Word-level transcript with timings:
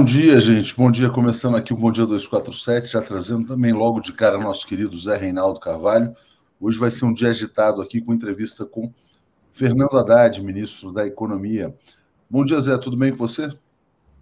Bom 0.00 0.04
dia, 0.04 0.40
gente. 0.40 0.74
Bom 0.74 0.90
dia. 0.90 1.10
Começando 1.10 1.58
aqui 1.58 1.74
o 1.74 1.76
Bom 1.76 1.92
Dia 1.92 2.06
247, 2.06 2.92
já 2.92 3.02
trazendo 3.02 3.46
também 3.48 3.70
logo 3.70 4.00
de 4.00 4.14
cara 4.14 4.38
nosso 4.38 4.66
querido 4.66 4.96
Zé 4.96 5.14
Reinaldo 5.14 5.60
Carvalho. 5.60 6.16
Hoje 6.58 6.78
vai 6.78 6.90
ser 6.90 7.04
um 7.04 7.12
dia 7.12 7.28
agitado 7.28 7.82
aqui 7.82 8.00
com 8.00 8.14
entrevista 8.14 8.64
com 8.64 8.90
Fernando 9.52 9.98
Haddad, 9.98 10.42
ministro 10.42 10.90
da 10.90 11.06
Economia. 11.06 11.76
Bom 12.30 12.46
dia, 12.46 12.58
Zé. 12.62 12.78
Tudo 12.78 12.96
bem 12.96 13.10
com 13.10 13.18
você? 13.18 13.52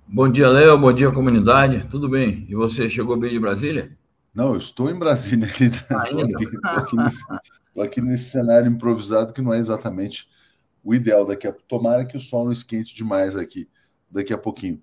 Bom 0.05 0.29
dia, 0.29 0.49
Léo. 0.49 0.77
Bom 0.77 0.93
dia, 0.93 1.13
comunidade. 1.13 1.87
Tudo 1.89 2.09
bem. 2.09 2.45
E 2.49 2.57
você 2.57 2.91
chegou 2.91 3.17
bem 3.17 3.31
de 3.31 3.39
Brasília? 3.39 3.97
Não, 4.35 4.55
eu 4.55 4.57
estou 4.57 4.91
em 4.91 4.99
Brasília. 4.99 5.47
Estou 5.47 5.97
aqui, 5.97 6.17
aqui, 6.65 6.97
nesse, 6.97 7.25
aqui 7.81 8.01
nesse 8.01 8.31
cenário 8.31 8.69
improvisado 8.69 9.33
que 9.33 9.41
não 9.41 9.55
é 9.55 9.59
exatamente 9.59 10.29
o 10.83 10.93
ideal 10.93 11.25
daqui 11.25 11.47
a 11.47 11.53
Tomara 11.53 12.05
que 12.05 12.17
o 12.17 12.21
sol 12.21 12.47
não 12.47 12.51
esquente 12.51 12.97
demais 12.97 13.37
aqui 13.37 13.69
daqui 14.11 14.33
a 14.33 14.39
pouquinho. 14.39 14.81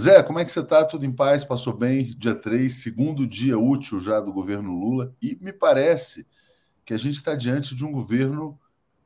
Zé, 0.00 0.22
como 0.22 0.38
é 0.38 0.44
que 0.44 0.50
você 0.50 0.60
está? 0.60 0.84
Tudo 0.84 1.04
em 1.04 1.12
paz? 1.12 1.44
Passou 1.44 1.72
bem? 1.72 2.16
Dia 2.16 2.34
3, 2.34 2.82
segundo 2.82 3.26
dia 3.26 3.58
útil 3.58 4.00
já 4.00 4.20
do 4.20 4.32
governo 4.32 4.72
Lula. 4.72 5.14
E 5.20 5.38
me 5.40 5.52
parece 5.52 6.26
que 6.84 6.94
a 6.94 6.96
gente 6.96 7.16
está 7.16 7.34
diante 7.34 7.74
de 7.74 7.84
um 7.84 7.92
governo 7.92 8.58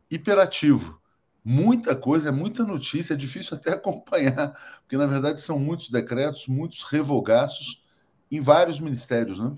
hiperativo. 0.08 1.00
Muita 1.44 1.96
coisa, 1.96 2.28
é 2.28 2.32
muita 2.32 2.64
notícia, 2.64 3.14
é 3.14 3.16
difícil 3.16 3.56
até 3.56 3.72
acompanhar, 3.74 4.56
porque 4.80 4.96
na 4.96 5.06
verdade 5.06 5.40
são 5.40 5.58
muitos 5.58 5.90
decretos, 5.90 6.46
muitos 6.46 6.82
revogaços 6.84 7.84
em 8.30 8.40
vários 8.40 8.78
ministérios, 8.78 9.40
né? 9.40 9.56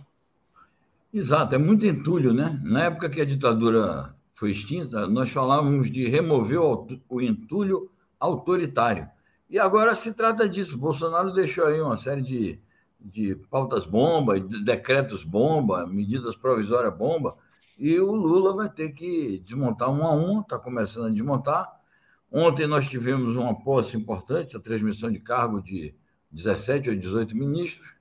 Exato, 1.12 1.54
é 1.54 1.58
muito 1.58 1.86
entulho, 1.86 2.32
né? 2.32 2.58
Na 2.62 2.84
época 2.84 3.08
que 3.08 3.20
a 3.20 3.25
ditadura 3.25 4.14
foi 4.34 4.52
extinta, 4.52 5.06
nós 5.06 5.30
falávamos 5.30 5.90
de 5.90 6.06
remover 6.08 6.60
o 7.08 7.20
entulho 7.20 7.90
autoritário. 8.19 9.08
E 9.49 9.59
agora 9.59 9.95
se 9.95 10.12
trata 10.12 10.49
disso. 10.49 10.77
Bolsonaro 10.77 11.33
deixou 11.33 11.67
aí 11.67 11.81
uma 11.81 11.97
série 11.97 12.23
de, 12.23 12.61
de 13.00 13.35
pautas 13.50 13.87
bomba, 13.87 14.39
de 14.39 14.62
decretos 14.62 15.25
bomba, 15.25 15.87
medidas 15.87 16.37
provisórias 16.37 16.95
bomba, 16.95 17.37
e 17.79 17.99
o 17.99 18.12
Lula 18.12 18.55
vai 18.55 18.69
ter 18.69 18.91
que 18.91 19.39
desmontar 19.39 19.91
um 19.91 20.05
a 20.05 20.12
um, 20.15 20.41
está 20.41 20.59
começando 20.59 21.06
a 21.06 21.11
desmontar. 21.11 21.79
Ontem 22.31 22.67
nós 22.67 22.89
tivemos 22.89 23.37
uma 23.37 23.55
posse 23.59 23.97
importante, 23.97 24.56
a 24.56 24.61
transmissão 24.61 25.11
de 25.11 25.21
cargo 25.21 25.62
de 25.62 25.95
17 26.31 26.91
ou 26.91 26.97
18 26.97 27.35
ministros, 27.37 27.99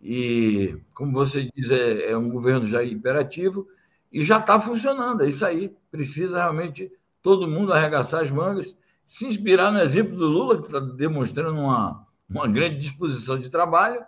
e, 0.00 0.76
como 0.94 1.12
você 1.12 1.50
diz, 1.54 1.70
é, 1.70 2.12
é 2.12 2.16
um 2.16 2.30
governo 2.30 2.66
já 2.66 2.84
imperativo 2.84 3.68
e 4.12 4.24
já 4.24 4.38
está 4.38 4.58
funcionando, 4.60 5.22
é 5.22 5.28
isso 5.28 5.44
aí. 5.44 5.74
Precisa 5.90 6.38
realmente 6.38 6.90
todo 7.22 7.48
mundo 7.48 7.72
arregaçar 7.72 8.22
as 8.22 8.30
mangas, 8.30 8.76
se 9.08 9.24
inspirar 9.24 9.72
no 9.72 9.80
exemplo 9.80 10.14
do 10.14 10.28
Lula, 10.28 10.60
que 10.60 10.66
está 10.66 10.80
demonstrando 10.80 11.58
uma, 11.58 12.06
uma 12.28 12.46
grande 12.46 12.78
disposição 12.78 13.38
de 13.38 13.48
trabalho, 13.48 14.04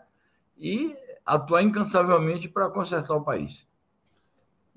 e 0.59 0.95
atuar 1.25 1.63
incansavelmente 1.63 2.51
para 2.51 2.69
consertar 2.69 3.17
o 3.17 3.25
país. 3.25 3.67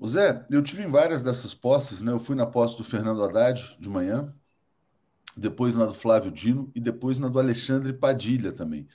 Zé, 0.06 0.46
eu 0.50 0.62
tive 0.62 0.82
em 0.82 0.90
várias 0.90 1.22
dessas 1.22 1.52
posses, 1.52 2.00
né? 2.00 2.10
Eu 2.10 2.18
fui 2.18 2.34
na 2.34 2.46
posse 2.46 2.78
do 2.78 2.84
Fernando 2.84 3.22
Haddad 3.22 3.76
de 3.78 3.86
manhã, 3.86 4.34
depois 5.36 5.76
na 5.76 5.84
do 5.84 5.94
Flávio 5.94 6.30
Dino 6.30 6.72
e 6.74 6.80
depois 6.80 7.18
na 7.18 7.28
do 7.28 7.38
Alexandre 7.38 7.92
Padilha 7.92 8.50
também. 8.50 8.88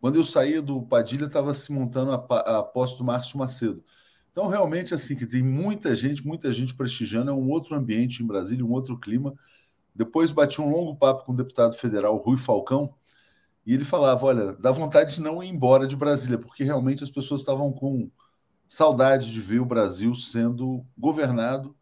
Quando 0.00 0.16
eu 0.16 0.24
saía 0.24 0.60
do 0.60 0.82
Padilha, 0.82 1.26
estava 1.26 1.54
se 1.54 1.72
montando 1.72 2.10
a, 2.10 2.58
a 2.58 2.62
posse 2.64 2.98
do 2.98 3.04
Márcio 3.04 3.38
Macedo. 3.38 3.84
Então, 4.32 4.48
realmente, 4.48 4.92
assim, 4.92 5.14
quer 5.14 5.24
dizer, 5.24 5.44
muita 5.44 5.94
gente, 5.94 6.26
muita 6.26 6.52
gente 6.52 6.74
prestigiando, 6.74 7.30
é 7.30 7.32
um 7.32 7.48
outro 7.48 7.76
ambiente 7.76 8.24
em 8.24 8.26
Brasília, 8.26 8.66
um 8.66 8.72
outro 8.72 8.98
clima. 8.98 9.32
Depois 9.94 10.30
bati 10.30 10.60
um 10.60 10.70
longo 10.70 10.96
papo 10.96 11.24
com 11.24 11.32
o 11.32 11.36
deputado 11.36 11.74
federal 11.74 12.16
Rui 12.16 12.36
Falcão, 12.36 12.94
e 13.66 13.72
ele 13.72 13.84
falava: 13.84 14.26
olha, 14.26 14.52
dá 14.54 14.70
vontade 14.70 15.14
de 15.14 15.22
não 15.22 15.42
ir 15.42 15.48
embora 15.48 15.86
de 15.86 15.96
Brasília, 15.96 16.38
porque 16.38 16.64
realmente 16.64 17.04
as 17.04 17.10
pessoas 17.10 17.40
estavam 17.40 17.72
com 17.72 18.10
saudade 18.68 19.32
de 19.32 19.40
ver 19.40 19.60
o 19.60 19.64
Brasil 19.64 20.14
sendo 20.14 20.84
governado 20.98 21.74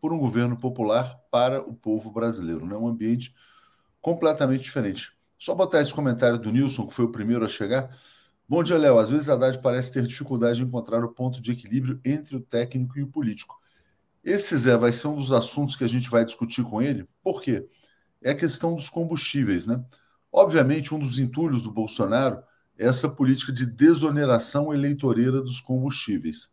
por 0.00 0.12
um 0.12 0.18
governo 0.18 0.56
popular 0.56 1.18
para 1.30 1.60
o 1.60 1.74
povo 1.74 2.10
brasileiro, 2.10 2.66
né? 2.66 2.76
um 2.76 2.86
ambiente 2.86 3.34
completamente 4.00 4.62
diferente. 4.62 5.16
Só 5.38 5.54
botar 5.54 5.80
esse 5.80 5.92
comentário 5.92 6.38
do 6.38 6.50
Nilson, 6.50 6.86
que 6.86 6.94
foi 6.94 7.04
o 7.04 7.12
primeiro 7.12 7.44
a 7.44 7.48
chegar. 7.48 7.96
Bom 8.48 8.62
dia, 8.62 8.78
Léo. 8.78 8.98
Às 8.98 9.10
vezes 9.10 9.28
a 9.28 9.34
Haddad 9.34 9.58
parece 9.60 9.92
ter 9.92 10.06
dificuldade 10.06 10.58
de 10.58 10.64
encontrar 10.64 11.04
o 11.04 11.12
ponto 11.12 11.40
de 11.40 11.50
equilíbrio 11.50 12.00
entre 12.04 12.36
o 12.36 12.40
técnico 12.40 12.98
e 12.98 13.02
o 13.02 13.08
político. 13.08 13.60
Esse, 14.26 14.56
Zé, 14.56 14.76
vai 14.76 14.90
ser 14.90 15.06
um 15.06 15.14
dos 15.14 15.30
assuntos 15.30 15.76
que 15.76 15.84
a 15.84 15.86
gente 15.88 16.10
vai 16.10 16.24
discutir 16.24 16.64
com 16.64 16.82
ele. 16.82 17.08
Por 17.22 17.40
quê? 17.40 17.64
É 18.20 18.32
a 18.32 18.34
questão 18.34 18.74
dos 18.74 18.90
combustíveis, 18.90 19.66
né? 19.66 19.80
Obviamente, 20.32 20.92
um 20.92 20.98
dos 20.98 21.20
entulhos 21.20 21.62
do 21.62 21.70
Bolsonaro 21.70 22.42
é 22.76 22.88
essa 22.88 23.08
política 23.08 23.52
de 23.52 23.64
desoneração 23.64 24.74
eleitoreira 24.74 25.40
dos 25.40 25.60
combustíveis. 25.60 26.52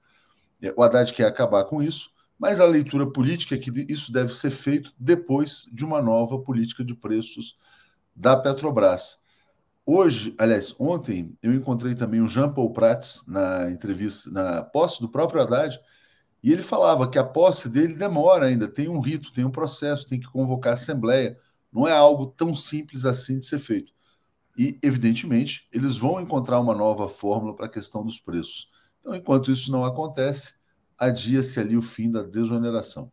É, 0.62 0.72
o 0.78 0.84
Haddad 0.84 1.12
quer 1.14 1.26
acabar 1.26 1.64
com 1.64 1.82
isso, 1.82 2.12
mas 2.38 2.62
a 2.62 2.66
leitura 2.66 3.10
política 3.10 3.56
é 3.56 3.58
que 3.58 3.72
isso 3.90 4.14
deve 4.14 4.36
ser 4.36 4.52
feito 4.52 4.94
depois 4.96 5.68
de 5.74 5.84
uma 5.84 6.00
nova 6.00 6.38
política 6.38 6.86
de 6.86 6.94
preços 6.94 7.58
da 8.16 8.38
Petrobras. 8.38 9.18
Hoje, 9.84 10.36
aliás, 10.38 10.76
ontem, 10.78 11.36
eu 11.42 11.52
encontrei 11.52 11.96
também 11.96 12.22
o 12.22 12.28
Jean 12.28 12.54
Paul 12.54 12.72
Prats 12.72 13.24
na 13.28 13.72
entrevista, 13.72 14.30
na 14.30 14.62
posse 14.62 15.02
do 15.02 15.10
próprio 15.10 15.42
Haddad, 15.42 15.80
e 16.44 16.52
ele 16.52 16.62
falava 16.62 17.10
que 17.10 17.18
a 17.18 17.24
posse 17.24 17.70
dele 17.70 17.94
demora 17.96 18.48
ainda, 18.48 18.68
tem 18.68 18.90
um 18.90 19.00
rito, 19.00 19.32
tem 19.32 19.46
um 19.46 19.52
processo, 19.52 20.08
tem 20.08 20.20
que 20.20 20.28
convocar 20.28 20.72
a 20.72 20.76
Assembleia. 20.76 21.40
Não 21.72 21.88
é 21.88 21.94
algo 21.94 22.28
tão 22.28 22.54
simples 22.54 23.06
assim 23.06 23.40
de 23.40 23.46
ser 23.46 23.60
feito. 23.60 23.94
E, 24.58 24.78
evidentemente, 24.84 25.68
eles 25.72 25.98
vão 25.98 26.20
encontrar 26.20 26.60
uma 26.60 26.76
nova 26.76 27.08
fórmula 27.08 27.56
para 27.56 27.68
a 27.68 27.70
questão 27.70 28.06
dos 28.06 28.20
preços. 28.20 28.70
Então, 29.00 29.16
enquanto 29.16 29.52
isso 29.52 29.72
não 29.72 29.86
acontece, 29.86 30.56
adia-se 30.98 31.60
ali 31.60 31.78
o 31.78 31.82
fim 31.82 32.12
da 32.12 32.22
desoneração. 32.22 33.12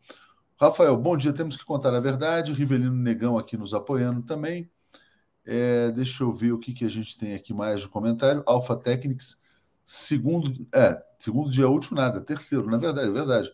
Rafael, 0.60 0.96
bom 0.96 1.16
dia. 1.16 1.32
Temos 1.32 1.56
que 1.56 1.64
contar 1.64 1.94
a 1.94 2.00
verdade. 2.00 2.52
Rivelino 2.52 2.94
Negão 2.94 3.38
aqui 3.38 3.56
nos 3.56 3.72
apoiando 3.72 4.22
também. 4.22 4.70
É, 5.46 5.90
deixa 5.92 6.22
eu 6.22 6.32
ver 6.32 6.52
o 6.52 6.58
que, 6.58 6.74
que 6.74 6.84
a 6.84 6.88
gente 6.88 7.16
tem 7.16 7.34
aqui 7.34 7.54
mais 7.54 7.80
de 7.80 7.88
comentário. 7.88 8.42
Alpha 8.44 8.76
Technics, 8.76 9.40
segundo, 9.84 10.66
é, 10.74 11.02
segundo 11.18 11.50
dia 11.50 11.68
útil, 11.68 11.96
nada. 11.96 12.20
Terceiro, 12.20 12.70
na 12.70 12.76
verdade, 12.76 13.08
é 13.08 13.12
verdade. 13.12 13.52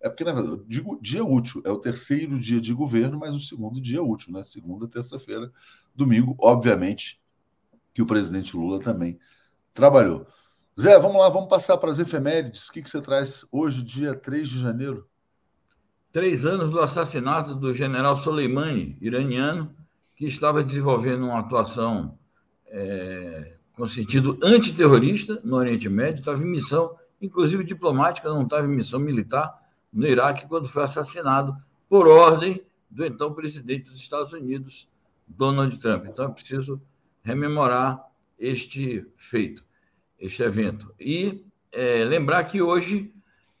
É 0.00 0.08
porque, 0.08 0.24
na 0.24 0.32
verdade, 0.32 0.62
digo 0.66 0.98
dia 1.00 1.24
útil, 1.24 1.60
é 1.64 1.70
o 1.70 1.78
terceiro 1.78 2.38
dia 2.38 2.60
de 2.60 2.72
governo, 2.72 3.18
mas 3.18 3.34
o 3.34 3.40
segundo 3.40 3.80
dia 3.80 4.02
útil, 4.02 4.32
né? 4.32 4.44
Segunda, 4.44 4.86
terça-feira, 4.86 5.52
domingo, 5.94 6.36
obviamente, 6.38 7.20
que 7.92 8.00
o 8.00 8.06
presidente 8.06 8.56
Lula 8.56 8.80
também 8.80 9.18
trabalhou. 9.74 10.26
Zé, 10.80 10.96
vamos 10.98 11.20
lá, 11.20 11.28
vamos 11.28 11.48
passar 11.48 11.76
para 11.78 11.90
as 11.90 11.98
efemérides. 11.98 12.68
O 12.68 12.72
que, 12.72 12.82
que 12.82 12.88
você 12.88 13.02
traz 13.02 13.44
hoje, 13.50 13.82
dia 13.82 14.14
3 14.14 14.48
de 14.48 14.60
janeiro? 14.60 15.08
Três 16.12 16.46
anos 16.46 16.70
do 16.70 16.80
assassinato 16.80 17.54
do 17.54 17.74
general 17.74 18.14
Soleimani, 18.14 18.96
iraniano, 19.00 19.74
que 20.14 20.26
estava 20.26 20.62
desenvolvendo 20.62 21.26
uma 21.26 21.40
atuação 21.40 22.16
é, 22.66 23.57
com 23.78 23.86
sentido 23.86 24.36
antiterrorista 24.42 25.40
no 25.44 25.54
Oriente 25.54 25.88
Médio, 25.88 26.18
estava 26.18 26.42
em 26.42 26.46
missão, 26.46 26.96
inclusive 27.22 27.62
diplomática, 27.62 28.28
não 28.28 28.42
estava 28.42 28.66
em 28.66 28.70
missão 28.70 28.98
militar 28.98 29.56
no 29.92 30.04
Iraque, 30.04 30.48
quando 30.48 30.66
foi 30.66 30.82
assassinado 30.82 31.56
por 31.88 32.08
ordem 32.08 32.60
do 32.90 33.06
então 33.06 33.32
presidente 33.32 33.88
dos 33.88 34.00
Estados 34.00 34.32
Unidos, 34.32 34.88
Donald 35.28 35.78
Trump. 35.78 36.06
Então 36.06 36.24
é 36.24 36.28
preciso 36.28 36.82
rememorar 37.22 38.04
este 38.36 39.06
feito, 39.16 39.64
este 40.18 40.42
evento. 40.42 40.92
E 40.98 41.44
é, 41.70 42.04
lembrar 42.04 42.42
que 42.44 42.60
hoje 42.60 43.14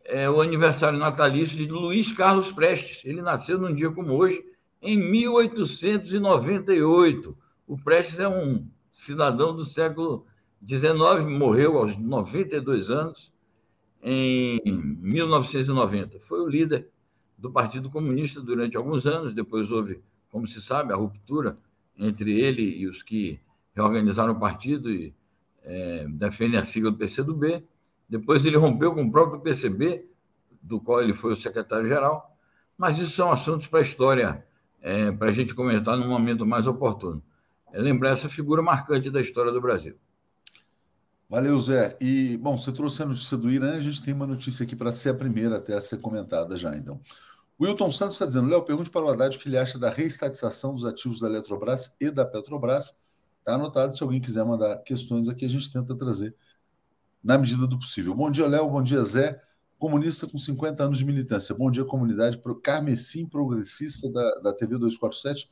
é 0.04 0.28
o 0.28 0.40
aniversário 0.40 0.98
natalício 0.98 1.56
de 1.56 1.72
Luiz 1.72 2.10
Carlos 2.10 2.50
Prestes. 2.50 3.04
Ele 3.04 3.22
nasceu 3.22 3.56
num 3.56 3.72
dia 3.72 3.92
como 3.92 4.14
hoje, 4.14 4.44
em 4.82 4.98
1898. 4.98 7.38
O 7.68 7.76
Prestes 7.76 8.18
é 8.18 8.26
um 8.26 8.66
cidadão 8.98 9.54
do 9.54 9.64
século 9.64 10.26
XIX, 10.66 11.24
morreu 11.28 11.78
aos 11.78 11.96
92 11.96 12.90
anos 12.90 13.32
em 14.02 14.60
1990. 14.64 16.18
Foi 16.18 16.40
o 16.40 16.48
líder 16.48 16.88
do 17.36 17.50
Partido 17.50 17.88
Comunista 17.90 18.40
durante 18.40 18.76
alguns 18.76 19.06
anos, 19.06 19.32
depois 19.32 19.70
houve, 19.70 20.02
como 20.30 20.48
se 20.48 20.60
sabe, 20.60 20.92
a 20.92 20.96
ruptura 20.96 21.56
entre 21.96 22.40
ele 22.40 22.62
e 22.62 22.88
os 22.88 23.00
que 23.00 23.38
reorganizaram 23.72 24.32
o 24.32 24.40
partido 24.40 24.90
e 24.90 25.14
é, 25.62 26.06
defendem 26.08 26.58
a 26.58 26.64
sigla 26.64 26.90
do 26.90 26.96
PCdoB. 26.96 27.64
Depois 28.08 28.44
ele 28.44 28.56
rompeu 28.56 28.92
com 28.92 29.04
o 29.04 29.12
próprio 29.12 29.40
PCB, 29.40 30.06
do 30.60 30.80
qual 30.80 31.00
ele 31.00 31.12
foi 31.12 31.32
o 31.32 31.36
secretário-geral, 31.36 32.36
mas 32.76 32.98
isso 32.98 33.10
são 33.10 33.30
assuntos 33.30 33.68
para 33.68 33.78
a 33.78 33.82
história 33.82 34.44
é, 34.82 35.12
para 35.12 35.28
a 35.28 35.32
gente 35.32 35.54
comentar 35.54 35.96
num 35.96 36.08
momento 36.08 36.44
mais 36.44 36.66
oportuno. 36.66 37.22
É 37.72 37.80
lembrar 37.80 38.10
essa 38.10 38.28
figura 38.28 38.62
marcante 38.62 39.10
da 39.10 39.20
história 39.20 39.52
do 39.52 39.60
Brasil. 39.60 39.96
Valeu, 41.28 41.60
Zé. 41.60 41.96
E, 42.00 42.36
bom, 42.38 42.56
você 42.56 42.72
trouxe 42.72 43.02
a 43.02 43.06
notícia 43.06 43.36
do 43.36 43.50
Irã, 43.50 43.76
a 43.76 43.80
gente 43.80 44.02
tem 44.02 44.14
uma 44.14 44.26
notícia 44.26 44.64
aqui 44.64 44.74
para 44.74 44.90
ser 44.90 45.10
a 45.10 45.14
primeira 45.14 45.58
até 45.58 45.74
a 45.74 45.80
ser 45.80 46.00
comentada 46.00 46.56
já, 46.56 46.74
então. 46.74 47.00
Wilton 47.60 47.92
Santos 47.92 48.14
está 48.14 48.24
dizendo, 48.24 48.48
Léo, 48.48 48.62
pergunte 48.62 48.88
para 48.88 49.04
o 49.04 49.08
Haddad 49.08 49.36
o 49.36 49.40
que 49.40 49.48
ele 49.48 49.58
acha 49.58 49.78
da 49.78 49.90
reestatização 49.90 50.74
dos 50.74 50.84
ativos 50.84 51.20
da 51.20 51.26
Eletrobras 51.26 51.94
e 52.00 52.10
da 52.10 52.24
Petrobras. 52.24 52.96
Está 53.40 53.54
anotado, 53.54 53.96
se 53.96 54.02
alguém 54.02 54.20
quiser 54.20 54.44
mandar 54.44 54.78
questões 54.78 55.28
aqui, 55.28 55.44
a 55.44 55.50
gente 55.50 55.70
tenta 55.70 55.94
trazer 55.94 56.34
na 57.22 57.36
medida 57.36 57.66
do 57.66 57.78
possível. 57.78 58.14
Bom 58.14 58.30
dia, 58.30 58.46
Léo, 58.46 58.70
bom 58.70 58.82
dia, 58.82 59.02
Zé 59.02 59.42
comunista 59.78 60.26
com 60.26 60.36
50 60.36 60.82
anos 60.82 60.98
de 60.98 61.04
militância. 61.04 61.54
Bom 61.54 61.70
dia, 61.70 61.84
comunidade 61.84 62.40
carmesim 62.62 63.26
progressista 63.26 64.10
da, 64.10 64.40
da 64.40 64.52
TV 64.52 64.76
247. 64.76 65.48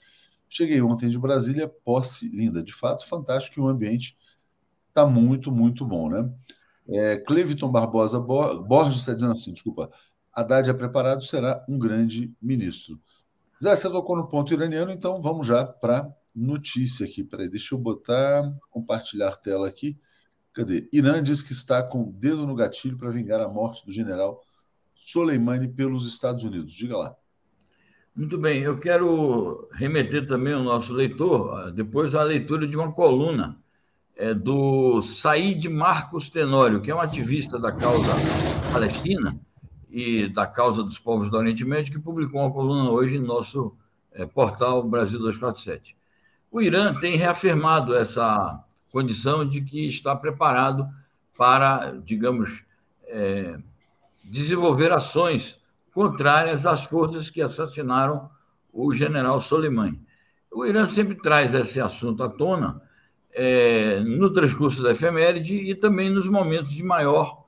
Cheguei 0.49 0.81
ontem 0.81 1.09
de 1.09 1.19
Brasília, 1.19 1.69
posse 1.69 2.29
linda. 2.29 2.62
De 2.62 2.73
fato, 2.73 3.07
fantástico 3.07 3.61
e 3.61 3.62
o 3.62 3.69
ambiente 3.69 4.17
está 4.88 5.07
muito, 5.07 5.50
muito 5.53 5.85
bom, 5.85 6.09
né? 6.09 6.29
É, 6.88 7.17
Cleviton 7.19 7.71
Barbosa 7.71 8.21
Borges 8.21 9.00
está 9.00 9.12
dizendo 9.12 9.33
assim, 9.33 9.53
desculpa, 9.53 9.91
Haddad 10.33 10.71
é 10.71 10.73
preparado, 10.73 11.25
será 11.25 11.65
um 11.69 11.79
grande 11.79 12.33
ministro. 12.41 13.00
Zé, 13.62 13.75
você 13.75 13.88
tocou 13.91 14.17
no 14.17 14.29
ponto 14.29 14.53
iraniano, 14.53 14.93
então 14.93 15.21
vamos 15.21 15.47
já 15.47 15.65
para 15.65 16.15
notícia 16.35 17.07
aqui. 17.07 17.25
Peraí, 17.25 17.49
deixa 17.49 17.75
eu 17.75 17.79
botar, 17.79 18.55
compartilhar 18.71 19.37
tela 19.37 19.67
aqui. 19.67 19.99
Cadê? 20.53 20.88
Irã 20.93 21.23
diz 21.23 21.43
que 21.43 21.53
está 21.53 21.83
com 21.83 22.03
o 22.03 22.12
dedo 22.12 22.47
no 22.47 22.55
gatilho 22.55 22.97
para 22.97 23.11
vingar 23.11 23.41
a 23.41 23.49
morte 23.49 23.85
do 23.85 23.93
general 23.93 24.43
Soleimani 24.95 25.69
pelos 25.69 26.07
Estados 26.07 26.45
Unidos. 26.45 26.73
Diga 26.75 26.97
lá. 26.97 27.17
Muito 28.16 28.38
bem, 28.38 28.62
eu 28.62 28.78
quero 28.78 29.68
remeter 29.73 30.26
também 30.26 30.54
ao 30.54 30.62
nosso 30.62 30.90
leitor, 30.94 31.70
depois 31.73 32.14
à 32.14 32.23
leitura 32.23 32.66
de 32.66 32.75
uma 32.75 32.90
coluna 32.90 33.58
é, 34.16 34.32
do 34.32 35.02
Said 35.02 35.68
Marcos 35.68 36.30
Tenório, 36.30 36.80
que 36.80 36.90
é 36.90 36.94
um 36.94 37.00
ativista 37.00 37.58
da 37.58 37.70
causa 37.70 38.11
palestina 38.73 39.38
e 39.90 40.28
da 40.30 40.46
causa 40.46 40.82
dos 40.82 40.99
povos 40.99 41.28
do 41.28 41.37
Oriente 41.37 41.62
Médio, 41.62 41.92
que 41.92 41.99
publicou 41.99 42.40
uma 42.40 42.50
coluna 42.50 42.90
hoje 42.90 43.18
no 43.18 43.26
nosso 43.26 43.76
é, 44.11 44.25
portal 44.25 44.82
Brasil 44.82 45.18
247. 45.18 45.94
O 46.50 46.62
Irã 46.62 46.94
tem 46.94 47.18
reafirmado 47.18 47.94
essa 47.94 48.64
condição 48.90 49.46
de 49.46 49.61
que 49.61 49.88
está 49.88 50.16
preparado 50.16 50.88
para, 51.37 51.90
digamos, 52.02 52.62
é, 53.08 53.58
desenvolver 54.25 54.90
ações 54.90 55.61
contrárias 55.97 56.67
às 56.67 56.85
forças 56.85 57.31
que 57.31 57.41
assassinaram 57.41 58.29
o 58.71 58.93
general 58.93 59.41
Soleimani. 59.41 59.99
O 60.53 60.67
Irã 60.67 60.85
sempre 60.85 61.15
traz 61.15 61.55
esse 61.55 61.81
assunto 61.81 62.23
à 62.23 62.29
tona 62.29 62.83
é, 63.33 64.00
no 64.00 64.31
transcurso 64.31 64.83
da 64.83 64.91
efeméride 64.91 65.55
e 65.55 65.75
também 65.75 66.11
nos 66.11 66.29
momentos 66.29 66.73
de 66.73 66.83
maior 66.83 67.47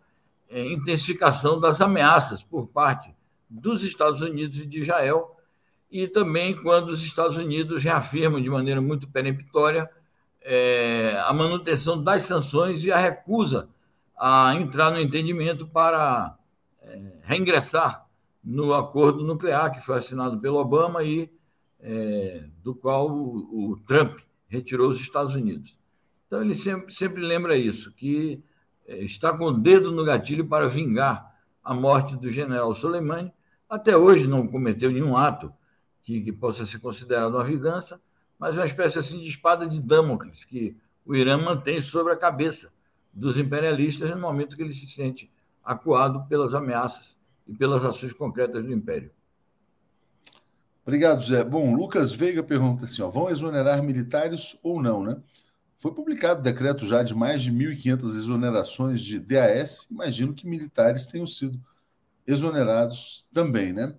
é, 0.49 0.64
intensificação 0.64 1.61
das 1.61 1.83
ameaças 1.83 2.43
por 2.43 2.69
parte 2.69 3.14
dos 3.50 3.85
Estados 3.85 4.23
Unidos 4.23 4.59
e 4.61 4.67
de 4.67 4.81
Israel, 4.81 5.37
e 5.90 6.09
também 6.09 6.57
quando 6.57 6.88
os 6.88 7.05
Estados 7.05 7.37
Unidos 7.37 7.85
reafirmam 7.85 8.40
de 8.40 8.49
maneira 8.49 8.81
muito 8.81 9.07
peremptória 9.09 9.90
é, 10.40 11.21
a 11.23 11.35
manutenção 11.35 12.02
das 12.02 12.23
sanções 12.23 12.83
e 12.83 12.90
a 12.90 12.97
recusa 12.97 13.69
a 14.19 14.55
entrar 14.55 14.90
no 14.90 14.99
entendimento 14.99 15.67
para 15.67 16.35
é, 16.81 16.99
reingressar 17.25 18.07
no 18.42 18.73
acordo 18.75 19.25
nuclear 19.25 19.73
que 19.73 19.85
foi 19.85 19.99
assinado 19.99 20.38
pelo 20.38 20.59
Obama 20.59 21.02
e 21.02 21.30
é, 21.80 22.45
do 22.62 22.75
qual 22.75 23.11
o, 23.11 23.73
o 23.73 23.76
Trump 23.87 24.18
retirou 24.49 24.88
os 24.88 25.00
Estados 25.00 25.35
Unidos. 25.35 25.78
Então, 26.26 26.42
ele 26.42 26.54
sempre, 26.54 26.92
sempre 26.92 27.23
lembra 27.23 27.57
isso, 27.57 27.92
que 27.92 28.42
é, 28.87 28.99
está 29.04 29.37
com 29.37 29.47
o 29.47 29.52
dedo 29.52 29.90
no 29.92 30.04
gatilho 30.04 30.47
para 30.47 30.68
vingar 30.68 31.35
a 31.62 31.75
morte 31.75 32.16
do 32.16 32.30
general 32.30 32.75
Soleimani. 32.75 33.33
Até 33.68 33.97
hoje 33.97 34.26
não 34.26 34.47
cometeu 34.47 34.90
nenhum 34.90 35.16
ato 35.16 35.52
que, 36.02 36.21
que 36.23 36.33
possa 36.33 36.64
ser 36.64 36.78
considerado 36.78 37.35
uma 37.35 37.45
vingança, 37.45 38.00
mas 38.38 38.57
uma 38.57 38.64
espécie 38.64 38.99
assim 38.99 39.21
de 39.21 39.28
espada 39.28 39.66
de 39.66 39.80
Damocles 39.80 40.45
que 40.45 40.76
o 41.04 41.14
Irã 41.14 41.37
mantém 41.37 41.80
sobre 41.80 42.12
a 42.12 42.16
cabeça 42.16 42.73
dos 43.12 43.38
imperialistas 43.38 44.11
no 44.11 44.18
momento 44.18 44.57
que 44.57 44.62
ele 44.62 44.73
se 44.73 44.87
sente 44.87 45.30
acuado 45.64 46.26
pelas 46.28 46.54
ameaças 46.54 47.17
e 47.49 47.55
pelas 47.55 47.85
ações 47.85 48.12
concretas 48.12 48.62
do 48.62 48.73
império. 48.73 49.11
Obrigado, 50.85 51.25
Zé. 51.25 51.45
Bom, 51.45 51.75
Lucas 51.75 52.12
Veiga 52.12 52.43
pergunta 52.43 52.85
assim: 52.85 53.02
ó, 53.02 53.11
vão 53.11 53.28
exonerar 53.28 53.83
militares 53.83 54.59
ou 54.62 54.81
não, 54.81 55.02
né? 55.02 55.17
Foi 55.76 55.95
publicado 55.95 56.43
decreto 56.43 56.87
já 56.87 57.02
de 57.02 57.14
mais 57.14 57.40
de 57.40 57.52
1.500 57.52 58.17
exonerações 58.17 59.00
de 59.00 59.21
DAS. 59.21 59.87
Imagino 59.90 60.35
que 60.35 60.47
militares 60.47 61.07
tenham 61.07 61.26
sido 61.26 61.61
exonerados 62.26 63.26
também, 63.33 63.73
né? 63.73 63.95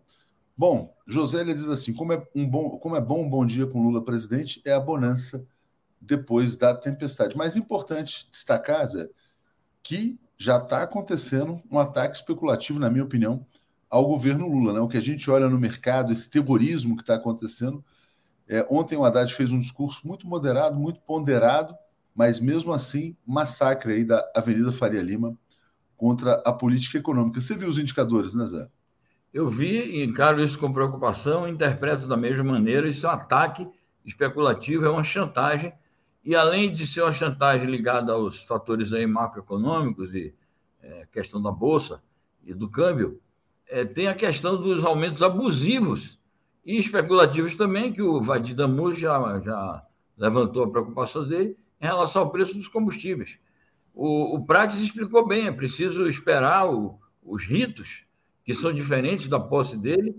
Bom, 0.57 0.93
Josélia 1.07 1.53
diz 1.53 1.69
assim: 1.69 1.93
como 1.93 2.11
é, 2.11 2.27
um 2.35 2.47
bom, 2.47 2.71
como 2.79 2.95
é 2.95 3.01
bom 3.01 3.23
um 3.23 3.29
bom 3.29 3.45
dia 3.45 3.65
com 3.65 3.81
Lula 3.81 4.03
presidente, 4.03 4.61
é 4.65 4.73
a 4.73 4.79
bonança 4.79 5.47
depois 6.01 6.57
da 6.57 6.75
tempestade. 6.75 7.37
Mas 7.37 7.55
importante 7.55 8.27
destacar, 8.31 8.85
Zé, 8.85 9.07
que 9.81 10.19
já 10.39 10.57
está 10.57 10.81
acontecendo 10.81 11.61
um 11.69 11.77
ataque 11.77 12.15
especulativo, 12.15 12.79
na 12.79 12.89
minha 12.89 13.03
opinião, 13.03 13.45
ao 13.89 14.07
governo 14.07 14.47
Lula. 14.47 14.71
Né? 14.71 14.79
O 14.79 14.87
que 14.87 14.97
a 14.97 15.01
gente 15.01 15.29
olha 15.29 15.49
no 15.49 15.59
mercado, 15.59 16.13
esse 16.13 16.31
terrorismo 16.31 16.95
que 16.95 17.03
está 17.03 17.15
acontecendo. 17.15 17.83
É, 18.47 18.65
ontem 18.69 18.95
o 18.95 19.03
Haddad 19.03 19.31
fez 19.33 19.51
um 19.51 19.59
discurso 19.59 20.07
muito 20.07 20.25
moderado, 20.25 20.79
muito 20.79 21.01
ponderado, 21.01 21.75
mas 22.15 22.39
mesmo 22.39 22.71
assim, 22.71 23.15
massacre 23.27 23.93
aí 23.93 24.05
da 24.05 24.25
Avenida 24.33 24.71
Faria 24.71 25.01
Lima 25.01 25.37
contra 25.97 26.35
a 26.45 26.53
política 26.53 26.97
econômica. 26.97 27.41
Você 27.41 27.55
viu 27.55 27.67
os 27.67 27.77
indicadores, 27.77 28.33
né, 28.33 28.45
Zé? 28.45 28.69
Eu 29.33 29.49
vi 29.49 29.77
e 29.77 30.03
encaro 30.03 30.41
isso 30.41 30.57
com 30.57 30.71
preocupação, 30.71 31.47
interpreto 31.47 32.07
da 32.07 32.17
mesma 32.17 32.43
maneira. 32.43 32.87
Isso 32.87 33.05
é 33.05 33.09
um 33.09 33.13
ataque 33.13 33.67
especulativo, 34.05 34.85
é 34.85 34.89
uma 34.89 35.03
chantagem. 35.03 35.73
E 36.23 36.35
além 36.35 36.73
de 36.73 36.85
ser 36.85 37.01
uma 37.01 37.13
chantagem 37.13 37.69
ligada 37.69 38.13
aos 38.13 38.43
fatores 38.43 38.93
aí 38.93 39.07
macroeconômicos 39.07 40.13
e 40.13 40.33
é, 40.81 41.07
questão 41.11 41.41
da 41.41 41.51
bolsa 41.51 42.01
e 42.43 42.53
do 42.53 42.69
câmbio, 42.69 43.21
é, 43.67 43.85
tem 43.85 44.07
a 44.07 44.15
questão 44.15 44.61
dos 44.61 44.83
aumentos 44.83 45.21
abusivos 45.23 46.19
e 46.65 46.77
especulativos 46.77 47.55
também, 47.55 47.93
que 47.93 48.01
o 48.01 48.21
Vadir 48.21 48.55
Damus 48.55 48.97
já, 48.97 49.39
já 49.39 49.85
levantou 50.17 50.63
a 50.63 50.69
preocupação 50.69 51.27
dele 51.27 51.57
em 51.81 51.85
relação 51.85 52.23
ao 52.23 52.31
preço 52.31 52.55
dos 52.55 52.67
combustíveis. 52.67 53.37
O, 53.93 54.35
o 54.35 54.45
Prates 54.45 54.79
explicou 54.79 55.25
bem, 55.25 55.47
é 55.47 55.51
preciso 55.51 56.07
esperar 56.07 56.69
o, 56.69 56.99
os 57.23 57.43
ritos 57.43 58.03
que 58.43 58.53
são 58.53 58.73
diferentes 58.73 59.27
da 59.27 59.39
posse 59.39 59.77
dele, 59.77 60.15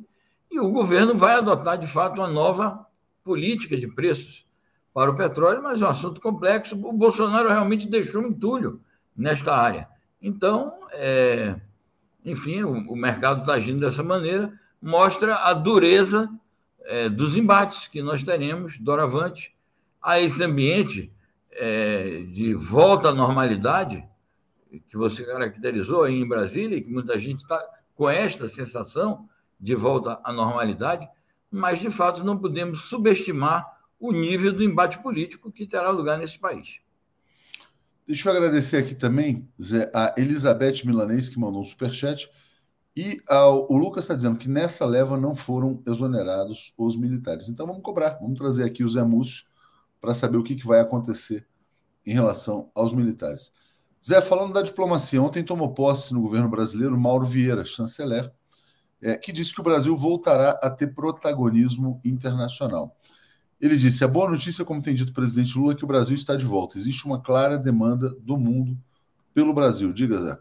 e 0.50 0.58
o 0.58 0.70
governo 0.70 1.16
vai 1.16 1.34
adotar, 1.34 1.78
de 1.78 1.86
fato, 1.86 2.20
uma 2.20 2.28
nova 2.28 2.86
política 3.22 3.76
de 3.76 3.86
preços 3.86 4.46
para 4.92 5.10
o 5.10 5.16
petróleo, 5.16 5.62
mas 5.62 5.80
é 5.80 5.86
um 5.86 5.90
assunto 5.90 6.20
complexo. 6.20 6.74
O 6.74 6.92
Bolsonaro 6.92 7.48
realmente 7.48 7.88
deixou 7.88 8.22
um 8.22 8.28
entulho 8.28 8.80
nesta 9.16 9.54
área. 9.54 9.88
Então, 10.20 10.74
é, 10.92 11.54
enfim, 12.24 12.62
o, 12.62 12.92
o 12.92 12.96
mercado 12.96 13.40
está 13.40 13.54
agindo 13.54 13.80
dessa 13.80 14.02
maneira, 14.02 14.52
mostra 14.80 15.36
a 15.36 15.52
dureza 15.52 16.28
é, 16.84 17.08
dos 17.08 17.36
embates 17.36 17.86
que 17.86 18.02
nós 18.02 18.22
teremos 18.22 18.78
doravante 18.78 19.54
a 20.02 20.20
esse 20.20 20.42
ambiente 20.42 21.12
é, 21.52 22.22
de 22.32 22.54
volta 22.54 23.08
à 23.08 23.14
normalidade 23.14 24.04
que 24.88 24.96
você 24.96 25.24
caracterizou 25.24 26.04
aí 26.04 26.20
em 26.20 26.28
Brasília 26.28 26.78
e 26.78 26.82
que 26.82 26.90
muita 26.90 27.18
gente 27.18 27.42
está 27.42 27.62
com 27.94 28.08
esta 28.08 28.48
sensação 28.48 29.28
de 29.58 29.74
volta 29.74 30.20
à 30.24 30.32
normalidade, 30.32 31.08
mas 31.50 31.80
de 31.80 31.90
fato 31.90 32.24
não 32.24 32.38
podemos 32.38 32.82
subestimar 32.88 33.66
o 34.00 34.10
nível 34.10 34.52
do 34.52 34.64
embate 34.64 34.98
político 34.98 35.52
que 35.52 35.66
terá 35.66 35.90
lugar 35.90 36.18
nesse 36.18 36.38
país. 36.38 36.80
Deixa 38.06 38.28
eu 38.28 38.34
agradecer 38.34 38.78
aqui 38.78 38.94
também 38.94 39.48
Zé, 39.62 39.90
a 39.94 40.14
Elizabeth 40.16 40.84
Milanês, 40.84 41.28
que 41.28 41.38
mandou 41.38 41.60
um 41.60 41.64
superchat, 41.64 42.28
e 42.96 43.22
ao, 43.28 43.70
o 43.70 43.76
Lucas 43.76 44.04
está 44.04 44.14
dizendo 44.14 44.38
que 44.38 44.48
nessa 44.48 44.84
leva 44.84 45.16
não 45.16 45.34
foram 45.36 45.80
exonerados 45.86 46.74
os 46.76 46.96
militares. 46.96 47.48
Então 47.48 47.66
vamos 47.66 47.82
cobrar, 47.82 48.18
vamos 48.20 48.36
trazer 48.36 48.64
aqui 48.64 48.82
o 48.82 48.88
Zé 48.88 49.04
Múcio 49.04 49.44
para 50.00 50.14
saber 50.14 50.38
o 50.38 50.42
que, 50.42 50.56
que 50.56 50.66
vai 50.66 50.80
acontecer 50.80 51.46
em 52.04 52.12
relação 52.12 52.70
aos 52.74 52.92
militares. 52.92 53.52
Zé, 54.04 54.20
falando 54.22 54.54
da 54.54 54.62
diplomacia, 54.62 55.22
ontem 55.22 55.44
tomou 55.44 55.74
posse 55.74 56.12
no 56.14 56.22
governo 56.22 56.48
brasileiro 56.48 56.98
Mauro 56.98 57.26
Vieira, 57.26 57.62
chanceler, 57.62 58.32
é, 59.00 59.16
que 59.16 59.30
disse 59.30 59.54
que 59.54 59.60
o 59.60 59.64
Brasil 59.64 59.96
voltará 59.96 60.58
a 60.62 60.70
ter 60.70 60.94
protagonismo 60.94 62.00
internacional. 62.04 62.96
Ele 63.60 63.76
disse: 63.76 64.02
a 64.02 64.08
boa 64.08 64.30
notícia, 64.30 64.64
como 64.64 64.82
tem 64.82 64.94
dito 64.94 65.10
o 65.10 65.14
presidente 65.14 65.56
Lula, 65.58 65.72
é 65.72 65.76
que 65.76 65.84
o 65.84 65.88
Brasil 65.88 66.14
está 66.14 66.34
de 66.34 66.46
volta. 66.46 66.78
Existe 66.78 67.04
uma 67.04 67.20
clara 67.20 67.58
demanda 67.58 68.10
do 68.20 68.38
mundo 68.38 68.76
pelo 69.34 69.52
Brasil. 69.52 69.92
Diga, 69.92 70.18
Zé. 70.18 70.38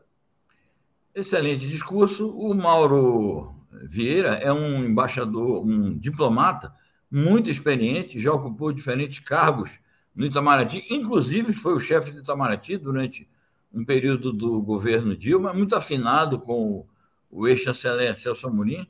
Excelente 1.14 1.68
discurso. 1.68 2.30
O 2.30 2.54
Mauro 2.54 3.54
Vieira 3.84 4.36
é 4.36 4.52
um 4.52 4.86
embaixador, 4.86 5.66
um 5.66 5.98
diplomata 5.98 6.74
muito 7.12 7.50
experiente, 7.50 8.20
já 8.20 8.32
ocupou 8.32 8.72
diferentes 8.72 9.20
cargos 9.20 9.72
no 10.16 10.26
Itamaraty, 10.26 10.86
inclusive 10.90 11.54
foi 11.54 11.74
o 11.74 11.80
chefe 11.80 12.12
do 12.12 12.20
Itamaraty 12.20 12.78
durante 12.78 13.28
um 13.74 13.86
período 13.86 14.34
do 14.34 14.62
governo 14.62 15.16
Dilma, 15.16 15.54
muito 15.54 15.76
afinado 15.76 16.40
com 16.40 16.86
o 17.32 17.48
ex-chanceler 17.48 18.16
Celso 18.16 18.48
Amorim, 18.48 18.88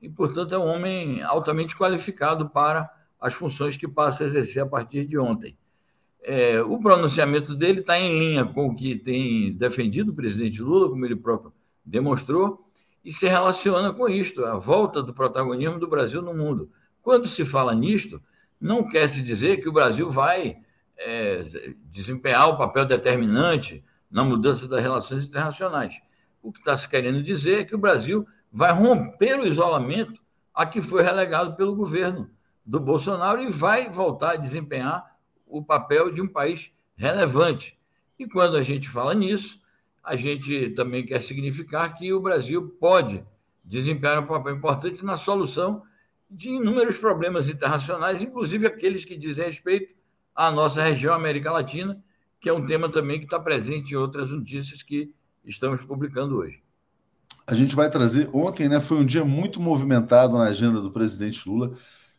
e, 0.00 0.08
portanto, 0.08 0.54
é 0.54 0.58
um 0.58 0.66
homem 0.66 1.22
altamente 1.22 1.76
qualificado 1.76 2.48
para 2.48 2.90
as 3.20 3.34
funções 3.34 3.76
que 3.76 3.88
passa 3.88 4.24
a 4.24 4.26
exercer 4.26 4.62
a 4.62 4.66
partir 4.66 5.06
de 5.06 5.18
ontem. 5.18 5.56
É, 6.22 6.60
o 6.60 6.78
pronunciamento 6.80 7.54
dele 7.54 7.80
está 7.80 7.98
em 7.98 8.18
linha 8.18 8.44
com 8.44 8.66
o 8.66 8.74
que 8.74 8.96
tem 8.96 9.52
defendido 9.52 10.10
o 10.10 10.14
presidente 10.14 10.60
Lula, 10.60 10.88
como 10.88 11.04
ele 11.04 11.16
próprio 11.16 11.52
demonstrou, 11.84 12.66
e 13.04 13.12
se 13.12 13.28
relaciona 13.28 13.92
com 13.92 14.08
isto, 14.08 14.44
a 14.44 14.56
volta 14.56 15.00
do 15.00 15.14
protagonismo 15.14 15.78
do 15.78 15.86
Brasil 15.86 16.20
no 16.20 16.34
mundo. 16.34 16.68
Quando 17.00 17.28
se 17.28 17.44
fala 17.44 17.72
nisto, 17.72 18.20
não 18.60 18.88
quer 18.88 19.08
se 19.08 19.22
dizer 19.22 19.60
que 19.60 19.68
o 19.68 19.72
Brasil 19.72 20.10
vai 20.10 20.56
é, 20.98 21.44
desempenhar 21.84 22.48
o 22.48 22.56
papel 22.56 22.84
determinante 22.84 23.84
na 24.10 24.24
mudança 24.24 24.66
das 24.66 24.82
relações 24.82 25.24
internacionais. 25.24 25.94
O 26.42 26.52
que 26.52 26.58
está 26.58 26.76
se 26.76 26.88
querendo 26.88 27.22
dizer 27.22 27.60
é 27.60 27.64
que 27.64 27.74
o 27.74 27.78
Brasil 27.78 28.26
vai 28.52 28.72
romper 28.72 29.38
o 29.38 29.46
isolamento 29.46 30.20
a 30.52 30.66
que 30.66 30.82
foi 30.82 31.02
relegado 31.02 31.54
pelo 31.54 31.76
governo 31.76 32.30
do 32.66 32.80
Bolsonaro 32.80 33.42
e 33.42 33.50
vai 33.50 33.88
voltar 33.88 34.32
a 34.32 34.36
desempenhar 34.36 35.16
o 35.46 35.62
papel 35.62 36.10
de 36.10 36.20
um 36.20 36.26
país 36.26 36.70
relevante. 36.96 37.78
E 38.18 38.26
quando 38.26 38.56
a 38.56 38.62
gente 38.62 38.88
fala 38.88 39.14
nisso, 39.14 39.60
a 40.02 40.16
gente 40.16 40.70
também 40.70 41.04
quer 41.06 41.22
significar 41.22 41.94
que 41.94 42.12
o 42.12 42.20
Brasil 42.20 42.76
pode 42.80 43.24
desempenhar 43.64 44.22
um 44.22 44.26
papel 44.26 44.56
importante 44.56 45.04
na 45.04 45.16
solução 45.16 45.82
de 46.28 46.48
inúmeros 46.48 46.96
problemas 46.96 47.48
internacionais, 47.48 48.22
inclusive 48.22 48.66
aqueles 48.66 49.04
que 49.04 49.16
dizem 49.16 49.44
respeito 49.44 49.94
à 50.34 50.50
nossa 50.50 50.82
região 50.82 51.14
América 51.14 51.52
Latina 51.52 52.02
que 52.46 52.50
é 52.50 52.52
um 52.52 52.64
tema 52.64 52.88
também 52.88 53.18
que 53.18 53.24
está 53.24 53.40
presente 53.40 53.92
em 53.92 53.96
outras 53.96 54.30
notícias 54.30 54.80
que 54.80 55.12
estamos 55.44 55.80
publicando 55.84 56.36
hoje. 56.36 56.62
A 57.44 57.54
gente 57.54 57.74
vai 57.74 57.90
trazer. 57.90 58.28
Ontem 58.32 58.68
né, 58.68 58.80
foi 58.80 58.98
um 58.98 59.04
dia 59.04 59.24
muito 59.24 59.60
movimentado 59.60 60.38
na 60.38 60.44
agenda 60.44 60.80
do 60.80 60.90
presidente 60.90 61.48
Lula. 61.48 61.76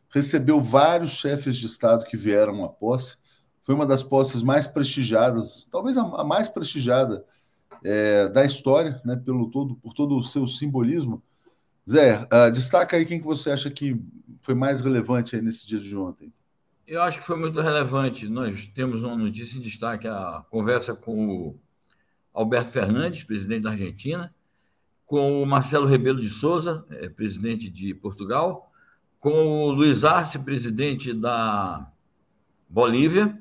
Recebeu 0.09 0.61
vários 0.61 1.11
chefes 1.11 1.55
de 1.57 1.65
Estado 1.65 2.05
que 2.05 2.17
vieram 2.17 2.63
à 2.63 2.69
posse. 2.69 3.17
Foi 3.63 3.75
uma 3.75 3.85
das 3.85 4.01
posses 4.01 4.41
mais 4.41 4.65
prestigiadas, 4.65 5.67
talvez 5.69 5.97
a 5.97 6.23
mais 6.23 6.47
prestigiada 6.47 7.25
é, 7.83 8.29
da 8.29 8.45
história, 8.45 9.01
né, 9.03 9.15
pelo 9.15 9.49
todo, 9.49 9.75
por 9.75 9.93
todo 9.93 10.17
o 10.17 10.23
seu 10.23 10.47
simbolismo. 10.47 11.21
Zé, 11.89 12.19
uh, 12.23 12.51
destaca 12.51 12.97
aí 12.97 13.05
quem 13.05 13.19
que 13.19 13.25
você 13.25 13.49
acha 13.49 13.69
que 13.69 13.97
foi 14.41 14.53
mais 14.53 14.81
relevante 14.81 15.39
nesse 15.41 15.65
dia 15.65 15.79
de 15.79 15.95
ontem. 15.95 16.33
Eu 16.85 17.01
acho 17.01 17.19
que 17.19 17.25
foi 17.25 17.37
muito 17.37 17.61
relevante. 17.61 18.27
Nós 18.27 18.67
temos 18.67 19.01
uma 19.03 19.15
notícia 19.15 19.57
em 19.57 19.61
destaque, 19.61 20.07
a 20.07 20.43
conversa 20.49 20.93
com 20.93 21.29
o 21.29 21.59
Alberto 22.33 22.71
Fernandes, 22.71 23.23
presidente 23.23 23.63
da 23.63 23.71
Argentina, 23.71 24.33
com 25.05 25.41
o 25.41 25.45
Marcelo 25.45 25.87
Rebelo 25.87 26.21
de 26.21 26.29
Souza, 26.29 26.85
é, 26.89 27.07
presidente 27.07 27.69
de 27.69 27.93
Portugal, 27.93 28.66
com 29.27 29.65
o 29.65 29.71
Luiz 29.71 30.05
Arce, 30.05 30.39
presidente 30.39 31.13
da 31.13 31.85
Bolívia, 32.69 33.37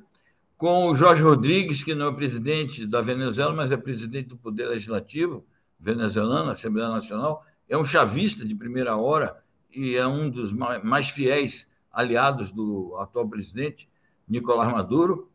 com 0.59 0.89
o 0.89 0.97
Jorge 0.97 1.23
Rodrigues, 1.23 1.85
que 1.85 1.95
não 1.95 2.09
é 2.09 2.13
presidente 2.13 2.85
da 2.85 3.01
Venezuela, 3.01 3.55
mas 3.55 3.71
é 3.71 3.77
presidente 3.77 4.31
do 4.31 4.37
Poder 4.37 4.67
Legislativo 4.67 5.47
venezuelano, 5.79 6.51
Assembleia 6.51 6.89
Nacional, 6.89 7.47
é 7.69 7.79
um 7.79 7.85
chavista 7.85 8.45
de 8.45 8.53
primeira 8.53 8.97
hora 8.97 9.41
e 9.71 9.95
é 9.95 10.05
um 10.05 10.29
dos 10.29 10.53
mais 10.53 11.09
fiéis 11.09 11.71
aliados 11.93 12.51
do 12.51 12.97
atual 12.99 13.29
presidente, 13.29 13.89
Nicolás 14.29 14.73
Maduro. 14.73 15.31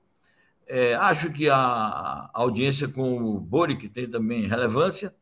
É, 0.67 0.95
acho 0.95 1.31
que 1.31 1.49
a 1.49 2.29
audiência 2.33 2.89
com 2.89 3.23
o 3.23 3.39
Boric 3.39 3.87
tem 3.87 4.05
também 4.05 4.47
relevância, 4.47 5.15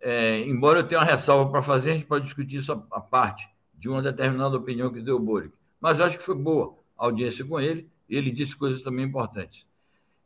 é, 0.00 0.40
embora 0.40 0.80
eu 0.80 0.86
tenha 0.88 1.00
uma 1.00 1.06
ressalva 1.06 1.52
para 1.52 1.62
fazer, 1.62 1.92
a 1.92 1.96
gente 1.96 2.06
pode 2.06 2.24
discutir 2.24 2.56
isso 2.56 2.72
à 2.90 3.00
parte 3.00 3.48
de 3.76 3.88
uma 3.88 4.02
determinada 4.02 4.56
opinião 4.56 4.92
que 4.92 5.00
deu 5.00 5.16
o 5.16 5.20
Boric. 5.20 5.54
Mas 5.80 6.00
acho 6.00 6.18
que 6.18 6.24
foi 6.24 6.34
boa 6.34 6.74
a 6.96 7.04
audiência 7.04 7.44
com 7.44 7.60
ele, 7.60 7.88
e 8.08 8.16
ele 8.16 8.30
disse 8.30 8.56
coisas 8.56 8.82
também 8.82 9.04
importantes. 9.04 9.66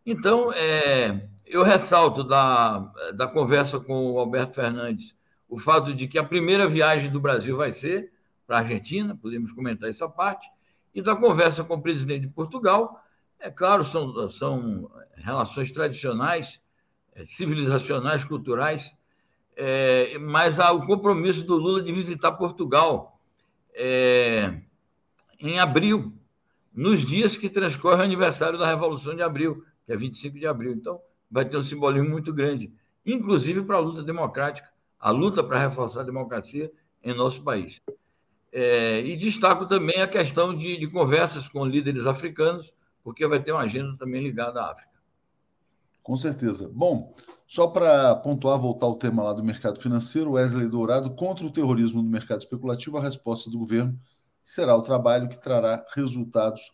Então, 0.05 0.53
é, 0.53 1.29
eu 1.47 1.63
ressalto 1.63 2.23
da, 2.23 2.79
da 3.15 3.27
conversa 3.27 3.81
com 3.81 4.13
o 4.13 4.19
Alberto 4.19 4.55
Fernandes 4.55 5.15
o 5.49 5.59
fato 5.59 5.93
de 5.93 6.07
que 6.07 6.19
a 6.19 6.25
primeira 6.25 6.69
viagem 6.69 7.11
do 7.11 7.21
Brasil 7.21 7.57
vai 7.57 7.73
ser 7.73 8.13
para 8.47 8.59
a 8.59 8.61
Argentina, 8.61 9.19
podemos 9.21 9.53
comentar 9.53 9.91
essa 9.91 10.09
parte, 10.09 10.49
e 10.95 11.03
da 11.03 11.17
conversa 11.17 11.65
com 11.65 11.75
o 11.75 11.83
presidente 11.83 12.23
de 12.23 12.33
Portugal. 12.33 13.03
É 13.39 13.51
claro, 13.51 13.85
são, 13.85 14.29
são 14.29 14.91
relações 15.17 15.71
tradicionais, 15.73 16.61
é, 17.15 17.25
civilizacionais, 17.25 18.25
culturais, 18.25 18.97
é, 19.57 20.17
mas 20.19 20.61
há 20.61 20.71
o 20.73 20.87
compromisso 20.87 21.45
do 21.45 21.57
Lula 21.57 21.83
de 21.83 21.93
visitar 21.93 22.33
Portugal 22.33 23.20
é, 23.75 24.61
em 25.39 25.59
abril, 25.59 26.13
nos 26.73 27.05
dias 27.05 27.37
que 27.37 27.49
transcorre 27.49 28.01
o 28.01 28.05
aniversário 28.05 28.59
da 28.59 28.69
Revolução 28.69 29.15
de 29.15 29.23
Abril, 29.23 29.65
que 29.85 29.93
é 29.93 29.97
25 29.97 30.39
de 30.39 30.47
abril. 30.47 30.73
Então, 30.73 31.01
vai 31.31 31.45
ter 31.45 31.57
um 31.57 31.63
simbolismo 31.63 32.09
muito 32.09 32.33
grande, 32.33 32.73
inclusive 33.05 33.63
para 33.63 33.77
a 33.77 33.81
luta 33.81 34.03
democrática, 34.03 34.69
a 34.99 35.11
luta 35.11 35.43
para 35.43 35.59
reforçar 35.59 36.01
a 36.01 36.05
democracia 36.05 36.71
em 37.03 37.15
nosso 37.15 37.43
país. 37.43 37.81
É, 38.53 39.01
e 39.01 39.17
destaco 39.17 39.67
também 39.67 40.01
a 40.01 40.09
questão 40.09 40.55
de, 40.55 40.77
de, 40.77 40.89
conversas 40.89 41.49
com 41.49 41.65
líderes 41.65 42.05
africanos, 42.05 42.73
porque 43.03 43.27
vai 43.27 43.41
ter 43.41 43.53
uma 43.53 43.63
agenda 43.63 43.97
também 43.97 44.23
ligada 44.23 44.61
à 44.61 44.73
África. 44.73 44.91
Com 46.03 46.17
certeza. 46.17 46.69
Bom, 46.73 47.15
só 47.51 47.67
para 47.67 48.15
pontuar, 48.15 48.57
voltar 48.61 48.87
ao 48.87 48.95
tema 48.95 49.25
lá 49.25 49.33
do 49.33 49.43
mercado 49.43 49.81
financeiro, 49.81 50.35
Wesley 50.35 50.69
Dourado, 50.69 51.11
contra 51.17 51.45
o 51.45 51.51
terrorismo 51.51 52.01
no 52.01 52.09
mercado 52.09 52.39
especulativo, 52.39 52.97
a 52.97 53.03
resposta 53.03 53.51
do 53.51 53.59
governo 53.59 53.99
será 54.41 54.77
o 54.77 54.83
trabalho 54.83 55.29
que 55.29 55.37
trará 55.37 55.85
resultados 55.93 56.73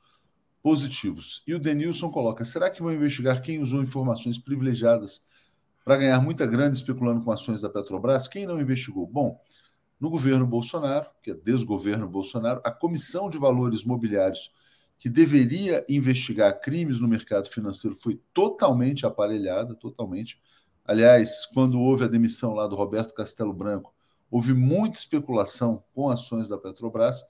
positivos. 0.62 1.42
E 1.46 1.54
o 1.54 1.58
Denilson 1.58 2.10
coloca: 2.10 2.44
será 2.44 2.68
que 2.68 2.82
vão 2.82 2.92
investigar 2.92 3.40
quem 3.40 3.58
usou 3.58 3.82
informações 3.82 4.36
privilegiadas 4.36 5.24
para 5.82 5.96
ganhar 5.96 6.20
muita 6.20 6.44
grana 6.44 6.74
especulando 6.74 7.24
com 7.24 7.32
ações 7.32 7.62
da 7.62 7.70
Petrobras? 7.70 8.28
Quem 8.28 8.46
não 8.46 8.60
investigou? 8.60 9.06
Bom, 9.06 9.40
no 9.98 10.10
governo 10.10 10.46
Bolsonaro, 10.46 11.06
que 11.22 11.30
é 11.30 11.34
desgoverno 11.34 12.06
Bolsonaro, 12.06 12.60
a 12.62 12.70
Comissão 12.70 13.30
de 13.30 13.38
Valores 13.38 13.82
Mobiliários, 13.82 14.52
que 14.98 15.08
deveria 15.08 15.86
investigar 15.88 16.60
crimes 16.60 17.00
no 17.00 17.08
mercado 17.08 17.48
financeiro, 17.48 17.96
foi 17.98 18.20
totalmente 18.34 19.06
aparelhada, 19.06 19.74
totalmente. 19.74 20.38
Aliás, 20.87 21.46
quando 21.46 21.81
houve 21.81 22.05
a 22.05 22.09
demissão 22.09 22.55
lá 22.55 22.66
do 22.66 22.77
Roberto 22.77 23.14
Castelo 23.14 23.53
Branco, 23.53 23.94
houve 24.31 24.55
muita 24.55 24.99
especulação 24.99 25.83
com 25.94 26.09
ações 26.09 26.49
da 26.49 26.59
Petrobras. 26.59 27.22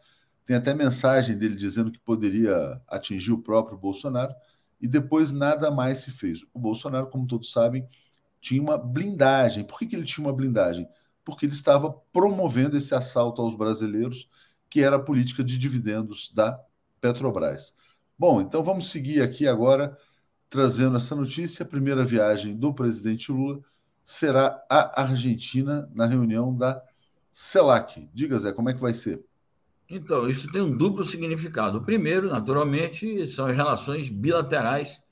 Tem 0.45 0.57
até 0.57 0.75
mensagem 0.75 1.37
dele 1.37 1.57
dizendo 1.57 1.90
que 1.90 1.99
poderia 1.99 2.81
atingir 2.88 3.33
o 3.33 3.42
próprio 3.42 3.79
Bolsonaro, 3.79 4.35
e 4.81 4.87
depois 4.87 5.33
nada 5.33 5.71
mais 5.71 5.99
se 5.99 6.11
fez. 6.11 6.40
O 6.53 6.59
Bolsonaro, 6.59 7.09
como 7.09 7.27
todos 7.27 7.51
sabem, 7.51 7.88
tinha 8.40 8.62
uma 8.62 8.77
blindagem. 8.77 9.64
Por 9.64 9.79
que, 9.79 9.87
que 9.87 9.97
ele 9.97 10.05
tinha 10.05 10.27
uma 10.27 10.33
blindagem? 10.35 10.87
porque 11.27 11.45
ele 11.45 11.53
estava 11.53 11.92
promovendo 12.12 12.77
esse 12.77 12.95
assalto 12.95 13.42
aos 13.42 13.57
brasileiros, 13.57 14.31
que 14.71 14.81
era 14.81 14.95
a 14.95 15.03
política 15.03 15.42
de 15.42 15.59
dividendos 15.59 16.33
da 16.33 16.57
Petrobras. 17.01 17.75
Bom, 18.16 18.40
então 18.40 18.62
vamos 18.62 18.90
seguir 18.90 19.21
aqui 19.21 19.49
agora 19.49 19.99
trazendo 20.48 20.96
essa 20.96 21.14
notícia. 21.14 21.64
A 21.64 21.68
primeira 21.68 22.04
viagem 22.04 22.56
do 22.56 22.72
presidente 22.72 23.30
Lula 23.32 23.61
será 24.04 24.62
à 24.68 25.02
Argentina 25.02 25.90
na 25.94 26.06
reunião 26.06 26.54
da 26.54 26.82
CELAC. 27.32 28.09
Diga, 28.14 28.38
Zé, 28.38 28.52
como 28.52 28.70
é 28.70 28.74
que 28.74 28.80
vai 28.80 28.94
ser? 28.94 29.24
Então, 29.88 30.28
isso 30.28 30.50
tem 30.50 30.61
um 30.61 30.76
duplo 30.76 31.04
significado. 31.04 31.78
O 31.78 31.85
primeiro, 31.85 32.28
naturalmente, 32.28 33.28
são 33.28 33.46
as 33.46 33.56
relações 33.56 34.09
bilaterais 34.09 35.02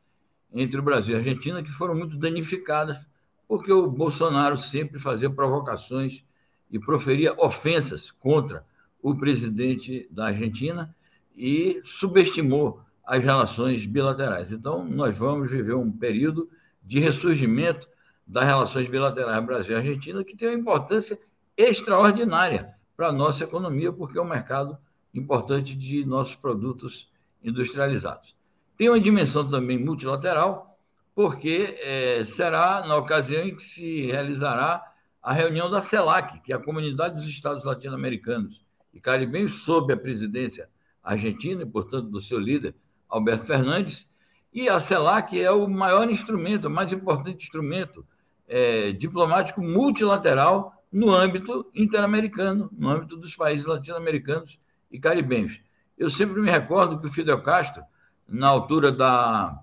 entre 0.52 0.78
o 0.78 0.82
Brasil 0.82 1.14
e 1.14 1.16
a 1.16 1.18
Argentina, 1.18 1.62
que 1.62 1.70
foram 1.70 1.94
muito 1.94 2.16
danificadas 2.16 3.06
porque 3.46 3.72
o 3.72 3.88
Bolsonaro 3.88 4.56
sempre 4.56 4.98
fazia 4.98 5.30
provocações 5.30 6.24
e 6.70 6.78
proferia 6.78 7.34
ofensas 7.38 8.10
contra 8.10 8.64
o 9.02 9.14
presidente 9.14 10.08
da 10.10 10.26
Argentina 10.26 10.94
e 11.36 11.80
subestimou 11.84 12.80
as 13.06 13.22
relações 13.22 13.84
bilaterais. 13.86 14.52
Então, 14.52 14.84
nós 14.84 15.16
vamos 15.16 15.50
viver 15.50 15.74
um 15.74 15.90
período 15.90 16.48
de 16.82 17.00
ressurgimento 17.00 17.88
das 18.26 18.44
relações 18.44 18.88
bilaterais 18.88 19.44
Brasil-Argentina, 19.44 20.24
que 20.24 20.36
tem 20.36 20.48
uma 20.48 20.58
importância 20.58 21.18
extraordinária 21.56 22.74
para 22.96 23.08
a 23.08 23.12
nossa 23.12 23.44
economia, 23.44 23.92
porque 23.92 24.18
é 24.18 24.22
um 24.22 24.28
mercado 24.28 24.78
importante 25.12 25.74
de 25.74 26.04
nossos 26.04 26.34
produtos 26.34 27.10
industrializados. 27.42 28.34
Tem 28.76 28.88
uma 28.88 29.00
dimensão 29.00 29.48
também 29.48 29.78
multilateral, 29.78 30.78
porque 31.14 31.78
é, 31.80 32.24
será 32.24 32.84
na 32.86 32.96
ocasião 32.96 33.44
em 33.44 33.54
que 33.54 33.62
se 33.62 34.06
realizará 34.06 34.82
a 35.22 35.32
reunião 35.32 35.70
da 35.70 35.80
CELAC, 35.80 36.40
que 36.40 36.52
é 36.52 36.56
a 36.56 36.58
Comunidade 36.58 37.14
dos 37.14 37.26
Estados 37.26 37.64
Latino-Americanos 37.64 38.64
e 38.92 39.00
Caribenhos, 39.00 39.64
sob 39.64 39.92
a 39.92 39.96
presidência 39.96 40.68
argentina 41.02 41.62
e, 41.62 41.66
portanto, 41.66 42.08
do 42.08 42.20
seu 42.20 42.38
líder, 42.38 42.74
Alberto 43.14 43.46
Fernandes. 43.46 44.06
E 44.52 44.68
a 44.68 44.80
CELAC 44.80 45.40
é 45.40 45.50
o 45.50 45.68
maior 45.68 46.10
instrumento, 46.10 46.66
o 46.66 46.70
mais 46.70 46.92
importante 46.92 47.44
instrumento 47.44 48.06
é, 48.48 48.92
diplomático 48.92 49.60
multilateral 49.60 50.72
no 50.92 51.10
âmbito 51.10 51.70
interamericano, 51.74 52.68
no 52.72 52.88
âmbito 52.88 53.16
dos 53.16 53.34
países 53.34 53.66
latino-americanos 53.66 54.58
e 54.90 54.98
caribenhos. 54.98 55.60
Eu 55.96 56.10
sempre 56.10 56.40
me 56.40 56.50
recordo 56.50 56.98
que 56.98 57.06
o 57.06 57.10
Fidel 57.10 57.42
Castro, 57.42 57.82
na 58.28 58.48
altura 58.48 58.90
da 58.90 59.60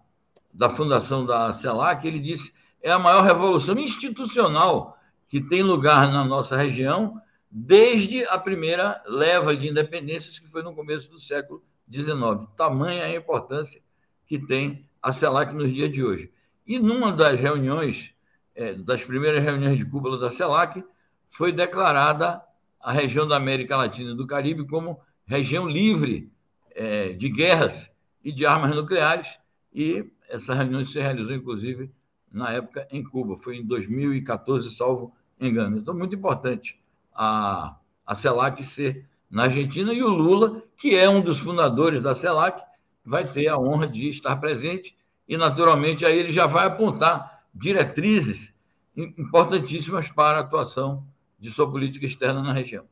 da 0.54 0.70
fundação 0.70 1.26
da 1.26 1.54
CELAC, 1.54 2.06
ele 2.06 2.20
disse 2.20 2.54
é 2.84 2.92
a 2.92 3.00
maior 3.00 3.24
revolução 3.24 3.78
institucional 3.78 4.98
que 5.30 5.40
tem 5.40 5.64
lugar 5.64 6.12
na 6.12 6.26
nossa 6.26 6.58
região 6.58 7.22
desde 7.50 8.26
a 8.26 8.38
primeira 8.38 9.02
leva 9.06 9.56
de 9.56 9.70
independências, 9.70 10.40
que 10.40 10.48
foi 10.48 10.62
no 10.62 10.74
começo 10.74 11.10
do 11.10 11.20
século 11.20 11.64
XIX. 11.92 12.48
Tamanha 12.56 13.04
a 13.04 13.16
importância 13.16 13.82
que 14.26 14.40
tem 14.40 14.88
a 15.02 15.12
CELAC 15.12 15.54
nos 15.54 15.74
dias 15.74 15.92
de 15.92 16.04
hoje. 16.04 16.32
E 16.66 16.80
numa 16.80 17.12
das 17.12 17.40
reuniões, 17.40 18.14
é, 18.56 18.74
das 18.74 19.04
primeiras 19.04 19.44
reuniões 19.44 19.78
de 19.78 19.86
cúpula 19.86 20.18
da 20.18 20.30
CELAC, 20.30 20.84
foi 21.30 21.52
declarada 21.52 22.42
a 22.80 22.92
região 22.92 23.28
da 23.28 23.36
América 23.38 23.78
Latina 23.78 24.12
e 24.12 24.16
do 24.16 24.28
Caribe 24.28 24.66
como 24.68 25.00
região 25.26 25.68
livre 25.68 26.32
é, 26.76 27.14
de 27.14 27.30
guerras 27.30 27.94
e 28.24 28.32
de 28.32 28.46
armas 28.46 28.76
nucleares, 28.76 29.38
e 29.74 30.10
essa 30.30 30.54
reunião 30.54 30.84
se 30.84 31.00
realizou, 31.00 31.36
inclusive, 31.36 31.92
na 32.32 32.52
época 32.52 32.88
em 32.92 33.04
Cuba, 33.04 33.38
foi 33.38 33.58
em 33.58 33.66
2014, 33.66 34.76
salvo 34.76 35.14
engano. 35.40 35.78
Então, 35.78 35.94
muito 35.94 36.16
importante 36.16 36.80
a, 37.14 37.78
a 38.06 38.16
CELAC 38.16 38.64
ser 38.64 39.10
na 39.32 39.44
Argentina 39.44 39.94
e 39.94 40.04
o 40.04 40.10
Lula, 40.10 40.62
que 40.78 40.94
é 40.94 41.10
um 41.10 41.22
dos 41.22 41.40
fundadores 41.40 42.02
da 42.02 42.14
CELAC, 42.14 42.62
vai 43.04 43.32
ter 43.32 43.48
a 43.48 43.58
honra 43.58 43.88
de 43.88 44.10
estar 44.10 44.36
presente 44.36 44.96
e, 45.28 45.38
naturalmente, 45.38 46.06
aí 46.06 46.20
ele 46.20 46.32
já 46.32 46.46
vai 46.46 46.68
apontar 46.68 47.46
diretrizes 47.54 48.54
importantíssimas 48.96 50.10
para 50.10 50.40
a 50.40 50.42
atuação 50.42 51.06
de 51.40 51.50
sua 51.50 51.70
política 51.70 52.06
externa 52.06 52.42
na 52.44 52.52
região. 52.52 52.86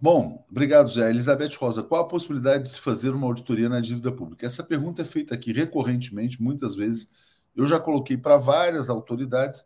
Bom, 0.00 0.44
obrigado, 0.50 0.90
Zé. 0.90 1.08
Elizabeth 1.08 1.56
Rosa, 1.58 1.82
qual 1.82 2.02
a 2.02 2.08
possibilidade 2.08 2.64
de 2.64 2.70
se 2.70 2.80
fazer 2.80 3.10
uma 3.10 3.26
auditoria 3.26 3.68
na 3.68 3.80
dívida 3.80 4.10
pública? 4.10 4.44
Essa 4.44 4.62
pergunta 4.62 5.02
é 5.02 5.04
feita 5.04 5.34
aqui 5.34 5.52
recorrentemente, 5.52 6.42
muitas 6.42 6.74
vezes. 6.74 7.10
Eu 7.56 7.64
já 7.66 7.78
coloquei 7.78 8.16
para 8.16 8.36
várias 8.36 8.90
autoridades 8.90 9.64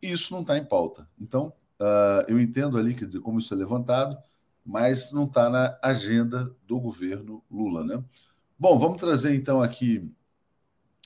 e 0.00 0.12
isso 0.12 0.32
não 0.32 0.42
está 0.42 0.58
em 0.58 0.64
pauta. 0.64 1.08
Então, 1.18 1.52
uh, 1.80 2.24
eu 2.28 2.38
entendo 2.38 2.76
ali, 2.76 2.94
quer 2.94 3.06
dizer, 3.06 3.20
como 3.20 3.38
isso 3.38 3.52
é 3.54 3.56
levantado, 3.56 4.16
mas 4.64 5.12
não 5.12 5.24
está 5.24 5.48
na 5.48 5.78
agenda 5.82 6.54
do 6.66 6.78
governo 6.78 7.42
Lula, 7.50 7.84
né? 7.84 8.02
Bom, 8.58 8.78
vamos 8.78 9.00
trazer 9.00 9.34
então 9.34 9.60
aqui 9.60 10.10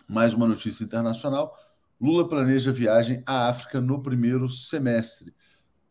mais 0.08 0.34
uma 0.34 0.46
notícia 0.46 0.84
internacional. 0.84 1.56
Lula 2.00 2.28
planeja 2.28 2.70
viagem 2.70 3.22
à 3.26 3.48
África 3.48 3.80
no 3.80 4.02
primeiro 4.02 4.48
semestre. 4.48 5.34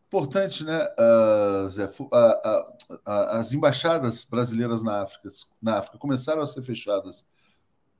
Importante, 0.07 0.63
né, 0.63 0.87
uh, 0.99 1.67
Zé? 1.67 1.85
Uh, 1.85 2.05
uh, 2.05 2.99
as 3.05 3.51
embaixadas 3.51 4.23
brasileiras 4.23 4.83
na 4.83 5.01
África, 5.01 5.29
na 5.61 5.79
África 5.79 5.97
começaram 5.97 6.41
a 6.41 6.47
ser 6.47 6.61
fechadas 6.61 7.27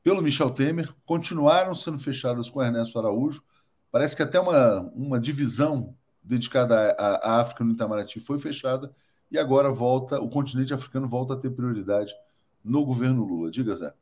pelo 0.03 0.21
Michel 0.21 0.51
Temer, 0.51 0.93
continuaram 1.03 1.73
sendo 1.73 1.97
fechadas 1.97 2.49
com 2.49 2.61
Ernesto 2.61 2.99
Araújo. 2.99 3.43
Parece 3.91 4.15
que 4.15 4.21
até 4.21 4.39
uma, 4.39 4.81
uma 4.93 5.19
divisão 5.19 5.95
dedicada 6.23 6.91
à, 6.91 7.15
à 7.15 7.41
África 7.41 7.63
no 7.63 7.71
Itamaraty 7.71 8.19
foi 8.19 8.37
fechada 8.37 8.93
e 9.31 9.37
agora 9.37 9.71
volta, 9.71 10.19
o 10.19 10.29
continente 10.29 10.73
africano 10.73 11.07
volta 11.07 11.33
a 11.33 11.37
ter 11.37 11.49
prioridade 11.49 12.13
no 12.63 12.85
governo 12.85 13.23
Lula. 13.23 13.51
Diga, 13.51 13.73
Zé. 13.75 13.93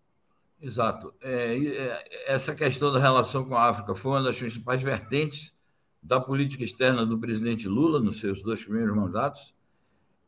Exato. 0.62 1.14
É, 1.22 1.58
é, 1.58 2.34
essa 2.34 2.56
questão 2.56 2.92
da 2.92 3.00
relação 3.00 3.44
com 3.44 3.56
a 3.56 3.70
África 3.70 3.94
foi 3.94 4.12
uma 4.12 4.24
das 4.24 4.40
principais 4.40 4.82
vertentes 4.82 5.54
da 6.02 6.20
política 6.20 6.64
externa 6.64 7.06
do 7.06 7.20
presidente 7.20 7.68
Lula 7.68 8.00
nos 8.00 8.20
seus 8.20 8.42
dois 8.42 8.64
primeiros 8.64 8.96
mandatos. 8.96 9.54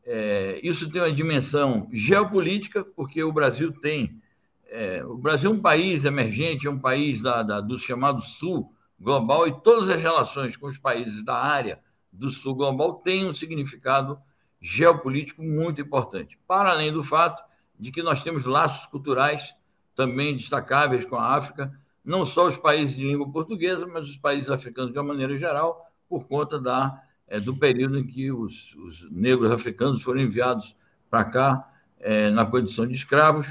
É, 0.04 0.60
isso 0.62 0.90
tem 0.90 1.02
uma 1.02 1.12
dimensão 1.12 1.88
geopolítica, 1.92 2.84
porque 2.84 3.22
o 3.22 3.32
Brasil 3.32 3.72
tem. 3.72 4.20
É, 4.68 5.04
o 5.04 5.16
Brasil 5.16 5.50
é 5.50 5.54
um 5.54 5.60
país 5.60 6.04
emergente, 6.04 6.66
é 6.66 6.70
um 6.70 6.78
país 6.78 7.20
da, 7.20 7.42
da, 7.42 7.60
do 7.60 7.78
chamado 7.78 8.20
Sul 8.20 8.72
global, 8.98 9.46
e 9.46 9.60
todas 9.62 9.88
as 9.88 10.00
relações 10.00 10.56
com 10.56 10.66
os 10.66 10.78
países 10.78 11.24
da 11.24 11.36
área 11.36 11.80
do 12.12 12.30
Sul 12.30 12.54
global 12.54 12.94
têm 12.94 13.26
um 13.26 13.32
significado 13.32 14.18
geopolítico 14.60 15.42
muito 15.42 15.80
importante. 15.80 16.38
Para 16.46 16.70
além 16.70 16.92
do 16.92 17.02
fato 17.02 17.42
de 17.78 17.90
que 17.90 18.02
nós 18.02 18.22
temos 18.22 18.44
laços 18.44 18.86
culturais 18.86 19.54
também 19.94 20.36
destacáveis 20.36 21.04
com 21.04 21.16
a 21.16 21.34
África, 21.34 21.72
não 22.04 22.24
só 22.24 22.46
os 22.46 22.56
países 22.56 22.96
de 22.96 23.04
língua 23.04 23.30
portuguesa, 23.30 23.86
mas 23.86 24.08
os 24.08 24.16
países 24.16 24.50
africanos 24.50 24.92
de 24.92 24.98
uma 24.98 25.08
maneira 25.08 25.36
geral, 25.36 25.90
por 26.08 26.26
conta 26.26 26.60
da, 26.60 27.02
é, 27.26 27.40
do 27.40 27.56
período 27.56 27.98
em 27.98 28.06
que 28.06 28.30
os, 28.30 28.74
os, 28.76 29.10
negros 29.10 29.50
africanos 29.50 30.02
foram 30.02 30.20
enviados 30.20 30.76
para 31.10 31.24
cá 31.24 31.72
é, 31.98 32.30
na 32.30 32.46
condição 32.46 32.86
de 32.86 32.92
escravos 32.92 33.48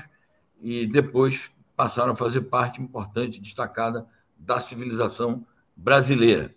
e 0.62 0.86
depois 0.88 1.52
passaram 1.76 2.14
a 2.14 2.16
fazer 2.16 2.42
parte 2.42 2.82
importante, 2.82 3.42
destacada 3.42 4.08
da 4.38 4.60
civilização 4.60 5.46
brasileira. 5.76 6.56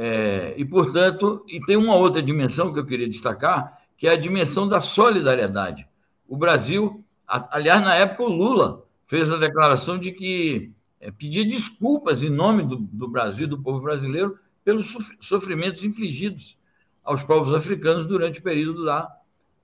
É, 0.00 0.54
e, 0.56 0.64
portanto, 0.64 1.44
e 1.48 1.60
tem 1.62 1.76
uma 1.76 1.96
outra 1.96 2.22
dimensão 2.22 2.72
que 2.72 2.78
eu 2.78 2.86
queria 2.86 3.08
destacar, 3.08 3.82
que 3.96 4.06
é 4.06 4.12
a 4.12 4.16
dimensão 4.16 4.68
da 4.68 4.78
solidariedade. 4.78 5.88
O 6.28 6.36
Brasil, 6.36 7.04
aliás, 7.26 7.82
na 7.82 7.96
época, 7.96 8.22
o 8.22 8.28
Lula 8.28 8.84
fez 9.08 9.28
a 9.32 9.36
declaração 9.36 9.98
de 9.98 10.12
que 10.12 10.70
é, 11.00 11.10
pedia 11.10 11.44
desculpas 11.44 12.22
em 12.22 12.30
nome 12.30 12.62
do, 12.62 12.76
do 12.76 13.08
Brasil, 13.08 13.48
do 13.48 13.60
povo 13.60 13.80
brasileiro, 13.80 14.38
pelos 14.64 14.96
sofrimentos 15.18 15.82
infligidos 15.82 16.56
aos 17.02 17.24
povos 17.24 17.52
africanos 17.52 18.06
durante 18.06 18.38
o 18.38 18.42
período 18.44 18.84
da, 18.84 19.12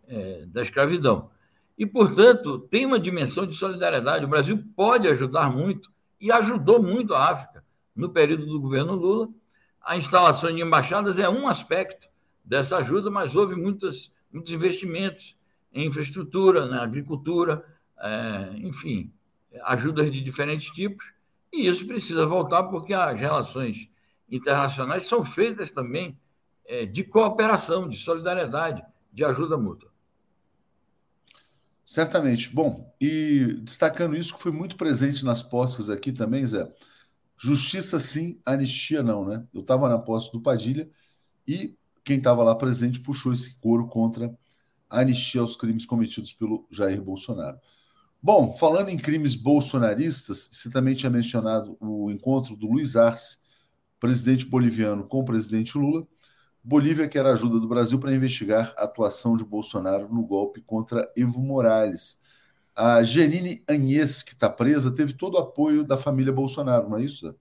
é, 0.08 0.46
da 0.46 0.62
escravidão. 0.62 1.30
E, 1.78 1.86
portanto, 1.86 2.58
tem 2.58 2.84
uma 2.84 2.98
dimensão 2.98 3.46
de 3.46 3.54
solidariedade. 3.54 4.24
O 4.24 4.28
Brasil 4.28 4.60
pode 4.74 5.06
ajudar 5.06 5.48
muito 5.48 5.92
e 6.20 6.32
ajudou 6.32 6.82
muito 6.82 7.14
a 7.14 7.30
África 7.30 7.62
no 7.94 8.10
período 8.10 8.46
do 8.46 8.60
governo 8.60 8.96
Lula 8.96 9.28
a 9.84 9.96
instalação 9.96 10.52
de 10.54 10.62
embaixadas 10.62 11.18
é 11.18 11.28
um 11.28 11.46
aspecto 11.46 12.08
dessa 12.44 12.78
ajuda, 12.78 13.10
mas 13.10 13.36
houve 13.36 13.54
muitos, 13.54 14.12
muitos 14.32 14.52
investimentos 14.52 15.36
em 15.72 15.86
infraestrutura, 15.86 16.66
na 16.66 16.82
agricultura, 16.82 17.64
é, 17.98 18.50
enfim, 18.56 19.12
ajudas 19.64 20.10
de 20.10 20.20
diferentes 20.20 20.72
tipos, 20.72 21.04
e 21.52 21.66
isso 21.68 21.86
precisa 21.86 22.26
voltar 22.26 22.64
porque 22.64 22.94
as 22.94 23.18
relações 23.18 23.88
internacionais 24.30 25.04
são 25.04 25.24
feitas 25.24 25.70
também 25.70 26.18
é, 26.66 26.86
de 26.86 27.04
cooperação, 27.04 27.88
de 27.88 27.96
solidariedade, 27.96 28.82
de 29.12 29.24
ajuda 29.24 29.56
mútua. 29.56 29.92
Certamente. 31.84 32.48
Bom, 32.48 32.92
e 33.00 33.58
destacando 33.62 34.16
isso 34.16 34.34
que 34.34 34.42
foi 34.42 34.50
muito 34.50 34.76
presente 34.76 35.24
nas 35.24 35.42
postas 35.42 35.90
aqui 35.90 36.12
também, 36.12 36.44
Zé, 36.46 36.72
Justiça 37.36 38.00
sim, 38.00 38.40
anistia 38.44 39.02
não, 39.02 39.24
né? 39.24 39.46
Eu 39.52 39.60
estava 39.60 39.88
na 39.88 39.98
posse 39.98 40.30
do 40.32 40.40
Padilha 40.40 40.88
e 41.46 41.74
quem 42.04 42.18
estava 42.18 42.42
lá 42.42 42.54
presente 42.54 43.00
puxou 43.00 43.32
esse 43.32 43.56
coro 43.58 43.86
contra 43.88 44.36
a 44.88 45.00
anistia 45.00 45.40
aos 45.40 45.56
crimes 45.56 45.86
cometidos 45.86 46.32
pelo 46.32 46.66
Jair 46.70 47.02
Bolsonaro. 47.02 47.58
Bom, 48.22 48.54
falando 48.54 48.88
em 48.88 48.96
crimes 48.96 49.34
bolsonaristas, 49.34 50.48
você 50.50 50.70
também 50.70 50.94
tinha 50.94 51.10
mencionado 51.10 51.76
o 51.80 52.10
encontro 52.10 52.56
do 52.56 52.66
Luiz 52.66 52.96
Arce, 52.96 53.38
presidente 54.00 54.46
boliviano, 54.46 55.06
com 55.06 55.20
o 55.20 55.24
presidente 55.24 55.76
Lula. 55.76 56.06
Bolívia 56.62 57.06
quer 57.06 57.26
ajuda 57.26 57.60
do 57.60 57.68
Brasil 57.68 57.98
para 57.98 58.14
investigar 58.14 58.72
a 58.78 58.84
atuação 58.84 59.36
de 59.36 59.44
Bolsonaro 59.44 60.08
no 60.08 60.22
golpe 60.22 60.62
contra 60.62 61.10
Evo 61.14 61.40
Morales. 61.40 62.18
A 62.76 63.02
Janine 63.02 63.62
Agnès, 63.68 64.22
que 64.22 64.32
está 64.32 64.50
presa, 64.50 64.90
teve 64.90 65.12
todo 65.12 65.34
o 65.34 65.38
apoio 65.38 65.84
da 65.84 65.96
família 65.96 66.32
Bolsonaro, 66.32 66.88
não 66.88 66.98
é 66.98 67.04
isso? 67.04 67.34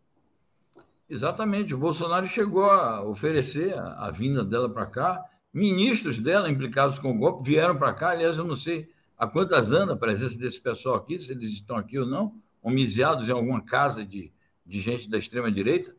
Exatamente. 1.09 1.73
O 1.73 1.77
Bolsonaro 1.77 2.27
chegou 2.27 2.65
a 2.65 3.03
oferecer 3.03 3.77
a, 3.77 4.07
a 4.07 4.11
vinda 4.11 4.43
dela 4.43 4.69
para 4.69 4.85
cá. 4.85 5.23
Ministros 5.53 6.19
dela, 6.19 6.49
implicados 6.49 6.99
com 6.99 7.11
o 7.11 7.17
golpe, 7.17 7.49
vieram 7.49 7.75
para 7.75 7.93
cá. 7.93 8.09
Aliás, 8.09 8.37
eu 8.37 8.43
não 8.43 8.55
sei 8.55 8.89
há 9.17 9.27
quantas 9.27 9.71
anos 9.71 9.95
a 9.95 9.97
presença 9.97 10.37
desse 10.37 10.59
pessoal 10.59 10.95
aqui, 10.95 11.17
se 11.17 11.31
eles 11.31 11.51
estão 11.51 11.77
aqui 11.77 11.97
ou 11.97 12.05
não, 12.05 12.35
homiziados 12.61 13.27
em 13.27 13.31
alguma 13.31 13.61
casa 13.61 14.05
de, 14.05 14.31
de 14.65 14.81
gente 14.81 15.09
da 15.09 15.17
extrema-direita. 15.17 15.95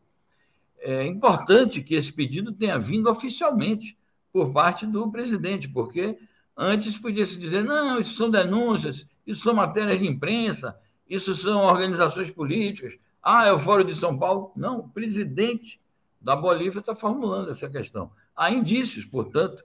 É 0.79 1.07
importante 1.07 1.83
que 1.83 1.94
esse 1.94 2.12
pedido 2.12 2.53
tenha 2.53 2.79
vindo 2.79 3.09
oficialmente 3.11 3.97
por 4.33 4.53
parte 4.53 4.87
do 4.87 5.11
presidente, 5.11 5.68
porque 5.68 6.18
antes 6.57 6.99
podia 6.99 7.25
se 7.25 7.38
dizer: 7.38 7.64
não, 7.64 8.01
isso 8.01 8.14
são 8.14 8.31
denúncias, 8.31 9.07
isso 9.27 9.43
são 9.43 9.55
matérias 9.55 9.99
de 9.99 10.07
imprensa, 10.07 10.79
isso 11.09 11.35
são 11.35 11.63
organizações 11.63 12.31
políticas. 12.31 12.95
Ah, 13.23 13.47
é 13.47 13.53
o 13.53 13.59
Fórum 13.59 13.85
de 13.85 13.95
São 13.95 14.19
Paulo? 14.19 14.53
Não, 14.55 14.81
o 14.81 14.89
presidente 14.89 15.81
da 16.21 16.35
Bolívia 16.35 16.81
está 16.81 16.95
formulando 16.95 17.51
essa 17.51 17.69
questão. 17.69 18.11
Há 18.37 18.51
indícios, 18.51 19.05
portanto, 19.05 19.65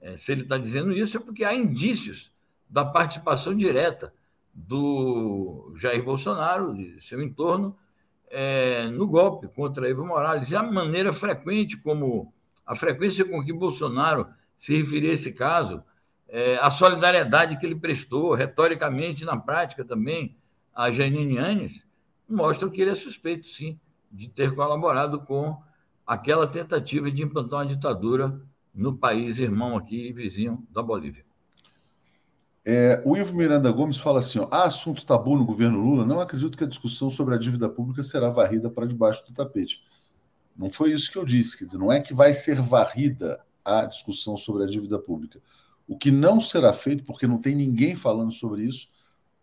é, 0.00 0.16
se 0.16 0.32
ele 0.32 0.42
está 0.42 0.58
dizendo 0.58 0.92
isso, 0.92 1.16
é 1.16 1.20
porque 1.20 1.44
há 1.44 1.54
indícios 1.54 2.30
da 2.68 2.84
participação 2.84 3.54
direta 3.54 4.12
do 4.52 5.72
Jair 5.76 6.04
Bolsonaro, 6.04 6.74
de 6.74 7.02
seu 7.02 7.22
entorno, 7.22 7.76
é, 8.30 8.86
no 8.88 9.06
golpe 9.06 9.48
contra 9.48 9.88
Evo 9.88 10.04
Morales. 10.04 10.50
E 10.50 10.56
a 10.56 10.62
maneira 10.62 11.12
frequente 11.12 11.76
como 11.76 12.32
a 12.66 12.74
frequência 12.76 13.24
com 13.24 13.44
que 13.44 13.52
Bolsonaro 13.52 14.26
se 14.56 14.76
referia 14.76 15.10
a 15.10 15.14
esse 15.14 15.32
caso, 15.32 15.82
é, 16.36 16.56
a 16.56 16.68
solidariedade 16.68 17.56
que 17.56 17.64
ele 17.64 17.76
prestou, 17.76 18.34
retoricamente 18.34 19.22
e 19.22 19.24
na 19.24 19.36
prática 19.36 19.84
também, 19.84 20.36
a 20.74 20.90
Janine 20.90 21.38
Anes, 21.38 21.86
mostram 22.28 22.68
que 22.68 22.82
ele 22.82 22.90
é 22.90 22.94
suspeito, 22.96 23.46
sim, 23.46 23.78
de 24.10 24.28
ter 24.28 24.52
colaborado 24.52 25.20
com 25.20 25.56
aquela 26.04 26.44
tentativa 26.44 27.08
de 27.08 27.22
implantar 27.22 27.60
uma 27.60 27.66
ditadura 27.66 28.42
no 28.74 28.96
país 28.96 29.38
irmão 29.38 29.76
aqui, 29.76 30.12
vizinho 30.12 30.66
da 30.72 30.82
Bolívia. 30.82 31.24
É, 32.64 33.00
o 33.04 33.16
Ivo 33.16 33.36
Miranda 33.36 33.70
Gomes 33.70 33.98
fala 33.98 34.18
assim: 34.18 34.40
ó, 34.40 34.48
há 34.50 34.64
assunto 34.64 35.06
tabu 35.06 35.36
no 35.36 35.44
governo 35.44 35.80
Lula. 35.80 36.04
Não 36.04 36.18
acredito 36.20 36.58
que 36.58 36.64
a 36.64 36.68
discussão 36.68 37.12
sobre 37.12 37.36
a 37.36 37.38
dívida 37.38 37.68
pública 37.68 38.02
será 38.02 38.28
varrida 38.28 38.68
para 38.68 38.88
debaixo 38.88 39.24
do 39.28 39.34
tapete. 39.34 39.84
Não 40.56 40.68
foi 40.68 40.90
isso 40.90 41.12
que 41.12 41.18
eu 41.18 41.24
disse. 41.24 41.56
Quer 41.56 41.66
dizer, 41.66 41.78
não 41.78 41.92
é 41.92 42.00
que 42.00 42.12
vai 42.12 42.34
ser 42.34 42.60
varrida 42.60 43.40
a 43.64 43.86
discussão 43.86 44.36
sobre 44.36 44.64
a 44.64 44.66
dívida 44.66 44.98
pública. 44.98 45.40
O 45.86 45.98
que 45.98 46.10
não 46.10 46.40
será 46.40 46.72
feito, 46.72 47.04
porque 47.04 47.26
não 47.26 47.38
tem 47.38 47.54
ninguém 47.54 47.94
falando 47.94 48.32
sobre 48.32 48.64
isso, 48.64 48.88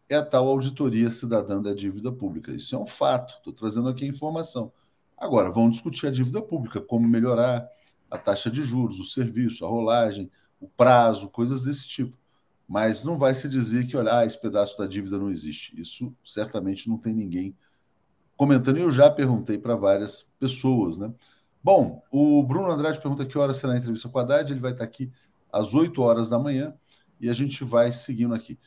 é 0.10 0.16
a 0.16 0.26
tal 0.26 0.48
auditoria 0.48 1.10
cidadã 1.10 1.62
da 1.62 1.74
dívida 1.74 2.12
pública. 2.12 2.52
Isso 2.52 2.76
é 2.76 2.78
um 2.80 2.86
fato, 2.86 3.36
estou 3.38 3.54
trazendo 3.54 3.88
aqui 3.90 4.04
a 4.04 4.08
informação. 4.08 4.72
Agora, 5.18 5.52
vamos 5.52 5.74
discutir 5.74 6.08
a 6.08 6.12
dívida 6.12 6.42
pública, 6.42 6.82
como 6.82 7.08
melhorar 7.08 7.68
a 8.10 8.18
taxa 8.18 8.50
de 8.52 8.64
juros, 8.64 9.00
o 9.00 9.06
serviço, 9.06 9.64
a 9.64 9.70
rolagem, 9.70 10.30
o 10.60 10.68
prazo, 10.68 11.30
coisas 11.30 11.64
desse 11.64 11.88
tipo. 11.88 12.18
Mas 12.68 13.04
não 13.04 13.18
vai 13.18 13.34
se 13.34 13.48
dizer 13.48 13.88
que, 13.88 13.96
olha, 13.96 14.20
ah, 14.20 14.26
esse 14.26 14.40
pedaço 14.40 14.78
da 14.78 14.88
dívida 14.88 15.18
não 15.18 15.30
existe. 15.30 15.80
Isso 15.80 16.14
certamente 16.26 16.90
não 16.90 16.98
tem 16.98 17.14
ninguém 17.14 17.56
comentando, 18.36 18.78
e 18.78 18.82
eu 18.82 18.92
já 18.92 19.10
perguntei 19.10 19.58
para 19.58 19.76
várias 19.76 20.28
pessoas, 20.40 20.98
né? 20.98 21.14
Bom, 21.64 22.02
o 22.12 22.42
Bruno 22.42 22.72
Andrade 22.72 23.00
pergunta 23.00 23.26
que 23.26 23.38
hora 23.38 23.54
será 23.54 23.74
a 23.74 23.78
entrevista 23.78 24.10
com 24.10 24.18
a 24.18 24.24
Haddad. 24.24 24.52
Ele 24.52 24.60
vai 24.60 24.72
estar 24.72 24.84
aqui 24.84 25.12
às 25.52 25.74
8 25.74 26.02
horas 26.02 26.30
da 26.30 26.40
manhã 26.40 26.74
e 27.20 27.30
a 27.30 27.34
gente 27.34 27.64
vai 27.64 27.92
seguindo 27.92 28.34
aqui. 28.34 28.58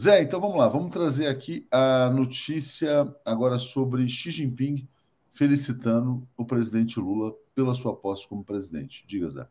Zé, 0.00 0.22
então 0.22 0.40
vamos 0.40 0.56
lá, 0.56 0.68
vamos 0.68 0.90
trazer 0.90 1.26
aqui 1.26 1.66
a 1.70 2.10
notícia 2.10 3.14
agora 3.24 3.58
sobre 3.58 4.08
Xi 4.08 4.30
Jinping 4.30 4.88
felicitando 5.30 6.26
o 6.36 6.44
presidente 6.44 6.98
Lula 6.98 7.34
pela 7.54 7.74
sua 7.74 7.94
posse 7.94 8.26
como 8.28 8.44
presidente. 8.44 9.04
Diga, 9.06 9.28
Zé. 9.28 9.48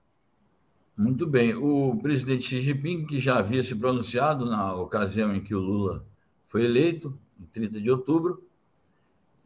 Muito 0.97 1.25
bem. 1.25 1.55
O 1.55 1.97
presidente 2.01 2.43
Xi 2.43 2.61
Jinping, 2.61 3.05
que 3.05 3.19
já 3.19 3.39
havia 3.39 3.63
se 3.63 3.75
pronunciado 3.75 4.45
na 4.45 4.75
ocasião 4.75 5.35
em 5.35 5.41
que 5.41 5.55
o 5.55 5.59
Lula 5.59 6.05
foi 6.47 6.65
eleito, 6.65 7.17
em 7.39 7.45
30 7.45 7.79
de 7.79 7.89
outubro, 7.89 8.43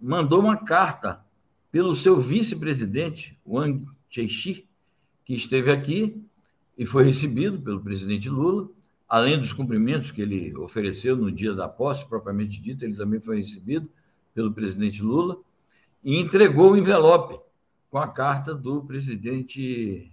mandou 0.02 0.39
uma 0.39 0.58
carta 0.58 1.24
pelo 1.71 1.95
seu 1.95 2.19
vice-presidente, 2.19 3.38
Wang 3.45 3.86
Cheixi, 4.10 4.67
que 5.24 5.34
esteve 5.34 5.71
aqui 5.71 6.26
e 6.78 6.86
foi 6.86 7.06
recebido 7.06 7.60
pelo 7.62 7.80
presidente 7.82 8.30
Lula, 8.30 8.70
além 9.08 9.40
dos 9.40 9.54
cumprimentos 9.54 10.12
que 10.12 10.22
ele 10.22 10.56
ofereceu 10.58 11.16
no 11.16 11.32
dia 11.32 11.54
da 11.54 11.68
posse, 11.68 12.06
propriamente 12.06 12.60
dito, 12.60 12.84
ele 12.84 12.96
também 12.96 13.20
foi 13.20 13.38
recebido 13.38 13.90
pelo 14.34 14.52
presidente 14.52 15.02
Lula 15.02 15.38
e 16.04 16.20
entregou 16.20 16.74
o 16.74 16.78
envelope 16.78 17.40
com 17.90 17.98
a 17.98 18.08
carta 18.08 18.54
do 18.54 18.82
presidente 18.82 20.12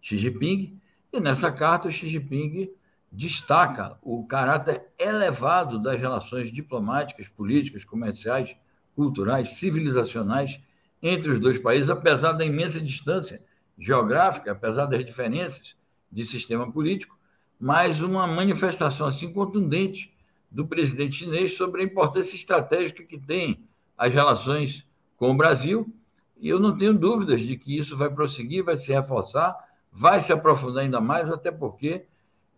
Xi 0.00 0.18
Jinping. 0.18 0.78
E 1.12 1.20
nessa 1.20 1.50
carta, 1.50 1.88
o 1.88 1.92
Xi 1.92 2.08
Jinping 2.08 2.70
destaca 3.10 3.98
o 4.02 4.24
caráter 4.24 4.84
elevado 4.98 5.78
das 5.78 5.98
relações 5.98 6.52
diplomáticas, 6.52 7.26
políticas, 7.28 7.84
comerciais, 7.84 8.54
culturais, 8.94 9.50
civilizacionais 9.50 10.60
entre 11.02 11.30
os 11.30 11.40
dois 11.40 11.58
países, 11.58 11.90
apesar 11.90 12.32
da 12.32 12.44
imensa 12.44 12.80
distância 12.80 13.40
geográfica, 13.78 14.52
apesar 14.52 14.86
das 14.86 15.04
diferenças 15.04 15.76
de 16.10 16.24
sistema 16.24 16.70
político, 16.70 17.18
mas 17.58 18.02
uma 18.02 18.26
manifestação 18.26 19.06
assim 19.06 19.32
contundente 19.32 20.12
do 20.50 20.66
presidente 20.66 21.16
chinês 21.16 21.56
sobre 21.56 21.82
a 21.82 21.84
importância 21.84 22.34
estratégica 22.34 23.02
que 23.02 23.18
tem 23.18 23.60
as 23.96 24.12
relações 24.12 24.86
com 25.16 25.30
o 25.30 25.36
Brasil. 25.36 25.92
E 26.40 26.48
eu 26.48 26.60
não 26.60 26.76
tenho 26.76 26.94
dúvidas 26.94 27.42
de 27.42 27.56
que 27.56 27.76
isso 27.76 27.96
vai 27.96 28.08
prosseguir, 28.08 28.64
vai 28.64 28.76
se 28.76 28.92
reforçar, 28.92 29.56
vai 29.92 30.20
se 30.20 30.32
aprofundar 30.32 30.84
ainda 30.84 31.00
mais, 31.00 31.30
até 31.30 31.50
porque, 31.50 32.04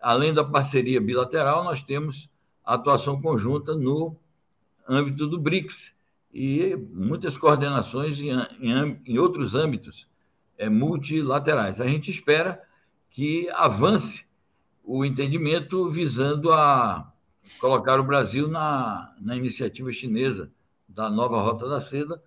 além 0.00 0.34
da 0.34 0.44
parceria 0.44 1.00
bilateral, 1.00 1.64
nós 1.64 1.82
temos 1.82 2.28
atuação 2.64 3.20
conjunta 3.20 3.74
no 3.74 4.14
âmbito 4.86 5.26
do 5.26 5.38
BRICS 5.38 5.94
e 6.32 6.76
muitas 6.92 7.36
coordenações 7.36 8.20
em, 8.20 8.30
em, 8.60 9.00
em 9.06 9.18
outros 9.18 9.54
âmbitos 9.54 10.06
é, 10.58 10.68
multilaterais. 10.68 11.80
A 11.80 11.86
gente 11.86 12.10
espera 12.10 12.62
que 13.10 13.48
avance 13.50 14.24
o 14.84 15.04
entendimento 15.04 15.88
visando 15.88 16.52
a 16.52 17.12
colocar 17.60 17.98
o 18.00 18.04
Brasil 18.04 18.48
na, 18.48 19.14
na 19.20 19.36
iniciativa 19.36 19.92
chinesa 19.92 20.50
da 20.88 21.10
nova 21.10 21.40
Rota 21.40 21.68
da 21.68 21.80
Seda, 21.80 22.22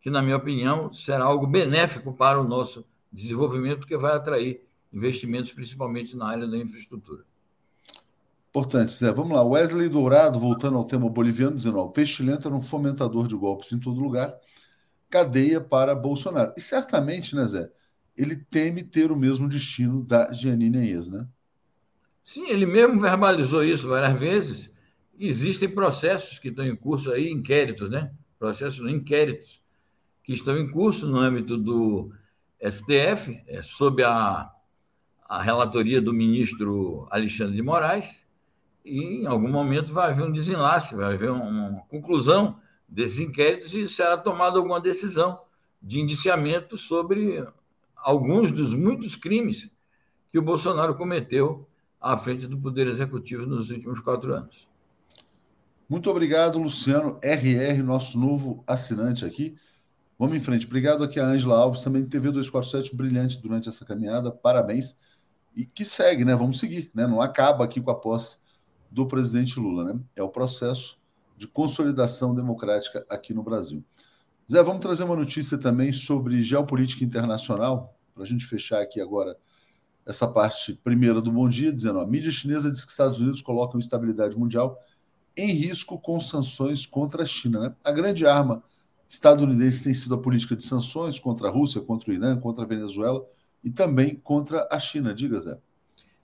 que, 0.00 0.10
na 0.10 0.22
minha 0.22 0.36
opinião, 0.36 0.92
será 0.92 1.24
algo 1.24 1.46
benéfico 1.46 2.12
para 2.12 2.40
o 2.40 2.44
nosso 2.44 2.84
desenvolvimento, 3.12 3.86
que 3.86 3.96
vai 3.96 4.16
atrair 4.16 4.62
investimentos, 4.92 5.52
principalmente 5.52 6.16
na 6.16 6.28
área 6.28 6.46
da 6.46 6.56
infraestrutura. 6.56 7.24
Importante, 8.48 8.92
Zé. 8.92 9.12
Vamos 9.12 9.32
lá. 9.32 9.42
Wesley 9.42 9.88
Dourado, 9.88 10.40
voltando 10.40 10.78
ao 10.78 10.84
tema 10.84 11.08
boliviano, 11.08 11.56
dizendo: 11.56 11.78
ó, 11.78 11.86
o 11.86 12.24
lento 12.24 12.48
era 12.48 12.56
um 12.56 12.62
fomentador 12.62 13.28
de 13.28 13.36
golpes 13.36 13.70
em 13.72 13.78
todo 13.78 14.00
lugar. 14.00 14.34
Cadeia 15.10 15.60
para 15.60 15.94
Bolsonaro. 15.94 16.52
E 16.56 16.60
certamente, 16.60 17.34
né, 17.34 17.46
Zé? 17.46 17.70
Ele 18.18 18.34
teme 18.34 18.82
ter 18.82 19.12
o 19.12 19.16
mesmo 19.16 19.48
destino 19.48 20.02
da 20.02 20.32
Giannini 20.32 20.78
Inês, 20.78 21.08
né? 21.08 21.28
Sim, 22.24 22.48
ele 22.48 22.66
mesmo 22.66 23.00
verbalizou 23.00 23.62
isso 23.62 23.86
várias 23.86 24.18
vezes. 24.18 24.70
Existem 25.16 25.72
processos 25.72 26.36
que 26.36 26.48
estão 26.48 26.66
em 26.66 26.74
curso 26.74 27.12
aí, 27.12 27.30
inquéritos, 27.30 27.88
né? 27.88 28.10
Processos 28.36 28.90
inquéritos 28.90 29.62
que 30.24 30.32
estão 30.32 30.58
em 30.58 30.68
curso 30.68 31.06
no 31.06 31.16
âmbito 31.16 31.56
do 31.56 32.12
STF, 32.60 33.40
é, 33.46 33.62
sob 33.62 34.02
a, 34.02 34.50
a 35.28 35.40
relatoria 35.40 36.02
do 36.02 36.12
ministro 36.12 37.06
Alexandre 37.12 37.54
de 37.54 37.62
Moraes, 37.62 38.26
e 38.84 39.00
em 39.00 39.26
algum 39.26 39.48
momento 39.48 39.92
vai 39.92 40.10
haver 40.10 40.24
um 40.24 40.32
desenlace, 40.32 40.94
vai 40.96 41.14
haver 41.14 41.30
uma 41.30 41.82
conclusão 41.82 42.58
desses 42.88 43.20
inquéritos 43.20 43.74
e 43.74 43.86
será 43.86 44.18
tomada 44.18 44.58
alguma 44.58 44.80
decisão 44.80 45.40
de 45.80 46.00
indiciamento 46.00 46.76
sobre 46.76 47.46
alguns 48.02 48.52
dos 48.52 48.74
muitos 48.74 49.16
crimes 49.16 49.70
que 50.30 50.38
o 50.38 50.42
Bolsonaro 50.42 50.94
cometeu 50.94 51.68
à 52.00 52.16
frente 52.16 52.46
do 52.46 52.58
Poder 52.58 52.86
Executivo 52.86 53.46
nos 53.46 53.70
últimos 53.70 54.00
quatro 54.00 54.34
anos. 54.34 54.68
Muito 55.88 56.10
obrigado, 56.10 56.58
Luciano 56.58 57.18
RR, 57.22 57.82
nosso 57.82 58.18
novo 58.18 58.62
assinante 58.66 59.24
aqui. 59.24 59.56
Vamos 60.18 60.36
em 60.36 60.40
frente. 60.40 60.66
Obrigado 60.66 61.02
aqui 61.02 61.18
a 61.18 61.24
Ângela 61.24 61.56
Alves, 61.56 61.82
também 61.82 62.04
TV 62.04 62.30
247, 62.30 62.94
brilhante 62.94 63.40
durante 63.40 63.68
essa 63.68 63.84
caminhada. 63.84 64.30
Parabéns. 64.30 64.98
E 65.54 65.64
que 65.64 65.84
segue, 65.84 66.24
né? 66.24 66.34
Vamos 66.34 66.58
seguir, 66.58 66.90
né? 66.94 67.06
Não 67.06 67.20
acaba 67.20 67.64
aqui 67.64 67.80
com 67.80 67.90
a 67.90 67.94
posse 67.94 68.38
do 68.90 69.06
presidente 69.06 69.58
Lula, 69.58 69.84
né? 69.84 70.00
É 70.14 70.22
o 70.22 70.28
processo 70.28 70.98
de 71.36 71.46
consolidação 71.46 72.34
democrática 72.34 73.06
aqui 73.08 73.32
no 73.32 73.42
Brasil. 73.42 73.82
Zé, 74.50 74.62
vamos 74.62 74.80
trazer 74.80 75.04
uma 75.04 75.14
notícia 75.14 75.58
também 75.58 75.92
sobre 75.92 76.42
geopolítica 76.42 77.04
internacional, 77.04 77.94
para 78.14 78.22
a 78.22 78.26
gente 78.26 78.46
fechar 78.46 78.80
aqui 78.80 78.98
agora 78.98 79.36
essa 80.06 80.26
parte 80.26 80.72
primeira 80.72 81.20
do 81.20 81.30
Bom 81.30 81.46
Dia, 81.46 81.70
dizendo: 81.70 82.00
a 82.00 82.06
mídia 82.06 82.30
chinesa 82.30 82.70
diz 82.70 82.82
que 82.82 82.90
Estados 82.90 83.20
Unidos 83.20 83.42
colocam 83.42 83.78
estabilidade 83.78 84.38
mundial 84.38 84.78
em 85.36 85.52
risco 85.52 85.98
com 86.00 86.18
sanções 86.18 86.86
contra 86.86 87.24
a 87.24 87.26
China. 87.26 87.60
Né? 87.60 87.74
A 87.84 87.92
grande 87.92 88.26
arma 88.26 88.62
estadunidense 89.06 89.84
tem 89.84 89.92
sido 89.92 90.14
a 90.14 90.18
política 90.18 90.56
de 90.56 90.64
sanções 90.64 91.18
contra 91.18 91.48
a 91.48 91.50
Rússia, 91.50 91.82
contra 91.82 92.10
o 92.10 92.14
Irã, 92.14 92.40
contra 92.40 92.64
a 92.64 92.66
Venezuela 92.66 93.22
e 93.62 93.70
também 93.70 94.16
contra 94.16 94.66
a 94.70 94.78
China. 94.78 95.12
Diga, 95.12 95.38
Zé. 95.40 95.58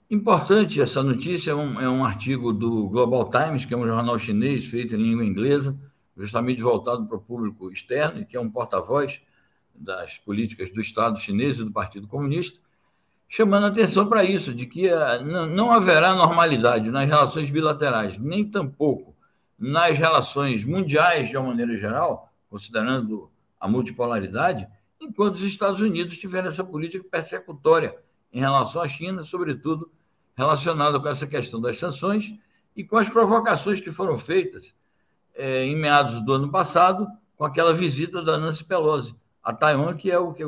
Importante 0.09 0.81
essa 0.81 1.03
notícia, 1.03 1.51
é 1.51 1.55
um, 1.55 1.79
é 1.79 1.87
um 1.87 2.03
artigo 2.03 2.51
do 2.51 2.89
Global 2.89 3.29
Times, 3.29 3.65
que 3.65 3.73
é 3.73 3.77
um 3.77 3.85
jornal 3.85 4.17
chinês 4.17 4.65
feito 4.65 4.95
em 4.95 4.99
língua 4.99 5.23
inglesa, 5.23 5.77
justamente 6.17 6.61
voltado 6.61 7.05
para 7.05 7.17
o 7.17 7.21
público 7.21 7.71
externo, 7.71 8.25
que 8.25 8.37
é 8.37 8.39
um 8.39 8.49
porta-voz 8.49 9.21
das 9.73 10.17
políticas 10.17 10.71
do 10.71 10.79
Estado 10.79 11.19
chinês 11.19 11.59
e 11.59 11.63
do 11.63 11.71
Partido 11.71 12.07
Comunista, 12.07 12.59
chamando 13.27 13.65
atenção 13.65 14.07
para 14.07 14.23
isso, 14.23 14.53
de 14.53 14.65
que 14.65 14.89
não, 15.25 15.45
não 15.45 15.71
haverá 15.71 16.13
normalidade 16.15 16.89
nas 16.91 17.05
relações 17.05 17.49
bilaterais, 17.49 18.17
nem 18.17 18.49
tampouco 18.49 19.15
nas 19.57 19.97
relações 19.97 20.63
mundiais 20.63 21.29
de 21.29 21.37
uma 21.37 21.47
maneira 21.47 21.75
geral, 21.77 22.31
considerando 22.49 23.29
a 23.59 23.67
multipolaridade, 23.67 24.67
enquanto 25.01 25.35
os 25.35 25.41
Estados 25.41 25.81
Unidos 25.81 26.17
tiverem 26.17 26.47
essa 26.47 26.63
política 26.63 27.03
persecutória 27.09 27.97
em 28.31 28.39
relação 28.39 28.81
à 28.81 28.87
China, 28.87 29.23
sobretudo 29.23 29.91
relacionada 30.35 30.99
com 30.99 31.07
essa 31.07 31.25
questão 31.25 31.59
das 31.59 31.77
sanções 31.77 32.33
e 32.75 32.83
com 32.83 32.97
as 32.97 33.09
provocações 33.09 33.79
que 33.79 33.91
foram 33.91 34.17
feitas 34.17 34.75
é, 35.35 35.65
em 35.65 35.75
meados 35.75 36.21
do 36.21 36.33
ano 36.33 36.49
passado, 36.49 37.07
com 37.37 37.43
aquela 37.43 37.73
visita 37.73 38.21
da 38.21 38.37
Nancy 38.37 38.63
Pelosi 38.63 39.15
a 39.43 39.53
Taiwan, 39.53 39.95
que 39.95 40.09
é 40.09 40.17
o 40.17 40.33
que 40.33 40.43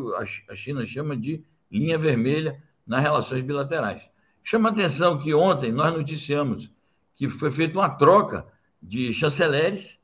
a 0.49 0.55
China 0.55 0.85
chama 0.85 1.15
de 1.15 1.43
linha 1.69 1.97
vermelha 1.97 2.63
nas 2.85 3.01
relações 3.01 3.43
bilaterais. 3.43 4.01
Chama 4.41 4.69
atenção 4.69 5.19
que 5.19 5.33
ontem 5.33 5.71
nós 5.71 5.93
noticiamos 5.93 6.71
que 7.15 7.27
foi 7.27 7.51
feita 7.51 7.77
uma 7.77 7.89
troca 7.89 8.47
de 8.81 9.13
chanceleres 9.13 9.99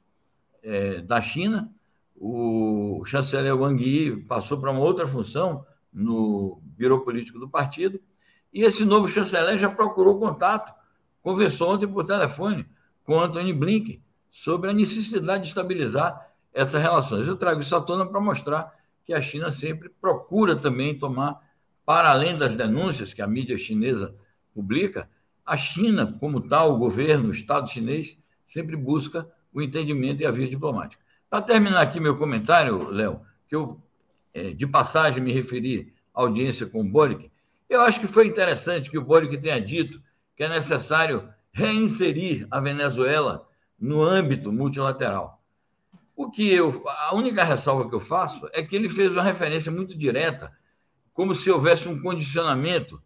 é, 0.61 1.01
da 1.01 1.21
China. 1.21 1.71
O 2.15 3.03
chanceler 3.05 3.55
Wang 3.55 3.81
Yi 3.81 4.17
passou 4.23 4.59
para 4.59 4.71
uma 4.71 4.81
outra 4.81 5.07
função 5.07 5.65
no 5.91 6.59
Biro 6.61 7.01
Político 7.01 7.39
do 7.39 7.47
partido, 7.47 7.99
e 8.51 8.63
esse 8.63 8.83
novo 8.83 9.07
chanceler 9.07 9.57
já 9.57 9.69
procurou 9.69 10.19
contato, 10.19 10.73
conversou 11.21 11.73
ontem 11.73 11.87
por 11.87 12.03
telefone 12.03 12.65
com 13.03 13.19
Antony 13.19 13.53
Blinken 13.53 14.02
sobre 14.33 14.71
a 14.71 14.73
necessidade 14.73 15.43
de 15.43 15.49
estabilizar 15.49 16.33
essas 16.51 16.81
relações. 16.81 17.27
Eu 17.27 17.37
trago 17.37 17.61
isso 17.61 17.75
à 17.75 17.79
tona 17.79 18.03
para 18.03 18.19
mostrar 18.19 18.73
que 19.05 19.13
a 19.13 19.21
China 19.21 19.51
sempre 19.51 19.89
procura 19.89 20.55
também 20.55 20.97
tomar, 20.97 21.39
para 21.85 22.09
além 22.09 22.35
das 22.35 22.55
denúncias 22.55 23.13
que 23.13 23.21
a 23.21 23.27
mídia 23.27 23.59
chinesa 23.59 24.15
publica, 24.51 25.07
a 25.45 25.55
China, 25.55 26.17
como 26.19 26.41
tal, 26.41 26.73
o 26.73 26.77
governo, 26.77 27.29
o 27.29 27.31
Estado 27.31 27.69
chinês, 27.69 28.17
sempre 28.43 28.75
busca 28.75 29.29
o 29.53 29.61
entendimento 29.61 30.23
e 30.23 30.25
a 30.25 30.31
via 30.31 30.47
diplomática. 30.47 31.01
Para 31.29 31.41
terminar 31.43 31.81
aqui 31.81 31.99
meu 31.99 32.17
comentário, 32.17 32.89
Léo, 32.89 33.21
que 33.47 33.55
eu 33.55 33.79
é, 34.33 34.51
de 34.51 34.65
passagem 34.65 35.21
me 35.21 35.31
referi 35.31 35.93
à 36.11 36.21
audiência 36.21 36.65
com 36.65 36.81
o 36.81 36.83
Boric, 36.83 37.29
eu 37.69 37.81
acho 37.81 37.99
que 37.99 38.07
foi 38.07 38.25
interessante 38.25 38.89
que 38.89 38.97
o 38.97 39.03
Boric 39.03 39.37
tenha 39.37 39.61
dito 39.61 40.01
que 40.35 40.43
é 40.43 40.49
necessário 40.49 41.29
reinserir 41.51 42.47
a 42.49 42.59
Venezuela 42.59 43.47
no 43.83 44.01
âmbito 44.01 44.49
multilateral. 44.49 45.43
O 46.15 46.31
que 46.31 46.53
eu, 46.53 46.87
a 46.87 47.13
única 47.13 47.43
ressalva 47.43 47.89
que 47.89 47.93
eu 47.93 47.99
faço 47.99 48.47
é 48.53 48.63
que 48.63 48.73
ele 48.73 48.87
fez 48.87 49.11
uma 49.11 49.21
referência 49.21 49.69
muito 49.69 49.93
direta, 49.93 50.53
como 51.13 51.35
se 51.35 51.51
houvesse 51.51 51.89
um 51.89 52.01
condicionamento 52.01 53.03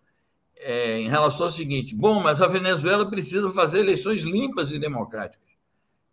é, 0.55 0.99
em 0.99 1.09
relação 1.09 1.47
ao 1.47 1.51
seguinte: 1.51 1.95
bom, 1.95 2.21
mas 2.21 2.43
a 2.43 2.47
Venezuela 2.47 3.09
precisa 3.09 3.49
fazer 3.49 3.79
eleições 3.79 4.21
limpas 4.21 4.71
e 4.71 4.77
democráticas. 4.77 5.49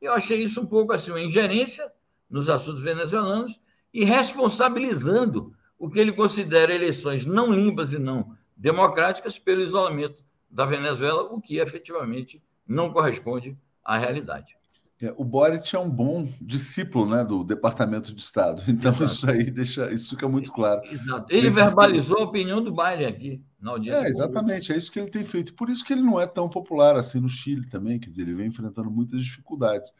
Eu 0.00 0.14
achei 0.14 0.42
isso 0.42 0.62
um 0.62 0.66
pouco 0.66 0.94
assim, 0.94 1.10
uma 1.10 1.20
ingerência 1.20 1.92
nos 2.30 2.48
assuntos 2.48 2.80
venezuelanos 2.80 3.60
e 3.92 4.02
responsabilizando 4.02 5.52
o 5.78 5.90
que 5.90 6.00
ele 6.00 6.12
considera 6.12 6.74
eleições 6.74 7.26
não 7.26 7.52
limpas 7.52 7.92
e 7.92 7.98
não 7.98 8.34
democráticas 8.56 9.38
pelo 9.38 9.60
isolamento 9.60 10.24
da 10.48 10.64
Venezuela, 10.64 11.24
o 11.24 11.38
que 11.38 11.58
efetivamente 11.58 12.42
não 12.66 12.90
corresponde 12.90 13.58
à 13.84 13.98
realidade. 13.98 14.54
É, 15.02 15.12
o 15.16 15.24
Boric 15.24 15.74
é 15.74 15.78
um 15.78 15.90
bom 15.90 16.32
discípulo 16.40 17.06
né, 17.06 17.24
do 17.24 17.44
Departamento 17.44 18.14
de 18.14 18.20
Estado. 18.20 18.62
Então, 18.68 18.92
Exato. 18.92 19.04
isso 19.04 19.30
aí 19.30 19.50
deixa, 19.50 19.92
isso 19.92 20.10
fica 20.10 20.28
muito 20.28 20.52
claro. 20.52 20.80
Exato. 20.90 21.26
Ele 21.28 21.50
verbalizou 21.50 22.18
a 22.18 22.24
opinião 22.24 22.62
do 22.62 22.70
Biden 22.70 23.06
aqui 23.06 23.44
na 23.60 23.72
audiência. 23.72 24.06
É, 24.06 24.08
exatamente, 24.08 24.72
é 24.72 24.76
isso 24.76 24.90
que 24.90 24.98
ele 24.98 25.10
tem 25.10 25.24
feito. 25.24 25.54
Por 25.54 25.68
isso 25.68 25.84
que 25.84 25.92
ele 25.92 26.02
não 26.02 26.20
é 26.20 26.26
tão 26.26 26.48
popular 26.48 26.96
assim 26.96 27.20
no 27.20 27.28
Chile 27.28 27.66
também, 27.68 27.98
quer 27.98 28.10
dizer, 28.10 28.22
ele 28.22 28.34
vem 28.34 28.46
enfrentando 28.48 28.90
muitas 28.90 29.22
dificuldades. 29.22 29.90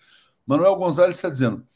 Manuel 0.47 0.77
Gonzalez 0.77 1.17
está 1.17 1.29
dizendo: 1.29 1.67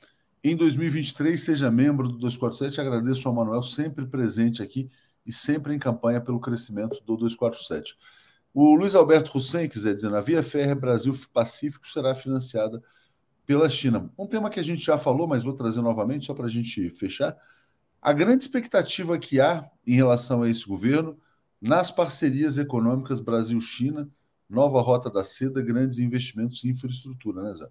em 0.42 0.56
2023, 0.56 1.42
seja 1.42 1.70
membro 1.70 2.08
do 2.08 2.18
247. 2.18 2.80
Agradeço 2.80 3.26
ao 3.28 3.34
Manuel, 3.34 3.62
sempre 3.62 4.06
presente 4.06 4.62
aqui 4.62 4.88
e 5.26 5.32
sempre 5.32 5.74
em 5.74 5.78
campanha 5.78 6.20
pelo 6.20 6.40
crescimento 6.40 7.02
do 7.04 7.16
247. 7.16 7.96
O 8.60 8.74
Luiz 8.74 8.96
Alberto 8.96 9.38
Hussein 9.38 9.68
quiser 9.68 9.94
dizer: 9.94 10.12
a 10.12 10.20
Via 10.20 10.42
Férrea 10.42 10.74
Brasil-Pacífico 10.74 11.88
será 11.88 12.12
financiada 12.12 12.82
pela 13.46 13.70
China. 13.70 14.10
Um 14.18 14.26
tema 14.26 14.50
que 14.50 14.58
a 14.58 14.64
gente 14.64 14.84
já 14.84 14.98
falou, 14.98 15.28
mas 15.28 15.44
vou 15.44 15.52
trazer 15.52 15.80
novamente, 15.80 16.26
só 16.26 16.34
para 16.34 16.46
a 16.46 16.50
gente 16.50 16.90
fechar. 16.90 17.36
A 18.02 18.12
grande 18.12 18.42
expectativa 18.42 19.16
que 19.16 19.40
há 19.40 19.70
em 19.86 19.94
relação 19.94 20.42
a 20.42 20.50
esse 20.50 20.66
governo 20.66 21.16
nas 21.60 21.92
parcerias 21.92 22.58
econômicas 22.58 23.20
Brasil-China, 23.20 24.10
nova 24.50 24.80
rota 24.80 25.08
da 25.08 25.22
seda, 25.22 25.62
grandes 25.62 26.00
investimentos 26.00 26.64
em 26.64 26.70
infraestrutura, 26.70 27.44
né, 27.44 27.54
Zé? 27.54 27.68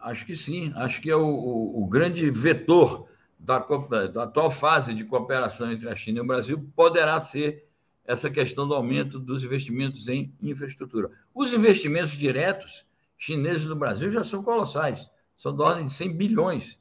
Acho 0.00 0.26
que 0.26 0.34
sim. 0.34 0.72
Acho 0.74 1.00
que 1.00 1.08
é 1.08 1.14
o, 1.14 1.24
o, 1.24 1.84
o 1.84 1.86
grande 1.86 2.28
vetor 2.32 3.06
da, 3.38 3.60
da, 3.60 4.24
atual 4.24 4.50
fase 4.50 4.92
de 4.92 5.04
cooperação 5.04 5.70
entre 5.70 5.88
a 5.88 5.94
China 5.94 6.18
e 6.18 6.22
o 6.22 6.26
Brasil 6.26 6.68
poderá 6.74 7.20
ser 7.20 7.70
essa 8.04 8.30
questão 8.30 8.66
do 8.66 8.74
aumento 8.74 9.18
dos 9.18 9.44
investimentos 9.44 10.08
em 10.08 10.32
infraestrutura. 10.42 11.10
Os 11.34 11.52
investimentos 11.52 12.12
diretos 12.12 12.84
chineses 13.16 13.66
no 13.66 13.76
Brasil 13.76 14.10
já 14.10 14.24
são 14.24 14.42
colossais, 14.42 15.08
são 15.36 15.54
da 15.54 15.64
ordem 15.64 15.86
de 15.86 15.92
100 15.92 16.16
bilhões 16.16 16.78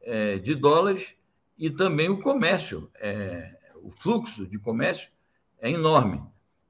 é, 0.00 0.38
de 0.38 0.54
dólares, 0.54 1.14
e 1.58 1.70
também 1.70 2.08
o 2.08 2.20
comércio, 2.20 2.90
é, 2.94 3.56
o 3.82 3.90
fluxo 3.90 4.46
de 4.46 4.58
comércio 4.58 5.10
é 5.60 5.70
enorme. 5.70 6.22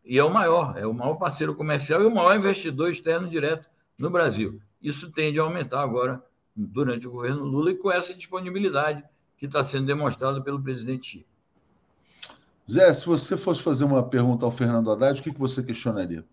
E 0.04 0.18
é 0.18 0.24
o 0.24 0.30
maior, 0.30 0.76
é 0.76 0.86
o 0.86 0.92
maior 0.92 1.14
parceiro 1.14 1.54
comercial 1.54 2.02
e 2.02 2.04
o 2.04 2.14
maior 2.14 2.36
investidor 2.36 2.90
externo 2.90 3.28
direto 3.28 3.70
no 3.96 4.10
Brasil. 4.10 4.60
Isso 4.82 5.10
tende 5.12 5.38
a 5.38 5.44
aumentar 5.44 5.80
agora 5.80 6.22
durante 6.54 7.06
o 7.06 7.12
governo 7.12 7.44
Lula 7.44 7.70
e 7.70 7.76
com 7.76 7.90
essa 7.90 8.12
disponibilidade 8.12 9.02
que 9.38 9.46
está 9.46 9.62
sendo 9.62 9.86
demonstrada 9.86 10.42
pelo 10.42 10.62
presidente 10.62 11.06
Xi. 11.06 11.26
Zé, 12.70 12.92
se 12.92 13.06
você 13.06 13.36
fosse 13.36 13.62
fazer 13.62 13.84
uma 13.84 14.02
pergunta 14.02 14.44
ao 14.44 14.50
Fernando 14.50 14.90
Haddad, 14.90 15.20
o 15.20 15.22
que 15.22 15.30
você 15.38 15.62
questionaria? 15.62 16.24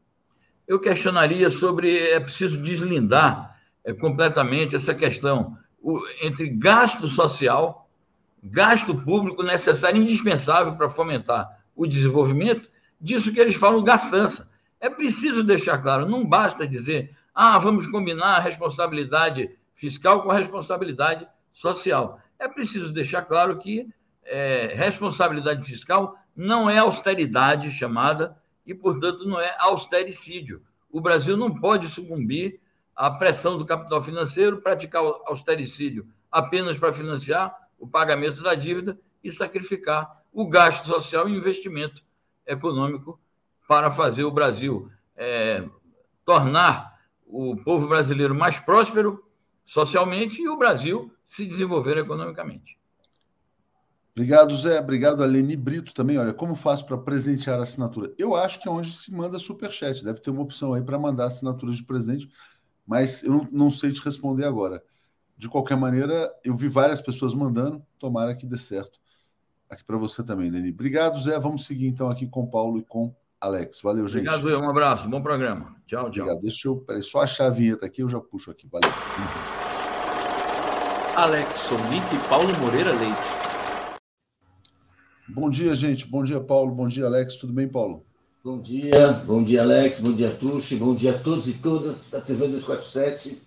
eu 0.70 0.80
questionaria 0.80 1.50
sobre 1.50 1.98
é 2.12 2.20
preciso 2.20 2.62
deslindar 2.62 3.60
é, 3.84 3.92
completamente 3.92 4.76
essa 4.76 4.94
questão 4.94 5.58
o, 5.82 6.00
entre 6.22 6.48
gasto 6.48 7.08
social, 7.08 7.90
gasto 8.44 8.94
público 8.94 9.42
necessário, 9.42 10.00
indispensável 10.00 10.76
para 10.76 10.88
fomentar 10.88 11.60
o 11.76 11.88
desenvolvimento, 11.88 12.70
disso 13.02 13.34
que 13.34 13.40
eles 13.40 13.56
falam 13.56 13.84
gastança. 13.84 14.48
É 14.80 14.92
preciso 14.92 15.44
deixar 15.44 15.80
claro, 15.80 16.08
não 16.08 16.24
basta 16.24 16.68
dizer, 16.68 17.16
ah, 17.34 17.58
vamos 17.58 17.88
combinar 17.88 18.36
a 18.36 18.40
responsabilidade 18.40 19.50
fiscal 19.74 20.22
com 20.22 20.30
a 20.30 20.38
responsabilidade 20.38 21.28
social. 21.52 22.20
É 22.38 22.48
preciso 22.48 22.94
deixar 22.94 23.24
claro 23.24 23.58
que 23.58 23.88
é, 24.30 24.74
responsabilidade 24.76 25.66
fiscal 25.66 26.16
não 26.36 26.70
é 26.70 26.78
austeridade 26.78 27.72
chamada, 27.72 28.38
e, 28.66 28.74
portanto, 28.74 29.28
não 29.28 29.40
é 29.40 29.56
austericídio. 29.60 30.62
O 30.92 31.02
Brasil 31.02 31.36
não 31.36 31.54
pode 31.54 31.90
sucumbir 31.90 32.62
à 32.96 33.10
pressão 33.10 33.58
do 33.58 33.66
capital 33.66 34.02
financeiro, 34.02 34.62
praticar 34.62 35.04
austericídio 35.26 36.08
apenas 36.32 36.78
para 36.78 36.94
financiar 36.94 37.56
o 37.80 37.88
pagamento 37.88 38.44
da 38.44 38.54
dívida 38.54 39.00
e 39.24 39.32
sacrificar 39.32 40.24
o 40.32 40.48
gasto 40.48 40.86
social 40.86 41.28
e 41.28 41.36
investimento 41.36 42.04
econômico 42.46 43.20
para 43.68 43.90
fazer 43.90 44.24
o 44.24 44.32
Brasil 44.32 44.92
é, 45.16 45.68
tornar 46.24 47.00
o 47.26 47.56
povo 47.58 47.88
brasileiro 47.88 48.36
mais 48.36 48.60
próspero 48.60 49.24
socialmente 49.66 50.42
e 50.42 50.50
o 50.50 50.58
Brasil 50.58 51.12
se 51.26 51.46
desenvolver 51.46 51.98
economicamente. 51.98 52.79
Obrigado, 54.20 54.54
Zé. 54.58 54.82
Obrigado, 54.82 55.24
Aleni 55.24 55.56
Brito 55.56 55.94
também. 55.94 56.18
Olha, 56.18 56.34
como 56.34 56.54
faço 56.54 56.86
para 56.86 56.98
presentear 56.98 57.58
a 57.58 57.64
assinatura? 57.64 58.14
Eu 58.18 58.36
acho 58.36 58.62
que 58.62 58.68
é 58.68 58.72
onde 58.72 58.92
se 58.92 59.16
manda 59.16 59.40
superchat. 59.40 60.04
Deve 60.04 60.20
ter 60.20 60.30
uma 60.30 60.42
opção 60.42 60.74
aí 60.74 60.82
para 60.82 61.00
mandar 61.00 61.28
assinaturas 61.28 61.78
de 61.78 61.84
presente, 61.84 62.30
mas 62.86 63.24
eu 63.24 63.32
não, 63.32 63.48
não, 63.50 63.72
sei 63.72 63.94
te 63.94 64.04
responder 64.04 64.44
agora. 64.44 64.84
De 65.38 65.48
qualquer 65.48 65.78
maneira, 65.78 66.30
eu 66.44 66.54
vi 66.54 66.68
várias 66.68 67.00
pessoas 67.00 67.34
mandando. 67.34 67.82
Tomara 67.98 68.36
que 68.36 68.46
dê 68.46 68.58
certo. 68.58 69.00
Aqui 69.70 69.86
para 69.86 69.96
você 69.96 70.22
também, 70.22 70.52
Leni. 70.52 70.72
Obrigado, 70.72 71.18
Zé. 71.22 71.40
Vamos 71.40 71.66
seguir 71.66 71.88
então 71.88 72.10
aqui 72.10 72.28
com 72.28 72.42
o 72.42 72.52
Paulo 72.52 72.78
e 72.78 72.84
com 72.84 73.16
Alex. 73.40 73.80
Valeu, 73.82 74.06
gente. 74.06 74.28
Obrigado, 74.28 74.50
eu. 74.50 74.60
Um 74.60 74.70
abraço. 74.70 75.08
Bom 75.08 75.22
programa. 75.22 75.78
Tchau, 75.88 76.12
tchau. 76.12 76.24
Obrigado. 76.24 76.42
Deixa 76.42 76.68
eu 76.68 76.76
peraí, 76.76 77.02
só 77.02 77.22
achar 77.22 77.46
a 77.46 77.52
vinheta 77.52 77.86
aqui, 77.86 78.02
eu 78.02 78.10
já 78.10 78.20
puxo 78.20 78.52
aqui. 78.52 78.68
Valeu. 78.68 78.92
Alex 81.16 81.56
Sonic 81.56 82.16
e 82.16 82.28
Paulo 82.28 82.52
Moreira 82.60 82.92
Leite. 82.92 83.39
Bom 85.32 85.48
dia, 85.48 85.76
gente. 85.76 86.08
Bom 86.08 86.24
dia, 86.24 86.40
Paulo. 86.40 86.74
Bom 86.74 86.88
dia, 86.88 87.06
Alex. 87.06 87.36
Tudo 87.36 87.54
bem, 87.54 87.68
Paulo? 87.68 88.04
Bom 88.44 88.60
dia. 88.60 89.12
Bom 89.28 89.44
dia, 89.44 89.62
Alex. 89.62 90.00
Bom 90.00 90.12
dia, 90.12 90.36
Tuxi. 90.36 90.76
Bom 90.76 90.96
dia 90.96 91.16
a 91.16 91.20
todos 91.20 91.48
e 91.48 91.54
todas 91.54 92.10
da 92.10 92.20
TV 92.20 92.48
247. 92.48 93.40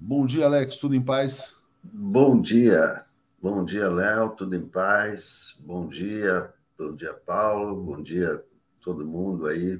Bom 0.00 0.24
dia, 0.24 0.46
Alex. 0.46 0.78
Tudo 0.78 0.94
em 0.94 1.02
paz? 1.02 1.56
Bom 1.82 2.40
dia. 2.40 3.04
Bom 3.42 3.66
dia, 3.66 3.90
Léo. 3.90 4.30
Tudo 4.30 4.56
em 4.56 4.66
paz? 4.66 5.56
Bom 5.60 5.86
dia. 5.86 6.50
Bom 6.78 6.96
dia, 6.96 7.12
Paulo. 7.12 7.82
Bom 7.82 8.02
dia, 8.02 8.42
todo 8.80 9.06
mundo 9.06 9.46
aí. 9.46 9.78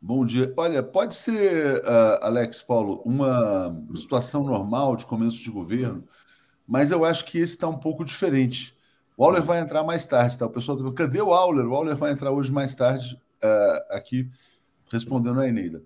Bom 0.00 0.24
dia. 0.24 0.54
Olha, 0.56 0.82
pode 0.82 1.14
ser, 1.14 1.82
uh, 1.82 2.22
Alex, 2.22 2.62
Paulo, 2.62 3.02
uma 3.04 3.76
situação 3.94 4.42
normal 4.42 4.96
de 4.96 5.04
começo 5.04 5.38
de 5.42 5.50
governo, 5.50 6.02
mas 6.66 6.90
eu 6.90 7.04
acho 7.04 7.26
que 7.26 7.38
esse 7.38 7.52
está 7.52 7.68
um 7.68 7.78
pouco 7.78 8.04
diferente. 8.04 8.75
O 9.16 9.24
Auler 9.24 9.42
vai 9.42 9.60
entrar 9.60 9.82
mais 9.82 10.06
tarde, 10.06 10.36
tá? 10.36 10.46
O 10.46 10.50
pessoal 10.50 10.76
tá 10.76 10.92
cadê 10.92 11.22
o 11.22 11.32
Auler? 11.32 11.66
O 11.66 11.74
Auler 11.74 11.96
vai 11.96 12.12
entrar 12.12 12.30
hoje 12.32 12.52
mais 12.52 12.74
tarde 12.74 13.18
uh, 13.42 13.94
aqui, 13.94 14.28
respondendo 14.90 15.40
a 15.40 15.48
Eneida. 15.48 15.82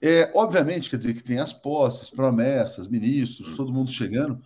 É, 0.00 0.30
obviamente, 0.34 0.90
quer 0.90 0.98
dizer 0.98 1.14
que 1.14 1.24
tem 1.24 1.38
as 1.38 1.52
posses, 1.52 2.10
promessas, 2.10 2.86
ministros, 2.86 3.56
todo 3.56 3.72
mundo 3.72 3.90
chegando, 3.90 4.40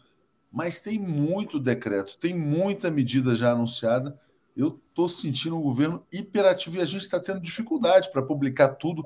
mas 0.50 0.80
tem 0.80 0.98
muito 0.98 1.58
decreto, 1.58 2.16
tem 2.18 2.34
muita 2.34 2.90
medida 2.90 3.34
já 3.34 3.52
anunciada. 3.52 4.18
Eu 4.56 4.80
estou 4.88 5.08
sentindo 5.08 5.56
um 5.56 5.62
governo 5.62 6.06
hiperativo 6.12 6.76
e 6.76 6.80
a 6.80 6.84
gente 6.84 7.02
está 7.02 7.18
tendo 7.18 7.40
dificuldade 7.40 8.10
para 8.12 8.22
publicar 8.22 8.68
tudo 8.70 9.04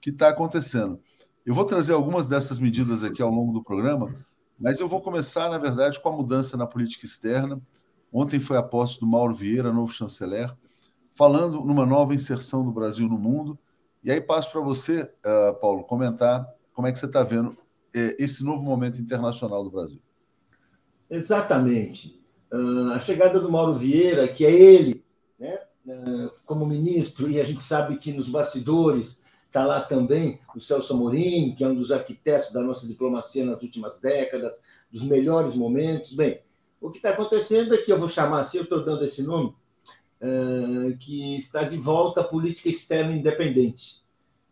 que 0.00 0.10
está 0.10 0.28
acontecendo. 0.28 1.00
Eu 1.44 1.54
vou 1.54 1.64
trazer 1.64 1.92
algumas 1.92 2.26
dessas 2.26 2.58
medidas 2.58 3.04
aqui 3.04 3.22
ao 3.22 3.30
longo 3.30 3.52
do 3.52 3.62
programa, 3.62 4.12
mas 4.58 4.80
eu 4.80 4.88
vou 4.88 5.00
começar, 5.00 5.48
na 5.48 5.58
verdade, 5.58 6.00
com 6.00 6.08
a 6.08 6.12
mudança 6.12 6.56
na 6.56 6.66
política 6.66 7.06
externa. 7.06 7.60
Ontem 8.18 8.40
foi 8.40 8.56
a 8.56 8.62
posse 8.62 8.98
do 8.98 9.06
Mauro 9.06 9.34
Vieira, 9.34 9.70
novo 9.70 9.92
chanceler, 9.92 10.50
falando 11.14 11.60
numa 11.60 11.84
nova 11.84 12.14
inserção 12.14 12.64
do 12.64 12.72
Brasil 12.72 13.06
no 13.06 13.18
mundo. 13.18 13.58
E 14.02 14.10
aí 14.10 14.22
passo 14.22 14.50
para 14.50 14.62
você, 14.62 15.02
uh, 15.02 15.52
Paulo, 15.60 15.84
comentar 15.84 16.48
como 16.72 16.88
é 16.88 16.92
que 16.92 16.98
você 16.98 17.04
está 17.04 17.22
vendo 17.22 17.50
uh, 17.50 17.58
esse 18.18 18.42
novo 18.42 18.62
momento 18.62 18.98
internacional 18.98 19.62
do 19.62 19.70
Brasil. 19.70 20.00
Exatamente. 21.10 22.18
Uh, 22.50 22.92
a 22.92 22.98
chegada 23.00 23.38
do 23.38 23.52
Mauro 23.52 23.76
Vieira, 23.76 24.26
que 24.28 24.46
é 24.46 24.50
ele, 24.50 25.04
né, 25.38 25.58
ah, 25.86 26.30
como 26.46 26.64
ministro, 26.64 27.30
e 27.30 27.38
a 27.38 27.44
gente 27.44 27.60
sabe 27.60 27.98
que 27.98 28.14
nos 28.14 28.30
bastidores 28.30 29.20
está 29.46 29.62
lá 29.66 29.82
também 29.82 30.40
o 30.54 30.60
Celso 30.60 30.94
Amorim, 30.94 31.54
que 31.54 31.62
é 31.62 31.68
um 31.68 31.74
dos 31.74 31.92
arquitetos 31.92 32.50
da 32.50 32.62
nossa 32.62 32.86
diplomacia 32.86 33.44
nas 33.44 33.60
últimas 33.60 34.00
décadas, 34.00 34.54
dos 34.90 35.02
melhores 35.02 35.54
momentos. 35.54 36.14
Bem, 36.14 36.40
o 36.86 36.90
que 36.90 36.98
está 36.98 37.10
acontecendo 37.10 37.74
é 37.74 37.78
que 37.78 37.92
eu 37.92 37.98
vou 37.98 38.08
chamar 38.08 38.40
assim, 38.40 38.58
eu 38.58 38.64
estou 38.64 38.84
dando 38.84 39.04
esse 39.04 39.20
nome, 39.20 39.52
uh, 40.20 40.96
que 40.98 41.36
está 41.36 41.64
de 41.64 41.76
volta 41.76 42.20
a 42.20 42.24
política 42.24 42.68
externa 42.68 43.12
independente, 43.12 44.04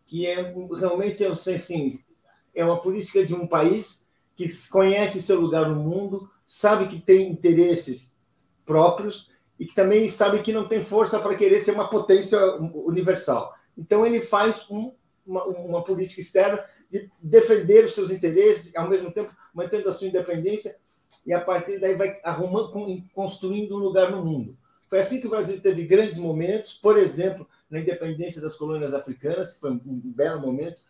que 0.05 0.27
é 0.27 0.53
realmente, 0.77 1.23
sei 1.37 1.55
assim, 1.55 2.03
é 2.53 2.65
uma 2.65 2.81
política 2.81 3.25
de 3.25 3.33
um 3.33 3.47
país 3.47 4.05
que 4.35 4.51
conhece 4.67 5.21
seu 5.21 5.39
lugar 5.39 5.69
no 5.69 5.81
mundo, 5.81 6.29
sabe 6.45 6.87
que 6.87 6.99
tem 6.99 7.31
interesses 7.31 8.11
próprios 8.65 9.31
e 9.57 9.65
que 9.65 9.73
também 9.73 10.09
sabe 10.09 10.41
que 10.41 10.51
não 10.51 10.67
tem 10.67 10.83
força 10.83 11.17
para 11.19 11.35
querer 11.35 11.61
ser 11.61 11.71
uma 11.71 11.89
potência 11.89 12.37
universal. 12.57 13.53
Então, 13.77 14.05
ele 14.05 14.21
faz 14.21 14.69
um, 14.69 14.93
uma, 15.25 15.45
uma, 15.45 15.83
política 15.85 16.19
externa 16.19 16.61
de 16.91 17.09
defender 17.21 17.85
os 17.85 17.95
seus 17.95 18.11
interesses, 18.11 18.75
ao 18.75 18.89
mesmo 18.89 19.09
tempo 19.09 19.33
mantendo 19.53 19.87
a 19.87 19.93
sua 19.93 20.07
independência, 20.07 20.75
e 21.25 21.33
a 21.33 21.41
partir 21.41 21.79
daí 21.79 21.95
vai 21.95 22.19
arrumando, 22.23 22.71
construindo 23.13 23.75
um 23.75 23.79
lugar 23.79 24.11
no 24.11 24.23
mundo. 24.23 24.57
Foi 24.89 24.99
assim 24.99 25.19
que 25.19 25.27
o 25.27 25.29
Brasil 25.29 25.59
teve 25.59 25.85
grandes 25.85 26.17
momentos, 26.17 26.73
por 26.73 26.97
exemplo, 26.97 27.47
na 27.69 27.79
independência 27.79 28.41
das 28.41 28.55
colônias 28.55 28.93
africanas, 28.93 29.53
que 29.53 29.59
foi 29.59 29.71
um 29.71 30.01
belo 30.03 30.41
momento, 30.41 30.81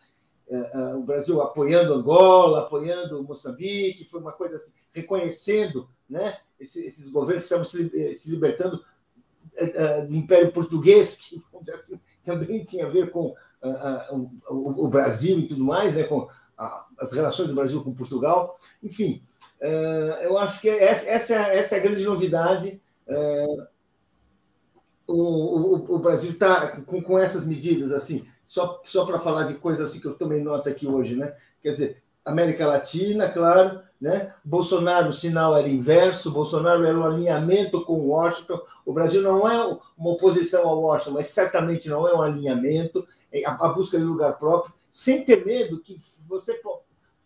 é, 0.48 0.56
é, 0.56 0.94
o 0.94 1.02
Brasil 1.02 1.40
apoiando 1.42 1.92
Angola, 1.92 2.60
apoiando 2.60 3.22
Moçambique, 3.24 4.08
foi 4.08 4.20
uma 4.20 4.32
coisa 4.32 4.56
assim, 4.56 4.72
reconhecendo 4.92 5.88
né, 6.08 6.38
esses, 6.60 7.08
governos 7.08 7.42
que 7.42 7.54
estavam 7.54 7.64
se, 7.64 8.30
libertando 8.30 8.80
é, 9.56 10.02
do 10.02 10.14
Império 10.14 10.52
Português, 10.52 11.16
que 11.16 11.42
assim, 11.74 12.00
também 12.24 12.64
tinha 12.64 12.86
a 12.86 12.90
ver 12.90 13.10
com 13.10 13.34
o, 14.48 14.86
Brasil 14.86 15.40
e 15.40 15.48
tudo 15.48 15.64
mais, 15.64 15.94
né, 15.94 16.04
com 16.04 16.28
as 16.56 17.12
relações 17.12 17.48
do 17.48 17.54
Brasil 17.54 17.82
com 17.82 17.92
Portugal. 17.94 18.56
Enfim, 18.80 19.22
eu 20.22 20.38
acho 20.38 20.60
que 20.60 20.68
essa, 20.68 21.34
essa 21.34 21.76
é 21.76 21.78
a 21.78 21.82
grande 21.82 22.04
novidade 22.04 22.80
o, 25.06 25.14
o, 25.14 25.94
o 25.94 25.98
Brasil 25.98 26.32
está 26.32 26.80
com, 26.82 27.00
com 27.00 27.18
essas 27.18 27.44
medidas, 27.44 27.92
assim, 27.92 28.26
só, 28.46 28.82
só 28.84 29.04
para 29.06 29.20
falar 29.20 29.44
de 29.44 29.54
coisas 29.54 29.88
assim 29.88 30.00
que 30.00 30.06
eu 30.06 30.14
tomei 30.14 30.40
nota 30.42 30.70
aqui 30.70 30.86
hoje, 30.86 31.14
né? 31.14 31.34
Quer 31.62 31.70
dizer, 31.70 32.02
América 32.24 32.66
Latina, 32.66 33.28
claro, 33.30 33.80
né? 34.00 34.34
Bolsonaro, 34.44 35.10
o 35.10 35.12
sinal 35.12 35.56
era 35.56 35.68
inverso, 35.68 36.30
Bolsonaro 36.30 36.84
era 36.84 36.98
um 36.98 37.04
alinhamento 37.04 37.84
com 37.84 38.08
Washington. 38.08 38.60
O 38.84 38.92
Brasil 38.92 39.22
não 39.22 39.48
é 39.48 39.78
uma 39.96 40.10
oposição 40.10 40.68
ao 40.68 40.80
Washington, 40.80 41.12
mas 41.12 41.28
certamente 41.28 41.88
não 41.88 42.06
é 42.06 42.14
um 42.14 42.22
alinhamento, 42.22 43.06
é 43.32 43.44
a 43.44 43.68
busca 43.68 43.98
de 43.98 44.04
lugar 44.04 44.38
próprio, 44.38 44.74
sem 44.90 45.24
ter 45.24 45.44
medo 45.44 45.80
que 45.80 46.00
você, 46.28 46.60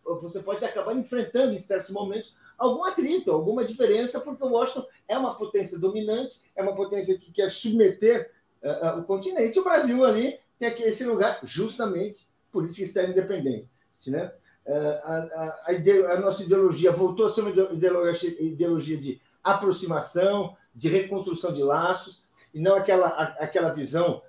você 0.04 0.40
pode 0.40 0.64
acabar 0.64 0.94
enfrentando 0.94 1.52
em 1.52 1.58
certos 1.58 1.90
momentos 1.90 2.34
algum 2.60 2.84
atrito, 2.84 3.32
alguma 3.32 3.64
diferença, 3.64 4.20
porque 4.20 4.44
o 4.44 4.48
Washington 4.48 4.86
é 5.08 5.16
uma 5.16 5.34
potência 5.34 5.78
dominante, 5.78 6.42
é 6.54 6.62
uma 6.62 6.76
potência 6.76 7.18
que 7.18 7.32
quer 7.32 7.50
submeter 7.50 8.30
uh, 8.62 8.98
uh, 8.98 9.00
o 9.00 9.04
continente. 9.04 9.58
O 9.58 9.64
Brasil 9.64 10.04
ali 10.04 10.38
tem 10.58 10.68
aqui 10.68 10.82
esse 10.82 11.02
lugar, 11.04 11.40
justamente, 11.42 12.28
política 12.52 12.84
externa 12.84 13.12
independente. 13.12 13.66
Né? 14.06 14.30
Uh, 14.66 14.72
a, 15.02 15.16
a, 15.16 15.66
a, 15.68 16.12
a, 16.12 16.20
nossa 16.20 16.42
ideologia 16.42 16.92
voltou 16.92 17.26
a 17.26 17.30
ser 17.30 17.40
uma 17.40 17.50
ideologia, 17.50 18.42
ideologia 18.42 18.98
de 18.98 19.20
aproximação, 19.42 20.54
de 20.74 20.88
reconstrução 20.88 21.54
de 21.54 21.62
laços, 21.62 22.22
e 22.52 22.60
não 22.60 22.74
aquela, 22.74 23.08
aquela 23.38 23.70
visão 23.70 24.22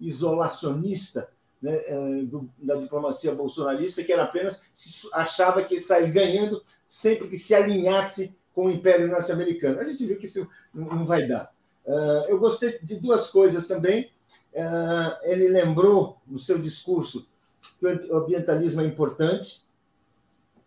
isolacionista 0.00 1.28
né, 1.62 1.80
do, 2.24 2.50
da 2.58 2.74
diplomacia 2.74 3.34
bolsonarista, 3.34 4.02
que 4.02 4.12
era 4.12 4.24
apenas 4.24 4.60
achava 5.12 5.62
que 5.62 5.78
sair 5.78 6.10
ganhando 6.10 6.62
sempre 6.86 7.28
que 7.28 7.38
se 7.38 7.54
alinhasse 7.54 8.34
com 8.52 8.66
o 8.66 8.70
Império 8.70 9.08
Norte-Americano. 9.08 9.80
A 9.80 9.84
gente 9.84 10.04
viu 10.04 10.18
que 10.18 10.26
isso 10.26 10.46
não 10.74 11.06
vai 11.06 11.26
dar. 11.26 11.52
Uh, 11.86 12.28
eu 12.28 12.38
gostei 12.38 12.78
de 12.82 12.96
duas 12.96 13.30
coisas 13.30 13.66
também. 13.66 14.10
Uh, 14.52 15.16
ele 15.22 15.48
lembrou 15.48 16.18
no 16.26 16.38
seu 16.38 16.58
discurso 16.58 17.26
que 17.78 17.86
o 17.86 18.16
ambientalismo 18.18 18.80
é 18.80 18.86
importante, 18.86 19.62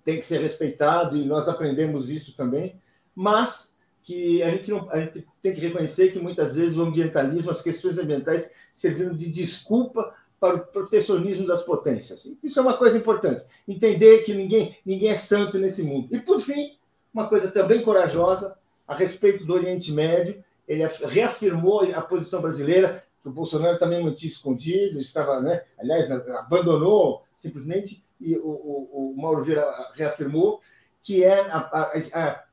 tem 0.04 0.20
que 0.20 0.26
ser 0.26 0.40
respeitado, 0.40 1.18
e 1.18 1.26
nós 1.26 1.48
aprendemos 1.48 2.10
isso 2.10 2.36
também, 2.36 2.80
mas 3.14 3.74
que 4.04 4.44
a 4.44 4.52
gente, 4.52 4.70
não, 4.70 4.90
a 4.92 5.00
gente 5.00 5.28
tem 5.42 5.54
que 5.54 5.60
reconhecer 5.60 6.12
que 6.12 6.20
muitas 6.20 6.56
vezes 6.56 6.78
o 6.78 6.84
ambientalismo, 6.84 7.52
as 7.52 7.62
questões 7.62 7.98
ambientais, 7.98 8.50
serviram 8.72 9.16
de 9.16 9.32
desculpa 9.32 10.14
para 10.46 10.56
o 10.58 10.66
protecionismo 10.68 11.48
das 11.48 11.64
potências. 11.64 12.28
Isso 12.44 12.60
é 12.60 12.62
uma 12.62 12.78
coisa 12.78 12.98
importante. 12.98 13.44
Entender 13.68 14.20
que 14.20 14.34
ninguém, 14.34 14.78
ninguém 14.86 15.10
é 15.10 15.16
santo 15.16 15.58
nesse 15.58 15.82
mundo. 15.82 16.08
E, 16.12 16.20
por 16.20 16.40
fim, 16.40 16.78
uma 17.12 17.28
coisa 17.28 17.50
também 17.50 17.82
corajosa 17.82 18.56
a 18.88 18.94
respeito 18.94 19.44
do 19.44 19.54
Oriente 19.54 19.92
Médio, 19.92 20.44
ele 20.68 20.86
reafirmou 20.86 21.82
a 21.94 22.02
posição 22.02 22.42
brasileira, 22.42 23.04
que 23.24 23.30
o 23.30 23.32
Bolsonaro 23.32 23.80
também 23.80 24.04
mantinha 24.04 24.32
escondido, 24.32 25.00
estava, 25.00 25.40
né, 25.42 25.64
aliás, 25.80 26.12
abandonou 26.12 27.24
simplesmente, 27.36 28.06
e 28.22 28.38
o, 28.38 28.48
o, 28.48 29.14
o 29.16 29.22
Mauro 29.22 29.44
Vieira 29.44 29.66
reafirmou, 29.96 30.62
que 31.04 31.24
é 31.24 31.40
a, 31.40 31.58
a, 31.58 31.92
a, 32.14 32.44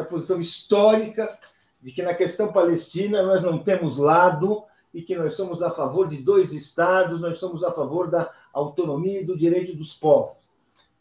a 0.00 0.04
posição 0.04 0.40
histórica 0.40 1.38
de 1.80 1.92
que 1.92 2.02
na 2.02 2.14
questão 2.14 2.52
palestina 2.52 3.22
nós 3.22 3.42
não 3.42 3.58
temos 3.58 3.98
lado, 3.98 4.64
e 4.92 5.02
que 5.02 5.16
nós 5.16 5.34
somos 5.34 5.62
a 5.62 5.70
favor 5.70 6.06
de 6.06 6.16
dois 6.16 6.52
estados, 6.52 7.20
nós 7.20 7.38
somos 7.38 7.64
a 7.64 7.72
favor 7.72 8.10
da 8.10 8.30
autonomia 8.52 9.20
e 9.20 9.24
do 9.24 9.36
direito 9.36 9.74
dos 9.74 9.94
povos. 9.94 10.42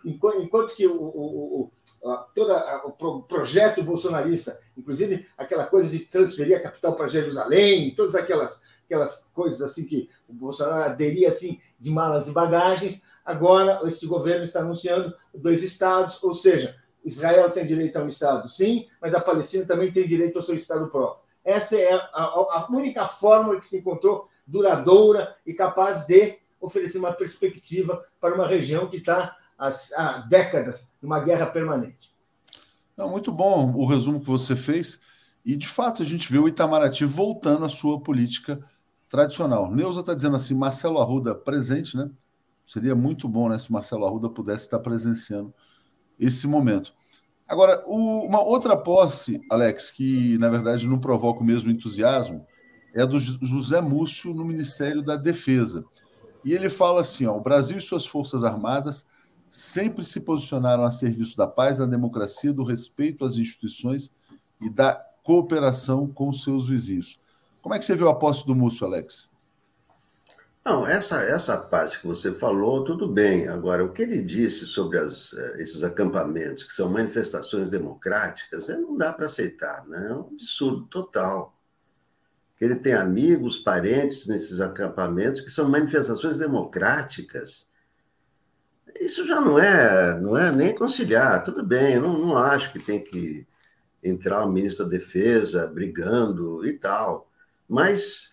Enquanto 0.03 0.75
que 0.75 0.87
o, 0.87 0.95
o, 0.99 1.71
o, 2.01 2.17
toda 2.33 2.81
o 2.85 3.21
projeto 3.21 3.83
bolsonarista, 3.83 4.59
inclusive 4.75 5.27
aquela 5.37 5.65
coisa 5.65 5.91
de 5.91 6.05
transferir 6.05 6.57
a 6.57 6.61
capital 6.61 6.95
para 6.95 7.07
Jerusalém, 7.07 7.93
todas 7.95 8.15
aquelas, 8.15 8.61
aquelas 8.85 9.23
coisas 9.33 9.61
assim 9.61 9.85
que 9.85 10.09
o 10.27 10.33
Bolsonaro 10.33 10.91
aderia 10.91 11.29
assim 11.29 11.59
de 11.79 11.91
malas 11.91 12.27
e 12.27 12.31
bagagens, 12.31 13.01
agora 13.23 13.81
esse 13.87 14.07
governo 14.07 14.43
está 14.43 14.61
anunciando 14.61 15.13
dois 15.35 15.63
estados, 15.63 16.21
ou 16.23 16.33
seja, 16.33 16.75
Israel 17.03 17.51
tem 17.51 17.65
direito 17.65 17.97
a 17.97 18.03
um 18.03 18.07
estado, 18.07 18.49
sim, 18.49 18.87
mas 18.99 19.13
a 19.13 19.19
Palestina 19.19 19.65
também 19.65 19.91
tem 19.91 20.07
direito 20.07 20.37
ao 20.37 20.43
seu 20.43 20.55
estado 20.55 20.87
próprio. 20.87 21.21
Essa 21.43 21.75
é 21.75 21.93
a, 21.93 22.09
a, 22.13 22.67
única 22.69 23.07
fórmula 23.07 23.59
que 23.59 23.67
se 23.67 23.77
encontrou 23.77 24.29
duradoura 24.45 25.35
e 25.45 25.53
capaz 25.53 26.05
de 26.05 26.37
oferecer 26.59 26.97
uma 26.97 27.13
perspectiva 27.13 28.05
para 28.19 28.35
uma 28.35 28.47
região 28.47 28.87
que 28.87 28.97
está 28.97 29.35
há, 29.57 30.25
décadas 30.29 30.87
numa 31.01 31.19
guerra 31.19 31.47
permanente. 31.47 32.15
Não, 32.95 33.09
muito 33.09 33.31
bom 33.31 33.73
o 33.73 33.85
resumo 33.85 34.19
que 34.19 34.27
você 34.27 34.55
fez. 34.55 34.99
E, 35.43 35.55
de 35.55 35.67
fato, 35.67 36.03
a 36.03 36.05
gente 36.05 36.31
vê 36.31 36.37
o 36.37 36.47
Itamaraty 36.47 37.03
voltando 37.05 37.65
à 37.65 37.69
sua 37.69 37.99
política 37.99 38.63
tradicional. 39.09 39.71
Neuza 39.71 40.01
está 40.01 40.13
dizendo 40.13 40.35
assim: 40.35 40.53
Marcelo 40.53 40.99
Arruda 40.99 41.33
presente, 41.33 41.97
né? 41.97 42.11
Seria 42.65 42.95
muito 42.95 43.27
bom 43.27 43.49
né, 43.49 43.57
se 43.57 43.71
Marcelo 43.71 44.05
Arruda 44.05 44.29
pudesse 44.29 44.65
estar 44.65 44.79
presenciando 44.79 45.53
esse 46.19 46.47
momento. 46.47 46.93
Agora, 47.51 47.83
o, 47.85 48.25
uma 48.25 48.41
outra 48.41 48.77
posse, 48.77 49.41
Alex, 49.49 49.91
que 49.91 50.37
na 50.37 50.47
verdade 50.47 50.87
não 50.87 50.97
provoca 50.97 51.41
o 51.41 51.43
mesmo 51.43 51.69
entusiasmo, 51.69 52.47
é 52.93 53.05
do 53.05 53.19
José 53.19 53.81
Múcio 53.81 54.33
no 54.33 54.45
Ministério 54.45 55.01
da 55.01 55.17
Defesa. 55.17 55.83
E 56.45 56.53
ele 56.53 56.69
fala 56.69 57.01
assim: 57.01 57.25
ó, 57.25 57.35
o 57.35 57.41
Brasil 57.41 57.77
e 57.77 57.81
suas 57.81 58.05
Forças 58.05 58.45
Armadas 58.45 59.05
sempre 59.49 60.05
se 60.05 60.21
posicionaram 60.21 60.85
a 60.85 60.91
serviço 60.91 61.35
da 61.35 61.45
paz, 61.45 61.79
da 61.79 61.85
democracia, 61.85 62.53
do 62.53 62.63
respeito 62.63 63.25
às 63.25 63.35
instituições 63.35 64.15
e 64.61 64.69
da 64.69 64.93
cooperação 65.21 66.07
com 66.07 66.31
seus 66.31 66.69
vizinhos. 66.69 67.19
Como 67.61 67.75
é 67.75 67.79
que 67.79 67.83
você 67.83 67.97
viu 67.97 68.07
a 68.07 68.15
posse 68.15 68.47
do 68.47 68.55
Múcio, 68.55 68.87
Alex? 68.87 69.29
Não, 70.63 70.85
essa, 70.85 71.17
essa 71.23 71.57
parte 71.57 71.99
que 71.99 72.05
você 72.05 72.31
falou, 72.31 72.83
tudo 72.83 73.07
bem. 73.07 73.47
Agora, 73.47 73.83
o 73.83 73.91
que 73.91 74.03
ele 74.03 74.21
disse 74.21 74.65
sobre 74.65 74.99
as, 74.99 75.33
eh, 75.33 75.55
esses 75.61 75.83
acampamentos, 75.83 76.63
que 76.63 76.73
são 76.73 76.87
manifestações 76.87 77.69
democráticas, 77.69 78.69
é, 78.69 78.77
não 78.77 78.95
dá 78.95 79.11
para 79.11 79.25
aceitar, 79.25 79.87
né? 79.87 80.07
é 80.09 80.13
um 80.13 80.21
absurdo 80.33 80.85
total. 80.85 81.57
Ele 82.59 82.75
tem 82.75 82.93
amigos, 82.93 83.57
parentes 83.57 84.27
nesses 84.27 84.59
acampamentos 84.59 85.41
que 85.41 85.49
são 85.49 85.67
manifestações 85.67 86.37
democráticas. 86.37 87.67
Isso 88.99 89.25
já 89.25 89.41
não 89.41 89.57
é, 89.57 90.19
não 90.19 90.37
é 90.37 90.51
nem 90.51 90.75
conciliar. 90.75 91.43
Tudo 91.43 91.63
bem, 91.63 91.95
eu 91.95 92.01
não, 92.01 92.17
não 92.19 92.37
acho 92.37 92.71
que 92.71 92.79
tem 92.79 93.03
que 93.03 93.47
entrar 94.03 94.45
o 94.45 94.51
ministro 94.51 94.85
da 94.85 94.91
Defesa 94.91 95.67
brigando 95.67 96.63
e 96.67 96.73
tal. 96.77 97.27
Mas 97.67 98.30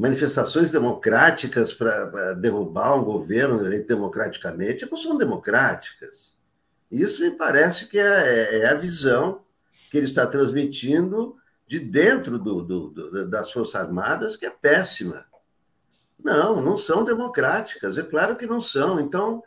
manifestações 0.00 0.72
democráticas 0.72 1.74
para 1.74 2.32
derrubar 2.32 2.96
um 2.96 3.04
governo 3.04 3.68
democraticamente 3.84 4.88
não 4.90 4.96
são 4.96 5.18
democráticas. 5.18 6.38
Isso 6.90 7.20
me 7.20 7.30
parece 7.30 7.86
que 7.86 7.98
é, 7.98 8.60
é, 8.60 8.70
a 8.70 8.74
visão 8.74 9.44
que 9.90 9.98
ele 9.98 10.06
está 10.06 10.26
transmitindo 10.26 11.36
de 11.66 11.78
dentro 11.78 12.38
do, 12.38 12.62
do, 12.62 12.88
do, 12.88 13.28
das 13.28 13.52
Forças 13.52 13.74
Armadas, 13.74 14.38
que 14.38 14.46
é 14.46 14.50
péssima. 14.50 15.26
Não, 16.18 16.62
não 16.62 16.78
são 16.78 17.04
democráticas, 17.04 17.98
é 17.98 18.02
claro 18.02 18.36
que 18.36 18.46
não 18.46 18.60
são. 18.60 18.98
Então, 18.98 19.42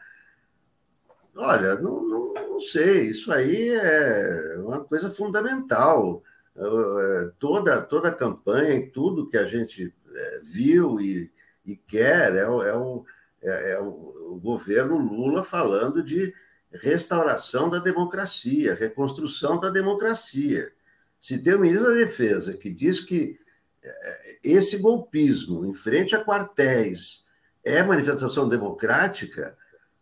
olha, 1.36 1.76
não, 1.82 2.08
não, 2.08 2.34
não 2.34 2.60
sei, 2.60 3.10
isso 3.10 3.34
aí 3.34 3.70
é 3.70 4.58
uma 4.60 4.84
coisa 4.84 5.10
fundamental. 5.10 6.22
É, 6.56 7.32
toda, 7.39 7.82
toda 7.82 8.10
a 8.10 8.16
campanha 8.16 8.76
e 8.76 8.91
tudo 8.91 9.28
que 9.28 9.38
a 9.38 9.45
gente 9.45 9.91
é, 10.03 10.03
viu 10.43 10.99
e, 10.99 11.32
e 11.66 11.76
quer 11.76 12.36
é, 12.36 12.47
o, 12.47 12.61
é, 12.64 12.76
o, 12.76 13.05
é, 13.41 13.74
é 13.74 13.80
o, 13.80 14.34
o 14.34 14.39
governo 14.39 14.97
Lula 14.97 15.43
falando 15.43 16.03
de 16.03 16.34
restauração 16.72 17.70
da 17.70 17.80
democracia, 17.80 18.76
reconstrução 18.76 19.59
da 19.59 19.70
democracia. 19.70 20.72
Se 21.20 21.38
tem 21.38 21.53
o 21.53 21.59
ministro 21.59 21.89
da 21.89 21.95
Defesa 21.95 22.53
que 22.53 22.70
diz 22.70 22.99
que 22.99 23.39
eh, 23.84 24.39
esse 24.43 24.78
golpismo 24.78 25.66
em 25.66 25.74
frente 25.74 26.16
a 26.16 26.24
quartéis 26.24 27.26
é 27.64 27.82
manifestação 27.84 28.49
democrática, 28.49 29.57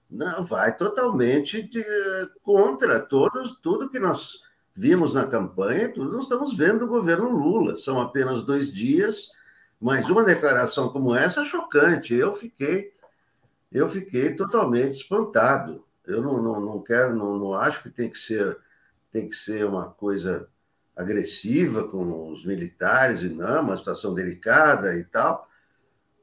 não 0.10 0.44
vai 0.44 0.76
totalmente 0.76 1.62
de, 1.62 1.84
contra 2.42 3.00
todos, 3.00 3.58
tudo 3.62 3.90
que 3.90 4.00
nós 4.00 4.40
vimos 4.74 5.14
na 5.14 5.26
campanha, 5.26 5.94
tudo 5.94 6.12
nós 6.12 6.24
estamos 6.24 6.56
vendo 6.56 6.80
do 6.80 6.88
governo 6.88 7.30
Lula. 7.30 7.78
São 7.78 8.00
apenas 8.00 8.44
dois 8.44 8.72
dias, 8.72 9.30
mas 9.82 10.08
uma 10.12 10.24
declaração 10.24 10.90
como 10.90 11.16
essa 11.16 11.42
é 11.42 11.44
chocante. 11.44 12.14
Eu 12.14 12.36
fiquei, 12.36 12.94
eu 13.72 13.90
fiquei 13.90 14.36
totalmente 14.36 14.94
espantado. 14.94 15.84
Eu 16.06 16.22
não, 16.22 16.40
não, 16.42 16.62
não 16.62 16.82
quero, 16.84 17.16
não, 17.16 17.40
não 17.40 17.54
acho 17.56 17.82
que 17.82 17.90
tem 17.90 18.08
que 18.08 18.20
ser, 18.20 18.58
tem 19.12 19.28
que 19.28 19.36
ser 19.36 19.66
uma 19.66 19.90
coisa 19.90 20.48
agressiva 20.96 21.88
com 21.88 22.32
os 22.32 22.46
militares 22.46 23.24
e 23.24 23.30
não, 23.30 23.64
uma 23.64 23.78
situação 23.78 24.14
delicada 24.14 24.96
e 24.96 25.04
tal. 25.04 25.50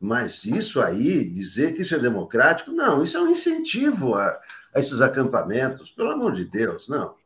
Mas 0.00 0.44
isso 0.44 0.80
aí, 0.80 1.28
dizer 1.28 1.74
que 1.74 1.82
isso 1.82 1.96
é 1.96 1.98
democrático, 1.98 2.70
não, 2.70 3.02
isso 3.02 3.16
é 3.16 3.20
um 3.20 3.28
incentivo 3.28 4.14
a, 4.14 4.40
a 4.72 4.78
esses 4.78 5.00
acampamentos, 5.00 5.90
pelo 5.90 6.10
amor 6.10 6.32
de 6.32 6.44
Deus, 6.44 6.88
não. 6.88 7.16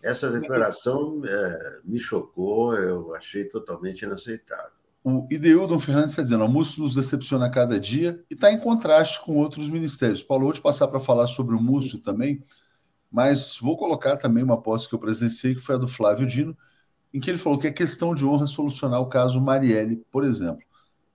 Essa 0.00 0.30
declaração 0.30 1.20
é, 1.24 1.78
me 1.82 1.98
chocou, 1.98 2.76
eu 2.76 3.12
achei 3.12 3.44
totalmente 3.44 4.02
inaceitável. 4.02 4.79
O 5.02 5.26
Ideildon 5.30 5.80
Fernandes 5.80 6.12
está 6.12 6.22
dizendo: 6.22 6.44
o 6.44 6.48
Múcio 6.48 6.82
nos 6.82 6.94
decepciona 6.94 7.46
a 7.46 7.50
cada 7.50 7.80
dia 7.80 8.22
e 8.30 8.34
está 8.34 8.52
em 8.52 8.58
contraste 8.58 9.24
com 9.24 9.36
outros 9.36 9.68
ministérios. 9.68 10.22
Paulo, 10.22 10.44
vou 10.44 10.52
te 10.52 10.60
passar 10.60 10.88
para 10.88 11.00
falar 11.00 11.26
sobre 11.26 11.54
o 11.54 11.62
Múcio 11.62 11.98
também, 12.02 12.42
mas 13.10 13.56
vou 13.60 13.76
colocar 13.76 14.16
também 14.16 14.44
uma 14.44 14.60
posse 14.60 14.88
que 14.88 14.94
eu 14.94 14.98
presenciei, 14.98 15.54
que 15.54 15.60
foi 15.60 15.76
a 15.76 15.78
do 15.78 15.88
Flávio 15.88 16.26
Dino, 16.26 16.56
em 17.12 17.20
que 17.20 17.30
ele 17.30 17.38
falou 17.38 17.58
que 17.58 17.66
é 17.66 17.72
questão 17.72 18.14
de 18.14 18.24
honra 18.24 18.46
solucionar 18.46 19.00
o 19.00 19.08
caso 19.08 19.40
Marielle, 19.40 20.04
por 20.10 20.24
exemplo 20.24 20.70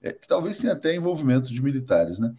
é, 0.06 0.14
que 0.14 0.28
talvez 0.28 0.60
tenha 0.60 0.74
até 0.74 0.96
envolvimento 0.96 1.52
de 1.52 1.62
militares, 1.62 2.20
né? 2.20 2.34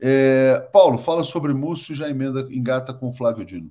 É, 0.00 0.58
Paulo, 0.72 0.98
fala 0.98 1.22
sobre 1.22 1.54
Múcio 1.54 1.92
e 1.92 1.94
já 1.94 2.10
emenda, 2.10 2.40
engata 2.50 2.92
com 2.92 3.08
o 3.08 3.12
Flávio 3.12 3.44
Dino. 3.44 3.70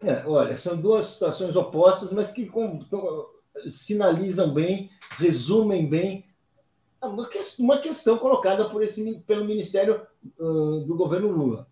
É, 0.00 0.26
olha, 0.26 0.56
são 0.56 0.80
duas 0.80 1.08
situações 1.08 1.54
opostas, 1.54 2.10
mas 2.10 2.32
que 2.32 2.46
com, 2.46 2.80
sinalizam 3.70 4.54
bem, 4.54 4.90
resumem 5.18 5.86
bem 5.86 6.24
uma, 7.02 7.28
que, 7.28 7.40
uma 7.58 7.78
questão 7.78 8.18
colocada 8.18 8.68
por 8.68 8.82
esse, 8.82 9.18
pelo 9.26 9.44
Ministério 9.44 10.06
uh, 10.38 10.80
do 10.80 10.96
governo 10.96 11.28
Lula. 11.28 11.68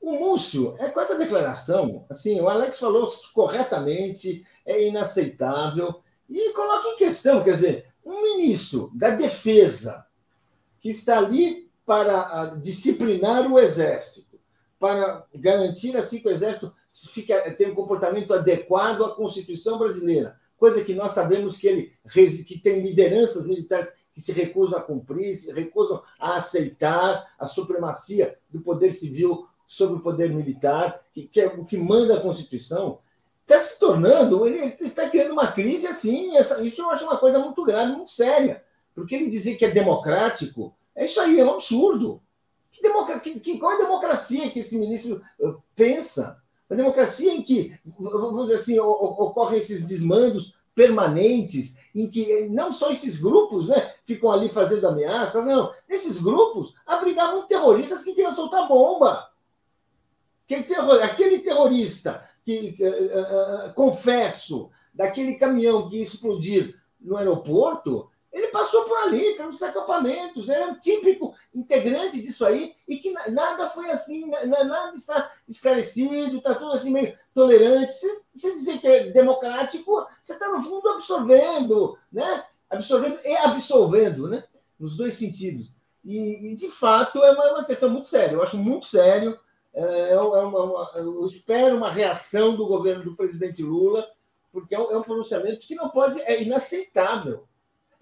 O 0.00 0.12
Múcio, 0.12 0.74
é 0.78 0.88
com 0.88 1.00
essa 1.00 1.16
declaração, 1.16 2.04
assim, 2.10 2.40
o 2.40 2.48
Alex 2.48 2.78
falou 2.78 3.12
corretamente, 3.32 4.44
é 4.66 4.88
inaceitável, 4.88 6.02
e 6.28 6.52
coloca 6.52 6.88
em 6.88 6.96
questão, 6.96 7.42
quer 7.44 7.54
dizer, 7.54 7.86
um 8.04 8.20
ministro 8.22 8.90
da 8.94 9.10
Defesa, 9.10 10.04
que 10.80 10.88
está 10.88 11.18
ali 11.18 11.70
para 11.86 12.20
ah, 12.20 12.46
disciplinar 12.60 13.50
o 13.50 13.58
exército, 13.58 14.40
para 14.78 15.24
garantir 15.32 15.96
assim 15.96 16.18
que 16.18 16.26
o 16.26 16.32
exército 16.32 16.74
fique, 17.12 17.32
tenha 17.52 17.70
um 17.70 17.74
comportamento 17.74 18.34
adequado 18.34 19.04
à 19.04 19.14
Constituição 19.14 19.78
brasileira, 19.78 20.36
coisa 20.56 20.82
que 20.82 20.94
nós 20.94 21.12
sabemos 21.12 21.56
que 21.56 21.68
ele 21.68 21.92
que 22.44 22.58
tem 22.58 22.82
lideranças 22.82 23.46
militares 23.46 23.92
que 24.14 24.20
se 24.20 24.32
recusam 24.32 24.78
a 24.78 24.82
cumprir, 24.82 25.34
se 25.34 25.52
recusam 25.52 26.02
a 26.18 26.36
aceitar 26.36 27.34
a 27.38 27.46
supremacia 27.46 28.38
do 28.50 28.60
poder 28.60 28.92
civil 28.92 29.46
sobre 29.66 29.96
o 29.96 30.00
poder 30.00 30.32
militar, 30.34 31.02
que, 31.12 31.26
que 31.26 31.40
é 31.40 31.46
o 31.46 31.64
que 31.64 31.78
manda 31.78 32.16
a 32.16 32.20
Constituição, 32.20 32.98
está 33.42 33.58
se 33.58 33.78
tornando, 33.78 34.46
ele 34.46 34.76
está 34.80 35.08
criando 35.08 35.32
uma 35.32 35.50
crise 35.52 35.86
assim, 35.86 36.36
essa, 36.36 36.62
isso 36.62 36.82
eu 36.82 36.90
acho 36.90 37.04
uma 37.04 37.18
coisa 37.18 37.38
muito 37.38 37.64
grave, 37.64 37.92
muito 37.92 38.10
séria. 38.10 38.62
Porque 38.94 39.14
ele 39.14 39.28
dizer 39.28 39.56
que 39.56 39.64
é 39.64 39.70
democrático, 39.70 40.74
é 40.94 41.04
isso 41.04 41.20
aí, 41.20 41.40
é 41.40 41.44
um 41.44 41.54
absurdo. 41.54 42.22
Que, 42.70 42.82
democr... 42.82 43.20
que, 43.20 43.40
que 43.40 43.58
qual 43.58 43.72
é 43.72 43.74
a 43.76 43.84
democracia 43.84 44.50
que 44.50 44.60
esse 44.60 44.76
ministro 44.76 45.22
uh, 45.40 45.62
pensa? 45.74 46.42
A 46.68 46.74
democracia 46.74 47.32
em 47.32 47.42
que, 47.42 47.74
vamos 47.98 48.46
dizer 48.46 48.60
assim, 48.60 48.78
ocorrem 48.78 49.58
esses 49.58 49.84
desmandos 49.84 50.54
permanentes, 50.74 51.76
em 51.94 52.08
que 52.08 52.48
não 52.48 52.72
só 52.72 52.90
esses 52.90 53.20
grupos 53.20 53.68
né, 53.68 53.94
ficam 54.04 54.30
ali 54.30 54.50
fazendo 54.50 54.86
ameaças, 54.86 55.44
não. 55.44 55.72
Esses 55.88 56.20
grupos 56.20 56.74
abrigavam 56.86 57.46
terroristas 57.46 58.02
que 58.02 58.14
queriam 58.14 58.34
soltar 58.34 58.66
bomba. 58.68 59.30
Aquele 61.02 61.38
terrorista 61.38 62.22
que, 62.44 62.76
uh, 62.80 63.68
uh, 63.68 63.74
confesso, 63.74 64.70
daquele 64.92 65.34
caminhão 65.34 65.88
que 65.88 65.96
ia 65.96 66.02
explodir 66.02 66.78
no 67.00 67.16
aeroporto, 67.16 68.10
ele 68.32 68.48
passou 68.48 68.84
por 68.84 68.96
ali, 68.96 69.36
pelos 69.36 69.62
acampamentos, 69.62 70.48
ele 70.48 70.62
é 70.62 70.66
um 70.66 70.78
típico 70.78 71.34
integrante 71.54 72.20
disso 72.22 72.46
aí, 72.46 72.74
e 72.88 72.96
que 72.96 73.12
nada 73.30 73.68
foi 73.68 73.90
assim, 73.90 74.26
nada 74.26 74.92
está 74.94 75.30
esclarecido, 75.46 76.38
está 76.38 76.54
tudo 76.54 76.72
assim 76.72 76.90
meio 76.90 77.16
tolerante. 77.34 77.92
Se 77.92 78.08
você 78.34 78.52
dizer 78.52 78.78
que 78.78 78.86
é 78.88 79.10
democrático, 79.10 80.06
você 80.22 80.32
está, 80.32 80.48
no 80.48 80.62
fundo, 80.62 80.88
absorvendo, 80.88 81.98
né? 82.10 82.46
Absorvendo 82.70 83.18
e 83.22 83.36
absolvendo, 83.36 84.26
né? 84.26 84.44
Nos 84.80 84.96
dois 84.96 85.14
sentidos. 85.14 85.74
E, 86.02 86.52
e 86.52 86.54
de 86.54 86.70
fato, 86.70 87.22
é 87.22 87.32
uma, 87.32 87.60
é 87.60 87.64
questão 87.64 87.90
muito 87.90 88.08
séria. 88.08 88.34
Eu 88.34 88.42
acho 88.42 88.56
muito 88.56 88.86
sério. 88.86 89.38
É, 89.74 90.14
é 90.14 90.18
uma, 90.18 90.64
uma, 90.64 90.90
eu 90.94 91.26
espero 91.26 91.76
uma 91.76 91.90
reação 91.90 92.56
do 92.56 92.66
governo 92.66 93.04
do 93.04 93.14
presidente 93.14 93.62
Lula, 93.62 94.08
porque 94.50 94.74
é 94.74 94.78
um, 94.78 94.90
é 94.90 94.96
um 94.96 95.02
pronunciamento 95.02 95.66
que 95.66 95.74
não 95.74 95.90
pode, 95.90 96.18
é 96.22 96.42
inaceitável 96.42 97.46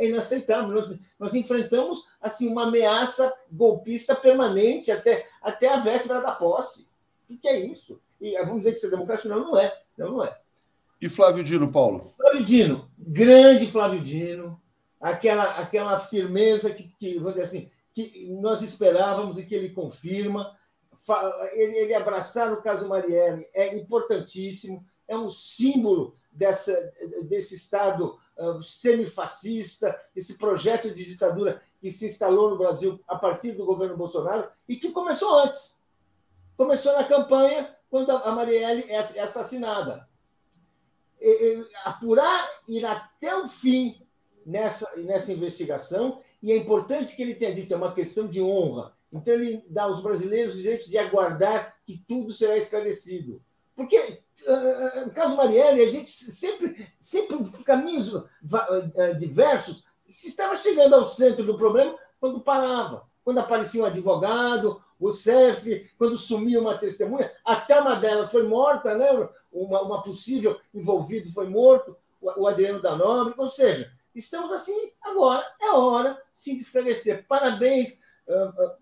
é 0.00 0.08
inaceitável. 0.08 0.74
Nós, 0.74 0.98
nós 1.18 1.34
enfrentamos 1.34 2.06
assim 2.20 2.48
uma 2.48 2.64
ameaça 2.64 3.32
golpista 3.52 4.16
permanente 4.16 4.90
até, 4.90 5.26
até 5.42 5.68
a 5.68 5.80
véspera 5.80 6.22
da 6.22 6.32
posse. 6.32 6.86
O 7.28 7.36
que 7.36 7.46
é 7.46 7.58
isso? 7.60 8.00
E 8.18 8.36
vamos 8.38 8.58
dizer 8.58 8.72
que 8.72 8.78
isso 8.78 8.86
é 8.86 8.90
democrático? 8.90 9.28
Não, 9.28 9.40
não 9.40 9.58
é. 9.58 9.78
Não, 9.96 10.10
não 10.12 10.24
é. 10.24 10.36
E 11.00 11.08
Flávio 11.08 11.44
Dino, 11.44 11.70
Paulo? 11.70 12.14
Flávio 12.16 12.42
Dino, 12.42 12.90
grande 12.98 13.70
Flávio 13.70 14.00
Dino, 14.00 14.60
aquela, 15.00 15.44
aquela 15.58 16.00
firmeza 16.00 16.70
que, 16.70 16.84
que, 16.98 17.18
vamos 17.18 17.34
dizer 17.34 17.44
assim, 17.44 17.70
que 17.92 18.26
nós 18.40 18.62
esperávamos 18.62 19.38
e 19.38 19.44
que 19.44 19.54
ele 19.54 19.70
confirma. 19.70 20.56
Ele, 21.52 21.78
ele 21.78 21.94
abraçar 21.94 22.52
o 22.52 22.62
caso 22.62 22.86
Marielle 22.86 23.46
é 23.54 23.74
importantíssimo, 23.76 24.84
é 25.08 25.16
um 25.16 25.30
símbolo 25.30 26.16
dessa, 26.30 26.92
desse 27.28 27.54
Estado 27.54 28.18
semifascista, 28.62 29.98
esse 30.14 30.36
projeto 30.38 30.90
de 30.90 31.04
ditadura 31.04 31.62
que 31.80 31.90
se 31.90 32.06
instalou 32.06 32.50
no 32.50 32.58
Brasil 32.58 33.00
a 33.06 33.16
partir 33.16 33.52
do 33.52 33.64
governo 33.64 33.96
Bolsonaro 33.96 34.48
e 34.68 34.76
que 34.76 34.90
começou 34.90 35.38
antes. 35.40 35.82
Começou 36.56 36.92
na 36.92 37.04
campanha, 37.04 37.74
quando 37.88 38.10
a 38.10 38.32
Marielle 38.32 38.84
é, 38.84 38.96
é 38.96 39.20
assassinada. 39.20 40.08
E, 41.20 41.66
apurar, 41.84 42.48
ir 42.68 42.84
até 42.84 43.34
o 43.36 43.48
fim 43.48 44.06
nessa, 44.44 44.94
nessa 44.96 45.32
investigação, 45.32 46.22
e 46.42 46.52
é 46.52 46.56
importante 46.56 47.14
que 47.14 47.22
ele 47.22 47.34
tenha 47.34 47.54
dito, 47.54 47.74
é 47.74 47.76
uma 47.76 47.94
questão 47.94 48.26
de 48.26 48.40
honra. 48.40 48.94
Então, 49.12 49.34
ele 49.34 49.64
dá 49.68 49.84
aos 49.84 50.02
brasileiros 50.02 50.54
o 50.54 50.58
direito 50.58 50.88
de 50.88 50.96
aguardar 50.96 51.76
que 51.84 52.02
tudo 52.06 52.32
será 52.32 52.56
esclarecido. 52.56 53.42
Porque, 53.80 53.98
uh, 54.46 55.06
no 55.06 55.10
caso 55.10 55.34
Marielle, 55.34 55.82
a 55.82 55.88
gente 55.88 56.10
sempre, 56.10 56.86
sempre 56.98 57.38
por 57.38 57.64
caminhos 57.64 58.12
uh, 58.12 58.26
diversos, 59.18 59.82
se 60.06 60.28
estava 60.28 60.54
chegando 60.54 60.94
ao 60.96 61.06
centro 61.06 61.42
do 61.46 61.56
problema 61.56 61.96
quando 62.20 62.42
parava. 62.42 63.08
Quando 63.24 63.38
aparecia 63.38 63.82
um 63.82 63.86
advogado, 63.86 64.84
o 64.98 65.10
CEF, 65.10 65.90
quando 65.96 66.18
sumia 66.18 66.60
uma 66.60 66.76
testemunha, 66.76 67.32
até 67.42 67.80
uma 67.80 67.96
delas 67.96 68.30
foi 68.30 68.42
morta, 68.42 68.94
né? 68.94 69.08
uma, 69.50 69.80
uma 69.80 70.02
possível 70.02 70.60
envolvido 70.74 71.32
foi 71.32 71.48
morto, 71.48 71.96
o, 72.20 72.42
o 72.42 72.46
Adriano 72.46 72.82
da 72.82 72.94
Nobre, 72.94 73.32
ou 73.38 73.48
seja, 73.48 73.90
estamos 74.14 74.52
assim 74.52 74.92
agora, 75.00 75.42
é 75.58 75.70
hora 75.70 76.20
sim 76.34 76.54
de 76.54 76.60
esclarecer. 76.60 77.24
Parabéns, 77.26 77.96
uh, 78.28 78.76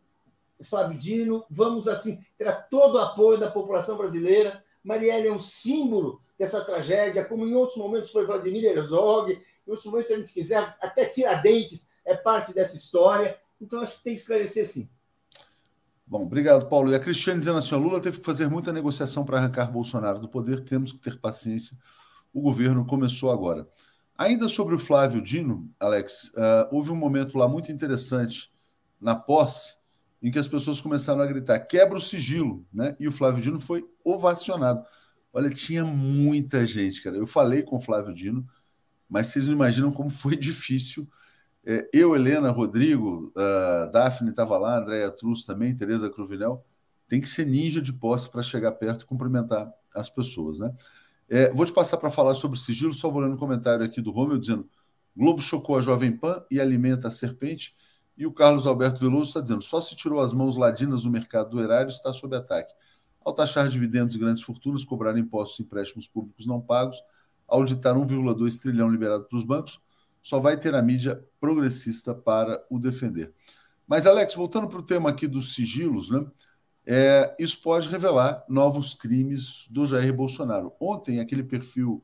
uh, 0.61 0.95
Dino, 0.95 1.47
vamos 1.49 1.87
assim 1.87 2.21
ter 2.37 2.53
todo 2.69 2.97
o 2.97 3.01
apoio 3.01 3.39
da 3.39 3.49
população 3.49 3.97
brasileira 3.97 4.61
Marielle 4.89 5.29
é 5.29 5.33
um 5.33 5.39
símbolo 5.39 6.23
dessa 6.39 6.65
tragédia, 6.65 7.23
como 7.23 7.47
em 7.47 7.55
outros 7.55 7.77
momentos 7.77 8.11
foi 8.11 8.25
Vladimir 8.25 8.65
Herzog, 8.65 9.33
em 9.33 9.71
outros 9.71 9.85
momentos, 9.85 10.09
se 10.09 10.15
a 10.15 10.17
gente 10.17 10.33
quiser, 10.33 10.77
até 10.81 11.05
Tiradentes 11.05 11.87
é 12.07 12.17
parte 12.17 12.55
dessa 12.55 12.75
história. 12.75 13.39
Então, 13.61 13.83
acho 13.83 13.99
que 13.99 14.05
tem 14.05 14.15
que 14.15 14.21
esclarecer 14.21 14.67
sim. 14.67 14.89
Bom, 16.07 16.23
obrigado, 16.23 16.71
Paulo. 16.71 16.91
E 16.91 16.95
a 16.95 17.01
Cristiane 17.01 17.39
dizendo 17.39 17.59
assim: 17.59 17.75
Lula 17.75 18.01
teve 18.01 18.19
que 18.19 18.25
fazer 18.25 18.49
muita 18.49 18.73
negociação 18.73 19.27
para 19.27 19.37
arrancar 19.37 19.71
Bolsonaro 19.71 20.19
do 20.19 20.29
poder, 20.29 20.65
temos 20.65 20.91
que 20.91 21.01
ter 21.01 21.21
paciência. 21.21 21.77
O 22.33 22.41
governo 22.41 22.87
começou 22.87 23.31
agora. 23.31 23.69
Ainda 24.17 24.49
sobre 24.49 24.75
o 24.75 24.79
Flávio 24.79 25.21
Dino, 25.21 25.71
Alex, 25.79 26.33
uh, 26.35 26.75
houve 26.75 26.91
um 26.91 26.97
momento 26.97 27.37
lá 27.37 27.47
muito 27.47 27.71
interessante 27.71 28.51
na 28.99 29.15
posse, 29.15 29.78
em 30.23 30.31
que 30.31 30.39
as 30.39 30.49
pessoas 30.49 30.81
começaram 30.81 31.21
a 31.21 31.27
gritar: 31.27 31.59
quebra 31.61 31.99
o 31.99 32.01
sigilo, 32.01 32.67
né? 32.73 32.97
E 32.99 33.07
o 33.07 33.13
Flávio 33.13 33.43
Dino 33.43 33.61
foi 33.61 33.85
ovacionado. 34.05 34.85
Olha, 35.33 35.51
tinha 35.51 35.85
muita 35.85 36.67
gente, 36.67 37.03
cara. 37.03 37.17
Eu 37.17 37.27
falei 37.27 37.63
com 37.63 37.77
o 37.77 37.81
Flávio 37.81 38.15
Dino, 38.15 38.47
mas 39.09 39.29
vocês 39.29 39.47
não 39.47 39.55
imaginam 39.55 39.93
como 39.93 40.11
foi 40.11 40.35
difícil. 40.37 41.09
É, 41.65 41.89
eu, 41.93 42.15
Helena, 42.15 42.51
Rodrigo, 42.51 43.33
uh, 43.37 43.91
Daphne 43.93 44.31
estava 44.31 44.57
lá, 44.57 44.79
Andréia 44.79 45.11
Trus 45.11 45.45
também, 45.45 45.77
Tereza 45.77 46.09
Cruvinel. 46.09 46.65
Tem 47.07 47.21
que 47.21 47.29
ser 47.29 47.47
ninja 47.47 47.81
de 47.81 47.93
posse 47.93 48.31
para 48.31 48.43
chegar 48.43 48.73
perto 48.73 49.03
e 49.03 49.07
cumprimentar 49.07 49.71
as 49.95 50.09
pessoas, 50.09 50.59
né? 50.59 50.73
É, 51.29 51.53
vou 51.53 51.67
te 51.67 51.73
passar 51.73 51.99
para 51.99 52.11
falar 52.11 52.35
sobre 52.35 52.59
sigilo, 52.59 52.93
só 52.93 53.11
vou 53.11 53.21
ler 53.21 53.29
um 53.29 53.37
comentário 53.37 53.85
aqui 53.85 54.01
do 54.01 54.11
Romeu 54.11 54.39
dizendo: 54.39 54.69
Globo 55.15 55.43
chocou 55.43 55.77
a 55.77 55.81
Jovem 55.81 56.17
Pan 56.17 56.43
e 56.51 56.61
alimenta 56.61 57.09
a 57.09 57.11
serpente. 57.11 57.77
E 58.19 58.27
o 58.27 58.33
Carlos 58.33 58.67
Alberto 58.67 58.99
Veloso 58.99 59.31
está 59.31 59.41
dizendo: 59.41 59.63
só 59.63 59.81
se 59.81 59.95
tirou 59.95 60.19
as 60.19 60.33
mãos 60.33 60.57
ladinas 60.57 61.05
do 61.05 61.11
mercado 61.11 61.51
do 61.51 61.63
erário 61.63 61.89
está 61.89 62.13
sob 62.13 62.37
ataque. 62.37 62.75
Ao 63.25 63.33
taxar 63.33 63.69
dividendos 63.69 64.17
e 64.17 64.19
grandes 64.19 64.43
fortunas, 64.43 64.85
cobrar 64.85 65.17
impostos 65.17 65.61
e 65.61 65.63
empréstimos 65.63 66.09
públicos 66.09 66.45
não 66.45 66.61
pagos, 66.61 67.01
auditar 67.47 67.95
1,2 67.95 68.61
trilhão 68.61 68.91
liberado 68.91 69.25
para 69.25 69.39
os 69.39 69.45
bancos, 69.45 69.81
só 70.21 70.41
vai 70.41 70.57
ter 70.57 70.75
a 70.75 70.83
mídia 70.83 71.25
progressista 71.41 72.13
para 72.13 72.65
o 72.69 72.79
defender. 72.79 73.33
Mas, 73.87 74.07
Alex, 74.07 74.35
voltando 74.35 74.69
para 74.69 74.79
o 74.79 74.83
tema 74.83 75.11
aqui 75.11 75.27
dos 75.27 75.55
sigilos, 75.55 76.11
né? 76.11 76.27
É, 76.85 77.37
isso 77.39 77.63
pode 77.63 77.89
revelar 77.89 78.45
novos 78.49 78.95
crimes 78.95 79.69
do 79.71 79.87
Jair 79.87 80.13
Bolsonaro. 80.13 80.73
Ontem, 80.81 81.21
aquele 81.21 81.43
perfil 81.43 82.03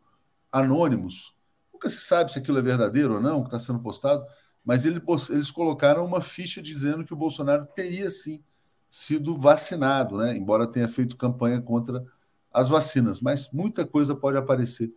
Anônimos, 0.53 1.35
nunca 1.73 1.91
se 1.91 2.03
sabe 2.03 2.31
se 2.31 2.39
aquilo 2.39 2.59
é 2.59 2.63
verdadeiro 2.63 3.15
ou 3.15 3.21
não, 3.21 3.41
que 3.41 3.49
está 3.49 3.59
sendo 3.59 3.81
postado, 3.81 4.25
mas 4.65 4.87
ele, 4.87 5.01
eles 5.31 5.51
colocaram 5.51 6.05
uma 6.05 6.21
ficha 6.21 6.63
dizendo 6.63 7.05
que 7.05 7.13
o 7.13 7.17
Bolsonaro 7.17 7.67
teria 7.67 8.11
sim 8.11 8.43
sido 8.89 9.37
vacinado, 9.37 10.19
né? 10.19 10.37
embora 10.37 10.67
tenha 10.67 10.89
feito 10.89 11.17
campanha 11.17 11.61
contra 11.61 12.05
as 12.53 12.69
vacinas. 12.69 13.21
Mas 13.21 13.51
muita 13.53 13.85
coisa 13.85 14.15
pode 14.15 14.39
aparecer 14.39 14.95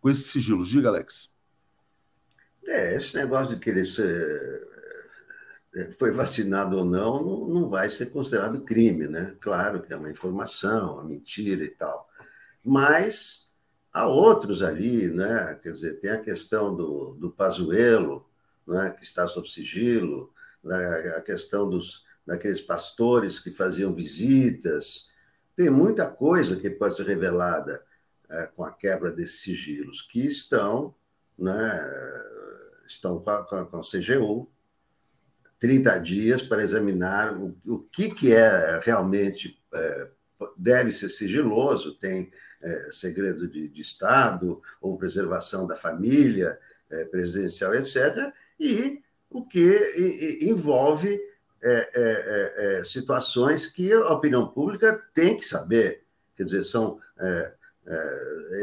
com 0.00 0.10
esses 0.10 0.26
sigilos. 0.26 0.68
Diga, 0.68 0.88
Alex. 0.88 1.32
É, 2.66 2.96
esse 2.96 3.16
negócio 3.16 3.54
de 3.54 3.60
querer 3.60 3.84
ser 3.84 4.66
é, 5.76 5.92
foi 5.92 6.10
vacinado 6.10 6.78
ou 6.78 6.84
não, 6.84 7.22
não, 7.22 7.48
não 7.48 7.68
vai 7.68 7.88
ser 7.88 8.06
considerado 8.06 8.64
crime, 8.64 9.06
né? 9.06 9.36
Claro 9.40 9.82
que 9.82 9.92
é 9.92 9.96
uma 9.96 10.10
informação, 10.10 10.94
uma 10.94 11.04
mentira 11.04 11.64
e 11.64 11.70
tal. 11.70 12.08
Mas 12.64 13.52
há 13.92 14.06
outros 14.06 14.62
ali, 14.62 15.08
né? 15.08 15.58
Quer 15.62 15.72
dizer, 15.72 16.00
tem 16.00 16.10
a 16.10 16.20
questão 16.20 16.74
do, 16.74 17.14
do 17.20 17.30
Pazuello, 17.30 18.26
né? 18.66 18.90
que 18.90 19.04
está 19.04 19.26
sob 19.26 19.48
sigilo, 19.48 20.32
né? 20.62 21.14
a 21.16 21.20
questão 21.20 21.68
dos, 21.68 22.04
daqueles 22.26 22.60
pastores 22.60 23.38
que 23.38 23.50
faziam 23.50 23.94
visitas. 23.94 25.08
Tem 25.54 25.70
muita 25.70 26.06
coisa 26.06 26.56
que 26.56 26.70
pode 26.70 26.96
ser 26.96 27.06
revelada 27.06 27.82
é, 28.28 28.46
com 28.46 28.64
a 28.64 28.72
quebra 28.72 29.12
desses 29.12 29.40
sigilos, 29.40 30.02
que 30.02 30.26
estão, 30.26 30.94
né, 31.38 31.80
estão 32.86 33.20
com 33.20 33.30
a, 33.30 33.64
com 33.64 33.76
a 33.78 33.80
CGU 33.80 34.50
30 35.58 35.98
dias 35.98 36.42
para 36.42 36.62
examinar 36.62 37.36
o, 37.36 37.56
o 37.64 37.78
que, 37.78 38.10
que 38.10 38.32
é 38.32 38.80
realmente 38.82 39.62
é, 39.72 40.08
deve 40.56 40.92
ser 40.92 41.08
sigiloso, 41.08 41.96
tem 41.96 42.30
é, 42.62 42.90
segredo 42.92 43.48
de, 43.48 43.68
de, 43.68 43.80
Estado 43.80 44.60
ou 44.80 44.98
preservação 44.98 45.66
da 45.66 45.76
família 45.76 46.58
é, 46.90 47.04
presidencial, 47.04 47.74
etc., 47.74 48.32
e 48.58 49.02
o 49.30 49.44
que 49.44 50.38
envolve 50.42 51.20
é, 51.62 51.90
é, 51.94 52.78
é, 52.78 52.84
situações 52.84 53.66
que 53.66 53.92
a 53.92 54.12
opinião 54.12 54.46
pública 54.46 55.02
tem 55.12 55.36
que 55.36 55.44
saber, 55.44 56.04
quer 56.36 56.44
dizer, 56.44 56.64
são 56.64 56.98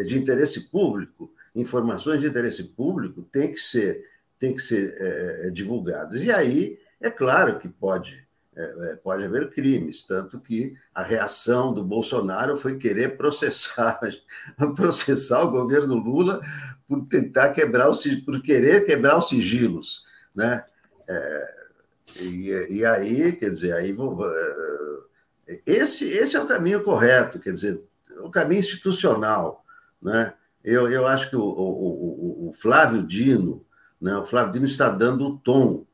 de 0.05 0.17
interesse 0.17 0.69
público, 0.69 1.33
informações 1.55 2.19
de 2.21 2.27
interesse 2.27 2.63
público 2.63 3.21
têm 3.23 3.51
que 3.51 3.59
ser, 3.59 4.05
têm 4.37 4.53
que 4.53 4.61
ser 4.61 5.51
divulgadas. 5.51 6.21
E 6.21 6.31
aí, 6.31 6.79
é 6.99 7.09
claro 7.09 7.57
que 7.57 7.67
pode, 7.67 8.25
pode 9.01 9.23
haver 9.23 9.49
crimes, 9.49 10.03
tanto 10.03 10.39
que 10.39 10.75
a 10.93 11.01
reação 11.01 11.73
do 11.73 11.83
Bolsonaro 11.83 12.57
foi 12.57 12.77
querer 12.77 13.17
processar, 13.17 13.99
processar 14.75 15.43
o 15.43 15.51
governo 15.51 15.95
Lula 15.95 16.41
por 16.87 17.05
tentar 17.07 17.49
quebrar 17.49 17.89
o 17.89 17.93
por 18.25 18.41
querer 18.41 18.85
quebrar 18.85 19.17
os 19.17 19.29
sigilos, 19.29 20.03
né? 20.35 20.63
É, 21.07 21.55
e, 22.19 22.67
e, 22.69 22.85
aí, 22.85 23.33
quer 23.33 23.49
dizer, 23.49 23.73
aí 23.73 23.95
é, 25.47 25.61
esse, 25.65 26.05
esse 26.05 26.35
é 26.35 26.41
o 26.41 26.47
caminho 26.47 26.83
correto, 26.83 27.39
quer 27.39 27.53
dizer, 27.53 27.81
o 28.21 28.29
caminho 28.29 28.59
institucional, 28.59 29.65
né? 30.01 30.33
Eu, 30.63 30.89
eu 30.89 31.05
acho 31.05 31.29
que 31.29 31.35
o, 31.35 31.41
o, 31.41 32.49
o 32.49 32.53
Flávio 32.53 33.03
Dino, 33.03 33.65
né? 33.99 34.15
O 34.17 34.25
Flávio 34.25 34.53
Dino 34.53 34.65
está 34.65 34.89
dando 34.89 35.27
o 35.27 35.37
tom 35.37 35.85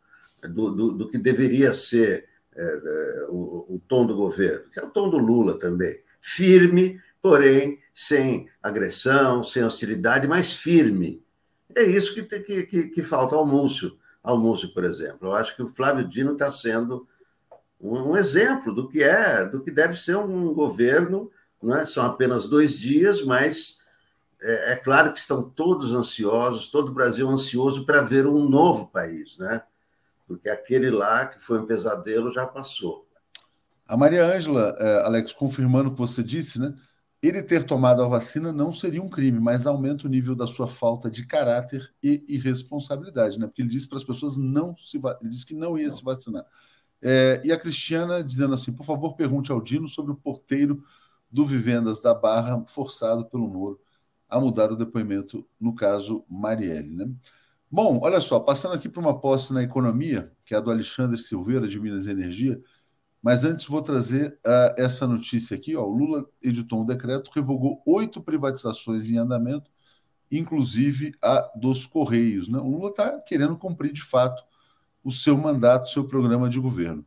do, 0.43 0.69
do, 0.71 0.91
do 0.91 1.09
que 1.09 1.17
deveria 1.17 1.73
ser 1.73 2.27
é, 2.55 2.61
é, 2.61 3.25
o, 3.29 3.75
o 3.75 3.81
tom 3.87 4.05
do 4.05 4.15
governo, 4.15 4.69
que 4.71 4.79
é 4.79 4.83
o 4.83 4.89
tom 4.89 5.09
do 5.09 5.17
Lula 5.17 5.57
também, 5.57 5.99
firme, 6.21 6.99
porém 7.21 7.79
sem 8.01 8.47
agressão, 8.63 9.43
sem 9.43 9.61
hostilidade, 9.61 10.25
mas 10.25 10.53
firme. 10.53 11.21
É 11.75 11.83
isso 11.83 12.13
que, 12.13 12.23
que, 12.23 12.63
que, 12.63 12.87
que 12.87 13.03
falta 13.03 13.35
ao 13.35 13.45
Múcio 13.45 13.99
ao 14.23 14.37
Múcio, 14.37 14.73
por 14.73 14.85
exemplo. 14.85 15.27
Eu 15.27 15.35
acho 15.35 15.53
que 15.53 15.61
o 15.61 15.67
Flávio 15.67 16.07
Dino 16.07 16.31
está 16.31 16.49
sendo 16.49 17.05
um, 17.77 18.11
um, 18.11 18.15
exemplo 18.15 18.73
do 18.73 18.87
que 18.87 19.03
é, 19.03 19.43
do 19.43 19.61
que 19.61 19.69
deve 19.69 19.97
ser 19.97 20.15
um 20.15 20.53
governo. 20.53 21.29
Não 21.61 21.75
é? 21.75 21.85
São 21.85 22.05
apenas 22.05 22.47
dois 22.47 22.79
dias, 22.79 23.21
mas 23.21 23.79
é, 24.41 24.71
é 24.71 24.75
claro 24.77 25.11
que 25.11 25.19
estão 25.19 25.49
todos 25.49 25.93
ansiosos, 25.93 26.69
todo 26.69 26.87
o 26.89 26.93
Brasil 26.93 27.27
ansioso 27.29 27.85
para 27.85 28.01
ver 28.01 28.25
um 28.25 28.47
novo 28.47 28.87
país, 28.87 29.37
né? 29.37 29.61
Porque 30.25 30.49
aquele 30.49 30.89
lá 30.89 31.25
que 31.25 31.41
foi 31.41 31.59
um 31.59 31.65
pesadelo 31.65 32.31
já 32.31 32.47
passou. 32.47 33.05
A 33.85 33.97
Maria 33.97 34.25
Ângela, 34.25 34.73
é, 34.79 35.05
Alex, 35.05 35.33
confirmando 35.33 35.89
o 35.89 35.91
que 35.91 35.99
você 35.99 36.23
disse, 36.23 36.61
né? 36.61 36.73
Ele 37.21 37.43
ter 37.43 37.65
tomado 37.65 38.01
a 38.01 38.07
vacina 38.07 38.51
não 38.53 38.71
seria 38.71 39.01
um 39.01 39.09
crime, 39.09 39.39
mas 39.39 39.67
aumenta 39.67 40.07
o 40.07 40.09
nível 40.09 40.35
da 40.35 40.47
sua 40.47 40.67
falta 40.67 41.11
de 41.11 41.25
caráter 41.25 41.93
e 42.01 42.23
irresponsabilidade, 42.27 43.37
né? 43.37 43.45
Porque 43.45 43.61
ele 43.61 43.69
disse 43.69 43.87
para 43.89 43.97
as 43.97 44.03
pessoas 44.03 44.37
não 44.37 44.75
se 44.77 44.97
ele 44.97 45.29
disse 45.29 45.45
que 45.45 45.53
não 45.53 45.77
ia 45.77 45.87
não. 45.87 45.93
se 45.93 46.03
vacinar. 46.03 46.45
É, 47.01 47.41
e 47.43 47.51
a 47.51 47.59
Cristiana 47.59 48.23
dizendo 48.23 48.53
assim: 48.53 48.71
por 48.71 48.85
favor, 48.85 49.15
pergunte 49.15 49.51
ao 49.51 49.61
Dino 49.61 49.87
sobre 49.87 50.13
o 50.13 50.15
porteiro 50.15 50.83
do 51.31 51.45
Vivendas 51.45 52.01
da 52.01 52.13
Barra 52.13 52.63
forçado 52.67 53.25
pelo 53.25 53.47
Moro 53.47 53.79
a 54.29 54.39
mudar 54.39 54.71
o 54.71 54.77
depoimento 54.77 55.45
no 55.59 55.73
caso 55.75 56.23
Marielle, 56.29 56.95
né? 56.95 57.09
Bom, 57.71 57.99
olha 58.01 58.19
só, 58.21 58.39
passando 58.39 58.73
aqui 58.73 58.89
para 58.89 58.99
uma 58.99 59.19
posse 59.19 59.53
na 59.53 59.61
economia, 59.61 60.31
que 60.45 60.53
é 60.55 60.57
a 60.57 60.59
do 60.59 60.71
Alexandre 60.71 61.17
Silveira 61.17 61.67
de 61.67 61.79
Minas 61.79 62.07
Energia. 62.07 62.59
Mas 63.21 63.43
antes 63.43 63.65
vou 63.65 63.81
trazer 63.81 64.39
uh, 64.45 64.73
essa 64.77 65.05
notícia 65.05 65.55
aqui. 65.55 65.75
Ó, 65.75 65.83
o 65.83 65.95
Lula 65.95 66.25
editou 66.41 66.81
um 66.81 66.85
decreto, 66.85 67.31
revogou 67.33 67.81
oito 67.85 68.21
privatizações 68.21 69.09
em 69.09 69.17
andamento, 69.17 69.69
inclusive 70.31 71.13
a 71.21 71.51
dos 71.55 71.85
Correios. 71.85 72.47
Né? 72.47 72.57
O 72.59 72.69
Lula 72.69 72.89
está 72.89 73.19
querendo 73.19 73.57
cumprir 73.57 73.91
de 73.91 74.03
fato 74.03 74.41
o 75.03 75.11
seu 75.11 75.37
mandato, 75.37 75.85
o 75.85 75.89
seu 75.89 76.07
programa 76.07 76.49
de 76.49 76.59
governo. 76.59 77.05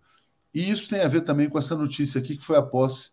E 0.55 0.71
isso 0.71 0.89
tem 0.89 1.01
a 1.01 1.09
ver 1.09 1.23
também 1.23 1.49
com 1.49 1.59
essa 1.59 1.77
notícia 1.77 2.21
aqui, 2.21 2.37
que 2.37 2.45
foi 2.45 2.57
a 2.57 2.63
posse 2.63 3.13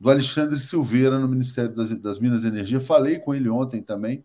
do 0.00 0.10
Alexandre 0.10 0.58
Silveira 0.58 1.18
no 1.18 1.28
Ministério 1.28 1.72
das, 1.74 1.90
das 2.00 2.18
Minas 2.18 2.42
e 2.42 2.48
Energia. 2.48 2.80
Falei 2.80 3.20
com 3.20 3.34
ele 3.34 3.48
ontem 3.48 3.80
também. 3.80 4.18
O 4.18 4.24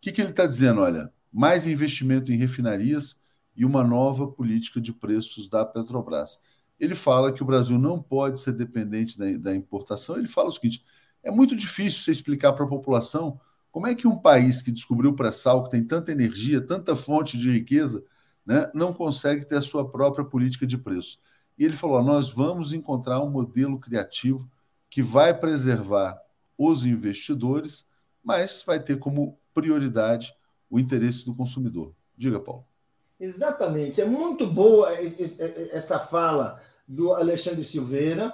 que, 0.00 0.12
que 0.12 0.20
ele 0.20 0.30
está 0.30 0.46
dizendo? 0.46 0.80
Olha, 0.80 1.12
mais 1.32 1.66
investimento 1.66 2.32
em 2.32 2.36
refinarias 2.36 3.20
e 3.56 3.64
uma 3.64 3.82
nova 3.82 4.28
política 4.28 4.80
de 4.80 4.92
preços 4.92 5.48
da 5.48 5.64
Petrobras 5.64 6.40
ele 6.78 6.94
fala 6.94 7.32
que 7.32 7.42
o 7.42 7.46
Brasil 7.46 7.78
não 7.78 8.00
pode 8.00 8.38
ser 8.40 8.52
dependente 8.52 9.18
da, 9.18 9.26
da 9.36 9.54
importação. 9.54 10.16
Ele 10.16 10.28
fala 10.28 10.48
o 10.48 10.52
seguinte: 10.52 10.84
é 11.22 11.30
muito 11.30 11.56
difícil 11.56 12.02
você 12.02 12.12
explicar 12.12 12.52
para 12.52 12.64
a 12.64 12.68
população 12.68 13.40
como 13.70 13.86
é 13.86 13.94
que 13.94 14.06
um 14.06 14.16
país 14.16 14.62
que 14.62 14.72
descobriu 14.72 15.10
o 15.10 15.16
pré-sal, 15.16 15.64
que 15.64 15.70
tem 15.70 15.84
tanta 15.84 16.12
energia, 16.12 16.60
tanta 16.60 16.96
fonte 16.96 17.36
de 17.36 17.50
riqueza, 17.50 18.04
né, 18.44 18.70
não 18.74 18.92
consegue 18.92 19.44
ter 19.44 19.56
a 19.56 19.62
sua 19.62 19.88
própria 19.88 20.24
política 20.24 20.66
de 20.66 20.78
preço. 20.78 21.20
E 21.58 21.64
ele 21.64 21.76
falou: 21.76 22.02
nós 22.02 22.30
vamos 22.30 22.72
encontrar 22.72 23.20
um 23.22 23.30
modelo 23.30 23.78
criativo 23.78 24.48
que 24.88 25.02
vai 25.02 25.34
preservar 25.34 26.18
os 26.56 26.84
investidores, 26.84 27.88
mas 28.22 28.62
vai 28.66 28.80
ter 28.80 28.98
como 28.98 29.38
prioridade 29.52 30.34
o 30.70 30.78
interesse 30.78 31.24
do 31.24 31.34
consumidor. 31.34 31.92
Diga, 32.16 32.40
Paulo. 32.40 32.64
Exatamente. 33.20 34.00
É 34.00 34.04
muito 34.04 34.46
boa 34.46 34.92
essa 35.72 35.98
fala 35.98 36.60
do 36.88 37.12
Alexandre 37.12 37.64
Silveira. 37.64 38.32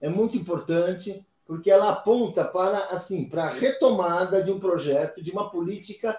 É 0.00 0.08
muito 0.08 0.36
importante 0.36 1.26
porque 1.46 1.70
ela 1.70 1.90
aponta 1.90 2.44
para 2.44 2.86
assim 2.86 3.24
para 3.28 3.44
a 3.44 3.50
retomada 3.50 4.42
de 4.42 4.50
um 4.50 4.60
projeto, 4.60 5.22
de 5.22 5.30
uma 5.30 5.48
política 5.48 6.16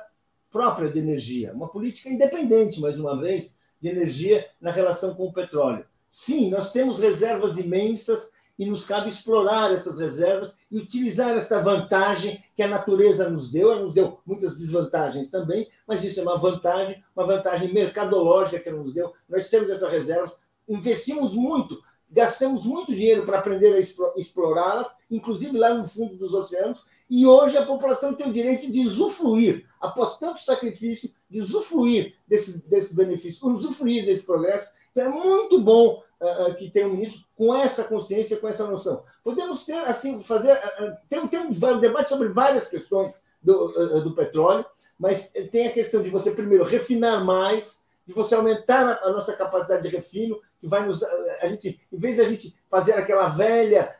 própria 0.50 0.90
de 0.90 0.98
energia, 0.98 1.54
uma 1.54 1.68
política 1.68 2.10
independente, 2.10 2.82
mais 2.82 3.00
uma 3.00 3.20
vez, 3.20 3.56
de 3.80 3.90
energia 3.90 4.48
na 4.60 4.72
relação 4.72 5.14
com 5.14 5.28
o 5.28 5.34
petróleo. 5.34 5.86
Sim, 6.10 6.50
nós 6.50 6.72
temos 6.72 7.00
reservas 7.00 7.58
imensas 7.58 8.32
e 8.58 8.66
nos 8.66 8.86
cabe 8.86 9.10
explorar 9.10 9.72
essas 9.72 10.00
reservas 10.00 10.54
e 10.72 10.78
utilizar 10.78 11.38
essa 11.38 11.62
vantagem 11.62 12.44
que 12.56 12.64
a 12.64 12.68
natureza 12.68 13.30
nos 13.30 13.52
deu. 13.52 13.72
Ela 13.72 13.82
nos 13.82 13.94
deu 13.94 14.20
muitas 14.26 14.58
desvantagens 14.58 15.30
também, 15.30 15.70
mas 15.88 16.04
isso 16.04 16.20
é 16.20 16.24
uma 16.24 16.40
vantagem, 16.40 17.04
uma 17.16 17.26
vantagem 17.26 17.72
mercadológica 17.72 18.60
que 18.60 18.70
ela 18.70 18.80
nos 18.82 18.94
deu. 18.94 19.14
Nós 19.30 19.50
temos 19.50 19.70
essas 19.70 19.92
reservas, 19.92 20.34
investimos 20.68 21.34
muito, 21.36 21.82
gastamos 22.09 22.65
muito 22.65 22.95
dinheiro 22.95 23.26
para 23.26 23.39
aprender 23.39 23.74
a 23.74 24.20
explorá-las, 24.20 24.88
inclusive 25.09 25.57
lá 25.57 25.74
no 25.74 25.88
fundo 25.88 26.15
dos 26.15 26.34
oceanos, 26.34 26.84
e 27.09 27.26
hoje 27.26 27.57
a 27.57 27.65
população 27.65 28.13
tem 28.13 28.30
o 28.30 28.34
direito 28.34 28.70
de 28.70 28.86
usufruir, 28.86 29.65
após 29.80 30.18
tanto 30.18 30.41
sacrifício, 30.41 31.09
de 31.30 31.39
usufruir 31.39 32.15
desse, 32.28 32.68
desse 32.68 32.95
benefício, 32.95 33.47
usufruir 33.47 34.05
desse 34.05 34.24
progresso. 34.24 34.68
Então 34.91 35.05
é 35.05 35.09
muito 35.09 35.61
bom 35.61 36.03
uh, 36.20 36.55
que 36.55 36.70
tenha 36.70 36.88
um 36.88 36.91
ministro 36.91 37.22
com 37.36 37.55
essa 37.55 37.84
consciência, 37.84 38.38
com 38.38 38.47
essa 38.47 38.65
noção. 38.68 39.03
Podemos 39.24 39.63
ter, 39.63 39.78
assim, 39.86 40.22
fazer. 40.22 40.53
Uh, 40.53 40.97
tem, 41.09 41.28
tem 41.28 41.39
um 41.39 41.80
debate 41.80 42.09
sobre 42.09 42.30
várias 42.30 42.68
questões 42.68 43.13
do, 43.41 43.68
uh, 43.68 44.01
do 44.01 44.13
petróleo, 44.13 44.65
mas 44.99 45.30
tem 45.51 45.68
a 45.68 45.72
questão 45.72 46.01
de 46.01 46.09
você, 46.09 46.32
primeiro, 46.32 46.65
refinar 46.65 47.24
mais, 47.24 47.86
de 48.05 48.13
você 48.13 48.36
aumentar 48.36 48.99
a 49.03 49.11
nossa 49.11 49.34
capacidade 49.34 49.84
de 49.84 49.95
refino, 49.95 50.39
que 50.60 50.68
vai 50.68 50.86
nos. 50.86 51.03
A 51.03 51.47
gente, 51.47 51.80
em 51.91 51.97
vez 51.97 52.16
de 52.16 52.22
a 52.22 52.26
gente 52.26 52.55
fazer 52.70 52.93
aquela 52.93 53.30
velha 53.30 53.95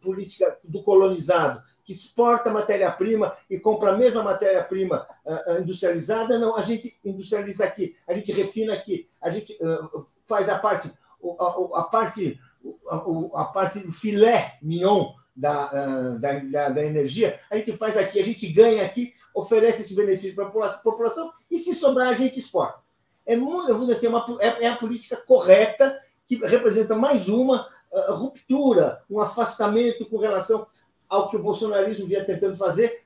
política 0.00 0.58
do 0.64 0.82
colonizado, 0.82 1.62
que 1.84 1.92
exporta 1.92 2.50
matéria-prima 2.50 3.36
e 3.50 3.58
compra 3.58 3.92
a 3.92 3.96
mesma 3.96 4.22
matéria-prima 4.22 5.06
uh, 5.24 5.60
industrializada, 5.60 6.38
não, 6.38 6.56
a 6.56 6.62
gente 6.62 6.96
industrializa 7.04 7.64
aqui, 7.64 7.96
a 8.06 8.14
gente 8.14 8.32
refina 8.32 8.74
aqui, 8.74 9.08
a 9.20 9.30
gente 9.30 9.56
uh, 9.62 10.06
faz 10.26 10.48
a 10.48 10.58
parte, 10.58 10.92
a, 11.38 11.80
a 11.80 11.82
parte, 11.84 12.40
a, 12.88 12.96
a, 13.40 13.44
parte 13.46 13.80
do 13.80 13.92
filé 13.92 14.58
mignon 14.62 15.12
da, 15.34 15.66
uh, 15.66 16.18
da, 16.18 16.38
da, 16.38 16.68
da, 16.68 16.84
energia, 16.84 17.40
a 17.50 17.56
gente 17.56 17.76
faz 17.76 17.96
aqui, 17.96 18.20
a 18.20 18.24
gente 18.24 18.46
ganha 18.52 18.84
aqui, 18.84 19.14
oferece 19.34 19.82
esse 19.82 19.94
benefício 19.94 20.34
para 20.34 20.46
a 20.46 20.78
população 20.78 21.32
e 21.50 21.58
se 21.58 21.74
sobrar 21.74 22.08
a 22.08 22.14
gente 22.14 22.38
exporta. 22.38 22.81
É, 23.26 23.34
eu 23.34 23.40
vou 23.40 23.80
dizer, 23.80 23.92
assim, 23.92 24.06
é 24.06 24.08
uma, 24.08 24.38
é, 24.40 24.64
é 24.64 24.68
a 24.68 24.76
política 24.76 25.16
correta 25.16 26.00
que 26.26 26.36
representa 26.36 26.94
mais 26.94 27.28
uma 27.28 27.68
ruptura, 28.08 29.02
um 29.10 29.20
afastamento 29.20 30.06
com 30.06 30.16
relação 30.16 30.66
ao 31.08 31.28
que 31.28 31.36
o 31.36 31.42
bolsonarismo 31.42 32.06
vinha 32.06 32.24
tentando 32.24 32.56
fazer 32.56 33.04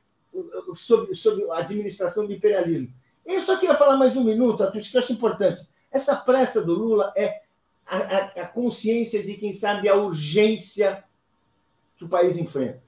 sobre, 0.75 1.15
sobre 1.15 1.51
a 1.51 1.59
administração 1.59 2.27
do 2.27 2.33
imperialismo. 2.33 2.93
Eu 3.25 3.43
só 3.43 3.57
queria 3.57 3.75
falar 3.75 3.97
mais 3.97 4.17
um 4.17 4.23
minuto, 4.23 4.63
Atush, 4.63 4.91
que 4.91 4.97
eu 4.97 5.01
acho 5.01 5.13
importante. 5.13 5.63
Essa 5.91 6.15
pressa 6.15 6.63
do 6.63 6.73
Lula 6.73 7.13
é 7.17 7.43
a, 7.85 7.97
a, 7.97 8.19
a 8.43 8.47
consciência 8.47 9.23
de, 9.23 9.35
quem 9.35 9.53
sabe, 9.53 9.89
a 9.89 9.97
urgência 9.97 11.03
que 11.97 12.05
o 12.05 12.09
país 12.09 12.37
enfrenta. 12.37 12.81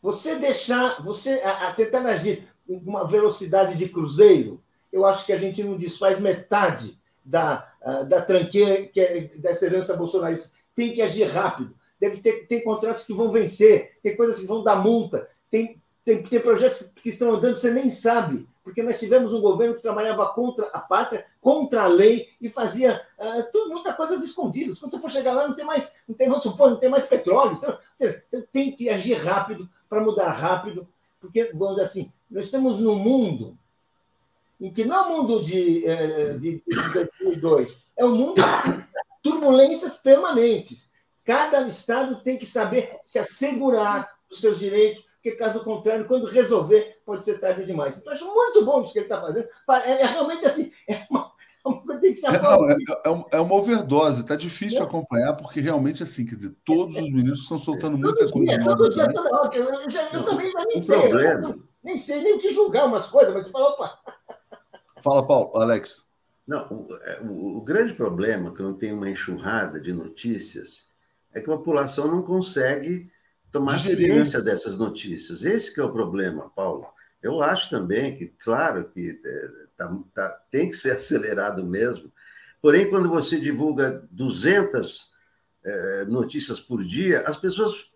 Você 0.00 0.36
deixar, 0.36 1.02
você 1.02 1.40
a, 1.40 1.68
a 1.68 1.74
tentar 1.74 2.04
agir 2.06 2.48
com 2.66 2.74
uma 2.74 3.04
velocidade 3.04 3.76
de 3.76 3.88
cruzeiro, 3.88 4.62
eu 4.92 5.06
acho 5.06 5.24
que 5.24 5.32
a 5.32 5.36
gente 5.36 5.62
não 5.62 5.76
desfaz 5.76 6.18
metade 6.20 6.98
da, 7.24 7.72
da 8.08 8.20
tranqueira 8.20 8.86
que 8.86 9.00
é 9.00 9.20
dessa 9.36 9.66
herança 9.66 9.96
bolsonarista. 9.96 10.50
Tem 10.74 10.92
que 10.92 11.02
agir 11.02 11.24
rápido 11.24 11.74
deve 12.00 12.16
ter 12.22 12.46
tem 12.46 12.64
contratos 12.64 13.04
que 13.04 13.12
vão 13.12 13.30
vencer, 13.30 13.98
tem 14.02 14.16
coisas 14.16 14.40
que 14.40 14.46
vão 14.46 14.64
dar 14.64 14.76
multa, 14.76 15.28
tem, 15.50 15.80
tem, 16.02 16.22
tem 16.22 16.40
projetos 16.40 16.88
que 16.96 17.10
estão 17.10 17.34
andando, 17.34 17.56
você 17.56 17.70
nem 17.70 17.90
sabe, 17.90 18.48
porque 18.64 18.82
nós 18.82 18.98
tivemos 18.98 19.32
um 19.32 19.40
governo 19.40 19.74
que 19.74 19.82
trabalhava 19.82 20.26
contra 20.28 20.66
a 20.68 20.78
pátria, 20.78 21.26
contra 21.40 21.82
a 21.82 21.86
lei 21.86 22.28
e 22.40 22.48
fazia 22.48 23.02
uh, 23.18 23.44
tudo, 23.52 23.70
muitas 23.70 23.94
coisas 23.96 24.22
escondidas. 24.22 24.78
Quando 24.78 24.92
você 24.92 24.98
for 24.98 25.10
chegar 25.10 25.32
lá, 25.32 25.46
não 25.46 25.54
tem 25.54 25.64
mais, 25.64 25.92
não 26.08 26.14
tem, 26.14 26.28
vamos 26.28 26.42
supor, 26.42 26.70
não 26.70 26.76
tem 26.76 26.88
mais 26.88 27.04
petróleo. 27.04 27.58
Você 27.94 28.22
tem 28.52 28.72
que 28.72 28.88
agir 28.88 29.14
rápido 29.14 29.68
para 29.88 30.02
mudar 30.02 30.30
rápido, 30.30 30.86
porque, 31.20 31.50
vamos 31.54 31.76
dizer 31.76 31.88
assim, 31.88 32.12
nós 32.30 32.44
estamos 32.44 32.78
num 32.78 32.94
mundo 32.94 33.58
em 34.60 34.72
que 34.72 34.84
não 34.84 34.96
é 34.96 35.06
um 35.06 35.22
mundo 35.22 35.42
de, 35.42 35.86
eh, 35.86 36.34
de, 36.34 36.62
de 36.66 36.92
2002, 37.20 37.78
é 37.96 38.04
um 38.04 38.14
mundo 38.14 38.34
de 38.34 38.84
turbulências 39.22 39.96
permanentes. 39.96 40.90
Cada 41.24 41.66
Estado 41.66 42.22
tem 42.22 42.36
que 42.36 42.46
saber 42.46 42.98
se 43.02 43.18
assegurar 43.18 44.10
dos 44.28 44.40
seus 44.40 44.58
direitos, 44.58 45.02
porque, 45.14 45.32
caso 45.32 45.62
contrário, 45.62 46.06
quando 46.06 46.26
resolver, 46.26 46.98
pode 47.04 47.24
ser 47.24 47.38
tarde 47.38 47.64
demais. 47.64 47.98
Então, 47.98 48.12
acho 48.12 48.24
muito 48.24 48.64
bom 48.64 48.82
isso 48.82 48.92
que 48.92 49.00
ele 49.00 49.06
está 49.06 49.20
fazendo. 49.20 49.46
É, 49.84 50.02
é, 50.02 50.06
realmente 50.06 50.46
assim, 50.46 50.72
é 50.88 51.06
uma, 51.10 51.30
é 51.92 51.98
tem 51.98 52.12
que 52.14 52.20
ser 52.20 52.28
é, 52.28 52.40
não, 52.40 52.70
é, 52.70 52.72
é, 52.72 53.24
é, 53.32 53.40
uma 53.40 53.54
overdose, 53.54 54.22
está 54.22 54.34
difícil 54.34 54.80
é. 54.80 54.82
acompanhar, 54.82 55.34
porque 55.36 55.60
realmente, 55.60 56.02
assim, 56.02 56.24
quer 56.24 56.36
dizer, 56.36 56.54
todos 56.64 56.96
os 56.96 57.10
ministros 57.10 57.42
estão 57.42 57.58
soltando 57.58 57.98
muita 57.98 58.26
todo 58.26 58.32
coisa. 58.32 58.56
Dia, 58.56 58.64
todo 58.64 58.90
dia, 58.90 59.12
toda 59.12 59.36
hora. 59.36 59.56
Eu, 59.56 59.90
já, 59.90 60.08
eu 60.10 60.24
também 60.24 60.50
já 60.50 60.64
nem 60.64 60.82
sei. 60.82 60.98
Problema. 60.98 61.58
nem 61.84 61.96
sei 61.98 62.22
nem 62.22 62.38
que 62.38 62.50
julgar 62.50 62.86
umas 62.86 63.06
coisas, 63.06 63.34
mas 63.34 63.44
você 63.44 63.50
fala, 63.50 63.68
opa. 63.68 63.98
Fala, 65.02 65.26
Paulo, 65.26 65.56
Alex. 65.56 66.06
Não, 66.46 66.66
o, 66.68 66.88
o, 67.26 67.58
o 67.58 67.60
grande 67.62 67.94
problema 67.94 68.50
é 68.50 68.52
que 68.52 68.62
não 68.62 68.74
tem 68.74 68.92
uma 68.92 69.08
enxurrada 69.08 69.80
de 69.80 69.92
notícias 69.92 70.90
é 71.32 71.40
que 71.40 71.50
a 71.50 71.56
população 71.56 72.08
não 72.08 72.22
consegue 72.22 73.10
tomar 73.52 73.76
Digerir, 73.76 74.08
né? 74.08 74.14
ciência 74.14 74.38
né? 74.40 74.44
dessas 74.46 74.76
notícias. 74.76 75.42
Esse 75.42 75.72
que 75.72 75.80
é 75.80 75.84
o 75.84 75.92
problema, 75.92 76.50
Paulo. 76.54 76.86
Eu 77.22 77.42
acho 77.42 77.68
também 77.68 78.16
que, 78.16 78.26
claro, 78.26 78.84
que 78.84 79.20
é, 79.24 79.48
tá, 79.76 79.98
tá, 80.14 80.28
tem 80.50 80.68
que 80.68 80.76
ser 80.76 80.92
acelerado 80.96 81.64
mesmo. 81.64 82.12
Porém, 82.62 82.88
quando 82.88 83.08
você 83.08 83.38
divulga 83.38 84.06
200 84.10 85.10
é, 85.64 86.04
notícias 86.06 86.60
por 86.60 86.84
dia, 86.84 87.22
as 87.26 87.36
pessoas 87.36 87.90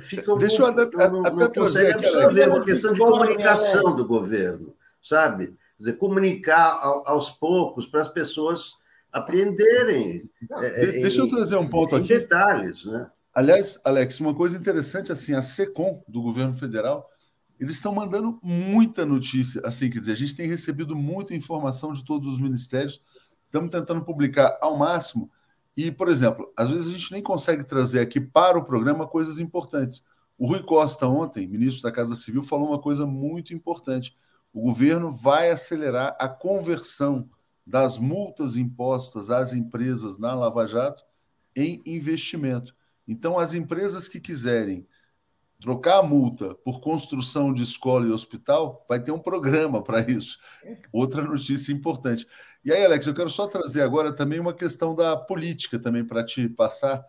ficam 0.00 0.38
Deixa 0.38 0.62
eu 0.62 0.66
até, 0.66 0.84
não, 1.08 1.26
até 1.26 1.36
não 1.36 1.52
conseguem 1.52 1.92
absorver. 1.94 2.42
É 2.42 2.48
uma 2.48 2.64
questão 2.64 2.92
de 2.92 3.00
comunicação 3.00 3.94
do 3.94 4.06
governo, 4.06 4.74
sabe? 5.02 5.54
Dizer, 5.82 5.94
comunicar 5.94 6.80
aos 7.04 7.28
poucos 7.28 7.86
para 7.88 8.00
as 8.00 8.08
pessoas 8.08 8.74
apreenderem. 9.12 10.30
É, 10.60 10.66
é, 10.66 10.92
Deixa 11.02 11.18
em, 11.18 11.24
eu 11.24 11.28
trazer 11.28 11.56
um 11.56 11.68
ponto 11.68 11.96
aqui. 11.96 12.06
detalhes, 12.06 12.84
né? 12.84 13.10
Aliás, 13.34 13.80
Alex, 13.84 14.20
uma 14.20 14.32
coisa 14.32 14.56
interessante 14.56 15.10
assim, 15.10 15.34
a 15.34 15.42
SECOM 15.42 16.00
do 16.06 16.22
governo 16.22 16.54
federal, 16.54 17.10
eles 17.58 17.74
estão 17.74 17.92
mandando 17.92 18.38
muita 18.40 19.04
notícia, 19.04 19.60
assim, 19.64 19.90
quer 19.90 19.98
dizer, 19.98 20.12
a 20.12 20.16
gente 20.16 20.36
tem 20.36 20.46
recebido 20.46 20.94
muita 20.94 21.34
informação 21.34 21.92
de 21.92 22.04
todos 22.04 22.28
os 22.28 22.38
ministérios, 22.38 23.02
estamos 23.46 23.68
tentando 23.68 24.04
publicar 24.04 24.56
ao 24.60 24.76
máximo. 24.76 25.28
E, 25.76 25.90
por 25.90 26.08
exemplo, 26.08 26.52
às 26.56 26.70
vezes 26.70 26.86
a 26.86 26.90
gente 26.92 27.10
nem 27.10 27.22
consegue 27.22 27.64
trazer 27.64 27.98
aqui 27.98 28.20
para 28.20 28.56
o 28.56 28.64
programa 28.64 29.08
coisas 29.08 29.40
importantes. 29.40 30.04
O 30.38 30.46
Rui 30.46 30.62
Costa, 30.62 31.08
ontem, 31.08 31.48
ministro 31.48 31.82
da 31.82 31.90
Casa 31.90 32.14
Civil, 32.14 32.44
falou 32.44 32.68
uma 32.68 32.80
coisa 32.80 33.04
muito 33.04 33.52
importante. 33.52 34.16
O 34.52 34.60
governo 34.60 35.12
vai 35.12 35.50
acelerar 35.50 36.16
a 36.18 36.28
conversão 36.28 37.28
das 37.66 37.98
multas 37.98 38.56
impostas 38.56 39.30
às 39.30 39.52
empresas 39.52 40.18
na 40.18 40.34
Lava 40.34 40.66
Jato 40.66 41.04
em 41.56 41.82
investimento. 41.86 42.74
Então, 43.06 43.38
as 43.38 43.54
empresas 43.54 44.08
que 44.08 44.20
quiserem 44.20 44.86
trocar 45.62 46.00
a 46.00 46.02
multa 46.02 46.56
por 46.56 46.80
construção 46.80 47.54
de 47.54 47.62
escola 47.62 48.06
e 48.06 48.10
hospital, 48.10 48.84
vai 48.88 48.98
ter 48.98 49.12
um 49.12 49.18
programa 49.18 49.80
para 49.82 50.00
isso. 50.00 50.38
Outra 50.92 51.22
notícia 51.22 51.72
importante. 51.72 52.26
E 52.64 52.72
aí, 52.72 52.84
Alex, 52.84 53.06
eu 53.06 53.14
quero 53.14 53.30
só 53.30 53.46
trazer 53.46 53.82
agora 53.82 54.12
também 54.12 54.40
uma 54.40 54.52
questão 54.52 54.94
da 54.94 55.16
política 55.16 55.78
também 55.78 56.04
para 56.04 56.24
te 56.24 56.48
passar, 56.48 57.04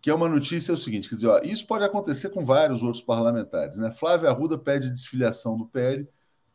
que 0.00 0.08
é 0.08 0.14
uma 0.14 0.28
notícia 0.28 0.70
é 0.70 0.74
o 0.74 0.78
seguinte, 0.78 1.08
quer 1.08 1.16
dizer, 1.16 1.26
ó, 1.26 1.40
isso 1.40 1.66
pode 1.66 1.84
acontecer 1.84 2.30
com 2.30 2.44
vários 2.44 2.82
outros 2.82 3.02
parlamentares, 3.02 3.76
né? 3.76 3.90
Flávia 3.90 4.30
Arruda 4.30 4.56
pede 4.56 4.88
desfiliação 4.88 5.58
do 5.58 5.66
PL 5.66 6.08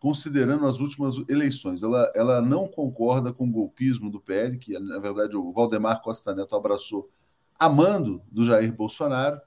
considerando 0.06 0.68
as 0.68 0.80
últimas 0.80 1.16
eleições. 1.28 1.82
Ela, 1.82 2.12
ela 2.14 2.40
não 2.40 2.68
concorda 2.68 3.34
com 3.34 3.46
o 3.48 3.52
golpismo 3.52 4.12
do 4.12 4.22
PL, 4.22 4.56
que 4.60 4.78
na 4.78 5.00
verdade 5.00 5.36
o 5.36 5.52
Valdemar 5.52 6.00
Costa 6.04 6.32
Neto 6.36 6.56
abraçou 6.56 7.10
amando 7.58 8.22
do 8.32 8.46
Jair 8.46 8.72
Bolsonaro, 8.72 9.42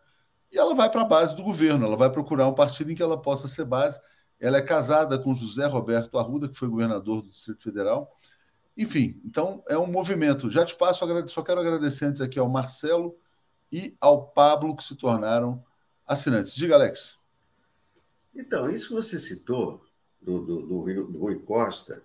e 0.50 0.59
ela 0.59 0.74
vai 0.74 0.90
para 0.90 1.02
a 1.02 1.04
base 1.04 1.36
do 1.36 1.44
governo, 1.44 1.86
ela 1.86 1.96
vai 1.96 2.11
procurar 2.11 2.48
um 2.48 2.54
partido 2.54 2.90
em 2.90 2.96
que 2.96 3.02
ela 3.02 3.16
possa 3.16 3.46
ser 3.46 3.64
base. 3.66 4.00
Ela 4.40 4.59
é 4.59 4.61
casada 4.61 5.16
com 5.16 5.32
José 5.32 5.64
Roberto 5.64 6.18
Arruda, 6.18 6.48
que 6.48 6.59
foi 6.59 6.66
governador 6.66 7.22
do 7.22 7.28
Distrito 7.28 7.62
Federal. 7.62 8.11
Enfim, 8.76 9.22
então 9.24 9.62
é 9.68 9.78
um 9.78 9.86
movimento. 9.86 10.50
Já 10.50 10.64
te 10.64 10.74
passo, 10.74 11.06
só 11.28 11.42
quero 11.42 11.61
agradecer 11.61 12.06
antes 12.06 12.20
aqui 12.20 12.36
ao 12.36 12.48
Marcelo 12.48 13.16
e 13.70 13.96
ao 14.00 14.26
Pablo, 14.26 14.74
que 14.74 14.82
se 14.82 14.96
tornaram 14.96 15.62
assinantes. 16.04 16.52
Diga, 16.56 16.74
Alex. 16.74 17.16
Então, 18.34 18.68
isso 18.68 18.88
que 18.88 18.94
você 18.94 19.20
citou 19.20 19.86
do, 20.21 20.41
do, 20.41 20.62
do, 20.62 21.07
do 21.07 21.19
Rui 21.19 21.39
Costa 21.41 22.03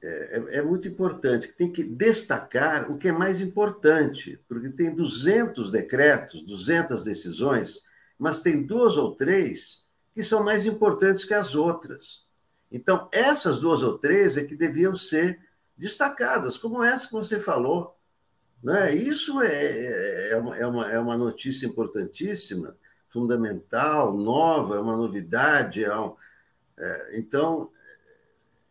é, 0.00 0.08
é, 0.08 0.58
é, 0.58 0.62
muito 0.62 0.86
importante, 0.86 1.52
tem 1.56 1.72
que 1.72 1.82
destacar 1.82 2.90
o 2.90 2.96
que 2.96 3.08
é 3.08 3.12
mais 3.12 3.40
importante, 3.40 4.40
porque 4.48 4.70
tem 4.70 4.94
200 4.94 5.72
decretos, 5.72 6.42
200 6.44 7.02
decisões, 7.02 7.82
mas 8.16 8.40
tem 8.40 8.62
duas 8.64 8.96
ou 8.96 9.16
três 9.16 9.82
que 10.14 10.22
são 10.22 10.42
mais 10.42 10.66
importantes 10.66 11.24
que 11.24 11.34
as 11.34 11.54
outras. 11.54 12.22
Então, 12.70 13.08
essas 13.12 13.60
duas 13.60 13.82
ou 13.82 13.98
três 13.98 14.36
é 14.36 14.44
que 14.44 14.54
deviam 14.54 14.94
ser 14.94 15.40
destacadas, 15.76 16.56
como 16.56 16.82
essa 16.82 17.06
que 17.06 17.12
você 17.12 17.38
falou. 17.38 17.96
Né? 18.62 18.94
Isso 18.94 19.40
é, 19.40 20.30
é, 20.32 20.36
uma, 20.36 20.56
é, 20.56 20.66
uma, 20.66 20.90
é 20.92 20.98
uma 20.98 21.16
notícia 21.16 21.66
importantíssima, 21.66 22.76
fundamental, 23.08 24.16
nova, 24.16 24.76
é 24.76 24.80
uma 24.80 24.96
novidade. 24.96 25.84
É 25.84 25.96
um, 25.96 26.08
é, 26.08 26.14
então, 27.12 27.70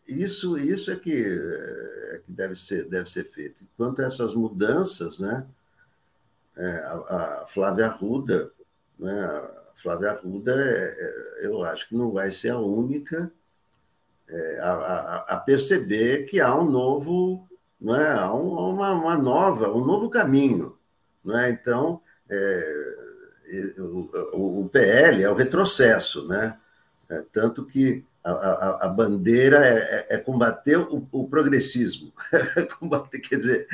isso, 0.08 0.58
isso 0.58 0.90
é, 0.92 0.96
que, 0.96 1.14
é 1.14 2.22
que 2.26 2.32
deve, 2.32 2.56
ser, 2.56 2.88
deve 2.88 3.10
ser 3.10 3.26
feito. 3.26 3.66
Quanto 3.76 4.02
a 4.02 4.06
essas 4.06 4.34
mudanças, 4.34 5.20
né? 5.20 5.46
É, 6.56 6.70
a, 6.86 6.94
a, 7.44 7.48
Flávia 7.48 7.88
Arruda, 7.88 8.52
né? 8.98 9.24
A 9.24 9.72
Flávia 9.76 10.12
Arruda, 10.12 10.56
é, 10.56 11.44
é, 11.44 11.46
eu 11.46 11.64
acho 11.64 11.90
que 11.90 11.96
não 11.96 12.12
vai 12.12 12.32
ser 12.32 12.50
a 12.50 12.60
única 12.60 13.32
é, 14.30 14.60
a, 14.60 14.72
a, 14.72 15.16
a, 15.36 15.38
perceber 15.38 16.26
que 16.26 16.40
há 16.40 16.54
um 16.56 16.70
novo, 16.70 17.48
não 17.80 17.96
é? 17.96 18.30
um, 18.30 18.72
uma, 18.72 18.92
uma 18.92 19.16
nova, 19.16 19.72
um 19.72 19.86
novo 19.86 20.10
caminho. 20.10 20.78
Não 21.24 21.38
é? 21.38 21.50
Então, 21.50 22.02
é, 22.30 22.96
o, 23.78 24.62
o, 24.62 24.70
PL 24.70 25.24
é 25.24 25.30
o 25.30 25.36
retrocesso, 25.36 26.28
né? 26.28 26.60
É, 27.10 27.24
tanto 27.32 27.66
que 27.66 28.04
a, 28.24 28.32
a, 28.32 28.86
a 28.86 28.88
bandeira 28.90 29.66
é, 29.66 29.78
é, 29.78 30.16
é 30.16 30.18
combater 30.18 30.78
o, 30.78 31.08
o 31.12 31.28
progressismo, 31.28 32.12
combater, 32.80 33.20
quer 33.20 33.38
dizer, 33.38 33.68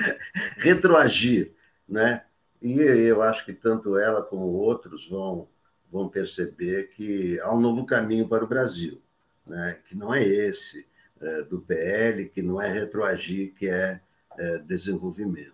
retroagir, 0.58 1.52
né? 1.88 2.24
E 2.62 2.80
eu 2.80 3.22
acho 3.22 3.44
que 3.44 3.54
tanto 3.54 3.98
ela 3.98 4.22
como 4.22 4.46
outros 4.46 5.10
vão, 5.10 5.50
vão 5.92 6.08
perceber 6.08 6.92
que 6.96 7.38
há 7.42 7.54
um 7.54 7.60
novo 7.60 7.86
caminho 7.86 8.26
para 8.26 8.44
o 8.44 8.48
Brasil, 8.48 9.02
né? 9.46 9.78
que 9.86 9.98
não 9.98 10.14
é 10.14 10.24
esse 10.24 10.88
é, 11.20 11.42
do 11.44 11.60
PL, 11.60 12.30
que 12.30 12.42
não 12.42 12.62
é 12.62 12.72
retroagir, 12.72 13.54
que 13.54 13.68
é, 13.68 14.00
é 14.38 14.60
desenvolvimento. 14.60 15.54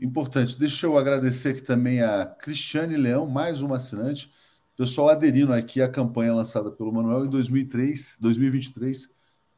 Importante. 0.00 0.58
Deixa 0.58 0.86
eu 0.86 0.96
agradecer 0.96 1.50
aqui 1.50 1.60
também 1.60 2.02
a 2.02 2.24
Cristiane 2.24 2.96
Leão, 2.96 3.26
mais 3.26 3.60
uma 3.60 3.76
assinante. 3.76 4.32
Pessoal 4.76 5.08
aderindo 5.08 5.54
aqui 5.54 5.80
à 5.80 5.88
campanha 5.88 6.34
lançada 6.34 6.70
pelo 6.70 6.92
Manuel 6.92 7.24
em 7.24 7.30
2003, 7.30 8.18
2023. 8.20 9.10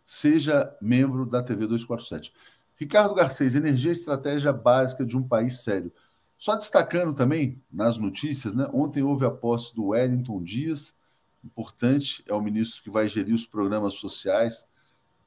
Seja 0.04 0.72
membro 0.80 1.26
da 1.26 1.42
TV 1.42 1.66
247. 1.66 2.32
Ricardo 2.76 3.16
Garcês, 3.16 3.56
energia 3.56 3.90
e 3.90 3.92
estratégia 3.92 4.52
básica 4.52 5.04
de 5.04 5.16
um 5.16 5.22
país 5.26 5.64
sério. 5.64 5.92
Só 6.38 6.54
destacando 6.54 7.16
também 7.16 7.60
nas 7.70 7.98
notícias, 7.98 8.54
né? 8.54 8.70
Ontem 8.72 9.02
houve 9.02 9.24
a 9.24 9.30
posse 9.30 9.74
do 9.74 9.86
Wellington 9.86 10.40
Dias, 10.40 10.96
importante, 11.44 12.22
é 12.28 12.32
o 12.32 12.40
ministro 12.40 12.84
que 12.84 12.90
vai 12.90 13.08
gerir 13.08 13.34
os 13.34 13.44
programas 13.44 13.94
sociais, 13.94 14.70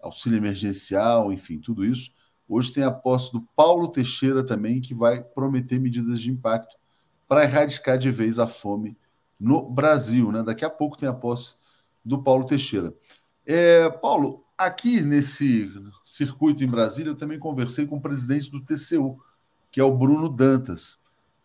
auxílio 0.02 0.38
emergencial, 0.38 1.34
enfim, 1.34 1.60
tudo 1.60 1.84
isso. 1.84 2.14
Hoje 2.48 2.72
tem 2.74 2.86
a 2.86 2.92
posse 2.92 3.34
do 3.34 3.42
Paulo 3.58 3.90
Teixeira 3.90 4.42
também, 4.42 4.80
que 4.80 4.94
vai 4.94 5.22
prometer 5.22 5.82
medidas 5.82 6.22
de 6.22 6.32
impacto 6.32 6.78
para 7.28 7.44
erradicar 7.44 7.98
de 7.98 8.10
vez 8.10 8.40
a 8.40 8.48
fome 8.48 8.96
no 9.42 9.68
Brasil. 9.68 10.32
Né? 10.32 10.44
Daqui 10.44 10.64
a 10.64 10.70
pouco 10.70 10.98
tem 10.98 11.10
a 11.10 11.14
posse 11.14 11.56
do 12.06 12.22
Paulo 12.22 12.46
Teixeira. 12.46 12.94
É, 13.46 13.90
Paulo, 13.90 14.46
aqui 14.58 15.02
nesse 15.02 15.72
circuito 16.06 16.64
em 16.64 16.68
Brasília, 16.68 17.10
eu 17.10 17.16
também 17.16 17.40
conversei 17.40 17.88
com 17.88 17.98
o 17.98 18.02
presidente 18.02 18.52
do 18.52 18.64
TCU, 18.64 19.20
que 19.72 19.80
é 19.80 19.84
o 19.84 19.98
Bruno 19.98 20.30
Dantas. 20.30 21.00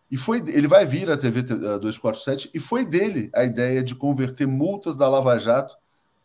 E 0.09 0.15
foi, 0.15 0.37
ele 0.47 0.67
vai 0.67 0.85
vir 0.85 1.09
à 1.09 1.17
TV 1.17 1.41
247 1.41 2.51
e 2.53 2.59
foi 2.59 2.85
dele 2.85 3.29
a 3.35 3.43
ideia 3.43 3.83
de 3.83 3.93
converter 3.95 4.47
multas 4.47 4.95
da 4.95 5.09
Lava 5.09 5.37
Jato 5.37 5.75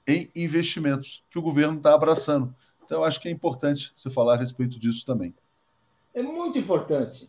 em 0.07 0.31
investimentos, 0.37 1.25
que 1.31 1.39
o 1.39 1.43
governo 1.43 1.79
está 1.79 1.95
abraçando. 1.95 2.55
Então, 2.85 2.99
eu 2.99 3.05
acho 3.05 3.21
que 3.21 3.29
é 3.29 3.31
importante 3.31 3.91
você 3.95 4.11
falar 4.11 4.35
a 4.35 4.37
respeito 4.37 4.79
disso 4.79 5.05
também. 5.07 5.35
É 6.15 6.23
muito 6.23 6.59
importante. 6.59 7.29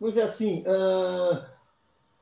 Dizer 0.00 0.22
assim, 0.22 0.62
uh, 0.62 1.44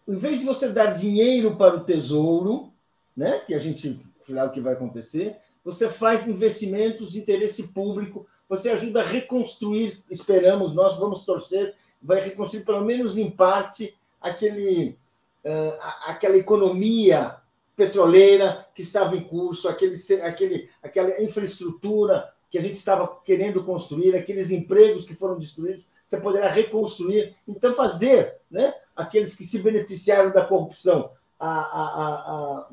em 0.07 0.17
vez 0.17 0.41
de 0.41 0.45
você 0.45 0.69
dar 0.69 0.95
dinheiro 0.95 1.57
para 1.57 1.77
o 1.77 1.85
tesouro, 1.85 2.73
né, 3.17 3.41
que 3.41 3.55
a 3.55 3.59
gente 3.59 4.01
sabe 4.27 4.49
o 4.49 4.53
que 4.53 4.61
vai 4.61 4.73
acontecer, 4.73 5.37
você 5.65 5.89
faz 5.89 6.27
investimentos 6.27 7.13
de 7.13 7.21
interesse 7.21 7.69
público, 7.69 8.27
você 8.49 8.71
ajuda 8.71 9.01
a 9.01 9.07
reconstruir, 9.07 10.03
esperamos, 10.11 10.75
nós 10.75 10.97
vamos 10.97 11.25
torcer 11.25 11.75
vai 12.03 12.21
reconstruir, 12.21 12.65
pelo 12.65 12.85
menos 12.85 13.17
em 13.17 13.31
parte, 13.31 13.97
aquele, 14.21 14.99
uh, 15.45 15.79
aquela 16.07 16.37
economia 16.37 17.37
petroleira 17.77 18.67
que 18.75 18.83
estava 18.83 19.17
em 19.17 19.23
curso, 19.23 19.69
aquele, 19.69 19.97
aquele, 20.23 20.69
aquela 20.83 21.23
infraestrutura 21.23 22.33
que 22.51 22.59
a 22.59 22.61
gente 22.61 22.75
estava 22.75 23.09
querendo 23.25 23.65
construir, 23.65 24.15
aqueles 24.15 24.51
empregos 24.51 25.07
que 25.07 25.15
foram 25.15 25.39
destruídos, 25.39 25.87
você 26.07 26.21
poderá 26.21 26.49
reconstruir. 26.49 27.35
Então, 27.49 27.75
fazer 27.75 28.37
né, 28.51 28.75
aqueles 28.95 29.35
que 29.35 29.45
se 29.45 29.59
beneficiaram 29.59 30.31
da 30.31 30.45
corrupção 30.45 31.11
a, 31.39 31.51
a, 31.51 32.15
a, 32.15 32.67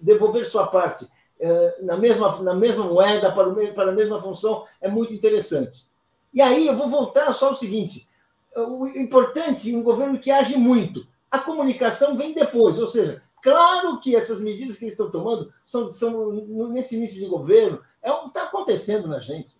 devolver 0.00 0.46
sua 0.46 0.66
parte 0.66 1.04
uh, 1.04 1.84
na, 1.84 1.96
mesma, 1.96 2.40
na 2.42 2.54
mesma 2.54 2.84
moeda, 2.84 3.32
para, 3.32 3.48
o, 3.48 3.74
para 3.74 3.90
a 3.90 3.94
mesma 3.94 4.20
função, 4.20 4.64
é 4.80 4.88
muito 4.88 5.12
interessante. 5.12 5.84
E 6.32 6.40
aí 6.40 6.66
eu 6.66 6.76
vou 6.76 6.88
voltar 6.88 7.32
só 7.34 7.48
ao 7.48 7.56
seguinte: 7.56 8.08
o 8.54 8.86
importante 8.86 9.74
um 9.74 9.82
governo 9.82 10.18
que 10.18 10.30
age 10.30 10.56
muito. 10.56 11.06
A 11.30 11.38
comunicação 11.38 12.16
vem 12.16 12.32
depois, 12.32 12.78
ou 12.78 12.86
seja, 12.86 13.22
claro 13.42 14.00
que 14.00 14.16
essas 14.16 14.40
medidas 14.40 14.78
que 14.78 14.84
eles 14.84 14.94
estão 14.94 15.10
tomando 15.10 15.52
são, 15.64 15.92
são 15.92 16.32
nesse 16.70 16.96
início 16.96 17.18
de 17.18 17.26
governo, 17.26 17.82
é 18.02 18.10
o 18.10 18.22
que 18.22 18.28
está 18.28 18.44
acontecendo 18.44 19.06
na 19.06 19.18
gente. 19.18 19.54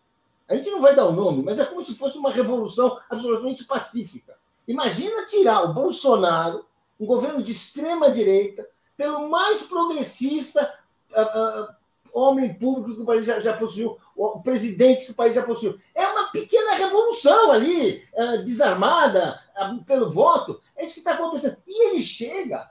A 0.49 0.55
gente 0.55 0.70
não 0.70 0.80
vai 0.80 0.96
dar 0.96 1.07
o 1.07 1.12
nome, 1.12 1.42
mas 1.42 1.59
é 1.59 1.64
como 1.66 1.84
se 1.84 1.94
fosse 1.94 2.16
uma 2.16 2.30
revolução 2.30 2.99
absolutamente 3.11 3.64
pacífica. 3.64 4.38
Imagina 4.68 5.24
tirar 5.24 5.62
o 5.64 5.72
Bolsonaro, 5.72 6.66
um 7.00 7.06
governo 7.06 7.42
de 7.42 7.50
extrema 7.52 8.10
direita, 8.10 8.68
pelo 8.96 9.28
mais 9.28 9.62
progressista 9.62 10.74
uh, 11.10 11.64
uh, 11.64 11.78
homem 12.12 12.52
público 12.52 12.94
que 12.94 13.00
o 13.00 13.06
país 13.06 13.24
já, 13.24 13.40
já 13.40 13.56
possuiu, 13.56 13.96
o 14.14 14.40
presidente 14.40 15.06
que 15.06 15.12
o 15.12 15.14
país 15.14 15.34
já 15.34 15.42
possuiu. 15.42 15.78
É 15.94 16.06
uma 16.06 16.30
pequena 16.30 16.74
revolução 16.74 17.52
ali, 17.52 18.06
é, 18.12 18.38
desarmada 18.38 19.40
pelo 19.86 20.10
voto. 20.10 20.60
É 20.76 20.84
isso 20.84 20.94
que 20.94 21.00
está 21.00 21.12
acontecendo. 21.12 21.56
E 21.66 21.88
ele 21.88 22.02
chega, 22.02 22.68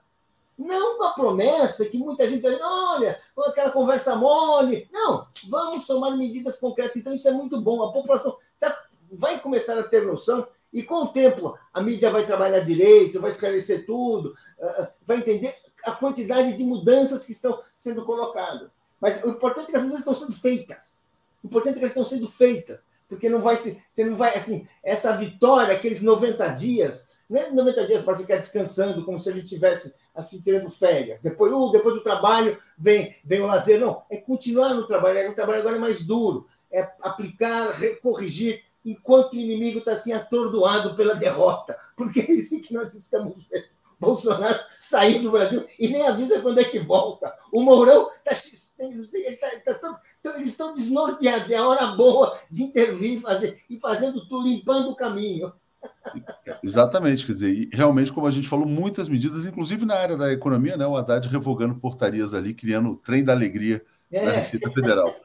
não 0.57 0.97
com 0.97 1.03
a 1.03 1.11
promessa 1.11 1.85
que 1.85 1.97
muita 1.97 2.27
gente 2.27 2.45
olha, 2.45 3.21
aquela 3.45 3.69
conversa 3.69 4.15
mole. 4.15 4.89
Não, 4.91 5.27
vamos 5.49 5.87
tomar 5.87 6.11
medidas 6.17 6.57
concretas. 6.57 6.97
Então, 6.97 7.13
isso 7.13 7.27
é 7.27 7.31
muito 7.31 7.61
bom. 7.61 7.83
A 7.83 7.93
população 7.93 8.37
tá, 8.59 8.77
vai 9.11 9.39
começar 9.39 9.79
a 9.79 9.83
ter 9.83 10.05
noção 10.05 10.45
e 10.73 10.83
com 10.83 11.03
o 11.03 11.07
tempo 11.07 11.57
a 11.73 11.81
mídia 11.81 12.11
vai 12.11 12.25
trabalhar 12.25 12.59
direito, 12.59 13.21
vai 13.21 13.31
esclarecer 13.31 13.85
tudo, 13.85 14.35
é, 14.59 14.89
vai 15.05 15.17
entender 15.17 15.55
a 15.83 15.91
quantidade 15.91 16.53
de 16.53 16.63
mudanças 16.63 17.25
que 17.25 17.31
estão 17.31 17.61
sendo 17.77 18.03
colocadas. 18.03 18.69
Mas 18.99 19.23
o 19.23 19.29
importante 19.29 19.69
é 19.69 19.71
que 19.71 19.77
as 19.77 19.83
mudanças 19.83 20.07
estão 20.07 20.13
sendo 20.13 20.39
feitas. 20.39 21.01
O 21.43 21.47
importante 21.47 21.75
é 21.75 21.79
que 21.79 21.85
elas 21.85 21.91
estão 21.91 22.05
sendo 22.05 22.27
feitas. 22.27 22.83
Porque 23.07 23.29
não 23.29 23.41
vai 23.41 23.55
se, 23.57 23.81
você 23.91 24.03
não 24.03 24.17
vai, 24.17 24.35
assim, 24.35 24.67
essa 24.83 25.15
vitória, 25.15 25.73
aqueles 25.73 26.01
90 26.01 26.45
dias, 26.49 27.05
não 27.29 27.39
é 27.39 27.49
90 27.49 27.87
dias 27.87 28.03
para 28.03 28.17
ficar 28.17 28.37
descansando, 28.37 29.05
como 29.05 29.19
se 29.19 29.29
ele 29.29 29.39
estivesse 29.39 29.93
assim, 30.13 30.41
tirando 30.41 30.69
férias. 30.69 31.21
Depois, 31.21 31.51
uh, 31.51 31.71
depois 31.71 31.95
do 31.95 32.03
trabalho 32.03 32.57
vem, 32.77 33.15
vem 33.23 33.41
o 33.41 33.47
lazer. 33.47 33.79
Não, 33.79 34.03
é 34.09 34.17
continuar 34.17 34.73
no 34.73 34.87
trabalho. 34.87 35.19
É, 35.19 35.29
o 35.29 35.35
trabalho 35.35 35.59
agora 35.59 35.77
é 35.77 35.79
mais 35.79 36.03
duro. 36.03 36.47
É 36.71 36.81
aplicar, 37.01 37.77
corrigir, 38.01 38.63
enquanto 38.87 39.33
o 39.33 39.39
inimigo 39.39 39.79
está 39.79 39.91
assim 39.91 40.13
atordoado 40.13 40.95
pela 40.95 41.13
derrota. 41.13 41.77
Porque 41.95 42.21
é 42.21 42.31
isso 42.31 42.61
que 42.61 42.73
nós 42.73 42.93
estamos 42.93 43.35
vendo. 43.51 43.65
Bolsonaro 43.99 44.59
saiu 44.79 45.23
do 45.23 45.31
Brasil 45.31 45.65
e 45.79 45.87
nem 45.87 46.07
avisa 46.07 46.39
quando 46.39 46.59
é 46.59 46.63
que 46.63 46.79
volta. 46.79 47.33
O 47.51 47.61
Mourão 47.61 48.09
está. 48.17 48.31
Ele 48.79 49.35
tá, 49.37 49.49
tá 49.65 49.73
todo, 49.73 49.97
então, 50.19 50.35
eles 50.35 50.51
estão 50.51 50.73
desnorteados. 50.73 51.49
É 51.49 51.57
a 51.57 51.67
hora 51.67 51.87
boa 51.87 52.39
de 52.49 52.63
intervir 52.63 53.21
fazer, 53.21 53.59
e 53.67 53.79
fazendo 53.79 54.27
tudo, 54.27 54.47
limpando 54.47 54.91
o 54.91 54.95
caminho. 54.95 55.51
Exatamente, 56.63 57.25
quer 57.25 57.33
dizer, 57.33 57.69
realmente, 57.73 58.13
como 58.13 58.27
a 58.27 58.31
gente 58.31 58.47
falou, 58.47 58.67
muitas 58.67 59.09
medidas, 59.09 59.45
inclusive 59.45 59.85
na 59.85 59.95
área 59.95 60.15
da 60.15 60.31
economia, 60.31 60.77
né? 60.77 60.85
O 60.85 60.95
Haddad 60.95 61.27
revogando 61.27 61.75
portarias 61.75 62.33
ali, 62.35 62.53
criando 62.53 62.91
o 62.91 62.95
trem 62.95 63.23
da 63.23 63.33
alegria 63.33 63.83
é. 64.11 64.25
da 64.25 64.31
Receita 64.31 64.69
Federal. 64.69 65.15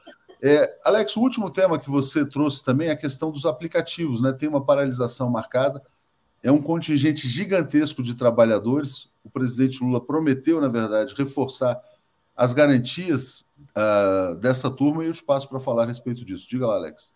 É, 0.45 0.77
Alex, 0.83 1.15
o 1.15 1.21
último 1.21 1.49
tema 1.49 1.79
que 1.79 1.89
você 1.89 2.25
trouxe 2.25 2.63
também 2.63 2.89
é 2.89 2.91
a 2.91 2.97
questão 2.97 3.31
dos 3.31 3.45
aplicativos, 3.45 4.21
né? 4.21 4.33
Tem 4.33 4.49
uma 4.49 4.63
paralisação 4.63 5.29
marcada 5.29 5.81
é 6.43 6.51
um 6.51 6.61
contingente 6.61 7.27
gigantesco 7.27 8.03
de 8.03 8.13
trabalhadores. 8.13 9.09
O 9.23 9.29
presidente 9.29 9.81
Lula 9.81 10.05
prometeu, 10.05 10.59
na 10.59 10.67
verdade, 10.67 11.15
reforçar 11.15 11.81
as 12.35 12.51
garantias 12.51 13.49
uh, 13.69 14.35
dessa 14.35 14.69
turma 14.69 15.03
e 15.03 15.07
eu 15.07 15.13
te 15.13 15.23
passo 15.23 15.47
para 15.47 15.61
falar 15.61 15.83
a 15.83 15.87
respeito 15.87 16.25
disso. 16.25 16.47
Diga 16.49 16.67
lá, 16.67 16.75
Alex. 16.75 17.15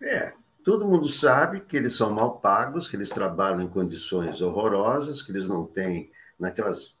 É, 0.00 0.34
todo 0.62 0.86
mundo 0.86 1.08
sabe 1.08 1.60
que 1.60 1.76
eles 1.76 1.96
são 1.96 2.12
mal 2.12 2.38
pagos, 2.38 2.86
que 2.86 2.94
eles 2.94 3.08
trabalham 3.08 3.62
em 3.62 3.68
condições 3.68 4.40
horrorosas, 4.40 5.20
que 5.20 5.32
eles 5.32 5.48
não 5.48 5.66
têm 5.66 6.12
naquelas 6.38 6.94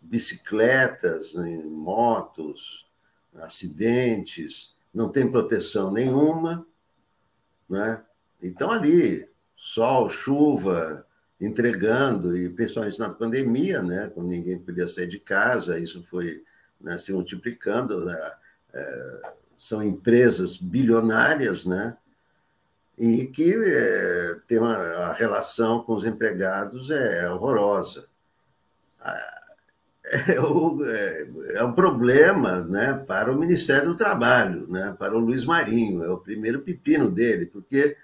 bicicletas, 0.00 1.34
motos, 1.64 2.86
acidentes, 3.36 4.74
não 4.92 5.08
tem 5.08 5.30
proteção 5.30 5.92
nenhuma, 5.92 6.66
né? 7.68 8.02
Então, 8.42 8.70
ali, 8.70 9.28
sol, 9.54 10.08
chuva, 10.08 11.06
entregando, 11.40 12.36
e 12.36 12.48
principalmente 12.48 12.98
na 12.98 13.08
pandemia, 13.08 13.82
né, 13.82 14.10
quando 14.12 14.28
ninguém 14.28 14.58
podia 14.58 14.86
sair 14.88 15.06
de 15.06 15.18
casa, 15.18 15.78
isso 15.78 16.02
foi 16.02 16.42
né, 16.80 16.98
se 16.98 17.12
multiplicando. 17.12 18.04
Né, 18.04 18.32
é, 18.74 19.32
são 19.56 19.82
empresas 19.82 20.56
bilionárias, 20.56 21.66
né, 21.66 21.96
e 22.98 23.26
que 23.26 23.54
é, 23.54 24.36
tem 24.46 24.58
uma 24.58 24.74
a 24.74 25.12
relação 25.12 25.82
com 25.82 25.94
os 25.94 26.04
empregados 26.04 26.90
é 26.90 27.30
horrorosa. 27.30 28.06
É, 30.10 30.40
o, 30.40 30.84
é, 30.84 31.28
é 31.54 31.64
um 31.64 31.72
problema 31.72 32.62
né, 32.62 32.94
para 33.06 33.30
o 33.30 33.38
Ministério 33.38 33.90
do 33.90 33.96
Trabalho, 33.96 34.66
né, 34.68 34.94
para 34.98 35.16
o 35.16 35.20
Luiz 35.20 35.44
Marinho, 35.44 36.02
é 36.02 36.10
o 36.10 36.18
primeiro 36.18 36.62
pepino 36.62 37.08
dele, 37.08 37.46
porque 37.46 37.96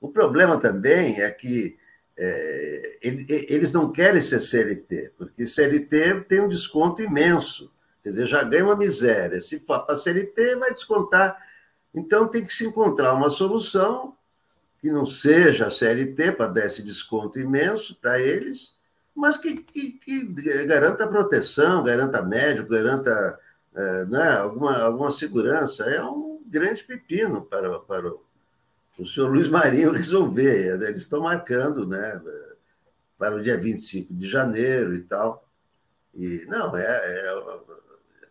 o 0.00 0.08
problema 0.08 0.58
também 0.58 1.20
é 1.20 1.30
que 1.30 1.76
é, 2.16 2.98
eles 3.02 3.72
não 3.72 3.92
querem 3.92 4.22
ser 4.22 4.40
CLT, 4.40 5.12
porque 5.18 5.46
CLT 5.46 6.22
tem 6.28 6.40
um 6.40 6.48
desconto 6.48 7.02
imenso, 7.02 7.70
quer 8.02 8.10
dizer, 8.10 8.26
já 8.26 8.42
ganha 8.42 8.64
uma 8.64 8.76
miséria. 8.76 9.40
Se 9.40 9.60
for 9.60 9.84
para 9.84 9.96
CLT, 9.96 10.56
vai 10.56 10.72
descontar. 10.72 11.36
Então, 11.94 12.28
tem 12.28 12.44
que 12.44 12.52
se 12.52 12.64
encontrar 12.64 13.14
uma 13.14 13.30
solução 13.30 14.16
que 14.80 14.90
não 14.90 15.04
seja 15.04 15.68
CLT 15.68 16.32
para 16.32 16.46
dar 16.46 16.66
esse 16.66 16.82
desconto 16.82 17.38
imenso 17.38 17.94
para 18.00 18.20
eles, 18.20 18.74
mas 19.14 19.36
que, 19.36 19.58
que, 19.58 19.92
que, 19.92 20.24
garanta 20.64 21.06
proteção, 21.06 21.82
garanta 21.82 22.22
médico, 22.22 22.70
garanta 22.70 23.38
é, 23.74 24.04
né, 24.06 24.32
alguma, 24.38 24.78
alguma 24.78 25.10
segurança. 25.10 25.84
É 25.84 26.02
um 26.02 26.42
grande 26.46 26.84
pepino 26.84 27.42
para, 27.42 27.78
para 27.80 28.08
o, 28.08 28.22
o 28.98 29.06
senhor 29.06 29.30
Luiz 29.30 29.48
Marinho 29.48 29.92
resolver. 29.92 30.80
Eles 30.82 31.02
estão 31.02 31.22
marcando 31.22 31.86
né, 31.86 32.20
para 33.18 33.36
o 33.36 33.42
dia 33.42 33.58
25 33.58 34.14
de 34.14 34.28
janeiro 34.28 34.94
e 34.94 35.00
tal. 35.00 35.46
E, 36.14 36.44
não, 36.48 36.76
é, 36.76 36.84
é 36.84 37.60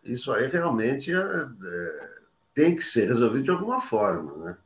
isso 0.04 0.32
aí 0.32 0.48
realmente 0.48 1.12
é, 1.12 1.18
é, 1.18 2.08
tem 2.54 2.74
que 2.74 2.82
ser 2.82 3.08
resolvido 3.08 3.44
de 3.44 3.50
alguma 3.50 3.80
forma. 3.80 4.36
Né? 4.36 4.56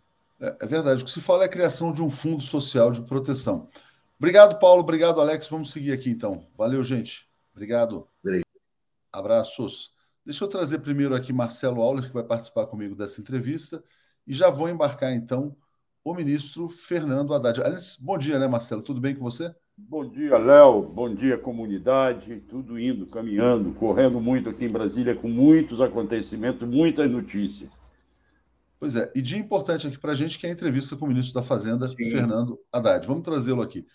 É, 0.41 0.57
é 0.61 0.67
verdade. 0.67 1.03
O 1.03 1.05
que 1.05 1.11
se 1.11 1.21
fala 1.21 1.45
é 1.45 1.47
a 1.47 1.51
criação 1.51 1.93
de 1.93 2.03
um 2.03 2.11
fundo 2.11 2.43
social 2.43 2.91
de 2.91 3.03
proteção. 3.03 3.69
Obrigado, 4.19 4.59
Paulo. 4.59 4.81
Obrigado, 4.81 5.21
Alex. 5.21 5.49
Vamos 5.49 5.71
seguir 5.71 5.93
aqui, 5.93 6.11
então. 6.11 6.47
Valeu, 6.57 6.83
gente. 6.83 7.29
Obrigado. 7.53 8.09
Obrigado. 8.23 8.45
Abraços. 9.13 9.93
Deixa 10.25 10.45
eu 10.45 10.49
trazer 10.49 10.79
primeiro 10.79 11.15
aqui 11.15 11.33
Marcelo 11.33 11.83
Auler, 11.83 12.07
que 12.07 12.15
vai 12.15 12.25
participar 12.25 12.67
comigo 12.67 12.95
dessa 12.95 13.21
entrevista, 13.21 13.85
e 14.27 14.33
já 14.33 14.49
vou 14.49 14.69
embarcar, 14.69 15.13
então, 15.13 15.55
o 16.03 16.15
ministro 16.15 16.69
Fernando 16.69 17.35
Haddad. 17.35 17.61
Aliás, 17.63 17.97
bom 18.01 18.17
dia, 18.17 18.39
né, 18.39 18.49
Marcelo? 18.49 18.83
Tudo 18.83 19.01
bem 19.01 19.15
com 19.15 19.23
você? 19.23 19.55
Bom 19.77 20.09
dia, 20.09 20.39
Léo. 20.39 20.83
Bom 20.83 21.15
dia, 21.15 21.37
comunidade. 21.37 22.41
Tudo 22.43 22.79
indo, 22.79 23.07
caminhando, 23.07 23.75
correndo 23.75 24.21
muito 24.21 24.49
aqui 24.49 24.65
em 24.65 24.73
Brasília, 24.73 25.15
com 25.15 25.29
muitos 25.29 25.81
acontecimentos, 25.81 26.67
muitas 26.67 27.11
notícias. 27.11 27.84
Pois 28.79 28.97
é, 28.97 29.11
e 29.15 29.23
dia 29.23 29.39
importante 29.39 29.87
aqui 29.87 29.99
para 29.99 30.13
a 30.13 30.15
gente 30.15 30.39
que 30.39 30.47
é 30.47 30.51
a 30.51 30.53
entrevista 30.53 30.97
com 30.97 31.05
o 31.05 31.09
ministro 31.09 31.35
da 31.35 31.43
Fazenda, 31.43 31.87
Sim. 31.87 32.11
Fernando 32.11 32.61
Haddad. 32.73 33.07
Vamos 33.07 33.25
trazê-lo 33.25 33.63
aqui. 33.63 33.87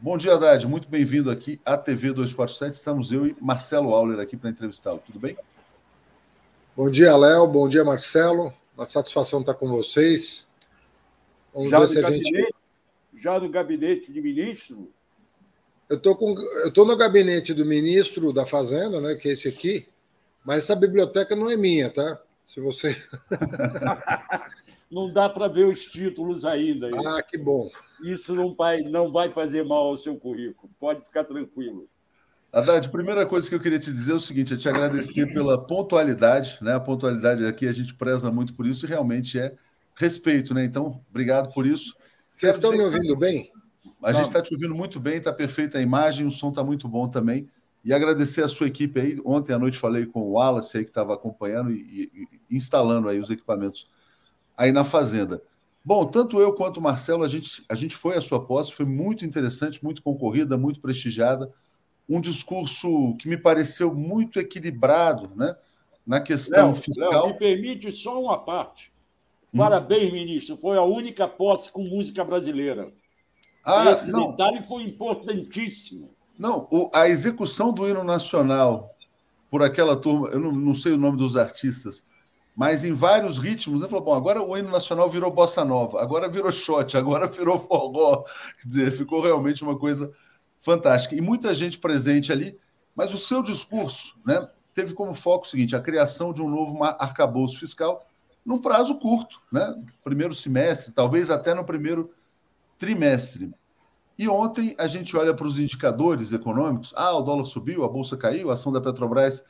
Bom 0.00 0.16
dia, 0.16 0.34
Haddad. 0.34 0.66
Muito 0.66 0.88
bem-vindo 0.88 1.30
aqui 1.30 1.60
à 1.64 1.76
TV 1.76 2.12
247. 2.12 2.74
Estamos 2.74 3.10
eu 3.10 3.26
e 3.26 3.36
Marcelo 3.40 3.92
Auler 3.94 4.20
aqui 4.20 4.36
para 4.36 4.50
entrevistá-lo. 4.50 5.02
Tudo 5.04 5.18
bem? 5.18 5.36
Bom 6.76 6.90
dia, 6.90 7.16
Léo. 7.16 7.46
Bom 7.48 7.68
dia, 7.68 7.84
Marcelo. 7.84 8.52
Uma 8.76 8.86
satisfação 8.86 9.40
estar 9.40 9.54
com 9.54 9.68
vocês. 9.68 10.46
Vamos 11.52 11.70
já 11.70 11.80
ver 11.80 11.86
se 11.88 12.04
a 12.04 12.10
gente. 12.10 12.54
Já 13.16 13.40
no 13.40 13.50
gabinete 13.50 14.12
de 14.12 14.20
ministro? 14.20 14.88
Eu 15.88 15.96
estou 15.96 16.14
com... 16.14 16.34
Eu 16.64 16.84
no 16.84 16.96
gabinete 16.96 17.52
do 17.52 17.64
ministro 17.64 18.32
da 18.32 18.46
Fazenda, 18.46 19.00
né, 19.00 19.14
que 19.16 19.28
é 19.28 19.32
esse 19.32 19.48
aqui, 19.48 19.88
mas 20.44 20.58
essa 20.58 20.76
biblioteca 20.76 21.34
não 21.34 21.50
é 21.50 21.56
minha, 21.56 21.90
tá? 21.90 22.20
Se 22.48 22.60
você. 22.60 22.96
não 24.90 25.12
dá 25.12 25.28
para 25.28 25.48
ver 25.48 25.66
os 25.66 25.84
títulos 25.84 26.46
ainda. 26.46 26.88
Ah, 27.06 27.22
que 27.22 27.36
bom. 27.36 27.68
Isso 28.02 28.34
não 28.34 28.54
vai, 28.54 28.80
não 28.80 29.12
vai 29.12 29.28
fazer 29.28 29.64
mal 29.64 29.88
ao 29.88 29.98
seu 29.98 30.16
currículo. 30.16 30.72
Pode 30.80 31.04
ficar 31.04 31.24
tranquilo. 31.24 31.86
Haddad, 32.50 32.88
primeira 32.88 33.26
coisa 33.26 33.46
que 33.46 33.54
eu 33.54 33.60
queria 33.60 33.78
te 33.78 33.92
dizer 33.92 34.12
é 34.12 34.14
o 34.14 34.20
seguinte: 34.20 34.54
é 34.54 34.56
te 34.56 34.66
agradecer 34.66 35.26
pela 35.30 35.62
pontualidade, 35.62 36.56
né? 36.62 36.72
A 36.72 36.80
pontualidade 36.80 37.44
aqui 37.44 37.68
a 37.68 37.72
gente 37.72 37.92
preza 37.92 38.32
muito 38.32 38.54
por 38.54 38.66
isso 38.66 38.86
e 38.86 38.88
realmente 38.88 39.38
é 39.38 39.54
respeito, 39.94 40.54
né? 40.54 40.64
Então, 40.64 41.02
obrigado 41.10 41.52
por 41.52 41.66
isso. 41.66 41.94
Vocês 42.26 42.54
estão 42.54 42.72
me 42.72 42.82
ouvindo 42.82 43.14
bem? 43.14 43.52
A 44.02 44.14
gente 44.14 44.24
está 44.24 44.40
te 44.40 44.54
ouvindo 44.54 44.74
muito 44.74 44.98
bem, 44.98 45.18
está 45.18 45.34
perfeita 45.34 45.76
a 45.76 45.82
imagem, 45.82 46.26
o 46.26 46.30
som 46.30 46.48
está 46.48 46.64
muito 46.64 46.88
bom 46.88 47.08
também. 47.08 47.46
E 47.84 47.92
agradecer 47.92 48.42
a 48.42 48.48
sua 48.48 48.66
equipe 48.66 49.00
aí. 49.00 49.20
Ontem 49.24 49.52
à 49.52 49.58
noite 49.58 49.78
falei 49.78 50.06
com 50.06 50.20
o 50.20 50.32
Wallace 50.32 50.76
aí 50.76 50.84
que 50.84 50.90
estava 50.90 51.14
acompanhando 51.14 51.70
e, 51.72 52.10
e, 52.12 52.56
instalando 52.56 53.08
aí 53.08 53.18
os 53.18 53.30
equipamentos 53.30 53.88
aí 54.56 54.72
na 54.72 54.84
fazenda. 54.84 55.42
Bom, 55.84 56.04
tanto 56.04 56.40
eu 56.40 56.52
quanto 56.52 56.78
o 56.78 56.82
Marcelo, 56.82 57.22
a 57.22 57.28
gente, 57.28 57.64
a 57.68 57.74
gente 57.74 57.96
foi 57.96 58.16
à 58.16 58.20
sua 58.20 58.44
posse, 58.44 58.72
foi 58.72 58.84
muito 58.84 59.24
interessante, 59.24 59.82
muito 59.82 60.02
concorrida, 60.02 60.58
muito 60.58 60.80
prestigiada. 60.80 61.50
Um 62.08 62.20
discurso 62.20 63.14
que 63.16 63.28
me 63.28 63.36
pareceu 63.36 63.94
muito 63.94 64.38
equilibrado 64.38 65.30
né, 65.34 65.54
na 66.06 66.20
questão 66.20 66.72
Léo, 66.72 66.74
fiscal. 66.74 67.10
Léo, 67.10 67.26
me 67.28 67.38
permite 67.38 67.92
só 67.92 68.20
uma 68.20 68.44
parte. 68.44 68.92
Hum. 69.52 69.58
Parabéns, 69.58 70.12
ministro. 70.12 70.58
Foi 70.58 70.76
a 70.76 70.82
única 70.82 71.28
posse 71.28 71.70
com 71.70 71.82
música 71.84 72.24
brasileira. 72.24 72.92
Ah, 73.64 73.90
Esse 73.92 74.10
não. 74.10 74.30
detalhe 74.30 74.62
foi 74.64 74.82
importantíssimo. 74.82 76.10
Não, 76.38 76.68
o, 76.70 76.90
a 76.94 77.08
execução 77.08 77.72
do 77.72 77.88
hino 77.88 78.04
nacional 78.04 78.94
por 79.50 79.62
aquela 79.62 79.96
turma, 79.96 80.28
eu 80.28 80.38
não, 80.38 80.52
não, 80.52 80.76
sei 80.76 80.92
o 80.92 80.98
nome 80.98 81.16
dos 81.16 81.36
artistas, 81.36 82.06
mas 82.54 82.84
em 82.84 82.92
vários 82.92 83.38
ritmos, 83.38 83.80
ele 83.80 83.90
falou: 83.90 84.04
bom, 84.04 84.14
agora 84.14 84.42
o 84.42 84.56
hino 84.56 84.70
nacional 84.70 85.10
virou 85.10 85.32
bossa 85.32 85.64
nova, 85.64 86.00
agora 86.00 86.28
virou 86.28 86.52
shot, 86.52 86.96
agora 86.96 87.26
virou 87.28 87.58
forró. 87.58 88.24
Quer 88.60 88.68
dizer, 88.68 88.92
ficou 88.92 89.20
realmente 89.20 89.62
uma 89.62 89.76
coisa 89.76 90.12
fantástica. 90.60 91.14
E 91.14 91.20
muita 91.20 91.54
gente 91.54 91.78
presente 91.78 92.30
ali, 92.30 92.56
mas 92.94 93.12
o 93.12 93.18
seu 93.18 93.42
discurso 93.42 94.14
né, 94.24 94.48
teve 94.74 94.94
como 94.94 95.14
foco 95.14 95.44
o 95.44 95.48
seguinte: 95.48 95.74
a 95.74 95.80
criação 95.80 96.32
de 96.32 96.40
um 96.40 96.48
novo 96.48 96.82
arcabouço 96.84 97.58
fiscal 97.58 98.06
num 98.44 98.58
prazo 98.58 98.98
curto, 98.98 99.40
né? 99.52 99.74
Primeiro 100.02 100.34
semestre, 100.34 100.92
talvez 100.92 101.30
até 101.30 101.52
no 101.52 101.64
primeiro 101.64 102.10
trimestre. 102.78 103.52
E 104.18 104.28
ontem 104.28 104.74
a 104.76 104.88
gente 104.88 105.16
olha 105.16 105.32
para 105.32 105.46
os 105.46 105.58
indicadores 105.58 106.32
econômicos. 106.32 106.92
Ah, 106.96 107.16
o 107.16 107.22
dólar 107.22 107.44
subiu, 107.44 107.84
a 107.84 107.88
bolsa 107.88 108.16
caiu, 108.16 108.50
a 108.50 108.54
ação 108.54 108.72
da 108.72 108.80
Petrobras 108.80 109.44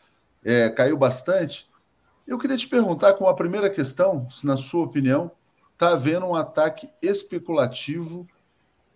é, 0.44 0.68
caiu 0.68 0.96
bastante. 0.98 1.66
Eu 2.26 2.38
queria 2.38 2.56
te 2.56 2.68
perguntar, 2.68 3.14
com 3.14 3.26
a 3.26 3.34
primeira 3.34 3.70
questão, 3.70 4.28
se 4.30 4.46
na 4.46 4.58
sua 4.58 4.84
opinião 4.84 5.30
está 5.72 5.92
havendo 5.92 6.26
um 6.26 6.34
ataque 6.34 6.90
especulativo 7.00 8.26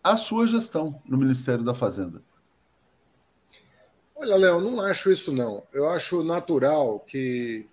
à 0.04 0.16
sua 0.18 0.46
gestão 0.46 1.00
no 1.06 1.16
Ministério 1.16 1.64
da 1.64 1.72
Fazenda. 1.72 2.22
Olha, 4.14 4.36
Léo, 4.36 4.60
não 4.60 4.78
acho 4.80 5.10
isso 5.10 5.32
não. 5.32 5.64
Eu 5.72 5.88
acho 5.88 6.22
natural 6.22 7.00
que 7.00 7.66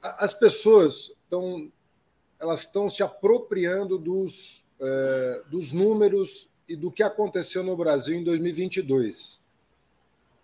as 0.00 0.32
pessoas 0.32 1.10
estão 1.24 1.70
elas 2.40 2.60
estão 2.60 2.88
se 2.88 3.02
apropriando 3.02 3.98
dos, 3.98 4.64
eh, 4.80 5.42
dos 5.50 5.72
números 5.72 6.48
e 6.68 6.76
do 6.76 6.90
que 6.90 7.02
aconteceu 7.02 7.64
no 7.64 7.76
Brasil 7.76 8.16
em 8.16 8.22
2022. 8.22 9.40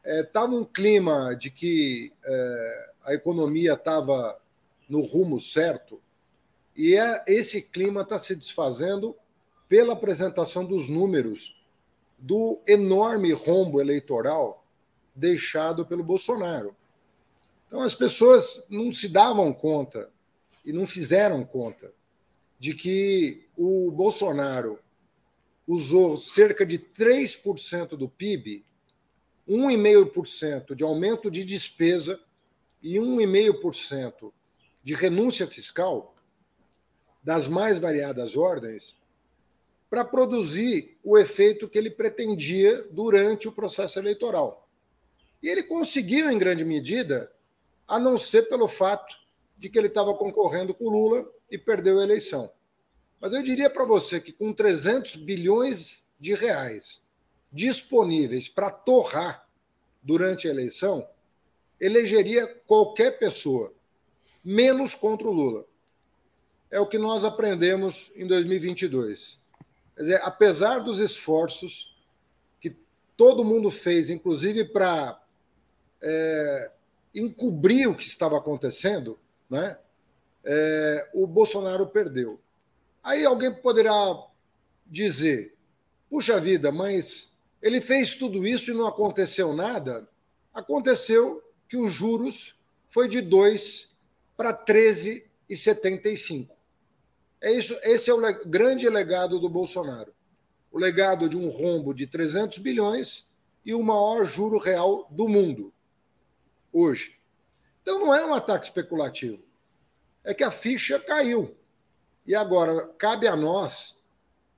Estava 0.04 0.54
é, 0.54 0.58
um 0.58 0.64
clima 0.64 1.34
de 1.34 1.50
que 1.50 2.12
é, 2.24 2.90
a 3.04 3.14
economia 3.14 3.74
estava 3.74 4.40
no 4.88 5.00
rumo 5.02 5.38
certo, 5.38 6.00
e 6.76 6.96
é, 6.96 7.24
esse 7.26 7.62
clima 7.62 8.02
está 8.02 8.18
se 8.18 8.34
desfazendo 8.34 9.14
pela 9.68 9.92
apresentação 9.92 10.64
dos 10.64 10.88
números 10.88 11.64
do 12.18 12.60
enorme 12.66 13.32
rombo 13.32 13.80
eleitoral 13.80 14.64
deixado 15.14 15.86
pelo 15.86 16.02
Bolsonaro. 16.02 16.74
Então, 17.66 17.80
as 17.80 17.94
pessoas 17.94 18.64
não 18.68 18.90
se 18.90 19.08
davam 19.08 19.52
conta 19.52 20.10
e 20.64 20.72
não 20.72 20.86
fizeram 20.86 21.44
conta 21.44 21.92
de 22.58 22.74
que 22.74 23.46
o 23.56 23.90
Bolsonaro 23.90 24.78
usou 25.66 26.18
cerca 26.18 26.64
de 26.64 26.78
3% 26.78 27.96
do 27.96 28.08
PIB, 28.08 28.64
1,5% 29.48 30.74
de 30.74 30.84
aumento 30.84 31.30
de 31.30 31.44
despesa 31.44 32.20
e 32.82 32.96
1,5% 32.96 34.32
de 34.82 34.94
renúncia 34.94 35.46
fiscal 35.46 36.14
das 37.22 37.48
mais 37.48 37.78
variadas 37.78 38.36
ordens 38.36 38.96
para 39.88 40.04
produzir 40.04 40.98
o 41.02 41.16
efeito 41.16 41.68
que 41.68 41.78
ele 41.78 41.90
pretendia 41.90 42.82
durante 42.90 43.48
o 43.48 43.52
processo 43.52 43.98
eleitoral. 43.98 44.68
E 45.42 45.48
ele 45.48 45.62
conseguiu, 45.62 46.30
em 46.30 46.38
grande 46.38 46.64
medida, 46.64 47.32
a 47.86 47.98
não 47.98 48.16
ser 48.16 48.48
pelo 48.48 48.66
fato 48.66 49.14
de 49.56 49.68
que 49.68 49.78
ele 49.78 49.88
estava 49.88 50.12
concorrendo 50.14 50.74
com 50.74 50.88
Lula 50.88 51.30
e 51.50 51.56
perdeu 51.56 52.00
a 52.00 52.02
eleição. 52.02 52.50
Mas 53.24 53.32
eu 53.32 53.42
diria 53.42 53.70
para 53.70 53.86
você 53.86 54.20
que 54.20 54.34
com 54.34 54.52
300 54.52 55.16
bilhões 55.16 56.04
de 56.20 56.34
reais 56.34 57.02
disponíveis 57.50 58.50
para 58.50 58.70
torrar 58.70 59.48
durante 60.02 60.46
a 60.46 60.50
eleição, 60.50 61.08
elegeria 61.80 62.46
qualquer 62.66 63.18
pessoa, 63.18 63.72
menos 64.44 64.94
contra 64.94 65.26
o 65.26 65.32
Lula. 65.32 65.64
É 66.70 66.78
o 66.78 66.86
que 66.86 66.98
nós 66.98 67.24
aprendemos 67.24 68.12
em 68.14 68.26
2022. 68.26 69.40
Quer 69.96 70.02
dizer, 70.02 70.20
apesar 70.22 70.80
dos 70.80 70.98
esforços 70.98 71.96
que 72.60 72.76
todo 73.16 73.42
mundo 73.42 73.70
fez, 73.70 74.10
inclusive 74.10 74.66
para 74.66 75.18
é, 76.02 76.72
encobrir 77.14 77.88
o 77.88 77.96
que 77.96 78.04
estava 78.04 78.36
acontecendo, 78.36 79.18
né, 79.48 79.78
é, 80.44 81.10
o 81.14 81.26
Bolsonaro 81.26 81.86
perdeu. 81.86 82.43
Aí 83.04 83.24
alguém 83.24 83.52
poderá 83.52 83.94
dizer: 84.86 85.54
puxa 86.08 86.40
vida, 86.40 86.72
mas 86.72 87.36
ele 87.60 87.80
fez 87.80 88.16
tudo 88.16 88.46
isso 88.46 88.70
e 88.70 88.74
não 88.74 88.86
aconteceu 88.86 89.52
nada? 89.52 90.08
Aconteceu 90.52 91.42
que 91.68 91.76
os 91.76 91.92
juros 91.92 92.58
foi 92.88 93.06
de 93.06 93.20
2 93.20 93.94
para 94.36 94.54
13,75. 94.54 96.48
É 97.40 97.52
isso, 97.52 97.78
esse 97.82 98.08
é 98.08 98.14
o 98.14 98.48
grande 98.48 98.88
legado 98.88 99.38
do 99.38 99.50
Bolsonaro. 99.50 100.14
O 100.72 100.78
legado 100.78 101.28
de 101.28 101.36
um 101.36 101.48
rombo 101.48 101.92
de 101.92 102.06
300 102.06 102.58
bilhões 102.58 103.28
e 103.64 103.74
o 103.74 103.82
maior 103.82 104.24
juro 104.24 104.58
real 104.58 105.06
do 105.10 105.28
mundo 105.28 105.72
hoje. 106.72 107.16
Então 107.82 108.00
não 108.00 108.14
é 108.14 108.24
um 108.26 108.34
ataque 108.34 108.64
especulativo. 108.64 109.42
É 110.24 110.34
que 110.34 110.42
a 110.42 110.50
ficha 110.50 110.98
caiu. 110.98 111.54
E 112.26 112.34
agora 112.34 112.86
cabe 112.98 113.26
a 113.26 113.36
nós, 113.36 113.96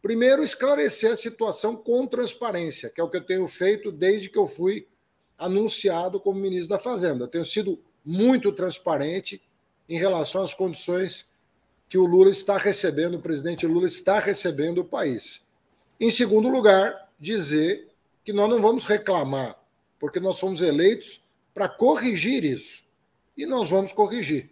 primeiro, 0.00 0.42
esclarecer 0.42 1.12
a 1.12 1.16
situação 1.16 1.76
com 1.76 2.06
transparência, 2.06 2.88
que 2.88 3.00
é 3.00 3.04
o 3.04 3.10
que 3.10 3.16
eu 3.16 3.26
tenho 3.26 3.48
feito 3.48 3.90
desde 3.90 4.28
que 4.28 4.38
eu 4.38 4.46
fui 4.46 4.86
anunciado 5.38 6.20
como 6.20 6.40
ministro 6.40 6.70
da 6.70 6.78
Fazenda. 6.78 7.24
Eu 7.24 7.28
tenho 7.28 7.44
sido 7.44 7.82
muito 8.04 8.52
transparente 8.52 9.42
em 9.88 9.98
relação 9.98 10.42
às 10.42 10.54
condições 10.54 11.28
que 11.88 11.98
o 11.98 12.06
Lula 12.06 12.30
está 12.30 12.56
recebendo, 12.56 13.14
o 13.14 13.22
presidente 13.22 13.66
Lula 13.66 13.86
está 13.86 14.18
recebendo 14.18 14.78
o 14.78 14.84
país. 14.84 15.42
Em 16.00 16.10
segundo 16.10 16.48
lugar, 16.48 17.10
dizer 17.18 17.88
que 18.24 18.32
nós 18.32 18.48
não 18.48 18.60
vamos 18.60 18.84
reclamar, 18.84 19.56
porque 19.98 20.20
nós 20.20 20.38
fomos 20.38 20.60
eleitos 20.60 21.22
para 21.54 21.68
corrigir 21.68 22.44
isso. 22.44 22.84
E 23.36 23.46
nós 23.46 23.70
vamos 23.70 23.92
corrigir. 23.92 24.50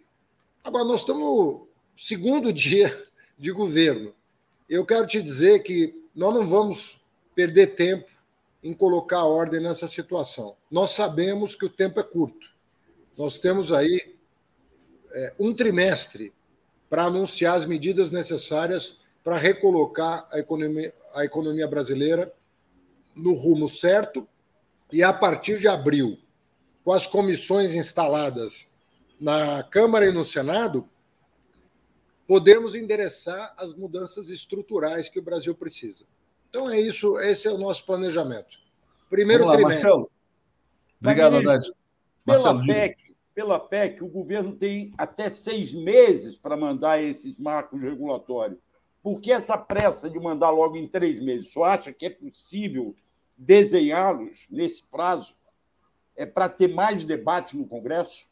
Agora, 0.63 0.85
nós 0.85 1.01
estamos 1.01 1.64
segundo 1.95 2.51
dia 2.53 2.95
de 3.37 3.51
governo. 3.51 4.13
Eu 4.69 4.85
quero 4.85 5.05
te 5.05 5.21
dizer 5.21 5.63
que 5.63 5.93
nós 6.15 6.33
não 6.33 6.47
vamos 6.47 7.05
perder 7.35 7.75
tempo 7.75 8.09
em 8.63 8.73
colocar 8.73 9.23
ordem 9.25 9.61
nessa 9.61 9.87
situação. 9.87 10.55
Nós 10.71 10.91
sabemos 10.91 11.55
que 11.55 11.65
o 11.65 11.69
tempo 11.69 11.99
é 11.99 12.03
curto. 12.03 12.49
Nós 13.17 13.37
temos 13.37 13.71
aí 13.71 14.15
é, 15.11 15.33
um 15.39 15.53
trimestre 15.53 16.33
para 16.89 17.03
anunciar 17.03 17.57
as 17.57 17.65
medidas 17.65 18.11
necessárias 18.11 18.99
para 19.23 19.37
recolocar 19.37 20.27
a 20.31 20.39
economia, 20.39 20.93
a 21.13 21.25
economia 21.25 21.67
brasileira 21.67 22.33
no 23.15 23.33
rumo 23.33 23.67
certo 23.67 24.27
e 24.91 25.03
a 25.03 25.11
partir 25.11 25.59
de 25.59 25.67
abril 25.67 26.19
com 26.83 26.91
as 26.91 27.07
comissões 27.07 27.73
instaladas 27.73 28.67
na 29.19 29.63
Câmara 29.63 30.07
e 30.07 30.11
no 30.11 30.23
Senado, 30.23 30.87
podemos 32.27 32.75
endereçar 32.75 33.53
as 33.57 33.73
mudanças 33.73 34.29
estruturais 34.29 35.09
que 35.09 35.19
o 35.19 35.21
Brasil 35.21 35.53
precisa. 35.55 36.05
Então 36.49 36.69
é 36.69 36.79
isso, 36.79 37.17
esse 37.19 37.47
é 37.47 37.51
o 37.51 37.57
nosso 37.57 37.85
planejamento. 37.85 38.57
Primeiro 39.09 39.45
lá, 39.45 39.53
trimestre. 39.53 39.83
Marcelo. 39.83 40.11
Obrigado, 40.99 41.35
Haddad. 41.37 41.71
Pela 42.25 42.65
PEC, 42.65 43.15
pela 43.33 43.59
PEC, 43.59 44.03
o 44.03 44.07
governo 44.07 44.55
tem 44.55 44.91
até 44.97 45.29
seis 45.29 45.73
meses 45.73 46.37
para 46.37 46.57
mandar 46.57 47.01
esses 47.01 47.37
marcos 47.37 47.81
regulatórios. 47.81 48.59
Por 49.03 49.21
que 49.21 49.31
essa 49.31 49.57
pressa 49.57 50.09
de 50.09 50.19
mandar 50.19 50.49
logo 50.49 50.75
em 50.75 50.87
três 50.87 51.19
meses? 51.19 51.51
Só 51.51 51.65
acha 51.65 51.93
que 51.93 52.07
é 52.07 52.09
possível 52.09 52.95
desenhá-los 53.37 54.47
nesse 54.49 54.83
prazo? 54.83 55.35
é 56.15 56.25
para 56.25 56.47
ter 56.47 56.69
mais 56.69 57.03
debate 57.03 57.57
no 57.57 57.67
Congresso? 57.67 58.27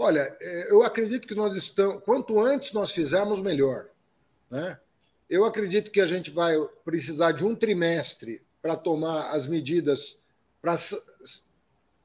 Olha, 0.00 0.20
é, 0.40 0.70
eu 0.72 0.84
acredito 0.84 1.26
que 1.26 1.34
nós 1.34 1.56
estamos. 1.56 2.04
Quanto 2.04 2.38
antes 2.38 2.72
nós 2.72 2.92
fizermos, 2.92 3.40
melhor. 3.40 3.88
Né? 4.48 4.78
Eu 5.28 5.44
acredito 5.44 5.90
que 5.90 6.00
a 6.00 6.06
gente 6.06 6.30
vai 6.30 6.54
precisar 6.84 7.32
de 7.32 7.44
um 7.44 7.52
trimestre 7.52 8.40
para 8.62 8.76
tomar 8.76 9.32
as 9.32 9.48
medidas, 9.48 10.16
para 10.62 10.76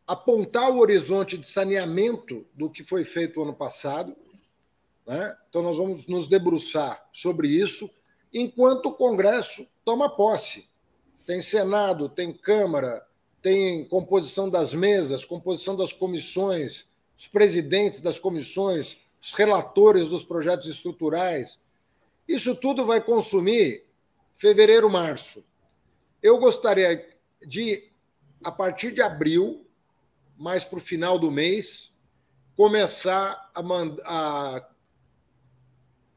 apontar 0.08 0.72
o 0.72 0.80
horizonte 0.80 1.38
de 1.38 1.46
saneamento 1.46 2.48
do 2.56 2.68
que 2.68 2.84
foi 2.84 3.06
feito 3.06 3.44
ano 3.44 3.54
passado. 3.54 4.16
Né? 5.06 5.38
Então, 5.48 5.62
nós 5.62 5.78
vamos 5.78 6.08
nos 6.08 6.28
debruçar 6.28 7.08
sobre 7.14 7.48
isso 7.48 7.88
enquanto 8.34 8.88
o 8.88 8.93
Congresso 8.93 9.67
toma 9.86 10.09
posse. 10.09 10.67
Tem 11.28 11.43
Senado, 11.43 12.09
tem 12.09 12.34
Câmara, 12.34 13.05
tem 13.39 13.86
composição 13.86 14.50
das 14.50 14.74
mesas, 14.74 15.24
composição 15.24 15.76
das 15.76 15.93
comissões, 15.93 16.88
os 17.24 17.28
presidentes 17.29 18.01
das 18.01 18.20
comissões, 18.20 18.97
os 19.21 19.32
relatores 19.32 20.09
dos 20.09 20.25
projetos 20.25 20.67
estruturais. 20.67 21.62
Isso 22.28 22.54
tudo 22.54 22.86
vai 22.86 23.00
consumir 23.00 23.86
fevereiro, 24.33 24.89
março. 24.89 25.45
Eu 26.21 26.37
gostaria 26.37 27.09
de, 27.47 27.89
a 28.43 28.51
partir 28.51 28.91
de 28.91 29.01
abril, 29.01 29.66
mais 30.37 30.66
para 30.66 30.79
o 30.79 30.82
final 30.82 31.17
do 31.17 31.32
mês, 31.32 31.95
começar 32.58 33.51
a, 33.55 33.62
a 34.05 34.70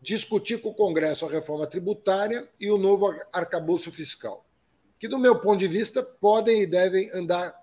discutir 0.03 0.61
com 0.61 0.71
o 0.71 0.75
Congresso 0.75 1.25
a 1.25 1.31
reforma 1.31 1.69
tributária 1.69 2.51
e 2.59 2.69
o 2.69 2.77
novo 2.77 3.15
arcabouço 3.33 3.93
fiscal 3.93 4.45
que, 4.99 5.07
do 5.07 5.19
meu 5.19 5.39
ponto 5.39 5.59
de 5.59 5.69
vista, 5.69 6.03
podem 6.03 6.63
e 6.63 6.67
devem 6.67 7.11
andar 7.13 7.55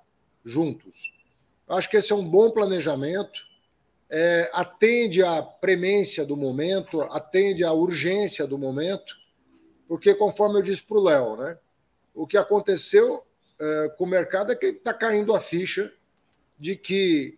juntos. 0.45 1.12
Acho 1.73 1.89
que 1.89 1.97
esse 1.97 2.11
é 2.11 2.15
um 2.15 2.27
bom 2.27 2.51
planejamento, 2.51 3.41
é, 4.09 4.49
atende 4.53 5.23
à 5.23 5.41
premência 5.41 6.23
do 6.25 6.37
momento, 6.37 7.01
atende 7.01 7.63
à 7.63 7.73
urgência 7.73 8.45
do 8.45 8.57
momento, 8.57 9.15
porque, 9.87 10.13
conforme 10.13 10.59
eu 10.59 10.61
disse 10.61 10.83
para 10.83 10.97
o 10.97 11.03
Léo, 11.03 11.37
né, 11.37 11.57
o 12.13 12.27
que 12.27 12.37
aconteceu 12.37 13.23
é, 13.59 13.89
com 13.97 14.03
o 14.03 14.07
mercado 14.07 14.51
é 14.51 14.55
que 14.55 14.67
está 14.67 14.93
caindo 14.93 15.33
a 15.33 15.39
ficha 15.39 15.91
de 16.59 16.75
que 16.75 17.37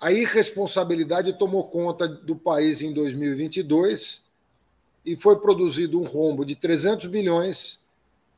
a 0.00 0.10
irresponsabilidade 0.10 1.38
tomou 1.38 1.68
conta 1.68 2.08
do 2.08 2.34
país 2.34 2.82
em 2.82 2.92
2022 2.92 4.24
e 5.04 5.16
foi 5.16 5.38
produzido 5.38 6.00
um 6.00 6.04
rombo 6.04 6.44
de 6.44 6.56
300 6.56 7.06
bilhões 7.06 7.80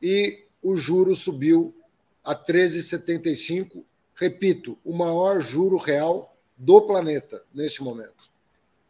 e 0.02 0.44
o 0.62 0.76
juro 0.76 1.14
subiu 1.14 1.74
a 2.22 2.34
13,75. 2.34 3.84
Repito, 4.14 4.78
o 4.84 4.96
maior 4.96 5.40
juro 5.40 5.76
real 5.76 6.36
do 6.56 6.80
planeta 6.82 7.42
neste 7.52 7.82
momento. 7.82 8.12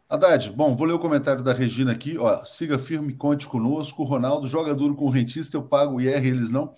Haddad, 0.07 0.51
bom, 0.51 0.75
vou 0.75 0.85
ler 0.85 0.93
o 0.93 0.99
comentário 0.99 1.43
da 1.43 1.51
Regina 1.51 1.91
aqui. 1.91 2.17
Ó, 2.17 2.45
siga 2.45 2.77
firme, 2.77 3.13
conte 3.13 3.47
conosco. 3.47 4.03
O 4.03 4.05
Ronaldo 4.05 4.45
joga 4.45 4.75
duro 4.75 4.95
com 4.95 5.05
o 5.05 5.09
rentista, 5.09 5.57
eu 5.57 5.63
pago 5.63 5.95
o 5.95 6.01
IR, 6.01 6.25
eles 6.25 6.51
não. 6.51 6.75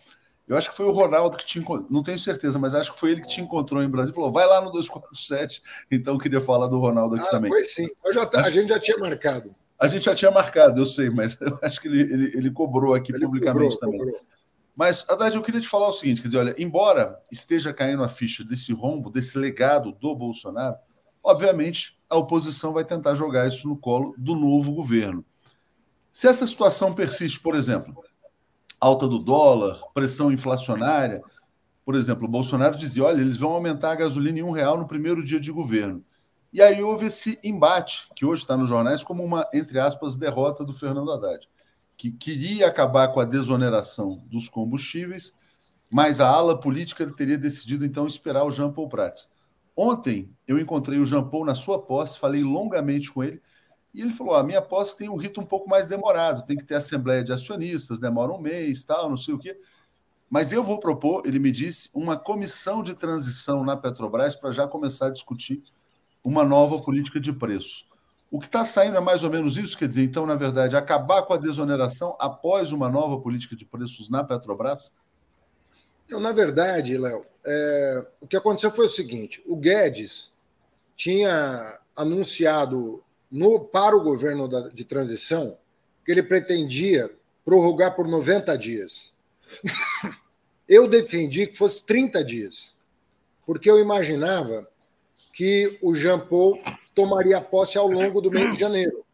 Eu 0.47 0.55
acho 0.55 0.69
que 0.69 0.77
foi 0.77 0.85
o 0.85 0.91
Ronaldo 0.91 1.35
que 1.35 1.45
te 1.45 1.59
encontrou, 1.59 1.87
não 1.91 2.01
tenho 2.01 2.17
certeza, 2.17 2.57
mas 2.57 2.73
acho 2.73 2.93
que 2.93 2.99
foi 2.99 3.11
ele 3.11 3.21
que 3.21 3.27
te 3.27 3.41
encontrou 3.41 3.83
em 3.83 3.89
Brasília. 3.89 4.15
Falou, 4.15 4.31
vai 4.31 4.47
lá 4.47 4.61
no 4.61 4.71
247. 4.71 5.61
Então, 5.91 6.17
queria 6.17 6.39
falar 6.39 6.67
do 6.67 6.79
Ronaldo 6.79 7.15
aqui 7.15 7.25
ah, 7.27 7.31
também. 7.31 7.51
Foi 7.51 7.65
sim, 7.65 7.87
tá, 8.31 8.45
a 8.45 8.49
gente 8.49 8.69
já 8.69 8.79
tinha 8.79 8.97
marcado. 8.97 9.53
A 9.77 9.87
gente 9.87 10.05
já 10.05 10.15
tinha 10.15 10.31
marcado, 10.31 10.79
eu 10.79 10.85
sei, 10.85 11.09
mas 11.09 11.37
eu 11.41 11.59
acho 11.61 11.81
que 11.81 11.89
ele, 11.89 12.01
ele, 12.01 12.37
ele 12.37 12.51
cobrou 12.51 12.93
aqui 12.93 13.11
ele 13.11 13.25
publicamente 13.25 13.77
cobrou, 13.77 13.79
também. 13.79 13.99
Cobrou. 13.99 14.21
Mas, 14.77 15.03
Haddad, 15.09 15.35
eu 15.35 15.41
queria 15.41 15.59
te 15.59 15.67
falar 15.67 15.87
o 15.87 15.93
seguinte: 15.93 16.21
quer 16.21 16.27
dizer, 16.27 16.37
olha, 16.37 16.55
embora 16.55 17.19
esteja 17.31 17.73
caindo 17.73 18.03
a 18.03 18.07
ficha 18.07 18.43
desse 18.43 18.71
rombo, 18.71 19.09
desse 19.09 19.35
legado 19.35 19.91
do 19.91 20.15
Bolsonaro, 20.15 20.75
obviamente 21.23 21.99
a 22.07 22.15
oposição 22.15 22.71
vai 22.71 22.85
tentar 22.85 23.15
jogar 23.15 23.47
isso 23.47 23.67
no 23.67 23.75
colo 23.75 24.13
do 24.19 24.35
novo 24.35 24.71
governo. 24.71 25.25
Se 26.13 26.27
essa 26.27 26.45
situação 26.45 26.93
persiste, 26.93 27.39
por 27.39 27.55
exemplo, 27.55 28.03
alta 28.79 29.07
do 29.07 29.17
dólar, 29.17 29.81
pressão 29.95 30.31
inflacionária, 30.31 31.23
por 31.83 31.95
exemplo, 31.95 32.25
o 32.25 32.31
Bolsonaro 32.31 32.77
dizia: 32.77 33.03
olha, 33.03 33.19
eles 33.19 33.37
vão 33.37 33.53
aumentar 33.53 33.93
a 33.93 33.95
gasolina 33.95 34.37
em 34.37 34.43
um 34.43 34.51
real 34.51 34.77
no 34.77 34.87
primeiro 34.87 35.25
dia 35.25 35.39
de 35.39 35.51
governo. 35.51 36.05
E 36.53 36.61
aí 36.61 36.83
houve 36.83 37.07
esse 37.07 37.39
embate, 37.43 38.07
que 38.15 38.25
hoje 38.25 38.43
está 38.43 38.55
nos 38.55 38.69
jornais 38.69 39.03
como 39.03 39.23
uma, 39.23 39.49
entre 39.51 39.79
aspas, 39.79 40.15
derrota 40.15 40.63
do 40.63 40.73
Fernando 40.73 41.11
Haddad, 41.11 41.49
que 41.97 42.11
queria 42.11 42.67
acabar 42.67 43.09
com 43.09 43.19
a 43.19 43.25
desoneração 43.25 44.23
dos 44.27 44.47
combustíveis, 44.47 45.35
mas 45.91 46.21
a 46.21 46.29
ala 46.29 46.59
política 46.59 47.09
teria 47.11 47.37
decidido 47.37 47.85
então 47.85 48.05
esperar 48.07 48.43
o 48.43 48.51
Jean 48.51 48.71
Paul 48.71 48.89
Prats. 48.89 49.29
Ontem 49.75 50.29
eu 50.47 50.59
encontrei 50.59 50.99
o 50.99 51.05
Jean 51.05 51.27
Paul 51.27 51.45
na 51.45 51.55
sua 51.55 51.81
posse, 51.81 52.19
falei 52.19 52.43
longamente 52.43 53.11
com 53.11 53.23
ele, 53.23 53.41
E 53.93 54.01
ele 54.01 54.13
falou: 54.13 54.35
a 54.35 54.43
minha 54.43 54.61
posse 54.61 54.97
tem 54.97 55.09
um 55.09 55.15
rito 55.15 55.41
um 55.41 55.45
pouco 55.45 55.69
mais 55.69 55.87
demorado, 55.87 56.45
tem 56.45 56.57
que 56.57 56.63
ter 56.63 56.75
assembleia 56.75 57.23
de 57.23 57.33
acionistas, 57.33 57.99
demora 57.99 58.31
um 58.31 58.39
mês, 58.39 58.85
tal, 58.85 59.09
não 59.09 59.17
sei 59.17 59.33
o 59.33 59.39
quê. 59.39 59.59
Mas 60.29 60.51
eu 60.51 60.63
vou 60.63 60.79
propor, 60.79 61.23
ele 61.25 61.39
me 61.39 61.51
disse, 61.51 61.89
uma 61.93 62.17
comissão 62.17 62.83
de 62.83 62.93
transição 62.93 63.63
na 63.63 63.77
Petrobras 63.77 64.35
para 64.35 64.51
já 64.51 64.67
começar 64.67 65.07
a 65.07 65.11
discutir 65.11 65.63
uma 66.23 66.43
nova 66.45 66.81
política 66.81 67.19
de 67.19 67.33
preços. 67.33 67.86
O 68.29 68.39
que 68.39 68.45
está 68.45 68.65
saindo 68.65 68.97
é 68.97 68.99
mais 68.99 69.23
ou 69.23 69.29
menos 69.29 69.55
isso, 69.55 69.77
quer 69.77 69.87
dizer, 69.87 70.03
então, 70.03 70.25
na 70.25 70.35
verdade, 70.35 70.75
acabar 70.75 71.23
com 71.23 71.33
a 71.33 71.37
desoneração 71.37 72.15
após 72.19 72.71
uma 72.71 72.89
nova 72.89 73.21
política 73.21 73.55
de 73.55 73.65
preços 73.65 74.09
na 74.09 74.23
Petrobras? 74.23 74.93
Não, 76.09 76.19
na 76.19 76.31
verdade, 76.31 76.97
Léo, 76.97 77.25
é, 77.45 78.07
o 78.21 78.27
que 78.27 78.35
aconteceu 78.35 78.71
foi 78.71 78.85
o 78.85 78.89
seguinte: 78.89 79.41
o 79.45 79.55
Guedes 79.55 80.33
tinha 80.95 81.79
anunciado 81.95 83.03
no, 83.31 83.59
para 83.59 83.95
o 83.95 84.03
governo 84.03 84.47
da, 84.47 84.69
de 84.69 84.83
transição 84.83 85.57
que 86.05 86.11
ele 86.11 86.23
pretendia 86.23 87.13
prorrogar 87.45 87.95
por 87.95 88.07
90 88.07 88.57
dias. 88.57 89.13
Eu 90.67 90.85
defendi 90.85 91.47
que 91.47 91.55
fosse 91.55 91.85
30 91.85 92.21
dias, 92.25 92.75
porque 93.45 93.71
eu 93.71 93.79
imaginava 93.79 94.67
que 95.31 95.79
o 95.81 95.95
Jean 95.95 96.19
Paul 96.19 96.59
tomaria 96.97 97.39
posse 97.39 97.77
ao 97.77 97.87
longo 97.87 98.19
do 98.19 98.31
mês 98.31 98.51
de 98.51 98.59
janeiro. 98.59 99.05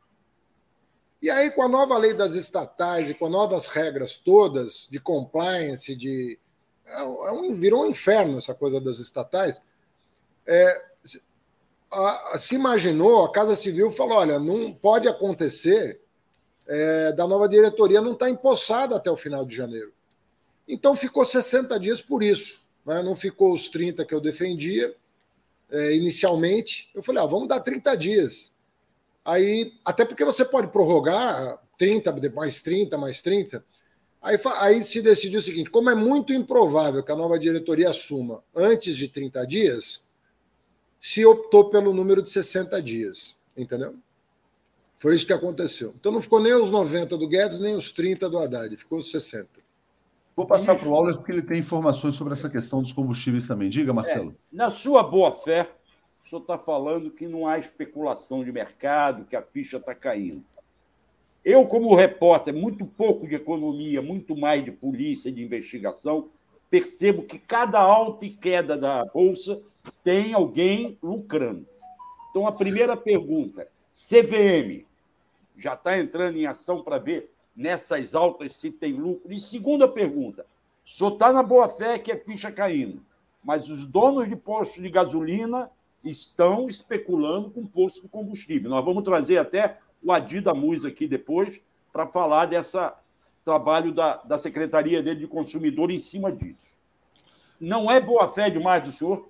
E 1.22 1.30
aí, 1.30 1.52
com 1.52 1.64
a 1.64 1.68
nova 1.68 1.98
lei 1.98 2.14
das 2.14 2.34
estatais 2.34 3.10
e 3.10 3.14
com 3.14 3.26
as 3.26 3.32
novas 3.32 3.66
regras 3.66 4.16
todas 4.16 4.88
de 4.90 5.02
compliance, 5.02 5.94
de. 5.94 6.40
É 6.86 7.04
um, 7.04 7.60
virou 7.60 7.84
um 7.84 7.90
inferno 7.90 8.38
essa 8.38 8.54
coisa 8.54 8.80
das 8.80 9.00
estatais. 9.00 9.62
É, 10.48 10.86
a, 11.92 12.34
a, 12.34 12.38
se 12.38 12.56
imaginou, 12.56 13.26
a 13.26 13.32
Casa 13.34 13.54
Civil 13.54 13.92
falou: 13.92 14.18
olha, 14.18 14.40
não 14.40 14.74
pode 14.74 15.10
acontecer 15.10 16.00
é, 16.66 17.12
da 17.12 17.28
nova 17.28 17.50
diretoria 17.50 18.02
não 18.02 18.14
estar 18.14 18.28
tá 18.28 18.32
empossada 18.32 18.96
até 18.96 19.12
o 19.12 19.18
final 19.18 19.46
de 19.46 19.56
janeiro. 19.56 19.92
Então 20.66 20.96
ficou 20.96 21.26
60 21.26 21.78
dias 21.82 22.02
por 22.02 22.24
isso. 22.24 22.64
Né? 22.86 23.04
Não 23.04 23.14
ficou 23.14 23.54
os 23.54 23.68
30 23.68 24.06
que 24.06 24.16
eu 24.16 24.22
defendia 24.22 24.96
é, 25.74 25.96
inicialmente. 25.96 26.90
Eu 26.94 27.02
falei, 27.02 27.22
ah, 27.22 27.26
vamos 27.26 27.48
dar 27.48 27.60
30 27.60 27.98
dias. 27.98 28.54
Aí, 29.26 29.74
até 29.84 30.06
porque 30.06 30.24
você 30.24 30.46
pode 30.46 30.68
prorrogar 30.68 31.60
30, 31.78 32.14
mais 32.34 32.62
30, 32.62 32.98
mais 32.98 33.22
30. 33.22 33.66
Aí, 34.22 34.38
aí 34.60 34.84
se 34.84 35.02
decidiu 35.02 35.40
o 35.40 35.44
seguinte: 35.44 35.70
como 35.70 35.90
é 35.90 35.96
muito 35.96 36.32
improvável 36.32 37.04
que 37.04 37.12
a 37.12 37.16
nova 37.16 37.40
diretoria 37.40 37.90
assuma 37.90 38.44
antes 38.56 38.96
de 38.96 39.08
30 39.08 39.46
dias, 39.48 40.04
se 41.02 41.26
optou 41.26 41.70
pelo 41.70 41.94
número 41.94 42.22
de 42.22 42.30
60 42.30 42.82
dias. 42.82 43.38
Entendeu? 43.58 43.96
Foi 44.98 45.16
isso 45.16 45.26
que 45.26 45.34
aconteceu. 45.34 45.94
Então 46.00 46.12
não 46.12 46.22
ficou 46.22 46.40
nem 46.40 46.54
os 46.54 46.72
90 46.72 47.18
do 47.18 47.28
Guedes, 47.28 47.60
nem 47.60 47.76
os 47.76 47.92
30 47.92 48.30
do 48.30 48.38
Haddad, 48.38 48.76
ficou 48.78 49.00
os 49.00 49.12
60. 49.12 49.63
Vou 50.36 50.48
passar 50.48 50.76
para 50.76 50.88
o 50.88 50.96
Auler 50.96 51.16
porque 51.16 51.32
ele 51.32 51.44
tem 51.44 51.60
informações 51.60 52.16
sobre 52.16 52.34
essa 52.34 52.50
questão 52.50 52.82
dos 52.82 52.92
combustíveis 52.92 53.48
também. 53.48 53.70
Diga, 53.70 53.94
Marcelo. 53.94 54.32
É, 54.32 54.56
na 54.56 54.72
sua 54.72 55.04
boa 55.04 55.32
fé, 55.32 55.70
o 56.24 56.28
senhor 56.28 56.42
está 56.42 56.58
falando 56.58 57.12
que 57.12 57.28
não 57.28 57.46
há 57.46 57.60
especulação 57.60 58.44
de 58.44 58.52
mercado, 58.52 59.26
que 59.26 59.36
a 59.36 59.44
ficha 59.44 59.78
está 59.78 59.94
caindo. 59.94 60.44
Eu, 61.46 61.68
como 61.68 61.94
repórter, 61.94 62.54
muito 62.54 62.86
pouco 62.86 63.28
de 63.28 63.36
economia, 63.36 64.02
muito 64.02 64.36
mais 64.36 64.64
de 64.64 64.72
polícia 64.72 65.30
e 65.30 65.34
de 65.34 65.44
investigação, 65.44 66.30
percebo 66.70 67.24
que 67.24 67.38
cada 67.38 67.80
alta 67.80 68.26
e 68.26 68.30
queda 68.30 68.78
da 68.78 69.06
Bolsa 69.06 69.62
tem 70.04 70.34
alguém 70.34 70.98
lucrando. 71.04 71.68
Então, 72.30 72.48
a 72.48 72.52
primeira 72.52 72.96
pergunta: 72.96 73.68
CVM 73.92 74.86
já 75.58 75.74
está 75.74 76.00
entrando 76.00 76.38
em 76.38 76.48
ação 76.48 76.82
para 76.82 76.98
ver 76.98 77.33
nessas 77.56 78.16
altas 78.16 78.54
se 78.54 78.72
tem 78.72 78.94
lucro? 78.94 79.32
E 79.32 79.40
segunda 79.40 79.88
pergunta: 79.88 80.46
senhor 80.84 81.14
está 81.14 81.32
na 81.32 81.44
boa 81.44 81.68
fé 81.68 81.98
que 82.00 82.12
é 82.12 82.18
ficha 82.18 82.52
caindo, 82.52 83.04
mas 83.44 83.70
os 83.70 83.86
donos 83.86 84.28
de 84.28 84.36
postos 84.36 84.82
de 84.82 84.90
gasolina 84.90 85.70
estão 86.04 86.68
especulando 86.68 87.50
com 87.50 87.66
posto 87.66 88.02
de 88.02 88.08
combustível. 88.10 88.70
Nós 88.70 88.84
vamos 88.84 89.04
trazer 89.04 89.38
até 89.38 89.80
o 90.04 90.12
Adi 90.12 90.42
da 90.42 90.54
Muz 90.54 90.84
aqui 90.84 91.08
depois 91.08 91.62
para 91.92 92.08
falar 92.08 92.48
dessa 92.48 92.98
trabalho 93.46 93.94
da, 93.94 94.18
da 94.18 94.40
Secretaria 94.40 95.04
dele 95.04 95.20
de 95.20 95.28
Consumidor 95.28 95.92
em 95.92 96.00
cima 96.00 96.32
disso. 96.32 96.78
Não 97.60 97.92
é 97.92 98.00
boa 98.00 98.30
fé 98.30 98.50
demais 98.50 98.84
do 98.84 98.92
senhor? 98.92 99.30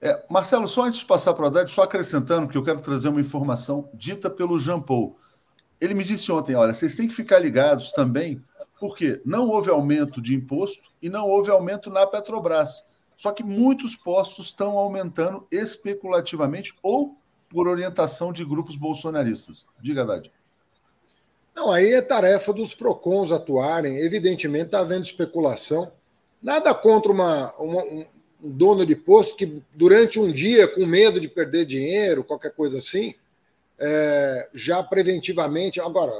É, 0.00 0.22
Marcelo, 0.28 0.68
só 0.68 0.82
antes 0.82 1.00
de 1.00 1.06
passar 1.06 1.32
para 1.34 1.44
o 1.44 1.46
Haddad, 1.46 1.70
só 1.70 1.82
acrescentando 1.82 2.48
que 2.48 2.58
eu 2.58 2.62
quero 2.62 2.80
trazer 2.80 3.08
uma 3.08 3.20
informação 3.20 3.88
dita 3.94 4.28
pelo 4.28 4.58
Jean 4.58 4.80
Paul. 4.80 5.16
Ele 5.80 5.94
me 5.94 6.04
disse 6.04 6.30
ontem: 6.30 6.54
olha, 6.54 6.74
vocês 6.74 6.94
têm 6.94 7.08
que 7.08 7.14
ficar 7.14 7.38
ligados 7.38 7.92
também, 7.92 8.42
porque 8.78 9.20
não 9.24 9.48
houve 9.48 9.70
aumento 9.70 10.20
de 10.20 10.34
imposto 10.34 10.90
e 11.00 11.08
não 11.08 11.28
houve 11.28 11.50
aumento 11.50 11.90
na 11.90 12.06
Petrobras. 12.06 12.84
Só 13.16 13.30
que 13.30 13.44
muitos 13.44 13.94
postos 13.94 14.46
estão 14.46 14.76
aumentando 14.76 15.46
especulativamente 15.50 16.74
ou 16.82 17.16
por 17.48 17.68
orientação 17.68 18.32
de 18.32 18.44
grupos 18.44 18.76
bolsonaristas. 18.76 19.66
Diga, 19.80 20.02
Haddad. 20.02 20.30
Não, 21.54 21.70
aí 21.70 21.92
é 21.92 22.02
tarefa 22.02 22.52
dos 22.52 22.74
PROCONs 22.74 23.30
atuarem. 23.30 23.98
Evidentemente 23.98 24.66
está 24.66 24.80
havendo 24.80 25.04
especulação. 25.04 25.92
Nada 26.42 26.74
contra 26.74 27.12
uma, 27.12 27.54
uma, 27.54 27.82
um 27.84 28.06
dono 28.40 28.84
de 28.84 28.96
posto 28.96 29.36
que, 29.36 29.62
durante 29.72 30.18
um 30.18 30.32
dia, 30.32 30.66
com 30.66 30.84
medo 30.84 31.20
de 31.20 31.28
perder 31.28 31.64
dinheiro, 31.64 32.24
qualquer 32.24 32.50
coisa 32.50 32.78
assim, 32.78 33.14
é, 33.78 34.48
já 34.54 34.82
preventivamente. 34.82 35.80
Agora, 35.80 36.12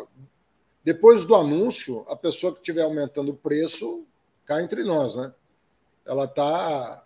depois 0.85 1.25
do 1.25 1.35
anúncio, 1.35 2.05
a 2.09 2.17
pessoa 2.17 2.53
que 2.53 2.59
estiver 2.59 2.83
aumentando 2.83 3.33
o 3.33 3.37
preço 3.37 4.05
cai 4.45 4.63
entre 4.63 4.85
nós, 4.85 5.17
né? 5.17 5.33
Ela 6.05 6.25
está 6.25 7.05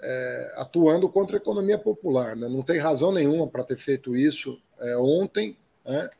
é, 0.00 0.54
atuando 0.56 1.08
contra 1.08 1.36
a 1.36 1.40
economia 1.40 1.78
popular, 1.78 2.36
né? 2.36 2.48
Não 2.48 2.62
tem 2.62 2.78
razão 2.78 3.12
nenhuma 3.12 3.46
para 3.48 3.64
ter 3.64 3.76
feito 3.76 4.14
isso 4.16 4.60
é, 4.78 4.96
ontem, 4.96 5.56
né? 5.84 6.10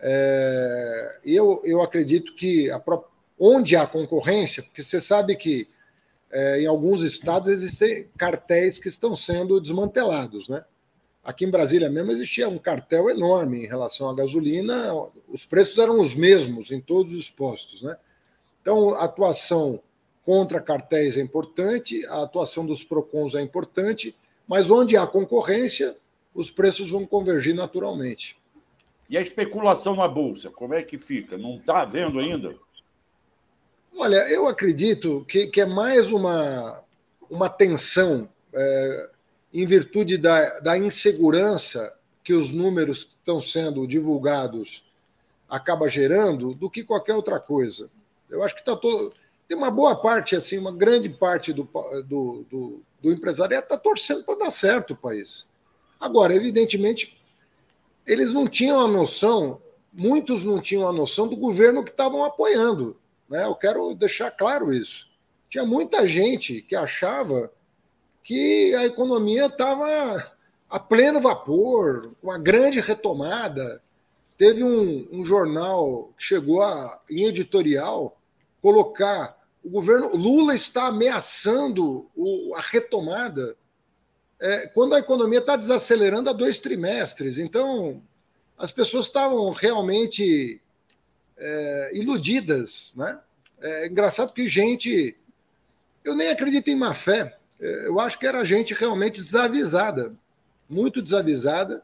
É, 0.00 1.18
eu, 1.24 1.60
eu 1.64 1.82
acredito 1.82 2.34
que 2.34 2.70
a, 2.70 2.80
onde 3.38 3.74
há 3.74 3.84
concorrência, 3.86 4.62
porque 4.62 4.82
você 4.82 5.00
sabe 5.00 5.34
que 5.34 5.68
é, 6.30 6.60
em 6.60 6.66
alguns 6.66 7.00
estados 7.00 7.48
existem 7.48 8.08
cartéis 8.16 8.78
que 8.78 8.88
estão 8.88 9.16
sendo 9.16 9.60
desmantelados, 9.60 10.48
né? 10.48 10.64
Aqui 11.28 11.44
em 11.44 11.50
Brasília 11.50 11.90
mesmo 11.90 12.10
existia 12.10 12.48
um 12.48 12.56
cartel 12.56 13.10
enorme 13.10 13.62
em 13.62 13.66
relação 13.66 14.08
à 14.08 14.14
gasolina, 14.14 14.94
os 15.28 15.44
preços 15.44 15.76
eram 15.76 16.00
os 16.00 16.14
mesmos 16.14 16.70
em 16.70 16.80
todos 16.80 17.12
os 17.12 17.28
postos. 17.28 17.82
Né? 17.82 17.94
Então, 18.62 18.94
a 18.94 19.04
atuação 19.04 19.78
contra 20.24 20.58
cartéis 20.58 21.18
é 21.18 21.20
importante, 21.20 22.02
a 22.06 22.22
atuação 22.22 22.64
dos 22.64 22.82
PROCONs 22.82 23.34
é 23.34 23.42
importante, 23.42 24.16
mas 24.46 24.70
onde 24.70 24.96
há 24.96 25.06
concorrência, 25.06 25.94
os 26.34 26.50
preços 26.50 26.90
vão 26.90 27.04
convergir 27.04 27.54
naturalmente. 27.54 28.38
E 29.10 29.18
a 29.18 29.20
especulação 29.20 29.96
na 29.96 30.08
Bolsa, 30.08 30.48
como 30.48 30.72
é 30.72 30.82
que 30.82 30.98
fica? 30.98 31.36
Não 31.36 31.56
está 31.56 31.82
havendo 31.82 32.20
ainda? 32.20 32.56
Olha, 33.98 34.26
eu 34.32 34.48
acredito 34.48 35.26
que, 35.28 35.46
que 35.48 35.60
é 35.60 35.66
mais 35.66 36.10
uma, 36.10 36.82
uma 37.28 37.50
tensão. 37.50 38.26
É, 38.54 39.10
em 39.52 39.64
virtude 39.66 40.18
da, 40.18 40.60
da 40.60 40.78
insegurança 40.78 41.94
que 42.22 42.34
os 42.34 42.52
números 42.52 43.04
que 43.04 43.14
estão 43.14 43.40
sendo 43.40 43.86
divulgados 43.86 44.86
acaba 45.48 45.88
gerando, 45.88 46.52
do 46.54 46.68
que 46.68 46.84
qualquer 46.84 47.14
outra 47.14 47.40
coisa. 47.40 47.90
Eu 48.28 48.42
acho 48.42 48.54
que 48.54 48.60
está 48.60 48.76
todo. 48.76 49.14
Tem 49.48 49.56
uma 49.56 49.70
boa 49.70 49.96
parte, 49.96 50.36
assim, 50.36 50.58
uma 50.58 50.72
grande 50.72 51.08
parte 51.08 51.54
do, 51.54 51.66
do, 52.06 52.44
do, 52.50 52.82
do 53.00 53.12
empresariado 53.12 53.64
está 53.64 53.78
torcendo 53.78 54.24
para 54.24 54.38
dar 54.38 54.50
certo 54.50 54.92
o 54.92 54.96
país. 54.96 55.48
Agora, 55.98 56.34
evidentemente, 56.34 57.18
eles 58.06 58.32
não 58.32 58.46
tinham 58.46 58.80
a 58.80 58.86
noção, 58.86 59.60
muitos 59.90 60.44
não 60.44 60.60
tinham 60.60 60.86
a 60.86 60.92
noção 60.92 61.26
do 61.26 61.36
governo 61.36 61.82
que 61.82 61.90
estavam 61.90 62.22
apoiando. 62.24 62.96
Né? 63.28 63.44
Eu 63.44 63.54
quero 63.54 63.94
deixar 63.94 64.30
claro 64.30 64.72
isso. 64.72 65.08
Tinha 65.48 65.64
muita 65.64 66.06
gente 66.06 66.60
que 66.60 66.76
achava 66.76 67.50
que 68.28 68.74
a 68.74 68.84
economia 68.84 69.46
estava 69.46 69.86
a 70.68 70.78
pleno 70.78 71.18
vapor, 71.18 72.14
uma 72.22 72.36
grande 72.38 72.78
retomada. 72.78 73.82
Teve 74.36 74.62
um, 74.62 75.08
um 75.10 75.24
jornal 75.24 76.12
que 76.18 76.26
chegou 76.26 76.60
a, 76.60 77.00
em 77.10 77.24
editorial 77.24 78.20
colocar 78.60 79.34
o 79.64 79.70
governo 79.70 80.14
Lula 80.14 80.54
está 80.54 80.88
ameaçando 80.88 82.06
o, 82.14 82.54
a 82.54 82.60
retomada 82.60 83.56
é, 84.38 84.66
quando 84.74 84.94
a 84.94 84.98
economia 84.98 85.38
está 85.38 85.56
desacelerando 85.56 86.28
há 86.28 86.34
dois 86.34 86.58
trimestres. 86.58 87.38
Então, 87.38 88.02
as 88.58 88.70
pessoas 88.70 89.06
estavam 89.06 89.50
realmente 89.52 90.60
é, 91.38 91.90
iludidas. 91.94 92.92
Né? 92.94 93.18
É 93.58 93.86
engraçado 93.86 94.34
que 94.34 94.46
gente. 94.46 95.16
Eu 96.04 96.14
nem 96.14 96.28
acredito 96.28 96.68
em 96.68 96.76
má 96.76 96.92
fé 96.92 97.37
eu 97.60 97.98
acho 97.98 98.18
que 98.18 98.26
era 98.26 98.44
gente 98.44 98.74
realmente 98.74 99.22
desavisada, 99.22 100.14
muito 100.68 101.02
desavisada, 101.02 101.82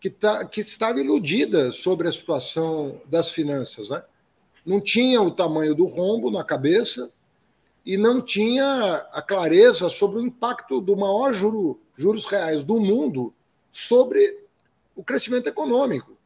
que, 0.00 0.08
tá, 0.08 0.44
que 0.44 0.62
estava 0.62 0.98
iludida 0.98 1.72
sobre 1.72 2.08
a 2.08 2.12
situação 2.12 3.00
das 3.06 3.30
finanças. 3.30 3.90
Né? 3.90 4.02
Não 4.64 4.80
tinha 4.80 5.20
o 5.20 5.30
tamanho 5.30 5.74
do 5.74 5.86
rombo 5.86 6.30
na 6.30 6.42
cabeça 6.42 7.12
e 7.84 7.96
não 7.96 8.20
tinha 8.20 8.94
a 9.12 9.22
clareza 9.22 9.88
sobre 9.88 10.18
o 10.18 10.22
impacto 10.22 10.80
do 10.80 10.96
maior 10.96 11.32
juro, 11.34 11.80
juros 11.96 12.24
reais 12.24 12.64
do 12.64 12.80
mundo 12.80 13.32
sobre 13.70 14.40
o 14.96 15.04
crescimento 15.04 15.48
econômico. 15.48 16.16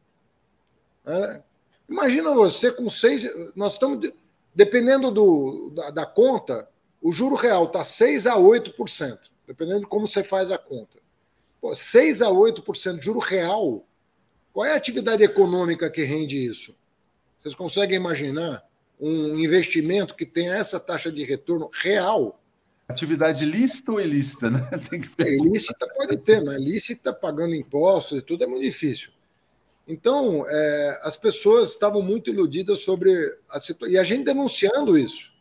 É. 1.05 1.41
Imagina 1.87 2.33
você 2.33 2.71
com 2.71 2.89
seis. 2.89 3.23
Nós 3.55 3.73
estamos. 3.73 4.11
Dependendo 4.53 5.11
do, 5.11 5.69
da, 5.75 5.89
da 5.91 6.05
conta, 6.05 6.67
o 7.05 7.11
juro 7.11 7.35
real 7.35 7.65
está 7.65 7.83
6 7.83 8.25
a 8.25 8.35
8%, 8.35 9.19
dependendo 9.45 9.81
de 9.81 9.85
como 9.85 10.07
você 10.07 10.23
faz 10.23 10.51
a 10.51 10.57
conta. 10.57 10.97
Pô, 11.61 11.75
6 11.75 12.23
a 12.23 12.29
8% 12.29 12.97
de 12.97 13.05
juro 13.05 13.19
real. 13.19 13.85
Qual 14.51 14.65
é 14.65 14.71
a 14.71 14.75
atividade 14.75 15.23
econômica 15.23 15.87
que 15.87 16.03
rende 16.03 16.43
isso? 16.43 16.75
Vocês 17.37 17.53
conseguem 17.53 17.95
imaginar 17.95 18.63
um 18.99 19.37
investimento 19.37 20.15
que 20.15 20.25
tenha 20.25 20.55
essa 20.55 20.79
taxa 20.79 21.11
de 21.11 21.23
retorno 21.23 21.69
real? 21.71 22.41
Atividade 22.87 23.45
lícita 23.45 23.91
ou 23.91 24.01
ilícita, 24.01 24.49
né? 24.49 24.67
Tem 24.89 24.99
que 24.99 25.09
é, 25.19 25.35
ilícita 25.35 25.87
pode 25.93 26.17
ter, 26.17 26.43
mas 26.43 26.59
lícita 26.59 27.13
pagando 27.13 27.53
impostos 27.53 28.17
e 28.17 28.21
tudo 28.23 28.45
é 28.45 28.47
muito 28.47 28.63
difícil. 28.63 29.11
Então, 29.87 30.43
é, 30.49 31.01
as 31.03 31.15
pessoas 31.17 31.69
estavam 31.69 32.01
muito 32.01 32.31
iludidas 32.31 32.79
sobre 32.79 33.13
a 33.51 33.59
situação. 33.59 33.93
E 33.93 33.99
a 33.99 34.03
gente 34.03 34.23
denunciando 34.23 34.97
isso. 34.97 35.34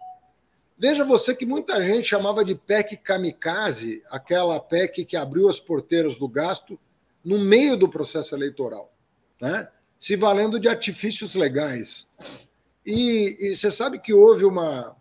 Veja 0.76 1.04
você 1.04 1.34
que 1.34 1.46
muita 1.46 1.82
gente 1.82 2.08
chamava 2.08 2.44
de 2.44 2.54
PEC 2.54 2.96
kamikaze, 2.96 4.02
aquela 4.10 4.58
PEC 4.58 5.04
que 5.04 5.16
abriu 5.16 5.48
as 5.48 5.60
porteiras 5.60 6.18
do 6.18 6.28
gasto 6.28 6.78
no 7.24 7.38
meio 7.38 7.76
do 7.76 7.88
processo 7.88 8.34
eleitoral, 8.34 8.92
né? 9.40 9.68
se 9.98 10.16
valendo 10.16 10.58
de 10.58 10.68
artifícios 10.68 11.34
legais. 11.34 12.08
E, 12.84 13.36
e 13.40 13.56
você 13.56 13.70
sabe 13.70 13.98
que 13.98 14.12
houve 14.12 14.44
uma, 14.44 14.96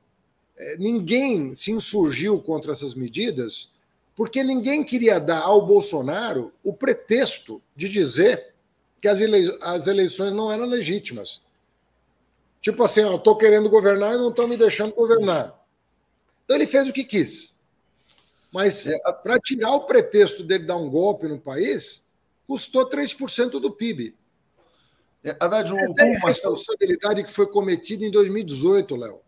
é, 0.55 0.77
ninguém 0.77 1.53
se 1.55 1.71
insurgiu 1.71 2.39
contra 2.39 2.71
essas 2.71 2.93
medidas 2.93 3.73
porque 4.15 4.43
ninguém 4.43 4.83
queria 4.83 5.19
dar 5.19 5.41
ao 5.41 5.65
Bolsonaro 5.65 6.53
o 6.63 6.73
pretexto 6.73 7.61
de 7.75 7.89
dizer 7.89 8.53
que 9.01 9.07
as, 9.07 9.19
ele... 9.19 9.57
as 9.61 9.87
eleições 9.87 10.33
não 10.33 10.51
eram 10.51 10.65
legítimas. 10.65 11.41
Tipo 12.61 12.83
assim, 12.83 13.01
estou 13.13 13.35
querendo 13.35 13.69
governar 13.69 14.13
e 14.13 14.17
não 14.17 14.29
estão 14.29 14.47
me 14.47 14.55
deixando 14.55 14.93
governar. 14.93 15.59
Então 16.53 16.61
ele 16.61 16.69
fez 16.69 16.87
o 16.87 16.93
que 16.93 17.03
quis. 17.03 17.57
Mas 18.51 18.85
é, 18.85 18.95
para 19.23 19.39
tirar 19.39 19.71
o 19.71 19.87
pretexto 19.87 20.43
dele 20.43 20.65
dar 20.65 20.77
um 20.77 20.87
golpe 20.87 21.27
no 21.27 21.39
país, 21.39 22.07
custou 22.45 22.87
3% 22.87 23.59
do 23.59 23.71
PIB. 23.71 24.15
É, 25.23 25.35
Haddad, 25.39 25.73
um, 25.73 25.79
Essa 25.79 26.03
é 26.03 26.15
a 26.15 26.27
responsabilidade 26.27 27.23
que 27.23 27.31
foi 27.31 27.47
cometida 27.47 28.05
em 28.05 28.11
2018, 28.11 28.95
Léo. 28.95 29.21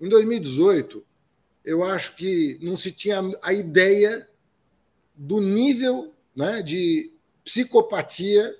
Em 0.00 0.08
2018, 0.08 1.04
eu 1.66 1.84
acho 1.84 2.16
que 2.16 2.58
não 2.62 2.78
se 2.78 2.92
tinha 2.92 3.20
a 3.42 3.52
ideia 3.52 4.26
do 5.14 5.42
nível 5.42 6.14
né, 6.34 6.62
de 6.62 7.12
psicopatia 7.44 8.56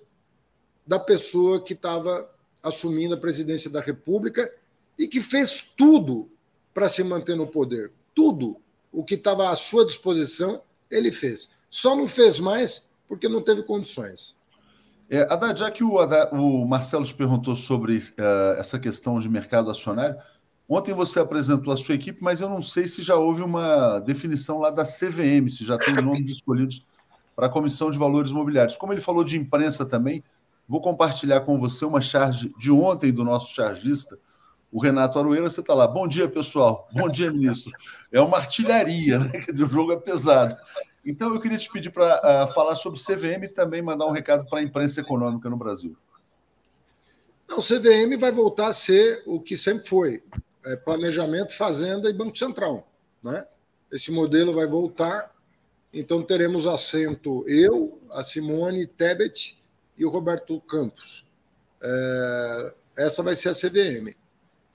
da 0.87 0.99
pessoa 0.99 1.65
que 1.65 1.73
estava 1.73 2.31
assumindo 2.63 3.15
a 3.15 3.19
presidência 3.19 3.71
da 3.71 3.81
República 3.81 4.53
e 4.99 5.09
que 5.09 5.23
fez 5.23 5.73
tudo 5.75 6.31
para 6.73 6.89
se 6.89 7.03
manter 7.03 7.37
no 7.37 7.47
poder. 7.47 7.93
Tudo 8.15 8.57
o 8.93 9.05
que 9.05 9.15
estava 9.15 9.51
à 9.51 9.57
sua 9.57 9.85
disposição, 9.85 10.63
ele 10.91 11.13
fez. 11.13 11.51
Só 11.71 11.95
não 11.95 12.09
fez 12.09 12.41
mais 12.41 12.89
porque 13.07 13.29
não 13.29 13.43
teve 13.43 13.63
condições. 13.63 14.37
É, 15.11 15.23
Haddad, 15.23 15.59
já 15.59 15.71
que 15.71 15.83
o, 15.83 15.97
o 16.33 16.67
Marcelo 16.67 17.05
te 17.05 17.15
perguntou 17.15 17.57
sobre 17.57 17.97
uh, 17.97 18.59
essa 18.59 18.79
questão 18.79 19.19
de 19.19 19.29
mercado 19.29 19.71
acionário, 19.71 20.19
Ontem 20.69 20.93
você 20.93 21.19
apresentou 21.19 21.73
a 21.73 21.79
sua 21.79 21.95
equipe, 21.95 22.23
mas 22.23 22.43
eu 22.43 22.49
não 22.49 22.61
sei 22.61 22.87
se 22.87 23.03
já 23.03 23.17
houve 23.17 23.41
uma 23.41 24.01
definição 24.01 24.59
lá 24.59 24.69
da 24.69 24.85
CVM, 24.85 25.49
se 25.49 25.65
já 25.65 25.79
tem 25.79 25.95
nomes 25.95 26.31
escolhidos 26.31 26.87
para 27.35 27.47
a 27.47 27.49
Comissão 27.49 27.91
de 27.91 27.97
Valores 27.97 28.33
Imobiliários. 28.33 28.77
Como 28.77 28.93
ele 28.93 29.01
falou 29.01 29.25
de 29.25 29.39
imprensa 29.39 29.87
também, 29.87 30.23
vou 30.69 30.83
compartilhar 30.83 31.41
com 31.41 31.59
você 31.59 31.87
uma 31.87 32.03
charge 32.03 32.55
de 32.59 32.71
ontem 32.71 33.11
do 33.11 33.25
nosso 33.25 33.55
chargista, 33.55 34.19
o 34.71 34.81
Renato 34.81 35.19
Aroeira. 35.19 35.49
Você 35.49 35.61
está 35.61 35.75
lá. 35.75 35.87
Bom 35.87 36.07
dia, 36.07 36.29
pessoal. 36.29 36.89
Bom 36.93 37.09
dia, 37.09 37.31
ministro. 37.31 37.73
É 38.13 38.21
uma 38.21 38.39
artilharia, 38.39 39.19
né? 39.19 39.31
Quer 39.31 39.53
dizer, 39.53 39.65
o 39.65 39.71
jogo 39.71 39.93
é 39.93 39.97
pesado. 39.97 40.57
Então, 41.05 41.33
eu 41.33 41.41
queria 41.41 41.59
te 41.59 41.71
pedir 41.71 41.91
para 41.91 42.17
uh, 42.17 42.27
ah, 42.27 42.49
falar 42.49 42.75
sobre 42.75 43.01
CVM 43.01 43.45
e 43.45 43.49
também 43.49 43.81
mandar 43.81 44.07
um 44.07 44.13
recado 44.13 44.45
para 44.49 44.61
a 44.61 44.63
imprensa 44.63 45.01
econômica 45.01 45.49
no 45.49 45.57
Brasil. 45.57 45.97
Não, 47.49 47.59
o 47.59 47.63
CVM 47.63 48.19
vai 48.19 48.31
voltar 48.31 48.69
a 48.69 48.75
ser 48.75 49.23
o 49.25 49.41
que 49.41 49.57
sempre 49.57 49.89
foi 49.89 50.23
é, 50.67 50.77
planejamento, 50.77 51.57
fazenda 51.57 52.11
e 52.11 52.13
Banco 52.13 52.37
Central. 52.37 52.87
Né? 53.23 53.47
Esse 53.91 54.11
modelo 54.11 54.53
vai 54.53 54.67
voltar, 54.67 55.35
então 55.93 56.23
teremos 56.23 56.67
assento 56.67 57.45
eu, 57.49 57.99
a 58.11 58.23
Simone 58.23 58.87
Tebet 58.87 59.59
e 59.97 60.05
o 60.05 60.11
Roberto 60.11 60.61
Campos. 60.61 61.27
É, 61.81 62.75
essa 62.99 63.23
vai 63.23 63.35
ser 63.35 63.49
a 63.49 63.55
CVM, 63.55 64.15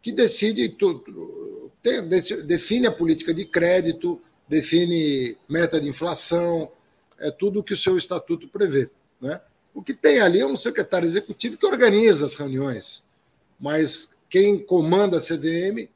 que 0.03 0.11
decide 0.11 0.67
tudo, 0.67 1.71
tem, 1.81 2.05
define 2.45 2.87
a 2.87 2.91
política 2.91 3.33
de 3.33 3.45
crédito, 3.45 4.21
define 4.47 5.37
meta 5.47 5.79
de 5.79 5.87
inflação, 5.87 6.69
é 7.17 7.31
tudo 7.31 7.61
o 7.61 7.63
que 7.63 7.73
o 7.73 7.77
seu 7.77 7.97
estatuto 7.97 8.49
prevê. 8.49 8.89
Né? 9.21 9.39
O 9.73 9.81
que 9.81 9.93
tem 9.93 10.19
ali 10.19 10.41
é 10.41 10.45
um 10.45 10.57
secretário 10.57 11.05
executivo 11.05 11.57
que 11.57 11.65
organiza 11.65 12.25
as 12.25 12.35
reuniões, 12.35 13.09
mas 13.57 14.17
quem 14.29 14.59
comanda 14.59 15.17
a 15.17 15.21
CVM 15.21 15.87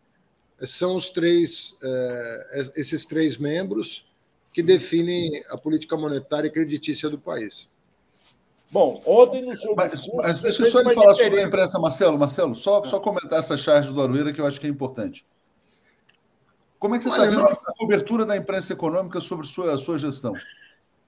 são 0.62 0.96
os 0.96 1.10
três, 1.10 1.78
é, 1.84 2.72
esses 2.78 3.06
três 3.06 3.38
membros 3.38 4.10
que 4.54 4.64
definem 4.64 5.44
a 5.50 5.58
política 5.58 5.98
monetária 5.98 6.48
e 6.48 6.52
creditícia 6.52 7.10
do 7.10 7.20
país. 7.20 7.70
Bom, 8.70 9.02
ontem 9.06 9.44
no 9.44 9.56
seu 9.56 9.74
mas, 9.76 9.94
mas 10.16 10.42
deixa 10.42 10.66
eu 10.66 10.72
só 10.72 10.82
lhe 10.82 10.94
falar 10.94 11.14
sobre 11.14 11.40
a 11.40 11.44
imprensa, 11.44 11.80
Marcelo. 11.80 12.18
Marcelo, 12.18 12.56
só, 12.56 12.84
só 12.84 13.00
comentar 13.00 13.40
essa 13.40 13.58
charge 13.58 13.94
do 13.94 14.02
Arueira 14.02 14.34
que 14.34 14.42
eu 14.42 14.46
acho 14.46 14.60
que 14.60 14.68
é 14.68 14.70
importante. 14.70 15.26
Como 16.78 16.96
é 16.96 16.98
que 16.98 17.06
você 17.06 17.10
está 17.10 17.24
vendo 17.24 17.42
não... 17.42 17.48
a 17.48 17.74
cobertura 17.78 18.26
da 18.26 18.36
imprensa 18.36 18.74
econômica 18.74 19.20
sobre 19.20 19.48
sua, 19.48 19.74
a 19.74 19.78
sua 19.78 19.98
gestão? 19.98 20.34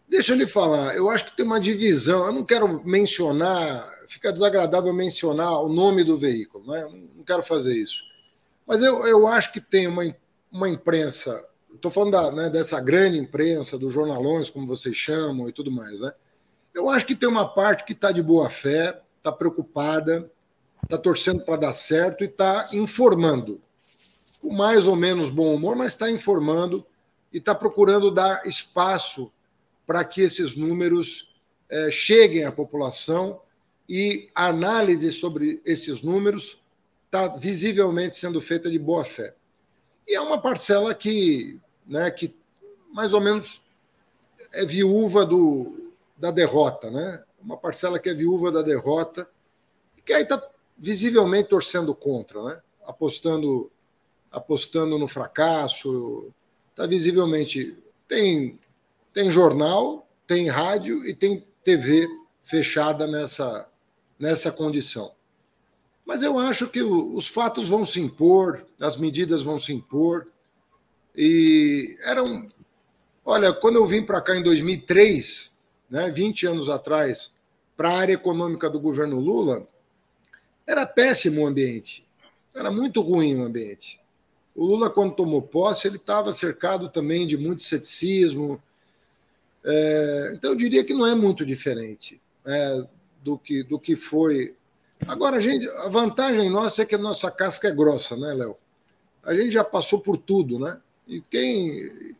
Deixa 0.07 0.31
eu 0.31 0.38
lhe 0.38 0.48
falar, 0.48 0.95
eu 0.95 1.10
acho 1.10 1.26
que 1.26 1.38
tem 1.38 1.45
uma 1.45 1.60
divisão. 1.60 2.26
Eu 2.26 2.34
não 2.34 2.44
quero 2.44 2.81
mencionar, 2.84 3.88
fica 4.07 4.34
desagradável 4.34 4.91
mencionar 4.94 5.61
o 5.61 5.69
nome 5.69 6.03
do 6.03 6.18
veículo, 6.18 6.65
né? 6.65 6.88
não 7.15 7.23
quero 7.23 7.44
fazer 7.44 7.76
isso. 7.76 8.03
Mas 8.65 8.81
eu, 8.81 9.06
eu 9.06 9.27
acho 9.27 9.52
que 9.52 9.61
tem 9.61 9.86
uma, 9.86 10.03
uma 10.52 10.68
imprensa, 10.68 11.44
estou 11.72 11.91
falando 11.91 12.11
da, 12.11 12.31
né, 12.31 12.49
dessa 12.49 12.80
grande 12.80 13.19
imprensa, 13.19 13.77
dos 13.77 13.94
jornalões, 13.94 14.49
como 14.49 14.65
vocês 14.65 14.95
chamam 14.95 15.48
e 15.48 15.52
tudo 15.52 15.72
mais. 15.72 16.02
Né? 16.02 16.11
Eu 16.80 16.89
acho 16.89 17.06
que 17.06 17.14
tem 17.14 17.27
uma 17.27 17.45
parte 17.45 17.84
que 17.84 17.91
está 17.91 18.10
de 18.10 18.23
boa 18.23 18.49
fé, 18.49 19.01
está 19.18 19.34
preocupada, 19.34 20.31
está 20.81 20.97
torcendo 20.97 21.43
para 21.43 21.57
dar 21.57 21.73
certo 21.73 22.23
e 22.23 22.27
está 22.27 22.69
informando. 22.72 23.61
Com 24.41 24.53
mais 24.53 24.88
ou 24.88 24.95
menos 24.95 25.30
bom 25.30 25.53
humor, 25.53 25.76
mas 25.76 25.91
está 25.91 26.10
informando 26.10 26.85
e 27.34 27.38
está 27.38 27.53
procurando 27.53 28.10
dar 28.10 28.47
espaço 28.47 29.30
para 29.85 30.06
que 30.06 30.22
esses 30.22 30.56
números 30.56 31.35
é, 31.68 31.91
cheguem 31.91 32.45
à 32.45 32.51
população 32.51 33.41
e 33.88 34.30
a 34.34 34.47
análise 34.47 35.11
sobre 35.11 35.61
esses 35.65 36.01
números 36.01 36.64
está 37.07 37.27
visivelmente 37.27 38.15
sendo 38.15 38.39
feita 38.39 38.72
de 38.72 38.80
boa 38.80 39.03
fé. 39.03 39.35
E 40.07 40.15
é 40.15 40.22
uma 40.22 40.41
parcela 40.41 40.95
que, 40.95 41.60
né, 41.85 42.10
que 42.10 42.34
mais 42.93 43.11
ou 43.11 43.19
menos 43.19 43.61
é 44.53 44.65
viúva 44.65 45.26
do, 45.26 45.78
da 46.19 46.29
derrota, 46.29 46.91
né? 46.91 47.23
Uma 47.41 47.57
parcela 47.57 47.97
que 47.97 48.09
é 48.09 48.13
viúva 48.13 48.51
da 48.51 48.61
derrota 48.61 49.27
que 50.09 50.13
aí 50.13 50.23
está 50.23 50.41
visivelmente 50.75 51.49
torcendo 51.49 51.93
contra, 51.93 52.41
né? 52.41 52.59
Apostando, 52.83 53.71
apostando 54.31 54.97
no 54.97 55.07
fracasso, 55.07 56.33
está 56.71 56.87
visivelmente 56.87 57.77
tem 58.07 58.59
tem 59.13 59.29
jornal, 59.29 60.07
tem 60.25 60.47
rádio 60.47 61.07
e 61.07 61.13
tem 61.13 61.45
TV 61.63 62.07
fechada 62.41 63.05
nessa, 63.05 63.67
nessa 64.17 64.51
condição. 64.51 65.11
Mas 66.03 66.23
eu 66.23 66.39
acho 66.39 66.67
que 66.67 66.81
os 66.81 67.27
fatos 67.27 67.69
vão 67.69 67.85
se 67.85 68.01
impor, 68.01 68.65
as 68.81 68.97
medidas 68.97 69.43
vão 69.43 69.59
se 69.59 69.71
impor. 69.71 70.27
E 71.15 71.95
eram. 72.03 72.47
Olha, 73.23 73.53
quando 73.53 73.75
eu 73.75 73.85
vim 73.85 74.03
para 74.03 74.21
cá 74.21 74.35
em 74.35 74.41
2003, 74.41 75.55
né, 75.90 76.10
20 76.10 76.48
anos 76.48 76.70
atrás, 76.70 77.32
para 77.76 77.90
a 77.90 77.98
área 77.98 78.14
econômica 78.14 78.70
do 78.70 78.80
governo 78.80 79.20
Lula, 79.20 79.68
era 80.68 80.86
péssimo 80.86 81.41
o 81.41 81.48
ambiente. 81.48 82.06
Era 82.53 82.72
muito 82.72 83.02
ruim 83.02 83.36
o 83.40 83.44
ambiente. 83.44 83.99
O 84.56 84.66
Lula, 84.66 84.90
quando 84.90 85.16
tomou 85.16 85.41
posse, 85.41 85.88
ele 85.88 85.98
estava 85.98 86.34
cercado 86.34 86.90
também 86.90 87.26
de 87.26 87.38
muito 87.38 87.64
ceticismo, 87.64 88.61
é, 89.64 90.32
então, 90.34 90.52
eu 90.52 90.56
diria 90.56 90.84
que 90.84 90.94
não 90.94 91.06
é 91.06 91.14
muito 91.14 91.45
diferente. 91.45 92.20
é, 92.45 92.84
do, 93.22 93.38
que, 93.38 93.64
do 93.64 93.80
que 93.80 93.95
foi. 93.95 94.56
Agora, 95.07 95.38
a, 95.38 95.41
gente, 95.41 95.68
a 95.70 95.90
vantagem 95.90 96.49
nossa 96.49 96.82
é 96.82 96.86
que 96.86 96.95
a 96.95 96.99
nossa 96.99 97.30
casca 97.30 97.68
é 97.68 97.72
grossa, 97.72 98.16
né, 98.16 98.34
Léo? 98.34 98.57
A 99.24 99.34
gente 99.34 99.52
já 99.52 99.64
passou 99.64 99.99
por 99.99 100.18
tudo, 100.18 100.57
né? 100.57 100.80
E 101.07 101.22
quem. 101.22 102.16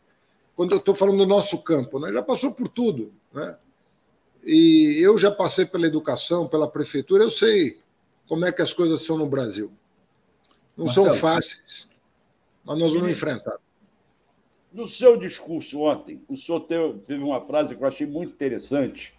Quando 0.54 0.72
eu 0.72 0.78
estou 0.78 0.94
falando 0.94 1.18
do 1.18 1.26
nosso 1.26 1.62
campo, 1.62 1.98
né? 1.98 2.12
Já 2.12 2.22
passou 2.22 2.52
por 2.52 2.68
tudo, 2.68 3.12
né? 3.32 3.56
E 4.42 4.98
eu 5.00 5.18
já 5.18 5.30
passei 5.30 5.66
pela 5.66 5.86
educação, 5.86 6.48
pela 6.48 6.70
prefeitura, 6.70 7.22
eu 7.22 7.30
sei 7.30 7.78
como 8.26 8.44
é 8.44 8.52
que 8.52 8.62
as 8.62 8.72
coisas 8.72 9.02
são 9.02 9.18
no 9.18 9.26
Brasil. 9.26 9.70
Não 10.76 10.86
Marcelo, 10.86 11.08
são 11.08 11.16
fáceis, 11.16 11.88
mas 12.64 12.78
nós 12.78 12.92
vamos 12.92 13.10
enfrentar. 13.10 13.58
No 14.72 14.86
seu 14.86 15.16
discurso 15.16 15.80
ontem, 15.80 16.22
o 16.28 16.36
senhor 16.36 16.60
teve 16.60 17.22
uma 17.22 17.44
frase 17.44 17.74
que 17.74 17.82
eu 17.82 17.88
achei 17.88 18.06
muito 18.06 18.32
interessante, 18.32 19.12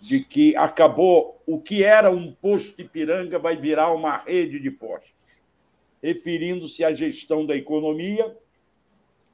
de 0.00 0.24
que 0.24 0.56
acabou 0.56 1.40
o 1.46 1.60
que 1.60 1.84
era 1.84 2.10
um 2.10 2.32
posto 2.32 2.80
Ipiranga 2.80 3.38
vai 3.38 3.56
virar 3.56 3.92
uma 3.92 4.18
rede 4.18 4.58
de 4.58 4.70
postos, 4.70 5.42
referindo-se 6.02 6.82
à 6.82 6.92
gestão 6.92 7.46
da 7.46 7.54
economia, 7.54 8.36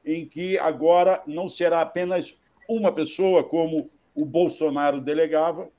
em 0.04 0.26
que 0.26 0.58
agora 0.58 1.22
não 1.26 1.48
será 1.48 1.80
apenas 1.80 2.40
uma 2.68 2.92
pessoa, 2.92 3.44
como 3.44 3.88
o 4.14 4.24
Bolsonaro 4.24 5.00
delegava, 5.00 5.70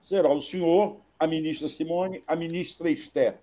será 0.00 0.32
o 0.32 0.40
senhor, 0.40 0.96
a 1.18 1.26
ministra 1.26 1.68
Simone, 1.68 2.22
a 2.26 2.34
ministra 2.34 2.90
Esther. 2.90 3.38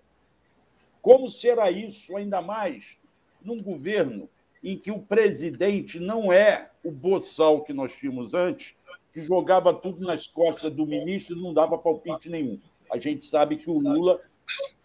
Como 1.02 1.30
será 1.30 1.72
isso, 1.72 2.16
ainda 2.16 2.42
mais 2.42 2.98
num 3.42 3.62
governo 3.62 4.30
em 4.64 4.78
que 4.78 4.92
o 4.92 5.00
presidente 5.00 6.00
não 6.00 6.32
é 6.32 6.70
o 6.84 6.92
boçal 6.92 7.64
que 7.64 7.72
nós 7.72 7.98
tínhamos 7.98 8.34
antes, 8.34 8.74
que 9.14 9.22
jogava 9.22 9.74
tudo 9.74 10.06
nas 10.06 10.28
costas 10.28 10.76
do 10.76 10.86
ministro 10.86 11.38
e 11.38 11.42
não 11.42 11.54
dava 11.54 11.78
palpite 11.78 12.30
nenhum. 12.30 12.60
A 12.92 12.98
gente 12.98 13.24
sabe 13.24 13.58
que 13.58 13.70
o 13.70 13.80
Lula, 13.80 14.20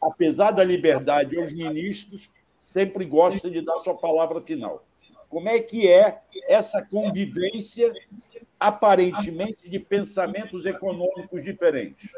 apesar 0.01 0.53
da 0.53 0.65
liberdade 0.65 1.39
aos 1.39 1.53
ministros, 1.53 2.31
sempre 2.59 3.05
gosta 3.05 3.51
de 3.51 3.61
dar 3.61 3.79
sua 3.79 3.95
palavra 3.95 4.41
final. 4.41 4.85
Como 5.35 5.49
é 5.49 5.59
que 5.59 5.89
é 5.89 6.21
essa 6.47 6.81
convivência, 6.89 7.93
aparentemente, 8.59 9.69
de 9.69 9.81
pensamentos 9.81 10.65
econômicos 10.65 11.43
diferentes? 11.43 12.09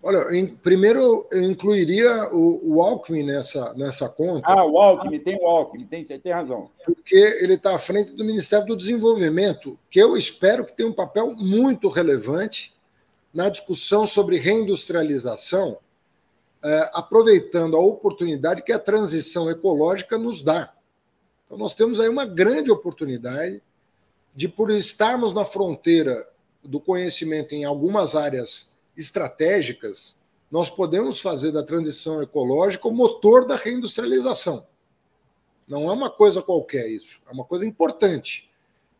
Olha, 0.00 0.32
em, 0.32 0.46
primeiro 0.46 1.26
eu 1.32 1.42
incluiria 1.42 2.32
o, 2.32 2.76
o, 2.76 2.80
Alckmin 2.80 3.24
nessa, 3.24 3.74
nessa 3.74 4.08
conta. 4.08 4.46
Ah, 4.46 4.64
o 4.64 4.78
Alckmin, 4.78 5.18
tem 5.18 5.36
o 5.42 5.44
Alckmin, 5.44 5.84
tem, 5.84 6.04
você 6.04 6.16
tem 6.16 6.30
razão. 6.30 6.70
Porque 6.84 7.16
ele 7.16 7.54
está 7.54 7.74
à 7.74 7.78
frente 7.78 8.12
do 8.12 8.24
Ministério 8.24 8.68
do 8.68 8.76
Desenvolvimento, 8.76 9.76
que 9.90 9.98
eu 9.98 10.16
espero 10.16 10.64
que 10.64 10.72
tenha 10.72 10.88
um 10.88 10.94
papel 10.94 11.34
muito 11.34 11.88
relevante 11.88 12.72
na 13.34 13.48
discussão 13.48 14.06
sobre 14.06 14.38
reindustrialização, 14.38 15.78
é, 16.62 16.90
aproveitando 16.94 17.76
a 17.76 17.80
oportunidade 17.80 18.62
que 18.62 18.72
a 18.72 18.78
transição 18.78 19.50
ecológica 19.50 20.16
nos 20.16 20.40
dá. 20.40 20.72
Então, 21.50 21.58
nós 21.58 21.74
temos 21.74 21.98
aí 21.98 22.08
uma 22.08 22.24
grande 22.24 22.70
oportunidade 22.70 23.60
de, 24.32 24.48
por 24.48 24.70
estarmos 24.70 25.34
na 25.34 25.44
fronteira 25.44 26.24
do 26.62 26.78
conhecimento 26.78 27.52
em 27.56 27.64
algumas 27.64 28.14
áreas 28.14 28.72
estratégicas, 28.96 30.20
nós 30.48 30.70
podemos 30.70 31.18
fazer 31.18 31.50
da 31.50 31.64
transição 31.64 32.22
ecológica 32.22 32.86
o 32.86 32.92
motor 32.92 33.44
da 33.44 33.56
reindustrialização. 33.56 34.64
Não 35.66 35.90
é 35.90 35.92
uma 35.92 36.08
coisa 36.08 36.40
qualquer 36.40 36.88
isso, 36.88 37.20
é 37.28 37.32
uma 37.32 37.44
coisa 37.44 37.66
importante. 37.66 38.48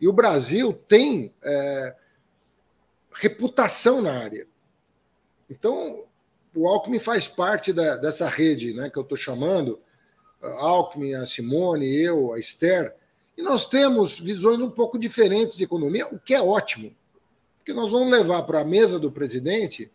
E 0.01 0.09
o 0.09 0.12
Brasil 0.12 0.72
tem 0.72 1.32
é, 1.44 1.94
reputação 3.12 4.02
na 4.02 4.18
área. 4.18 4.48
Então, 5.48 6.05
o 6.52 6.66
Alckmin 6.66 6.98
faz 6.98 7.28
parte 7.28 7.72
da, 7.72 7.97
dessa 7.97 8.28
rede 8.28 8.74
né, 8.74 8.90
que 8.90 8.98
eu 8.98 9.05
estou 9.05 9.16
chamando, 9.16 9.81
Alckmin, 10.42 11.14
a 11.14 11.26
Simone, 11.26 11.86
eu, 11.86 12.32
a 12.32 12.38
Esther, 12.38 12.94
e 13.36 13.42
nós 13.42 13.66
temos 13.66 14.18
visões 14.18 14.58
um 14.60 14.70
pouco 14.70 14.98
diferentes 14.98 15.56
de 15.56 15.64
economia, 15.64 16.06
o 16.08 16.18
que 16.18 16.34
é 16.34 16.42
ótimo 16.42 16.94
porque 17.70 17.74
nós 17.74 17.92
vamos 17.92 18.10
levar 18.10 18.42
para 18.42 18.60
a 18.60 18.64
mesa 18.64 18.98
do 18.98 19.12
presidente 19.12 19.90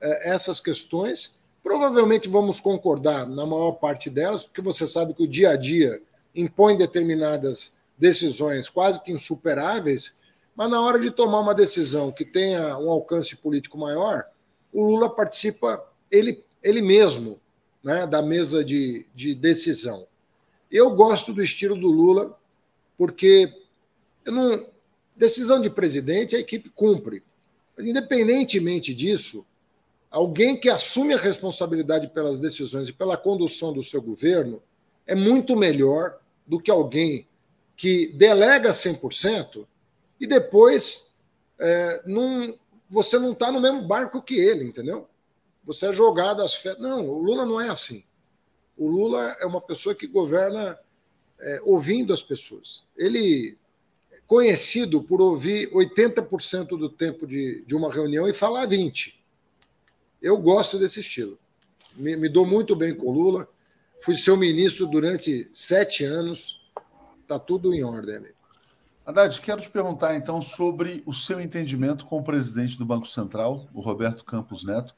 eh, 0.00 0.30
essas 0.30 0.58
questões. 0.58 1.38
Provavelmente 1.62 2.28
vamos 2.28 2.58
concordar 2.60 3.24
na 3.24 3.46
maior 3.46 3.72
parte 3.72 4.10
delas, 4.10 4.42
porque 4.42 4.60
você 4.60 4.84
sabe 4.84 5.14
que 5.14 5.22
o 5.22 5.28
dia 5.28 5.50
a 5.50 5.56
dia 5.56 6.02
impõe 6.34 6.76
determinadas 6.76 7.78
decisões 7.96 8.68
quase 8.68 9.00
que 9.00 9.12
insuperáveis, 9.12 10.14
mas 10.56 10.68
na 10.68 10.80
hora 10.80 10.98
de 10.98 11.10
tomar 11.10 11.38
uma 11.38 11.54
decisão 11.54 12.10
que 12.10 12.24
tenha 12.24 12.76
um 12.78 12.90
alcance 12.90 13.36
político 13.36 13.78
maior, 13.78 14.24
o 14.72 14.82
Lula 14.82 15.08
participa 15.08 15.84
ele, 16.10 16.42
ele 16.62 16.82
mesmo 16.82 17.38
né, 17.82 18.06
da 18.06 18.22
mesa 18.22 18.64
de, 18.64 19.06
de 19.14 19.34
decisão. 19.34 20.06
Eu 20.70 20.90
gosto 20.90 21.32
do 21.32 21.42
estilo 21.42 21.74
do 21.76 21.88
Lula, 21.88 22.38
porque 22.96 23.52
não, 24.26 24.66
Decisão 25.20 25.60
de 25.60 25.68
presidente, 25.68 26.34
a 26.34 26.38
equipe 26.38 26.70
cumpre. 26.70 27.22
Independentemente 27.78 28.94
disso, 28.94 29.46
alguém 30.10 30.58
que 30.58 30.70
assume 30.70 31.12
a 31.12 31.18
responsabilidade 31.18 32.08
pelas 32.08 32.40
decisões 32.40 32.88
e 32.88 32.92
pela 32.94 33.18
condução 33.18 33.70
do 33.70 33.82
seu 33.82 34.00
governo 34.00 34.62
é 35.06 35.14
muito 35.14 35.54
melhor 35.54 36.18
do 36.46 36.58
que 36.58 36.70
alguém 36.70 37.28
que 37.76 38.06
delega 38.14 38.70
100% 38.70 39.66
e 40.18 40.26
depois 40.26 41.12
é, 41.58 42.02
não, 42.06 42.58
você 42.88 43.18
não 43.18 43.32
está 43.32 43.52
no 43.52 43.60
mesmo 43.60 43.86
barco 43.86 44.22
que 44.22 44.36
ele, 44.36 44.64
entendeu? 44.64 45.06
Você 45.70 45.86
é 45.86 45.92
jogado 45.92 46.42
às 46.42 46.56
férias. 46.56 46.82
Não, 46.82 47.08
o 47.08 47.22
Lula 47.22 47.46
não 47.46 47.60
é 47.60 47.68
assim. 47.68 48.02
O 48.76 48.88
Lula 48.88 49.36
é 49.38 49.46
uma 49.46 49.60
pessoa 49.60 49.94
que 49.94 50.04
governa 50.04 50.76
é, 51.38 51.60
ouvindo 51.64 52.12
as 52.12 52.24
pessoas. 52.24 52.82
Ele 52.96 53.56
conhecido 54.26 55.00
por 55.00 55.22
ouvir 55.22 55.70
80% 55.70 56.70
do 56.70 56.90
tempo 56.90 57.24
de, 57.24 57.64
de 57.64 57.74
uma 57.76 57.92
reunião 57.92 58.28
e 58.28 58.32
falar 58.32 58.66
20%. 58.66 59.14
Eu 60.20 60.36
gosto 60.38 60.76
desse 60.76 60.98
estilo. 60.98 61.38
Me, 61.96 62.16
me 62.16 62.28
dou 62.28 62.44
muito 62.44 62.74
bem 62.74 62.92
com 62.92 63.06
o 63.06 63.14
Lula. 63.14 63.48
Fui 64.00 64.16
seu 64.16 64.36
ministro 64.36 64.88
durante 64.88 65.48
sete 65.52 66.02
anos. 66.02 66.60
Está 67.22 67.38
tudo 67.38 67.72
em 67.72 67.84
ordem 67.84 68.16
ali. 68.16 68.34
Haddad, 69.06 69.40
quero 69.40 69.60
te 69.60 69.70
perguntar 69.70 70.16
então 70.16 70.42
sobre 70.42 71.00
o 71.06 71.14
seu 71.14 71.40
entendimento 71.40 72.06
com 72.06 72.18
o 72.18 72.24
presidente 72.24 72.76
do 72.76 72.84
Banco 72.84 73.06
Central, 73.06 73.68
o 73.72 73.80
Roberto 73.80 74.24
Campos 74.24 74.64
Neto, 74.64 74.94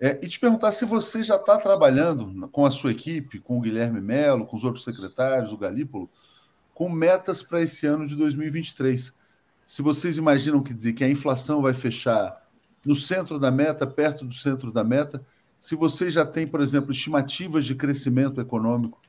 é, 0.00 0.18
e 0.22 0.28
te 0.28 0.38
perguntar 0.38 0.72
se 0.72 0.84
você 0.84 1.24
já 1.24 1.36
está 1.36 1.58
trabalhando 1.58 2.48
com 2.48 2.66
a 2.66 2.70
sua 2.70 2.90
equipe, 2.90 3.40
com 3.40 3.58
o 3.58 3.60
Guilherme 3.60 4.00
Melo, 4.00 4.46
com 4.46 4.56
os 4.56 4.64
outros 4.64 4.84
secretários, 4.84 5.52
o 5.52 5.56
Galípolo, 5.56 6.10
com 6.74 6.88
metas 6.90 7.42
para 7.42 7.62
esse 7.62 7.86
ano 7.86 8.06
de 8.06 8.14
2023. 8.14 9.14
Se 9.66 9.82
vocês 9.82 10.18
imaginam 10.18 10.62
que 10.62 10.74
dizer 10.74 10.92
que 10.92 11.02
a 11.02 11.08
inflação 11.08 11.62
vai 11.62 11.72
fechar 11.72 12.46
no 12.84 12.94
centro 12.94 13.38
da 13.38 13.50
meta, 13.50 13.86
perto 13.86 14.24
do 14.24 14.34
centro 14.34 14.70
da 14.70 14.84
meta, 14.84 15.24
se 15.58 15.74
vocês 15.74 16.12
já 16.12 16.24
têm, 16.24 16.46
por 16.46 16.60
exemplo, 16.60 16.92
estimativas 16.92 17.64
de 17.64 17.74
crescimento 17.74 18.40
econômico 18.40 19.00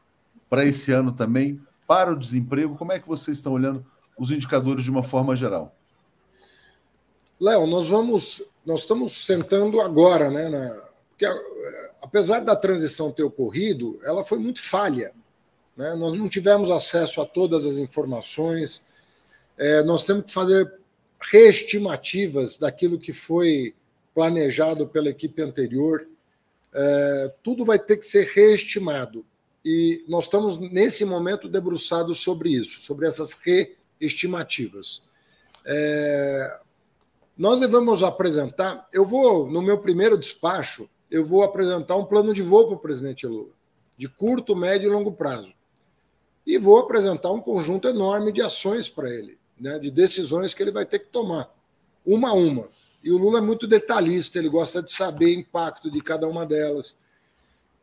para 0.50 0.66
esse 0.66 0.92
ano 0.94 1.12
também, 1.12 1.62
para 1.86 2.12
o 2.12 2.18
desemprego, 2.18 2.76
como 2.76 2.94
é 2.94 3.00
que 3.00 3.08
vocês 3.08 3.38
estão 3.38 3.54
olhando 3.54 3.86
os 4.18 4.32
indicadores 4.32 4.86
de 4.86 4.90
uma 4.90 5.04
forma 5.04 5.36
geral? 5.36 5.77
Léo, 7.40 7.68
nós 7.68 7.90
vamos, 7.90 8.44
nós 8.66 8.82
estamos 8.82 9.26
sentando 9.26 9.80
agora, 9.80 10.30
né? 10.30 10.50
Na, 10.50 10.88
porque 11.10 11.26
apesar 12.02 12.42
da 12.42 12.56
transição 12.56 13.12
ter 13.12 13.24
ocorrido, 13.24 14.00
ela 14.04 14.24
foi 14.24 14.38
muito 14.38 14.62
falha. 14.62 15.12
Né? 15.76 15.96
Nós 15.96 16.18
não 16.18 16.30
tivemos 16.30 16.70
acesso 16.70 17.22
a 17.22 17.26
todas 17.26 17.66
as 17.66 17.78
informações, 17.78 18.86
é, 19.58 19.82
nós 19.82 20.04
temos 20.04 20.26
que 20.26 20.32
fazer 20.32 20.72
reestimativas 21.20 22.58
daquilo 22.58 23.00
que 23.00 23.12
foi 23.12 23.74
planejado 24.14 24.88
pela 24.88 25.10
equipe 25.10 25.42
anterior. 25.42 26.08
É, 26.74 27.34
tudo 27.42 27.66
vai 27.66 27.80
ter 27.80 27.98
que 27.98 28.06
ser 28.06 28.28
reestimado. 28.28 29.26
E 29.66 30.04
nós 30.08 30.26
estamos, 30.26 30.58
nesse 30.58 31.04
momento, 31.04 31.50
debruçados 31.50 32.20
sobre 32.20 32.50
isso, 32.50 32.82
sobre 32.82 33.08
essas 33.08 33.34
reestimativas. 34.00 35.02
É, 35.66 36.60
nós 37.38 37.60
devemos 37.60 38.04
apresentar, 38.04 38.88
eu 38.92 39.06
vou, 39.06 39.50
no 39.50 39.62
meu 39.62 39.78
primeiro 39.78 40.18
despacho, 40.18 40.90
eu 41.10 41.24
vou 41.24 41.44
apresentar 41.44 41.96
um 41.96 42.06
plano 42.06 42.34
de 42.34 42.42
voo 42.42 42.68
para 42.68 42.76
o 42.76 42.80
presidente 42.80 43.28
Lula, 43.28 43.52
de 43.98 44.08
curto, 44.08 44.56
médio 44.56 44.90
e 44.90 44.94
longo 44.94 45.12
prazo 45.12 45.58
e 46.48 46.58
vou 46.58 46.80
apresentar 46.80 47.30
um 47.30 47.42
conjunto 47.42 47.90
enorme 47.90 48.32
de 48.32 48.42
ações 48.42 48.88
para 48.88 49.10
ele, 49.10 49.38
né, 49.60 49.78
de 49.78 49.92
decisões 49.92 50.54
que 50.54 50.64
ele 50.64 50.72
vai 50.72 50.86
ter 50.86 51.00
que 51.00 51.10
tomar, 51.10 51.54
uma 52.06 52.30
a 52.30 52.34
uma. 52.34 52.70
E 53.04 53.12
o 53.12 53.18
Lula 53.18 53.40
é 53.40 53.42
muito 53.42 53.68
detalhista, 53.68 54.40
ele 54.40 54.48
gosta 54.48 54.82
de 54.82 54.90
saber 54.94 55.26
o 55.26 55.40
impacto 55.40 55.92
de 55.92 56.00
cada 56.00 56.26
uma 56.26 56.46
delas. 56.46 56.98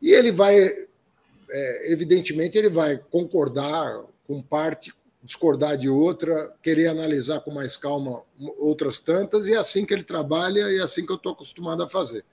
E 0.01 0.11
ele 0.11 0.31
vai, 0.31 0.57
é, 0.57 1.91
evidentemente, 1.93 2.57
ele 2.57 2.69
vai 2.69 2.97
concordar 2.97 4.03
com 4.27 4.41
parte 4.41 4.91
discordar 5.25 5.75
de 5.75 5.89
outra, 5.89 6.53
querer 6.61 6.87
analisar 6.87 7.39
com 7.39 7.51
mais 7.51 7.75
calma 7.75 8.21
outras 8.59 8.99
tantas, 8.99 9.47
e 9.47 9.53
é 9.53 9.57
assim 9.57 9.83
que 9.85 9.93
ele 9.93 10.03
trabalha 10.03 10.71
e 10.71 10.77
é 10.77 10.81
assim 10.81 11.03
que 11.03 11.11
eu 11.11 11.15
estou 11.15 11.31
acostumado 11.31 11.81
a 11.81 11.89
fazer. 11.89 12.23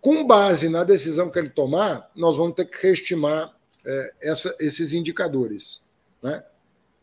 Com 0.00 0.24
base 0.24 0.68
na 0.68 0.84
decisão 0.84 1.28
que 1.28 1.38
ele 1.38 1.50
tomar, 1.50 2.10
nós 2.14 2.36
vamos 2.36 2.54
ter 2.54 2.66
que 2.66 2.86
reestimar 2.86 3.54
é, 3.84 4.14
essa, 4.22 4.56
esses 4.60 4.94
indicadores. 4.94 5.82
Né? 6.22 6.42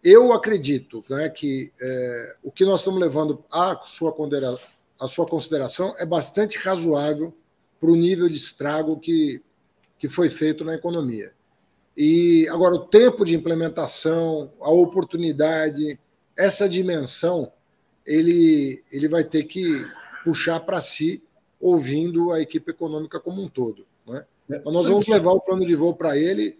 Eu 0.01 0.31
acredito 0.31 1.03
né, 1.09 1.29
que 1.29 1.71
é, 1.81 2.35
o 2.41 2.49
que 2.49 2.63
nós 2.63 2.79
estamos 2.79 2.99
levando 2.99 3.43
à 3.51 3.77
sua, 3.83 4.15
à 4.99 5.07
sua 5.07 5.27
consideração 5.27 5.93
é 5.99 6.05
bastante 6.05 6.57
razoável 6.57 7.35
para 7.79 7.91
o 7.91 7.95
nível 7.95 8.29
de 8.29 8.37
estrago 8.37 8.97
que, 8.97 9.43
que 9.99 10.07
foi 10.07 10.29
feito 10.29 10.63
na 10.63 10.73
economia. 10.73 11.33
E 11.97 12.47
agora 12.49 12.75
o 12.75 12.85
tempo 12.85 13.25
de 13.25 13.33
implementação, 13.33 14.51
a 14.61 14.69
oportunidade, 14.69 15.99
essa 16.35 16.69
dimensão, 16.69 17.51
ele, 18.05 18.83
ele 18.91 19.07
vai 19.07 19.23
ter 19.23 19.45
que 19.45 19.83
puxar 20.23 20.59
para 20.59 20.79
si, 20.79 21.23
ouvindo 21.59 22.31
a 22.31 22.39
equipe 22.39 22.69
econômica 22.69 23.19
como 23.19 23.41
um 23.41 23.49
todo. 23.49 23.83
Né? 24.07 24.23
Mas 24.47 24.71
nós 24.71 24.87
vamos 24.87 25.07
levar 25.07 25.31
o 25.31 25.41
plano 25.41 25.65
de 25.65 25.73
voo 25.73 25.95
para 25.95 26.15
ele 26.15 26.55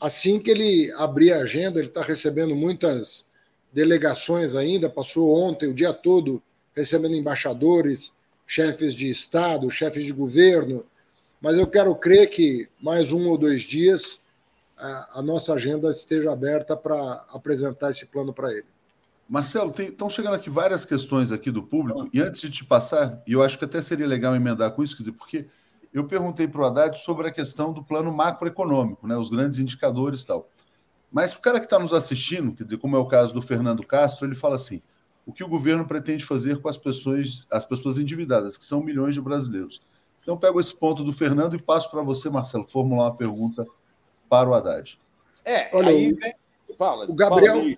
assim 0.00 0.38
que 0.38 0.52
ele 0.52 0.92
abrir 0.92 1.32
a 1.32 1.40
agenda. 1.40 1.80
Ele 1.80 1.88
está 1.88 2.02
recebendo 2.02 2.54
muitas 2.54 3.28
delegações 3.72 4.54
ainda, 4.54 4.88
passou 4.88 5.34
ontem 5.34 5.68
o 5.68 5.74
dia 5.74 5.92
todo 5.92 6.40
recebendo 6.74 7.16
embaixadores, 7.16 8.12
chefes 8.46 8.94
de 8.94 9.10
Estado, 9.10 9.68
chefes 9.68 10.04
de 10.04 10.12
governo. 10.12 10.84
Mas 11.40 11.56
eu 11.56 11.66
quero 11.66 11.92
crer 11.96 12.30
que 12.30 12.68
mais 12.80 13.10
um 13.10 13.28
ou 13.28 13.36
dois 13.36 13.62
dias 13.62 14.19
a, 15.14 15.22
nossa 15.22 15.54
agenda 15.54 15.90
esteja 15.90 16.32
aberta 16.32 16.76
para 16.76 17.24
apresentar 17.32 17.90
esse 17.90 18.06
plano 18.06 18.32
para 18.32 18.50
ele. 18.52 18.66
Marcelo, 19.28 19.72
estão 19.78 20.10
chegando 20.10 20.34
aqui 20.34 20.50
várias 20.50 20.84
questões 20.84 21.30
aqui 21.30 21.50
do 21.50 21.62
público, 21.62 22.08
e 22.12 22.20
antes 22.20 22.40
de 22.40 22.50
te 22.50 22.64
passar, 22.64 23.22
e 23.26 23.32
eu 23.32 23.42
acho 23.42 23.58
que 23.58 23.64
até 23.64 23.80
seria 23.80 24.06
legal 24.06 24.34
emendar 24.34 24.72
com 24.72 24.82
isso, 24.82 24.96
quer 24.96 25.04
dizer, 25.04 25.12
porque 25.12 25.46
eu 25.92 26.04
perguntei 26.04 26.48
para 26.48 26.60
o 26.60 26.64
Haddad 26.64 26.98
sobre 26.98 27.28
a 27.28 27.30
questão 27.30 27.72
do 27.72 27.84
plano 27.84 28.12
macroeconômico, 28.12 29.06
né, 29.06 29.16
os 29.16 29.30
grandes 29.30 29.58
indicadores 29.58 30.22
e 30.22 30.26
tal. 30.26 30.48
Mas 31.12 31.34
o 31.34 31.40
cara 31.40 31.58
que 31.58 31.66
está 31.66 31.78
nos 31.78 31.92
assistindo, 31.92 32.52
quer 32.52 32.64
dizer, 32.64 32.78
como 32.78 32.96
é 32.96 32.98
o 32.98 33.06
caso 33.06 33.32
do 33.34 33.42
Fernando 33.42 33.86
Castro, 33.86 34.26
ele 34.26 34.34
fala 34.34 34.56
assim: 34.56 34.80
o 35.26 35.32
que 35.32 35.42
o 35.42 35.48
governo 35.48 35.84
pretende 35.86 36.24
fazer 36.24 36.60
com 36.60 36.68
as 36.68 36.76
pessoas, 36.76 37.46
as 37.50 37.64
pessoas 37.64 37.98
endividadas, 37.98 38.56
que 38.56 38.64
são 38.64 38.82
milhões 38.82 39.14
de 39.14 39.20
brasileiros. 39.20 39.82
Então, 40.22 40.36
pego 40.36 40.60
esse 40.60 40.76
ponto 40.76 41.02
do 41.02 41.12
Fernando 41.12 41.56
e 41.56 41.62
passo 41.62 41.90
para 41.90 42.02
você, 42.02 42.30
Marcelo, 42.30 42.66
formular 42.66 43.04
uma 43.04 43.16
pergunta 43.16 43.66
para 44.30 44.48
o 44.48 44.54
Haddad. 44.54 44.98
É, 45.44 45.68
Olha, 45.76 45.90
aí 45.90 46.12
vem... 46.12 46.34
fala. 46.78 47.04
O 47.10 47.14
Gabriel. 47.14 47.56
Fala 47.56 47.76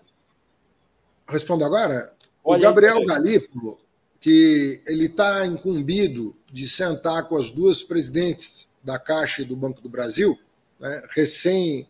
Respondo 1.26 1.64
agora? 1.64 2.12
Olha, 2.44 2.60
o 2.60 2.62
Gabriel 2.62 3.06
Galípolo, 3.06 3.78
que 4.20 4.82
ele 4.86 5.06
está 5.06 5.46
incumbido 5.46 6.34
de 6.52 6.68
sentar 6.68 7.26
com 7.26 7.36
as 7.36 7.50
duas 7.50 7.82
presidentes 7.82 8.68
da 8.84 8.98
Caixa 8.98 9.40
e 9.40 9.44
do 9.44 9.56
Banco 9.56 9.80
do 9.80 9.88
Brasil, 9.88 10.38
né, 10.78 11.02
recém. 11.10 11.88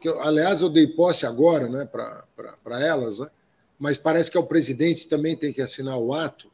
Que 0.00 0.08
eu, 0.08 0.22
aliás, 0.22 0.62
eu 0.62 0.68
dei 0.68 0.86
posse 0.86 1.26
agora 1.26 1.68
né, 1.68 1.84
para 1.84 2.80
elas, 2.80 3.18
né, 3.18 3.28
mas 3.78 3.98
parece 3.98 4.30
que 4.30 4.36
é 4.36 4.40
o 4.40 4.46
presidente 4.46 5.08
também 5.08 5.36
tem 5.36 5.52
que 5.52 5.60
assinar 5.60 5.98
o 5.98 6.14
ato. 6.14 6.48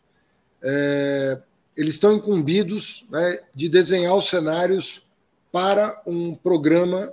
É, 0.62 1.38
eles 1.76 1.94
estão 1.94 2.14
incumbidos 2.14 3.06
né, 3.10 3.38
de 3.54 3.68
desenhar 3.68 4.16
os 4.16 4.26
cenários 4.26 5.08
para 5.52 6.02
um 6.06 6.34
programa 6.34 7.12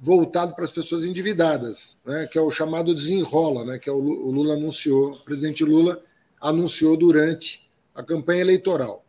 voltado 0.00 0.54
para 0.54 0.64
as 0.64 0.72
pessoas 0.72 1.04
endividadas, 1.04 1.98
né, 2.06 2.26
que 2.26 2.38
é 2.38 2.40
o 2.40 2.50
chamado 2.50 2.94
desenrola, 2.94 3.66
né, 3.66 3.78
que 3.78 3.90
é 3.90 3.92
o 3.92 3.98
Lula 3.98 4.54
anunciou, 4.54 5.12
o 5.12 5.20
presidente 5.20 5.62
Lula 5.62 6.02
anunciou 6.40 6.96
durante 6.96 7.70
a 7.94 8.02
campanha 8.02 8.40
eleitoral. 8.40 9.04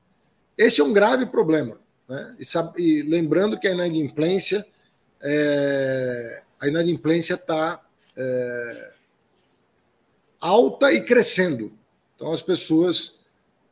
Esse 0.58 0.82
é 0.82 0.84
um 0.84 0.92
grave 0.92 1.26
problema. 1.28 1.80
Né, 2.10 2.36
e, 2.38 2.44
sabe, 2.44 2.82
e 2.82 3.04
lembrando 3.04 3.58
que 3.58 3.70
a 3.70 3.72
inadimplência 3.72 4.66
é, 5.22 6.42
a 6.60 6.68
inadimplência 6.68 7.36
está 7.36 7.82
é, 8.18 8.92
alta 10.40 10.92
e 10.92 11.06
crescendo. 11.06 11.72
Então 12.16 12.34
as 12.34 12.42
pessoas 12.42 13.22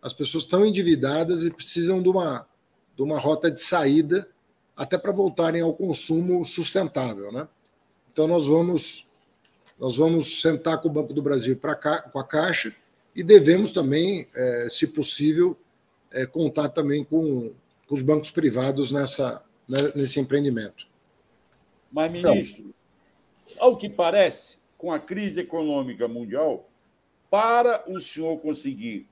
as 0.02 0.14
pessoas 0.14 0.46
estão 0.46 0.66
endividadas 0.66 1.44
e 1.44 1.52
precisam 1.52 2.02
de 2.02 2.08
uma, 2.08 2.48
de 2.96 3.04
uma 3.04 3.20
rota 3.20 3.52
de 3.52 3.60
saída 3.60 4.26
até 4.80 4.98
para 4.98 5.12
voltarem 5.12 5.62
ao 5.62 5.74
consumo 5.74 6.46
sustentável. 6.46 7.34
Né? 7.34 7.46
Então, 8.14 8.26
nós 8.30 8.48
vamos, 8.48 9.06
nós 9.78 9.98
vamos 9.98 10.42
sentar 10.42 10.82
com 10.82 10.88
o 10.88 10.92
Banco 10.92 11.14
do 11.14 11.22
Brasil 11.22 11.58
pra, 11.58 11.76
com 11.76 12.18
a 12.18 12.24
Caixa 12.24 12.74
e 13.14 13.22
devemos 13.22 13.74
também, 13.74 14.26
é, 14.34 14.70
se 14.72 14.88
possível, 14.88 15.58
é, 16.10 16.26
contar 16.26 16.70
também 16.70 17.04
com, 17.04 17.52
com, 17.86 17.94
os 17.94 18.02
bancos 18.02 18.32
privados 18.32 18.90
nessa, 18.90 19.44
né, 19.68 19.92
nesse 19.94 20.18
empreendimento. 20.18 20.88
Mas, 21.92 22.14
ministro, 22.14 22.74
ao 23.60 23.76
que 23.76 23.90
parece, 23.90 24.60
com 24.78 24.94
a 24.94 25.00
crise 25.00 25.42
econômica 25.42 26.08
mundial, 26.08 26.70
para 27.30 27.84
o 27.86 28.00
senhor 28.00 28.40
conseguir 28.40 29.10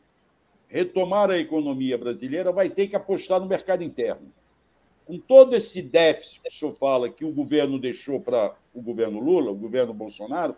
retomar 0.69 1.29
a 1.29 1.37
economia 1.37 1.97
brasileira, 1.97 2.53
vai 2.53 2.69
ter 2.69 2.87
que 2.87 2.95
apostar 2.95 3.41
no 3.41 3.47
mercado 3.47 3.83
interno 3.83 4.31
com 5.07 5.17
todo 5.17 5.55
esse 5.55 5.81
déficit 5.81 6.41
que 6.41 6.49
o 6.49 6.51
senhor 6.51 6.75
fala 6.75 7.09
que 7.09 7.23
o 7.23 7.31
governo 7.31 7.79
deixou 7.79 8.19
para 8.19 8.53
o 8.73 8.81
governo 8.81 9.21
Lula, 9.21 9.49
o 9.51 9.55
governo 9.55 9.93
Bolsonaro, 9.93 10.53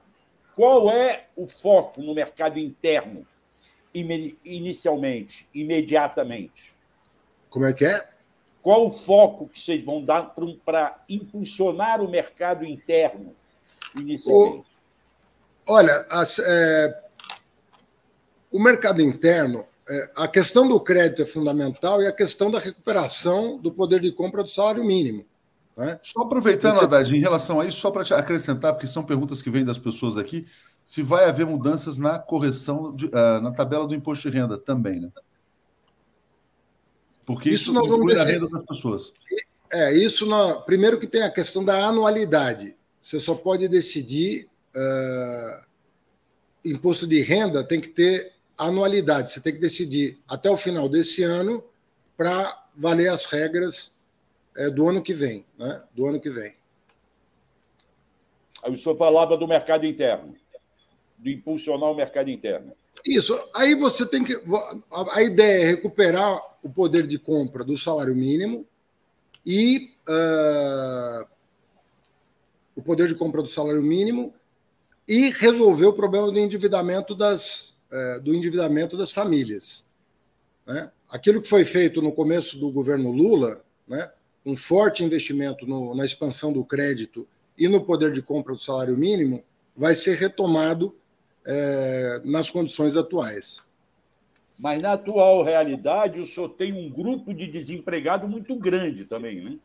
qual 0.55 0.91
é 0.91 1.27
o 1.35 1.47
foco 1.47 2.01
no 2.01 2.15
mercado 2.15 2.57
interno, 2.57 3.25
inicialmente, 3.93 5.47
imediatamente? 5.53 6.73
Como 7.47 7.65
é 7.65 7.73
que 7.73 7.85
é? 7.85 8.09
Qual 8.61 8.87
o 8.87 8.91
foco 8.91 9.47
que 9.47 9.59
vocês 9.59 9.83
vão 9.85 10.03
dar 10.03 10.33
para 10.65 10.99
impulsionar 11.07 12.01
o 12.01 12.09
mercado 12.09 12.65
interno, 12.65 13.35
inicialmente? 13.95 14.67
O, 15.67 15.73
olha, 15.73 16.07
as, 16.09 16.39
é, 16.39 17.03
o 18.51 18.59
mercado 18.59 18.99
interno 18.99 19.63
a 20.15 20.27
questão 20.27 20.67
do 20.67 20.79
crédito 20.79 21.21
é 21.21 21.25
fundamental 21.25 22.01
e 22.01 22.07
a 22.07 22.11
questão 22.11 22.51
da 22.51 22.59
recuperação 22.59 23.57
do 23.57 23.71
poder 23.71 23.99
de 23.99 24.11
compra 24.11 24.43
do 24.43 24.49
salário 24.49 24.83
mínimo. 24.83 25.25
Né? 25.75 25.99
Só 26.03 26.21
aproveitando, 26.21 26.75
Você... 26.75 26.83
Haddad, 26.83 27.15
em 27.15 27.21
relação 27.21 27.59
a 27.59 27.65
isso, 27.65 27.79
só 27.79 27.89
para 27.89 28.03
te 28.03 28.13
acrescentar, 28.13 28.73
porque 28.73 28.85
são 28.87 29.03
perguntas 29.03 29.41
que 29.41 29.49
vêm 29.49 29.63
das 29.63 29.77
pessoas 29.77 30.17
aqui, 30.17 30.45
se 30.83 31.01
vai 31.01 31.25
haver 31.25 31.45
mudanças 31.45 31.97
na 31.97 32.19
correção, 32.19 32.95
de, 32.95 33.05
uh, 33.07 33.41
na 33.41 33.51
tabela 33.51 33.87
do 33.87 33.95
imposto 33.95 34.29
de 34.29 34.37
renda 34.37 34.57
também, 34.57 34.99
né? 34.99 35.09
Porque 37.25 37.49
isso, 37.49 37.71
isso 37.71 37.73
nós 37.73 37.87
vamos 37.87 38.19
a 38.19 38.25
renda 38.25 38.49
das 38.49 38.65
pessoas. 38.65 39.13
É, 39.71 39.93
isso, 39.93 40.25
na... 40.25 40.55
primeiro 40.55 40.99
que 40.99 41.07
tem 41.07 41.21
a 41.21 41.29
questão 41.29 41.63
da 41.63 41.85
anualidade. 41.85 42.75
Você 42.99 43.19
só 43.19 43.35
pode 43.35 43.67
decidir 43.67 44.49
uh, 44.75 45.65
imposto 46.65 47.07
de 47.07 47.21
renda, 47.21 47.63
tem 47.63 47.79
que 47.79 47.89
ter 47.89 48.33
anualidade. 48.59 49.31
Você 49.31 49.39
tem 49.39 49.53
que 49.53 49.59
decidir 49.59 50.19
até 50.27 50.49
o 50.51 50.57
final 50.57 50.89
desse 50.89 51.23
ano 51.23 51.63
para 52.17 52.61
valer 52.75 53.09
as 53.09 53.25
regras 53.25 53.97
é, 54.55 54.69
do 54.69 54.87
ano 54.87 55.01
que 55.01 55.13
vem, 55.13 55.45
né? 55.57 55.81
Do 55.95 56.05
ano 56.05 56.19
que 56.19 56.29
vem. 56.29 56.53
Aí 58.61 58.73
o 58.73 58.77
senhor 58.77 58.97
falava 58.97 59.37
do 59.37 59.47
mercado 59.47 59.85
interno, 59.85 60.35
de 61.17 61.33
impulsionar 61.33 61.89
o 61.89 61.95
mercado 61.95 62.29
interno. 62.29 62.73
Isso. 63.05 63.39
Aí 63.55 63.73
você 63.73 64.05
tem 64.05 64.23
que. 64.23 64.35
A 65.13 65.21
ideia 65.21 65.63
é 65.63 65.67
recuperar 65.67 66.41
o 66.61 66.69
poder 66.69 67.07
de 67.07 67.17
compra 67.17 67.63
do 67.63 67.77
salário 67.77 68.13
mínimo 68.13 68.67
e 69.45 69.93
uh, 70.09 71.25
o 72.75 72.81
poder 72.81 73.07
de 73.07 73.15
compra 73.15 73.41
do 73.41 73.47
salário 73.47 73.81
mínimo 73.81 74.33
e 75.07 75.29
resolver 75.29 75.85
o 75.85 75.93
problema 75.93 76.29
do 76.29 76.37
endividamento 76.37 77.15
das, 77.15 77.78
é, 77.91 78.19
do 78.19 78.33
endividamento 78.33 78.97
das 78.97 79.11
famílias. 79.11 79.87
Né? 80.65 80.91
Aquilo 81.09 81.41
que 81.41 81.47
foi 81.47 81.65
feito 81.65 82.01
no 82.01 82.11
começo 82.11 82.57
do 82.59 82.71
governo 82.71 83.11
Lula, 83.11 83.63
né, 83.87 84.11
um 84.45 84.55
forte 84.55 85.03
investimento 85.03 85.65
no, 85.65 85.95
na 85.95 86.05
expansão 86.05 86.53
do 86.53 86.63
crédito 86.63 87.27
e 87.57 87.67
no 87.67 87.83
poder 87.83 88.11
de 88.11 88.21
compra 88.21 88.53
do 88.53 88.61
salário 88.61 88.97
mínimo, 88.97 89.43
vai 89.75 89.95
ser 89.95 90.15
retomado 90.17 90.95
é, 91.45 92.21
nas 92.23 92.49
condições 92.49 92.95
atuais. 92.95 93.63
Mas 94.57 94.81
na 94.81 94.93
atual 94.93 95.43
realidade, 95.43 96.19
o 96.19 96.25
senhor 96.25 96.49
tem 96.49 96.73
um 96.73 96.89
grupo 96.89 97.33
de 97.33 97.47
desempregado 97.47 98.27
muito 98.27 98.55
grande 98.55 99.05
também, 99.05 99.41
né? 99.41 99.57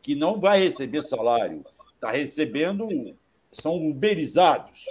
que 0.00 0.14
não 0.14 0.38
vai 0.38 0.60
receber 0.60 1.02
salário, 1.02 1.64
está 1.94 2.10
recebendo, 2.10 2.88
são 3.50 3.76
uberizados. 3.88 4.84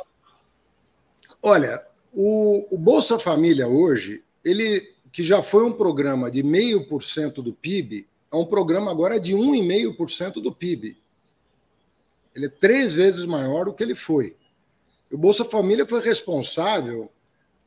Olha, 1.41 1.81
o, 2.19 2.65
o 2.72 2.77
Bolsa 2.80 3.19
Família 3.19 3.68
hoje, 3.68 4.23
ele 4.44 4.91
que 5.11 5.22
já 5.22 5.44
foi 5.44 5.64
um 5.64 5.72
programa 5.72 6.31
de 6.31 6.41
meio 6.41 6.88
por 6.88 7.03
cento 7.03 7.44
do 7.44 7.53
PIB, 7.53 8.07
é 8.31 8.35
um 8.35 8.45
programa 8.45 8.89
agora 8.89 9.19
de 9.19 9.34
1,5% 9.34 10.41
do 10.41 10.52
PIB. 10.52 10.98
Ele 12.35 12.48
é 12.48 12.49
três 12.49 12.91
vezes 12.91 13.27
maior 13.27 13.65
do 13.65 13.73
que 13.73 13.84
ele 13.84 13.94
foi. 13.94 14.35
O 15.11 15.18
Bolsa 15.18 15.45
Família 15.45 15.85
foi 15.85 16.02
responsável 16.02 17.11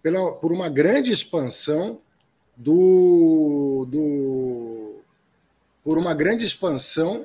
pela, 0.03 0.33
por 0.33 0.51
uma 0.51 0.69
grande 0.69 1.13
expansão 1.13 2.01
do, 2.57 3.87
do 3.89 4.97
por 5.85 5.97
uma 5.97 6.13
grande 6.13 6.45
expansão 6.45 7.25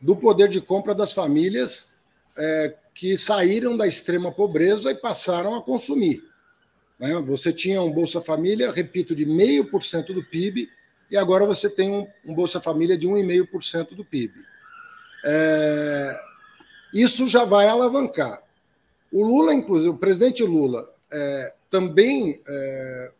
do 0.00 0.16
poder 0.16 0.48
de 0.48 0.60
compra 0.60 0.92
das 0.92 1.12
famílias 1.12 1.94
é, 2.36 2.74
que 2.92 3.16
saíram 3.16 3.76
da 3.76 3.86
extrema 3.86 4.32
pobreza 4.32 4.90
e 4.90 4.94
passaram 4.96 5.54
a 5.54 5.62
consumir. 5.62 6.33
Né? 6.98 7.14
Você 7.22 7.52
tinha 7.52 7.82
um 7.82 7.92
Bolsa 7.92 8.20
Família, 8.20 8.72
repito, 8.72 9.14
de 9.14 9.24
0,5% 9.26 10.12
do 10.14 10.24
PIB, 10.24 10.68
e 11.10 11.16
agora 11.16 11.44
você 11.44 11.68
tem 11.68 11.90
um, 11.90 12.06
um 12.24 12.34
Bolsa 12.34 12.60
Família 12.60 12.96
de 12.96 13.06
1,5% 13.06 13.94
do 13.94 14.04
PIB. 14.04 14.34
É, 15.24 16.20
isso 16.92 17.26
já 17.26 17.44
vai 17.44 17.66
alavancar. 17.66 18.42
O 19.12 19.24
Lula, 19.24 19.54
inclusive, 19.54 19.90
o 19.90 19.98
presidente 19.98 20.42
Lula, 20.42 20.92
é, 21.12 21.54
também 21.70 22.40
é, 22.46 23.12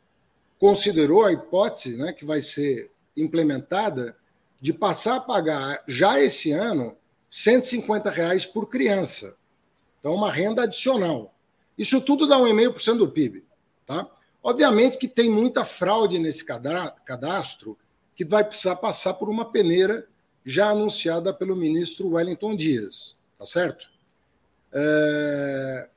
considerou 0.59 1.25
a 1.25 1.33
hipótese 1.33 1.97
né, 1.97 2.13
que 2.13 2.25
vai 2.25 2.43
ser 2.43 2.91
implementada 3.17 4.17
de 4.61 4.73
passar 4.73 5.17
a 5.17 5.21
pagar 5.21 5.83
já 5.87 6.21
esse 6.21 6.51
ano 6.51 6.97
150 7.31 8.11
reais 8.11 8.47
por 8.47 8.69
criança. 8.69 9.37
Então, 10.01 10.15
uma 10.15 10.31
renda 10.31 10.63
adicional. 10.63 11.35
Isso 11.77 12.01
tudo 12.01 12.27
dá 12.27 12.37
1,5% 12.39 12.99
do 12.99 13.09
PIB. 13.09 13.45
Tá? 13.87 14.09
Obviamente 14.43 14.99
que 14.99 15.09
tem 15.09 15.31
muita 15.31 15.65
fraude 15.65 16.19
nesse 16.19 16.45
cadastro 16.45 17.79
que 18.15 18.25
vai 18.25 18.45
precisar 18.45 18.77
passar 18.77 19.15
por 19.15 19.29
uma 19.29 19.51
peneira 19.51 20.07
já 20.45 20.71
anunciada 20.71 21.33
pelo 21.33 21.57
ministro 21.57 22.11
Wellington 22.11 22.55
Dias. 22.55 23.19
Tá 23.39 23.47
certo? 23.47 23.87
É... 24.73 25.89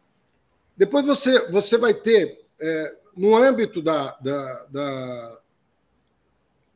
Depois 0.75 1.05
você, 1.05 1.49
você 1.49 1.77
vai 1.77 1.93
ter, 1.93 2.39
é, 2.61 2.95
no 3.15 3.35
âmbito 3.35 3.81
da, 3.81 4.15
da, 4.21 4.65
da 4.65 5.39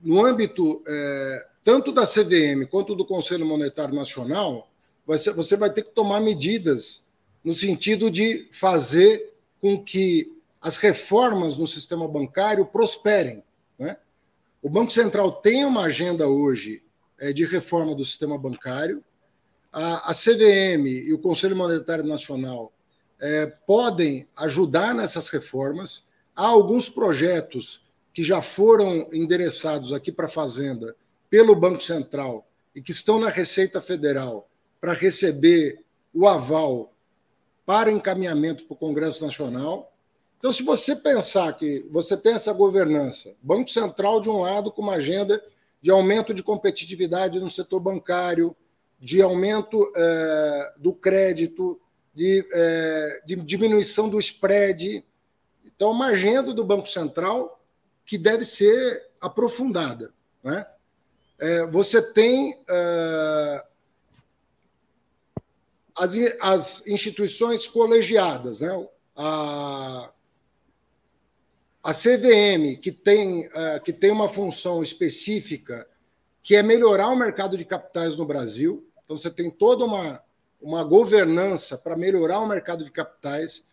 no 0.01 0.25
âmbito 0.25 0.83
é, 0.87 1.47
tanto 1.63 1.91
da 1.91 2.07
CVM 2.07 2.65
quanto 2.69 2.95
do 2.95 3.05
Conselho 3.05 3.45
Monetário 3.45 3.93
Nacional, 3.93 4.71
você, 5.05 5.31
você 5.31 5.55
vai 5.55 5.71
ter 5.71 5.83
que 5.83 5.91
tomar 5.91 6.19
medidas 6.19 7.07
no 7.43 7.53
sentido 7.53 8.09
de 8.09 8.47
fazer 8.51 9.33
com 9.59 9.83
que 9.83 10.40
as 10.61 10.77
reformas 10.77 11.57
no 11.57 11.65
sistema 11.65 12.07
bancário 12.07 12.65
prosperem. 12.65 13.43
Né? 13.79 13.97
O 14.61 14.69
Banco 14.69 14.91
Central 14.91 15.31
tem 15.31 15.65
uma 15.65 15.83
agenda 15.83 16.27
hoje 16.27 16.83
é, 17.19 17.33
de 17.33 17.45
reforma 17.45 17.95
do 17.95 18.05
sistema 18.05 18.37
bancário, 18.37 19.03
a, 19.71 20.11
a 20.11 20.13
CVM 20.13 20.85
e 20.85 21.13
o 21.13 21.19
Conselho 21.19 21.55
Monetário 21.55 22.03
Nacional 22.03 22.73
é, 23.19 23.45
podem 23.45 24.27
ajudar 24.37 24.93
nessas 24.93 25.29
reformas. 25.29 26.05
Há 26.35 26.47
alguns 26.47 26.89
projetos 26.89 27.87
que 28.13 28.23
já 28.23 28.41
foram 28.41 29.07
endereçados 29.13 29.93
aqui 29.93 30.11
para 30.11 30.25
a 30.25 30.29
Fazenda 30.29 30.95
pelo 31.29 31.55
Banco 31.55 31.81
Central 31.81 32.45
e 32.75 32.81
que 32.81 32.91
estão 32.91 33.19
na 33.19 33.29
Receita 33.29 33.79
Federal 33.79 34.49
para 34.81 34.93
receber 34.93 35.83
o 36.13 36.27
aval 36.27 36.93
para 37.65 37.91
encaminhamento 37.91 38.65
para 38.65 38.73
o 38.73 38.77
Congresso 38.77 39.23
Nacional. 39.23 39.90
Então, 40.41 40.51
se 40.51 40.63
você 40.63 40.95
pensar 40.95 41.53
que 41.53 41.85
você 41.87 42.17
tem 42.17 42.33
essa 42.33 42.51
governança, 42.51 43.35
Banco 43.43 43.69
Central 43.69 44.19
de 44.19 44.27
um 44.27 44.39
lado 44.39 44.71
com 44.71 44.81
uma 44.81 44.95
agenda 44.95 45.39
de 45.79 45.91
aumento 45.91 46.33
de 46.33 46.41
competitividade 46.41 47.39
no 47.39 47.47
setor 47.47 47.79
bancário, 47.79 48.55
de 48.99 49.21
aumento 49.21 49.79
é, 49.95 50.73
do 50.79 50.93
crédito, 50.93 51.79
de, 52.11 52.43
é, 52.51 53.21
de 53.23 53.35
diminuição 53.35 54.09
do 54.09 54.17
spread. 54.17 55.05
Então, 55.63 55.91
uma 55.91 56.07
agenda 56.07 56.51
do 56.51 56.65
Banco 56.65 56.89
Central 56.89 57.63
que 58.03 58.17
deve 58.17 58.43
ser 58.43 59.11
aprofundada. 59.21 60.11
Né? 60.43 60.65
É, 61.37 61.67
você 61.67 62.01
tem 62.01 62.59
é, 62.67 63.63
as, 65.95 66.15
as 66.41 66.87
instituições 66.87 67.67
colegiadas, 67.67 68.59
né? 68.61 68.87
a, 69.15 70.11
a 71.83 71.93
CVM, 71.93 72.79
que 72.79 72.91
tem, 72.91 73.49
é, 73.53 73.79
que 73.79 73.91
tem 73.91 74.11
uma 74.11 74.29
função 74.29 74.83
específica, 74.83 75.87
que 76.43 76.55
é 76.55 76.63
melhorar 76.63 77.09
o 77.09 77.15
mercado 77.15 77.57
de 77.57 77.65
capitais 77.65 78.15
no 78.15 78.25
Brasil. 78.25 78.87
Então, 79.03 79.17
você 79.17 79.29
tem 79.29 79.49
toda 79.49 79.85
uma, 79.85 80.21
uma 80.61 80.83
governança 80.83 81.77
para 81.77 81.97
melhorar 81.97 82.39
o 82.39 82.47
mercado 82.47 82.83
de 82.83 82.91
capitais, 82.91 83.65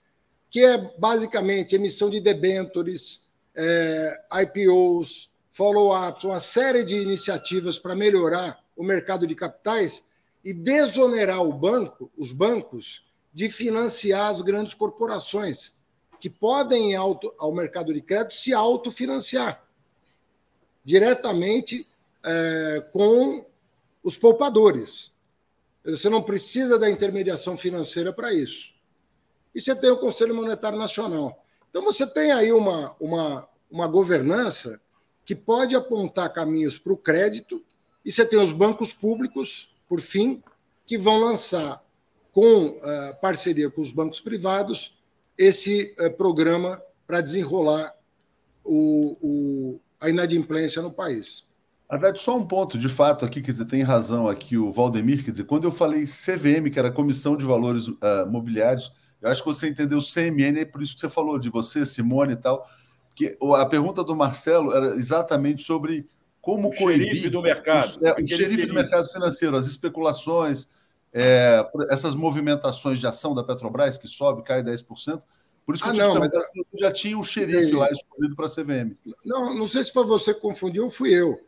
que 0.51 0.64
é 0.64 0.78
basicamente 0.98 1.74
emissão 1.74 2.09
de 2.09 2.20
debêntures, 2.20 3.28
é, 3.55 4.24
IPOs, 4.43 5.30
follow-ups, 5.51 6.24
uma 6.24 6.40
série 6.40 6.85
de 6.85 6.94
iniciativas 6.94 7.78
para 7.78 7.94
melhorar 7.94 8.62
o 8.76 8.82
mercado 8.82 9.26
de 9.26 9.35
capitais 9.35 10.05
e 10.44 10.55
desonerar 10.55 11.43
o 11.43 11.52
banco, 11.52 12.10
os 12.16 12.32
bancos, 12.32 13.06
de 13.35 13.48
financiar 13.51 14.30
as 14.30 14.40
grandes 14.40 14.72
corporações, 14.72 15.77
que 16.20 16.30
podem 16.30 16.92
ir 16.92 16.96
ao 16.96 17.52
mercado 17.52 17.92
de 17.92 18.00
crédito 18.00 18.34
se 18.34 18.52
autofinanciar 18.52 19.64
diretamente 20.84 21.86
é, 22.24 22.82
com 22.92 23.44
os 24.02 24.16
poupadores. 24.16 25.12
Você 25.84 26.08
não 26.08 26.22
precisa 26.22 26.78
da 26.78 26.90
intermediação 26.90 27.56
financeira 27.56 28.12
para 28.12 28.32
isso. 28.32 28.70
E 29.54 29.60
você 29.60 29.74
tem 29.74 29.90
o 29.90 29.98
Conselho 29.98 30.34
Monetário 30.34 30.78
Nacional. 30.78 31.44
Então, 31.70 31.82
você 31.82 32.06
tem 32.06 32.32
aí 32.32 32.52
uma, 32.52 32.94
uma, 32.98 33.48
uma 33.70 33.86
governança 33.86 34.80
que 35.24 35.34
pode 35.34 35.76
apontar 35.76 36.32
caminhos 36.32 36.78
para 36.78 36.92
o 36.92 36.96
crédito, 36.96 37.62
e 38.04 38.10
você 38.10 38.24
tem 38.24 38.38
os 38.38 38.52
bancos 38.52 38.92
públicos, 38.92 39.74
por 39.86 40.00
fim, 40.00 40.42
que 40.86 40.96
vão 40.96 41.18
lançar, 41.18 41.84
com 42.32 42.68
uh, 42.68 42.80
parceria 43.20 43.70
com 43.70 43.80
os 43.80 43.90
bancos 43.90 44.20
privados, 44.20 44.97
esse 45.39 45.94
uh, 46.01 46.10
programa 46.10 46.82
para 47.06 47.20
desenrolar 47.20 47.94
o, 48.65 49.16
o, 49.23 49.81
a 50.01 50.10
inadimplência 50.10 50.82
no 50.82 50.90
país. 50.90 51.48
Haddad, 51.89 52.20
só 52.20 52.36
um 52.36 52.47
ponto, 52.47 52.77
de 52.77 52.89
fato, 52.89 53.24
aqui, 53.24 53.40
quer 53.40 53.52
dizer, 53.52 53.65
tem 53.65 53.82
razão 53.82 54.28
aqui 54.28 54.59
o 54.59 54.70
Valdemir, 54.70 55.24
quer 55.24 55.31
dizer, 55.31 55.44
quando 55.44 55.65
eu 55.65 55.70
falei 55.70 56.05
CVM, 56.05 56.70
que 56.70 56.78
era 56.78 56.90
Comissão 56.90 57.35
de 57.35 57.47
Valores 57.47 57.89
uh, 57.89 58.27
Mobiliários, 58.28 58.93
eu 59.23 59.31
acho 59.31 59.43
que 59.43 59.48
você 59.48 59.69
entendeu 59.69 60.01
CMN, 60.01 60.60
é 60.60 60.65
por 60.65 60.82
isso 60.82 60.94
que 60.94 61.01
você 61.01 61.09
falou 61.09 61.39
de 61.39 61.48
você, 61.48 61.86
Simone 61.86 62.35
e 62.35 62.36
tal, 62.36 62.69
que 63.15 63.36
a 63.56 63.66
pergunta 63.66 64.05
do 64.05 64.15
Marcelo 64.15 64.73
era 64.73 64.94
exatamente 64.94 65.62
sobre 65.62 66.06
como 66.40 66.69
o 66.69 66.77
coibir... 66.77 67.09
xerife 67.09 67.31
do 67.31 67.43
mercado. 67.43 67.97
Os, 67.97 68.02
é, 68.02 68.12
o 68.12 68.28
xerife 68.28 68.66
do 68.66 68.74
mercado 68.74 69.09
financeiro, 69.09 69.56
as 69.56 69.66
especulações, 69.66 70.69
é, 71.12 71.68
essas 71.90 72.14
movimentações 72.14 72.98
de 72.98 73.06
ação 73.06 73.35
da 73.35 73.43
Petrobras, 73.43 73.97
que 73.97 74.06
sobe, 74.06 74.43
cai 74.43 74.62
10%, 74.62 75.22
por 75.64 75.74
isso 75.74 75.85
que 75.85 75.90
ah, 75.90 75.93
eu 75.93 76.14
não, 76.14 76.18
mas 76.18 76.30
já 76.78 76.90
tinha 76.90 77.18
um 77.18 77.22
xerife 77.22 77.72
lá 77.72 77.90
escolhido 77.90 78.35
para 78.35 78.47
a 78.47 78.48
CVM. 78.48 78.97
Não, 79.22 79.55
não 79.55 79.66
sei 79.66 79.85
se 79.85 79.93
foi 79.93 80.05
você 80.05 80.32
que 80.32 80.40
confundiu, 80.40 80.90
fui 80.90 81.10
eu. 81.10 81.39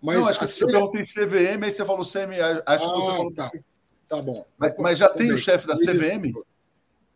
Mas 0.00 0.20
não, 0.20 0.28
acho 0.28 0.38
que 0.38 0.46
você 0.46 0.66
perguntei 0.66 1.02
CVM, 1.02 1.64
aí 1.64 1.72
você 1.72 1.84
falou 1.84 2.04
CM, 2.04 2.38
acho 2.40 2.62
ah, 2.66 2.76
que 2.76 2.84
você 2.84 3.10
falou. 3.10 3.32
Tá, 3.32 3.50
tá 4.08 4.22
bom. 4.22 4.46
Mas, 4.56 4.74
mas 4.78 4.98
já 4.98 5.08
tem 5.08 5.32
o 5.32 5.38
chefe 5.38 5.66
da 5.66 5.74
CVM? 5.74 6.34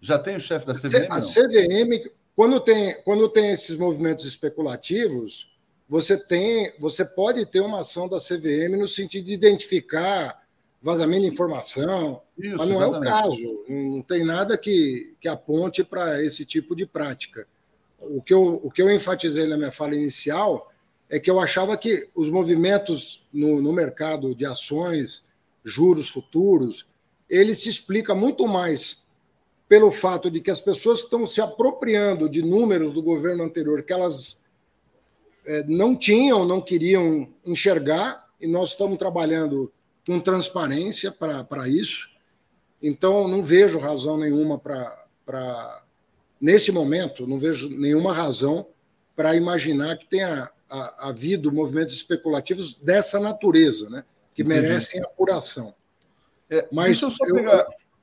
Já 0.00 0.18
tem 0.18 0.36
o 0.36 0.40
chefe 0.40 0.66
da 0.66 0.74
CVM? 0.74 1.06
A 1.10 1.20
CVM, 1.20 2.10
quando 2.34 2.58
tem, 2.58 3.00
quando 3.02 3.28
tem 3.28 3.52
esses 3.52 3.76
movimentos 3.76 4.24
especulativos, 4.24 5.52
você 5.88 6.16
tem, 6.16 6.72
você 6.78 7.04
pode 7.04 7.46
ter 7.46 7.60
uma 7.60 7.80
ação 7.80 8.08
da 8.08 8.18
CVM 8.18 8.76
no 8.76 8.88
sentido 8.88 9.26
de 9.26 9.32
identificar 9.32 10.42
vazamento 10.80 11.22
de 11.22 11.28
informação, 11.28 12.22
Isso, 12.38 12.56
mas 12.56 12.68
não 12.68 12.76
exatamente. 12.76 13.06
é 13.06 13.10
o 13.10 13.22
caso. 13.22 13.64
Não 13.68 14.02
tem 14.02 14.24
nada 14.24 14.56
que, 14.56 15.14
que 15.20 15.28
aponte 15.28 15.82
para 15.82 16.22
esse 16.22 16.44
tipo 16.44 16.74
de 16.74 16.86
prática. 16.86 17.46
O 18.00 18.22
que, 18.22 18.32
eu, 18.32 18.60
o 18.62 18.70
que 18.70 18.80
eu 18.80 18.90
enfatizei 18.90 19.46
na 19.46 19.56
minha 19.56 19.72
fala 19.72 19.94
inicial 19.94 20.72
é 21.10 21.18
que 21.18 21.30
eu 21.30 21.40
achava 21.40 21.76
que 21.76 22.08
os 22.14 22.30
movimentos 22.30 23.26
no, 23.32 23.60
no 23.60 23.72
mercado 23.72 24.34
de 24.34 24.46
ações, 24.46 25.24
juros 25.64 26.08
futuros, 26.08 26.86
ele 27.28 27.54
se 27.54 27.68
explica 27.68 28.14
muito 28.14 28.46
mais 28.46 29.02
pelo 29.68 29.90
fato 29.90 30.30
de 30.30 30.40
que 30.40 30.50
as 30.50 30.60
pessoas 30.60 31.00
estão 31.00 31.26
se 31.26 31.40
apropriando 31.40 32.28
de 32.28 32.42
números 32.42 32.92
do 32.92 33.02
governo 33.02 33.42
anterior 33.42 33.82
que 33.82 33.92
elas 33.92 34.38
é, 35.44 35.62
não 35.64 35.96
tinham, 35.96 36.46
não 36.46 36.60
queriam 36.60 37.28
enxergar, 37.44 38.26
e 38.40 38.46
nós 38.46 38.70
estamos 38.70 38.96
trabalhando 38.96 39.72
com 40.08 40.18
transparência 40.18 41.12
para 41.12 41.68
isso. 41.68 42.08
Então, 42.82 43.28
não 43.28 43.42
vejo 43.42 43.78
razão 43.78 44.16
nenhuma 44.16 44.58
para. 44.58 45.82
Nesse 46.40 46.72
momento, 46.72 47.26
não 47.26 47.38
vejo 47.38 47.68
nenhuma 47.68 48.14
razão 48.14 48.66
para 49.14 49.36
imaginar 49.36 49.98
que 49.98 50.06
tenha 50.06 50.48
ha, 50.70 51.08
havido 51.08 51.52
movimentos 51.52 51.94
especulativos 51.94 52.74
dessa 52.76 53.20
natureza, 53.20 53.90
né, 53.90 54.02
que 54.32 54.42
merecem 54.42 55.02
apuração. 55.02 55.74
É, 56.48 56.66
Mas 56.72 57.02
eu, 57.02 57.10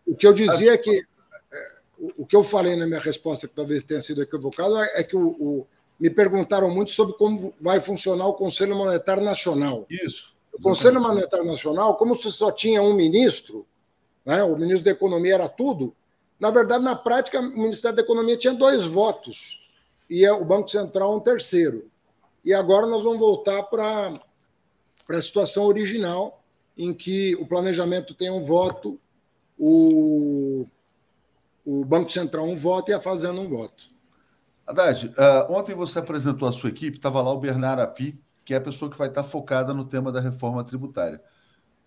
o 0.05 0.15
que 0.15 0.27
eu 0.27 0.33
dizia 0.33 0.73
é 0.73 0.77
que 0.77 0.91
é, 0.91 1.71
o, 1.97 2.23
o, 2.23 2.25
que 2.25 2.35
eu 2.35 2.43
falei 2.43 2.75
na 2.75 2.85
minha 2.85 2.99
resposta, 2.99 3.47
que 3.47 3.55
talvez 3.55 3.83
tenha 3.83 4.01
sido 4.01 4.21
equivocado, 4.21 4.77
é, 4.77 4.99
é 4.99 5.03
que 5.03 5.15
o, 5.15 5.29
o, 5.29 5.67
me 5.99 6.11
perguntaram 6.11 6.69
muito 6.69 6.91
sobre 6.91 7.15
como 7.15 7.51
vai 7.59 7.79
funcionar 7.79 8.27
o 8.27 8.33
Conselho 8.33 8.75
Monetário 8.75 9.23
Nacional. 9.23 9.87
Isso. 9.89 10.34
O 10.55 10.61
Conselho 10.61 11.01
Monetário 11.01 11.45
Nacional, 11.45 11.97
como 11.97 12.15
se 12.15 12.31
só 12.31 12.51
tinha 12.51 12.81
um 12.81 12.93
ministro, 12.93 13.65
né, 14.25 14.43
o 14.43 14.57
ministro 14.57 14.85
da 14.85 14.91
Economia 14.91 15.35
era 15.35 15.49
tudo, 15.49 15.93
na 16.39 16.49
verdade, 16.49 16.83
na 16.83 16.95
prática, 16.95 17.39
o 17.39 17.43
Ministério 17.43 17.95
da 17.95 18.01
Economia 18.01 18.37
tinha 18.37 18.53
dois 18.53 18.85
votos 18.85 19.65
e 20.09 20.25
é 20.25 20.31
o 20.31 20.43
Banco 20.43 20.69
Central 20.69 21.15
um 21.15 21.19
terceiro. 21.19 21.89
E 22.43 22.53
agora 22.53 22.85
nós 22.85 23.03
vamos 23.03 23.19
voltar 23.19 23.63
para 23.63 24.13
a 25.09 25.21
situação 25.21 25.63
original, 25.65 26.43
em 26.77 26.93
que 26.93 27.35
o 27.35 27.45
planejamento 27.45 28.13
tem 28.13 28.29
um 28.29 28.41
voto, 28.41 28.99
o, 29.57 30.67
o 31.65 31.85
Banco 31.85 32.11
Central 32.11 32.45
um 32.45 32.55
voto 32.55 32.91
e 32.91 32.93
a 32.93 32.99
Fazenda 32.99 33.39
um 33.39 33.47
voto. 33.47 33.89
Haddad, 34.67 35.07
uh, 35.07 35.51
ontem 35.53 35.73
você 35.73 35.99
apresentou 35.99 36.47
a 36.47 36.51
sua 36.51 36.69
equipe, 36.69 36.97
estava 36.97 37.21
lá 37.21 37.31
o 37.31 37.39
Bernardo 37.39 37.81
Api, 37.81 38.19
que 38.45 38.53
é 38.53 38.57
a 38.57 38.61
pessoa 38.61 38.89
que 38.89 38.97
vai 38.97 39.09
estar 39.09 39.23
focada 39.23 39.73
no 39.73 39.83
tema 39.83 40.11
da 40.11 40.21
reforma 40.21 40.63
tributária. 40.63 41.21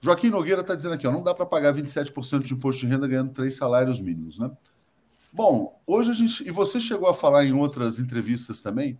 Joaquim 0.00 0.28
Nogueira 0.28 0.60
está 0.60 0.74
dizendo 0.74 0.94
aqui, 0.94 1.06
ó, 1.06 1.12
não 1.12 1.22
dá 1.22 1.32
para 1.32 1.46
pagar 1.46 1.72
27% 1.72 2.42
de 2.42 2.54
imposto 2.54 2.80
de 2.80 2.88
renda 2.88 3.06
ganhando 3.06 3.32
três 3.32 3.54
salários 3.54 4.00
mínimos, 4.00 4.38
né? 4.38 4.50
Bom, 5.32 5.80
hoje 5.86 6.10
a 6.10 6.14
gente. 6.14 6.46
E 6.46 6.50
você 6.50 6.80
chegou 6.80 7.08
a 7.08 7.14
falar 7.14 7.44
em 7.44 7.52
outras 7.52 7.98
entrevistas 7.98 8.60
também 8.60 8.98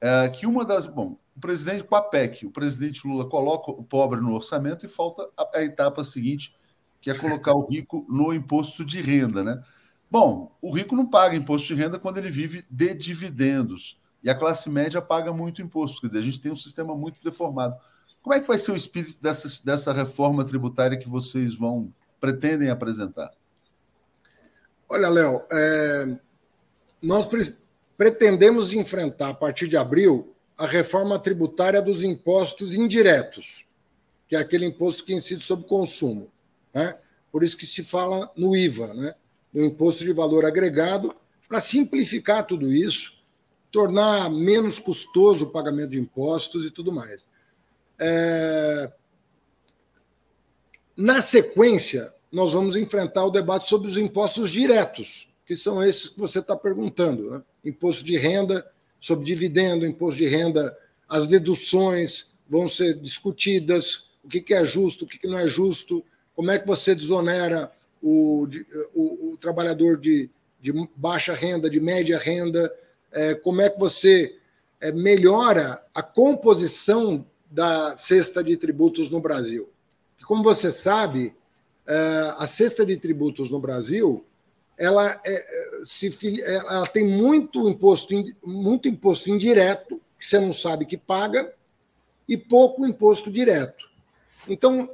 é, 0.00 0.28
que 0.28 0.46
uma 0.46 0.64
das. 0.64 0.86
Bom, 0.86 1.18
o 1.36 1.40
presidente 1.40 1.84
com 1.84 1.96
a 1.96 2.02
PEC, 2.02 2.46
o 2.46 2.50
presidente 2.50 3.06
Lula 3.06 3.28
coloca 3.28 3.70
o 3.70 3.82
pobre 3.82 4.20
no 4.20 4.34
orçamento 4.34 4.84
e 4.84 4.88
falta 4.88 5.28
a, 5.36 5.58
a 5.58 5.62
etapa 5.62 6.04
seguinte, 6.04 6.54
que 7.00 7.10
é 7.10 7.14
colocar 7.14 7.54
o 7.54 7.66
rico 7.66 8.06
no 8.08 8.32
imposto 8.32 8.84
de 8.84 9.00
renda, 9.00 9.42
né? 9.42 9.62
Bom, 10.10 10.56
o 10.60 10.70
rico 10.72 10.94
não 10.94 11.08
paga 11.08 11.34
imposto 11.34 11.68
de 11.68 11.74
renda 11.74 11.98
quando 11.98 12.18
ele 12.18 12.30
vive 12.30 12.64
de 12.70 12.94
dividendos. 12.94 13.98
E 14.24 14.30
a 14.30 14.34
classe 14.34 14.70
média 14.70 15.02
paga 15.02 15.32
muito 15.32 15.60
imposto. 15.60 16.00
Quer 16.00 16.06
dizer, 16.06 16.18
a 16.20 16.22
gente 16.22 16.40
tem 16.40 16.50
um 16.50 16.56
sistema 16.56 16.96
muito 16.96 17.22
deformado. 17.22 17.76
Como 18.22 18.34
é 18.34 18.40
que 18.40 18.48
vai 18.48 18.56
ser 18.56 18.72
o 18.72 18.76
espírito 18.76 19.20
dessa, 19.20 19.46
dessa 19.62 19.92
reforma 19.92 20.44
tributária 20.46 20.98
que 20.98 21.08
vocês 21.08 21.54
vão 21.54 21.92
pretendem 22.18 22.70
apresentar? 22.70 23.30
Olha, 24.88 25.10
Léo, 25.10 25.42
é, 25.52 26.18
nós 27.02 27.26
pre 27.26 27.54
pretendemos 27.96 28.72
enfrentar, 28.72 29.28
a 29.28 29.34
partir 29.34 29.68
de 29.68 29.76
abril, 29.76 30.34
a 30.58 30.66
reforma 30.66 31.16
tributária 31.16 31.80
dos 31.80 32.02
impostos 32.02 32.74
indiretos, 32.74 33.64
que 34.26 34.34
é 34.34 34.38
aquele 34.38 34.66
imposto 34.66 35.04
que 35.04 35.14
incide 35.14 35.44
sobre 35.44 35.66
consumo. 35.66 36.28
Né? 36.72 36.96
Por 37.30 37.44
isso 37.44 37.56
que 37.56 37.66
se 37.66 37.84
fala 37.84 38.32
no 38.36 38.56
IVA, 38.56 38.94
né? 38.94 39.14
no 39.52 39.64
Imposto 39.64 40.04
de 40.04 40.12
Valor 40.12 40.44
Agregado, 40.44 41.14
para 41.48 41.60
simplificar 41.60 42.44
tudo 42.44 42.72
isso, 42.72 43.12
tornar 43.74 44.30
menos 44.30 44.78
custoso 44.78 45.46
o 45.46 45.50
pagamento 45.50 45.90
de 45.90 45.98
impostos 45.98 46.64
e 46.64 46.70
tudo 46.70 46.92
mais. 46.92 47.26
É... 47.98 48.88
Na 50.96 51.20
sequência, 51.20 52.14
nós 52.30 52.52
vamos 52.52 52.76
enfrentar 52.76 53.24
o 53.24 53.30
debate 53.30 53.68
sobre 53.68 53.88
os 53.88 53.96
impostos 53.96 54.52
diretos, 54.52 55.28
que 55.44 55.56
são 55.56 55.82
esses 55.82 56.08
que 56.08 56.20
você 56.20 56.38
está 56.38 56.54
perguntando. 56.54 57.28
Né? 57.28 57.42
Imposto 57.64 58.04
de 58.04 58.16
renda, 58.16 58.64
sobre 59.00 59.24
dividendo, 59.24 59.84
imposto 59.84 60.18
de 60.18 60.28
renda, 60.28 60.78
as 61.08 61.26
deduções 61.26 62.32
vão 62.48 62.68
ser 62.68 62.94
discutidas, 63.00 64.08
o 64.22 64.28
que 64.28 64.54
é 64.54 64.64
justo, 64.64 65.04
o 65.04 65.08
que 65.08 65.26
não 65.26 65.36
é 65.36 65.48
justo, 65.48 66.04
como 66.36 66.52
é 66.52 66.60
que 66.60 66.66
você 66.66 66.94
desonera 66.94 67.72
o, 68.00 68.46
o, 68.94 69.32
o 69.32 69.36
trabalhador 69.36 69.98
de, 69.98 70.30
de, 70.60 70.72
baixa 70.94 71.34
renda, 71.34 71.68
de 71.68 71.80
média 71.80 72.16
renda, 72.18 72.72
é, 73.14 73.34
como 73.34 73.62
é 73.62 73.70
que 73.70 73.78
você 73.78 74.36
é, 74.80 74.92
melhora 74.92 75.82
a 75.94 76.02
composição 76.02 77.24
da 77.50 77.96
cesta 77.96 78.42
de 78.42 78.56
tributos 78.56 79.10
no 79.10 79.20
Brasil. 79.20 79.70
Como 80.26 80.42
você 80.42 80.72
sabe, 80.72 81.34
é, 81.86 82.34
a 82.36 82.46
cesta 82.46 82.84
de 82.84 82.96
tributos 82.96 83.50
no 83.50 83.60
Brasil 83.60 84.24
ela, 84.76 85.20
é, 85.24 85.32
é, 85.32 85.84
se, 85.84 86.42
ela 86.44 86.86
tem 86.86 87.06
muito 87.06 87.68
imposto, 87.68 88.12
muito 88.44 88.88
imposto 88.88 89.30
indireto, 89.30 90.00
que 90.18 90.26
você 90.26 90.38
não 90.38 90.52
sabe 90.52 90.84
que 90.84 90.96
paga, 90.96 91.54
e 92.28 92.36
pouco 92.36 92.86
imposto 92.86 93.30
direto. 93.30 93.88
Então, 94.48 94.90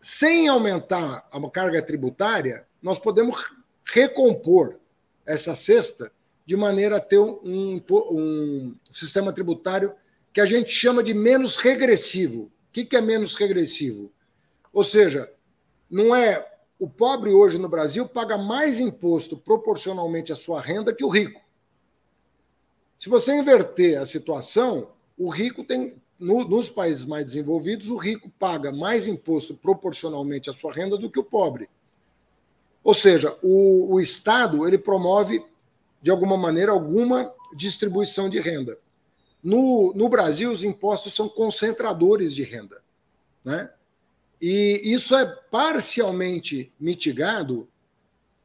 sem 0.00 0.48
aumentar 0.48 1.28
a 1.30 1.50
carga 1.50 1.82
tributária, 1.82 2.66
nós 2.82 2.98
podemos 2.98 3.36
recompor 3.84 4.76
essa 5.26 5.54
cesta 5.54 6.10
de 6.44 6.56
maneira 6.56 6.96
a 6.96 7.00
ter 7.00 7.18
um, 7.18 7.80
um 8.10 8.74
sistema 8.90 9.32
tributário 9.32 9.94
que 10.32 10.40
a 10.40 10.46
gente 10.46 10.70
chama 10.70 11.02
de 11.02 11.14
menos 11.14 11.56
regressivo. 11.56 12.50
O 12.68 12.72
que 12.72 12.96
é 12.96 13.00
menos 13.00 13.34
regressivo? 13.34 14.10
Ou 14.72 14.82
seja, 14.82 15.30
não 15.90 16.14
é. 16.14 16.48
O 16.78 16.88
pobre 16.88 17.30
hoje 17.30 17.58
no 17.58 17.68
Brasil 17.68 18.08
paga 18.08 18.36
mais 18.36 18.80
imposto 18.80 19.36
proporcionalmente 19.36 20.32
à 20.32 20.36
sua 20.36 20.60
renda 20.60 20.92
que 20.92 21.04
o 21.04 21.08
rico. 21.08 21.40
Se 22.98 23.08
você 23.08 23.34
inverter 23.34 24.00
a 24.00 24.06
situação, 24.06 24.88
o 25.16 25.28
rico 25.28 25.62
tem. 25.64 26.00
No, 26.18 26.44
nos 26.44 26.70
países 26.70 27.04
mais 27.04 27.24
desenvolvidos, 27.24 27.88
o 27.88 27.96
rico 27.96 28.30
paga 28.38 28.72
mais 28.72 29.08
imposto 29.08 29.54
proporcionalmente 29.54 30.48
à 30.48 30.52
sua 30.52 30.72
renda 30.72 30.96
do 30.96 31.10
que 31.10 31.18
o 31.18 31.24
pobre. 31.24 31.68
Ou 32.82 32.94
seja, 32.94 33.36
o, 33.42 33.94
o 33.94 34.00
Estado 34.00 34.66
ele 34.66 34.78
promove, 34.78 35.44
de 36.02 36.10
alguma 36.10 36.36
maneira, 36.36 36.72
alguma 36.72 37.32
distribuição 37.54 38.28
de 38.28 38.40
renda. 38.40 38.78
No, 39.42 39.92
no 39.94 40.08
Brasil, 40.08 40.50
os 40.50 40.64
impostos 40.64 41.14
são 41.14 41.28
concentradores 41.28 42.34
de 42.34 42.42
renda. 42.42 42.82
Né? 43.44 43.70
E 44.40 44.80
isso 44.84 45.14
é 45.14 45.24
parcialmente 45.24 46.72
mitigado 46.78 47.68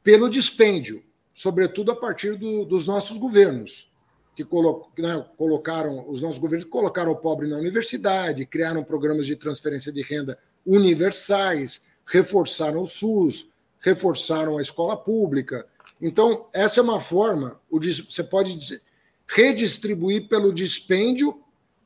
pelo 0.03 0.29
dispêndio, 0.29 1.03
sobretudo 1.34 1.91
a 1.91 1.95
partir 1.95 2.38
do, 2.38 2.63
dos 2.63 2.85
nossos 2.85 3.17
governos, 3.17 3.91
que 4.35 4.45
colo, 4.45 4.91
né, 4.97 5.25
colocaram, 5.35 6.09
os 6.09 6.21
nossos 6.21 6.38
governos 6.38 6.69
colocaram 6.69 7.11
o 7.11 7.15
pobre 7.15 7.47
na 7.47 7.57
universidade, 7.57 8.45
criaram 8.45 8.84
programas 8.84 9.25
de 9.25 9.35
transferência 9.35 9.91
de 9.91 10.01
renda 10.01 10.38
universais, 10.65 11.81
reforçaram 12.05 12.84
o 12.84 12.88
SUS, 12.88 13.49
reforçaram 13.79 14.57
a 14.57 14.61
escola 14.61 14.95
pública. 14.95 15.67
Então, 16.01 16.47
essa 16.53 16.79
é 16.79 16.83
uma 16.83 16.99
forma, 16.99 17.59
você 17.69 18.23
pode 18.23 18.81
redistribuir 19.27 20.27
pelo 20.27 20.53
dispêndio, 20.53 21.41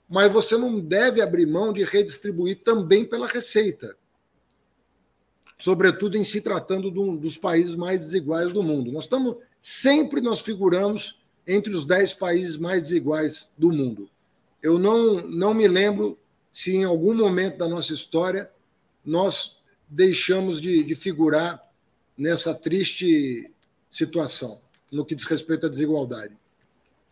mas 0.10 0.32
você 0.32 0.58
não 0.58 0.80
deve 0.80 1.22
abrir 1.22 1.46
mão 1.46 1.72
de 1.72 1.84
redistribuir 1.84 2.62
também 2.64 3.06
pela 3.06 3.28
receita 3.28 3.96
sobretudo 5.62 6.18
em 6.18 6.24
se 6.24 6.42
tratando 6.42 6.90
de 6.90 7.00
um 7.00 7.16
dos 7.16 7.38
países 7.38 7.76
mais 7.76 8.00
desiguais 8.00 8.52
do 8.52 8.64
mundo. 8.64 8.92
Nós 8.92 9.04
estamos 9.04 9.38
sempre 9.62 10.20
nós 10.20 10.42
figuramos 10.42 11.22
entre 11.48 11.72
os 11.72 11.86
dez 11.86 12.16
países 12.16 12.58
mais 12.58 12.82
desiguais 12.82 13.52
do 13.56 13.72
mundo. 13.72 14.10
Eu 14.62 14.80
não, 14.80 15.22
não 15.22 15.54
me 15.54 15.68
lembro 15.68 16.18
se 16.52 16.76
em 16.76 16.84
algum 16.84 17.14
momento 17.14 17.60
da 17.60 17.68
nossa 17.68 17.94
história 17.94 18.50
nós 19.06 19.62
deixamos 19.88 20.60
de, 20.60 20.84
de 20.84 20.96
figurar 20.96 21.62
nessa 22.18 22.56
triste 22.56 23.52
situação 23.92 24.60
no 24.92 25.06
que 25.06 25.14
diz 25.14 25.26
respeito 25.26 25.68
à 25.68 25.70
desigualdade. 25.70 26.36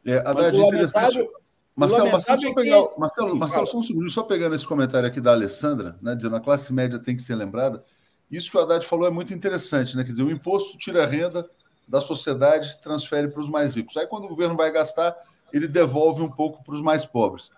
É, 0.06 0.18
Haddad, 0.18 0.58
lamentável, 0.58 1.32
Marcelo, 1.76 2.12
Marcelo, 2.12 2.42
só, 2.42 2.54
pegar, 2.54 2.84
Marcelo, 2.98 3.36
Marcelo, 3.36 3.68
só 3.68 3.78
um 3.78 3.84
segundo, 3.84 4.10
só 4.10 4.24
pegando 4.24 4.56
esse 4.56 4.66
comentário 4.66 5.08
aqui 5.08 5.22
da 5.22 5.32
Alessandra, 5.32 5.98
né, 6.02 6.16
dizendo 6.16 6.36
a 6.36 6.40
classe 6.40 6.74
média 6.74 6.98
tem 6.98 7.16
que 7.16 7.22
ser 7.22 7.36
lembrada. 7.36 7.84
Isso 8.32 8.50
que 8.50 8.58
o 8.58 8.60
Haddad 8.60 8.86
falou 8.86 9.08
é 9.08 9.10
muito 9.10 9.34
interessante, 9.34 9.98
né? 9.98 10.04
Quer 10.04 10.12
dizer, 10.12 10.24
o 10.24 10.32
imposto 10.32 10.78
tira 10.78 11.04
a 11.04 11.08
renda 11.08 11.50
da 11.88 12.00
sociedade 12.00 12.76
e 12.78 12.82
transfere 12.82 13.28
para 13.28 13.42
os 13.42 13.50
mais 13.50 13.76
ricos. 13.76 13.98
Aí, 13.98 14.06
quando 14.06 14.26
o 14.26 14.30
governo 14.30 14.56
vai 14.56 14.72
gastar, 14.72 15.16
ele 15.52 15.68
devolve 15.68 16.22
um 16.22 16.30
pouco 16.30 16.64
para 16.64 16.76
os 16.76 16.82
mais 16.82 17.06
pobres. 17.06 17.52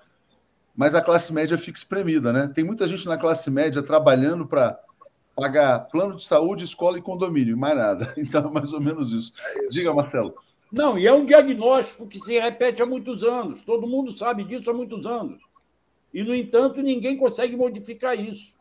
Mas 0.73 0.95
a 0.95 1.01
classe 1.01 1.33
média 1.33 1.57
fica 1.57 1.77
espremida, 1.77 2.31
né? 2.31 2.49
Tem 2.53 2.63
muita 2.63 2.87
gente 2.87 3.05
na 3.05 3.17
classe 3.17 3.51
média 3.51 3.83
trabalhando 3.83 4.47
para 4.47 4.79
pagar 5.41 5.79
plano 5.87 6.15
de 6.15 6.23
saúde, 6.23 6.65
escola 6.65 6.99
e 6.99 7.01
condomínio, 7.01 7.57
mais 7.57 7.75
nada. 7.75 8.13
Então, 8.17 8.47
é 8.47 8.51
mais 8.51 8.71
ou 8.73 8.79
menos 8.79 9.11
isso. 9.11 9.33
Diga, 9.71 9.91
Marcelo. 9.91 10.35
Não, 10.71 10.99
e 10.99 11.07
é 11.07 11.11
um 11.11 11.25
diagnóstico 11.25 12.07
que 12.07 12.19
se 12.19 12.39
repete 12.39 12.83
há 12.83 12.85
muitos 12.85 13.23
anos. 13.23 13.63
Todo 13.63 13.87
mundo 13.87 14.15
sabe 14.15 14.43
disso 14.43 14.69
há 14.69 14.73
muitos 14.73 15.05
anos. 15.07 15.41
E, 16.13 16.23
no 16.23 16.35
entanto, 16.35 16.81
ninguém 16.81 17.17
consegue 17.17 17.57
modificar 17.57 18.17
isso. 18.19 18.55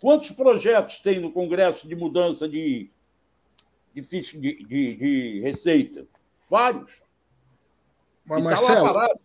Quantos 0.00 0.30
projetos 0.30 1.00
tem 1.00 1.20
no 1.20 1.30
Congresso 1.30 1.86
de 1.86 1.94
mudança 1.94 2.48
de, 2.48 2.90
de, 3.94 4.00
de, 4.00 4.20
de, 4.40 4.96
de 4.96 5.40
receita? 5.40 6.06
Vários. 6.48 7.04
Mas, 8.26 8.42
tá 8.42 8.50
Marcelo, 8.50 9.18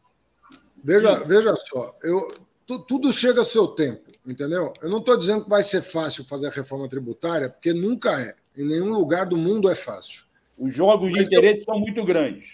veja, 0.83 1.23
veja 1.25 1.55
só, 1.55 1.95
eu, 2.03 2.27
tu, 2.67 2.79
tudo 2.79 3.11
chega 3.11 3.41
a 3.41 3.45
seu 3.45 3.67
tempo, 3.69 4.10
entendeu? 4.25 4.73
Eu 4.81 4.89
não 4.89 4.99
estou 4.99 5.17
dizendo 5.17 5.43
que 5.43 5.49
vai 5.49 5.63
ser 5.63 5.81
fácil 5.81 6.23
fazer 6.25 6.47
a 6.47 6.51
reforma 6.51 6.87
tributária, 6.87 7.49
porque 7.49 7.73
nunca 7.73 8.19
é. 8.19 8.35
Em 8.55 8.65
nenhum 8.65 8.93
lugar 8.93 9.25
do 9.25 9.37
mundo 9.37 9.69
é 9.69 9.75
fácil. 9.75 10.25
Os 10.57 10.75
jogos 10.75 11.11
de 11.11 11.21
interesse 11.21 11.61
eu... 11.61 11.65
são 11.65 11.79
muito 11.79 12.03
grandes. 12.03 12.49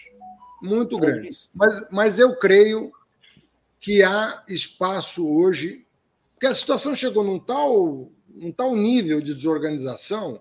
Muito 0.62 0.98
grandes. 0.98 1.50
Mas, 1.54 1.84
mas 1.90 2.18
eu 2.18 2.36
creio 2.36 2.92
que 3.80 4.02
há 4.02 4.42
espaço 4.48 5.28
hoje, 5.28 5.86
porque 6.34 6.46
a 6.46 6.54
situação 6.54 6.94
chegou 6.94 7.22
num 7.22 7.38
tal, 7.38 8.10
num 8.28 8.52
tal 8.52 8.74
nível 8.74 9.20
de 9.20 9.34
desorganização 9.34 10.40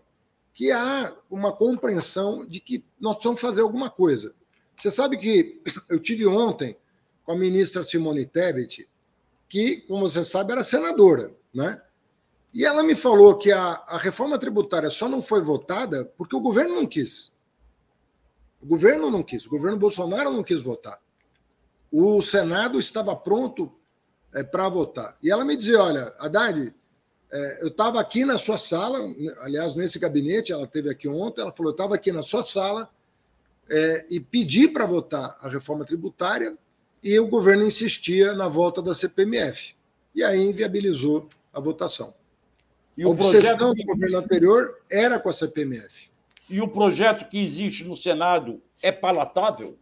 que 0.54 0.72
há 0.72 1.14
uma 1.30 1.52
compreensão 1.52 2.48
de 2.48 2.60
que 2.60 2.84
nós 3.00 3.14
precisamos 3.14 3.40
fazer 3.40 3.62
alguma 3.62 3.92
coisa. 3.92 4.34
Você 4.76 4.90
sabe 4.90 5.18
que 5.18 5.62
eu 5.88 6.00
tive 6.00 6.26
ontem 6.26 6.76
com 7.24 7.32
a 7.32 7.38
ministra 7.38 7.84
Simone 7.84 8.26
Tebet, 8.26 8.88
que, 9.50 9.82
como 9.82 10.10
você 10.10 10.24
sabe, 10.24 10.52
era 10.52 10.64
senadora, 10.64 11.36
né? 11.54 11.82
E 12.54 12.66
ela 12.66 12.82
me 12.82 12.96
falou 12.96 13.38
que 13.38 13.52
a, 13.52 13.84
a 13.88 13.98
reforma 13.98 14.38
tributária 14.40 14.90
só 14.90 15.08
não 15.08 15.22
foi 15.22 15.42
votada 15.42 16.06
porque 16.18 16.36
o 16.36 16.42
governo 16.42 16.76
não 16.76 16.88
quis. 16.88 17.38
O 18.62 18.66
governo 18.66 19.12
não 19.12 19.22
quis, 19.22 19.46
o 19.46 19.50
governo 19.50 19.78
Bolsonaro 19.78 20.32
não 20.32 20.44
quis 20.44 20.62
votar. 20.62 21.00
O 21.92 22.22
Senado 22.22 22.80
estava 22.80 23.16
pronto 23.16 23.72
é, 24.34 24.44
para 24.44 24.68
votar. 24.68 25.18
E 25.22 25.32
ela 25.32 25.46
me 25.46 25.56
dizia: 25.56 25.82
olha, 25.82 26.14
Haddad, 26.18 26.74
é, 27.32 27.62
eu 27.62 27.68
estava 27.68 28.00
aqui 28.00 28.26
na 28.26 28.38
sua 28.38 28.58
sala, 28.58 29.00
aliás, 29.42 29.76
nesse 29.76 30.00
gabinete, 30.00 30.52
ela 30.52 30.66
teve 30.66 30.90
aqui 30.90 31.08
ontem, 31.08 31.42
ela 31.42 31.52
falou: 31.52 31.72
eu 31.72 31.76
estava 31.76 31.96
aqui 31.96 32.12
na 32.12 32.24
sua 32.24 32.44
sala 32.44 32.90
é, 33.70 34.06
e 34.10 34.20
pedi 34.20 34.68
para 34.68 34.86
votar 34.86 35.38
a 35.42 35.50
reforma 35.50 35.86
tributária 35.86 36.58
e 37.08 37.18
o 37.22 37.26
governo 37.26 37.66
insistia 37.66 38.34
na 38.34 38.50
volta 38.50 38.82
da 38.82 38.94
CPMF. 38.94 39.76
E 40.14 40.22
aí 40.22 40.42
inviabilizou 40.42 41.30
a 41.54 41.60
votação. 41.62 42.14
E 42.98 43.04
a 43.04 43.08
o 43.08 43.16
projeto 43.16 43.74
do 43.74 43.86
governo 43.86 44.18
anterior 44.18 44.82
era 44.90 45.18
com 45.18 45.30
a 45.30 45.34
CPMF. 45.34 46.10
E 46.50 46.60
o 46.60 46.68
projeto 46.68 47.30
que 47.30 47.42
existe 47.42 47.86
no 47.86 47.96
Senado 47.96 48.62
é 48.82 48.92
palatável? 48.92 49.78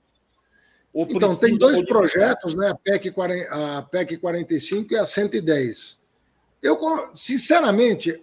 então, 0.93 1.35
tem 1.35 1.57
dois 1.57 1.84
projetos, 1.84 2.53
né? 2.53 2.69
a, 2.69 2.76
PEC 2.76 3.10
40, 3.10 3.77
a 3.77 3.81
PEC 3.81 4.18
45 4.18 4.93
e 4.93 4.97
a 4.97 5.03
110. 5.03 5.99
Eu, 6.61 6.77
sinceramente, 7.15 8.22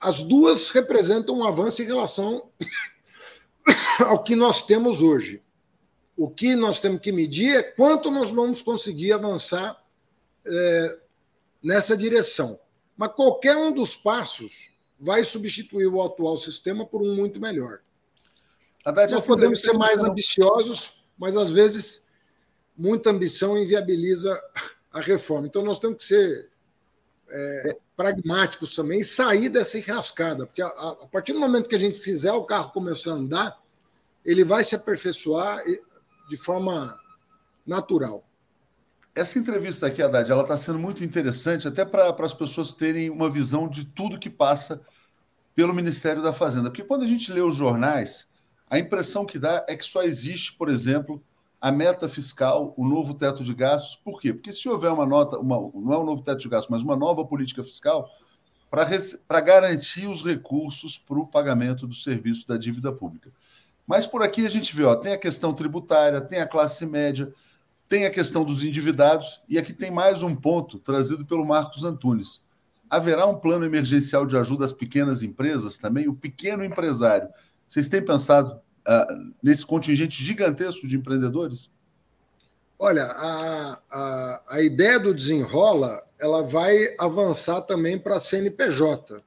as 0.00 0.22
duas 0.22 0.70
representam 0.70 1.38
um 1.38 1.44
avanço 1.44 1.82
em 1.82 1.86
relação 1.86 2.48
ao 4.06 4.22
que 4.22 4.36
nós 4.36 4.62
temos 4.62 5.02
hoje. 5.02 5.42
O 6.20 6.28
que 6.28 6.54
nós 6.54 6.78
temos 6.78 7.00
que 7.00 7.10
medir 7.10 7.56
é 7.56 7.62
quanto 7.62 8.10
nós 8.10 8.30
vamos 8.30 8.60
conseguir 8.60 9.10
avançar 9.10 9.82
é, 10.44 10.98
nessa 11.62 11.96
direção. 11.96 12.60
Mas 12.94 13.14
qualquer 13.14 13.56
um 13.56 13.72
dos 13.72 13.94
passos 13.94 14.70
vai 15.00 15.24
substituir 15.24 15.86
o 15.86 16.02
atual 16.02 16.36
sistema 16.36 16.84
por 16.84 17.00
um 17.00 17.14
muito 17.14 17.40
melhor. 17.40 17.80
Haddad, 18.84 19.10
nós 19.14 19.26
podemos 19.26 19.62
ser 19.62 19.72
mais 19.72 20.04
ambiciosos, 20.04 21.04
mas 21.16 21.34
às 21.34 21.50
vezes 21.50 22.04
muita 22.76 23.08
ambição 23.08 23.56
inviabiliza 23.56 24.38
a 24.92 25.00
reforma. 25.00 25.46
Então 25.46 25.64
nós 25.64 25.78
temos 25.78 25.96
que 25.96 26.04
ser 26.04 26.50
é, 27.30 27.78
pragmáticos 27.96 28.74
também 28.74 29.00
e 29.00 29.04
sair 29.04 29.48
dessa 29.48 29.78
enrascada, 29.78 30.44
porque 30.44 30.60
a, 30.60 30.66
a, 30.66 31.06
partir 31.10 31.32
do 31.32 31.40
momento 31.40 31.66
que 31.66 31.76
a 31.76 31.80
gente 31.80 31.98
fizer 31.98 32.32
o 32.34 32.44
carro 32.44 32.72
começar 32.72 33.12
a 33.12 33.14
andar, 33.14 33.62
ele 34.22 34.44
vai 34.44 34.62
se 34.62 34.74
aperfeiçoar 34.74 35.62
de 36.30 36.36
forma 36.36 36.96
natural. 37.66 38.24
Essa 39.14 39.38
entrevista 39.38 39.88
aqui, 39.88 40.00
Haddad, 40.00 40.30
ela 40.30 40.42
está 40.42 40.56
sendo 40.56 40.78
muito 40.78 41.02
interessante, 41.02 41.66
até 41.66 41.84
para 41.84 42.14
as 42.24 42.32
pessoas 42.32 42.72
terem 42.72 43.10
uma 43.10 43.28
visão 43.28 43.68
de 43.68 43.84
tudo 43.84 44.18
que 44.18 44.30
passa 44.30 44.80
pelo 45.56 45.74
Ministério 45.74 46.22
da 46.22 46.32
Fazenda. 46.32 46.70
Porque 46.70 46.84
quando 46.84 47.02
a 47.02 47.08
gente 47.08 47.32
lê 47.32 47.40
os 47.40 47.56
jornais, 47.56 48.28
a 48.70 48.78
impressão 48.78 49.26
que 49.26 49.40
dá 49.40 49.66
é 49.68 49.74
que 49.74 49.84
só 49.84 50.04
existe, 50.04 50.52
por 50.52 50.68
exemplo, 50.68 51.20
a 51.60 51.72
meta 51.72 52.08
fiscal, 52.08 52.72
o 52.76 52.86
novo 52.86 53.12
teto 53.12 53.42
de 53.42 53.52
gastos. 53.52 53.96
Por 53.96 54.20
quê? 54.20 54.32
Porque 54.32 54.52
se 54.52 54.68
houver 54.68 54.92
uma 54.92 55.04
nota, 55.04 55.36
uma, 55.36 55.56
não 55.74 55.92
é 55.92 55.98
um 55.98 56.06
novo 56.06 56.22
teto 56.22 56.38
de 56.38 56.48
gastos, 56.48 56.70
mas 56.70 56.80
uma 56.80 56.96
nova 56.96 57.24
política 57.24 57.64
fiscal 57.64 58.08
para 58.70 59.40
garantir 59.40 60.06
os 60.06 60.24
recursos 60.24 60.96
para 60.96 61.18
o 61.18 61.26
pagamento 61.26 61.88
do 61.88 61.94
serviço 61.94 62.46
da 62.46 62.56
dívida 62.56 62.92
pública. 62.92 63.32
Mas 63.90 64.06
por 64.06 64.22
aqui 64.22 64.46
a 64.46 64.48
gente 64.48 64.72
vê, 64.76 64.84
ó, 64.84 64.94
tem 64.94 65.14
a 65.14 65.18
questão 65.18 65.52
tributária, 65.52 66.20
tem 66.20 66.38
a 66.38 66.46
classe 66.46 66.86
média, 66.86 67.34
tem 67.88 68.06
a 68.06 68.10
questão 68.10 68.44
dos 68.44 68.62
endividados, 68.62 69.42
e 69.48 69.58
aqui 69.58 69.72
tem 69.72 69.90
mais 69.90 70.22
um 70.22 70.32
ponto 70.32 70.78
trazido 70.78 71.26
pelo 71.26 71.44
Marcos 71.44 71.82
Antunes. 71.82 72.46
Haverá 72.88 73.26
um 73.26 73.34
plano 73.34 73.64
emergencial 73.64 74.24
de 74.24 74.36
ajuda 74.36 74.64
às 74.64 74.72
pequenas 74.72 75.24
empresas 75.24 75.76
também? 75.76 76.06
O 76.06 76.14
pequeno 76.14 76.62
empresário. 76.62 77.28
Vocês 77.68 77.88
têm 77.88 78.00
pensado 78.00 78.60
uh, 78.86 79.34
nesse 79.42 79.66
contingente 79.66 80.22
gigantesco 80.22 80.86
de 80.86 80.96
empreendedores? 80.96 81.72
Olha, 82.78 83.06
a, 83.06 83.80
a, 83.90 84.42
a 84.50 84.62
ideia 84.62 85.00
do 85.00 85.12
desenrola 85.12 86.00
ela 86.20 86.44
vai 86.44 86.94
avançar 86.96 87.62
também 87.62 87.98
para 87.98 88.14
a 88.14 88.20
CNPJ. 88.20 89.20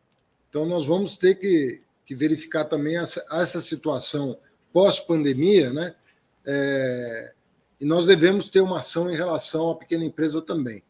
Então, 0.49 0.65
nós 0.65 0.85
vamos 0.85 1.17
ter 1.17 1.35
que, 1.35 1.81
que 2.05 2.15
verificar 2.15 2.63
também 2.63 2.97
essa, 2.97 3.21
essa 3.29 3.59
situação 3.59 4.37
pós-pandemia, 4.73 5.71
né? 5.71 5.95
É, 6.45 7.33
e 7.79 7.85
nós 7.85 8.05
devemos 8.05 8.49
ter 8.49 8.61
uma 8.61 8.79
ação 8.79 9.11
em 9.11 9.15
relação 9.15 9.69
à 9.69 9.75
pequena 9.75 10.03
empresa 10.03 10.41
também. 10.41 10.83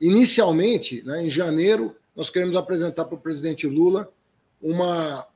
Inicialmente, 0.00 1.02
né, 1.04 1.24
em 1.24 1.30
janeiro, 1.30 1.96
nós 2.14 2.30
queremos 2.30 2.56
apresentar 2.56 3.04
para 3.04 3.14
o 3.14 3.20
presidente 3.20 3.66
Lula 3.66 4.12
uma, 4.62 5.26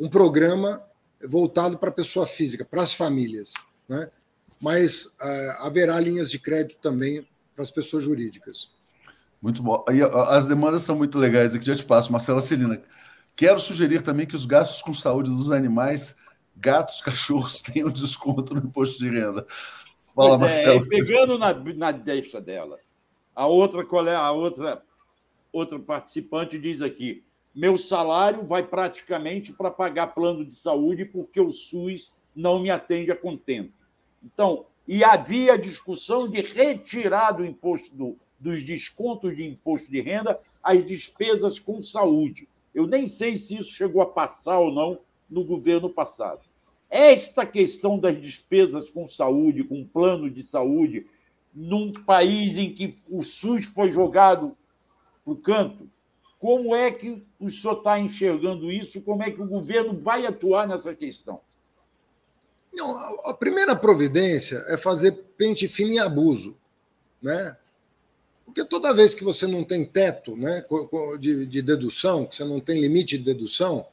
um 0.00 0.08
programa 0.08 0.82
voltado 1.22 1.78
para 1.78 1.90
a 1.90 1.92
pessoa 1.92 2.26
física, 2.26 2.64
para 2.64 2.82
as 2.82 2.94
famílias. 2.94 3.52
Né? 3.88 4.10
Mas 4.60 5.16
uh, 5.20 5.66
haverá 5.66 6.00
linhas 6.00 6.30
de 6.30 6.38
crédito 6.38 6.78
também 6.80 7.26
para 7.54 7.62
as 7.62 7.70
pessoas 7.70 8.04
jurídicas. 8.04 8.70
Muito 9.40 9.62
bom. 9.62 9.84
E 9.92 10.02
as 10.02 10.46
demandas 10.46 10.82
são 10.82 10.96
muito 10.96 11.18
legais 11.18 11.54
aqui, 11.54 11.66
já 11.66 11.76
te 11.76 11.84
passo, 11.84 12.10
Marcela 12.10 12.40
Celina. 12.40 12.82
Quero 13.36 13.60
sugerir 13.60 14.02
também 14.02 14.26
que 14.26 14.34
os 14.34 14.46
gastos 14.46 14.80
com 14.80 14.94
saúde 14.94 15.30
dos 15.30 15.52
animais 15.52 16.16
gatos, 16.56 17.00
cachorros 17.04 17.60
tenham 17.60 17.90
desconto 17.90 18.54
no 18.54 18.66
imposto 18.66 18.98
de 18.98 19.10
renda. 19.10 19.46
Fala, 20.14 20.38
pois 20.38 20.50
é, 20.52 20.80
pegando 20.86 21.38
na, 21.38 21.52
na 21.52 21.92
deixa 21.92 22.40
dela, 22.40 22.78
a 23.34 23.46
outra, 23.46 23.82
a 24.16 24.32
outra, 24.32 24.82
outra 25.52 25.78
participante 25.78 26.58
diz 26.58 26.80
aqui: 26.80 27.22
meu 27.54 27.76
salário 27.76 28.46
vai 28.46 28.62
praticamente 28.62 29.52
para 29.52 29.70
pagar 29.70 30.08
plano 30.08 30.44
de 30.44 30.54
saúde 30.54 31.04
porque 31.04 31.40
o 31.40 31.52
SUS 31.52 32.12
não 32.34 32.58
me 32.58 32.70
atende 32.70 33.10
a 33.10 33.16
contento. 33.16 33.72
Então, 34.22 34.66
e 34.88 35.02
havia 35.02 35.58
discussão 35.58 36.28
de 36.28 36.40
retirar 36.40 37.32
do 37.32 37.44
imposto 37.44 37.96
do, 37.96 38.18
dos 38.38 38.64
descontos 38.64 39.36
de 39.36 39.44
imposto 39.44 39.90
de 39.90 40.00
renda 40.00 40.38
as 40.62 40.84
despesas 40.84 41.58
com 41.58 41.82
saúde. 41.82 42.48
Eu 42.76 42.86
nem 42.86 43.08
sei 43.08 43.38
se 43.38 43.56
isso 43.56 43.72
chegou 43.72 44.02
a 44.02 44.06
passar 44.06 44.58
ou 44.58 44.70
não 44.70 45.00
no 45.30 45.42
governo 45.42 45.88
passado. 45.88 46.42
Esta 46.90 47.46
questão 47.46 47.98
das 47.98 48.20
despesas 48.20 48.90
com 48.90 49.06
saúde, 49.06 49.64
com 49.64 49.82
plano 49.82 50.30
de 50.30 50.42
saúde, 50.42 51.06
num 51.54 51.90
país 51.90 52.58
em 52.58 52.74
que 52.74 52.92
o 53.08 53.22
SUS 53.22 53.64
foi 53.64 53.90
jogado 53.90 54.54
para 55.24 55.32
o 55.32 55.36
canto, 55.36 55.88
como 56.38 56.76
é 56.76 56.90
que 56.90 57.24
o 57.40 57.48
senhor 57.48 57.78
está 57.78 57.98
enxergando 57.98 58.70
isso? 58.70 59.00
Como 59.00 59.22
é 59.22 59.30
que 59.30 59.40
o 59.40 59.46
governo 59.46 59.98
vai 59.98 60.26
atuar 60.26 60.68
nessa 60.68 60.94
questão? 60.94 61.40
Não, 62.74 62.94
a 63.24 63.32
primeira 63.32 63.74
providência 63.74 64.62
é 64.68 64.76
fazer 64.76 65.12
pente 65.38 65.66
fino 65.66 65.92
em 65.92 65.98
abuso, 65.98 66.54
né? 67.22 67.56
Porque 68.56 68.70
toda 68.70 68.94
vez 68.94 69.12
que 69.14 69.22
você 69.22 69.46
não 69.46 69.62
tem 69.62 69.84
teto 69.84 70.34
né, 70.34 70.64
de, 71.20 71.44
de 71.44 71.60
dedução, 71.60 72.24
que 72.24 72.36
você 72.36 72.42
não 72.42 72.58
tem 72.58 72.80
limite 72.80 73.18
de 73.18 73.24
dedução, 73.24 73.86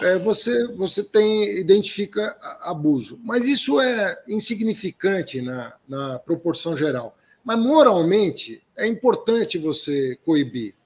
é, 0.00 0.16
você, 0.16 0.68
você 0.68 1.02
tem 1.02 1.58
identifica 1.58 2.36
abuso. 2.62 3.18
Mas 3.24 3.48
isso 3.48 3.80
é 3.80 4.16
insignificante 4.28 5.42
na, 5.42 5.74
na 5.88 6.16
proporção 6.20 6.76
geral. 6.76 7.18
Mas 7.42 7.58
moralmente 7.58 8.62
é 8.76 8.86
importante 8.86 9.58
você 9.58 10.16
coibir. 10.24 10.76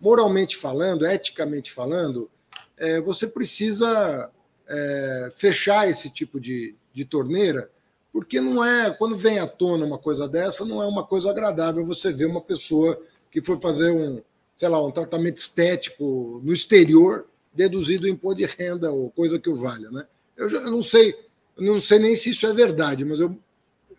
Moralmente 0.00 0.56
falando, 0.56 1.06
eticamente 1.06 1.70
falando, 1.70 2.30
é, 2.78 3.02
você 3.02 3.26
precisa 3.26 4.30
é, 4.66 5.30
fechar 5.36 5.90
esse 5.90 6.08
tipo 6.08 6.40
de, 6.40 6.74
de 6.94 7.04
torneira, 7.04 7.70
porque 8.12 8.40
não 8.40 8.64
é 8.64 8.90
quando 8.90 9.16
vem 9.16 9.38
à 9.38 9.46
tona 9.46 9.86
uma 9.86 9.98
coisa 9.98 10.28
dessa, 10.28 10.64
não 10.64 10.82
é 10.82 10.86
uma 10.86 11.04
coisa 11.04 11.30
agradável 11.30 11.84
você 11.86 12.12
ver 12.12 12.26
uma 12.26 12.42
pessoa 12.42 13.00
que 13.30 13.40
foi 13.40 13.58
fazer 13.60 13.90
um, 13.90 14.20
sei 14.54 14.68
lá, 14.68 14.84
um 14.84 14.90
tratamento 14.90 15.38
estético 15.38 16.40
no 16.44 16.52
exterior 16.52 17.26
deduzido 17.54 18.04
o 18.04 18.08
imposto 18.08 18.38
de 18.38 18.44
renda 18.44 18.92
ou 18.92 19.10
coisa 19.10 19.38
que 19.38 19.48
o 19.48 19.56
valha. 19.56 19.90
Né? 19.90 20.06
Eu, 20.36 20.48
já, 20.48 20.58
eu 20.58 20.70
não 20.70 20.82
sei, 20.82 21.14
não 21.56 21.80
sei 21.80 21.98
nem 21.98 22.14
se 22.14 22.30
isso 22.30 22.46
é 22.46 22.52
verdade, 22.52 23.04
mas 23.04 23.20
eu 23.20 23.38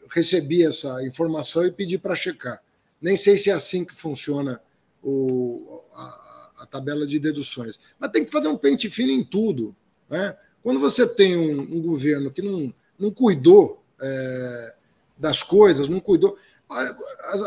recebi 0.10 0.64
essa 0.64 1.04
informação 1.06 1.66
e 1.66 1.72
pedi 1.72 1.98
para 1.98 2.16
checar. 2.16 2.62
Nem 3.02 3.18
sei 3.18 3.36
se 3.36 3.50
é 3.50 3.54
assim 3.54 3.84
que 3.84 3.94
funciona 3.94 4.62
o, 5.04 5.82
a, 5.94 6.52
a, 6.60 6.66
tabela 6.66 7.06
de 7.06 7.20
deduções. 7.20 7.80
Mas 8.00 8.12
tem 8.12 8.24
que 8.24 8.32
fazer 8.32 8.48
um 8.48 8.58
pente 8.58 8.90
fino 8.90 9.12
em 9.12 9.24
tudo. 9.24 9.76
Né? 10.10 10.38
Quando 10.62 10.80
você 10.80 11.06
tem 11.06 11.36
um, 11.36 11.60
um, 11.60 11.82
governo 11.82 12.32
que 12.32 12.42
não, 12.42 12.74
não 12.98 13.12
cuidou 13.12 13.83
é, 14.04 14.76
das 15.18 15.42
coisas, 15.42 15.88
não 15.88 16.00
cuidou. 16.00 16.38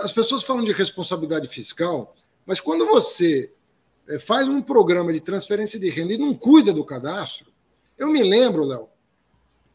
As 0.02 0.12
pessoas 0.12 0.42
falam 0.42 0.64
de 0.64 0.72
responsabilidade 0.72 1.48
fiscal, 1.48 2.14
mas 2.46 2.60
quando 2.60 2.86
você 2.86 3.52
é, 4.08 4.18
faz 4.18 4.48
um 4.48 4.62
programa 4.62 5.12
de 5.12 5.20
transferência 5.20 5.78
de 5.78 5.90
renda 5.90 6.14
e 6.14 6.18
não 6.18 6.32
cuida 6.34 6.72
do 6.72 6.84
cadastro, 6.84 7.52
eu 7.98 8.08
me 8.08 8.22
lembro, 8.22 8.64
Léo, 8.64 8.88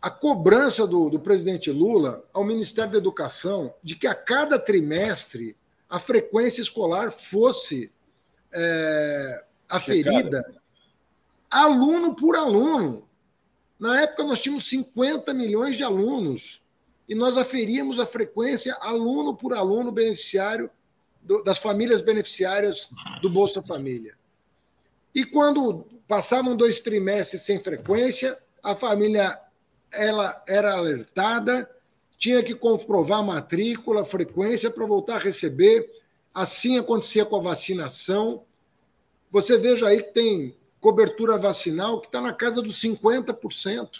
a 0.01 0.09
cobrança 0.09 0.87
do, 0.87 1.09
do 1.09 1.19
presidente 1.19 1.69
Lula 1.69 2.25
ao 2.33 2.43
Ministério 2.43 2.91
da 2.91 2.97
Educação 2.97 3.73
de 3.83 3.95
que 3.95 4.07
a 4.07 4.15
cada 4.15 4.57
trimestre 4.57 5.55
a 5.87 5.99
frequência 5.99 6.61
escolar 6.61 7.11
fosse 7.11 7.91
é, 8.51 9.43
aferida 9.69 10.37
Checada. 10.37 10.61
aluno 11.49 12.15
por 12.15 12.35
aluno. 12.35 13.07
Na 13.77 14.01
época, 14.01 14.23
nós 14.23 14.41
tínhamos 14.41 14.67
50 14.69 15.33
milhões 15.33 15.75
de 15.75 15.83
alunos 15.83 16.60
e 17.11 17.15
nós 17.15 17.37
aferíamos 17.37 17.99
a 17.99 18.05
frequência 18.05 18.73
aluno 18.75 19.35
por 19.35 19.53
aluno 19.53 19.91
beneficiário 19.91 20.71
do, 21.21 21.43
das 21.43 21.57
famílias 21.57 22.01
beneficiárias 22.01 22.87
do 23.21 23.29
Bolsa 23.29 23.61
Família. 23.61 24.15
E 25.13 25.25
quando 25.25 25.85
passavam 26.07 26.55
dois 26.55 26.79
trimestres 26.79 27.41
sem 27.41 27.59
frequência, 27.59 28.41
a 28.63 28.73
família 28.75 29.37
ela 29.91 30.41
era 30.47 30.71
alertada, 30.71 31.69
tinha 32.17 32.41
que 32.41 32.55
comprovar 32.55 33.21
matrícula, 33.21 34.05
frequência 34.05 34.71
para 34.71 34.85
voltar 34.85 35.17
a 35.17 35.19
receber. 35.19 35.91
Assim 36.33 36.77
acontecia 36.77 37.25
com 37.25 37.35
a 37.35 37.41
vacinação. 37.41 38.45
Você 39.29 39.57
veja 39.57 39.85
aí 39.85 40.01
que 40.01 40.13
tem 40.13 40.55
cobertura 40.79 41.37
vacinal 41.37 41.99
que 41.99 42.07
está 42.07 42.21
na 42.21 42.31
casa 42.31 42.61
dos 42.61 42.81
50%. 42.81 43.99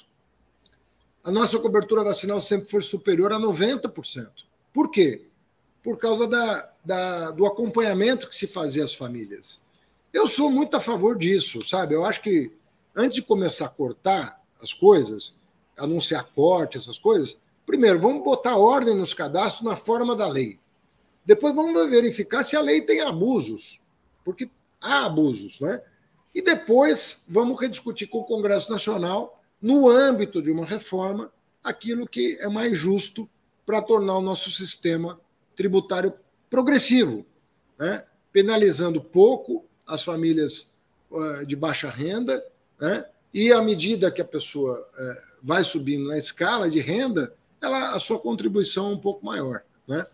A 1.23 1.31
nossa 1.31 1.59
cobertura 1.59 2.03
vacinal 2.03 2.41
sempre 2.41 2.69
foi 2.69 2.81
superior 2.81 3.31
a 3.31 3.39
90%. 3.39 4.27
Por 4.73 4.89
quê? 4.89 5.27
Por 5.83 5.97
causa 5.97 6.27
da, 6.27 6.73
da, 6.83 7.31
do 7.31 7.45
acompanhamento 7.45 8.27
que 8.27 8.35
se 8.35 8.47
fazia 8.47 8.83
às 8.83 8.95
famílias. 8.95 9.61
Eu 10.11 10.27
sou 10.27 10.51
muito 10.51 10.75
a 10.75 10.79
favor 10.79 11.17
disso, 11.17 11.65
sabe? 11.67 11.93
Eu 11.93 12.03
acho 12.03 12.21
que 12.21 12.51
antes 12.95 13.15
de 13.15 13.21
começar 13.21 13.65
a 13.65 13.69
cortar 13.69 14.41
as 14.61 14.73
coisas, 14.73 15.35
anunciar 15.77 16.25
corte, 16.33 16.77
essas 16.77 16.97
coisas, 16.97 17.37
primeiro, 17.65 17.99
vamos 17.99 18.23
botar 18.23 18.57
ordem 18.57 18.95
nos 18.95 19.13
cadastros 19.13 19.63
na 19.63 19.75
forma 19.75 20.15
da 20.15 20.27
lei. 20.27 20.59
Depois 21.25 21.53
vamos 21.55 21.89
verificar 21.89 22.43
se 22.43 22.55
a 22.55 22.61
lei 22.61 22.81
tem 22.81 23.01
abusos, 23.01 23.79
porque 24.25 24.49
há 24.81 25.05
abusos, 25.05 25.59
né? 25.59 25.81
E 26.33 26.41
depois 26.41 27.23
vamos 27.27 27.59
rediscutir 27.59 28.09
com 28.09 28.19
o 28.19 28.23
Congresso 28.23 28.71
Nacional, 28.71 29.40
no 29.61 29.89
âmbito 29.89 30.41
de 30.41 30.51
uma 30.51 30.65
reforma, 30.65 31.31
aquilo 31.63 32.07
que 32.07 32.37
é 32.39 32.47
mais 32.47 32.77
justo 32.77 33.29
para 33.65 33.81
tornar 33.81 34.17
o 34.17 34.21
nosso 34.21 34.49
sistema 34.51 35.19
tributário 35.55 36.13
progressivo, 36.49 37.25
né? 37.77 38.03
penalizando 38.33 38.99
pouco 38.99 39.65
as 39.85 40.03
famílias 40.03 40.73
uh, 41.11 41.45
de 41.45 41.55
baixa 41.55 41.89
renda, 41.89 42.43
né? 42.79 43.05
e 43.33 43.51
à 43.51 43.61
medida 43.61 44.11
que 44.11 44.21
a 44.21 44.25
pessoa 44.25 44.79
uh, 44.79 45.37
vai 45.43 45.63
subindo 45.63 46.07
na 46.07 46.17
escala 46.17 46.69
de 46.69 46.79
renda, 46.79 47.33
ela, 47.61 47.95
a 47.95 47.99
sua 47.99 48.19
contribuição 48.19 48.89
é 48.89 48.93
um 48.93 48.99
pouco 48.99 49.25
maior. 49.25 49.61
Né? 49.87 50.05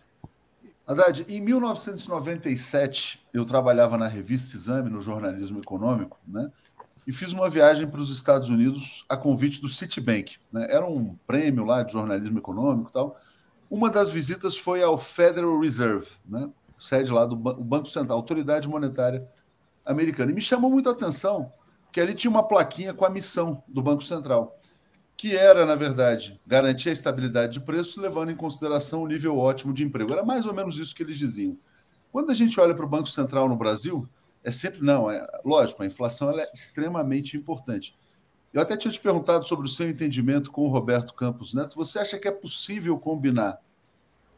Haddad, 0.86 1.26
em 1.28 1.42
1997, 1.42 3.22
eu 3.34 3.46
trabalhava 3.46 3.98
na 3.98 4.08
revista 4.08 4.56
Exame, 4.56 4.90
no 4.90 5.02
jornalismo 5.02 5.60
econômico, 5.60 6.18
né? 6.26 6.50
E 7.08 7.14
fiz 7.14 7.32
uma 7.32 7.50
viagem 7.50 7.88
para 7.88 8.02
os 8.02 8.10
Estados 8.10 8.50
Unidos 8.50 9.06
a 9.08 9.16
convite 9.16 9.62
do 9.62 9.70
Citibank. 9.70 10.36
Né? 10.52 10.68
Era 10.70 10.86
um 10.86 11.16
prêmio 11.26 11.64
lá 11.64 11.82
de 11.82 11.94
jornalismo 11.94 12.38
econômico 12.38 12.90
e 12.90 12.94
tal. 12.94 13.18
Uma 13.72 13.90
das 13.90 14.10
visitas 14.10 14.58
foi 14.58 14.84
ao 14.84 14.98
Federal 14.98 15.58
Reserve, 15.58 16.10
né? 16.26 16.50
sede 16.80 17.12
lá 17.12 17.26
do 17.26 17.36
Banco 17.36 17.88
Central, 17.88 18.18
Autoridade 18.18 18.68
Monetária 18.68 19.26
Americana. 19.86 20.32
E 20.32 20.36
me 20.36 20.42
chamou 20.42 20.70
muito 20.70 20.90
a 20.90 20.92
atenção 20.92 21.52
que 21.94 22.02
ali 22.02 22.14
tinha 22.14 22.30
uma 22.30 22.44
plaquinha 22.44 22.94
com 22.94 23.06
a 23.06 23.10
missão 23.10 23.64
do 23.68 23.82
Banco 23.82 24.04
Central 24.04 24.58
que 25.18 25.36
era, 25.36 25.66
na 25.66 25.74
verdade, 25.74 26.40
garantir 26.46 26.90
a 26.90 26.94
estabilidade 26.94 27.54
de 27.54 27.60
preços, 27.60 27.98
levando 27.98 28.30
em 28.30 28.36
consideração 28.36 29.02
o 29.02 29.08
nível 29.08 29.36
ótimo 29.36 29.74
de 29.74 29.84
emprego. 29.84 30.14
Era 30.14 30.24
mais 30.24 30.46
ou 30.46 30.54
menos 30.54 30.78
isso 30.78 30.94
que 30.94 31.02
eles 31.02 31.18
diziam. 31.18 31.58
Quando 32.12 32.30
a 32.30 32.36
gente 32.36 32.60
olha 32.60 32.76
para 32.76 32.86
o 32.86 32.90
Banco 32.90 33.10
Central 33.10 33.50
no 33.50 33.56
Brasil, 33.56 34.08
é 34.48 34.52
sempre, 34.52 34.82
não, 34.82 35.12
é 35.12 35.28
lógico, 35.44 35.84
a 35.84 35.86
inflação 35.86 36.32
é 36.32 36.50
extremamente 36.54 37.36
importante. 37.36 37.94
Eu 38.54 38.62
até 38.62 38.78
tinha 38.78 38.90
te 38.90 39.00
perguntado 39.02 39.46
sobre 39.46 39.66
o 39.66 39.70
seu 39.70 39.90
entendimento 39.90 40.50
com 40.52 40.62
o 40.62 40.70
Roberto 40.70 41.14
Campos 41.14 41.54
Neto. 41.54 41.76
Você 41.76 42.00
acha 42.00 42.18
que 42.18 42.30
é 42.30 42.32
possível 42.32 42.98
combinar 42.98 43.60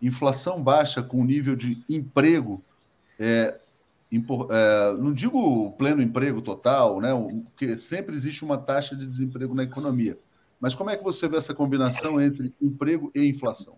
inflação 0.02 0.64
baixa 0.64 1.04
com 1.04 1.24
nível 1.24 1.56
de 1.56 1.84
emprego 1.88 2.60
é, 3.20 3.60
é, 4.12 4.94
não 4.98 5.14
digo 5.14 5.72
pleno 5.74 6.02
emprego 6.02 6.42
total, 6.42 7.00
né? 7.00 7.12
Porque 7.44 7.78
sempre 7.78 8.16
existe 8.16 8.44
uma 8.44 8.58
taxa 8.58 8.96
de 8.96 9.06
desemprego 9.06 9.54
na 9.54 9.62
economia. 9.62 10.18
Mas 10.60 10.74
como 10.74 10.90
é 10.90 10.98
que 10.98 11.04
você 11.04 11.28
vê 11.28 11.38
essa 11.38 11.54
combinação 11.54 12.20
entre 12.20 12.52
emprego 12.60 13.12
e 13.14 13.28
inflação? 13.28 13.78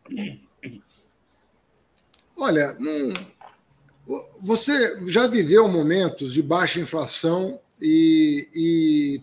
Olha, 2.38 2.74
você 4.40 5.00
já 5.08 5.28
viveu 5.28 5.68
momentos 5.68 6.34
de 6.34 6.42
baixa 6.42 6.80
inflação 6.80 7.60
e, 7.82 8.48
e 8.54 9.22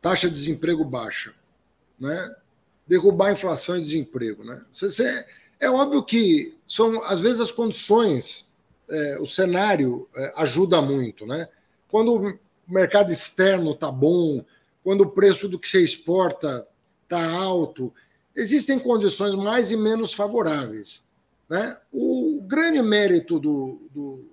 taxa 0.00 0.28
de 0.28 0.34
desemprego 0.34 0.84
baixa, 0.84 1.34
né? 1.98 2.34
Derrubar 2.86 3.32
inflação 3.32 3.76
e 3.76 3.82
desemprego, 3.82 4.44
né? 4.44 4.64
Você, 4.72 5.24
é 5.58 5.70
óbvio 5.70 6.04
que 6.04 6.56
são 6.66 7.02
às 7.04 7.20
vezes 7.20 7.40
as 7.40 7.52
condições, 7.52 8.50
é, 8.90 9.18
o 9.18 9.26
cenário 9.26 10.06
é, 10.14 10.32
ajuda 10.36 10.82
muito, 10.82 11.26
né? 11.26 11.48
Quando 11.88 12.14
o 12.14 12.38
mercado 12.66 13.12
externo 13.12 13.72
está 13.72 13.90
bom, 13.90 14.44
quando 14.82 15.02
o 15.02 15.10
preço 15.10 15.48
do 15.48 15.58
que 15.58 15.68
se 15.68 15.82
exporta 15.82 16.66
está 17.04 17.24
alto. 17.30 17.92
Existem 18.34 18.78
condições 18.78 19.34
mais 19.36 19.70
e 19.70 19.76
menos 19.76 20.12
favoráveis. 20.12 21.03
Né? 21.48 21.76
O 21.92 22.40
grande 22.42 22.80
mérito 22.82 23.38
do, 23.38 23.88
do, 23.92 24.24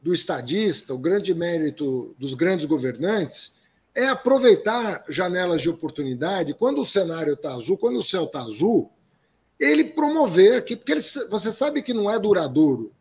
do 0.00 0.14
estadista, 0.14 0.92
o 0.94 0.98
grande 0.98 1.34
mérito 1.34 2.14
dos 2.18 2.34
grandes 2.34 2.66
governantes 2.66 3.56
é 3.94 4.06
aproveitar 4.08 5.04
janelas 5.08 5.62
de 5.62 5.70
oportunidade 5.70 6.54
quando 6.54 6.80
o 6.80 6.86
cenário 6.86 7.34
está 7.34 7.54
azul, 7.54 7.78
quando 7.78 7.98
o 7.98 8.02
céu 8.02 8.24
está 8.24 8.40
azul, 8.40 8.90
ele 9.58 9.84
promover 9.84 10.58
aqui, 10.58 10.74
porque 10.74 10.92
ele, 10.92 11.00
você 11.30 11.52
sabe 11.52 11.80
que 11.80 11.94
não 11.94 12.10
é 12.10 12.18
duradouro 12.18 12.92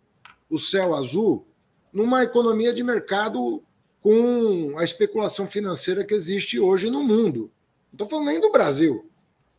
o 0.49 0.60
céu 0.60 0.94
azul 0.94 1.48
numa 1.91 2.23
economia 2.23 2.72
de 2.72 2.84
mercado 2.84 3.64
com 3.99 4.77
a 4.77 4.84
especulação 4.84 5.48
financeira 5.48 6.03
que 6.03 6.14
existe 6.14 6.60
hoje 6.60 6.90
no 6.90 7.03
mundo. 7.03 7.52
Não 7.91 7.94
estou 7.94 8.07
falando 8.07 8.27
nem 8.27 8.40
do 8.40 8.52
Brasil. 8.52 9.10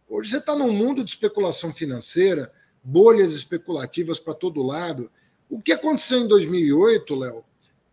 Hoje 0.08 0.30
você 0.30 0.36
está 0.38 0.54
num 0.54 0.72
mundo 0.72 1.02
de 1.02 1.10
especulação 1.10 1.72
financeira, 1.72 2.52
bolhas 2.84 3.32
especulativas 3.32 4.20
para 4.20 4.34
todo 4.34 4.62
lado. 4.62 5.10
O 5.48 5.60
que 5.60 5.72
aconteceu 5.72 6.20
em 6.20 6.28
2008, 6.28 7.14
Léo, 7.14 7.44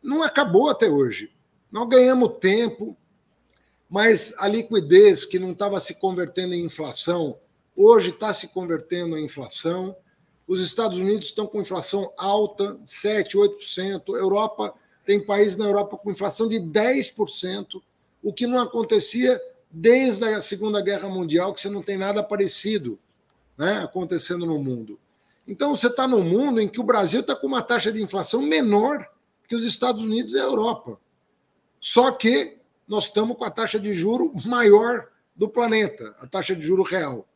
não 0.03 0.21
acabou 0.21 0.69
até 0.69 0.89
hoje. 0.89 1.31
Nós 1.71 1.87
ganhamos 1.87 2.37
tempo, 2.39 2.97
mas 3.89 4.33
a 4.37 4.47
liquidez 4.47 5.23
que 5.23 5.39
não 5.39 5.51
estava 5.51 5.79
se 5.79 5.95
convertendo 5.95 6.53
em 6.53 6.65
inflação, 6.65 7.37
hoje 7.75 8.09
está 8.09 8.33
se 8.33 8.49
convertendo 8.49 9.17
em 9.17 9.25
inflação. 9.25 9.95
Os 10.45 10.61
Estados 10.61 10.97
Unidos 10.97 11.27
estão 11.27 11.47
com 11.47 11.61
inflação 11.61 12.11
alta, 12.17 12.77
7%, 12.85 13.35
8%. 13.35 14.15
Europa 14.17 14.73
tem 15.05 15.25
países 15.25 15.57
na 15.57 15.65
Europa 15.65 15.97
com 15.97 16.11
inflação 16.11 16.47
de 16.47 16.57
10%, 16.57 17.81
o 18.21 18.33
que 18.33 18.45
não 18.45 18.59
acontecia 18.59 19.41
desde 19.69 20.25
a 20.25 20.41
Segunda 20.41 20.81
Guerra 20.81 21.07
Mundial, 21.07 21.53
que 21.53 21.61
você 21.61 21.69
não 21.69 21.81
tem 21.81 21.97
nada 21.97 22.21
parecido 22.21 22.99
né, 23.61 23.77
acontecendo 23.83 24.43
no 24.43 24.57
mundo. 24.57 24.99
Então, 25.47 25.75
você 25.75 25.85
está 25.85 26.07
num 26.07 26.23
mundo 26.23 26.59
em 26.59 26.67
que 26.67 26.79
o 26.79 26.83
Brasil 26.83 27.21
está 27.21 27.35
com 27.35 27.45
uma 27.45 27.61
taxa 27.61 27.91
de 27.91 28.01
inflação 28.01 28.41
menor 28.41 29.07
que 29.47 29.55
os 29.55 29.63
Estados 29.63 30.03
Unidos 30.03 30.33
e 30.33 30.39
a 30.39 30.43
Europa. 30.43 30.99
Só 31.79 32.11
que 32.11 32.57
nós 32.87 33.05
estamos 33.05 33.37
com 33.37 33.45
a 33.45 33.51
taxa 33.51 33.79
de 33.79 33.93
juro 33.93 34.33
maior 34.45 35.09
do 35.35 35.47
planeta, 35.47 36.15
a 36.19 36.25
taxa 36.25 36.55
de 36.55 36.63
juro 36.63 36.81
real. 36.81 37.27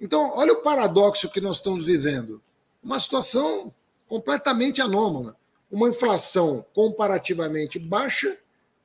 Então, 0.00 0.32
olha 0.34 0.54
o 0.54 0.62
paradoxo 0.62 1.28
que 1.28 1.40
nós 1.40 1.58
estamos 1.58 1.84
vivendo. 1.84 2.40
Uma 2.82 2.98
situação 2.98 3.70
completamente 4.08 4.80
anômala 4.80 5.36
uma 5.70 5.88
inflação 5.88 6.64
comparativamente 6.72 7.80
baixa 7.80 8.38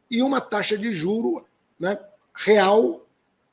e 0.10 0.24
uma 0.24 0.42
taxa 0.42 0.76
de 0.76 0.92
juro 0.92 1.46
né, 1.80 2.00
real 2.34 3.06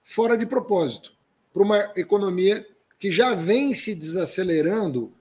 fora 0.03 0.39
de 0.39 0.47
propósito 0.47 1.13
para 1.53 1.63
uma 1.63 1.93
economia 1.97 2.67
que 2.99 3.11
já 3.11 3.35
vem 3.35 3.75
se 3.75 3.95
desacelerando 3.95 5.13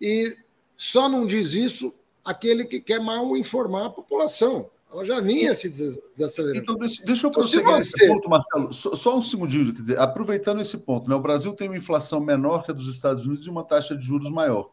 e 0.00 0.36
só 0.76 1.08
não 1.08 1.26
diz 1.26 1.52
isso 1.52 1.94
aquele 2.24 2.64
que 2.64 2.80
quer 2.80 3.00
mal 3.00 3.36
informar 3.36 3.86
a 3.86 3.90
população. 3.90 4.70
Ela 4.92 5.04
já 5.04 5.20
vinha 5.20 5.54
se 5.54 5.68
desacelerando. 5.68 6.62
Então, 6.62 6.76
deixa, 6.76 7.04
deixa 7.04 7.26
eu 7.26 7.30
então, 7.30 7.42
prosseguir 7.42 7.66
você... 7.66 8.08
ponto, 8.08 8.30
Marcelo. 8.30 8.72
Só, 8.72 8.96
só 8.96 9.18
um 9.18 9.22
segundinho. 9.22 9.74
Quer 9.74 9.82
dizer, 9.82 9.98
aproveitando 9.98 10.60
esse 10.60 10.78
ponto, 10.78 11.08
né? 11.08 11.14
o 11.14 11.20
Brasil 11.20 11.52
tem 11.52 11.68
uma 11.68 11.76
inflação 11.76 12.20
menor 12.20 12.64
que 12.64 12.70
a 12.70 12.74
dos 12.74 12.88
Estados 12.88 13.26
Unidos 13.26 13.46
e 13.46 13.50
uma 13.50 13.64
taxa 13.64 13.96
de 13.96 14.04
juros 14.04 14.30
maior. 14.30 14.70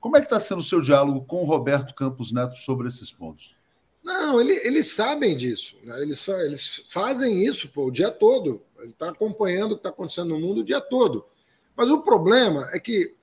Como 0.00 0.16
é 0.16 0.20
que 0.20 0.26
está 0.26 0.38
sendo 0.38 0.60
o 0.60 0.64
seu 0.64 0.80
diálogo 0.80 1.24
com 1.24 1.42
o 1.42 1.44
Roberto 1.44 1.94
Campos 1.94 2.30
Neto 2.30 2.56
sobre 2.56 2.86
esses 2.86 3.10
pontos? 3.10 3.56
Não, 4.02 4.40
ele, 4.40 4.54
eles 4.64 4.92
sabem 4.92 5.36
disso. 5.36 5.76
Né? 5.82 6.00
Eles, 6.00 6.26
eles 6.28 6.84
fazem 6.88 7.44
isso 7.44 7.68
pô, 7.68 7.86
o 7.86 7.90
dia 7.90 8.10
todo. 8.10 8.62
Ele 8.78 8.90
está 8.90 9.10
acompanhando 9.10 9.72
o 9.72 9.74
que 9.74 9.80
está 9.80 9.90
acontecendo 9.90 10.28
no 10.28 10.40
mundo 10.40 10.60
o 10.60 10.64
dia 10.64 10.80
todo. 10.80 11.26
Mas 11.78 11.90
o 11.90 12.00
problema 12.00 12.68
é 12.72 12.80
que 12.80 13.14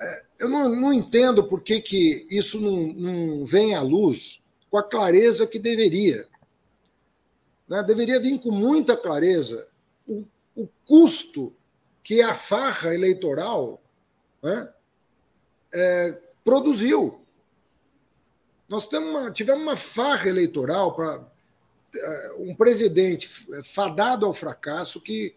é, 0.00 0.24
eu 0.38 0.48
não, 0.48 0.68
não, 0.68 0.92
entendo 0.92 1.42
por 1.48 1.62
que, 1.62 1.80
que 1.80 2.24
isso 2.30 2.60
não, 2.60 2.92
não 2.92 3.44
vem 3.44 3.74
à 3.74 3.82
luz 3.82 4.40
com 4.70 4.78
a 4.78 4.84
clareza 4.84 5.48
que 5.48 5.58
deveria. 5.58 6.28
Né? 7.66 7.82
Deveria 7.82 8.20
vir 8.20 8.38
com 8.38 8.52
muita 8.52 8.96
clareza 8.96 9.66
o, 10.06 10.24
o 10.54 10.68
custo 10.86 11.52
que 12.04 12.22
a 12.22 12.34
farra 12.34 12.94
eleitoral 12.94 13.82
né, 14.40 14.72
é, 15.74 16.16
produziu. 16.44 17.20
Nós 18.68 18.86
uma, 18.92 19.32
tivemos 19.32 19.64
uma 19.64 19.76
farra 19.76 20.28
eleitoral 20.28 20.94
para 20.94 21.20
é, 21.96 22.32
um 22.38 22.54
presidente 22.54 23.28
fadado 23.64 24.24
ao 24.24 24.32
fracasso 24.32 25.00
que 25.00 25.34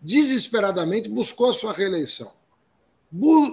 desesperadamente 0.00 1.08
buscou 1.08 1.50
a 1.50 1.54
sua 1.54 1.72
reeleição. 1.72 2.32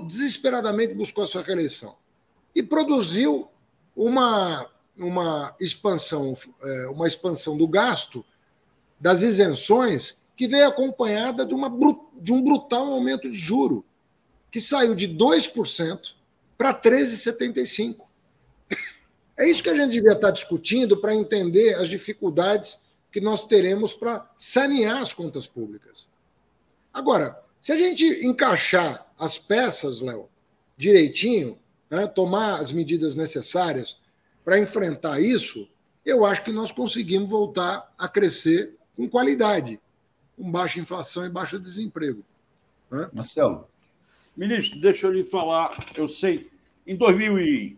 Desesperadamente 0.07 0.93
buscou 0.93 1.23
a 1.23 1.27
sua 1.27 1.43
reeleição. 1.43 1.95
E 2.55 2.63
produziu 2.63 3.49
uma, 3.95 4.69
uma 4.97 5.55
expansão, 5.59 6.37
é, 6.61 6.87
uma 6.87 7.07
expansão 7.07 7.57
do 7.57 7.67
gasto 7.67 8.23
das 8.99 9.21
isenções 9.21 10.23
que 10.35 10.47
veio 10.47 10.67
acompanhada 10.67 11.45
de, 11.45 11.53
uma, 11.53 11.69
de 12.15 12.31
um 12.31 12.41
brutal 12.41 12.87
aumento 12.87 13.29
de 13.29 13.37
juro, 13.37 13.83
que 14.51 14.61
saiu 14.61 14.95
de 14.95 15.07
2% 15.07 15.99
para 16.57 16.73
13,75%. 16.73 18.01
É 19.35 19.47
isso 19.47 19.61
que 19.61 19.69
a 19.69 19.77
gente 19.77 19.91
devia 19.91 20.13
estar 20.13 20.31
discutindo 20.31 20.97
para 20.97 21.13
entender 21.13 21.75
as 21.75 21.89
dificuldades 21.89 22.87
que 23.11 23.21
nós 23.21 23.45
teremos 23.45 23.93
para 23.93 24.29
sanear 24.35 25.01
as 25.01 25.13
contas 25.13 25.47
públicas. 25.47 26.09
Agora, 26.97 27.39
se 27.61 27.71
a 27.71 27.77
gente 27.77 28.03
encaixar 28.25 29.05
as 29.19 29.37
peças, 29.37 30.01
Léo, 30.01 30.27
direitinho, 30.75 31.55
né, 31.91 32.07
tomar 32.07 32.59
as 32.59 32.71
medidas 32.71 33.15
necessárias 33.15 34.01
para 34.43 34.57
enfrentar 34.57 35.19
isso, 35.19 35.69
eu 36.03 36.25
acho 36.25 36.43
que 36.43 36.51
nós 36.51 36.71
conseguimos 36.71 37.29
voltar 37.29 37.93
a 37.99 38.07
crescer 38.07 38.75
com 38.95 39.07
qualidade, 39.07 39.79
com 40.35 40.49
baixa 40.49 40.79
inflação 40.79 41.23
e 41.23 41.29
baixo 41.29 41.59
desemprego. 41.59 42.25
Né? 42.89 43.07
Marcelo. 43.13 43.67
Ministro, 44.35 44.81
deixa 44.81 45.05
eu 45.05 45.11
lhe 45.11 45.23
falar. 45.23 45.77
Eu 45.95 46.07
sei, 46.07 46.49
em 46.87 46.95
2000 46.95 47.39
e, 47.39 47.77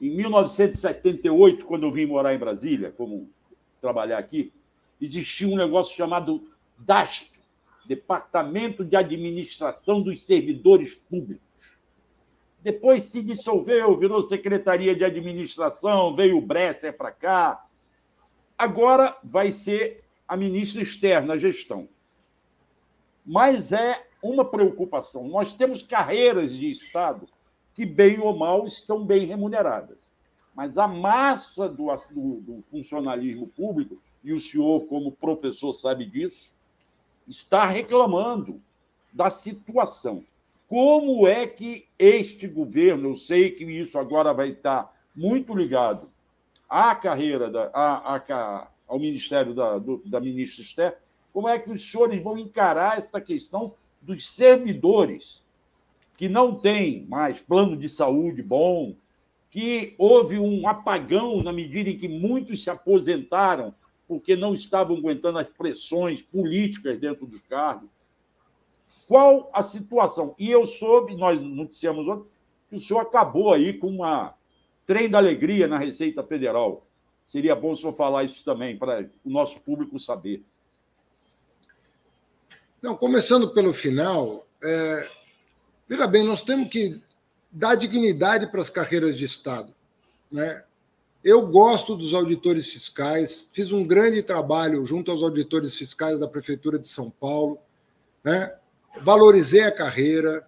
em 0.00 0.10
1978, 0.10 1.66
quando 1.66 1.82
eu 1.82 1.90
vim 1.90 2.06
morar 2.06 2.32
em 2.32 2.38
Brasília, 2.38 2.92
como 2.92 3.28
trabalhar 3.80 4.18
aqui, 4.18 4.52
existia 5.00 5.48
um 5.48 5.56
negócio 5.56 5.96
chamado 5.96 6.48
DASP, 6.78 7.33
Departamento 7.86 8.84
de 8.84 8.96
Administração 8.96 10.02
dos 10.02 10.24
Servidores 10.24 10.96
Públicos. 10.96 11.78
Depois 12.62 13.04
se 13.04 13.22
dissolveu, 13.22 13.98
virou 13.98 14.22
Secretaria 14.22 14.96
de 14.96 15.04
Administração, 15.04 16.16
veio 16.16 16.38
o 16.38 16.40
Bresser 16.40 16.96
para 16.96 17.12
cá. 17.12 17.66
Agora 18.56 19.14
vai 19.22 19.52
ser 19.52 20.02
a 20.26 20.36
ministra 20.36 20.82
externa, 20.82 21.34
a 21.34 21.38
gestão. 21.38 21.86
Mas 23.24 23.72
é 23.72 24.06
uma 24.22 24.44
preocupação. 24.44 25.28
Nós 25.28 25.54
temos 25.54 25.82
carreiras 25.82 26.56
de 26.56 26.70
Estado 26.70 27.28
que, 27.74 27.84
bem 27.84 28.18
ou 28.18 28.34
mal, 28.34 28.66
estão 28.66 29.04
bem 29.04 29.26
remuneradas. 29.26 30.10
Mas 30.54 30.78
a 30.78 30.88
massa 30.88 31.68
do, 31.68 31.88
do, 32.14 32.40
do 32.40 32.62
funcionalismo 32.62 33.48
público, 33.48 34.00
e 34.22 34.32
o 34.32 34.40
senhor, 34.40 34.86
como 34.86 35.12
professor, 35.12 35.72
sabe 35.74 36.06
disso, 36.06 36.53
está 37.28 37.66
reclamando 37.66 38.60
da 39.12 39.30
situação. 39.30 40.24
Como 40.66 41.26
é 41.26 41.46
que 41.46 41.86
este 41.98 42.48
governo, 42.48 43.10
eu 43.10 43.16
sei 43.16 43.50
que 43.50 43.64
isso 43.64 43.98
agora 43.98 44.32
vai 44.32 44.50
estar 44.50 44.92
muito 45.14 45.54
ligado 45.54 46.10
à 46.68 46.94
carreira, 46.94 47.50
da, 47.50 47.70
à, 47.72 48.16
à, 48.16 48.68
ao 48.88 48.98
Ministério 48.98 49.54
da, 49.54 49.78
do, 49.78 50.02
da 50.04 50.20
ministra 50.20 50.62
Esther, 50.62 50.98
como 51.32 51.48
é 51.48 51.58
que 51.58 51.70
os 51.70 51.90
senhores 51.90 52.22
vão 52.22 52.38
encarar 52.38 52.96
esta 52.96 53.20
questão 53.20 53.74
dos 54.00 54.28
servidores 54.28 55.44
que 56.16 56.28
não 56.28 56.54
têm 56.54 57.06
mais 57.06 57.42
plano 57.42 57.76
de 57.76 57.88
saúde 57.88 58.42
bom, 58.42 58.94
que 59.50 59.94
houve 59.98 60.38
um 60.38 60.66
apagão 60.66 61.42
na 61.42 61.52
medida 61.52 61.90
em 61.90 61.96
que 61.96 62.08
muitos 62.08 62.62
se 62.62 62.70
aposentaram 62.70 63.74
porque 64.06 64.36
não 64.36 64.52
estavam 64.52 64.96
aguentando 64.96 65.38
as 65.38 65.48
pressões 65.48 66.22
políticas 66.22 66.98
dentro 66.98 67.26
dos 67.26 67.40
cargos. 67.40 67.88
Qual 69.06 69.50
a 69.52 69.62
situação? 69.62 70.34
E 70.38 70.50
eu 70.50 70.66
soube, 70.66 71.16
nós 71.16 71.40
noticiamos 71.40 72.06
ontem, 72.08 72.26
que 72.68 72.76
o 72.76 72.80
senhor 72.80 73.00
acabou 73.00 73.52
aí 73.52 73.72
com 73.74 73.88
uma 73.88 74.34
trem 74.86 75.08
da 75.08 75.18
alegria 75.18 75.68
na 75.68 75.78
Receita 75.78 76.22
Federal. 76.22 76.86
Seria 77.24 77.54
bom 77.54 77.72
o 77.72 77.76
senhor 77.76 77.92
falar 77.92 78.24
isso 78.24 78.44
também, 78.44 78.76
para 78.76 79.08
o 79.24 79.30
nosso 79.30 79.60
público 79.62 79.98
saber. 79.98 80.42
Não, 82.82 82.94
começando 82.94 83.48
pelo 83.50 83.72
final, 83.72 84.44
é... 84.62 85.08
veja 85.88 86.06
bem, 86.06 86.22
nós 86.22 86.42
temos 86.42 86.68
que 86.68 87.00
dar 87.50 87.76
dignidade 87.76 88.46
para 88.48 88.60
as 88.60 88.68
carreiras 88.68 89.16
de 89.16 89.24
Estado. 89.24 89.74
Né? 90.30 90.62
Eu 91.24 91.46
gosto 91.46 91.96
dos 91.96 92.12
auditores 92.12 92.70
fiscais, 92.70 93.48
fiz 93.50 93.72
um 93.72 93.82
grande 93.82 94.22
trabalho 94.22 94.84
junto 94.84 95.10
aos 95.10 95.22
auditores 95.22 95.74
fiscais 95.74 96.20
da 96.20 96.28
Prefeitura 96.28 96.78
de 96.78 96.86
São 96.86 97.08
Paulo, 97.08 97.58
né? 98.22 98.54
valorizei 99.00 99.62
a 99.62 99.72
carreira, 99.72 100.46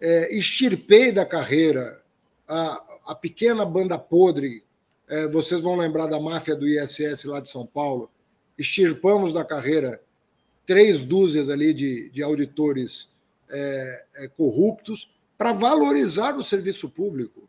é, 0.00 0.34
extirpei 0.34 1.12
da 1.12 1.26
carreira 1.26 2.02
a, 2.48 2.82
a 3.08 3.14
pequena 3.14 3.66
banda 3.66 3.98
podre, 3.98 4.64
é, 5.06 5.26
vocês 5.28 5.60
vão 5.60 5.76
lembrar 5.76 6.06
da 6.06 6.18
máfia 6.18 6.56
do 6.56 6.66
ISS 6.66 7.24
lá 7.24 7.38
de 7.38 7.50
São 7.50 7.66
Paulo, 7.66 8.10
extirpamos 8.56 9.30
da 9.30 9.44
carreira 9.44 10.00
três 10.64 11.04
dúzias 11.04 11.50
ali 11.50 11.74
de, 11.74 12.08
de 12.08 12.22
auditores 12.22 13.12
é, 13.50 14.04
é 14.16 14.28
corruptos 14.28 15.12
para 15.36 15.52
valorizar 15.52 16.34
o 16.34 16.42
serviço 16.42 16.88
público. 16.88 17.46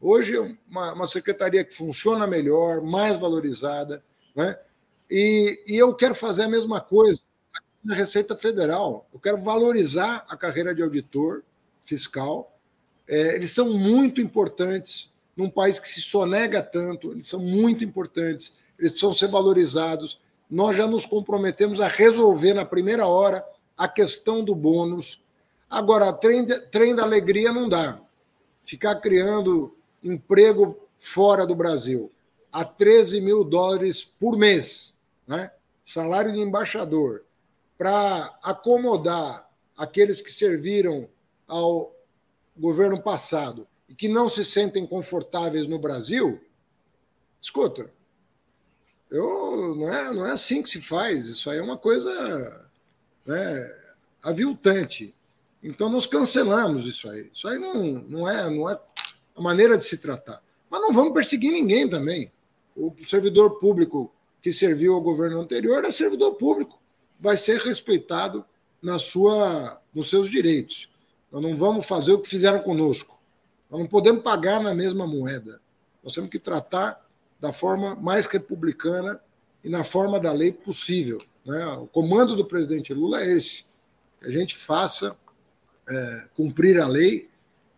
Hoje 0.00 0.36
é 0.36 0.56
uma, 0.68 0.92
uma 0.92 1.08
secretaria 1.08 1.64
que 1.64 1.74
funciona 1.74 2.26
melhor, 2.26 2.82
mais 2.82 3.18
valorizada, 3.18 4.02
né? 4.34 4.58
E, 5.10 5.62
e 5.66 5.76
eu 5.76 5.94
quero 5.94 6.14
fazer 6.14 6.42
a 6.42 6.48
mesma 6.48 6.80
coisa 6.80 7.20
na 7.82 7.94
Receita 7.94 8.36
Federal. 8.36 9.08
Eu 9.12 9.20
quero 9.20 9.38
valorizar 9.38 10.24
a 10.28 10.36
carreira 10.36 10.74
de 10.74 10.82
auditor 10.82 11.44
fiscal. 11.80 12.58
É, 13.08 13.36
eles 13.36 13.52
são 13.52 13.70
muito 13.70 14.20
importantes 14.20 15.10
num 15.36 15.48
país 15.48 15.78
que 15.78 15.88
se 15.88 16.00
sonega 16.00 16.62
tanto, 16.62 17.12
eles 17.12 17.28
são 17.28 17.40
muito 17.40 17.84
importantes, 17.84 18.54
eles 18.78 18.92
precisam 18.92 19.14
ser 19.14 19.28
valorizados. 19.28 20.20
Nós 20.50 20.76
já 20.76 20.86
nos 20.86 21.06
comprometemos 21.06 21.80
a 21.80 21.86
resolver 21.86 22.54
na 22.54 22.64
primeira 22.64 23.06
hora 23.06 23.44
a 23.76 23.86
questão 23.86 24.42
do 24.42 24.54
bônus. 24.54 25.24
Agora, 25.70 26.12
trem, 26.12 26.46
trem 26.70 26.94
da 26.94 27.02
alegria 27.02 27.52
não 27.52 27.68
dá. 27.68 28.00
Ficar 28.64 28.96
criando 28.96 29.75
emprego 30.08 30.78
fora 30.98 31.46
do 31.46 31.54
Brasil 31.54 32.12
a 32.52 32.64
13 32.64 33.20
mil 33.20 33.44
dólares 33.44 34.02
por 34.04 34.38
mês, 34.38 34.94
né? 35.26 35.50
salário 35.84 36.32
de 36.32 36.40
embaixador, 36.40 37.24
para 37.76 38.38
acomodar 38.42 39.48
aqueles 39.76 40.22
que 40.22 40.30
serviram 40.30 41.08
ao 41.46 41.94
governo 42.56 43.00
passado 43.02 43.68
e 43.88 43.94
que 43.94 44.08
não 44.08 44.28
se 44.28 44.44
sentem 44.44 44.86
confortáveis 44.86 45.66
no 45.66 45.78
Brasil, 45.78 46.40
escuta, 47.40 47.90
eu, 49.10 49.74
não, 49.76 49.92
é, 49.92 50.12
não 50.12 50.26
é 50.26 50.32
assim 50.32 50.62
que 50.62 50.70
se 50.70 50.80
faz, 50.80 51.26
isso 51.26 51.48
aí 51.48 51.58
é 51.58 51.62
uma 51.62 51.78
coisa 51.78 52.66
né, 53.24 53.76
aviltante. 54.24 55.14
Então 55.62 55.88
nós 55.88 56.06
cancelamos 56.06 56.86
isso 56.86 57.08
aí. 57.08 57.30
Isso 57.32 57.46
aí 57.46 57.58
não, 57.58 57.84
não, 58.08 58.28
é, 58.28 58.50
não 58.50 58.68
é 58.68 58.80
a 59.36 59.40
maneira 59.40 59.76
de 59.76 59.84
se 59.84 59.98
tratar. 59.98 60.42
Mas 60.70 60.80
não 60.80 60.92
vamos 60.92 61.12
perseguir 61.12 61.52
ninguém 61.52 61.88
também. 61.88 62.32
O 62.74 62.92
servidor 63.06 63.58
público 63.58 64.12
que 64.42 64.52
serviu 64.52 64.94
ao 64.94 65.00
governo 65.00 65.40
anterior 65.40 65.84
é 65.84 65.90
servidor 65.90 66.34
público, 66.34 66.78
vai 67.18 67.36
ser 67.36 67.60
respeitado 67.60 68.44
na 68.82 68.98
sua, 68.98 69.80
nos 69.94 70.08
seus 70.08 70.30
direitos. 70.30 70.88
Nós 71.32 71.42
não 71.42 71.56
vamos 71.56 71.86
fazer 71.86 72.12
o 72.12 72.20
que 72.20 72.28
fizeram 72.28 72.60
conosco. 72.60 73.18
Nós 73.70 73.80
não 73.80 73.86
podemos 73.88 74.22
pagar 74.22 74.60
na 74.60 74.74
mesma 74.74 75.06
moeda. 75.06 75.60
Nós 76.02 76.14
temos 76.14 76.30
que 76.30 76.38
tratar 76.38 77.04
da 77.40 77.52
forma 77.52 77.94
mais 77.96 78.26
republicana 78.26 79.20
e 79.64 79.68
na 79.68 79.82
forma 79.82 80.20
da 80.20 80.32
lei 80.32 80.52
possível. 80.52 81.18
Né? 81.44 81.66
O 81.76 81.86
comando 81.86 82.36
do 82.36 82.44
presidente 82.44 82.94
Lula 82.94 83.22
é 83.22 83.32
esse: 83.32 83.64
que 84.20 84.26
a 84.26 84.30
gente 84.30 84.56
faça 84.56 85.16
é, 85.88 86.28
cumprir 86.34 86.80
a 86.80 86.86
lei 86.86 87.28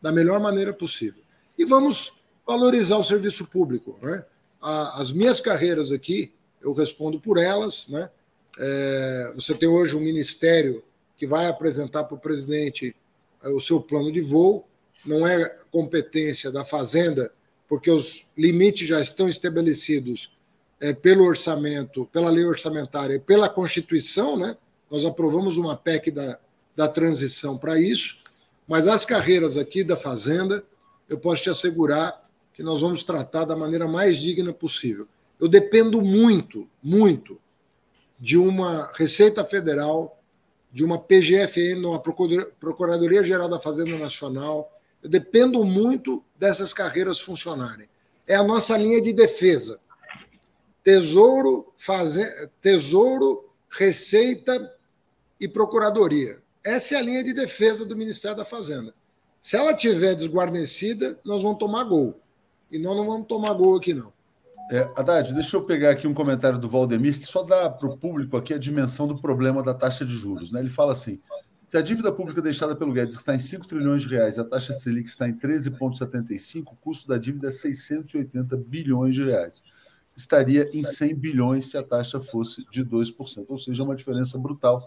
da 0.01 0.13
melhor 0.13 0.39
maneira 0.41 0.73
possível. 0.73 1.23
E 1.59 1.65
vamos 1.65 2.23
valorizar 2.47 2.97
o 2.97 3.05
serviço 3.05 3.47
público. 3.47 3.99
Né? 4.01 4.25
as 4.61 5.13
minhas 5.13 5.41
carreiras 5.41 5.93
aqui, 5.93 6.33
eu 6.61 6.73
respondo 6.73 7.21
por 7.21 7.39
elas. 7.39 7.89
Né? 7.89 8.11
É, 8.59 9.33
você 9.35 9.55
tem 9.55 9.69
hoje 9.69 9.95
um 9.95 10.01
ministério 10.01 10.83
que 11.17 11.27
vai 11.27 11.47
apresentar 11.47 12.05
para 12.05 12.17
o 12.17 12.21
presidente 12.21 12.95
é, 13.43 13.49
o 13.49 13.61
seu 13.61 13.81
plano 13.81 14.11
de 14.13 14.21
voo, 14.21 14.67
não 15.05 15.27
é 15.27 15.49
competência 15.71 16.51
da 16.51 16.65
Fazenda, 16.65 17.33
porque 17.69 17.91
os 17.91 18.27
limites 18.37 18.89
já 18.89 19.01
estão 19.01 19.29
estabelecidos 19.29 20.33
é, 20.81 20.93
pelo 20.93 21.25
orçamento, 21.25 22.07
pela 22.13 22.31
lei 22.31 22.45
orçamentária 22.45 23.15
e 23.15 23.21
pela 23.21 23.49
Constituição, 23.49 24.37
né? 24.37 24.57
Nós 24.91 25.05
aprovamos 25.05 25.59
uma 25.59 25.77
PEC 25.77 26.11
da, 26.11 26.39
da 26.75 26.89
transição 26.89 27.59
para 27.59 27.79
isso, 27.79 28.19
mas 28.67 28.89
as 28.89 29.05
carreiras 29.05 29.57
aqui 29.57 29.85
da 29.85 29.97
Fazenda, 29.97 30.65
eu 31.09 31.19
posso 31.19 31.43
te 31.43 31.51
assegurar 31.51 32.29
que 32.53 32.63
nós 32.63 32.81
vamos 32.81 33.05
tratar 33.05 33.45
da 33.45 33.57
maneira 33.57 33.87
mais 33.87 34.19
digna 34.19 34.53
possível. 34.53 35.07
Eu 35.41 35.49
dependo 35.49 36.03
muito, 36.03 36.69
muito 36.83 37.41
de 38.19 38.37
uma 38.37 38.91
Receita 38.95 39.45
Federal, 39.45 40.21
de 40.73 40.85
uma 40.85 40.99
PGFN, 40.99 41.87
uma 41.87 42.01
Procuradoria 42.01 43.23
Geral 43.23 43.49
da 43.49 43.61
Fazenda 43.61 43.97
Nacional. 43.97 44.71
Eu 45.03 45.09
dependo 45.09 45.65
muito 45.65 46.23
dessas 46.37 46.73
carreiras 46.73 47.21
funcionarem. 47.21 47.89
É 48.27 48.35
a 48.35 48.43
nossa 48.43 48.77
linha 48.77 49.01
de 49.01 49.13
defesa. 49.13 49.81
Tesouro, 50.83 51.73
faze... 51.79 52.25
Tesouro, 52.61 53.49
Receita 53.71 54.75
e 55.41 55.47
Procuradoria. 55.47 56.43
Essa 56.65 56.97
é 56.97 56.99
a 56.99 57.03
linha 57.03 57.23
de 57.23 57.33
defesa 57.33 57.85
do 57.85 57.97
Ministério 57.97 58.37
da 58.37 58.45
Fazenda. 58.45 58.93
Se 59.43 59.57
ela 59.57 59.75
tiver 59.75 60.15
desguarnecida, 60.15 61.19
nós 61.25 61.43
vamos 61.43 61.59
tomar 61.59 61.85
gol. 61.85 62.21
E 62.71 62.79
nós 62.79 62.97
não 62.97 63.07
vamos 63.07 63.27
tomar 63.27 63.53
gol 63.55 63.77
aqui, 63.77 63.95
não. 63.95 64.13
É, 64.71 64.81
Haddad, 64.95 65.33
deixa 65.33 65.57
eu 65.57 65.63
pegar 65.63 65.91
aqui 65.91 66.07
um 66.07 66.13
comentário 66.13 66.59
do 66.59 66.69
Valdemir, 66.69 67.19
que 67.19 67.27
só 67.27 67.43
dá 67.43 67.71
para 67.71 67.89
o 67.89 67.97
público 67.97 68.37
aqui 68.37 68.53
a 68.53 68.59
dimensão 68.59 69.09
do 69.09 69.19
problema 69.19 69.63
da 69.63 69.73
taxa 69.73 70.05
de 70.05 70.15
juros. 70.15 70.53
Né? 70.53 70.61
Ele 70.61 70.69
fala 70.69 70.93
assim: 70.93 71.19
se 71.67 71.77
a 71.77 71.83
dívida 71.83 72.11
pública 72.11 72.41
deixada 72.41 72.75
pelo 72.75 72.93
Guedes 72.93 73.15
está 73.15 73.35
em 73.35 73.39
5 73.39 73.67
trilhões 73.67 74.03
de 74.03 74.09
reais 74.09 74.37
e 74.37 74.41
a 74.41 74.45
taxa 74.45 74.73
Selic 74.73 75.09
está 75.09 75.29
em 75.29 75.33
13,75, 75.33 76.65
o 76.73 76.77
custo 76.77 77.09
da 77.09 77.19
dívida 77.19 77.49
é 77.49 77.51
680 77.51 78.57
bilhões 78.57 79.15
de 79.15 79.23
reais. 79.23 79.63
Estaria 80.15 80.69
em 80.73 80.83
100 80.83 81.15
bilhões 81.15 81.71
se 81.71 81.79
a 81.79 81.83
taxa 81.83 82.19
fosse 82.19 82.65
de 82.71 82.85
2%, 82.85 83.47
ou 83.49 83.59
seja, 83.59 83.83
uma 83.83 83.95
diferença 83.95 84.39
brutal 84.39 84.81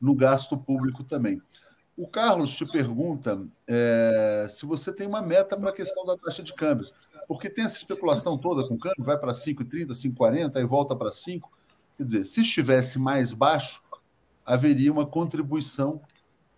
no 0.00 0.14
gasto 0.14 0.56
público 0.56 1.04
também. 1.04 1.40
O 1.96 2.08
Carlos 2.08 2.54
te 2.54 2.64
pergunta 2.66 3.46
é, 3.66 4.46
se 4.48 4.64
você 4.64 4.92
tem 4.92 5.06
uma 5.06 5.20
meta 5.20 5.56
para 5.56 5.70
a 5.70 5.74
questão 5.74 6.06
da 6.06 6.16
taxa 6.16 6.42
de 6.42 6.54
câmbio 6.54 6.86
porque 7.26 7.48
tem 7.48 7.64
essa 7.64 7.76
especulação 7.76 8.36
toda 8.36 8.66
com 8.68 8.78
câmbio, 8.78 9.04
vai 9.04 9.16
para 9.16 9.32
5,30, 9.32 9.88
5,40, 9.88 10.56
aí 10.56 10.64
volta 10.64 10.94
para 10.94 11.10
5. 11.10 11.50
Quer 11.96 12.04
dizer, 12.04 12.24
se 12.24 12.42
estivesse 12.42 12.98
mais 12.98 13.32
baixo, 13.32 13.82
haveria 14.44 14.92
uma 14.92 15.06
contribuição 15.06 16.00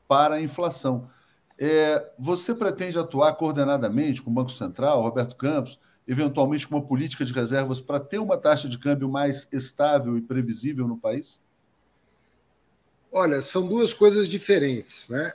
para 0.09 0.37
a 0.37 0.43
inflação. 0.43 1.09
É, 1.57 2.13
você 2.19 2.55
pretende 2.55 2.99
atuar 2.99 3.35
coordenadamente 3.35 4.21
com 4.21 4.31
o 4.31 4.35
Banco 4.35 4.51
Central, 4.51 5.03
Roberto 5.03 5.37
Campos, 5.37 5.79
eventualmente 6.09 6.67
com 6.67 6.77
uma 6.77 6.85
política 6.85 7.25
de 7.25 7.33
reservas 7.33 7.81
para 7.81 8.01
ter 8.01 8.19
uma 8.19 8.37
taxa 8.37 8.69
de 8.69 8.79
câmbio 8.79 9.09
mais 9.09 9.49
estável 9.53 10.19
e 10.19 10.23
previsível 10.23 10.89
no 10.89 10.99
país? 10.99 11.41
Olha, 13.17 13.41
são 13.43 13.65
duas 13.65 13.95
coisas 13.95 14.29
diferentes, 14.29 15.09
né? 15.09 15.33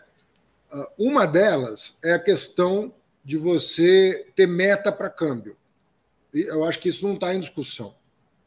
Ah, 0.70 0.90
uma 0.98 1.26
delas 1.26 1.98
é 2.04 2.12
a 2.12 2.20
questão 2.20 2.94
de 3.24 3.38
você 3.38 4.28
ter 4.36 4.48
meta 4.48 4.92
para 4.92 5.10
câmbio. 5.10 5.56
E 6.34 6.42
eu 6.42 6.66
acho 6.66 6.78
que 6.78 6.90
isso 6.90 7.08
não 7.08 7.14
está 7.14 7.34
em 7.34 7.40
discussão. 7.40 7.96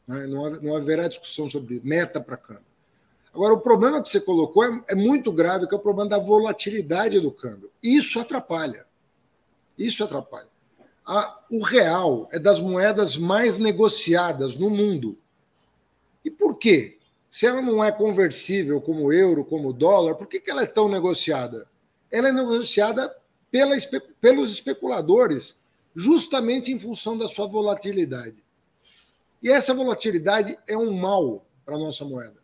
Né? 0.07 0.27
Não, 0.27 0.75
haverá 0.75 1.07
discussão 1.07 1.49
sobre 1.49 1.81
meta 1.83 2.21
para 2.21 2.37
câmbio. 2.37 2.63
Agora, 3.33 3.55
o 3.55 3.59
problema 3.59 4.03
que 4.03 4.09
você 4.09 4.21
colocou 4.21 4.63
é, 4.65 4.83
é, 4.89 4.95
muito 4.95 5.31
grave, 5.31 5.67
que 5.67 5.73
é 5.73 5.77
o 5.77 5.81
problema 5.81 6.11
da 6.11 6.19
volatilidade 6.19 7.19
do 7.19 7.31
câmbio. 7.31 7.71
Isso 7.81 8.19
atrapalha. 8.19 8.85
Isso 9.75 10.03
atrapalha. 10.03 10.47
O 11.49 11.63
real 11.63 12.29
é 12.31 12.37
das 12.37 12.61
moedas 12.61 13.17
mais 13.17 13.57
negociadas 13.57 14.55
no 14.55 14.69
mundo. 14.69 15.17
E 16.23 16.29
por 16.29 16.55
quê? 16.59 16.99
Se 17.33 17.47
ela 17.47 17.63
não 17.63 17.83
é 17.83 17.91
conversível 17.91 18.79
como 18.79 19.11
euro, 19.11 19.43
como 19.43 19.73
dólar, 19.73 20.13
por 20.13 20.27
que, 20.27 20.39
que 20.39 20.51
ela 20.51 20.61
é 20.61 20.67
tão 20.67 20.87
negociada? 20.87 21.67
Ela 22.11 22.29
é 22.29 22.31
negociada 22.31 23.11
pela, 23.49 23.75
pelos 24.21 24.51
especuladores, 24.51 25.59
justamente 25.95 26.71
em 26.71 26.77
função 26.77 27.17
da 27.17 27.27
sua 27.27 27.47
volatilidade. 27.47 28.35
E 29.41 29.49
essa 29.49 29.73
volatilidade 29.73 30.55
é 30.67 30.77
um 30.77 30.95
mal 30.95 31.43
para 31.65 31.75
a 31.75 31.79
nossa 31.79 32.05
moeda. 32.05 32.39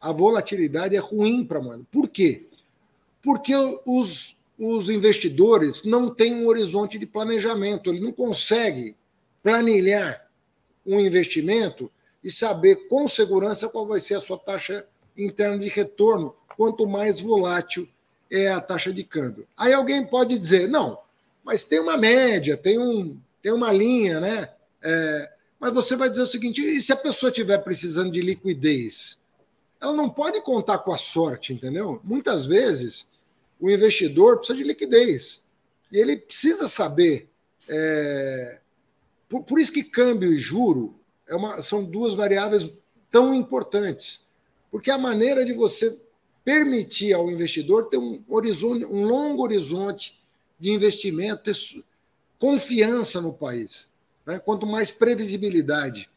A 0.00 0.12
volatilidade 0.12 0.94
é 0.94 1.00
ruim 1.00 1.44
para 1.44 1.58
a 1.58 1.62
moeda. 1.62 1.84
Por 1.90 2.08
quê? 2.08 2.46
Porque 3.20 3.52
os, 3.84 4.36
os 4.56 4.88
investidores 4.88 5.82
não 5.82 6.08
têm 6.08 6.36
um 6.36 6.46
horizonte 6.46 7.00
de 7.00 7.04
planejamento, 7.04 7.90
ele 7.90 7.98
não 7.98 8.12
consegue 8.12 8.94
planilhar 9.42 10.24
um 10.86 11.00
investimento 11.00 11.90
e 12.22 12.30
saber 12.30 12.88
com 12.88 13.08
segurança 13.08 13.68
qual 13.68 13.86
vai 13.86 14.00
ser 14.00 14.14
a 14.14 14.20
sua 14.20 14.38
taxa 14.38 14.86
interna 15.16 15.58
de 15.58 15.68
retorno, 15.68 16.34
quanto 16.56 16.86
mais 16.86 17.20
volátil 17.20 17.88
é 18.30 18.48
a 18.48 18.60
taxa 18.60 18.92
de 18.92 19.02
câmbio. 19.02 19.46
Aí 19.56 19.72
alguém 19.72 20.06
pode 20.06 20.38
dizer, 20.38 20.68
não, 20.68 20.98
mas 21.44 21.64
tem 21.64 21.80
uma 21.80 21.96
média, 21.96 22.56
tem, 22.56 22.78
um, 22.78 23.18
tem 23.42 23.52
uma 23.52 23.72
linha, 23.72 24.20
né? 24.20 24.50
É, 24.82 25.30
mas 25.58 25.74
você 25.74 25.96
vai 25.96 26.08
dizer 26.08 26.22
o 26.22 26.26
seguinte: 26.26 26.62
e 26.62 26.80
se 26.80 26.92
a 26.92 26.96
pessoa 26.96 27.30
estiver 27.30 27.58
precisando 27.58 28.12
de 28.12 28.20
liquidez? 28.20 29.20
Ela 29.80 29.92
não 29.94 30.10
pode 30.10 30.40
contar 30.42 30.78
com 30.78 30.92
a 30.92 30.98
sorte, 30.98 31.54
entendeu? 31.54 32.00
Muitas 32.04 32.44
vezes 32.44 33.08
o 33.58 33.70
investidor 33.70 34.38
precisa 34.38 34.58
de 34.58 34.64
liquidez. 34.64 35.42
E 35.90 35.98
ele 35.98 36.16
precisa 36.16 36.68
saber. 36.68 37.28
É, 37.68 38.58
por, 39.28 39.42
por, 39.44 39.58
isso 39.58 39.72
que 39.72 39.84
câmbio 39.84 40.32
e 40.32 40.38
juro 40.38 40.99
é 41.30 41.34
uma, 41.34 41.62
são 41.62 41.84
duas 41.84 42.14
variáveis 42.14 42.70
tão 43.10 43.34
importantes. 43.34 44.20
Porque 44.70 44.90
a 44.90 44.98
maneira 44.98 45.44
de 45.44 45.52
você 45.52 45.98
permitir 46.44 47.12
ao 47.12 47.30
investidor 47.30 47.88
ter 47.88 47.98
um 47.98 48.22
horizonte, 48.28 48.84
um 48.84 49.04
longo 49.04 49.42
horizonte 49.42 50.20
de 50.58 50.70
investimento, 50.70 51.42
ter 51.42 51.56
confiança 52.38 53.20
no 53.20 53.32
país. 53.32 53.88
Né? 54.26 54.38
Quanto 54.38 54.66
mais 54.66 54.90
previsibilidade. 54.90 56.10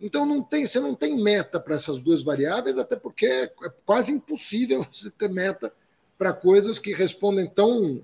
Então 0.00 0.26
não 0.26 0.42
tem, 0.42 0.66
você 0.66 0.78
não 0.78 0.94
tem 0.94 1.16
meta 1.16 1.58
para 1.58 1.74
essas 1.74 2.00
duas 2.00 2.22
variáveis, 2.22 2.78
até 2.78 2.96
porque 2.96 3.26
é 3.26 3.50
quase 3.84 4.12
impossível 4.12 4.86
você 4.92 5.10
ter 5.10 5.28
meta 5.28 5.72
para 6.18 6.32
coisas 6.32 6.78
que 6.78 6.92
respondem 6.92 7.46
tão 7.46 8.02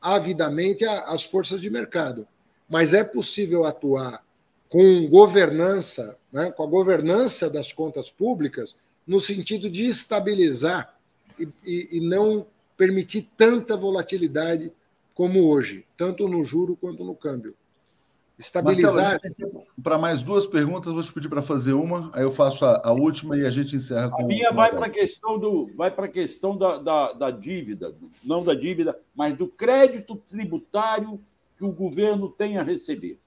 avidamente 0.00 0.84
às 0.84 1.24
forças 1.24 1.60
de 1.60 1.70
mercado. 1.70 2.26
Mas 2.68 2.94
é 2.94 3.04
possível 3.04 3.64
atuar 3.64 4.24
com 4.72 5.06
governança, 5.06 6.16
né, 6.32 6.50
com 6.50 6.62
a 6.62 6.66
governança 6.66 7.50
das 7.50 7.70
contas 7.74 8.10
públicas, 8.10 8.80
no 9.06 9.20
sentido 9.20 9.68
de 9.68 9.84
estabilizar 9.84 10.96
e, 11.38 11.46
e, 11.62 11.98
e 11.98 12.00
não 12.00 12.46
permitir 12.74 13.28
tanta 13.36 13.76
volatilidade 13.76 14.72
como 15.14 15.46
hoje, 15.46 15.84
tanto 15.94 16.26
no 16.26 16.42
juro 16.42 16.74
quanto 16.74 17.04
no 17.04 17.14
câmbio. 17.14 17.54
Estabilizar. 18.38 19.18
Para 19.82 19.98
mais 19.98 20.22
duas 20.22 20.46
perguntas, 20.46 20.90
vou 20.90 21.02
te 21.02 21.12
pedir 21.12 21.28
para 21.28 21.42
fazer 21.42 21.74
uma, 21.74 22.10
aí 22.14 22.22
eu 22.22 22.30
faço 22.30 22.64
a, 22.64 22.80
a, 22.82 22.92
última 22.92 23.36
e 23.36 23.44
a 23.44 23.50
gente 23.50 23.76
encerra 23.76 24.08
com. 24.08 24.22
A 24.22 24.26
minha 24.26 24.52
vai 24.52 24.74
para 24.74 24.86
a 24.86 24.90
questão 24.90 25.38
do, 25.38 25.70
vai 25.76 25.90
para 25.90 26.06
a 26.06 26.08
questão 26.08 26.56
da, 26.56 26.78
da, 26.78 27.12
da 27.12 27.30
dívida, 27.30 27.94
não 28.24 28.42
da 28.42 28.54
dívida, 28.54 28.98
mas 29.14 29.36
do 29.36 29.46
crédito 29.46 30.16
tributário 30.16 31.20
que 31.58 31.64
o 31.64 31.72
governo 31.72 32.30
tem 32.30 32.56
a 32.56 32.62
receber. 32.62 33.20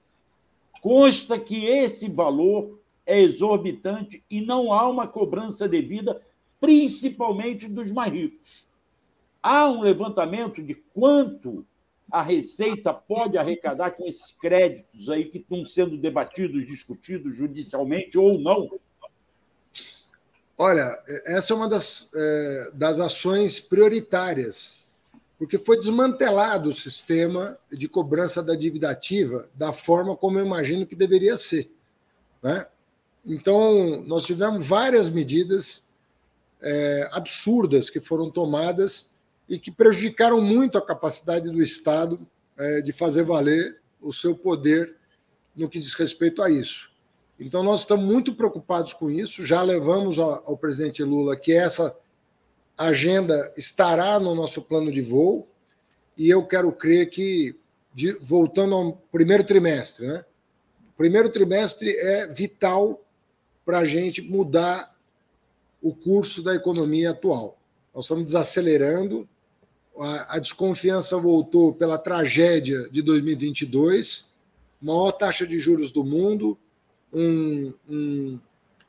Consta 0.80 1.38
que 1.38 1.66
esse 1.66 2.08
valor 2.08 2.78
é 3.04 3.20
exorbitante 3.20 4.22
e 4.30 4.40
não 4.40 4.72
há 4.72 4.88
uma 4.88 5.06
cobrança 5.06 5.68
devida 5.68 6.20
principalmente 6.60 7.68
dos 7.68 7.90
mais 7.92 8.12
ricos. 8.12 8.66
Há 9.42 9.68
um 9.68 9.82
levantamento 9.82 10.62
de 10.62 10.74
quanto 10.74 11.64
a 12.10 12.22
Receita 12.22 12.92
pode 12.94 13.36
arrecadar 13.36 13.92
com 13.92 14.06
esses 14.06 14.32
créditos 14.40 15.10
aí 15.10 15.24
que 15.24 15.38
estão 15.38 15.64
sendo 15.64 15.96
debatidos, 15.96 16.66
discutidos 16.66 17.36
judicialmente 17.36 18.18
ou 18.18 18.38
não? 18.38 18.68
Olha, 20.58 20.98
essa 21.26 21.52
é 21.52 21.56
uma 21.56 21.68
das, 21.68 22.08
é, 22.14 22.70
das 22.74 22.98
ações 22.98 23.60
prioritárias, 23.60 24.80
porque 25.38 25.58
foi 25.58 25.78
desmantelado 25.78 26.70
o 26.70 26.74
sistema 26.74 27.58
de 27.70 27.88
cobrança 27.88 28.42
da 28.42 28.54
dívida 28.54 28.90
ativa 28.90 29.48
da 29.54 29.72
forma 29.72 30.16
como 30.16 30.38
eu 30.38 30.46
imagino 30.46 30.86
que 30.86 30.96
deveria 30.96 31.36
ser. 31.36 31.70
Né? 32.42 32.66
Então, 33.24 34.02
nós 34.06 34.24
tivemos 34.24 34.66
várias 34.66 35.10
medidas 35.10 35.86
é, 36.62 37.08
absurdas 37.12 37.90
que 37.90 38.00
foram 38.00 38.30
tomadas 38.30 39.14
e 39.48 39.58
que 39.58 39.70
prejudicaram 39.70 40.40
muito 40.40 40.78
a 40.78 40.84
capacidade 40.84 41.50
do 41.50 41.62
Estado 41.62 42.18
é, 42.56 42.80
de 42.80 42.92
fazer 42.92 43.22
valer 43.22 43.78
o 44.00 44.12
seu 44.12 44.34
poder 44.34 44.96
no 45.54 45.68
que 45.68 45.78
diz 45.78 45.92
respeito 45.94 46.42
a 46.42 46.50
isso. 46.50 46.90
Então, 47.38 47.62
nós 47.62 47.80
estamos 47.80 48.06
muito 48.06 48.34
preocupados 48.34 48.94
com 48.94 49.10
isso, 49.10 49.44
já 49.44 49.62
levamos 49.62 50.18
ao, 50.18 50.50
ao 50.50 50.56
presidente 50.56 51.02
Lula 51.02 51.36
que 51.36 51.52
essa 51.52 51.94
agenda 52.76 53.52
estará 53.56 54.18
no 54.18 54.34
nosso 54.34 54.62
plano 54.62 54.92
de 54.92 55.00
voo, 55.00 55.48
e 56.16 56.28
eu 56.28 56.46
quero 56.46 56.72
crer 56.72 57.10
que, 57.10 57.54
de, 57.94 58.12
voltando 58.12 58.74
ao 58.74 58.92
primeiro 59.12 59.44
trimestre, 59.44 60.06
né? 60.06 60.24
primeiro 60.96 61.30
trimestre 61.30 61.90
é 61.90 62.26
vital 62.26 63.02
para 63.64 63.78
a 63.78 63.84
gente 63.84 64.22
mudar 64.22 64.96
o 65.82 65.94
curso 65.94 66.42
da 66.42 66.54
economia 66.54 67.10
atual. 67.10 67.58
Nós 67.94 68.04
estamos 68.04 68.24
desacelerando, 68.24 69.28
a, 69.98 70.36
a 70.36 70.38
desconfiança 70.38 71.16
voltou 71.18 71.72
pela 71.72 71.98
tragédia 71.98 72.88
de 72.90 73.02
2022, 73.02 74.34
maior 74.80 75.12
taxa 75.12 75.46
de 75.46 75.58
juros 75.58 75.90
do 75.90 76.04
mundo, 76.04 76.58
um, 77.12 77.72
um, 77.88 78.38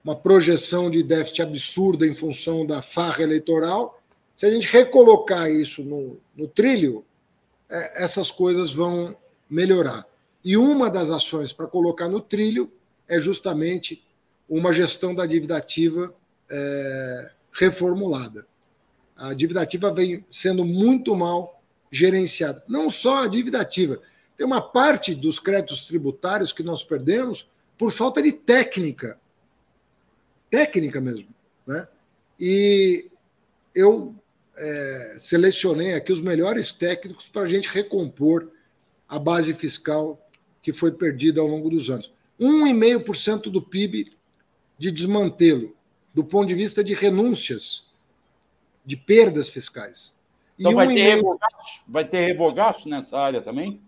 uma 0.08 0.16
projeção 0.16 0.90
de 0.90 1.04
déficit 1.04 1.42
absurda 1.42 2.08
em 2.08 2.14
função 2.14 2.66
da 2.66 2.82
farra 2.82 3.24
eleitoral. 3.24 4.02
Se 4.38 4.46
a 4.46 4.50
gente 4.50 4.66
recolocar 4.66 5.52
isso 5.52 5.84
no, 5.84 6.18
no 6.34 6.48
trilho, 6.48 7.04
é, 7.70 8.06
essas 8.06 8.32
coisas 8.32 8.72
vão 8.72 9.14
melhorar. 9.50 10.08
E 10.46 10.56
uma 10.56 10.90
das 10.90 11.10
ações 11.10 11.52
para 11.52 11.68
colocar 11.68 12.08
no 12.08 12.22
trilho 12.22 12.72
é 13.06 13.20
justamente 13.20 14.02
uma 14.48 14.72
gestão 14.72 15.14
da 15.14 15.26
dívida 15.26 15.58
ativa 15.58 16.16
é, 16.50 17.32
reformulada. 17.52 18.48
A 19.14 19.34
dívida 19.34 19.62
ativa 19.62 19.92
vem 19.92 20.24
sendo 20.30 20.64
muito 20.64 21.18
mal 21.18 21.62
gerenciada. 21.92 22.64
Não 22.66 22.90
só 22.90 23.24
a 23.24 23.28
dívida 23.28 23.60
ativa, 23.60 24.00
tem 24.38 24.48
uma 24.48 24.62
parte 24.62 25.14
dos 25.14 25.38
créditos 25.38 25.84
tributários 25.84 26.54
que 26.54 26.64
nós 26.64 26.82
perdemos 26.82 27.52
por 27.78 27.92
falta 27.92 28.22
de 28.22 28.32
técnica. 28.32 29.20
Técnica 30.50 31.02
mesmo. 31.02 31.28
Né? 31.66 31.88
E 32.40 33.10
eu 33.76 34.16
é, 34.58 35.16
selecionei 35.20 35.94
aqui 35.94 36.12
os 36.12 36.22
melhores 36.22 36.72
técnicos 36.72 37.30
para 37.30 37.44
a 37.44 37.48
gente 37.48 37.70
recompor 37.70 38.52
a 39.08 39.20
base 39.20 39.54
fiscal 39.54 40.20
que 40.62 40.74
foi 40.74 40.92
perdida 40.92 41.40
ao 41.40 41.48
longo 41.48 41.70
dos 41.70 41.90
anos. 41.90 42.12
1,5% 42.40 43.44
do 43.44 43.62
PIB 43.62 44.12
de 44.78 44.92
desmantelo, 44.92 45.76
do 46.14 46.24
ponto 46.24 46.48
de 46.48 46.56
vista 46.56 46.84
de 46.84 46.94
renúncias, 46.94 47.96
de 48.86 48.96
perdas 48.96 49.50
fiscais. 49.50 50.16
Então 50.60 50.74
vai, 50.74 50.88
ter 50.88 51.16
revogaço, 51.16 51.84
vai 51.88 52.06
ter 52.06 52.20
revogaço 52.26 52.90
nessa 52.90 53.18
área 53.18 53.42
também? 53.42 53.82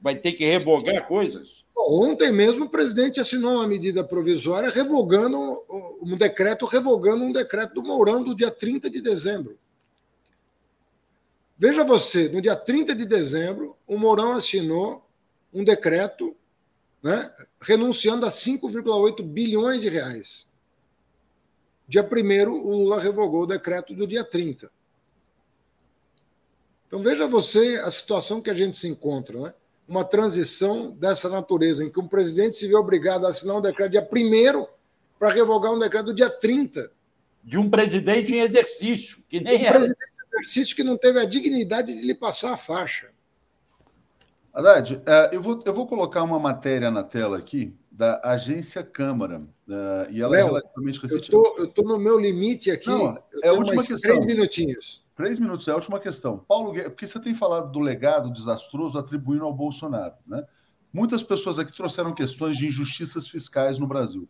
Vai 0.00 0.16
ter 0.16 0.32
que 0.32 0.44
revogar 0.44 1.06
coisas? 1.06 1.64
Ontem 1.76 2.32
mesmo 2.32 2.66
o 2.66 2.70
presidente 2.70 3.20
assinou 3.20 3.54
uma 3.54 3.66
medida 3.66 4.04
provisória 4.04 4.70
revogando 4.70 5.38
um 6.02 6.16
decreto, 6.16 6.66
revogando 6.66 7.24
um 7.24 7.32
decreto 7.32 7.74
do 7.74 7.82
Mourão 7.82 8.22
do 8.22 8.34
dia 8.34 8.50
30 8.50 8.90
de 8.90 9.00
dezembro. 9.00 9.58
Veja 11.56 11.82
você, 11.82 12.28
no 12.28 12.40
dia 12.40 12.54
30 12.54 12.94
de 12.94 13.04
dezembro, 13.04 13.76
o 13.86 13.98
Mourão 13.98 14.32
assinou 14.32 15.04
um 15.52 15.64
decreto 15.64 16.36
né, 17.02 17.32
renunciando 17.62 18.26
a 18.26 18.28
5,8 18.28 19.22
bilhões 19.22 19.80
de 19.80 19.88
reais. 19.88 20.48
Dia 21.88 22.02
1 22.02 22.50
o 22.50 22.76
Lula 22.76 23.00
revogou 23.00 23.42
o 23.42 23.46
decreto 23.46 23.94
do 23.94 24.06
dia 24.06 24.22
30. 24.22 24.70
Então 26.86 27.00
veja 27.00 27.26
você 27.26 27.76
a 27.84 27.90
situação 27.90 28.40
que 28.40 28.50
a 28.50 28.54
gente 28.54 28.76
se 28.76 28.86
encontra, 28.88 29.40
né? 29.40 29.54
Uma 29.88 30.04
transição 30.04 30.90
dessa 30.90 31.28
natureza, 31.28 31.82
em 31.82 31.90
que 31.90 31.98
um 31.98 32.06
presidente 32.06 32.56
se 32.56 32.68
vê 32.68 32.76
obrigado 32.76 33.26
a 33.26 33.30
assinar 33.30 33.56
um 33.56 33.60
decreto 33.60 33.92
dia 33.92 34.06
1 34.06 34.66
para 35.18 35.32
revogar 35.32 35.72
um 35.72 35.78
decreto 35.78 36.06
do 36.06 36.14
dia 36.14 36.28
30. 36.28 36.90
De 37.42 37.56
um 37.56 37.70
presidente 37.70 38.34
em 38.34 38.40
exercício, 38.40 39.24
que 39.28 39.40
nem 39.40 39.56
um 39.56 39.60
era. 39.60 39.78
presidente 39.78 39.98
em 40.00 40.36
exercício 40.36 40.76
que 40.76 40.84
não 40.84 40.98
teve 40.98 41.18
a 41.18 41.24
dignidade 41.24 41.94
de 41.94 42.06
lhe 42.06 42.14
passar 42.14 42.52
a 42.52 42.56
faixa. 42.56 43.08
Haddad, 44.52 45.00
é, 45.06 45.30
eu 45.32 45.40
vou, 45.40 45.62
eu 45.64 45.72
vou 45.72 45.86
colocar 45.86 46.22
uma 46.22 46.38
matéria 46.38 46.90
na 46.90 47.02
tela 47.02 47.38
aqui 47.38 47.74
da 47.98 48.20
Agência 48.22 48.84
Câmara. 48.84 49.40
Uh, 49.66 50.10
e 50.10 50.22
ela 50.22 50.30
Léo, 50.30 50.46
é 50.46 50.48
relativamente 50.48 51.00
recente. 51.00 51.32
Eu 51.32 51.64
estou 51.64 51.84
no 51.84 51.98
meu 51.98 52.18
limite 52.18 52.70
aqui. 52.70 52.88
Não, 52.88 53.18
é 53.42 53.48
a 53.48 53.52
última 53.52 53.82
questão. 53.82 53.98
Três 53.98 54.24
minutinhos. 54.24 55.02
Três 55.18 55.40
minutos, 55.40 55.66
é 55.66 55.72
a 55.72 55.74
última 55.74 55.98
questão. 55.98 56.38
Paulo 56.38 56.70
Guedes, 56.70 56.90
porque 56.90 57.04
você 57.04 57.18
tem 57.18 57.34
falado 57.34 57.72
do 57.72 57.80
legado 57.80 58.32
desastroso 58.32 58.96
atribuindo 58.96 59.44
ao 59.44 59.52
Bolsonaro. 59.52 60.14
Né? 60.24 60.46
Muitas 60.92 61.24
pessoas 61.24 61.58
aqui 61.58 61.74
trouxeram 61.74 62.14
questões 62.14 62.56
de 62.56 62.68
injustiças 62.68 63.26
fiscais 63.26 63.80
no 63.80 63.86
Brasil. 63.88 64.28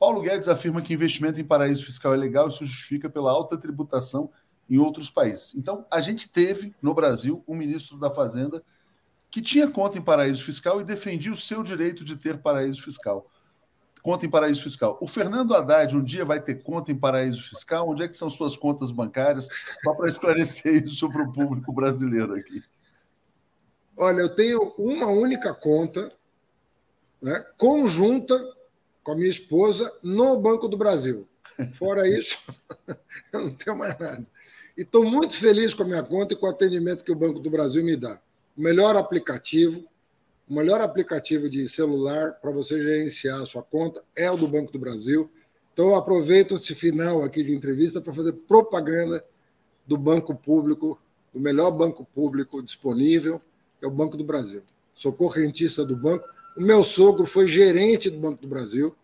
Paulo 0.00 0.22
Guedes 0.22 0.48
afirma 0.48 0.80
que 0.80 0.94
investimento 0.94 1.38
em 1.38 1.44
paraíso 1.44 1.84
fiscal 1.84 2.14
é 2.14 2.16
legal 2.16 2.48
e 2.48 2.52
se 2.52 2.64
justifica 2.64 3.10
pela 3.10 3.30
alta 3.30 3.58
tributação 3.58 4.30
em 4.66 4.78
outros 4.78 5.10
países. 5.10 5.54
Então, 5.56 5.84
a 5.90 6.00
gente 6.00 6.32
teve 6.32 6.74
no 6.80 6.94
Brasil 6.94 7.44
um 7.46 7.54
ministro 7.54 7.98
da 7.98 8.10
Fazenda 8.10 8.64
que 9.30 9.42
tinha 9.42 9.68
conta 9.68 9.98
em 9.98 10.02
paraíso 10.02 10.42
fiscal 10.42 10.80
e 10.80 10.84
defendia 10.84 11.32
o 11.34 11.36
seu 11.36 11.62
direito 11.62 12.02
de 12.02 12.16
ter 12.16 12.38
paraíso 12.38 12.82
fiscal. 12.82 13.30
Conta 14.04 14.26
em 14.26 14.28
paraíso 14.28 14.62
fiscal. 14.62 14.98
O 15.00 15.06
Fernando 15.06 15.54
Haddad 15.54 15.96
um 15.96 16.04
dia 16.04 16.26
vai 16.26 16.38
ter 16.38 16.56
conta 16.56 16.92
em 16.92 16.94
paraíso 16.94 17.42
fiscal? 17.48 17.88
Onde 17.88 18.02
é 18.02 18.08
que 18.08 18.14
são 18.14 18.28
suas 18.28 18.54
contas 18.54 18.90
bancárias? 18.90 19.48
Só 19.82 19.94
para 19.94 20.10
esclarecer 20.10 20.84
isso 20.84 21.10
para 21.10 21.22
o 21.22 21.32
público 21.32 21.72
brasileiro 21.72 22.34
aqui. 22.34 22.62
Olha, 23.96 24.20
eu 24.20 24.28
tenho 24.28 24.74
uma 24.76 25.06
única 25.06 25.54
conta 25.54 26.12
né, 27.22 27.42
conjunta 27.56 28.38
com 29.02 29.12
a 29.12 29.14
minha 29.14 29.30
esposa 29.30 29.90
no 30.02 30.38
Banco 30.38 30.68
do 30.68 30.76
Brasil. 30.76 31.26
Fora 31.72 32.04
isso, 32.06 32.38
eu 33.32 33.40
não 33.40 33.54
tenho 33.54 33.74
mais 33.74 33.98
nada. 33.98 34.26
E 34.76 34.82
estou 34.82 35.02
muito 35.02 35.34
feliz 35.34 35.72
com 35.72 35.82
a 35.82 35.86
minha 35.86 36.02
conta 36.02 36.34
e 36.34 36.36
com 36.36 36.44
o 36.44 36.50
atendimento 36.50 37.04
que 37.04 37.12
o 37.12 37.16
Banco 37.16 37.40
do 37.40 37.48
Brasil 37.48 37.82
me 37.82 37.96
dá 37.96 38.20
o 38.54 38.60
melhor 38.60 38.96
aplicativo, 38.96 39.88
o 40.48 40.54
melhor 40.54 40.80
aplicativo 40.80 41.48
de 41.48 41.68
celular 41.68 42.34
para 42.34 42.50
você 42.50 42.82
gerenciar 42.82 43.40
a 43.40 43.46
sua 43.46 43.62
conta 43.62 44.02
é 44.16 44.30
o 44.30 44.36
do 44.36 44.48
Banco 44.48 44.72
do 44.72 44.78
Brasil. 44.78 45.30
Então, 45.72 45.88
eu 45.88 45.94
aproveito 45.96 46.54
esse 46.54 46.74
final 46.74 47.22
aqui 47.22 47.42
de 47.42 47.52
entrevista 47.52 48.00
para 48.00 48.12
fazer 48.12 48.32
propaganda 48.32 49.24
do 49.86 49.96
banco 49.96 50.34
público, 50.34 51.00
do 51.32 51.40
melhor 51.40 51.70
banco 51.70 52.04
público 52.14 52.62
disponível, 52.62 53.40
que 53.78 53.84
é 53.84 53.88
o 53.88 53.90
Banco 53.90 54.16
do 54.16 54.24
Brasil. 54.24 54.62
Sou 54.94 55.12
correntista 55.12 55.84
do 55.84 55.96
banco. 55.96 56.24
O 56.56 56.60
meu 56.60 56.84
sogro 56.84 57.26
foi 57.26 57.48
gerente 57.48 58.08
do 58.08 58.18
Banco 58.18 58.40
do 58.40 58.46
Brasil. 58.46 58.94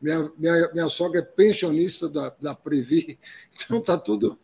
Minha, 0.00 0.30
minha, 0.38 0.70
minha 0.72 0.88
sogra 0.88 1.20
é 1.20 1.22
pensionista 1.22 2.08
da, 2.08 2.34
da 2.40 2.54
Previ. 2.54 3.18
Então, 3.64 3.78
está 3.78 3.98
tudo. 3.98 4.38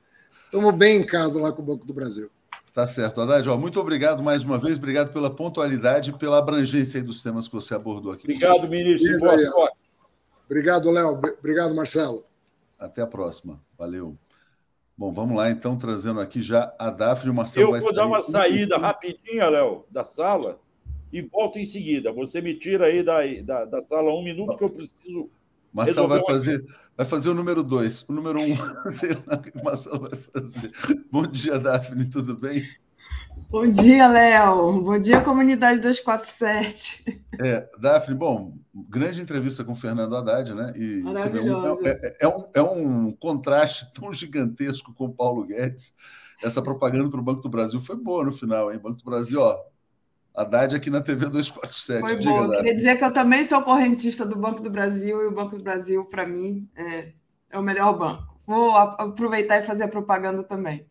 Estamos 0.47 0.75
bem 0.75 1.01
em 1.01 1.07
casa 1.07 1.41
lá 1.41 1.53
com 1.53 1.63
o 1.63 1.65
Banco 1.65 1.87
do 1.87 1.95
Brasil. 1.95 2.31
Tá 2.73 2.87
certo, 2.87 3.21
Haddad. 3.21 3.47
Ó, 3.49 3.57
muito 3.59 3.79
obrigado 3.79 4.23
mais 4.23 4.43
uma 4.43 4.59
vez, 4.59 4.79
obrigado 4.79 5.13
pela 5.13 5.29
pontualidade 5.29 6.11
e 6.11 6.19
pela 6.19 6.39
abrangência 6.39 7.03
dos 7.03 7.23
temas 7.23 7.47
que 7.47 7.55
você 7.55 7.75
abordou 7.75 8.13
aqui. 8.13 8.25
Obrigado, 8.25 8.67
ministro. 8.67 9.19
Boa 9.19 9.39
sorte. 9.39 9.77
Obrigado, 10.47 10.91
Léo. 10.91 11.21
Obrigado, 11.39 11.75
Marcelo. 11.75 12.25
Até 12.81 13.03
a 13.03 13.07
próxima. 13.07 13.61
Valeu. 13.79 14.17
Bom, 14.97 15.13
vamos 15.13 15.37
lá 15.37 15.51
então, 15.51 15.77
trazendo 15.77 16.21
aqui 16.21 16.43
já 16.43 16.75
a 16.79 16.89
Daphne 16.89 17.29
e 17.29 17.31
o 17.31 17.35
Marcelo. 17.35 17.77
Eu 17.77 17.83
vou 17.83 17.95
dar 17.95 18.07
uma 18.07 18.23
saída 18.23 18.79
rapidinha, 18.79 19.49
Léo, 19.49 19.85
da 19.91 20.05
sala 20.05 20.59
e 21.13 21.21
volto 21.23 21.59
em 21.59 21.65
seguida. 21.65 22.13
Você 22.13 22.41
me 22.41 22.55
tira 22.55 22.87
aí 22.87 23.03
da, 23.03 23.21
da, 23.43 23.65
da 23.67 23.81
sala 23.81 24.13
um 24.13 24.23
minuto 24.23 24.57
que 24.57 24.65
eu 24.65 24.71
preciso. 24.71 25.31
Marcelo 25.73 26.09
vai 26.09 26.23
fazer, 26.23 26.65
vai 26.97 27.07
fazer 27.07 27.31
o 27.31 27.35
número 27.35 27.63
dois. 27.63 28.09
O 28.09 28.13
número 28.13 28.41
um, 28.41 28.57
sei 28.91 29.17
lá 29.27 29.37
o 29.37 29.43
que 29.43 29.59
o 29.59 29.65
Marcelo 29.65 30.01
vai 30.01 30.19
fazer. 30.19 30.73
Bom 31.11 31.27
dia, 31.27 31.59
Daphne, 31.59 32.07
tudo 32.07 32.37
bem? 32.37 32.63
Bom 33.51 33.67
dia, 33.67 34.07
Léo. 34.07 34.81
Bom 34.81 34.99
dia, 34.99 35.21
comunidade 35.21 35.81
247. 35.81 37.23
É, 37.41 37.69
Daphne, 37.79 38.17
bom, 38.17 38.57
grande 38.89 39.21
entrevista 39.21 39.65
com 39.65 39.73
o 39.73 39.77
Fernando 39.77 40.17
Haddad, 40.17 40.55
né? 40.55 40.73
E 40.77 41.03
Maravilhoso. 41.03 41.87
É, 41.87 41.91
é, 41.91 42.17
é, 42.21 42.29
um, 42.29 42.49
é 42.55 42.63
um 42.63 43.13
contraste 43.13 43.93
tão 43.93 44.13
gigantesco 44.13 44.95
com 44.95 45.07
o 45.07 45.13
Paulo 45.13 45.45
Guedes. 45.45 45.95
Essa 46.43 46.63
propaganda 46.63 47.11
para 47.11 47.21
o 47.21 47.23
Banco 47.23 47.43
do 47.43 47.49
Brasil 47.49 47.81
foi 47.81 47.97
boa 47.97 48.25
no 48.25 48.33
final, 48.33 48.73
hein? 48.73 48.79
Banco 48.79 48.99
do 48.99 49.05
Brasil, 49.05 49.41
ó, 49.41 49.59
Haddad 50.35 50.75
aqui 50.75 50.89
na 50.89 51.01
TV 51.01 51.27
247. 51.27 52.01
Foi 52.01 52.17
Diga, 52.17 52.31
bom. 52.31 52.51
Queria 52.51 52.75
dizer 52.75 52.97
que 52.97 53.05
eu 53.05 53.13
também 53.13 53.45
sou 53.45 53.63
correntista 53.63 54.25
do 54.25 54.37
Banco 54.37 54.63
do 54.63 54.71
Brasil 54.71 55.21
e 55.23 55.27
o 55.27 55.35
Banco 55.35 55.57
do 55.57 55.65
Brasil, 55.65 56.05
para 56.05 56.27
mim, 56.27 56.69
é, 56.75 57.13
é, 57.51 57.59
o 57.59 57.63
melhor 57.63 57.99
banco. 57.99 58.41
Vou 58.47 58.77
aproveitar 58.77 59.59
e 59.59 59.63
fazer 59.63 59.85
a 59.85 59.89
propaganda 59.89 60.43
também. 60.43 60.87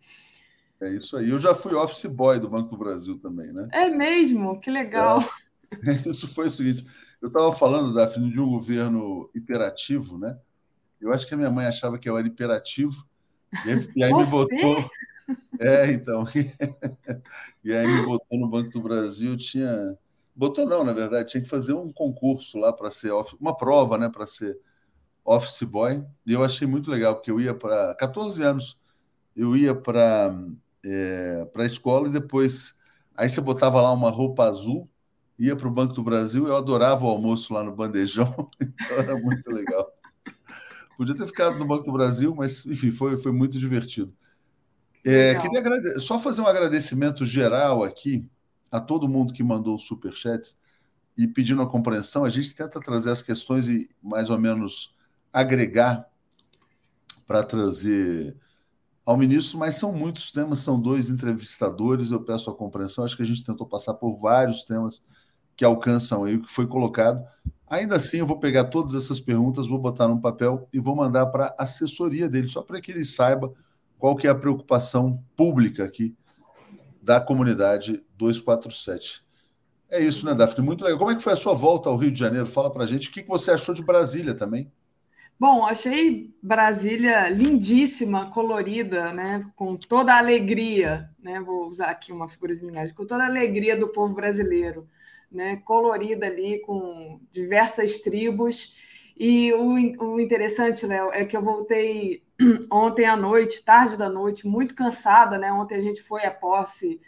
É 0.81 0.89
isso 0.89 1.17
aí. 1.17 1.29
Eu 1.29 1.39
já 1.39 1.53
fui 1.53 1.73
office 1.73 2.05
boy 2.05 2.39
do 2.39 2.49
Banco 2.49 2.69
do 2.69 2.77
Brasil 2.77 3.19
também, 3.19 3.51
né? 3.51 3.67
É 3.71 3.89
mesmo? 3.89 4.59
Que 4.59 4.69
legal. 4.69 5.21
É. 5.21 5.51
Isso 6.09 6.27
foi 6.27 6.47
o 6.47 6.51
seguinte: 6.51 6.85
Eu 7.21 7.27
estava 7.27 7.53
falando, 7.53 7.93
Daphne, 7.93 8.31
de 8.31 8.39
um 8.39 8.49
governo 8.49 9.29
hiperativo, 9.33 10.17
né? 10.17 10.37
Eu 10.99 11.13
acho 11.13 11.27
que 11.27 11.33
a 11.33 11.37
minha 11.37 11.51
mãe 11.51 11.65
achava 11.65 11.97
que 11.97 12.09
eu 12.09 12.17
era 12.17 12.27
hiperativo, 12.27 13.05
e 13.65 13.71
aí, 13.71 13.89
e 13.95 14.03
aí 14.03 14.13
me 14.13 14.25
botou. 14.25 14.89
É, 15.59 15.91
então. 15.91 16.25
e 17.63 17.71
aí 17.71 18.05
botou 18.05 18.39
no 18.39 18.47
Banco 18.47 18.69
do 18.69 18.81
Brasil, 18.81 19.35
tinha. 19.37 19.97
Botou 20.35 20.65
não, 20.65 20.83
na 20.83 20.93
verdade, 20.93 21.29
tinha 21.29 21.43
que 21.43 21.49
fazer 21.49 21.73
um 21.73 21.91
concurso 21.91 22.57
lá 22.57 22.71
para 22.71 22.89
ser 22.89 23.11
off... 23.11 23.35
uma 23.39 23.55
prova, 23.55 23.97
né, 23.97 24.09
para 24.09 24.25
ser 24.25 24.57
office 25.25 25.63
boy. 25.63 26.03
E 26.25 26.33
eu 26.33 26.43
achei 26.43 26.67
muito 26.67 26.89
legal, 26.89 27.15
porque 27.15 27.31
eu 27.31 27.39
ia 27.39 27.53
para 27.53 27.93
14 27.95 28.43
anos, 28.43 28.79
eu 29.35 29.55
ia 29.55 29.75
para 29.75 30.35
é, 30.83 31.45
para 31.53 31.63
a 31.63 31.65
escola 31.65 32.07
e 32.07 32.11
depois 32.11 32.75
aí 33.15 33.29
você 33.29 33.41
botava 33.41 33.81
lá 33.81 33.91
uma 33.91 34.09
roupa 34.09 34.45
azul 34.45 34.89
ia 35.41 35.55
para 35.55 35.67
o 35.67 35.71
Banco 35.71 35.93
do 35.93 36.03
Brasil, 36.03 36.47
eu 36.47 36.55
adorava 36.55 37.03
o 37.03 37.09
almoço 37.09 37.51
lá 37.51 37.63
no 37.63 37.75
Bandejão, 37.75 38.47
então 38.61 38.97
era 38.97 39.17
muito 39.17 39.49
legal. 39.49 39.91
Podia 40.95 41.15
ter 41.15 41.25
ficado 41.25 41.57
no 41.57 41.65
Banco 41.65 41.83
do 41.83 41.91
Brasil, 41.91 42.35
mas 42.35 42.63
enfim, 42.67 42.91
foi, 42.91 43.17
foi 43.17 43.31
muito 43.31 43.57
divertido. 43.57 44.13
É, 45.03 45.35
queria 45.35 45.99
só 45.99 46.19
fazer 46.19 46.41
um 46.41 46.47
agradecimento 46.47 47.25
geral 47.25 47.83
aqui 47.83 48.29
a 48.71 48.79
todo 48.79 49.09
mundo 49.09 49.33
que 49.33 49.43
mandou 49.43 49.77
superchats 49.79 50.57
e 51.17 51.27
pedindo 51.27 51.61
a 51.61 51.67
compreensão. 51.67 52.23
A 52.23 52.29
gente 52.29 52.55
tenta 52.55 52.79
trazer 52.79 53.11
as 53.11 53.21
questões 53.21 53.67
e 53.67 53.89
mais 54.01 54.29
ou 54.29 54.39
menos 54.39 54.95
agregar 55.33 56.07
para 57.25 57.43
trazer 57.43 58.35
ao 59.05 59.17
ministro, 59.17 59.57
mas 59.57 59.75
são 59.75 59.91
muitos 59.91 60.31
temas, 60.31 60.59
são 60.59 60.79
dois 60.79 61.09
entrevistadores. 61.09 62.11
Eu 62.11 62.23
peço 62.23 62.49
a 62.49 62.55
compreensão. 62.55 63.03
Acho 63.03 63.17
que 63.17 63.23
a 63.23 63.25
gente 63.25 63.43
tentou 63.43 63.67
passar 63.67 63.95
por 63.95 64.15
vários 64.17 64.63
temas 64.63 65.03
que 65.55 65.65
alcançam 65.65 66.23
aí 66.23 66.35
o 66.35 66.41
que 66.41 66.51
foi 66.51 66.67
colocado. 66.67 67.25
Ainda 67.67 67.95
assim, 67.95 68.17
eu 68.17 68.27
vou 68.27 68.39
pegar 68.39 68.65
todas 68.65 68.93
essas 68.93 69.19
perguntas, 69.19 69.67
vou 69.67 69.79
botar 69.79 70.07
num 70.07 70.19
papel 70.19 70.67
e 70.73 70.79
vou 70.79 70.95
mandar 70.95 71.25
para 71.27 71.55
a 71.57 71.63
assessoria 71.63 72.29
dele, 72.29 72.47
só 72.47 72.61
para 72.61 72.81
que 72.81 72.91
ele 72.91 73.05
saiba 73.05 73.51
qual 74.01 74.15
que 74.15 74.25
é 74.25 74.31
a 74.31 74.35
preocupação 74.35 75.23
pública 75.37 75.83
aqui 75.83 76.15
da 76.99 77.21
comunidade 77.21 78.03
247. 78.17 79.23
É 79.87 79.99
isso, 79.99 80.25
né, 80.25 80.33
Daphne? 80.33 80.65
Muito 80.65 80.83
legal. 80.83 80.97
Como 80.97 81.11
é 81.11 81.15
que 81.15 81.21
foi 81.21 81.33
a 81.33 81.35
sua 81.35 81.53
volta 81.53 81.87
ao 81.87 81.97
Rio 81.97 82.11
de 82.11 82.19
Janeiro? 82.19 82.47
Fala 82.47 82.71
para 82.71 82.83
a 82.83 82.87
gente. 82.87 83.09
O 83.09 83.11
que 83.11 83.21
você 83.21 83.51
achou 83.51 83.75
de 83.75 83.83
Brasília 83.83 84.33
também? 84.33 84.71
Bom, 85.39 85.67
achei 85.67 86.33
Brasília 86.41 87.29
lindíssima, 87.29 88.31
colorida, 88.31 89.13
né? 89.13 89.45
Com 89.55 89.75
toda 89.75 90.15
a 90.15 90.17
alegria, 90.17 91.07
né? 91.21 91.39
Vou 91.39 91.67
usar 91.67 91.91
aqui 91.91 92.11
uma 92.11 92.27
figura 92.27 92.55
de 92.55 92.65
linguagem, 92.65 92.95
com 92.95 93.05
toda 93.05 93.23
a 93.23 93.27
alegria 93.27 93.77
do 93.77 93.91
povo 93.91 94.15
brasileiro 94.15 94.87
né, 95.31 95.57
colorida 95.63 96.25
ali, 96.25 96.59
com 96.61 97.21
diversas 97.31 97.99
tribos. 97.99 98.75
E 99.23 99.53
o, 99.53 99.75
o 100.03 100.19
interessante, 100.19 100.83
Léo, 100.83 101.11
é 101.13 101.23
que 101.23 101.37
eu 101.37 101.43
voltei 101.43 102.23
ontem 102.71 103.05
à 103.05 103.15
noite, 103.15 103.63
tarde 103.63 103.95
da 103.95 104.09
noite, 104.09 104.47
muito 104.47 104.73
cansada, 104.73 105.37
né? 105.37 105.53
Ontem 105.53 105.75
a 105.75 105.79
gente 105.79 106.01
foi 106.01 106.25
à 106.25 106.31
posse 106.31 106.99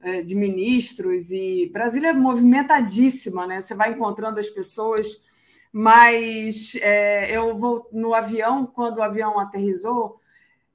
é, 0.00 0.22
de 0.22 0.34
ministros 0.34 1.30
e 1.30 1.68
Brasília 1.70 2.08
é 2.08 2.12
movimentadíssima, 2.14 3.46
né? 3.46 3.60
Você 3.60 3.74
vai 3.74 3.90
encontrando 3.90 4.40
as 4.40 4.48
pessoas, 4.48 5.22
mas 5.70 6.74
é, 6.76 7.36
eu 7.36 7.54
vou 7.54 7.86
no 7.92 8.14
avião, 8.14 8.64
quando 8.64 8.96
o 8.96 9.02
avião 9.02 9.38
aterrizou, 9.38 10.18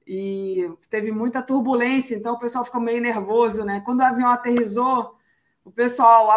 e 0.06 0.70
teve 0.88 1.10
muita 1.10 1.42
turbulência, 1.42 2.14
então 2.14 2.34
o 2.34 2.38
pessoal 2.38 2.64
ficou 2.64 2.80
meio 2.80 3.00
nervoso, 3.00 3.64
né? 3.64 3.82
Quando 3.84 3.98
o 3.98 4.04
avião 4.04 4.28
aterrizou, 4.28 5.16
o 5.64 5.72
pessoal 5.72 6.30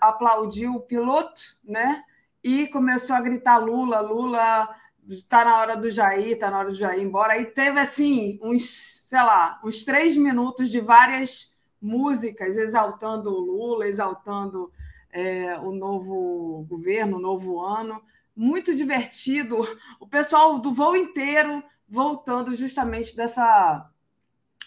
aplaudiu 0.00 0.74
o 0.74 0.80
piloto, 0.80 1.40
né? 1.62 2.02
E 2.42 2.66
começou 2.68 3.14
a 3.14 3.20
gritar 3.20 3.58
Lula, 3.58 4.00
Lula, 4.00 4.68
está 5.06 5.44
na 5.44 5.58
hora 5.58 5.76
do 5.76 5.90
Jair, 5.90 6.32
está 6.32 6.50
na 6.50 6.58
hora 6.58 6.68
do 6.68 6.74
Jair 6.74 7.00
ir 7.00 7.04
embora. 7.04 7.34
Aí 7.34 7.46
teve 7.46 7.78
assim 7.78 8.38
uns, 8.42 9.00
sei 9.04 9.22
lá, 9.22 9.60
uns 9.64 9.82
três 9.82 10.16
minutos 10.16 10.70
de 10.70 10.80
várias 10.80 11.54
músicas 11.80 12.56
exaltando 12.56 13.30
o 13.30 13.40
Lula, 13.40 13.86
exaltando 13.86 14.72
é, 15.12 15.58
o 15.58 15.72
novo 15.72 16.66
governo, 16.68 17.16
o 17.16 17.20
novo 17.20 17.60
ano. 17.60 18.02
Muito 18.34 18.74
divertido. 18.74 19.66
O 19.98 20.06
pessoal 20.06 20.58
do 20.58 20.72
voo 20.72 20.96
inteiro 20.96 21.62
voltando 21.88 22.54
justamente 22.54 23.16
dessa, 23.16 23.90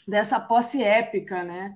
dessa 0.07 0.39
posse 0.39 0.83
épica, 0.83 1.43
né? 1.43 1.75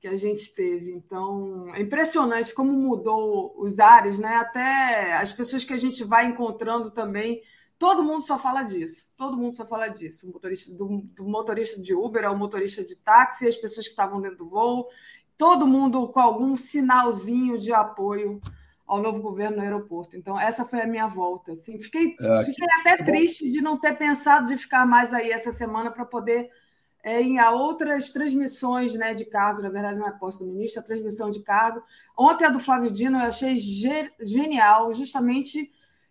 Que 0.00 0.08
a 0.08 0.16
gente 0.16 0.54
teve. 0.54 0.90
Então, 0.92 1.72
é 1.74 1.82
impressionante 1.82 2.54
como 2.54 2.72
mudou 2.72 3.54
os 3.58 3.78
ares, 3.78 4.18
né? 4.18 4.36
Até 4.36 5.12
as 5.12 5.30
pessoas 5.30 5.62
que 5.62 5.74
a 5.74 5.76
gente 5.76 6.02
vai 6.02 6.26
encontrando 6.26 6.90
também, 6.90 7.42
todo 7.78 8.02
mundo 8.02 8.22
só 8.22 8.38
fala 8.38 8.62
disso. 8.62 9.10
Todo 9.14 9.36
mundo 9.36 9.54
só 9.54 9.66
fala 9.66 9.88
disso. 9.88 10.26
O 10.26 10.32
motorista, 10.32 10.74
do, 10.74 11.02
do 11.14 11.24
motorista 11.24 11.80
de 11.82 11.94
Uber 11.94 12.24
ao 12.24 12.36
motorista 12.36 12.82
de 12.82 12.96
táxi, 12.96 13.46
as 13.46 13.56
pessoas 13.56 13.86
que 13.86 13.92
estavam 13.92 14.22
dentro 14.22 14.38
do 14.38 14.48
voo, 14.48 14.88
todo 15.36 15.66
mundo 15.66 16.08
com 16.08 16.20
algum 16.20 16.56
sinalzinho 16.56 17.58
de 17.58 17.72
apoio 17.72 18.40
ao 18.86 19.02
novo 19.02 19.20
governo 19.20 19.58
no 19.58 19.62
aeroporto. 19.62 20.16
Então, 20.16 20.40
essa 20.40 20.64
foi 20.64 20.80
a 20.80 20.86
minha 20.86 21.06
volta. 21.06 21.52
Assim, 21.52 21.78
fiquei, 21.78 22.16
é, 22.18 22.44
fiquei 22.44 22.66
até 22.80 23.04
triste 23.04 23.50
de 23.50 23.60
não 23.60 23.78
ter 23.78 23.96
pensado 23.98 24.46
de 24.46 24.56
ficar 24.56 24.86
mais 24.86 25.12
aí 25.12 25.30
essa 25.30 25.52
semana 25.52 25.90
para 25.90 26.06
poder 26.06 26.50
é, 27.02 27.20
em 27.22 27.40
outras 27.40 28.10
transmissões 28.10 28.94
né, 28.94 29.14
de 29.14 29.24
cargo, 29.24 29.62
na 29.62 29.68
verdade 29.68 29.98
não 29.98 30.06
é 30.06 30.12
posto 30.12 30.44
do 30.44 30.52
ministro, 30.52 30.80
a 30.80 30.84
transmissão 30.84 31.30
de 31.30 31.42
cargo. 31.42 31.82
Ontem 32.16 32.44
a 32.44 32.50
do 32.50 32.60
Flávio 32.60 32.90
Dino 32.90 33.18
eu 33.18 33.26
achei 33.26 33.56
ge 33.56 34.12
genial, 34.20 34.92
justamente 34.92 35.70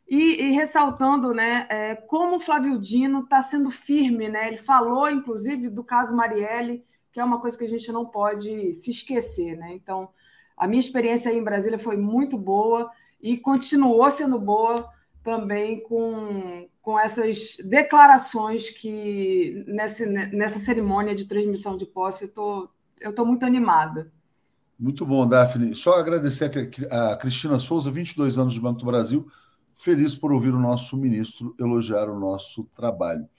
e, 0.09 0.41
e, 0.41 0.51
ressaltando 0.51 1.33
né, 1.33 1.67
é, 1.69 1.95
como 1.95 2.37
o 2.37 2.39
Flávio 2.39 2.79
Dino 2.79 3.19
está 3.19 3.41
sendo 3.41 3.69
firme. 3.69 4.27
Né? 4.27 4.47
Ele 4.47 4.57
falou, 4.57 5.07
inclusive, 5.07 5.69
do 5.69 5.83
caso 5.83 6.15
Marielle, 6.15 6.83
que 7.11 7.19
é 7.19 7.23
uma 7.23 7.39
coisa 7.39 7.57
que 7.57 7.65
a 7.65 7.69
gente 7.69 7.91
não 7.91 8.05
pode 8.05 8.73
se 8.73 8.89
esquecer. 8.89 9.55
Né? 9.55 9.73
Então, 9.75 10.09
a 10.57 10.67
minha 10.67 10.79
experiência 10.79 11.31
aí 11.31 11.37
em 11.37 11.43
Brasília 11.43 11.77
foi 11.77 11.95
muito 11.95 12.37
boa 12.37 12.89
e 13.21 13.37
continuou 13.37 14.09
sendo 14.09 14.39
boa 14.39 14.89
também 15.21 15.83
com, 15.83 16.67
com 16.89 16.99
essas 16.99 17.57
declarações 17.63 18.71
que 18.71 19.63
nessa, 19.67 20.07
nessa 20.07 20.57
cerimônia 20.57 21.13
de 21.13 21.25
transmissão 21.25 21.77
de 21.77 21.85
posse 21.85 22.23
eu 22.23 22.33
tô, 22.33 22.69
estou 22.97 23.13
tô 23.13 23.25
muito 23.27 23.45
animada. 23.45 24.11
Muito 24.79 25.05
bom, 25.05 25.27
Daphne. 25.27 25.75
Só 25.75 25.99
agradecer 25.99 26.49
a 26.89 27.15
Cristina 27.15 27.59
Souza, 27.59 27.91
22 27.91 28.39
anos 28.39 28.55
de 28.55 28.59
Banco 28.59 28.79
do 28.79 28.87
Brasil, 28.87 29.27
feliz 29.75 30.15
por 30.15 30.33
ouvir 30.33 30.51
o 30.51 30.59
nosso 30.59 30.97
ministro 30.97 31.55
elogiar 31.59 32.09
o 32.09 32.19
nosso 32.19 32.63
trabalho. 32.75 33.29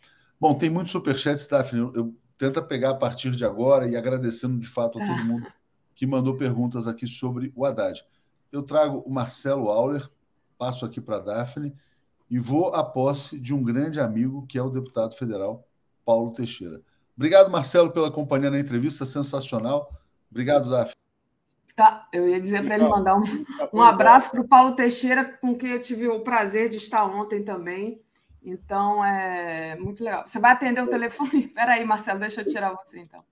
Bom, 0.40 0.54
tem 0.54 0.70
muitos 0.70 0.92
superchats, 0.92 1.48
Daphne. 1.48 1.90
Eu 1.92 2.14
tento 2.38 2.62
pegar 2.62 2.90
a 2.90 2.94
partir 2.94 3.32
de 3.32 3.44
agora 3.44 3.88
e 3.88 3.96
agradecendo 3.96 4.60
de 4.60 4.68
fato 4.68 5.00
a 5.00 5.04
todo 5.04 5.24
mundo 5.26 5.48
que 5.96 6.06
mandou 6.06 6.36
perguntas 6.36 6.86
aqui 6.86 7.08
sobre 7.08 7.52
o 7.56 7.64
Haddad. 7.64 8.00
Eu 8.52 8.62
trago 8.62 8.98
o 9.04 9.10
Marcelo 9.10 9.70
Auler, 9.70 10.08
passo 10.56 10.86
aqui 10.86 11.00
para 11.00 11.16
a 11.16 11.20
Daphne 11.20 11.74
e 12.30 12.38
vou 12.38 12.72
à 12.74 12.84
posse 12.84 13.38
de 13.40 13.52
um 13.52 13.62
grande 13.62 13.98
amigo, 13.98 14.46
que 14.46 14.56
é 14.56 14.62
o 14.62 14.70
deputado 14.70 15.16
federal 15.16 15.66
Paulo 16.04 16.32
Teixeira. 16.32 16.80
Obrigado, 17.16 17.50
Marcelo, 17.50 17.90
pela 17.90 18.10
companhia 18.10 18.50
na 18.50 18.58
entrevista, 18.58 19.04
sensacional. 19.04 19.92
Obrigado, 20.30 20.70
Daphne. 20.70 20.94
Tá, 21.74 22.08
eu 22.12 22.28
ia 22.28 22.40
dizer 22.40 22.64
para 22.64 22.76
ele 22.76 22.88
mandar 22.88 23.16
um, 23.16 23.24
um 23.74 23.82
abraço 23.82 24.30
para 24.30 24.40
o 24.40 24.48
Paulo 24.48 24.72
Teixeira, 24.72 25.24
com 25.24 25.56
quem 25.56 25.70
eu 25.70 25.80
tive 25.80 26.08
o 26.08 26.20
prazer 26.20 26.68
de 26.68 26.76
estar 26.76 27.04
ontem 27.04 27.42
também. 27.42 28.00
Então, 28.42 29.04
é 29.04 29.76
muito 29.76 30.02
legal. 30.02 30.26
Você 30.26 30.38
vai 30.38 30.52
atender 30.52 30.82
o 30.82 30.88
telefone? 30.88 31.44
Espera 31.46 31.72
aí, 31.72 31.84
Marcelo, 31.84 32.20
deixa 32.20 32.42
eu 32.42 32.46
tirar 32.46 32.74
você, 32.74 33.00
então. 33.00 33.22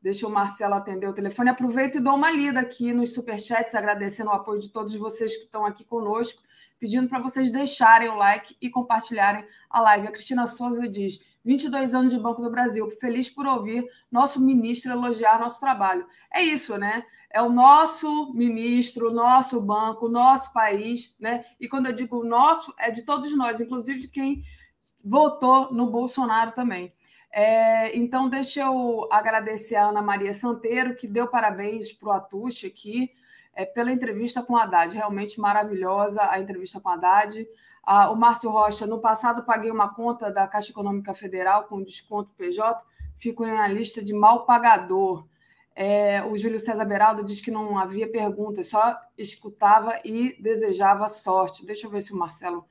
Deixa 0.00 0.26
o 0.26 0.30
Marcelo 0.30 0.74
atender 0.74 1.08
o 1.08 1.12
telefone. 1.12 1.50
Aproveito 1.50 1.96
e 1.96 2.00
dou 2.00 2.14
uma 2.14 2.30
lida 2.30 2.60
aqui 2.60 2.92
nos 2.92 3.12
superchats, 3.12 3.74
agradecendo 3.74 4.30
o 4.30 4.32
apoio 4.32 4.60
de 4.60 4.70
todos 4.70 4.94
vocês 4.94 5.36
que 5.36 5.44
estão 5.44 5.66
aqui 5.66 5.84
conosco 5.84 6.42
pedindo 6.78 7.08
para 7.08 7.20
vocês 7.20 7.50
deixarem 7.50 8.08
o 8.08 8.14
like 8.14 8.56
e 8.60 8.70
compartilharem 8.70 9.44
a 9.68 9.80
live. 9.80 10.08
A 10.08 10.12
Cristina 10.12 10.46
Souza 10.46 10.88
diz: 10.88 11.20
22 11.44 11.94
anos 11.94 12.12
de 12.12 12.18
Banco 12.18 12.42
do 12.42 12.50
Brasil, 12.50 12.90
feliz 12.90 13.28
por 13.28 13.46
ouvir 13.46 13.86
nosso 14.10 14.40
ministro 14.40 14.92
elogiar 14.92 15.38
nosso 15.38 15.60
trabalho. 15.60 16.06
É 16.32 16.42
isso, 16.42 16.76
né? 16.76 17.04
É 17.30 17.42
o 17.42 17.48
nosso 17.48 18.32
ministro, 18.34 19.12
nosso 19.12 19.60
banco, 19.60 20.08
nosso 20.08 20.52
país, 20.52 21.14
né? 21.18 21.44
E 21.60 21.68
quando 21.68 21.86
eu 21.86 21.92
digo 21.92 22.24
nosso, 22.24 22.74
é 22.78 22.90
de 22.90 23.02
todos 23.02 23.34
nós, 23.36 23.60
inclusive 23.60 24.00
de 24.00 24.08
quem 24.08 24.42
votou 25.04 25.72
no 25.72 25.90
Bolsonaro 25.90 26.52
também. 26.52 26.92
É, 27.30 27.96
então, 27.96 28.28
deixa 28.28 28.62
eu 28.62 29.06
agradecer 29.10 29.76
a 29.76 29.88
Ana 29.88 30.02
Maria 30.02 30.32
Santeiro, 30.32 30.96
que 30.96 31.06
deu 31.06 31.28
parabéns 31.28 31.92
para 31.92 32.08
o 32.08 32.12
Atush 32.12 32.66
aqui 32.66 33.10
é, 33.58 33.66
pela 33.66 33.90
entrevista 33.90 34.40
com 34.40 34.56
Haddad. 34.56 34.94
Realmente 34.94 35.40
maravilhosa 35.40 36.22
a 36.30 36.38
entrevista 36.38 36.80
com 36.80 36.88
Haddad. 36.88 37.44
Ah, 37.82 38.08
o 38.08 38.14
Márcio 38.14 38.50
Rocha, 38.50 38.86
no 38.86 39.00
passado 39.00 39.42
paguei 39.42 39.70
uma 39.72 39.92
conta 39.92 40.30
da 40.30 40.46
Caixa 40.46 40.70
Econômica 40.70 41.12
Federal 41.12 41.64
com 41.64 41.82
desconto 41.82 42.30
PJ, 42.36 42.84
fico 43.16 43.44
em 43.44 43.50
uma 43.50 43.66
lista 43.66 44.04
de 44.04 44.14
mal 44.14 44.46
pagador. 44.46 45.26
É, 45.74 46.22
o 46.24 46.36
Júlio 46.36 46.60
César 46.60 46.84
Beraldo 46.84 47.24
diz 47.24 47.40
que 47.40 47.50
não 47.50 47.76
havia 47.76 48.08
perguntas, 48.08 48.68
só 48.68 48.96
escutava 49.16 49.98
e 50.04 50.40
desejava 50.40 51.08
sorte. 51.08 51.66
Deixa 51.66 51.86
eu 51.86 51.90
ver 51.90 52.00
se 52.00 52.12
o 52.12 52.16
Marcelo 52.16 52.64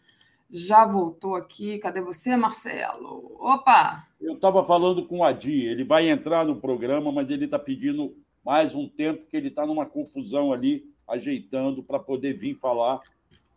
já 0.49 0.85
voltou 0.85 1.35
aqui. 1.35 1.80
Cadê 1.80 1.99
você, 1.99 2.38
Marcelo? 2.38 3.35
Opa! 3.39 4.05
Eu 4.22 4.35
estava 4.35 4.64
falando 4.64 5.05
com 5.05 5.19
o 5.19 5.23
Adi, 5.23 5.65
ele 5.65 5.84
vai 5.84 6.09
entrar 6.09 6.45
no 6.45 6.61
programa, 6.61 7.11
mas 7.11 7.30
ele 7.30 7.45
está 7.45 7.59
pedindo 7.59 8.15
mais 8.48 8.74
um 8.74 8.88
tempo, 8.88 9.28
que 9.28 9.36
ele 9.36 9.49
está 9.49 9.65
numa 9.65 9.86
confusão 9.86 10.53
ali, 10.53 10.86
ajeitando 11.06 11.84
para 11.84 11.99
poder 11.99 12.34
vir 12.34 12.56
falar 12.56 13.02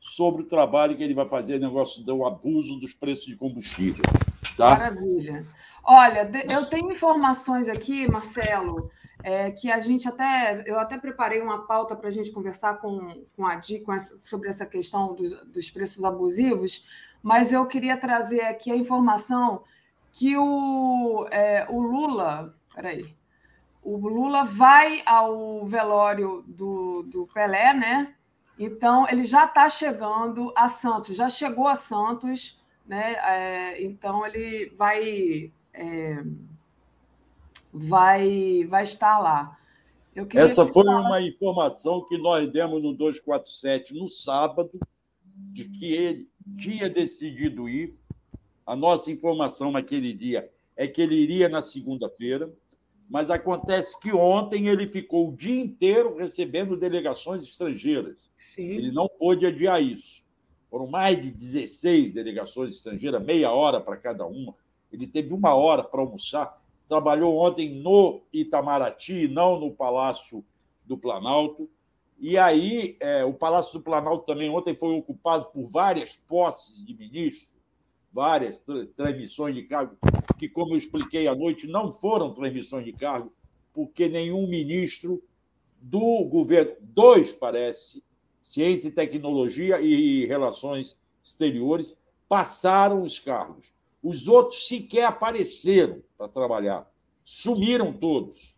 sobre 0.01 0.43
o 0.43 0.47
trabalho 0.47 0.97
que 0.97 1.03
ele 1.05 1.15
vai 1.15 1.29
fazer, 1.29 1.61
negócio 1.61 2.05
do 2.05 2.25
abuso 2.25 2.81
dos 2.81 2.93
preços 2.93 3.27
de 3.27 3.37
combustível. 3.37 4.03
Tá? 4.57 4.71
Maravilha. 4.71 5.47
Olha, 5.85 6.29
eu 6.53 6.67
tenho 6.67 6.91
informações 6.91 7.69
aqui, 7.69 8.11
Marcelo, 8.11 8.91
é, 9.23 9.53
que 9.53 9.71
a 9.71 9.79
gente 9.79 10.09
até. 10.09 10.65
Eu 10.67 10.77
até 10.81 10.99
preparei 10.99 11.41
uma 11.41 11.69
pauta 11.69 11.95
para 11.95 12.09
a 12.09 12.12
gente 12.12 12.33
conversar 12.33 12.81
com, 12.81 13.25
com 13.37 13.47
a 13.47 13.55
Di 13.55 13.79
com 13.79 13.97
sobre 14.21 14.49
essa 14.49 14.67
questão 14.67 15.15
dos, 15.15 15.33
dos 15.47 15.71
preços 15.71 16.03
abusivos, 16.03 16.85
mas 17.23 17.53
eu 17.53 17.65
queria 17.65 17.97
trazer 17.97 18.41
aqui 18.41 18.73
a 18.73 18.77
informação 18.77 19.62
que 20.11 20.37
o, 20.37 21.29
é, 21.31 21.65
o 21.71 21.81
Lula. 21.81 22.53
Peraí. 22.75 23.20
O 23.82 23.97
Lula 23.97 24.44
vai 24.44 25.02
ao 25.07 25.66
velório 25.66 26.44
do, 26.47 27.02
do 27.02 27.27
Pelé, 27.32 27.73
né? 27.73 28.15
Então, 28.59 29.09
ele 29.09 29.24
já 29.24 29.47
está 29.47 29.69
chegando 29.69 30.52
a 30.55 30.69
Santos, 30.69 31.16
já 31.16 31.28
chegou 31.28 31.66
a 31.66 31.74
Santos, 31.74 32.61
né? 32.86 33.12
É, 33.12 33.82
então, 33.82 34.27
ele 34.27 34.70
vai. 34.77 35.51
É, 35.73 36.23
vai, 37.73 38.66
vai 38.69 38.82
estar 38.82 39.19
lá. 39.19 39.57
Essa 40.35 40.66
foi 40.66 40.85
fala... 40.85 41.01
uma 41.01 41.23
informação 41.23 42.05
que 42.07 42.19
nós 42.19 42.48
demos 42.48 42.82
no 42.82 42.93
247 42.93 43.94
no 43.94 44.09
sábado, 44.09 44.78
de 45.24 45.65
que 45.66 45.93
ele 45.93 46.28
tinha 46.59 46.90
decidido 46.90 47.69
ir. 47.69 47.97
A 48.66 48.77
nossa 48.77 49.11
informação 49.11 49.73
naquele 49.73 50.12
dia 50.12 50.48
é 50.77 50.86
que 50.86 51.01
ele 51.01 51.15
iria 51.15 51.48
na 51.48 51.62
segunda-feira, 51.62 52.52
mas 53.11 53.28
acontece 53.28 53.99
que 54.01 54.12
ontem 54.12 54.69
ele 54.69 54.87
ficou 54.87 55.28
o 55.28 55.37
dia 55.37 55.61
inteiro 55.61 56.16
recebendo 56.16 56.77
delegações 56.77 57.43
estrangeiras. 57.43 58.31
Sim. 58.39 58.69
Ele 58.69 58.93
não 58.93 59.09
pôde 59.09 59.45
adiar 59.45 59.82
isso. 59.82 60.24
Foram 60.70 60.87
mais 60.87 61.20
de 61.20 61.31
16 61.31 62.12
delegações 62.12 62.77
estrangeiras, 62.77 63.23
meia 63.23 63.51
hora 63.53 63.81
para 63.81 63.97
cada 63.97 64.24
uma. 64.24 64.55
Ele 64.93 65.07
teve 65.07 65.35
uma 65.35 65.55
hora 65.55 65.82
para 65.82 66.01
almoçar 66.01 66.61
trabalhou 66.91 67.37
ontem 67.37 67.81
no 67.81 68.20
Itamaraty, 68.32 69.28
não 69.28 69.61
no 69.61 69.70
Palácio 69.70 70.45
do 70.85 70.99
Planalto. 70.99 71.70
E 72.19 72.37
aí, 72.37 72.97
é, 72.99 73.24
o 73.24 73.32
Palácio 73.32 73.78
do 73.78 73.85
Planalto 73.85 74.27
também 74.27 74.51
ontem 74.51 74.77
foi 74.77 74.93
ocupado 74.97 75.45
por 75.53 75.69
várias 75.69 76.16
posses 76.16 76.85
de 76.85 76.93
ministros, 76.93 77.53
várias 78.12 78.66
transmissões 78.97 79.55
de 79.55 79.62
cargo, 79.62 79.97
que, 80.41 80.49
como 80.49 80.73
eu 80.73 80.79
expliquei 80.79 81.29
à 81.29 81.35
noite, 81.35 81.67
não 81.67 81.93
foram 81.93 82.33
transmissões 82.33 82.87
de 82.87 82.95
cargo, 82.95 83.31
porque 83.75 84.09
nenhum 84.09 84.49
ministro 84.49 85.23
do 85.79 86.25
governo, 86.25 86.73
dois 86.81 87.31
parece, 87.31 88.03
Ciência 88.41 88.89
e 88.89 88.93
Tecnologia 88.93 89.83
e 89.83 90.25
Relações 90.25 90.99
Exteriores, 91.23 92.01
passaram 92.27 93.03
os 93.03 93.19
cargos. 93.19 93.71
Os 94.03 94.29
outros 94.29 94.67
sequer 94.67 95.05
apareceram 95.05 96.03
para 96.17 96.27
trabalhar. 96.27 96.91
Sumiram 97.23 97.93
todos. 97.93 98.57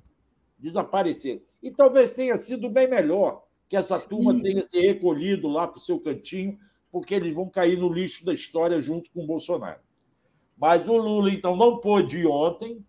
Desapareceram. 0.61 1.43
E 1.61 1.73
talvez 1.73 2.13
tenha 2.13 2.37
sido 2.37 2.71
bem 2.71 2.89
melhor 2.89 3.43
que 3.69 3.77
essa 3.77 3.99
Sim. 3.99 4.09
turma 4.09 4.41
tenha 4.41 4.63
se 4.63 4.79
recolhido 4.79 5.49
lá 5.49 5.67
para 5.67 5.79
o 5.79 5.83
seu 5.83 5.99
cantinho, 5.99 6.57
porque 6.93 7.13
eles 7.13 7.35
vão 7.35 7.49
cair 7.49 7.77
no 7.77 7.93
lixo 7.93 8.25
da 8.25 8.33
história 8.33 8.81
junto 8.81 9.11
com 9.11 9.25
o 9.25 9.27
Bolsonaro. 9.27 9.81
Mas 10.63 10.87
o 10.87 10.97
Lula, 10.97 11.29
então, 11.29 11.57
não 11.57 11.79
pôde 11.79 12.19
ir 12.19 12.27
ontem, 12.29 12.87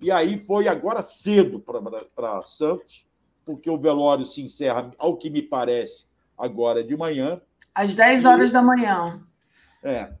e 0.00 0.12
aí 0.12 0.38
foi 0.38 0.68
agora 0.68 1.02
cedo 1.02 1.58
para 2.14 2.44
Santos, 2.44 3.04
porque 3.44 3.68
o 3.68 3.76
velório 3.76 4.24
se 4.24 4.40
encerra, 4.40 4.94
ao 4.96 5.16
que 5.16 5.28
me 5.28 5.42
parece, 5.42 6.06
agora 6.38 6.84
de 6.84 6.96
manhã. 6.96 7.42
Às 7.74 7.96
10 7.96 8.24
horas 8.26 8.50
e... 8.50 8.52
da 8.52 8.62
manhã. 8.62 9.20
É. 9.82 10.12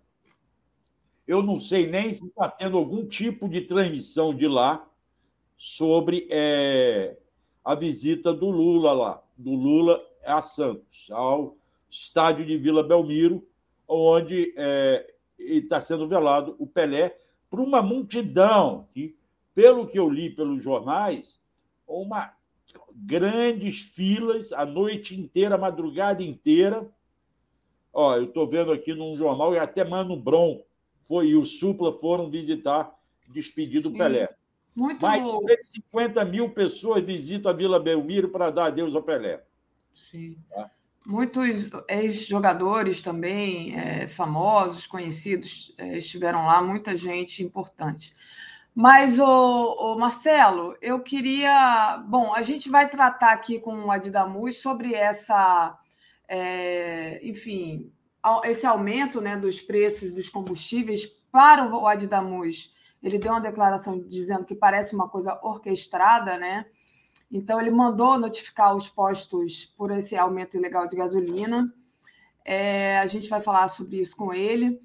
Eu 1.28 1.44
não 1.44 1.60
sei 1.60 1.86
nem 1.86 2.12
se 2.12 2.26
está 2.26 2.48
tendo 2.48 2.76
algum 2.76 3.06
tipo 3.06 3.48
de 3.48 3.60
transmissão 3.60 4.34
de 4.34 4.48
lá 4.48 4.84
sobre 5.54 6.26
é, 6.28 7.16
a 7.64 7.76
visita 7.76 8.34
do 8.34 8.50
Lula 8.50 8.92
lá, 8.92 9.22
do 9.38 9.52
Lula 9.52 10.02
a 10.26 10.42
Santos, 10.42 11.08
ao 11.12 11.56
estádio 11.88 12.44
de 12.44 12.58
Vila 12.58 12.82
Belmiro, 12.82 13.46
onde 13.86 14.52
é, 14.56 15.06
está 15.40 15.80
sendo 15.80 16.06
velado 16.06 16.54
o 16.58 16.66
Pelé 16.66 17.16
por 17.48 17.60
uma 17.60 17.82
multidão 17.82 18.86
que, 18.90 19.16
pelo 19.54 19.86
que 19.86 19.98
eu 19.98 20.08
li 20.08 20.30
pelos 20.30 20.62
jornais, 20.62 21.40
uma 21.86 22.32
grandes 22.94 23.80
filas 23.80 24.52
a 24.52 24.64
noite 24.64 25.18
inteira, 25.18 25.54
a 25.54 25.58
madrugada 25.58 26.22
inteira. 26.22 26.88
Ó, 27.92 28.16
eu 28.16 28.24
estou 28.24 28.46
vendo 28.46 28.70
aqui 28.70 28.94
num 28.94 29.16
jornal, 29.16 29.54
e 29.54 29.58
até 29.58 29.84
Mano 29.84 30.16
Bron 30.16 30.62
foi, 31.02 31.28
e 31.28 31.34
o 31.34 31.44
Supla 31.44 31.92
foram 31.92 32.30
visitar 32.30 32.96
despedido 33.28 33.90
do 33.90 33.98
Pelé. 33.98 34.32
Muito 34.74 35.02
Mais 35.02 35.24
de 35.24 35.32
150 35.32 36.24
mil 36.24 36.50
pessoas 36.50 37.04
visitam 37.04 37.50
a 37.50 37.54
Vila 37.54 37.80
Belmiro 37.80 38.28
para 38.28 38.50
dar 38.50 38.66
adeus 38.66 38.94
ao 38.94 39.02
Pelé. 39.02 39.44
Sim. 39.92 40.36
Tá? 40.48 40.70
Muitos 41.06 41.70
ex-jogadores 41.88 43.00
também, 43.00 43.78
é, 43.78 44.06
famosos, 44.06 44.86
conhecidos, 44.86 45.74
é, 45.78 45.96
estiveram 45.98 46.44
lá, 46.44 46.62
muita 46.62 46.94
gente 46.94 47.42
importante. 47.42 48.12
Mas, 48.74 49.18
o, 49.18 49.96
Marcelo, 49.96 50.76
eu 50.80 51.00
queria. 51.00 51.98
Bom, 52.08 52.34
a 52.34 52.42
gente 52.42 52.68
vai 52.70 52.88
tratar 52.88 53.32
aqui 53.32 53.58
com 53.58 53.74
o 53.86 53.90
Adidamus 53.90 54.58
sobre 54.58 54.94
essa. 54.94 55.76
É, 56.28 57.20
enfim, 57.26 57.92
esse 58.44 58.66
aumento 58.66 59.20
né, 59.20 59.36
dos 59.36 59.60
preços 59.60 60.12
dos 60.12 60.28
combustíveis 60.28 61.06
para 61.32 61.66
o 61.66 61.86
Adidamus, 61.86 62.72
ele 63.02 63.18
deu 63.18 63.32
uma 63.32 63.40
declaração 63.40 63.98
dizendo 64.06 64.44
que 64.44 64.54
parece 64.54 64.94
uma 64.94 65.08
coisa 65.08 65.38
orquestrada, 65.42 66.38
né? 66.38 66.66
Então 67.30 67.60
ele 67.60 67.70
mandou 67.70 68.18
notificar 68.18 68.74
os 68.74 68.88
postos 68.88 69.64
por 69.76 69.90
esse 69.90 70.16
aumento 70.16 70.56
ilegal 70.56 70.88
de 70.88 70.96
gasolina. 70.96 71.66
É, 72.44 72.98
a 72.98 73.06
gente 73.06 73.28
vai 73.28 73.40
falar 73.40 73.68
sobre 73.68 74.00
isso 74.00 74.16
com 74.16 74.34
ele. 74.34 74.80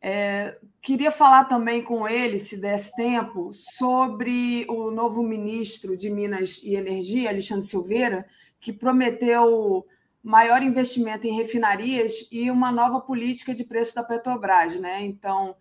É, 0.00 0.58
queria 0.82 1.10
falar 1.10 1.44
também 1.44 1.82
com 1.82 2.08
ele, 2.08 2.38
se 2.38 2.60
desse 2.60 2.94
tempo, 2.94 3.50
sobre 3.52 4.66
o 4.68 4.90
novo 4.90 5.22
ministro 5.22 5.96
de 5.96 6.10
Minas 6.10 6.60
e 6.62 6.74
Energia, 6.74 7.30
Alexandre 7.30 7.66
Silveira, 7.66 8.26
que 8.60 8.72
prometeu 8.72 9.86
maior 10.22 10.62
investimento 10.62 11.26
em 11.26 11.36
refinarias 11.36 12.28
e 12.32 12.50
uma 12.50 12.72
nova 12.72 13.00
política 13.00 13.54
de 13.54 13.64
preço 13.64 13.94
da 13.94 14.02
Petrobras, 14.02 14.78
né? 14.78 15.04
Então, 15.04 15.56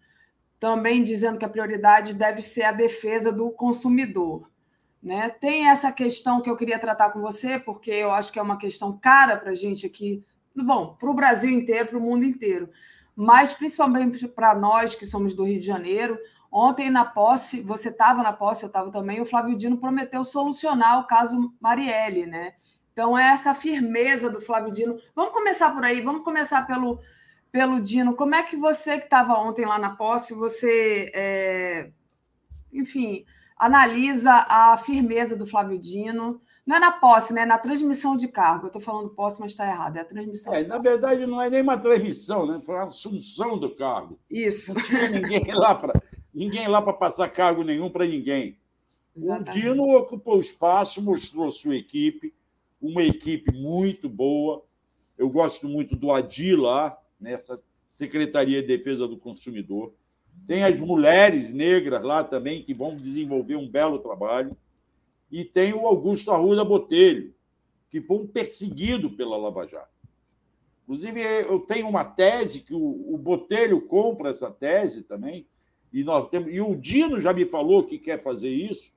também 0.60 1.03
dizendo 1.03 1.38
que 1.38 1.45
a 1.45 1.49
prioridade 1.49 2.15
deve 2.15 2.41
ser 2.41 2.64
a 2.64 2.72
defesa 2.72 3.31
do 3.31 3.52
consumidor. 3.52 4.49
Né? 5.06 5.30
Tem 5.30 5.68
essa 5.69 5.91
questão 5.91 6.41
que 6.41 6.49
eu 6.49 6.57
queria 6.57 6.80
tratar 6.80 7.11
com 7.11 7.22
você, 7.22 7.60
porque 7.60 7.91
eu 7.91 8.10
acho 8.10 8.34
que 8.34 8.40
é 8.40 8.41
uma 8.41 8.57
questão 8.57 8.98
cara 8.98 9.38
para 9.38 9.52
a 9.52 9.53
gente 9.53 9.86
aqui, 9.86 10.26
bom, 10.56 10.95
para 10.99 11.07
o 11.07 11.14
Brasil 11.14 11.52
inteiro, 11.52 11.90
para 11.90 11.99
o 11.99 12.02
mundo 12.02 12.26
inteiro, 12.26 12.72
mas 13.15 13.53
principalmente 13.53 14.27
para 14.27 14.56
nós 14.56 14.95
que 14.95 15.06
somos 15.06 15.36
do 15.36 15.44
Rio 15.44 15.60
de 15.60 15.65
Janeiro. 15.68 16.18
Ontem, 16.52 16.90
na 16.90 17.06
posse, 17.06 17.61
você 17.61 17.90
estava 17.90 18.23
na 18.23 18.34
posse, 18.34 18.64
eu 18.64 18.68
estava 18.68 18.90
também, 18.90 19.22
o 19.22 19.27
Flávio 19.27 19.56
Dino 19.56 19.77
prometeu 19.77 20.23
solucionar 20.23 20.99
o 20.99 21.06
caso 21.06 21.53
Marielle, 21.61 22.26
né? 22.26 22.56
Então, 22.91 23.15
é 23.15 23.27
essa 23.27 23.53
firmeza 23.53 24.27
do 24.27 24.41
Flávio 24.41 24.72
Dino. 24.72 24.98
Vamos 25.15 25.34
começar 25.34 25.69
por 25.69 25.86
aí, 25.86 26.02
vamos 26.02 26.23
começar 26.23 26.65
pelo, 26.65 26.99
pelo 27.52 27.80
Dino. 27.80 28.15
Como 28.15 28.34
é 28.34 28.41
que 28.41 28.56
você, 28.56 28.98
que 28.98 29.03
estava 29.03 29.36
ontem 29.36 29.68
lá 29.68 29.77
na 29.77 29.91
posse, 29.91 30.34
você, 30.34 31.11
é, 31.14 31.91
enfim, 32.73 33.23
analisa 33.56 34.32
a 34.49 34.77
firmeza 34.77 35.36
do 35.36 35.45
Flávio 35.45 35.80
Dino? 35.80 36.41
Não 36.65 36.76
é 36.76 36.80
na 36.80 36.91
posse, 36.91 37.32
né? 37.32 37.41
É 37.41 37.45
na 37.45 37.60
transmissão 37.60 38.18
de 38.18 38.27
cargo. 38.27 38.65
Eu 38.65 38.68
estou 38.68 38.82
falando 38.82 39.10
posse, 39.10 39.40
mas 39.40 39.52
está 39.52 39.68
errado. 39.68 39.98
É 39.98 40.02
a 40.02 40.06
transmissão. 40.06 40.53
É, 40.53 40.64
na 40.64 40.80
verdade, 40.80 41.26
não 41.26 41.41
é 41.41 41.49
nem 41.49 41.61
uma 41.61 41.77
transmissão, 41.77 42.45
né? 42.48 42.60
Foi 42.60 42.76
uma 42.76 42.86
assunção 42.86 43.57
do 43.57 43.73
cargo. 43.73 44.19
Isso. 44.30 44.73
Não 44.73 44.82
tinha 44.84 45.10
ninguém 45.10 45.53
lá 45.53 45.76
para 45.76 45.94
ninguém 46.34 46.68
lá 46.68 46.82
para 46.82 46.91
passar 46.91 47.30
cargo 47.30 47.64
nenhum 47.64 47.90
para 47.90 48.06
ninguém. 48.06 48.57
Exatamente. 49.15 49.49
O 49.49 49.53
Dino 49.53 49.98
ocupou 49.98 50.38
o 50.38 50.41
espaço, 50.41 51.02
mostrou 51.02 51.49
sua 51.52 51.77
equipe, 51.77 52.34
uma 52.82 53.02
equipe 53.02 53.53
muito 53.53 54.10
boa. 54.10 54.64
Eu 55.18 55.30
gosto 55.30 55.69
muito 55.69 55.95
do 55.95 56.11
Adi 56.11 56.53
lá, 56.56 56.98
nessa 57.19 57.57
Secretaria 57.90 58.61
de 58.61 58.68
Defesa 58.68 59.07
do 59.07 59.18
Consumidor. 59.18 59.94
Tem 60.47 60.63
as 60.63 60.80
mulheres 60.80 61.51
negras 61.51 62.03
lá 62.03 62.23
também, 62.23 62.63
que 62.63 62.73
vão 62.73 62.95
desenvolver 62.95 63.55
um 63.55 63.69
belo 63.69 63.99
trabalho. 63.99 64.55
e 65.31 65.43
tem 65.43 65.73
o 65.73 65.88
Augusto 65.88 66.31
Arruda 66.31 66.63
Botelho, 66.63 67.34
que 67.89 68.01
foi 68.01 68.17
um 68.17 68.27
perseguido 68.27 69.09
pela 69.09 69.35
Lava 69.35 69.67
Jato. 69.67 69.89
Inclusive, 70.84 71.19
eu 71.19 71.59
tenho 71.61 71.89
uma 71.89 72.05
tese 72.05 72.61
que 72.61 72.73
o, 72.73 73.17
Botelho 73.17 73.81
compra 73.81 74.30
essa 74.30 74.51
tese 74.51 75.03
também, 75.03 75.47
e 75.91 76.03
nós 76.03 76.27
temos, 76.27 76.53
e 76.53 76.61
o 76.61 76.76
Dino 76.76 77.19
já 77.19 77.34
me 77.34 77.45
falou 77.49 77.84
que 77.84 77.97
quer 77.97 78.22
fazer 78.22 78.49
isso, 78.49 78.93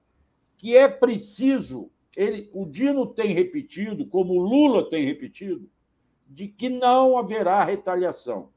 que 0.59 0.77
é 0.77 0.87
preciso, 0.87 1.89
ele, 2.15 2.51
o 2.53 2.67
Dino 2.67 3.07
tem 3.07 3.33
repetido, 3.33 4.07
como 4.07 4.35
o 4.35 4.39
Lula 4.39 4.89
tem 4.91 5.05
repetido, 5.05 5.69
de 6.29 6.47
que 6.47 6.69
não 6.69 7.17
haverá 7.17 7.65
retaliação, 7.65 8.51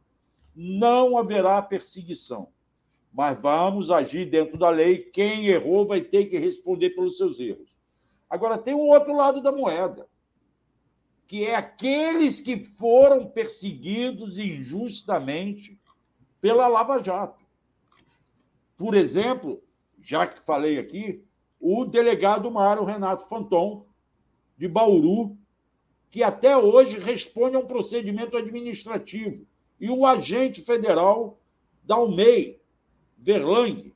não 0.53 1.17
haverá 1.17 1.61
perseguição, 1.61 2.49
mas 3.11 3.39
vamos 3.41 3.91
agir 3.91 4.25
dentro 4.25 4.57
da 4.57 4.69
lei. 4.69 4.99
Quem 4.99 5.47
errou 5.47 5.85
vai 5.85 6.01
ter 6.01 6.25
que 6.25 6.37
responder 6.37 6.91
pelos 6.91 7.17
seus 7.17 7.39
erros. 7.39 7.69
Agora, 8.29 8.57
tem 8.57 8.73
um 8.73 8.87
outro 8.89 9.13
lado 9.13 9.41
da 9.41 9.51
moeda, 9.51 10.07
que 11.27 11.45
é 11.45 11.55
aqueles 11.55 12.39
que 12.39 12.57
foram 12.57 13.27
perseguidos 13.27 14.37
injustamente 14.37 15.79
pela 16.39 16.67
Lava 16.67 16.99
Jato. 16.99 17.45
Por 18.77 18.95
exemplo, 18.95 19.61
já 20.01 20.25
que 20.25 20.43
falei 20.43 20.79
aqui, 20.79 21.23
o 21.59 21.85
delegado 21.85 22.49
Mário 22.49 22.85
Renato 22.85 23.27
Fanton, 23.27 23.85
de 24.57 24.67
Bauru, 24.67 25.37
que 26.09 26.23
até 26.23 26.55
hoje 26.57 26.99
responde 26.99 27.55
a 27.55 27.59
um 27.59 27.67
procedimento 27.67 28.37
administrativo, 28.37 29.45
e 29.79 29.89
o 29.89 30.05
agente 30.05 30.61
federal 30.61 31.39
da 31.83 31.97
UMEI, 31.97 32.60
Verlang, 33.21 33.93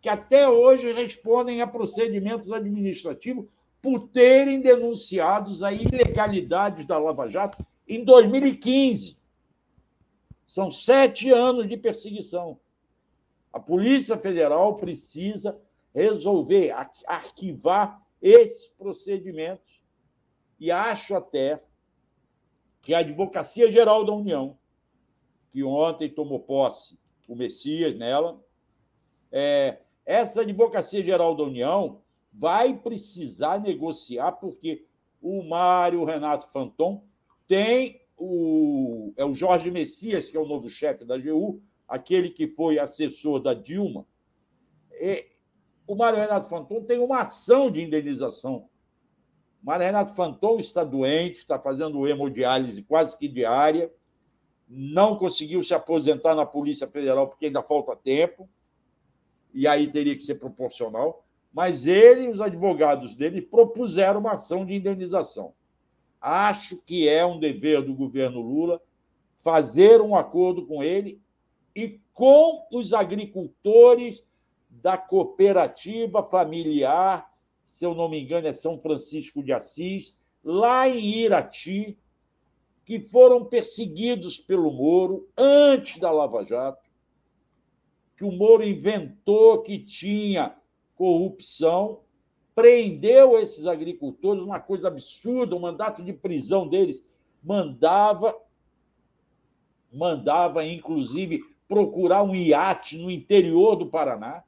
que 0.00 0.08
até 0.08 0.48
hoje 0.48 0.92
respondem 0.92 1.62
a 1.62 1.68
procedimentos 1.68 2.50
administrativos 2.50 3.46
por 3.80 4.08
terem 4.08 4.60
denunciado 4.60 5.64
a 5.64 5.72
ilegalidade 5.72 6.84
da 6.84 6.98
Lava 6.98 7.28
Jato 7.30 7.64
em 7.86 8.04
2015. 8.04 9.16
São 10.44 10.68
sete 10.68 11.30
anos 11.30 11.68
de 11.68 11.76
perseguição. 11.76 12.58
A 13.52 13.60
Polícia 13.60 14.18
Federal 14.18 14.74
precisa 14.74 15.56
resolver, 15.94 16.74
arquivar 17.06 18.04
esses 18.20 18.68
procedimentos. 18.68 19.80
E 20.58 20.72
acho 20.72 21.14
até 21.14 21.64
que 22.80 22.92
a 22.92 22.98
Advocacia 22.98 23.70
Geral 23.70 24.04
da 24.04 24.12
União, 24.12 24.58
que 25.50 25.62
ontem 25.62 26.08
tomou 26.08 26.40
posse 26.40 26.98
o 27.28 27.36
Messias 27.36 27.94
nela, 27.94 28.44
é, 29.38 29.80
essa 30.06 30.40
Advocacia 30.40 31.04
Geral 31.04 31.36
da 31.36 31.42
União 31.42 32.00
vai 32.32 32.74
precisar 32.74 33.60
negociar, 33.60 34.32
porque 34.32 34.86
o 35.20 35.42
Mário 35.42 36.04
Renato 36.06 36.50
Fanton 36.50 37.04
tem 37.46 38.00
o, 38.16 39.12
é 39.14 39.26
o 39.26 39.34
Jorge 39.34 39.70
Messias, 39.70 40.30
que 40.30 40.38
é 40.38 40.40
o 40.40 40.46
novo 40.46 40.70
chefe 40.70 41.04
da 41.04 41.16
AGU, 41.16 41.60
aquele 41.86 42.30
que 42.30 42.48
foi 42.48 42.78
assessor 42.78 43.38
da 43.38 43.52
Dilma, 43.52 44.06
e 44.92 45.26
o 45.86 45.94
Mário 45.94 46.18
Renato 46.18 46.48
Fanton 46.48 46.82
tem 46.84 46.98
uma 46.98 47.20
ação 47.20 47.70
de 47.70 47.82
indenização. 47.82 48.70
O 49.62 49.66
Mário 49.66 49.84
Renato 49.84 50.14
Fanton 50.14 50.58
está 50.58 50.82
doente, 50.82 51.40
está 51.40 51.60
fazendo 51.60 52.08
hemodiálise 52.08 52.82
quase 52.82 53.18
que 53.18 53.28
diária, 53.28 53.92
não 54.66 55.18
conseguiu 55.18 55.62
se 55.62 55.74
aposentar 55.74 56.34
na 56.34 56.46
Polícia 56.46 56.88
Federal 56.88 57.28
porque 57.28 57.46
ainda 57.46 57.62
falta 57.62 57.94
tempo, 57.94 58.48
e 59.56 59.66
aí 59.66 59.90
teria 59.90 60.14
que 60.14 60.22
ser 60.22 60.34
proporcional. 60.34 61.24
Mas 61.52 61.86
ele 61.86 62.24
e 62.24 62.28
os 62.28 62.42
advogados 62.42 63.14
dele 63.14 63.40
propuseram 63.40 64.20
uma 64.20 64.32
ação 64.32 64.66
de 64.66 64.74
indenização. 64.74 65.54
Acho 66.20 66.76
que 66.82 67.08
é 67.08 67.24
um 67.24 67.40
dever 67.40 67.82
do 67.82 67.94
governo 67.94 68.42
Lula 68.42 68.82
fazer 69.34 70.02
um 70.02 70.14
acordo 70.14 70.66
com 70.66 70.82
ele 70.82 71.20
e 71.74 71.98
com 72.12 72.66
os 72.70 72.92
agricultores 72.92 74.26
da 74.68 74.98
cooperativa 74.98 76.22
familiar, 76.22 77.32
se 77.64 77.84
eu 77.84 77.94
não 77.94 78.08
me 78.08 78.20
engano, 78.20 78.46
é 78.46 78.52
São 78.52 78.78
Francisco 78.78 79.42
de 79.42 79.52
Assis, 79.52 80.14
lá 80.44 80.88
em 80.88 80.98
Irati, 80.98 81.98
que 82.84 83.00
foram 83.00 83.44
perseguidos 83.44 84.38
pelo 84.38 84.70
Moro 84.70 85.28
antes 85.36 85.98
da 85.98 86.10
Lava 86.10 86.44
Jato, 86.44 86.85
que 88.16 88.24
o 88.24 88.32
Moro 88.32 88.64
inventou 88.64 89.62
que 89.62 89.78
tinha 89.78 90.56
corrupção, 90.94 92.00
prendeu 92.54 93.38
esses 93.38 93.66
agricultores, 93.66 94.42
uma 94.42 94.58
coisa 94.58 94.88
absurda, 94.88 95.54
o 95.54 95.60
mandato 95.60 96.02
de 96.02 96.12
prisão 96.12 96.66
deles 96.66 97.06
mandava 97.42 98.34
mandava 99.92 100.64
inclusive 100.64 101.42
procurar 101.68 102.22
um 102.22 102.34
iate 102.34 102.98
no 102.98 103.10
interior 103.10 103.76
do 103.76 103.86
Paraná, 103.86 104.42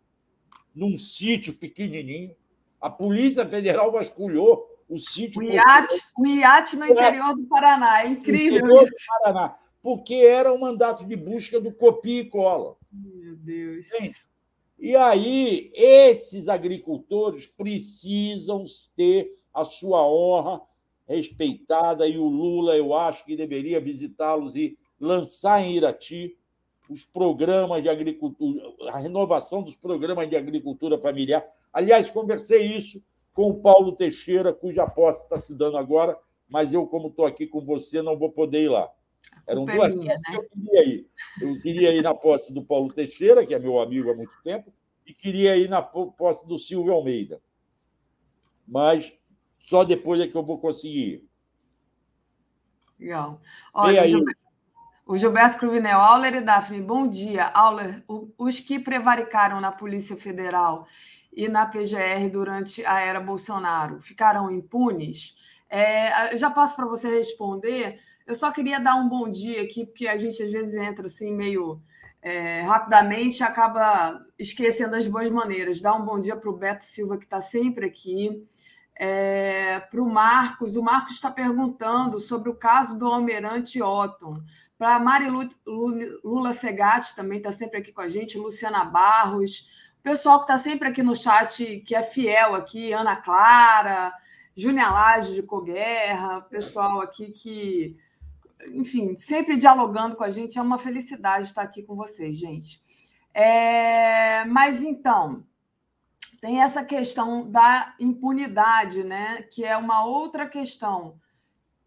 num 0.75 0.97
sítio 0.97 1.55
pequenininho. 1.55 2.35
A 2.81 2.91
Polícia 2.91 3.47
Federal 3.47 3.91
vasculhou 3.91 4.67
o 4.89 4.99
sítio. 4.99 5.43
Um 5.43 5.45
iate, 5.45 6.01
um 6.19 6.27
iate 6.27 6.77
no 6.77 6.87
interior 6.87 7.35
do 7.35 7.45
Paraná, 7.47 8.05
é 8.05 8.09
incrível. 8.09 8.61
No 8.61 8.67
interior 8.67 8.85
do 8.85 8.95
Paraná, 9.09 9.59
porque 9.83 10.15
era 10.15 10.53
o 10.53 10.61
mandato 10.61 11.05
de 11.05 11.17
busca 11.17 11.61
do 11.61 11.73
copia 11.73 12.21
e 12.21 12.29
cola. 12.29 12.77
Deus. 13.49 13.87
Gente, 13.87 14.27
e 14.79 14.95
aí, 14.95 15.73
esses 15.75 16.49
agricultores 16.49 17.47
precisam 17.47 18.65
ter 18.95 19.37
a 19.53 19.65
sua 19.65 20.07
honra 20.07 20.61
respeitada, 21.07 22.07
e 22.07 22.19
o 22.19 22.29
Lula, 22.29 22.77
eu 22.77 22.95
acho 22.95 23.25
que 23.25 23.35
deveria 23.35 23.81
visitá-los 23.81 24.55
e 24.55 24.79
lançar 25.01 25.63
em 25.63 25.75
Irati 25.75 26.37
os 26.91 27.05
programas 27.05 27.83
de 27.83 27.89
agricultura, 27.89 28.63
a 28.89 28.99
renovação 28.99 29.63
dos 29.63 29.75
programas 29.75 30.29
de 30.29 30.37
agricultura 30.37 30.99
familiar. 30.99 31.45
Aliás, 31.73 32.11
conversei 32.11 32.63
isso 32.67 33.03
com 33.33 33.49
o 33.51 33.61
Paulo 33.61 33.93
Teixeira, 33.93 34.53
cuja 34.53 34.87
posse 34.87 35.23
está 35.23 35.41
se 35.41 35.55
dando 35.55 35.79
agora, 35.79 36.19
mas 36.49 36.75
eu, 36.75 36.87
como 36.87 37.09
estou 37.09 37.25
aqui 37.25 37.47
com 37.47 37.63
você, 37.63 38.03
não 38.03 38.19
vou 38.19 38.31
poder 38.31 38.65
ir 38.65 38.69
lá. 38.69 38.91
Eram 39.49 39.65
duas 39.65 39.95
minha, 39.95 40.13
né? 40.13 40.15
que 40.31 40.37
eu 40.37 40.49
queria 40.51 40.85
ir. 40.85 41.11
Eu 41.41 41.61
queria 41.61 41.95
ir 41.95 42.03
na 42.03 42.15
posse 42.15 42.53
do 42.53 42.63
Paulo 42.63 42.93
Teixeira, 42.93 43.47
que 43.47 43.55
é 43.55 43.59
meu 43.59 43.81
amigo 43.81 44.11
há 44.11 44.15
muito 44.15 44.41
tempo, 44.43 44.71
e 45.07 45.15
queria 45.15 45.57
ir 45.57 45.71
na 45.71 45.81
posse 45.81 46.47
do 46.47 46.59
Silvio 46.59 46.93
Almeida. 46.93 47.41
Mas 48.67 49.17
só 49.59 49.85
depois 49.85 50.21
é 50.21 50.29
que 50.29 50.37
eu 50.37 50.45
vou 50.45 50.59
conseguir. 50.59 51.27
Legal. 53.01 53.41
Olha, 53.73 54.03
aí, 54.03 54.13
o 55.07 55.17
Gilberto 55.17 55.57
Cruvinel, 55.57 55.99
Auler 55.99 56.35
e 56.35 56.41
Daphne, 56.43 56.83
bom 56.83 57.09
dia. 57.09 57.47
Auler, 57.47 58.05
os 58.37 58.61
que 58.61 58.79
prevaricaram 58.79 59.59
na 59.59 59.73
Polícia 59.73 60.15
Federal 60.15 60.87
e 61.33 61.49
na 61.49 61.65
PGR 61.65 62.29
durante 62.31 62.85
a 62.85 63.01
era 63.01 63.19
Bolsonaro 63.19 63.99
ficaram 64.01 64.51
impunes? 64.51 65.35
É, 65.71 66.37
já 66.37 66.51
passo 66.51 66.77
para 66.77 66.85
você 66.85 67.09
responder. 67.09 67.99
Eu 68.29 68.35
só 68.35 68.53
queria 68.53 68.79
dar 68.79 68.95
um 68.97 69.09
bom 69.09 69.27
dia 69.27 69.63
aqui, 69.63 69.87
porque 69.87 70.07
a 70.07 70.15
gente 70.15 70.43
às 70.43 70.53
vezes 70.53 70.75
entra 70.75 71.07
assim 71.07 71.35
meio 71.35 71.81
é, 72.21 72.61
rapidamente 72.61 73.41
e 73.41 73.43
acaba 73.43 74.23
esquecendo 74.39 74.95
as 74.97 75.09
boas 75.09 75.31
maneiras. 75.31 75.81
Dar 75.81 75.95
um 75.95 76.05
bom 76.05 76.21
dia 76.21 76.37
para 76.37 76.51
o 76.51 76.57
Beto 76.57 76.85
Silva, 76.85 77.17
que 77.17 77.25
está 77.25 77.41
sempre 77.41 77.87
aqui. 77.87 78.47
É, 78.95 79.81
para 79.81 80.03
o 80.03 80.07
Marcos, 80.07 80.77
o 80.77 80.83
Marcos 80.83 81.15
está 81.15 81.31
perguntando 81.31 82.21
sobre 82.21 82.51
o 82.51 82.55
caso 82.55 82.99
do 82.99 83.07
Almirante 83.07 83.81
Otton. 83.81 84.43
Para 84.77 84.97
a 84.97 85.01
Mari 85.01 85.29
Lula 86.23 86.53
Segatti, 86.53 87.17
também 87.17 87.39
está 87.39 87.51
sempre 87.51 87.79
aqui 87.79 87.93
com 87.93 88.03
a 88.03 88.09
gente, 88.09 88.37
Luciana 88.37 88.85
Barros, 88.85 89.67
o 89.99 90.03
pessoal 90.03 90.41
que 90.41 90.45
está 90.45 90.59
sempre 90.59 90.89
aqui 90.89 91.03
no 91.03 91.17
chat, 91.17 91.81
que 91.81 91.95
é 91.95 92.03
fiel 92.03 92.55
aqui, 92.55 92.93
Ana 92.93 93.17
Clara, 93.17 94.13
Júnia 94.55 94.91
Laje 94.91 95.35
de 95.35 95.43
Coguerra, 95.43 96.43
pessoal 96.43 97.01
aqui 97.01 97.31
que, 97.31 97.97
enfim, 98.73 99.17
sempre 99.17 99.57
dialogando 99.57 100.17
com 100.17 100.25
a 100.25 100.31
gente. 100.31 100.59
É 100.59 100.63
uma 100.63 100.79
felicidade 100.79 101.47
estar 101.47 101.63
aqui 101.63 101.83
com 101.83 101.95
vocês, 101.95 102.39
gente. 102.39 102.83
É, 103.33 104.45
mas 104.47 104.83
então, 104.83 105.45
tem 106.41 106.61
essa 106.61 106.85
questão 106.85 107.51
da 107.51 107.95
impunidade, 107.99 109.03
né? 109.05 109.43
Que 109.43 109.65
é 109.65 109.77
uma 109.77 110.05
outra 110.05 110.49
questão 110.49 111.19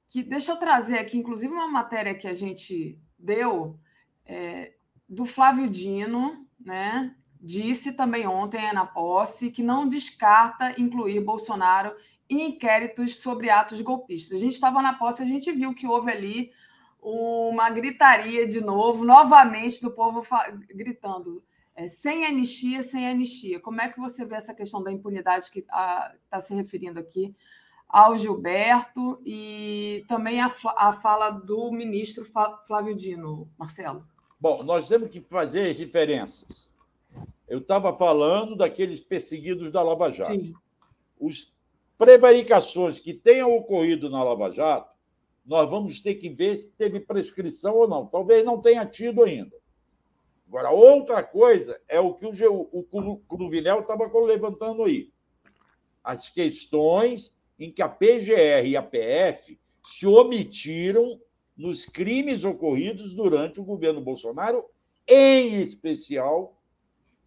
que 0.09 0.22
deixa 0.22 0.51
eu 0.51 0.58
trazer 0.58 1.00
aqui, 1.00 1.17
inclusive, 1.17 1.53
uma 1.53 1.67
matéria 1.67 2.14
que 2.14 2.27
a 2.27 2.33
gente 2.33 3.00
deu 3.17 3.80
é, 4.25 4.74
do 5.08 5.25
Flávio 5.25 5.69
Dino, 5.69 6.45
né? 6.59 7.16
Disse 7.40 7.93
também 7.93 8.27
ontem 8.27 8.72
na 8.74 8.85
posse 8.85 9.50
que 9.50 9.64
não 9.64 9.88
descarta 9.88 10.80
incluir 10.80 11.22
Bolsonaro 11.22 11.95
em 12.32 12.48
inquéritos 12.48 13.18
sobre 13.18 13.50
atos 13.50 13.82
golpistas. 13.82 14.38
A 14.38 14.40
gente 14.40 14.53
estava 14.53 14.82
na 14.82 14.93
posse, 14.93 15.22
a 15.22 15.26
gente 15.26 15.51
viu 15.51 15.76
que 15.76 15.85
houve 15.85 16.10
ali 16.10 16.51
uma 17.01 17.69
gritaria 17.69 18.48
de 18.48 18.61
novo, 18.61 19.03
novamente, 19.03 19.82
do 19.82 19.92
povo 19.92 20.22
gritando 20.69 21.43
é, 21.76 21.88
sem 21.88 22.26
anistia, 22.26 22.82
sem 22.82 23.08
anistia. 23.08 23.60
Como 23.60 23.82
é 23.82 23.90
que 23.90 24.00
você 24.00 24.26
vê 24.26 24.35
essa 24.35 24.53
questão 24.53 24.82
da 24.82 24.92
impunidade 24.92 25.51
que 25.51 25.60
está 25.60 26.40
se 26.40 26.53
referindo 26.53 27.00
aqui 27.00 27.35
ao 27.90 28.18
Gilberto 28.18 29.22
e 29.26 30.06
também 30.08 30.40
a, 30.40 30.50
a 30.77 30.93
fala 30.93 31.32
do 31.32 31.69
ministro 31.72 32.26
Flávio 32.66 32.95
Dino, 32.95 33.50
Marcelo? 33.58 34.01
Bom, 34.40 34.64
nós 34.64 34.88
temos 34.88 35.10
que 35.10 35.19
fazer 35.19 35.74
diferenças. 35.74 36.72
Eu 37.50 37.60
estava 37.60 37.93
falando 37.93 38.56
daqueles 38.56 39.01
perseguidos 39.01 39.72
da 39.72 39.84
Lava 39.84 40.10
Jato. 40.10 40.32
Sim. 40.32 40.53
Os 41.19 41.53
prevaricações 42.01 42.97
que 42.97 43.13
tenham 43.13 43.53
ocorrido 43.53 44.09
na 44.09 44.23
Lava 44.23 44.51
Jato, 44.51 44.91
nós 45.45 45.69
vamos 45.69 46.01
ter 46.01 46.15
que 46.15 46.31
ver 46.31 46.55
se 46.55 46.75
teve 46.75 46.99
prescrição 46.99 47.75
ou 47.75 47.88
não. 47.88 48.07
Talvez 48.07 48.43
não 48.43 48.59
tenha 48.59 48.83
tido 48.88 49.21
ainda. 49.21 49.55
Agora, 50.47 50.71
outra 50.71 51.21
coisa 51.21 51.80
é 51.88 51.99
o 51.99 52.15
que 52.15 52.25
o, 52.25 52.69
o 52.71 53.17
Cruvinel 53.30 53.81
estava 53.81 54.09
levantando 54.19 54.83
aí. 54.83 55.11
As 56.03 56.27
questões 56.27 57.38
em 57.59 57.71
que 57.71 57.83
a 57.83 57.89
PGR 57.89 58.65
e 58.65 58.75
a 58.75 58.81
PF 58.81 59.59
se 59.85 60.07
omitiram 60.07 61.21
nos 61.55 61.85
crimes 61.85 62.43
ocorridos 62.43 63.13
durante 63.13 63.61
o 63.61 63.63
governo 63.63 64.01
Bolsonaro, 64.01 64.65
em 65.07 65.61
especial 65.61 66.59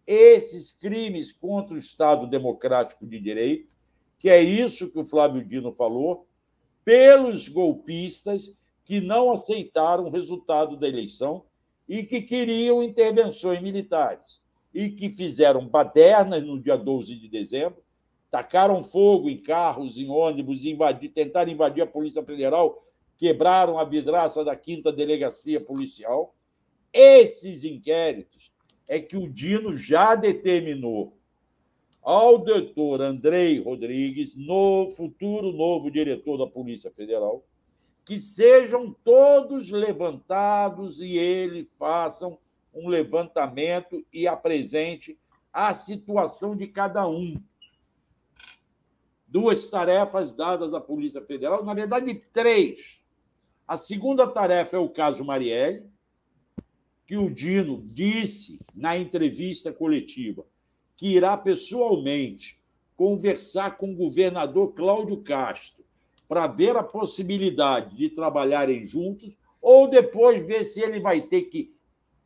esses 0.05 0.73
crimes 0.73 1.31
contra 1.31 1.75
o 1.75 1.79
Estado 1.79 2.27
Democrático 2.27 3.07
de 3.07 3.21
Direito, 3.21 3.74
que 4.25 4.29
é 4.31 4.41
isso 4.41 4.89
que 4.89 4.97
o 4.97 5.05
Flávio 5.05 5.45
Dino 5.45 5.71
falou, 5.71 6.25
pelos 6.83 7.47
golpistas 7.47 8.51
que 8.83 8.99
não 8.99 9.31
aceitaram 9.31 10.05
o 10.05 10.09
resultado 10.09 10.75
da 10.75 10.87
eleição 10.87 11.45
e 11.87 12.01
que 12.01 12.23
queriam 12.23 12.81
intervenções 12.81 13.61
militares 13.61 14.41
e 14.73 14.89
que 14.89 15.11
fizeram 15.11 15.67
badernas 15.67 16.43
no 16.43 16.59
dia 16.59 16.75
12 16.75 17.15
de 17.17 17.29
dezembro, 17.29 17.83
tacaram 18.31 18.83
fogo 18.83 19.29
em 19.29 19.37
carros, 19.37 19.95
em 19.99 20.09
ônibus, 20.09 20.65
invadir, 20.65 21.09
tentaram 21.09 21.51
invadir 21.51 21.83
a 21.83 21.87
Polícia 21.87 22.23
Federal, 22.23 22.83
quebraram 23.19 23.77
a 23.77 23.85
vidraça 23.85 24.43
da 24.43 24.55
quinta 24.55 24.91
delegacia 24.91 25.61
policial. 25.61 26.33
Esses 26.91 27.63
inquéritos 27.63 28.51
é 28.89 28.99
que 28.99 29.17
o 29.17 29.29
Dino 29.29 29.77
já 29.77 30.15
determinou 30.15 31.15
ao 32.05 32.37
doutor 32.37 33.01
Andrei 33.01 33.59
Rodrigues, 33.59 34.35
no 34.35 34.91
futuro 34.95 35.51
novo 35.51 35.89
diretor 35.89 36.37
da 36.37 36.45
Polícia 36.45 36.91
Federal, 36.91 37.43
que 38.05 38.19
sejam 38.19 38.95
todos 39.03 39.71
levantados 39.71 41.01
e 41.01 41.17
ele 41.17 41.67
façam 41.79 42.37
um 42.71 42.87
levantamento 42.87 44.05
e 44.13 44.27
apresente 44.27 45.17
a 45.51 45.73
situação 45.73 46.55
de 46.55 46.67
cada 46.67 47.07
um. 47.07 47.33
Duas 49.27 49.65
tarefas 49.65 50.35
dadas 50.35 50.75
à 50.75 50.79
Polícia 50.79 51.25
Federal, 51.25 51.65
na 51.65 51.73
verdade, 51.73 52.13
três. 52.31 53.01
A 53.67 53.77
segunda 53.77 54.27
tarefa 54.27 54.77
é 54.77 54.79
o 54.79 54.89
caso 54.89 55.25
Marielle, 55.25 55.89
que 57.07 57.17
o 57.17 57.33
Dino 57.33 57.81
disse 57.83 58.59
na 58.75 58.95
entrevista 58.95 59.73
coletiva 59.73 60.45
que 60.95 61.07
irá 61.07 61.37
pessoalmente 61.37 62.59
conversar 62.95 63.77
com 63.77 63.91
o 63.91 63.95
governador 63.95 64.73
Cláudio 64.73 65.17
Castro 65.17 65.83
para 66.27 66.47
ver 66.47 66.75
a 66.75 66.83
possibilidade 66.83 67.95
de 67.95 68.09
trabalharem 68.09 68.87
juntos, 68.87 69.37
ou 69.61 69.89
depois 69.89 70.45
ver 70.45 70.63
se 70.63 70.81
ele 70.81 70.99
vai 70.99 71.21
ter 71.21 71.43
que 71.43 71.73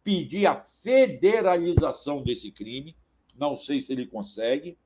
pedir 0.03 0.45
a 0.45 0.56
federalização 0.64 2.22
desse 2.22 2.51
crime. 2.51 2.95
Não 3.38 3.56
sei 3.56 3.81
se 3.81 3.91
ele 3.91 4.06
consegue, 4.06 4.77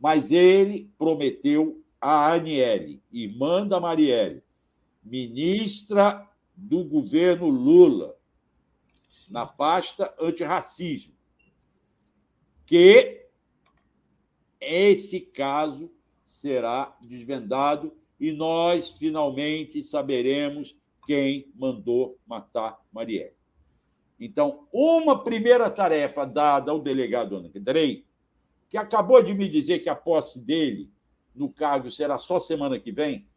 mas 0.00 0.30
ele 0.30 0.90
prometeu 0.98 1.82
a 2.00 2.32
Aniele, 2.32 3.02
irmã 3.12 3.66
da 3.66 3.80
Marielle, 3.80 4.42
ministra 5.02 6.28
do 6.54 6.84
governo 6.84 7.48
Lula, 7.48 8.16
na 9.28 9.46
pasta 9.46 10.14
antirracismo, 10.20 11.15
que 12.66 13.26
esse 14.60 15.20
caso 15.20 15.90
será 16.24 16.96
desvendado 17.00 17.96
e 18.18 18.32
nós 18.32 18.90
finalmente 18.90 19.82
saberemos 19.82 20.76
quem 21.06 21.50
mandou 21.54 22.18
matar 22.26 22.78
Marielle. 22.92 23.36
Então, 24.18 24.66
uma 24.72 25.22
primeira 25.22 25.70
tarefa 25.70 26.26
dada 26.26 26.72
ao 26.72 26.80
delegado 26.80 27.36
Andrei, 27.36 28.04
que 28.68 28.76
acabou 28.76 29.22
de 29.22 29.32
me 29.32 29.48
dizer 29.48 29.78
que 29.78 29.88
a 29.88 29.94
posse 29.94 30.44
dele 30.44 30.90
no 31.34 31.48
cargo 31.48 31.90
será 31.90 32.18
só 32.18 32.40
semana 32.40 32.80
que 32.80 32.90
vem, 32.90 33.28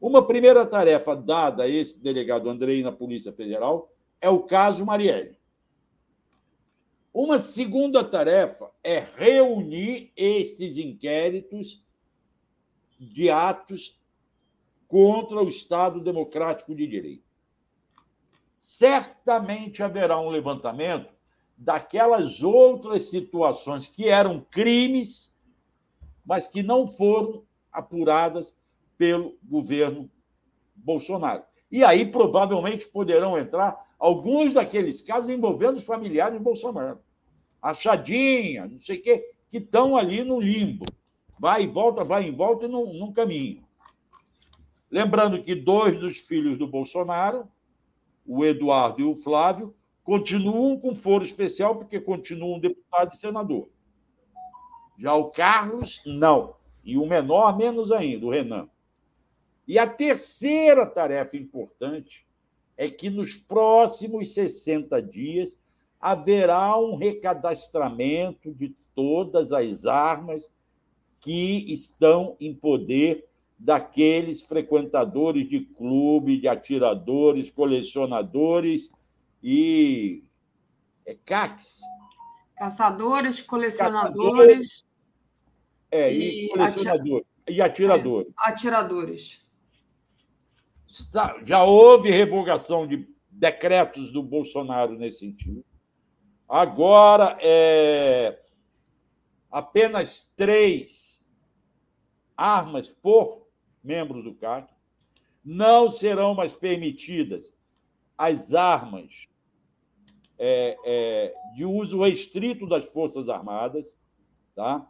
uma 0.00 0.26
primeira 0.26 0.64
tarefa 0.64 1.16
dada 1.16 1.64
a 1.64 1.68
esse 1.68 2.00
delegado 2.00 2.48
Andrei 2.48 2.82
na 2.82 2.92
Polícia 2.92 3.32
Federal 3.32 3.92
é 4.20 4.28
o 4.28 4.42
caso 4.42 4.84
Marielle. 4.84 5.39
Uma 7.12 7.38
segunda 7.38 8.04
tarefa 8.04 8.70
é 8.84 8.98
reunir 8.98 10.12
esses 10.16 10.78
inquéritos 10.78 11.84
de 12.98 13.28
atos 13.28 14.00
contra 14.86 15.42
o 15.42 15.48
Estado 15.48 16.00
Democrático 16.00 16.74
de 16.74 16.86
Direito. 16.86 17.24
Certamente 18.58 19.82
haverá 19.82 20.20
um 20.20 20.28
levantamento 20.28 21.12
daquelas 21.56 22.42
outras 22.42 23.02
situações 23.02 23.86
que 23.86 24.08
eram 24.08 24.40
crimes, 24.50 25.32
mas 26.24 26.46
que 26.46 26.62
não 26.62 26.86
foram 26.86 27.44
apuradas 27.72 28.56
pelo 28.96 29.36
governo 29.42 30.10
Bolsonaro. 30.74 31.42
E 31.70 31.82
aí 31.84 32.10
provavelmente 32.10 32.86
poderão 32.86 33.38
entrar 33.38 33.89
alguns 34.00 34.54
daqueles 34.54 35.02
casos 35.02 35.28
envolvendo 35.28 35.76
os 35.76 35.84
familiares 35.84 36.38
de 36.38 36.42
Bolsonaro. 36.42 36.98
Achadinha, 37.60 38.66
não 38.66 38.78
sei 38.78 38.96
o 38.96 39.02
quê, 39.02 39.32
que 39.48 39.58
estão 39.58 39.96
ali 39.96 40.24
no 40.24 40.40
limbo 40.40 40.84
vai 41.40 41.62
e 41.62 41.66
volta, 41.66 42.04
vai 42.04 42.28
e 42.28 42.30
volta 42.30 42.66
e 42.66 42.68
não, 42.68 43.12
caminha. 43.12 43.62
Lembrando 44.90 45.42
que 45.42 45.54
dois 45.54 45.98
dos 45.98 46.18
filhos 46.18 46.58
do 46.58 46.66
Bolsonaro, 46.66 47.48
o 48.26 48.44
Eduardo 48.44 49.00
e 49.00 49.04
o 49.04 49.16
Flávio, 49.16 49.74
continuam 50.04 50.78
com 50.78 50.94
foro 50.94 51.24
especial 51.24 51.76
porque 51.76 51.98
continuam 51.98 52.60
deputado 52.60 53.12
e 53.12 53.16
senador. 53.16 53.70
Já 54.98 55.14
o 55.14 55.30
Carlos, 55.30 56.02
não. 56.04 56.56
E 56.84 56.98
o 56.98 57.06
menor, 57.06 57.56
menos 57.56 57.90
ainda, 57.90 58.26
o 58.26 58.30
Renan. 58.30 58.68
E 59.66 59.78
a 59.78 59.86
terceira 59.86 60.84
tarefa 60.84 61.38
importante 61.38 62.26
é 62.80 62.88
que 62.88 63.10
nos 63.10 63.36
próximos 63.36 64.32
60 64.32 65.02
dias 65.02 65.60
haverá 66.00 66.78
um 66.78 66.96
recadastramento 66.96 68.54
de 68.54 68.70
todas 68.94 69.52
as 69.52 69.84
armas 69.84 70.50
que 71.20 71.70
estão 71.70 72.38
em 72.40 72.54
poder 72.54 73.28
daqueles 73.58 74.40
frequentadores 74.40 75.46
de 75.46 75.60
clube, 75.60 76.38
de 76.38 76.48
atiradores, 76.48 77.50
colecionadores 77.50 78.90
e 79.42 80.24
é 81.04 81.14
CACs. 81.22 81.82
Caçadores, 82.56 83.42
colecionadores. 83.42 84.86
é, 85.90 86.10
e, 86.10 86.46
e 86.46 86.48
colecionadores. 86.48 87.26
E 87.46 87.60
atiradores. 87.60 88.28
É, 88.28 88.32
atiradores. 88.50 89.49
Já 91.44 91.64
houve 91.64 92.10
revogação 92.10 92.86
de 92.86 93.08
decretos 93.30 94.12
do 94.12 94.22
Bolsonaro 94.22 94.94
nesse 94.96 95.20
sentido. 95.20 95.64
Agora, 96.48 97.38
é, 97.40 98.40
apenas 99.50 100.32
três 100.36 101.20
armas 102.36 102.88
por 102.88 103.46
membros 103.82 104.24
do 104.24 104.34
CAC. 104.34 104.72
Não 105.44 105.88
serão 105.88 106.34
mais 106.34 106.52
permitidas 106.52 107.54
as 108.16 108.52
armas 108.52 109.28
é, 110.38 110.76
é, 110.84 111.34
de 111.54 111.64
uso 111.64 112.02
restrito 112.02 112.66
das 112.66 112.86
Forças 112.86 113.28
Armadas. 113.28 113.98
Tá? 114.54 114.86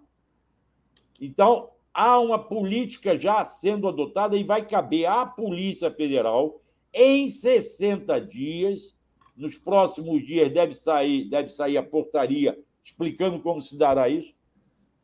Então, 1.21 1.71
há 1.93 2.19
uma 2.19 2.39
política 2.39 3.17
já 3.17 3.45
sendo 3.45 3.89
adotada 3.89 4.37
e 4.37 4.45
vai 4.45 4.67
caber 4.67 5.07
à 5.07 5.27
Polícia 5.27 5.91
Federal, 5.91 6.61
em 6.93 7.29
60 7.29 8.21
dias, 8.21 8.97
nos 9.37 9.57
próximos 9.57 10.25
dias 10.27 10.51
deve 10.51 10.75
sair, 10.75 11.29
deve 11.29 11.49
sair 11.49 11.77
a 11.77 11.83
portaria 11.83 12.59
explicando 12.83 13.41
como 13.41 13.61
se 13.61 13.79
dará 13.79 14.09
isso, 14.09 14.35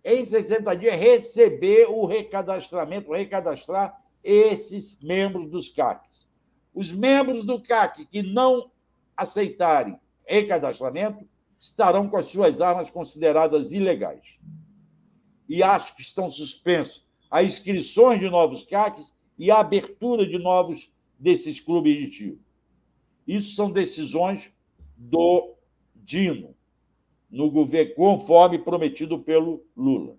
em 0.04 0.24
60 0.24 0.76
dias, 0.76 0.94
receber 0.96 1.86
o 1.88 2.06
recadastramento, 2.06 3.12
recadastrar 3.12 4.00
esses 4.22 5.00
membros 5.00 5.46
dos 5.46 5.68
CACs. 5.68 6.28
Os 6.74 6.92
membros 6.92 7.44
do 7.44 7.60
CAC 7.60 8.06
que 8.06 8.22
não 8.22 8.70
aceitarem 9.16 9.98
recadastramento 10.24 11.26
estarão 11.58 12.08
com 12.08 12.16
as 12.16 12.26
suas 12.26 12.60
armas 12.60 12.90
consideradas 12.90 13.72
ilegais. 13.72 14.38
E 15.48 15.62
acho 15.62 15.94
que 15.94 16.02
estão 16.02 16.28
suspensos 16.28 17.06
as 17.30 17.46
inscrições 17.46 18.20
de 18.20 18.30
novos 18.30 18.64
CACs 18.64 19.16
e 19.38 19.50
a 19.50 19.60
abertura 19.60 20.26
de 20.26 20.38
novos 20.38 20.92
desses 21.18 21.60
clubes 21.60 21.96
de 21.96 22.10
tiro. 22.10 22.40
Isso 23.26 23.54
são 23.56 23.70
decisões 23.70 24.52
do 24.96 25.54
Dino, 25.94 26.54
no 27.30 27.50
governo, 27.50 27.94
conforme 27.94 28.58
prometido 28.58 29.18
pelo 29.18 29.64
Lula. 29.76 30.16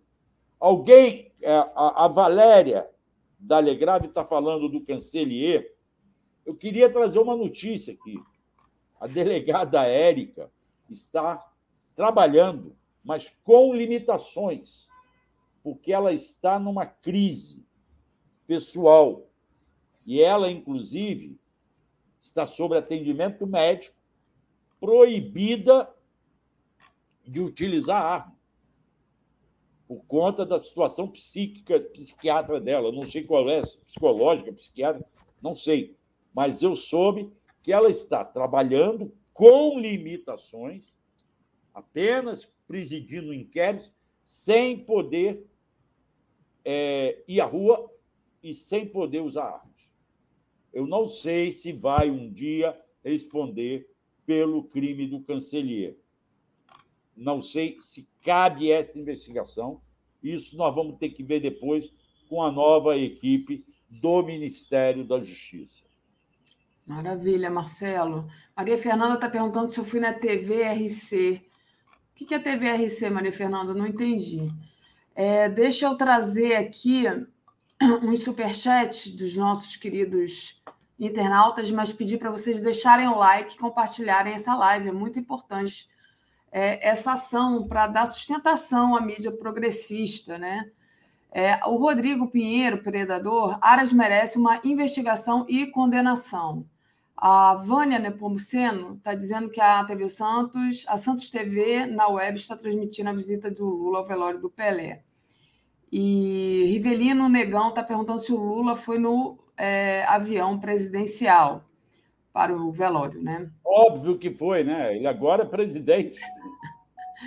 Alguém, 0.60 1.32
é, 1.42 1.66
a 1.76 2.08
Valéria 2.08 2.90
da 3.40 3.60
Legrave 3.60 4.08
está 4.08 4.26
falando 4.26 4.68
do 4.68 4.82
cancelier. 4.82 5.74
Eu 6.46 6.56
queria 6.56 6.90
trazer 6.90 7.20
uma 7.20 7.36
notícia 7.36 7.94
aqui. 7.94 8.20
A 9.00 9.08
delegada 9.08 9.86
Érica 9.86 10.52
está 10.90 11.46
trabalhando, 11.96 12.76
mas 13.04 13.32
com 13.44 13.74
limitações, 13.74 14.88
porque 15.68 15.92
ela 15.92 16.14
está 16.14 16.58
numa 16.58 16.86
crise 16.86 17.62
pessoal. 18.48 19.30
E 20.06 20.22
ela, 20.22 20.50
inclusive, 20.50 21.38
está 22.22 22.46
sob 22.46 22.78
atendimento 22.78 23.46
médico, 23.46 23.98
proibida 24.80 25.94
de 27.26 27.42
utilizar 27.42 28.02
arma 28.02 28.38
por 29.90 30.06
conta 30.06 30.46
da 30.46 30.58
situação 30.58 31.10
psíquica, 31.10 31.82
psiquiatra 31.82 32.62
dela. 32.62 32.90
Não 32.90 33.06
sei 33.06 33.26
qual 33.26 33.50
é, 33.50 33.62
psicológica, 33.62 34.54
psiquiatra, 34.54 35.06
não 35.42 35.54
sei. 35.54 35.98
Mas 36.34 36.62
eu 36.62 36.76
soube 36.76 37.30
que 37.62 37.74
ela 37.74 37.90
está 37.90 38.24
trabalhando 38.24 39.14
com 39.34 39.78
limitações, 39.78 40.98
apenas 41.74 42.50
presidindo 42.66 43.34
inquéritos, 43.34 43.92
sem 44.24 44.78
poder 44.78 45.46
é, 46.70 47.24
ir 47.30 47.40
à 47.40 47.46
rua 47.46 47.90
e 48.44 48.54
sem 48.54 48.86
poder 48.86 49.22
usar 49.22 49.46
armas. 49.46 49.90
Eu 50.74 50.86
não 50.86 51.06
sei 51.06 51.54
se 51.54 51.72
vai 51.72 52.12
um 52.12 52.30
dia 52.30 52.78
responder 53.02 53.90
pelo 54.26 54.66
crime 54.66 55.08
do 55.08 55.22
cancelier. 55.22 55.96
Não 57.16 57.42
sei 57.42 57.78
se 57.80 58.10
cabe 58.22 58.70
essa 58.70 59.00
investigação. 59.00 59.82
Isso 60.22 60.58
nós 60.58 60.76
vamos 60.76 61.00
ter 61.00 61.12
que 61.12 61.24
ver 61.24 61.40
depois 61.40 61.90
com 62.28 62.44
a 62.44 62.52
nova 62.52 62.98
equipe 62.98 63.64
do 63.90 64.22
Ministério 64.22 65.06
da 65.06 65.22
Justiça. 65.22 65.86
Maravilha, 66.86 67.50
Marcelo. 67.50 68.28
Maria 68.56 68.78
Fernanda 68.78 69.16
está 69.16 69.30
perguntando 69.30 69.70
se 69.70 69.80
eu 69.80 69.86
fui 69.86 70.02
na 70.02 70.14
TVRC. 70.14 71.42
O 72.12 72.26
que 72.26 72.34
é 72.34 72.40
TVRC, 72.40 73.10
Maria 73.10 73.32
Fernanda? 73.32 73.74
Não 73.74 73.88
entendi. 73.88 74.50
É, 75.20 75.50
deixa 75.50 75.88
eu 75.88 75.96
trazer 75.96 76.56
aqui 76.58 77.06
uns 78.04 78.22
superchats 78.22 79.10
dos 79.16 79.36
nossos 79.36 79.76
queridos 79.76 80.62
internautas, 81.00 81.72
mas 81.72 81.92
pedir 81.92 82.20
para 82.20 82.30
vocês 82.30 82.62
deixarem 82.62 83.08
o 83.08 83.18
like 83.18 83.58
compartilharem 83.58 84.34
essa 84.34 84.54
live. 84.54 84.90
É 84.90 84.94
muito 84.94 85.18
importante 85.18 85.90
é, 86.52 86.88
essa 86.88 87.14
ação 87.14 87.68
para 87.68 87.88
dar 87.88 88.06
sustentação 88.06 88.96
à 88.96 89.02
mídia 89.02 89.32
progressista. 89.32 90.38
Né? 90.38 90.70
É, 91.32 91.66
o 91.66 91.78
Rodrigo 91.78 92.30
Pinheiro, 92.30 92.84
predador, 92.84 93.58
Aras 93.60 93.92
merece 93.92 94.38
uma 94.38 94.62
investigação 94.64 95.48
e 95.50 95.66
condenação. 95.72 96.64
A 97.16 97.56
Vânia 97.56 97.98
Nepomuceno 97.98 98.98
está 98.98 99.16
dizendo 99.16 99.50
que 99.50 99.60
a 99.60 99.84
TV 99.84 100.08
Santos, 100.08 100.86
a 100.88 100.96
Santos 100.96 101.32
TV 101.32 101.88
na 101.88 102.08
web 102.08 102.38
está 102.38 102.56
transmitindo 102.56 103.10
a 103.10 103.14
visita 103.14 103.50
do 103.50 103.66
Lula 103.66 103.98
ao 103.98 104.06
velório 104.06 104.40
do 104.40 104.52
Pelé. 104.52 105.07
E 105.92 106.66
Rivelino 106.68 107.30
Negão 107.30 107.70
está 107.70 107.82
perguntando 107.82 108.20
se 108.20 108.32
o 108.34 108.38
Lula 108.38 108.76
foi 108.76 109.00
no 109.00 109.38
é, 109.56 110.04
avião 110.06 110.60
presidencial 110.60 111.64
para 112.34 112.56
o 112.56 112.72
velório, 112.72 113.22
né? 113.22 113.50
Óbvio 113.66 114.18
que 114.18 114.32
foi, 114.32 114.64
né? 114.64 114.96
Ele 114.96 115.08
agora 115.08 115.44
é 115.44 115.48
presidente. 115.48 116.20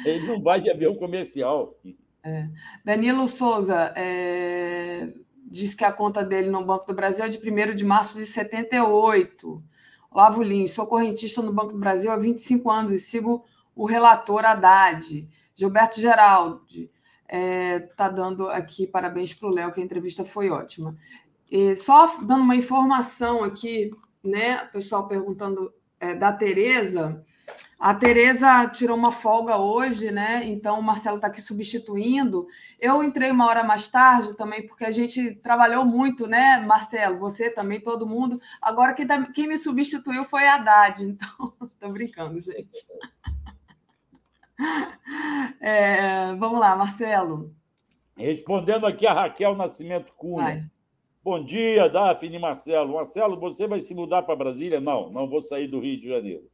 Ele 0.05 0.27
não 0.27 0.41
vai 0.41 0.61
de 0.61 0.71
avião 0.71 0.95
comercial. 0.95 1.75
É. 2.23 2.49
Danilo 2.85 3.27
Souza 3.27 3.93
é, 3.97 5.13
diz 5.51 5.75
que 5.75 5.85
a 5.85 5.93
conta 5.93 6.23
dele 6.23 6.51
no 6.51 6.65
Banco 6.65 6.87
do 6.87 6.95
Brasil 6.95 7.25
é 7.25 7.29
de 7.29 7.39
1 7.39 7.75
de 7.75 7.85
março 7.85 8.19
de 8.19 8.25
78. 8.25 9.65
Olavo 10.11 10.43
Lins, 10.43 10.73
sou 10.73 10.87
correntista 10.87 11.41
no 11.41 11.53
Banco 11.53 11.73
do 11.73 11.79
Brasil 11.79 12.13
há 12.13 12.17
25 12.17 12.71
anos 12.71 12.93
e 12.93 13.01
sigo 13.01 13.45
o 13.75 13.87
relator 13.87 14.45
Haddad. 14.45 15.27
Gilberto 15.55 16.01
Geraldi 16.01 16.91
está 17.31 17.37
é, 17.37 17.79
tá 17.79 18.09
dando 18.09 18.49
aqui 18.49 18.87
parabéns 18.87 19.33
para 19.33 19.49
o 19.49 19.55
Léo, 19.55 19.73
que 19.73 19.81
a 19.81 19.85
entrevista 19.85 20.25
foi 20.25 20.51
ótima. 20.51 20.97
E 21.51 21.75
só 21.75 22.07
dando 22.23 22.43
uma 22.43 22.57
informação 22.57 23.45
aqui 23.45 23.91
né? 24.23 24.65
O 24.65 24.73
pessoal 24.73 25.09
perguntando 25.09 25.73
é, 25.99 26.15
da 26.15 26.33
Tereza. 26.33 27.25
A 27.79 27.95
Tereza 27.95 28.67
tirou 28.69 28.97
uma 28.97 29.11
folga 29.11 29.57
hoje, 29.57 30.11
né? 30.11 30.45
Então 30.45 30.79
o 30.79 30.83
Marcelo 30.83 31.17
está 31.17 31.29
aqui 31.29 31.41
substituindo. 31.41 32.47
Eu 32.79 33.03
entrei 33.03 33.31
uma 33.31 33.47
hora 33.47 33.65
mais 33.65 33.89
tarde 33.89 34.37
também, 34.37 34.67
porque 34.67 34.85
a 34.85 34.91
gente 34.91 35.35
trabalhou 35.37 35.85
muito, 35.85 36.27
né, 36.27 36.59
Marcelo? 36.59 37.19
Você 37.21 37.49
também, 37.49 37.81
todo 37.81 38.07
mundo. 38.07 38.39
Agora 38.61 38.93
quem, 38.93 39.07
tá, 39.07 39.23
quem 39.33 39.49
me 39.49 39.57
substituiu 39.57 40.25
foi 40.25 40.47
a 40.47 40.57
Haddad, 40.57 41.05
então 41.05 41.55
estou 41.73 41.91
brincando, 41.91 42.39
gente. 42.41 42.79
É, 45.63 46.35
vamos 46.37 46.59
lá, 46.59 46.75
Marcelo. 46.75 47.55
Respondendo 48.17 48.87
aqui 48.87 49.07
a 49.07 49.13
Raquel 49.13 49.55
Nascimento 49.55 50.15
Cunha. 50.15 50.43
Vai. 50.43 50.71
Bom 51.23 51.45
dia, 51.45 51.87
Daphne 51.87 52.37
e 52.37 52.39
Marcelo. 52.39 52.95
Marcelo, 52.95 53.39
você 53.39 53.67
vai 53.67 53.81
se 53.81 53.95
mudar 53.95 54.23
para 54.23 54.37
Brasília? 54.37 54.81
Não, 54.81 55.11
não 55.11 55.29
vou 55.29 55.43
sair 55.43 55.67
do 55.67 55.79
Rio 55.79 56.01
de 56.01 56.09
Janeiro. 56.09 56.51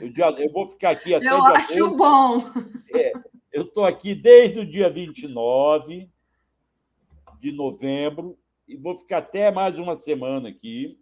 Eu, 0.00 0.12
eu 0.36 0.52
vou 0.52 0.68
ficar 0.68 0.90
aqui 0.90 1.14
até. 1.14 1.26
Eu 1.26 1.42
acho 1.46 1.78
12. 1.78 1.96
bom. 1.96 2.44
É, 2.94 3.12
eu 3.50 3.62
estou 3.62 3.84
aqui 3.84 4.14
desde 4.14 4.60
o 4.60 4.66
dia 4.66 4.90
29 4.90 6.10
de 7.40 7.52
novembro 7.52 8.38
e 8.66 8.76
vou 8.76 8.94
ficar 8.94 9.18
até 9.18 9.50
mais 9.50 9.78
uma 9.78 9.96
semana 9.96 10.50
aqui. 10.50 10.98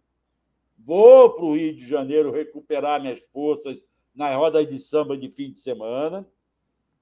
Vou 0.78 1.34
para 1.34 1.44
o 1.44 1.56
Rio 1.56 1.74
de 1.74 1.86
Janeiro 1.86 2.30
recuperar 2.30 3.00
minhas 3.00 3.24
forças 3.32 3.84
na 4.16 4.34
roda 4.34 4.64
de 4.64 4.78
samba 4.78 5.16
de 5.16 5.30
fim 5.30 5.52
de 5.52 5.58
semana. 5.58 6.26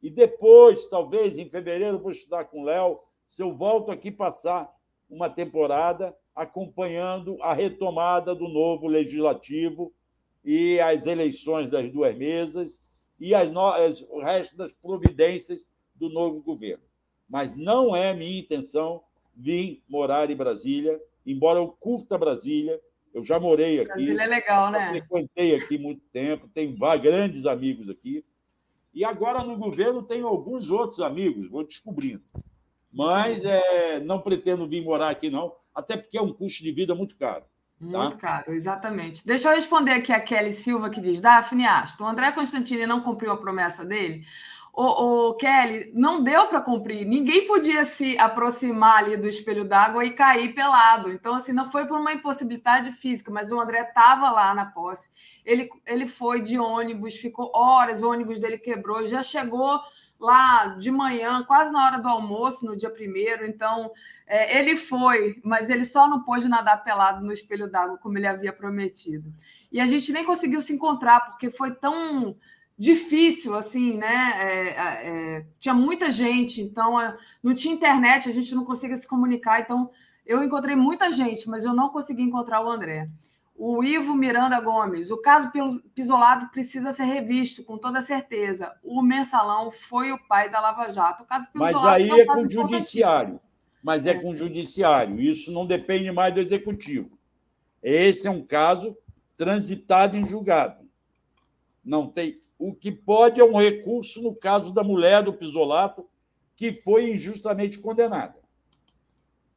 E 0.03 0.11
depois, 0.11 0.87
talvez 0.87 1.39
em 1.39 1.49
fevereiro, 1.49 2.01
vou 2.01 2.11
estudar 2.11 2.45
com 2.47 2.61
o 2.61 2.65
Léo. 2.65 2.99
Se 3.29 3.43
eu 3.43 3.55
volto 3.55 3.91
aqui 3.91 4.11
passar 4.11 4.71
uma 5.09 5.31
temporada 5.31 6.15
acompanhando 6.35 7.39
a 7.41 7.55
retomada 7.55 8.35
do 8.35 8.49
novo 8.49 8.89
legislativo 8.89 9.95
e 10.45 10.81
as 10.81 11.07
eleições 11.07 11.71
das 11.71 11.91
duas 11.91 12.15
mesas 12.17 12.83
e 13.19 13.35
as 13.35 13.51
no... 13.51 13.63
o 14.11 14.21
resto 14.21 14.57
das 14.57 14.75
providências 14.75 15.65
do 15.95 16.09
novo 16.09 16.43
governo. 16.43 16.83
Mas 17.29 17.55
não 17.55 17.95
é 17.95 18.13
minha 18.13 18.41
intenção 18.41 19.03
vir 19.35 19.83
morar 19.89 20.31
em 20.31 20.37
Brasília, 20.37 21.01
embora 21.25 21.61
eu 21.61 21.69
curta 21.69 22.19
Brasília, 22.19 22.81
eu 23.15 23.25
já 23.25 23.41
morei 23.41 23.81
aqui. 23.81 23.89
Brasília 23.89 24.23
é 24.23 24.27
legal, 24.27 24.71
né? 24.71 24.89
Frequentei 24.89 25.55
aqui 25.55 25.79
muito 25.79 26.03
tempo, 26.13 26.49
tenho 26.53 26.77
grandes 27.01 27.47
amigos 27.47 27.89
aqui. 27.89 28.25
E 28.93 29.05
agora 29.05 29.43
no 29.43 29.57
governo 29.57 30.03
tenho 30.03 30.27
alguns 30.27 30.71
outros 30.71 31.01
amigos, 31.01 31.49
vou 31.49 31.65
descobrindo 31.65 32.23
mas 32.95 33.45
é, 33.45 34.01
não 34.01 34.21
pretendo 34.21 34.69
vir 34.69 34.83
morar 34.83 35.11
aqui, 35.11 35.29
não, 35.29 35.53
até 35.75 35.97
porque 35.97 36.17
é 36.17 36.23
um 36.23 36.33
custo 36.33 36.63
de 36.63 36.71
vida 36.71 36.95
muito 36.95 37.19
caro. 37.19 37.45
Tá? 37.81 38.05
Muito 38.05 38.17
caro, 38.19 38.55
exatamente. 38.55 39.27
Deixa 39.27 39.49
eu 39.49 39.57
responder 39.57 39.91
aqui 39.91 40.13
a 40.13 40.21
Kelly 40.21 40.53
Silva, 40.53 40.89
que 40.89 41.01
diz: 41.01 41.21
Daphne 41.21 41.67
Aston, 41.67 42.05
o 42.05 42.07
André 42.07 42.31
Constantini 42.31 42.87
não 42.87 43.01
cumpriu 43.01 43.33
a 43.33 43.37
promessa 43.37 43.85
dele. 43.85 44.25
O, 44.77 45.29
o 45.29 45.35
Kelly, 45.35 45.93
não 45.95 46.21
deu 46.21 46.49
para 46.49 46.61
cumprir. 46.61 47.07
Ninguém 47.07 47.47
podia 47.47 47.85
se 47.85 48.19
aproximar 48.19 49.05
ali 49.05 49.17
do 49.17 49.29
espelho 49.29 49.65
d'água 49.65 50.05
e 50.05 50.11
cair 50.11 50.53
pelado. 50.53 51.13
Então, 51.13 51.35
assim, 51.37 51.53
não 51.53 51.71
foi 51.71 51.87
por 51.87 51.97
uma 51.97 52.13
impossibilidade 52.13 52.91
física, 52.91 53.31
mas 53.31 53.53
o 53.53 53.61
André 53.61 53.83
estava 53.83 54.33
lá 54.33 54.53
na 54.53 54.67
posse. 54.67 55.11
Ele, 55.45 55.71
ele 55.87 56.09
foi 56.09 56.43
de 56.43 56.59
ônibus, 56.59 57.15
ficou 57.15 57.53
horas, 57.55 58.03
o 58.03 58.11
ônibus 58.11 58.41
dele 58.41 58.59
quebrou, 58.59 59.07
já 59.07 59.23
chegou 59.23 59.81
lá 60.19 60.67
de 60.67 60.91
manhã, 60.91 61.45
quase 61.45 61.73
na 61.73 61.87
hora 61.87 61.99
do 61.99 62.09
almoço, 62.09 62.67
no 62.67 62.77
dia 62.77 62.91
primeiro. 62.91 63.47
Então, 63.47 63.93
é, 64.27 64.59
ele 64.59 64.75
foi, 64.75 65.41
mas 65.45 65.71
ele 65.71 65.85
só 65.85 66.09
não 66.09 66.25
pôde 66.25 66.49
nadar 66.49 66.83
pelado 66.83 67.25
no 67.25 67.33
espelho 67.33 67.71
d'água, 67.71 67.97
como 67.99 68.19
ele 68.19 68.27
havia 68.27 68.53
prometido. 68.53 69.33
E 69.71 69.81
a 69.81 69.87
gente 69.87 70.13
nem 70.13 70.25
conseguiu 70.25 70.61
se 70.61 70.73
encontrar, 70.73 71.21
porque 71.21 71.49
foi 71.49 71.73
tão 71.73 72.35
difícil, 72.77 73.55
assim, 73.55 73.97
né? 73.97 74.33
É, 74.37 74.69
é, 74.69 75.37
é 75.37 75.47
tinha 75.59 75.75
muita 75.75 76.11
gente, 76.11 76.61
então 76.61 77.01
é, 77.01 77.17
não 77.43 77.55
tinha 77.55 77.75
internet, 77.75 78.29
a 78.29 78.33
gente 78.33 78.55
não 78.55 78.65
conseguia 78.65 78.97
se 78.97 79.07
comunicar. 79.07 79.61
Então, 79.61 79.91
eu 80.27 80.43
encontrei 80.43 80.75
muita 80.75 81.11
gente, 81.13 81.49
mas 81.49 81.65
eu 81.65 81.75
não 81.75 81.89
consegui 81.89 82.23
encontrar 82.23 82.65
o 82.65 82.69
André. 82.69 83.07
O 83.57 83.85
Ivo 83.85 84.15
Miranda 84.15 84.61
Gomes, 84.61 85.13
o 85.13 85.17
caso 85.19 85.51
Pisolado 85.95 86.49
precisa 86.49 86.91
ser 86.91 87.05
revisto, 87.05 87.63
com 87.63 87.79
toda 87.79 88.01
certeza. 88.01 88.73
O 88.83 89.01
mensalão 89.01 89.71
foi 89.71 90.11
o 90.11 90.19
pai 90.27 90.51
da 90.51 90.61
Lava 90.61 90.89
Jato. 90.89 91.23
O 91.23 91.27
caso 91.27 91.47
Mas 91.53 91.77
aí 91.77 92.11
é, 92.11 92.21
é 92.21 92.27
com 92.27 92.43
o 92.43 92.51
judiciário. 92.51 93.41
Mas 93.81 94.07
é, 94.07 94.11
é 94.11 94.15
com 94.15 94.31
o 94.31 94.37
judiciário. 94.37 95.21
Isso 95.21 95.53
não 95.53 95.67
depende 95.67 96.11
mais 96.11 96.35
do 96.35 96.41
executivo. 96.41 97.17
Esse 97.81 98.27
é 98.27 98.31
um 98.31 98.43
caso 98.43 98.97
transitado 99.37 100.17
em 100.17 100.27
julgado. 100.27 100.85
Não 101.85 102.09
tem. 102.09 102.41
O 102.67 102.75
que 102.75 102.91
pode 102.91 103.39
é 103.39 103.45
um 103.45 103.59
recurso 103.59 104.23
no 104.23 104.35
caso 104.35 104.73
da 104.73 104.83
mulher 104.83 105.23
do 105.23 105.35
Pisolato, 105.35 106.09
que 106.57 106.73
foi 106.73 107.11
injustamente 107.11 107.79
condenada. 107.79 108.39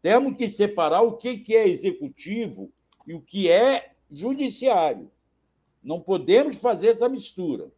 Temos 0.02 0.36
que 0.36 0.50
separar 0.50 1.04
o 1.04 1.16
que 1.16 1.56
é 1.56 1.70
executivo 1.70 2.70
e 3.08 3.14
o 3.14 3.22
que 3.22 3.50
é 3.50 3.94
judiciário. 4.12 5.10
Não 5.82 6.02
podemos 6.02 6.58
fazer 6.58 6.90
essa 6.90 7.08
mistura. 7.08 7.72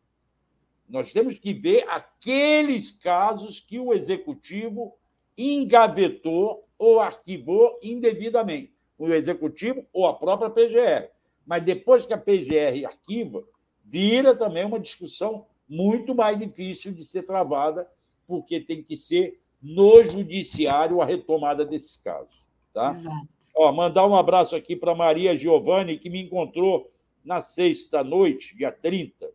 Nós 0.90 1.14
temos 1.14 1.38
que 1.38 1.53
ver 1.53 1.88
aqueles 1.88 2.90
casos 2.90 3.59
que 3.59 3.80
o 3.80 3.93
executivo 3.93 4.95
engavetou 5.38 6.64
ou 6.75 6.99
arquivou 6.99 7.80
indevidamente. 7.83 8.74
O 8.98 9.08
executivo 9.09 9.85
ou 9.93 10.08
a 10.08 10.16
própria 10.16 10.49
PGR. 10.49 11.11
Mas 11.45 11.64
depois 11.64 12.03
que 12.03 12.16
a 12.16 12.17
PGR 12.17 12.83
arquiva, 12.88 13.43
vira 13.90 14.35
também 14.35 14.64
uma 14.64 14.80
discussão 14.80 15.48
muito 15.68 16.14
mais 16.14 16.38
difícil 16.38 16.93
de 16.93 17.03
ser 17.03 17.24
travada, 17.24 17.88
porque 18.27 18.59
tem 18.59 18.84
que 18.84 18.95
ser 18.95 19.40
no 19.61 20.03
judiciário 20.03 21.01
a 21.01 21.06
retomada 21.06 21.66
desses 21.66 21.98
casos. 21.98 22.48
Tá? 22.72 22.92
Exato. 22.92 23.27
Ó, 23.56 23.72
mandar 23.72 24.06
um 24.08 24.16
abraço 24.16 24.56
aqui 24.56 24.76
para 24.76 24.95
Maria 24.95 25.35
Giovanni, 25.35 25.98
que 25.98 26.09
me 26.09 26.22
encontrou 26.22 26.90
na 27.26 27.42
sexta 27.42 28.03
noite, 28.03 28.56
dia 28.56 28.72
30, 28.72 29.30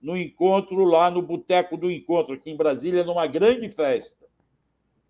no 0.00 0.16
encontro 0.16 0.82
lá 0.84 1.10
no 1.10 1.22
Boteco 1.22 1.76
do 1.76 1.90
Encontro, 1.90 2.34
aqui 2.34 2.50
em 2.50 2.56
Brasília, 2.56 3.04
numa 3.04 3.26
grande 3.26 3.70
festa. 3.70 4.26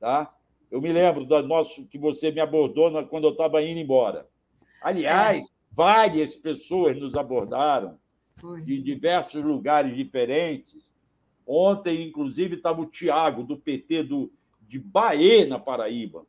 Tá? 0.01 0.35
Eu 0.70 0.81
me 0.81 0.93
lembro 0.93 1.25
do 1.25 1.43
nosso 1.44 1.86
que 1.86 1.97
você 1.97 2.33
me 2.33 2.41
abordou 2.41 2.91
quando 3.07 3.25
eu 3.25 3.33
estava 3.33 3.62
indo 3.62 3.78
embora. 3.78 4.28
Aliás, 4.83 5.47
é. 5.47 5.49
várias 5.70 6.35
pessoas 6.35 6.99
nos 7.01 7.15
abordaram 7.15 7.99
de 8.65 8.81
diversos 8.81 9.43
lugares 9.43 9.94
diferentes. 9.94 10.94
Ontem, 11.47 12.07
inclusive, 12.07 12.57
estava 12.57 12.81
o 12.81 12.86
Tiago, 12.86 13.43
do 13.43 13.57
PT 13.57 14.05
do, 14.05 14.33
de 14.69 14.78
Bahia, 14.78 15.47
na 15.47 15.59
Paraíba 15.59 16.25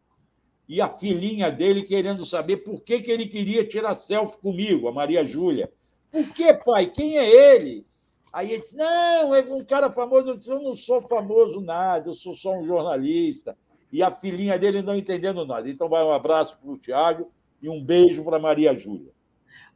e 0.72 0.80
a 0.80 0.88
filhinha 0.88 1.52
dele 1.52 1.84
querendo 1.84 2.26
saber 2.26 2.64
por 2.64 2.80
que, 2.80 3.02
que 3.02 3.12
ele 3.12 3.28
queria 3.28 3.68
tirar 3.68 3.94
selfie 3.94 4.38
comigo, 4.38 4.88
a 4.88 4.94
Maria 4.94 5.26
Júlia. 5.26 5.70
Por 6.10 6.26
que, 6.30 6.54
pai? 6.54 6.86
Quem 6.86 7.18
é 7.18 7.56
ele? 7.56 7.86
Aí 8.32 8.54
ele 8.54 8.62
disse: 8.62 8.78
Não, 8.78 9.36
é 9.36 9.42
um 9.54 9.66
cara 9.66 9.92
famoso. 9.92 10.30
Eu 10.30 10.38
disse: 10.38 10.50
Eu 10.50 10.62
não 10.62 10.74
sou 10.74 11.02
famoso 11.02 11.60
nada, 11.60 12.08
eu 12.08 12.14
sou 12.14 12.34
só 12.34 12.58
um 12.58 12.64
jornalista. 12.64 13.58
E 13.92 14.02
a 14.02 14.10
filhinha 14.10 14.58
dele 14.58 14.82
não 14.82 14.96
entendendo 14.96 15.46
nada. 15.46 15.70
Então, 15.70 15.90
vai 15.90 16.06
um 16.06 16.14
abraço 16.14 16.58
para 16.58 16.72
o 16.72 16.78
Tiago 16.78 17.30
e 17.62 17.68
um 17.68 17.84
beijo 17.84 18.24
para 18.24 18.40
Maria 18.40 18.74
Júlia. 18.74 19.12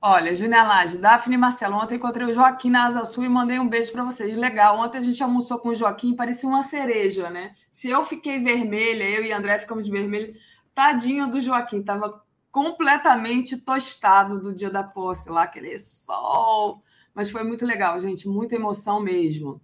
Olha, 0.08 0.36
Júnia 0.36 0.62
Lage, 0.62 1.00
Daphne 1.00 1.34
e 1.34 1.38
Marcelo, 1.38 1.78
ontem 1.78 1.96
encontrei 1.96 2.28
o 2.28 2.32
Joaquim 2.32 2.70
na 2.70 2.86
Asa 2.86 3.04
Sul 3.06 3.24
e 3.26 3.28
mandei 3.28 3.58
um 3.58 3.68
beijo 3.68 3.92
para 3.92 4.04
vocês. 4.04 4.38
Legal, 4.38 4.78
ontem 4.78 5.00
a 5.00 5.02
gente 5.02 5.24
almoçou 5.24 5.58
com 5.58 5.70
o 5.70 5.74
Joaquim, 5.74 6.16
parecia 6.16 6.48
uma 6.48 6.62
cereja, 6.62 7.32
né? 7.32 7.56
Se 7.72 7.90
eu 7.90 8.04
fiquei 8.04 8.38
vermelha, 8.38 9.04
eu 9.04 9.26
e 9.26 9.34
André 9.34 9.58
ficamos 9.58 9.88
vermelhos, 9.88 10.40
Tadinho 10.76 11.28
do 11.28 11.42
Joaquim, 11.42 11.80
estava 11.80 12.24
completamente 12.52 13.58
tostado 13.58 14.40
do 14.40 14.54
dia 14.54 14.70
da 14.70 14.84
posse 14.84 15.28
lá, 15.28 15.42
aquele 15.42 15.76
sol. 15.76 16.84
Mas 17.12 17.32
foi 17.32 17.44
muito 17.44 17.66
legal, 17.66 18.00
gente, 18.00 18.30
muita 18.30 18.54
emoção 18.54 19.00
mesmo. 19.00 19.60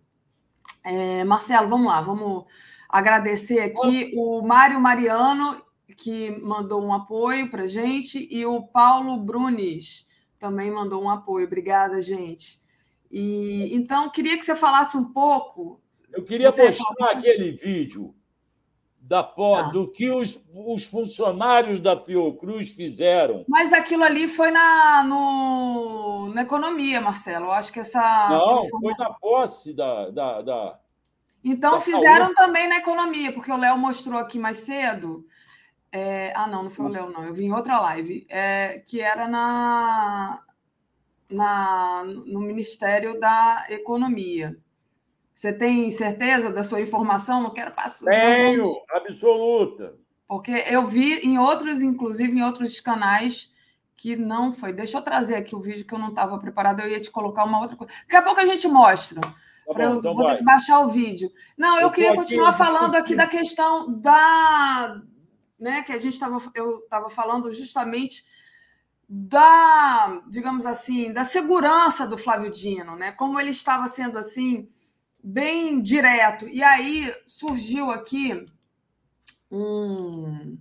É, 0.83 1.23
Marcelo, 1.23 1.69
vamos 1.69 1.85
lá, 1.85 2.01
vamos 2.01 2.45
agradecer 2.89 3.59
aqui 3.59 4.11
o 4.15 4.41
Mário 4.41 4.81
Mariano, 4.81 5.61
que 5.95 6.31
mandou 6.41 6.83
um 6.83 6.91
apoio 6.91 7.51
para 7.51 7.67
gente, 7.67 8.27
e 8.31 8.43
o 8.43 8.63
Paulo 8.63 9.17
Brunes 9.17 10.09
também 10.41 10.71
mandou 10.71 11.03
um 11.03 11.09
apoio. 11.09 11.45
Obrigada, 11.45 12.01
gente. 12.01 12.59
E 13.11 13.69
então 13.75 14.09
queria 14.09 14.37
que 14.37 14.43
você 14.43 14.55
falasse 14.55 14.97
um 14.97 15.05
pouco. 15.05 15.79
Eu 16.11 16.25
queria 16.25 16.49
mostrar 16.49 17.11
aquele 17.11 17.51
vídeo 17.51 18.13
da, 18.99 19.19
ah. 19.19 19.61
do 19.71 19.91
que 19.91 20.09
os, 20.09 20.43
os 20.53 20.83
funcionários 20.85 21.79
da 21.79 21.99
Fiocruz 21.99 22.71
fizeram. 22.71 23.45
Mas 23.47 23.71
aquilo 23.71 24.03
ali 24.03 24.27
foi 24.27 24.49
na, 24.49 25.03
no, 25.03 26.33
na 26.33 26.41
economia, 26.41 26.99
Marcelo. 26.99 27.45
Eu 27.45 27.51
acho 27.51 27.71
que 27.71 27.79
essa. 27.79 28.29
Não, 28.29 28.67
foi 28.67 28.93
na 28.97 29.13
posse 29.13 29.75
da. 29.75 30.09
da, 30.09 30.41
da 30.41 30.79
então 31.43 31.73
da 31.73 31.81
fizeram 31.81 32.31
saúde. 32.31 32.35
também 32.35 32.67
na 32.67 32.77
economia, 32.77 33.31
porque 33.31 33.51
o 33.51 33.57
Léo 33.57 33.77
mostrou 33.77 34.19
aqui 34.19 34.39
mais 34.39 34.57
cedo. 34.57 35.25
É... 35.91 36.33
ah, 36.35 36.47
não, 36.47 36.63
não 36.63 36.69
foi 36.69 36.85
o 36.85 36.89
Léo, 36.89 37.09
não. 37.09 37.23
Eu 37.23 37.33
vi 37.33 37.45
em 37.45 37.53
outra 37.53 37.79
live, 37.79 38.25
é... 38.29 38.79
que 38.79 39.01
era 39.01 39.27
na, 39.27 40.41
na, 41.29 42.03
no 42.03 42.39
Ministério 42.39 43.19
da 43.19 43.65
Economia. 43.69 44.57
Você 45.33 45.51
tem 45.51 45.89
certeza 45.89 46.51
da 46.51 46.63
sua 46.63 46.81
informação? 46.81 47.41
Não 47.41 47.49
quero 47.49 47.71
passar. 47.71 48.11
Tenho, 48.11 48.65
absoluta. 48.89 49.95
Porque 50.27 50.51
eu 50.69 50.85
vi 50.85 51.15
em 51.21 51.39
outros, 51.39 51.81
inclusive 51.81 52.37
em 52.37 52.43
outros 52.43 52.79
canais, 52.79 53.51
que 53.97 54.15
não 54.15 54.53
foi. 54.53 54.71
Deixa 54.71 54.97
eu 54.97 55.01
trazer 55.01 55.35
aqui 55.35 55.55
o 55.55 55.59
vídeo 55.59 55.85
que 55.85 55.93
eu 55.93 55.99
não 55.99 56.09
estava 56.09 56.37
preparado, 56.37 56.79
eu 56.79 56.89
ia 56.89 56.99
te 56.99 57.11
colocar 57.11 57.43
uma 57.43 57.59
outra 57.59 57.75
coisa. 57.75 57.91
Daqui 58.03 58.15
a 58.15 58.21
pouco 58.21 58.39
a 58.39 58.45
gente 58.45 58.67
mostra. 58.67 59.19
Tá 59.19 59.83
eu 59.83 59.97
então 59.97 60.15
vou 60.15 60.25
ter 60.25 60.37
que 60.37 60.43
baixar 60.43 60.79
o 60.81 60.89
vídeo. 60.89 61.31
Não, 61.57 61.77
eu, 61.77 61.83
eu 61.83 61.91
queria 61.91 62.15
continuar 62.15 62.53
falando 62.53 62.95
aqui 62.95 63.15
da 63.15 63.27
questão 63.27 63.91
da. 63.99 65.01
Né, 65.61 65.83
que 65.83 65.93
a 65.93 65.97
gente 65.97 66.13
estava. 66.13 66.39
Eu 66.55 66.79
estava 66.79 67.07
falando 67.07 67.53
justamente 67.53 68.25
da, 69.07 70.23
digamos 70.27 70.65
assim, 70.65 71.13
da 71.13 71.23
segurança 71.23 72.07
do 72.07 72.17
Flávio 72.17 72.49
Dino, 72.49 72.95
né? 72.95 73.11
Como 73.11 73.39
ele 73.39 73.51
estava 73.51 73.85
sendo 73.85 74.17
assim 74.17 74.67
bem 75.21 75.81
direto. 75.81 76.47
E 76.47 76.63
aí 76.63 77.13
surgiu 77.27 77.91
aqui 77.91 78.45
um, 79.51 80.57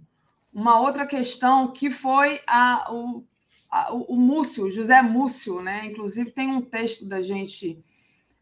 uma 0.52 0.80
outra 0.80 1.06
questão 1.06 1.72
que 1.72 1.90
foi 1.90 2.40
a, 2.46 2.92
o, 2.92 3.24
a, 3.70 3.92
o 3.92 4.16
Múcio, 4.16 4.70
José 4.70 5.00
Múcio, 5.00 5.62
né? 5.62 5.86
Inclusive 5.86 6.32
tem 6.32 6.48
um 6.48 6.60
texto 6.60 7.06
da 7.06 7.22
gente, 7.22 7.82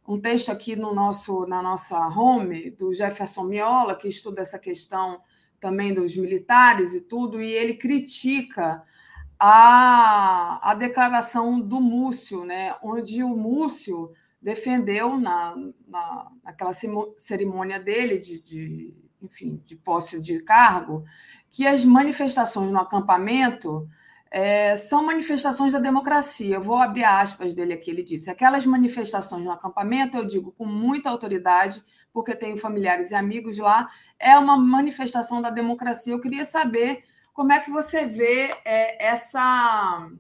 um 0.07 0.19
texto 0.19 0.51
aqui 0.51 0.75
no 0.75 0.95
nosso, 0.95 1.47
na 1.47 1.63
nossa 1.63 1.99
home 2.09 2.71
do 2.71 2.95
Jefferson 2.95 3.45
Miola, 3.45 3.95
que 3.95 4.09
estuda 4.09 4.41
essa 4.41 4.59
questão 4.59 5.21
também 5.61 5.93
dos 5.93 6.17
militares 6.17 6.95
e 6.95 7.01
tudo, 7.01 7.41
e 7.41 7.51
ele 7.53 7.75
critica 7.75 8.83
a, 9.39 10.71
a 10.71 10.75
declaração 10.75 11.61
do 11.61 11.81
Múcio, 11.81 12.45
né? 12.45 12.75
Onde 12.83 13.23
o 13.23 13.37
Múcio 13.37 14.13
defendeu 14.41 15.19
na, 15.19 15.57
na, 15.87 16.31
naquela 16.43 16.73
cerimônia 17.17 17.79
dele 17.79 18.19
de, 18.19 18.41
de, 18.41 18.95
enfim, 19.21 19.63
de 19.67 19.77
posse 19.77 20.21
de 20.21 20.41
cargo 20.41 21.05
que 21.51 21.67
as 21.67 21.85
manifestações 21.85 22.71
no 22.71 22.79
acampamento 22.79 23.89
é, 24.31 24.77
são 24.77 25.05
manifestações 25.05 25.73
da 25.73 25.79
democracia. 25.79 26.57
Eu 26.57 26.63
vou 26.63 26.77
abrir 26.77 27.05
aspas 27.05 27.55
dele 27.55 27.73
aqui. 27.73 27.91
Ele 27.91 28.03
disse: 28.03 28.31
aquelas 28.31 28.67
manifestações 28.67 29.45
no 29.45 29.51
acampamento, 29.51 30.17
eu 30.17 30.25
digo 30.25 30.53
com 30.53 30.67
muita 30.67 31.11
autoridade, 31.11 31.83
porque 32.19 32.35
tenho 32.35 32.59
familiares 32.59 33.13
e 33.13 33.15
amigos 33.15 33.59
lá, 33.59 33.89
é 34.19 34.37
uma 34.37 34.57
manifestação 34.57 35.41
da 35.41 35.51
democracia. 35.51 36.13
Eu 36.13 36.21
queria 36.21 36.45
saber 36.45 37.05
como 37.33 37.53
é 37.53 37.61
que 37.61 37.71
você 37.71 38.05
vê 38.05 38.53
é, 38.65 39.07
essa 39.07 40.11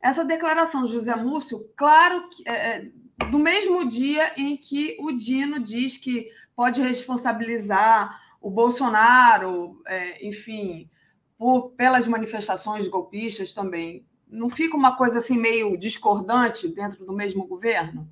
essa 0.00 0.24
declaração, 0.24 0.86
José 0.86 1.16
Múcio. 1.16 1.68
Claro 1.76 2.28
que 2.28 2.48
é, 2.48 2.76
é 2.76 2.90
mesmo 3.36 3.88
dia 3.88 4.32
em 4.36 4.56
que 4.56 4.96
o 5.00 5.10
Dino 5.10 5.58
diz 5.58 5.96
que 5.96 6.30
pode 6.54 6.80
responsabilizar 6.80 8.16
o 8.40 8.48
Bolsonaro, 8.48 9.82
é, 9.84 10.24
enfim, 10.24 10.88
por, 11.36 11.70
pelas 11.70 12.06
manifestações 12.06 12.86
golpistas 12.86 13.52
também. 13.52 14.06
Não 14.28 14.48
fica 14.48 14.76
uma 14.76 14.96
coisa 14.96 15.18
assim 15.18 15.36
meio 15.36 15.76
discordante 15.76 16.68
dentro 16.68 17.04
do 17.04 17.12
mesmo 17.12 17.44
governo? 17.48 18.08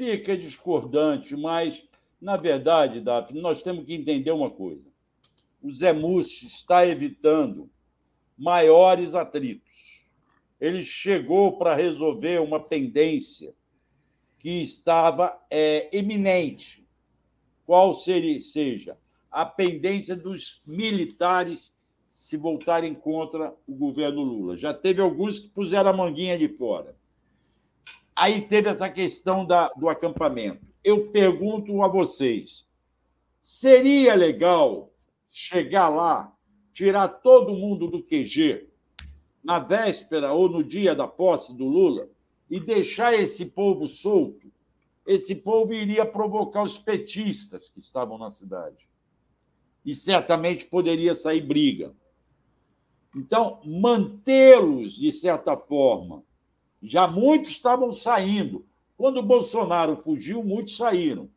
Fica 0.00 0.34
discordante, 0.34 1.36
mas, 1.36 1.86
na 2.20 2.36
verdade, 2.36 3.00
Daphne, 3.00 3.40
nós 3.40 3.62
temos 3.62 3.84
que 3.84 3.94
entender 3.94 4.30
uma 4.30 4.50
coisa. 4.50 4.88
O 5.62 5.70
Zé 5.70 5.92
Mussi 5.92 6.46
está 6.46 6.86
evitando 6.86 7.70
maiores 8.36 9.14
atritos. 9.14 10.04
Ele 10.60 10.82
chegou 10.82 11.56
para 11.56 11.74
resolver 11.74 12.40
uma 12.40 12.60
pendência 12.60 13.54
que 14.38 14.62
estava 14.62 15.38
é, 15.50 15.88
eminente, 15.96 16.86
qual 17.66 17.94
seria, 17.94 18.40
seja 18.42 18.96
a 19.30 19.46
pendência 19.46 20.16
dos 20.16 20.62
militares 20.66 21.78
se 22.10 22.36
voltarem 22.36 22.92
contra 22.94 23.54
o 23.66 23.74
governo 23.74 24.22
Lula. 24.22 24.56
Já 24.56 24.74
teve 24.74 25.00
alguns 25.00 25.38
que 25.38 25.48
puseram 25.48 25.90
a 25.90 25.96
manguinha 25.96 26.36
de 26.36 26.48
fora. 26.48 26.96
Aí 28.14 28.42
teve 28.42 28.68
essa 28.68 28.88
questão 28.88 29.46
da, 29.46 29.68
do 29.68 29.88
acampamento. 29.88 30.69
Eu 30.82 31.08
pergunto 31.08 31.82
a 31.82 31.88
vocês: 31.88 32.66
seria 33.40 34.14
legal 34.14 34.92
chegar 35.28 35.88
lá, 35.88 36.34
tirar 36.72 37.08
todo 37.08 37.54
mundo 37.54 37.88
do 37.88 38.02
QG 38.02 38.68
na 39.42 39.58
véspera 39.58 40.32
ou 40.32 40.48
no 40.48 40.62
dia 40.62 40.94
da 40.94 41.06
posse 41.06 41.56
do 41.56 41.66
Lula 41.66 42.08
e 42.48 42.58
deixar 42.58 43.14
esse 43.14 43.46
povo 43.46 43.86
solto? 43.86 44.50
Esse 45.06 45.36
povo 45.36 45.72
iria 45.72 46.04
provocar 46.04 46.62
os 46.62 46.76
petistas 46.76 47.68
que 47.68 47.80
estavam 47.80 48.18
na 48.18 48.30
cidade. 48.30 48.88
E 49.84 49.94
certamente 49.94 50.66
poderia 50.66 51.14
sair 51.14 51.40
briga. 51.40 51.94
Então, 53.16 53.60
mantê-los, 53.64 54.92
de 54.92 55.10
certa 55.10 55.56
forma, 55.56 56.22
já 56.82 57.08
muitos 57.08 57.52
estavam 57.52 57.92
saindo. 57.92 58.64
Quando 59.00 59.16
o 59.16 59.22
Bolsonaro 59.22 59.96
fugiu, 59.96 60.44
muitos 60.44 60.76
saíram. 60.76 61.30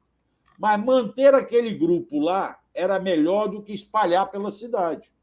Mas 0.59 0.83
manter 0.83 1.33
aquele 1.33 1.73
grupo 1.73 2.19
lá 2.19 2.59
era 2.73 2.99
melhor 2.99 3.47
do 3.47 3.63
que 3.63 3.73
espalhar 3.73 4.29
pela 4.29 4.51
cidade. 4.51 5.13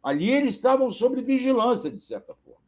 Ali 0.00 0.30
eles 0.30 0.54
estavam 0.54 0.88
sob 0.92 1.20
vigilância, 1.20 1.90
de 1.90 1.98
certa 1.98 2.32
forma. 2.32 2.60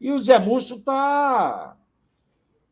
E 0.00 0.12
o 0.12 0.20
Zé 0.20 0.38
Múcio 0.38 0.76
está. 0.76 1.76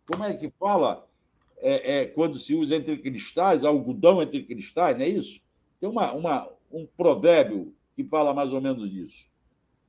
Como 0.07 0.23
é 0.23 0.33
que 0.35 0.49
fala? 0.61 1.09
É, 1.57 2.03
é, 2.03 2.07
quando 2.07 2.39
se 2.39 2.55
usa 2.55 2.77
entre 2.77 2.99
cristais, 2.99 3.65
algodão 3.65 4.23
entre 4.23 4.45
cristais, 4.45 4.95
não 4.95 5.03
é 5.03 5.09
isso? 5.09 5.43
Tem 5.81 5.89
uma, 5.89 6.13
uma, 6.13 6.49
um 6.71 6.87
provérbio 6.87 7.75
que 7.97 8.05
fala 8.05 8.33
mais 8.33 8.53
ou 8.53 8.61
menos 8.61 8.89
disso. 8.89 9.29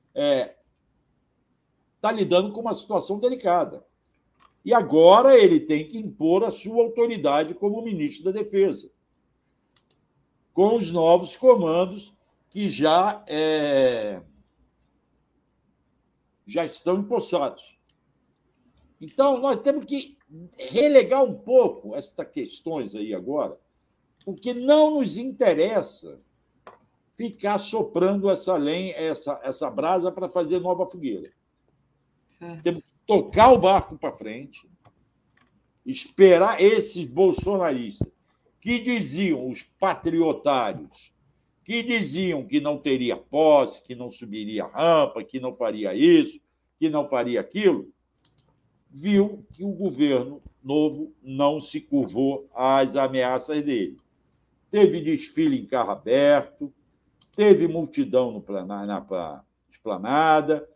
Está 0.08 0.20
é, 0.20 0.56
tá 2.00 2.10
lidando 2.10 2.50
com 2.50 2.60
uma 2.60 2.74
situação 2.74 3.20
delicada. 3.20 3.86
E 4.64 4.74
agora 4.74 5.38
ele 5.38 5.60
tem 5.60 5.88
que 5.88 5.98
impor 5.98 6.44
a 6.44 6.50
sua 6.50 6.82
autoridade 6.82 7.54
como 7.54 7.82
ministro 7.82 8.24
da 8.24 8.32
Defesa, 8.32 8.90
com 10.52 10.76
os 10.76 10.90
novos 10.90 11.36
comandos 11.36 12.12
que 12.50 12.68
já, 12.68 13.24
é, 13.28 14.22
já 16.46 16.64
estão 16.64 16.98
empossados. 16.98 17.78
Então, 19.00 19.38
nós 19.40 19.60
temos 19.60 19.84
que 19.84 20.18
relegar 20.58 21.24
um 21.24 21.34
pouco 21.34 21.94
estas 21.94 22.28
questões 22.30 22.94
aí 22.94 23.14
agora, 23.14 23.58
porque 24.24 24.52
não 24.52 24.96
nos 24.96 25.16
interessa 25.16 26.20
ficar 27.10 27.58
soprando 27.58 28.30
essa 28.30 28.56
lenha, 28.56 28.94
essa, 28.94 29.38
essa 29.42 29.70
brasa 29.70 30.12
para 30.12 30.28
fazer 30.28 30.60
nova 30.60 30.86
fogueira. 30.86 31.32
Certo. 32.38 32.62
Temos 32.62 32.82
que 32.82 32.87
tocar 33.08 33.50
o 33.54 33.58
barco 33.58 33.96
para 33.96 34.14
frente, 34.14 34.68
esperar 35.86 36.60
esses 36.60 37.08
bolsonaristas 37.08 38.18
que 38.60 38.78
diziam, 38.78 39.48
os 39.48 39.62
patriotários, 39.62 41.10
que 41.64 41.82
diziam 41.82 42.46
que 42.46 42.60
não 42.60 42.76
teria 42.76 43.16
posse, 43.16 43.82
que 43.82 43.94
não 43.94 44.10
subiria 44.10 44.66
rampa, 44.66 45.24
que 45.24 45.40
não 45.40 45.54
faria 45.54 45.94
isso, 45.94 46.38
que 46.78 46.90
não 46.90 47.08
faria 47.08 47.40
aquilo, 47.40 47.90
viu 48.90 49.42
que 49.54 49.64
o 49.64 49.72
governo 49.72 50.42
novo 50.62 51.10
não 51.22 51.62
se 51.62 51.80
curvou 51.80 52.46
às 52.54 52.94
ameaças 52.94 53.64
dele. 53.64 53.96
Teve 54.70 55.00
desfile 55.00 55.58
em 55.58 55.66
carro 55.66 55.92
aberto, 55.92 56.70
teve 57.34 57.66
multidão 57.66 58.32
no 58.32 58.42
planar, 58.42 58.86
na 58.86 59.44
esplanada, 59.70 60.68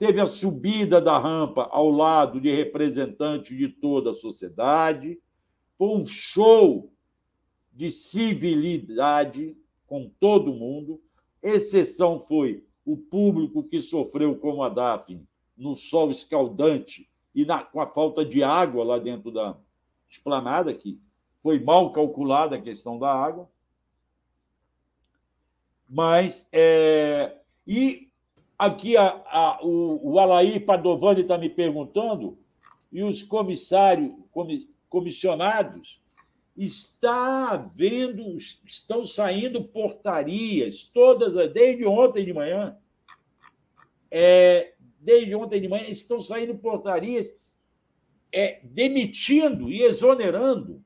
teve 0.00 0.18
a 0.18 0.24
subida 0.24 0.98
da 0.98 1.18
rampa 1.18 1.68
ao 1.70 1.90
lado 1.90 2.40
de 2.40 2.50
representantes 2.50 3.54
de 3.54 3.68
toda 3.68 4.12
a 4.12 4.14
sociedade. 4.14 5.20
Foi 5.76 5.88
um 5.88 6.06
show 6.06 6.90
de 7.70 7.90
civilidade 7.90 9.54
com 9.86 10.10
todo 10.18 10.54
mundo. 10.54 11.02
Exceção 11.42 12.18
foi 12.18 12.66
o 12.82 12.96
público 12.96 13.62
que 13.62 13.78
sofreu 13.78 14.38
como 14.38 14.62
a 14.62 14.70
Daphne 14.70 15.28
no 15.54 15.76
sol 15.76 16.10
escaldante 16.10 17.06
e 17.34 17.44
na, 17.44 17.62
com 17.62 17.78
a 17.78 17.86
falta 17.86 18.24
de 18.24 18.42
água 18.42 18.82
lá 18.82 18.98
dentro 18.98 19.30
da 19.30 19.54
esplanada, 20.08 20.72
que 20.72 20.98
foi 21.40 21.62
mal 21.62 21.92
calculada 21.92 22.56
a 22.56 22.62
questão 22.62 22.98
da 22.98 23.12
água. 23.12 23.50
Mas. 25.86 26.48
É... 26.52 27.36
E 27.66 28.09
aqui 28.60 28.94
a, 28.94 29.06
a, 29.26 29.58
o, 29.62 30.12
o 30.12 30.18
Alaí 30.18 30.60
Padovani 30.60 31.22
está 31.22 31.38
me 31.38 31.48
perguntando, 31.48 32.36
e 32.92 33.02
os 33.02 33.22
comissários, 33.22 34.12
comissionados, 34.86 36.02
está 36.54 37.52
havendo, 37.52 38.36
estão 38.36 39.06
saindo 39.06 39.64
portarias, 39.64 40.84
todas, 40.84 41.34
desde 41.52 41.86
ontem 41.86 42.22
de 42.22 42.34
manhã, 42.34 42.76
é, 44.10 44.74
desde 45.00 45.34
ontem 45.34 45.58
de 45.62 45.68
manhã, 45.68 45.84
estão 45.88 46.20
saindo 46.20 46.54
portarias 46.58 47.32
é, 48.30 48.60
demitindo 48.62 49.70
e 49.70 49.80
exonerando 49.82 50.84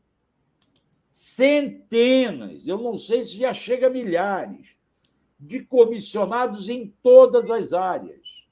centenas, 1.10 2.68
eu 2.68 2.78
não 2.78 2.96
sei 2.96 3.24
se 3.24 3.38
já 3.38 3.52
chega 3.52 3.88
a 3.88 3.90
milhares, 3.90 4.76
de 5.38 5.64
comissionados 5.64 6.68
em 6.68 6.92
todas 7.02 7.50
as 7.50 7.72
áreas. 7.72 8.44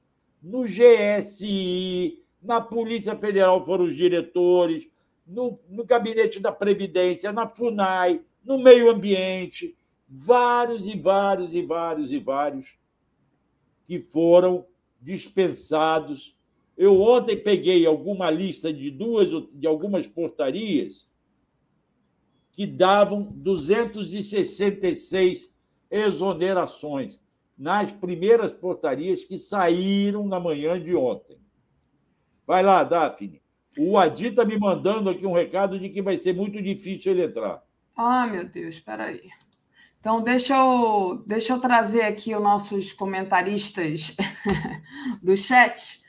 No 0.42 0.64
GSI, 0.64 2.20
na 2.42 2.60
Polícia 2.60 3.16
Federal 3.16 3.64
foram 3.64 3.86
os 3.86 3.94
diretores, 3.94 4.88
no, 5.26 5.58
no 5.68 5.84
Gabinete 5.84 6.40
da 6.40 6.50
Previdência, 6.50 7.32
na 7.32 7.48
FUNAI, 7.48 8.20
no 8.44 8.58
meio 8.58 8.90
ambiente, 8.90 9.76
vários 10.08 10.86
e 10.86 10.98
vários 10.98 11.54
e 11.54 11.62
vários 11.62 12.12
e 12.12 12.18
vários 12.18 12.76
que 13.86 14.00
foram 14.00 14.66
dispensados. 15.00 16.36
Eu 16.76 17.00
ontem 17.00 17.36
peguei 17.36 17.86
alguma 17.86 18.30
lista 18.30 18.72
de 18.72 18.90
duas 18.90 19.28
de 19.52 19.66
algumas 19.66 20.06
portarias 20.06 21.06
que 22.52 22.66
davam 22.66 23.22
266 23.22 25.51
exonerações 25.92 27.20
nas 27.56 27.92
primeiras 27.92 28.52
portarias 28.52 29.24
que 29.24 29.38
saíram 29.38 30.26
na 30.26 30.40
manhã 30.40 30.82
de 30.82 30.96
ontem. 30.96 31.38
Vai 32.46 32.62
lá, 32.62 32.82
Daphne. 32.82 33.40
O 33.78 33.96
Adi 33.96 34.28
está 34.28 34.44
me 34.44 34.58
mandando 34.58 35.08
aqui 35.08 35.26
um 35.26 35.32
recado 35.32 35.78
de 35.78 35.88
que 35.88 36.02
vai 36.02 36.16
ser 36.16 36.34
muito 36.34 36.60
difícil 36.60 37.12
ele 37.12 37.24
entrar. 37.24 37.62
Ah, 37.96 38.26
meu 38.26 38.44
Deus, 38.44 38.74
espera 38.74 39.04
aí. 39.04 39.30
Então, 40.00 40.20
deixa 40.20 40.56
eu, 40.56 41.22
deixa 41.26 41.52
eu 41.52 41.60
trazer 41.60 42.02
aqui 42.02 42.34
os 42.34 42.42
nossos 42.42 42.92
comentaristas 42.92 44.16
do 45.22 45.36
chat 45.36 46.02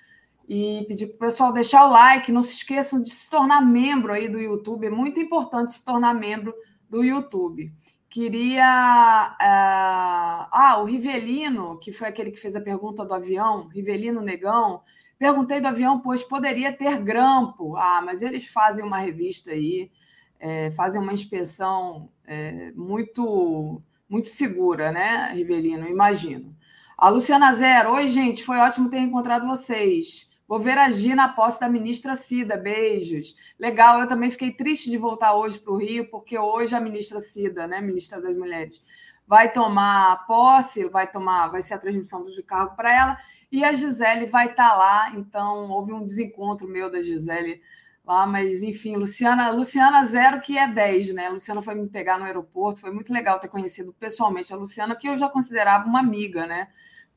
e 0.50 0.84
pedir 0.88 1.08
para 1.08 1.16
o 1.16 1.20
pessoal 1.20 1.53
deixar 1.53 1.86
o 1.86 1.92
like. 1.92 2.32
Não 2.32 2.42
se 2.42 2.53
esqueçam 2.53 3.02
de 3.02 3.12
se 3.12 3.30
tornar 3.30 3.62
membro 3.62 4.12
aí 4.12 4.28
do 4.28 4.40
YouTube. 4.40 4.88
É 4.88 4.90
muito 4.90 5.20
importante 5.20 5.74
se 5.74 5.86
tornar 5.86 6.14
membro 6.14 6.53
do 6.90 7.03
YouTube. 7.03 7.72
Queria. 8.14 9.35
Uh, 9.42 10.48
ah, 10.51 10.77
o 10.80 10.83
Rivelino, 10.85 11.80
que 11.80 11.92
foi 11.92 12.08
aquele 12.08 12.30
que 12.30 12.40
fez 12.40 12.56
a 12.56 12.61
pergunta 12.61 13.03
do 13.03 13.11
avião, 13.11 13.67
Rivelino 13.69 14.22
Negão. 14.22 14.83
Perguntei 15.17 15.59
do 15.59 15.67
avião, 15.67 16.00
pois 16.00 16.22
poderia 16.22 16.72
ter 16.72 17.01
grampo. 17.01 17.75
Ah, 17.75 18.03
mas 18.06 18.22
eles 18.22 18.45
fazem 18.45 18.85
uma 18.85 19.00
revista 19.00 19.50
aí, 19.50 19.92
é, 20.40 20.69
fazem 20.69 21.01
uma 21.01 21.11
inspeção 21.11 22.08
é, 22.24 22.72
muito, 22.75 23.82
muito 24.08 24.27
segura, 24.27 24.92
né, 24.92 25.32
Rivelino? 25.33 25.88
Imagino. 25.90 26.56
A 26.95 27.09
Luciana 27.09 27.51
Zero, 27.51 27.93
oi, 27.93 28.08
gente, 28.09 28.43
foi 28.43 28.58
ótimo 28.58 28.92
ter 28.92 29.00
encontrado 29.00 29.48
vocês. 29.48 30.30
Vou 30.54 30.60
ver 30.60 30.78
agir 30.78 31.16
na 31.16 31.30
posse 31.30 31.60
da 31.60 31.68
ministra 31.68 32.16
Cida. 32.16 32.56
Beijos. 32.56 33.36
Legal, 33.58 34.00
eu 34.00 34.08
também 34.08 34.30
fiquei 34.30 34.52
triste 34.52 34.88
de 34.88 35.00
voltar 35.00 35.34
hoje 35.34 35.58
para 35.58 35.74
o 35.74 35.78
Rio, 35.78 36.08
porque 36.12 36.38
hoje 36.38 36.76
a 36.76 36.80
ministra 36.80 37.20
Cida, 37.20 37.66
né, 37.66 37.82
ministra 37.82 38.22
das 38.22 38.38
Mulheres, 38.38 38.80
vai 39.26 39.52
tomar 39.52 40.28
posse, 40.28 40.88
vai 40.90 41.12
tomar, 41.12 41.48
vai 41.48 41.60
ser 41.60 41.74
a 41.74 41.80
transmissão 41.80 42.24
do 42.24 42.44
cargo 42.44 42.76
para 42.76 42.94
ela, 42.94 43.18
e 43.52 43.64
a 43.64 43.74
Gisele 43.74 44.28
vai 44.28 44.52
estar 44.52 44.70
tá 44.70 44.76
lá. 44.76 45.12
Então, 45.16 45.72
houve 45.72 45.92
um 45.92 46.06
desencontro 46.06 46.68
meu 46.68 46.88
da 46.88 47.02
Gisele 47.02 47.60
lá, 48.06 48.28
mas 48.28 48.62
enfim, 48.62 48.96
Luciana, 48.96 49.50
Luciana 49.50 50.06
Zero, 50.06 50.40
que 50.40 50.56
é 50.56 50.68
10, 50.68 51.16
né? 51.16 51.26
A 51.26 51.32
Luciana 51.32 51.64
foi 51.64 51.74
me 51.74 51.90
pegar 51.90 52.20
no 52.20 52.26
aeroporto, 52.26 52.80
foi 52.80 52.92
muito 52.92 53.12
legal 53.12 53.40
ter 53.40 53.48
conhecido 53.48 53.92
pessoalmente 53.92 54.54
a 54.54 54.56
Luciana, 54.56 54.96
que 54.96 55.10
eu 55.10 55.18
já 55.18 55.28
considerava 55.28 55.88
uma 55.88 56.00
amiga, 56.00 56.46
né? 56.46 56.68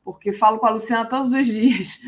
Porque 0.06 0.32
falo 0.32 0.60
com 0.60 0.66
a 0.66 0.70
Luciana 0.70 1.04
todos 1.04 1.32
os 1.32 1.44
dias. 1.44 2.00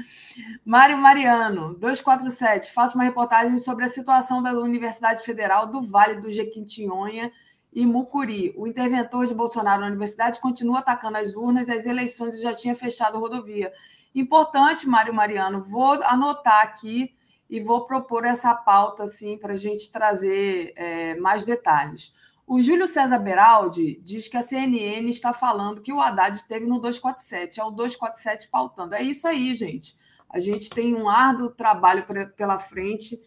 Mário 0.65 0.97
Mariano, 0.97 1.75
247, 1.75 2.73
faço 2.73 2.95
uma 2.95 3.03
reportagem 3.03 3.59
sobre 3.59 3.85
a 3.85 3.89
situação 3.89 4.41
da 4.41 4.53
Universidade 4.53 5.21
Federal 5.25 5.67
do 5.67 5.83
Vale 5.83 6.21
do 6.21 6.31
Jequitinhonha 6.31 7.33
e 7.73 7.85
Mucuri. 7.85 8.55
O 8.57 8.69
interventor 8.69 9.27
de 9.27 9.35
Bolsonaro 9.35 9.81
na 9.81 9.89
universidade 9.89 10.39
continua 10.41 10.79
atacando 10.79 11.19
as 11.19 11.35
urnas 11.35 11.67
e 11.67 11.73
as 11.73 11.87
eleições 11.87 12.35
e 12.35 12.43
já 12.43 12.55
tinha 12.55 12.73
fechado 12.73 13.17
a 13.17 13.21
rodovia. 13.21 13.73
Importante, 14.15 14.89
Mário 14.89 15.13
Mariano, 15.13 15.61
vou 15.65 16.01
anotar 16.05 16.63
aqui 16.63 17.13
e 17.51 17.59
vou 17.59 17.85
propor 17.85 18.25
essa 18.25 18.55
pauta 18.55 19.03
assim, 19.03 19.37
para 19.37 19.55
a 19.55 19.57
gente 19.57 19.91
trazer 19.91 20.73
é, 20.77 21.17
mais 21.17 21.45
detalhes. 21.45 22.15
O 22.49 22.63
Júlio 22.63 22.89
César 22.89 23.19
Beraldi 23.19 24.01
diz 24.03 24.27
que 24.27 24.37
a 24.39 24.41
CNN 24.41 25.07
está 25.11 25.35
falando 25.35 25.83
que 25.83 25.93
o 25.93 26.01
Haddad 26.01 26.35
esteve 26.35 26.65
no 26.65 26.81
247, 26.81 27.61
é 27.61 27.65
o 27.65 27.71
247 27.71 28.49
pautando. 28.49 28.95
É 28.95 29.03
isso 29.03 29.29
aí, 29.29 29.53
gente. 29.53 29.95
A 30.31 30.41
gente 30.41 30.71
tem 30.71 30.95
um 30.95 31.11
árduo 31.11 31.51
trabalho 31.51 32.07
pela 32.35 32.59
frente, 32.59 33.21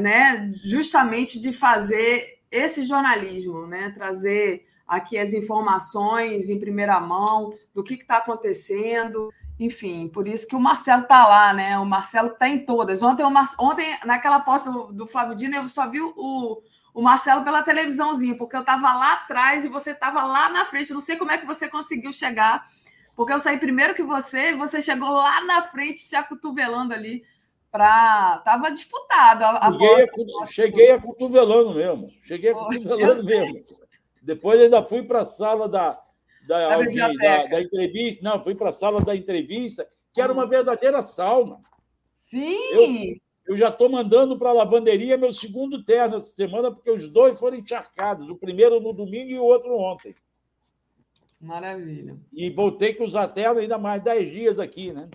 né, 0.00 0.50
justamente 0.64 1.38
de 1.38 1.52
fazer 1.52 2.40
esse 2.50 2.86
jornalismo, 2.86 3.66
né, 3.66 3.90
trazer 3.90 4.64
aqui 4.88 5.18
as 5.18 5.34
informações 5.34 6.48
em 6.48 6.58
primeira 6.58 6.98
mão 6.98 7.50
do 7.74 7.84
que 7.84 7.92
está 7.92 8.16
acontecendo, 8.16 9.28
enfim, 9.60 10.08
por 10.08 10.26
isso 10.26 10.46
que 10.46 10.56
o 10.56 10.60
Marcelo 10.60 11.02
está 11.02 11.26
lá, 11.26 11.52
né? 11.52 11.78
O 11.78 11.84
Marcelo 11.84 12.28
está 12.28 12.48
em 12.48 12.64
todas. 12.64 13.02
Ontem, 13.02 13.22
Mar... 13.30 13.46
Ontem 13.60 13.98
naquela 14.04 14.40
posta 14.40 14.72
do, 14.72 14.92
do 14.92 15.06
Flávio 15.06 15.36
Dino, 15.36 15.54
eu 15.54 15.68
só 15.68 15.88
vi 15.88 16.00
o, 16.00 16.60
o 16.94 17.00
Marcelo 17.00 17.42
pela 17.42 17.62
televisãozinha, 17.62 18.36
porque 18.36 18.56
eu 18.56 18.60
estava 18.60 18.92
lá 18.92 19.14
atrás 19.14 19.64
e 19.64 19.68
você 19.68 19.92
estava 19.92 20.24
lá 20.24 20.48
na 20.50 20.64
frente. 20.64 20.92
Não 20.92 21.00
sei 21.00 21.16
como 21.16 21.30
é 21.30 21.38
que 21.38 21.46
você 21.46 21.68
conseguiu 21.68 22.12
chegar, 22.12 22.66
porque 23.16 23.32
eu 23.32 23.38
saí 23.38 23.58
primeiro 23.58 23.94
que 23.94 24.02
você 24.02 24.50
e 24.50 24.56
você 24.56 24.82
chegou 24.82 25.08
lá 25.08 25.42
na 25.44 25.62
frente, 25.62 26.00
se 26.00 26.14
acotovelando 26.14 26.92
ali. 26.92 27.22
Pra... 27.70 28.42
Tava 28.44 28.70
disputado. 28.70 29.44
A, 29.44 29.68
a 29.68 29.72
cheguei, 29.72 30.04
a, 30.42 30.46
cheguei 30.46 30.90
a 30.92 31.00
cotovelando 31.00 31.74
mesmo. 31.74 32.10
Cheguei 32.22 32.50
a 32.50 32.54
cotovelando 32.54 33.24
mesmo. 33.24 33.64
Depois 34.20 34.60
ainda 34.60 34.82
fui 34.82 35.02
para 35.02 35.20
a 35.20 35.26
sala 35.26 35.68
da, 35.68 35.98
da, 36.46 36.78
da, 36.78 37.46
da, 37.46 37.60
entrevista. 37.60 38.22
Não, 38.22 38.42
fui 38.42 38.54
para 38.54 38.68
a 38.68 38.72
sala 38.72 39.00
da 39.00 39.16
entrevista, 39.16 39.88
que 40.12 40.20
era 40.20 40.32
uma 40.32 40.46
verdadeira 40.46 41.00
sauna. 41.02 41.58
Sim! 42.12 43.10
Eu, 43.12 43.16
eu 43.46 43.56
já 43.56 43.68
estou 43.68 43.88
mandando 43.88 44.38
para 44.38 44.50
a 44.50 44.54
lavanderia 44.54 45.16
meu 45.16 45.32
segundo 45.32 45.84
terno 45.84 46.16
essa 46.16 46.34
semana, 46.34 46.70
porque 46.70 46.90
os 46.90 47.12
dois 47.12 47.38
foram 47.38 47.56
encharcados. 47.56 48.30
O 48.30 48.36
primeiro 48.36 48.80
no 48.80 48.92
domingo 48.92 49.30
e 49.30 49.38
o 49.38 49.44
outro 49.44 49.76
ontem. 49.76 50.14
Maravilha. 51.40 52.14
E 52.32 52.50
voltei 52.50 52.94
com 52.94 53.04
usar 53.04 53.28
terno 53.28 53.60
ainda 53.60 53.76
mais 53.76 54.02
10 54.02 54.30
dias 54.30 54.58
aqui, 54.60 54.92
né? 54.92 55.08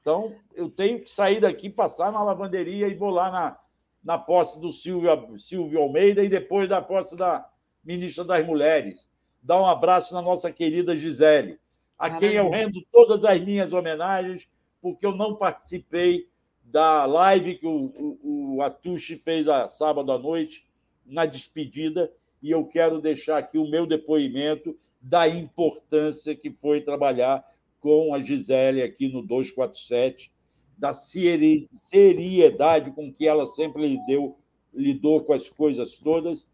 Então, 0.00 0.34
eu 0.54 0.70
tenho 0.70 1.00
que 1.00 1.10
sair 1.10 1.40
daqui, 1.40 1.68
passar 1.68 2.10
na 2.10 2.24
lavanderia 2.24 2.88
e 2.88 2.94
vou 2.94 3.10
lá 3.10 3.30
na, 3.30 3.58
na 4.02 4.18
posse 4.18 4.58
do 4.60 4.72
Silvio, 4.72 5.38
Silvio 5.38 5.82
Almeida 5.82 6.24
e 6.24 6.28
depois 6.28 6.68
da 6.68 6.80
posse 6.80 7.16
da 7.16 7.46
ministra 7.84 8.24
das 8.24 8.46
Mulheres 8.46 9.08
dar 9.42 9.60
um 9.60 9.66
abraço 9.66 10.14
na 10.14 10.22
nossa 10.22 10.52
querida 10.52 10.96
Gisele, 10.96 11.58
a 11.98 12.10
quem 12.10 12.32
eu 12.32 12.50
rendo 12.50 12.84
todas 12.92 13.24
as 13.24 13.40
minhas 13.40 13.72
homenagens, 13.72 14.48
porque 14.80 15.04
eu 15.04 15.14
não 15.14 15.36
participei 15.36 16.27
da 16.70 17.06
live 17.06 17.56
que 17.56 17.66
o, 17.66 17.92
o, 18.22 18.56
o 18.56 18.62
Atushi 18.62 19.16
fez 19.16 19.48
a 19.48 19.66
sábado 19.68 20.12
à 20.12 20.18
noite, 20.18 20.66
na 21.06 21.24
despedida, 21.24 22.12
e 22.42 22.50
eu 22.50 22.64
quero 22.66 23.00
deixar 23.00 23.38
aqui 23.38 23.58
o 23.58 23.68
meu 23.68 23.86
depoimento 23.86 24.76
da 25.00 25.26
importância 25.28 26.34
que 26.34 26.50
foi 26.50 26.80
trabalhar 26.80 27.42
com 27.80 28.14
a 28.14 28.22
Gisele 28.22 28.82
aqui 28.82 29.08
no 29.08 29.22
247, 29.22 30.30
da 30.76 30.92
seriedade 30.94 32.90
com 32.92 33.12
que 33.12 33.26
ela 33.26 33.46
sempre 33.46 33.82
lidou, 33.86 34.38
lidou 34.72 35.24
com 35.24 35.32
as 35.32 35.48
coisas 35.48 35.98
todas 35.98 36.52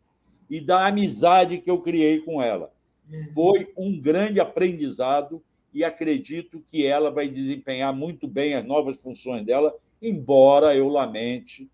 e 0.48 0.60
da 0.60 0.86
amizade 0.86 1.58
que 1.58 1.70
eu 1.70 1.80
criei 1.82 2.20
com 2.20 2.40
ela. 2.40 2.72
Uhum. 3.10 3.32
Foi 3.34 3.72
um 3.76 4.00
grande 4.00 4.40
aprendizado 4.40 5.42
e 5.72 5.82
acredito 5.82 6.62
que 6.68 6.86
ela 6.86 7.10
vai 7.10 7.28
desempenhar 7.28 7.92
muito 7.94 8.28
bem 8.28 8.54
as 8.54 8.64
novas 8.66 9.02
funções 9.02 9.44
dela, 9.44 9.74
embora 10.08 10.74
eu 10.74 10.88
lamente 10.88 11.70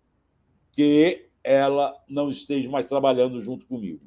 que 0.71 1.29
ela 1.43 1.93
não 2.07 2.29
esteja 2.29 2.69
mais 2.69 2.87
trabalhando 2.87 3.39
junto 3.39 3.65
comigo. 3.65 4.01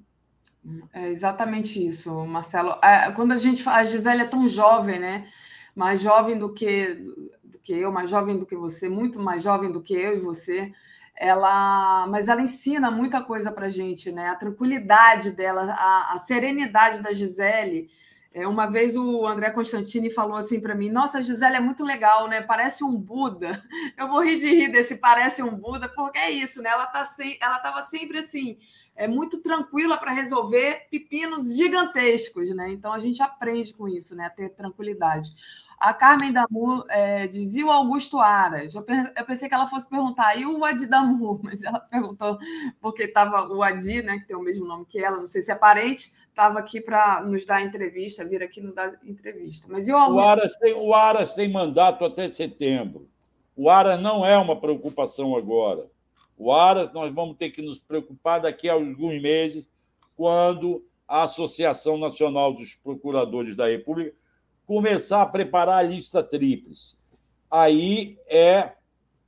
É 0.92 1.08
exatamente 1.08 1.84
isso, 1.84 2.12
Marcelo. 2.26 2.78
É, 2.82 3.10
quando 3.12 3.32
a 3.32 3.36
gente 3.36 3.68
a 3.68 3.84
Gisele 3.84 4.22
é 4.22 4.26
tão 4.26 4.48
jovem, 4.48 4.98
né? 4.98 5.28
Mais 5.74 6.00
jovem 6.00 6.38
do 6.38 6.52
que, 6.52 6.94
do 7.42 7.58
que 7.58 7.72
eu, 7.72 7.92
mais 7.92 8.08
jovem 8.08 8.38
do 8.38 8.46
que 8.46 8.56
você, 8.56 8.88
muito 8.88 9.20
mais 9.20 9.42
jovem 9.42 9.70
do 9.70 9.82
que 9.82 9.94
eu 9.94 10.16
e 10.16 10.20
você 10.20 10.72
ela, 11.16 12.06
mas 12.08 12.28
ela 12.28 12.42
ensina 12.42 12.90
muita 12.90 13.22
coisa 13.22 13.52
para 13.52 13.68
gente, 13.68 14.10
né? 14.10 14.28
A 14.28 14.34
tranquilidade 14.34 15.30
dela, 15.30 15.72
a, 15.72 16.14
a 16.14 16.18
serenidade 16.18 17.00
da 17.00 17.12
Gisele. 17.12 17.88
É, 18.34 18.48
uma 18.48 18.66
vez 18.66 18.96
o 18.96 19.24
André 19.24 19.48
Constantini 19.52 20.10
falou 20.10 20.36
assim 20.36 20.60
para 20.60 20.74
mim: 20.74 20.90
Nossa, 20.90 21.18
a 21.18 21.20
Gisele 21.20 21.54
é 21.54 21.60
muito 21.60 21.84
legal, 21.84 22.26
né? 22.26 22.42
Parece 22.42 22.82
um 22.82 22.96
Buda. 22.96 23.62
Eu 23.96 24.08
morri 24.08 24.36
de 24.36 24.48
rir 24.48 24.72
desse 24.72 24.96
parece 24.96 25.40
um 25.40 25.54
Buda, 25.54 25.88
porque 25.88 26.18
é 26.18 26.30
isso, 26.32 26.60
né? 26.60 26.70
Ela 26.70 26.86
tá 26.86 27.04
sem, 27.04 27.38
ela 27.40 27.58
estava 27.58 27.80
sempre 27.80 28.18
assim, 28.18 28.58
é 28.96 29.06
muito 29.06 29.40
tranquila 29.40 29.96
para 29.96 30.10
resolver 30.10 30.88
pepinos 30.90 31.54
gigantescos, 31.56 32.50
né? 32.56 32.72
Então 32.72 32.92
a 32.92 32.98
gente 32.98 33.22
aprende 33.22 33.72
com 33.72 33.86
isso, 33.88 34.16
né? 34.16 34.26
A 34.26 34.30
ter 34.30 34.48
tranquilidade. 34.48 35.32
A 35.78 35.92
Carmen 35.92 36.32
Damu 36.32 36.84
é, 36.88 37.28
diz, 37.28 37.54
e 37.54 37.62
o 37.62 37.70
Augusto 37.70 38.18
Aras? 38.18 38.74
Eu, 38.74 38.84
eu, 39.16 39.24
pensei 39.24 39.48
que 39.48 39.54
ela 39.54 39.66
fosse 39.66 39.88
perguntar, 39.88 40.34
e 40.34 40.46
o 40.46 40.64
Adi 40.64 40.86
Damu? 40.86 41.38
Mas 41.44 41.62
ela 41.62 41.78
perguntou 41.78 42.38
porque 42.80 43.04
estava 43.04 43.48
o 43.48 43.62
Adi, 43.62 44.02
né, 44.02 44.18
que 44.18 44.26
tem 44.26 44.36
o 44.36 44.42
mesmo 44.42 44.66
nome 44.66 44.86
que 44.86 44.98
ela, 44.98 45.18
não 45.18 45.26
sei 45.26 45.42
se 45.42 45.52
é 45.52 45.54
parente, 45.54 46.12
estava 46.34 46.58
aqui 46.58 46.80
para 46.80 47.22
nos 47.22 47.46
dar 47.46 47.62
entrevista, 47.62 48.24
vir 48.24 48.42
aqui 48.42 48.60
nos 48.60 48.74
dar 48.74 48.98
entrevista. 49.04 49.68
Mas 49.70 49.86
e 49.86 49.92
o 49.92 49.96
Augusto? 49.96 50.26
O 50.26 50.28
Aras, 50.28 50.56
tem, 50.56 50.74
o 50.74 50.92
Aras 50.92 51.34
tem 51.34 51.48
mandato 51.48 52.04
até 52.04 52.28
setembro. 52.28 53.06
O 53.56 53.70
Aras 53.70 54.00
não 54.00 54.26
é 54.26 54.36
uma 54.36 54.60
preocupação 54.60 55.36
agora. 55.36 55.86
O 56.36 56.52
Aras 56.52 56.92
nós 56.92 57.14
vamos 57.14 57.36
ter 57.36 57.50
que 57.50 57.62
nos 57.62 57.78
preocupar 57.78 58.40
daqui 58.40 58.68
a 58.68 58.72
alguns 58.72 59.22
meses, 59.22 59.70
quando 60.16 60.84
a 61.06 61.22
Associação 61.22 61.96
Nacional 61.96 62.52
dos 62.52 62.74
Procuradores 62.74 63.54
da 63.54 63.68
República 63.68 64.12
começar 64.66 65.22
a 65.22 65.26
preparar 65.26 65.84
a 65.84 65.88
lista 65.88 66.20
tríplice. 66.20 66.96
Aí 67.48 68.18
é 68.26 68.72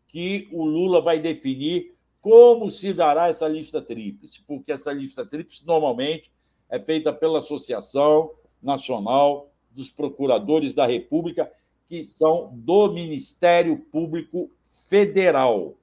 que 0.09 0.49
o 0.51 0.65
Lula 0.65 1.01
vai 1.01 1.20
definir 1.20 1.94
como 2.20 2.68
se 2.68 2.93
dará 2.93 3.28
essa 3.28 3.47
lista 3.47 3.81
tríplice, 3.81 4.43
porque 4.44 4.73
essa 4.73 4.93
lista 4.93 5.25
tríplice 5.25 5.65
normalmente 5.65 6.33
é 6.69 6.81
feita 6.81 7.12
pela 7.12 7.39
Associação 7.39 8.31
Nacional 8.62 9.51
dos 9.70 9.91
Procuradores 9.91 10.75
da 10.75 10.86
República, 10.86 11.51
que 11.86 12.05
são 12.05 12.51
do 12.55 12.93
Ministério 12.93 13.78
Público 13.78 14.51
Federal. 14.89 15.75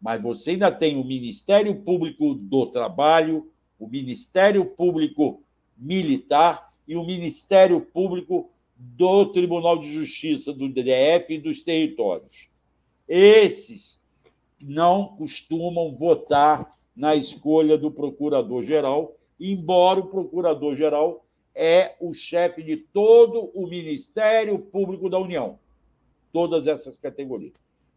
Mas 0.00 0.22
você 0.22 0.52
ainda 0.52 0.70
tem 0.70 0.96
o 0.96 1.04
Ministério 1.04 1.74
Público 1.82 2.34
do 2.34 2.66
Trabalho, 2.66 3.50
o 3.78 3.86
Ministério 3.86 4.64
Público 4.64 5.42
Militar 5.76 6.72
e 6.86 6.96
o 6.96 7.04
Ministério 7.04 7.80
Público 7.80 8.50
do 8.76 9.26
Tribunal 9.26 9.78
de 9.78 9.90
Justiça 9.90 10.52
do 10.52 10.68
DF 10.68 11.34
e 11.34 11.38
dos 11.38 11.62
territórios. 11.62 12.48
Esses 13.08 14.00
não 14.60 15.16
costumam 15.16 15.94
votar 15.96 16.68
na 16.94 17.14
escolha 17.14 17.76
do 17.76 17.90
procurador-geral, 17.90 19.15
embora 19.38 20.00
o 20.00 20.06
procurador-geral 20.06 21.24
é 21.54 21.96
o 22.00 22.12
chefe 22.12 22.62
de 22.62 22.76
todo 22.76 23.50
o 23.54 23.66
Ministério 23.66 24.58
Público 24.58 25.08
da 25.08 25.18
União, 25.18 25.58
todas 26.32 26.66
essas 26.66 26.98
categorias. 26.98 27.54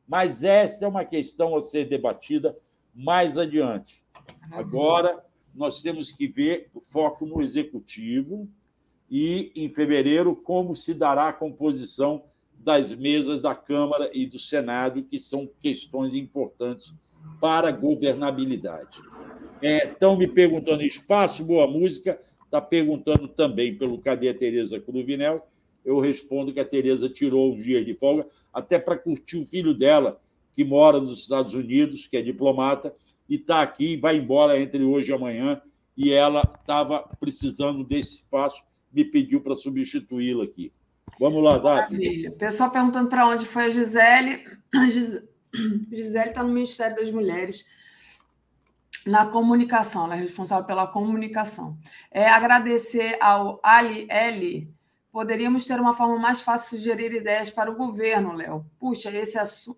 Mas 0.08 0.44
esta 0.44 0.86
é 0.86 0.88
uma 0.88 1.06
questão 1.06 1.56
a 1.56 1.62
ser 1.62 1.86
debatida 1.86 2.58
mais 2.96 3.38
adiante. 3.38 4.04
Agora, 4.52 5.24
nós 5.54 5.82
temos 5.82 6.12
que 6.12 6.28
ver 6.28 6.70
o 6.74 6.80
foco 6.80 7.26
no 7.26 7.42
executivo, 7.42 8.48
e, 9.10 9.52
em 9.56 9.68
fevereiro, 9.70 10.36
como 10.36 10.76
se 10.76 10.94
dará 10.94 11.30
a 11.30 11.34
composição 11.34 12.24
das 12.54 12.94
mesas 12.94 13.42
da 13.42 13.56
Câmara 13.56 14.10
e 14.14 14.26
do 14.26 14.38
Senado, 14.38 15.02
que 15.02 15.18
são 15.18 15.50
questões 15.62 16.14
importantes 16.14 16.94
para 17.40 17.70
a 17.70 17.72
governabilidade. 17.72 19.02
Estão 19.62 20.14
é, 20.14 20.18
me 20.18 20.28
perguntando 20.28 20.82
espaço, 20.82 21.44
boa 21.44 21.68
música, 21.68 22.20
está 22.46 22.62
perguntando 22.62 23.28
também 23.28 23.76
pelo 23.76 24.00
cadê 24.00 24.30
a 24.30 24.34
Tereza 24.34 24.80
Cruvinel. 24.80 25.48
Eu 25.86 26.00
respondo 26.00 26.54
que 26.54 26.60
a 26.60 26.66
Tereza 26.66 27.10
tirou 27.10 27.54
um 27.54 27.58
dia 27.58 27.84
de 27.84 27.94
folga, 27.94 28.28
até 28.54 28.80
para 28.80 28.98
curtir 28.98 29.38
o 29.38 29.46
filho 29.46 29.74
dela, 29.74 30.20
que 30.54 30.64
mora 30.64 31.00
nos 31.00 31.20
Estados 31.20 31.54
Unidos, 31.54 32.08
que 32.08 32.18
é 32.18 32.22
diplomata, 32.22 32.94
e 33.30 33.36
está 33.36 33.62
aqui, 33.62 33.96
vai 33.98 34.18
embora 34.18 34.60
entre 34.60 34.84
hoje 34.84 35.12
e 35.12 35.16
amanhã, 35.16 35.62
e 35.96 36.12
ela 36.12 36.42
estava 36.42 37.02
precisando 37.20 37.84
desse 37.84 38.16
espaço 38.18 38.64
me 38.92 39.06
pediu 39.06 39.42
para 39.42 39.56
substituí-la 39.56 40.44
aqui. 40.44 40.72
Vamos 41.20 41.44
lá, 41.44 41.58
Daphne. 41.58 42.30
Pessoal 42.32 42.72
perguntando 42.72 43.10
para 43.10 43.28
onde 43.28 43.46
foi 43.46 43.64
a 43.64 43.70
Gisele. 43.70 44.46
Gisele 45.92 46.30
está 46.30 46.44
no 46.44 46.54
Ministério 46.54 46.96
das 46.96 47.12
Mulheres. 47.12 47.66
Na 49.06 49.26
comunicação, 49.26 50.06
ela 50.06 50.16
é 50.16 50.20
responsável 50.20 50.66
pela 50.66 50.88
comunicação. 50.88 51.78
É 52.12 52.30
agradecer 52.30 53.18
ao 53.22 53.60
Ali 53.64 54.06
L. 54.10 54.74
Poderíamos 55.12 55.66
ter 55.66 55.80
uma 55.80 55.94
forma 55.94 56.20
mais 56.20 56.42
fácil 56.42 56.78
de 56.78 56.84
sugerir 56.84 57.14
ideias 57.14 57.50
para 57.50 57.72
o 57.72 57.76
governo, 57.76 58.34
Léo. 58.34 58.66
Puxa 58.80 59.10
esse, 59.12 59.38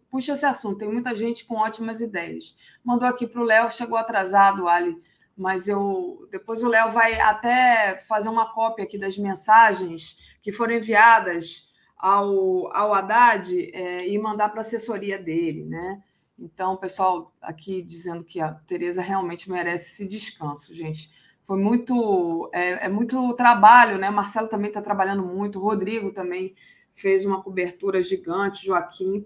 puxa 0.09 0.33
esse 0.33 0.45
assunto, 0.45 0.79
tem 0.79 0.91
muita 0.91 1.15
gente 1.15 1.45
com 1.45 1.55
ótimas 1.55 2.01
ideias. 2.01 2.55
Mandou 2.83 3.07
aqui 3.07 3.25
para 3.25 3.41
o 3.41 3.45
Léo, 3.45 3.71
chegou 3.71 3.97
atrasado, 3.97 4.67
Ali, 4.67 5.01
mas 5.37 5.67
eu 5.67 6.27
depois 6.29 6.61
o 6.63 6.67
Léo 6.67 6.91
vai 6.91 7.19
até 7.19 7.99
fazer 8.07 8.27
uma 8.27 8.53
cópia 8.53 8.83
aqui 8.83 8.97
das 8.97 9.17
mensagens 9.17 10.17
que 10.41 10.51
foram 10.51 10.73
enviadas 10.73 11.71
ao, 11.97 12.75
ao 12.75 12.93
Haddad 12.93 13.53
é, 13.73 14.07
e 14.07 14.17
mandar 14.17 14.49
para 14.49 14.59
a 14.59 14.65
assessoria 14.65 15.17
dele, 15.17 15.63
né? 15.65 16.01
Então, 16.41 16.75
pessoal 16.75 17.31
aqui 17.39 17.83
dizendo 17.83 18.23
que 18.23 18.41
a 18.41 18.51
Tereza 18.51 18.99
realmente 18.99 19.49
merece 19.49 19.91
esse 19.91 20.07
descanso, 20.07 20.73
gente. 20.73 21.11
Foi 21.45 21.55
muito, 21.59 22.49
é, 22.51 22.87
é 22.87 22.89
muito 22.89 23.31
trabalho, 23.33 23.99
né? 23.99 24.09
Marcelo 24.09 24.47
também 24.47 24.69
está 24.69 24.81
trabalhando 24.81 25.23
muito, 25.23 25.59
o 25.59 25.61
Rodrigo 25.61 26.11
também 26.11 26.55
fez 26.93 27.25
uma 27.27 27.43
cobertura 27.43 28.01
gigante, 28.01 28.65
Joaquim. 28.65 29.23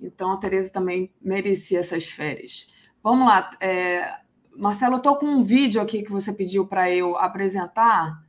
Então, 0.00 0.30
a 0.30 0.36
Tereza 0.36 0.72
também 0.72 1.12
merecia 1.20 1.80
essas 1.80 2.08
férias. 2.08 2.68
Vamos 3.02 3.26
lá. 3.26 3.50
É, 3.60 4.18
Marcelo, 4.56 4.94
eu 4.94 4.98
estou 4.98 5.16
com 5.16 5.26
um 5.26 5.42
vídeo 5.42 5.82
aqui 5.82 6.04
que 6.04 6.12
você 6.12 6.32
pediu 6.32 6.68
para 6.68 6.88
eu 6.88 7.16
apresentar. 7.16 8.24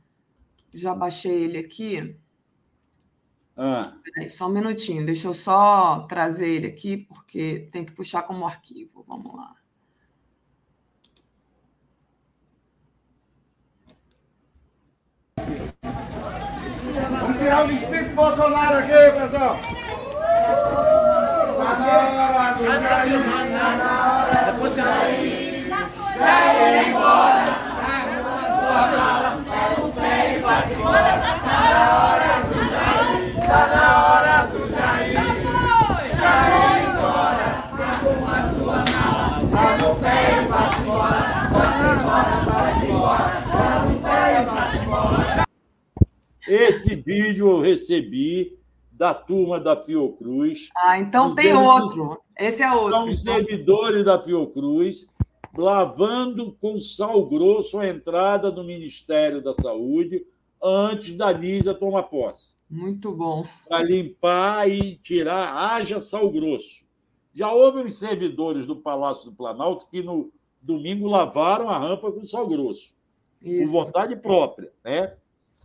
Já 0.74 0.92
baixei 0.92 1.44
ele 1.44 1.58
aqui. 1.58 2.18
Ah. 3.56 3.90
Peraí, 4.04 4.28
só 4.28 4.46
um 4.46 4.50
minutinho, 4.50 5.06
deixa 5.06 5.28
eu 5.28 5.34
só 5.34 6.00
trazer 6.00 6.48
ele 6.48 6.66
aqui, 6.66 6.96
porque 6.98 7.68
tem 7.72 7.84
que 7.84 7.92
puxar 7.92 8.22
como 8.22 8.46
arquivo. 8.46 9.02
Vamos 9.08 9.34
lá. 9.34 9.52
Vamos 17.20 17.38
tirar 17.38 17.66
o 17.66 17.72
espírito 17.72 18.14
Bolsonaro 18.14 18.78
aqui, 18.78 18.92
pessoal. 19.18 19.56
Tá 21.56 21.70
na 21.78 22.30
hora 22.30 22.54
do 22.56 22.64
Jair, 22.64 23.24
tá 23.24 23.70
na 23.76 23.92
hora 24.12 24.52
do 24.52 24.66
Jair. 24.74 25.66
Jair 26.18 26.88
embora. 26.88 27.46
Sua 28.46 28.82
mala, 28.96 29.30
sai 29.42 29.72
o 29.82 29.92
pé 29.92 30.36
e 30.36 30.38
vai 30.40 30.72
embora. 30.72 31.14
Tá 31.20 31.60
na 31.70 31.82
hora 32.04 32.32
do 32.44 32.45
Tá 33.46 33.68
na 33.68 33.86
hora 34.04 34.46
do 34.46 34.58
Jair. 34.68 35.14
Jair 36.18 36.90
embora. 36.90 37.46
Arruma 37.78 38.36
sua 38.52 38.78
mala. 38.90 39.40
Sai 39.46 39.78
pé 40.00 40.18
e 40.32 40.48
vai 40.48 40.66
embora. 40.80 41.22
Vai 41.52 41.94
embora, 41.94 42.34
vai 42.44 42.88
embora. 42.90 43.26
Sai 43.52 43.88
no 43.88 43.94
pé 44.02 44.20
e 44.32 44.44
vai 44.44 44.84
embora. 44.84 45.44
Esse 46.48 46.96
vídeo 46.96 47.48
eu 47.48 47.60
recebi 47.60 48.56
da 48.90 49.14
turma 49.14 49.60
da 49.60 49.80
Fiocruz. 49.80 50.70
Ah, 50.76 50.98
então 50.98 51.32
tem 51.32 51.54
outro. 51.54 52.20
Esse 52.36 52.64
é 52.64 52.72
outro. 52.72 52.98
São 52.98 53.08
os 53.10 53.22
servidores 53.22 54.04
da 54.04 54.20
Fiocruz 54.20 55.06
lavando 55.56 56.52
com 56.60 56.76
sal 56.78 57.24
grosso 57.28 57.78
a 57.78 57.86
entrada 57.86 58.50
do 58.50 58.64
Ministério 58.64 59.40
da 59.40 59.54
Saúde 59.54 60.26
antes 60.62 61.14
da 61.14 61.32
Nízia 61.32 61.74
tomar 61.74 62.04
posse. 62.04 62.56
Muito 62.68 63.12
bom. 63.12 63.46
Para 63.68 63.84
limpar 63.84 64.68
e 64.68 64.96
tirar, 64.96 65.56
haja 65.56 66.00
sal 66.00 66.30
grosso. 66.30 66.84
Já 67.32 67.52
houve 67.52 67.82
os 67.82 67.98
servidores 67.98 68.66
do 68.66 68.76
Palácio 68.76 69.30
do 69.30 69.36
Planalto 69.36 69.88
que 69.90 70.02
no 70.02 70.32
domingo 70.60 71.06
lavaram 71.06 71.68
a 71.68 71.78
rampa 71.78 72.10
com 72.10 72.24
sal 72.24 72.48
grosso, 72.48 72.96
isso. 73.42 73.72
por 73.72 73.84
vontade 73.84 74.16
própria, 74.16 74.72
né? 74.84 75.14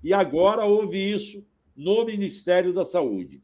E 0.03 0.13
agora 0.13 0.65
houve 0.65 0.97
isso 0.97 1.45
no 1.75 2.05
Ministério 2.05 2.73
da 2.73 2.85
Saúde. 2.85 3.41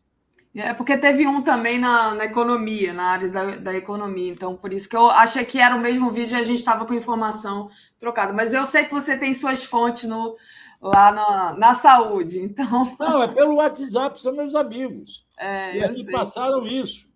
É 0.56 0.74
porque 0.74 0.98
teve 0.98 1.28
um 1.28 1.44
também 1.44 1.78
na, 1.78 2.16
na 2.16 2.26
economia, 2.26 2.92
na 2.92 3.04
área 3.12 3.30
da, 3.30 3.58
da, 3.58 3.74
economia. 3.76 4.32
Então, 4.32 4.56
por 4.56 4.74
isso 4.74 4.90
que 4.90 4.96
eu 4.96 5.08
achei 5.08 5.46
que 5.46 5.60
era 5.60 5.76
o 5.76 5.80
mesmo 5.80 6.12
vídeo 6.12 6.36
e 6.36 6.40
a 6.40 6.44
gente 6.44 6.58
estava 6.58 6.84
com 6.84 6.96
informação 6.96 7.70
trocada. 8.00 8.34
Mas 8.34 8.54
eu 8.54 8.66
sei 8.66 8.86
que 8.86 8.94
você 8.94 9.16
tem 9.16 9.34
suas 9.34 9.64
fontes 9.64 10.10
no, 10.10 10.36
lá 10.82 11.12
na, 11.12 11.54
na 11.58 11.74
saúde. 11.74 12.40
Então. 12.40 12.96
Não, 13.00 13.24
é 13.24 13.28
pelo 13.28 13.56
WhatsApp, 13.56 14.20
são 14.20 14.36
meus 14.36 14.56
amigos. 14.56 15.26
É, 15.38 15.78
e 15.78 15.84
aqui 15.84 16.04
sei. 16.04 16.14
passaram 16.14 16.66
isso. 16.66 17.08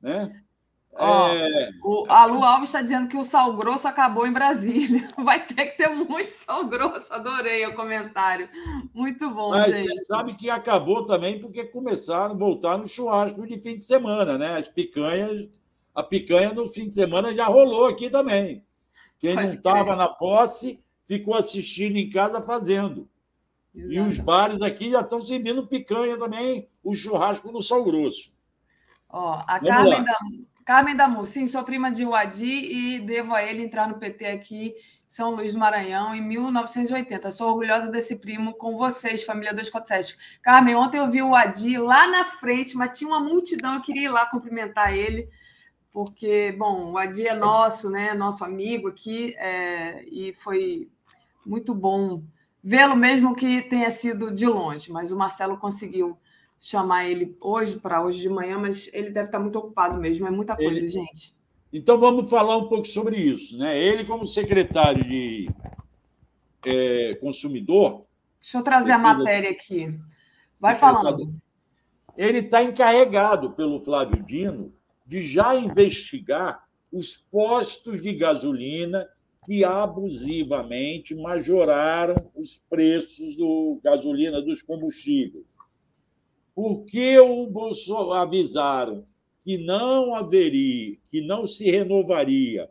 Né? 0.00 0.42
Ó, 0.92 1.28
é... 1.28 1.70
o, 1.84 2.06
a 2.08 2.24
Lu 2.24 2.42
Alves 2.42 2.68
está 2.68 2.82
dizendo 2.82 3.08
que 3.08 3.16
o 3.16 3.22
sal 3.22 3.56
grosso 3.56 3.86
acabou 3.86 4.26
em 4.26 4.32
Brasília. 4.32 5.08
Vai 5.16 5.46
ter 5.46 5.66
que 5.66 5.76
ter 5.76 5.88
muito 5.88 6.30
sal 6.30 6.66
grosso. 6.66 7.12
Adorei 7.14 7.64
o 7.66 7.74
comentário. 7.74 8.48
Muito 8.92 9.30
bom. 9.30 9.50
Mas 9.50 9.76
gente. 9.76 9.88
você 9.88 10.04
sabe 10.04 10.34
que 10.34 10.50
acabou 10.50 11.06
também 11.06 11.38
porque 11.38 11.64
começaram 11.64 12.34
a 12.34 12.38
voltar 12.38 12.76
no 12.76 12.88
churrasco 12.88 13.46
de 13.46 13.58
fim 13.60 13.76
de 13.76 13.84
semana, 13.84 14.36
né? 14.36 14.58
As 14.58 14.68
picanhas, 14.68 15.48
a 15.94 16.02
picanha 16.02 16.52
no 16.52 16.66
fim 16.66 16.88
de 16.88 16.94
semana 16.94 17.34
já 17.34 17.46
rolou 17.46 17.86
aqui 17.86 18.10
também. 18.10 18.64
Quem 19.18 19.34
Pode 19.34 19.46
não 19.46 19.54
estava 19.54 19.94
na 19.94 20.08
posse 20.08 20.82
ficou 21.10 21.34
assistindo 21.34 21.96
em 21.96 22.08
casa 22.08 22.40
fazendo. 22.40 23.08
Exato. 23.74 23.92
E 23.92 24.00
os 24.00 24.18
bares 24.20 24.62
aqui 24.62 24.92
já 24.92 25.00
estão 25.00 25.20
servindo 25.20 25.66
picanha 25.66 26.16
também, 26.16 26.68
o 26.84 26.94
churrasco 26.94 27.50
no 27.50 27.60
sal 27.60 27.82
grosso. 27.82 28.32
Ó, 29.08 29.42
a 29.44 29.58
Carmen 29.58 30.04
da, 30.04 30.18
Carmen 30.64 30.96
Damu, 30.96 31.26
sim, 31.26 31.48
sou 31.48 31.64
prima 31.64 31.90
de 31.90 32.04
Wadi 32.04 32.44
e 32.44 33.00
devo 33.00 33.34
a 33.34 33.42
ele 33.42 33.64
entrar 33.64 33.88
no 33.88 33.98
PT 33.98 34.24
aqui 34.26 34.72
São 35.08 35.34
Luís 35.34 35.52
do 35.52 35.58
Maranhão 35.58 36.14
em 36.14 36.22
1980. 36.22 37.28
Sou 37.32 37.48
orgulhosa 37.48 37.90
desse 37.90 38.20
primo 38.20 38.54
com 38.54 38.76
vocês, 38.76 39.24
família 39.24 39.52
247. 39.52 40.16
Carmen, 40.40 40.76
ontem 40.76 40.98
eu 40.98 41.10
vi 41.10 41.22
o 41.22 41.30
Wadi 41.30 41.76
lá 41.76 42.06
na 42.06 42.22
frente, 42.22 42.76
mas 42.76 42.96
tinha 42.96 43.08
uma 43.08 43.18
multidão, 43.18 43.74
eu 43.74 43.82
queria 43.82 44.04
ir 44.04 44.12
lá 44.12 44.26
cumprimentar 44.26 44.94
ele 44.94 45.28
porque, 45.92 46.52
bom, 46.52 46.92
o 46.92 46.98
Adi 46.98 47.26
é 47.26 47.34
nosso, 47.34 47.90
né? 47.90 48.14
Nosso 48.14 48.44
amigo 48.44 48.88
aqui, 48.88 49.34
é, 49.36 50.04
e 50.04 50.32
foi 50.34 50.88
muito 51.44 51.74
bom 51.74 52.22
vê-lo, 52.62 52.94
mesmo 52.94 53.34
que 53.34 53.62
tenha 53.62 53.90
sido 53.90 54.34
de 54.34 54.46
longe, 54.46 54.92
mas 54.92 55.10
o 55.10 55.16
Marcelo 55.16 55.56
conseguiu 55.56 56.16
chamar 56.58 57.06
ele 57.06 57.36
hoje 57.40 57.76
para 57.76 58.04
hoje 58.04 58.20
de 58.20 58.28
manhã, 58.28 58.58
mas 58.58 58.90
ele 58.92 59.10
deve 59.10 59.28
estar 59.28 59.38
muito 59.38 59.58
ocupado 59.58 59.98
mesmo, 59.98 60.26
é 60.26 60.30
muita 60.30 60.54
coisa, 60.54 60.78
ele... 60.78 60.88
gente. 60.88 61.34
Então 61.72 61.98
vamos 61.98 62.28
falar 62.28 62.56
um 62.56 62.68
pouco 62.68 62.86
sobre 62.86 63.16
isso, 63.16 63.56
né? 63.56 63.78
Ele, 63.78 64.04
como 64.04 64.26
secretário 64.26 65.04
de 65.04 65.44
é, 66.66 67.14
consumidor. 67.14 68.04
Deixa 68.40 68.58
eu 68.58 68.62
trazer 68.62 68.92
a 68.92 68.98
matéria 68.98 69.50
aqui. 69.50 69.98
Vai 70.60 70.74
falando. 70.74 71.32
Ele 72.16 72.38
está 72.38 72.62
encarregado 72.62 73.52
pelo 73.52 73.80
Flávio 73.80 74.22
Dino 74.24 74.74
de 75.06 75.22
já 75.22 75.54
investigar 75.54 76.64
os 76.92 77.16
postos 77.16 78.02
de 78.02 78.12
gasolina 78.14 79.08
que 79.46 79.64
abusivamente 79.64 81.14
majoraram 81.14 82.30
os 82.34 82.60
preços 82.68 83.36
do 83.36 83.80
gasolina 83.82 84.40
dos 84.40 84.62
combustíveis. 84.62 85.56
Porque 86.54 87.18
o 87.18 87.46
Bolsonaro 87.46 88.12
avisaram 88.12 89.04
que 89.44 89.56
não 89.58 90.14
haveria, 90.14 90.96
que 91.10 91.20
não 91.22 91.46
se 91.46 91.70
renovaria 91.70 92.70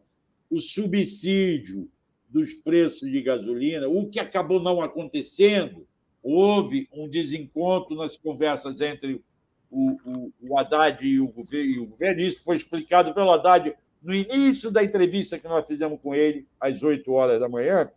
o 0.50 0.60
subsídio 0.60 1.90
dos 2.30 2.54
preços 2.54 3.10
de 3.10 3.22
gasolina, 3.22 3.88
o 3.88 4.08
que 4.10 4.20
acabou 4.20 4.60
não 4.60 4.82
acontecendo. 4.82 5.88
Houve 6.22 6.88
um 6.94 7.10
desencontro 7.10 7.96
nas 7.96 8.16
conversas 8.16 8.82
entre 8.82 9.22
o, 9.72 9.98
o, 10.06 10.32
o 10.42 10.60
Haddad 10.60 11.04
e 11.04 11.20
o, 11.20 11.30
governo, 11.30 11.72
e 11.72 11.80
o 11.80 11.88
governo. 11.88 12.22
Isso 12.22 12.44
foi 12.44 12.58
explicado 12.58 13.14
pelo 13.14 13.32
Haddad 13.32 13.76
no 14.02 14.14
início 14.14 14.72
da 14.72 14.84
entrevista 14.84 15.40
que 15.40 15.48
nós 15.48 15.68
fizemos 15.68 16.00
com 16.02 16.16
ele, 16.16 16.48
às 16.60 16.82
8 16.82 17.12
horas 17.12 17.40
da 17.40 17.50
manhã. 17.50 17.92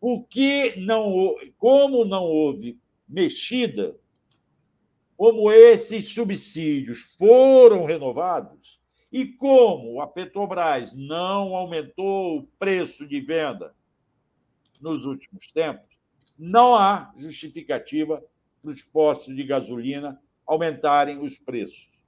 Porque 0.00 0.74
não, 0.78 1.36
como 1.58 2.04
não 2.04 2.24
houve 2.24 2.80
mexida, 3.08 3.96
como 5.16 5.52
esses 5.52 6.08
subsídios 6.12 7.14
foram 7.18 7.84
renovados 7.84 8.80
e 9.12 9.26
como 9.26 10.00
a 10.00 10.06
Petrobras 10.06 10.96
não 10.96 11.54
aumentou 11.54 12.38
o 12.38 12.42
preço 12.58 13.06
de 13.06 13.20
venda 13.20 13.74
nos 14.80 15.04
últimos 15.04 15.52
tempos, 15.52 15.96
não 16.36 16.74
há 16.74 17.12
justificativa 17.16 18.24
para 18.60 18.70
os 18.70 18.82
postos 18.82 19.36
de 19.36 19.44
gasolina 19.44 20.20
aumentarem 20.46 21.18
os 21.18 21.38
preços. 21.38 22.01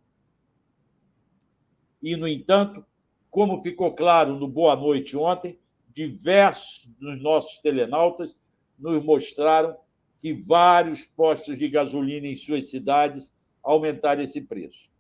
E, 2.05 2.17
no 2.17 2.29
entanto, 2.29 2.85
como 3.31 3.63
ficou 3.63 3.95
claro 3.95 4.39
no 4.39 4.47
Boa 4.47 4.77
Noite 4.77 5.17
ontem, 5.17 5.59
diversos 5.91 6.85
dos 7.01 7.19
nossos 7.23 7.57
telenautas 7.63 8.37
nos 8.79 9.03
mostraram 9.03 9.75
que 10.21 10.35
vários 10.35 11.07
postos 11.07 11.59
de 11.59 11.67
gasolina 11.67 12.27
em 12.27 12.37
suas 12.37 12.69
cidades 12.69 13.35
aumentaram 13.63 14.23
esse 14.23 14.43
preço. 14.43 14.91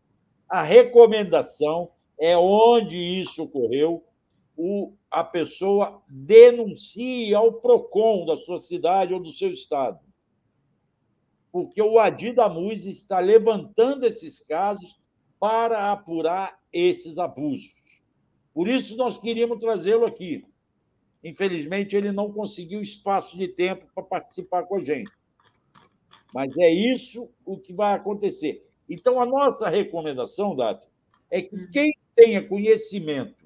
A 0.48 0.62
recomendação 0.62 1.90
é 2.18 2.38
onde 2.38 2.96
isso 2.96 3.42
ocorreu 3.42 4.02
o, 4.56 4.94
a 5.10 5.22
pessoa 5.22 6.02
denuncie 6.08 7.34
ao 7.34 7.52
PROCON 7.52 8.24
da 8.24 8.38
sua 8.38 8.58
cidade 8.58 9.12
ou 9.12 9.20
do 9.20 9.30
seu 9.30 9.50
estado. 9.50 10.00
Porque 11.52 11.82
o 11.82 11.98
Adi 11.98 12.32
da 12.32 12.48
Muz 12.48 12.86
está 12.86 13.18
levantando 13.18 14.06
esses 14.06 14.38
casos 14.38 14.98
para 15.38 15.92
apurar 15.92 16.63
esses 16.74 17.16
abusos. 17.18 17.74
Por 18.52 18.68
isso, 18.68 18.96
nós 18.96 19.16
queríamos 19.16 19.58
trazê-lo 19.58 20.04
aqui. 20.04 20.44
Infelizmente, 21.22 21.96
ele 21.96 22.12
não 22.12 22.30
conseguiu 22.30 22.80
espaço 22.80 23.38
de 23.38 23.48
tempo 23.48 23.86
para 23.94 24.04
participar 24.04 24.64
com 24.64 24.76
a 24.76 24.82
gente. 24.82 25.10
Mas 26.34 26.54
é 26.58 26.70
isso 26.70 27.30
o 27.44 27.56
que 27.56 27.72
vai 27.72 27.94
acontecer. 27.94 28.68
Então, 28.88 29.20
a 29.20 29.24
nossa 29.24 29.68
recomendação, 29.68 30.54
Davi, 30.54 30.84
é 31.30 31.40
que 31.40 31.56
hum. 31.56 31.68
quem 31.72 31.92
tenha 32.14 32.46
conhecimento 32.46 33.44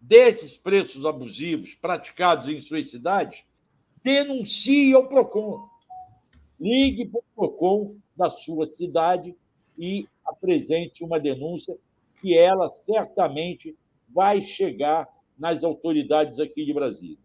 desses 0.00 0.56
preços 0.56 1.04
abusivos 1.04 1.74
praticados 1.74 2.48
em 2.48 2.58
suas 2.60 2.90
cidades, 2.90 3.44
denuncie 4.02 4.92
ao 4.92 5.08
PROCON. 5.08 5.68
Ligue 6.58 7.06
para 7.06 7.20
o 7.20 7.24
PROCON 7.34 7.96
da 8.16 8.28
sua 8.28 8.66
cidade 8.66 9.36
e 9.78 10.08
apresente 10.40 11.04
uma 11.04 11.20
denúncia 11.20 11.76
que 12.20 12.36
ela 12.36 12.68
certamente 12.68 13.76
vai 14.08 14.40
chegar 14.40 15.06
nas 15.38 15.62
autoridades 15.62 16.40
aqui 16.40 16.64
de 16.64 16.74
Brasília. 16.74 17.18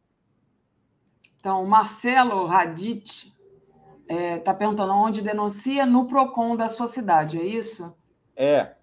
Então, 1.39 1.65
Marcelo 1.65 2.45
Radit 2.45 3.33
está 4.01 4.13
é, 4.13 4.39
tá 4.39 4.53
perguntando 4.53 4.93
onde 4.93 5.21
denuncia 5.21 5.85
no 5.85 6.07
PROCON 6.07 6.55
da 6.55 6.67
sua 6.67 6.87
cidade, 6.87 7.39
é 7.39 7.45
isso? 7.45 7.95
É, 8.35 8.75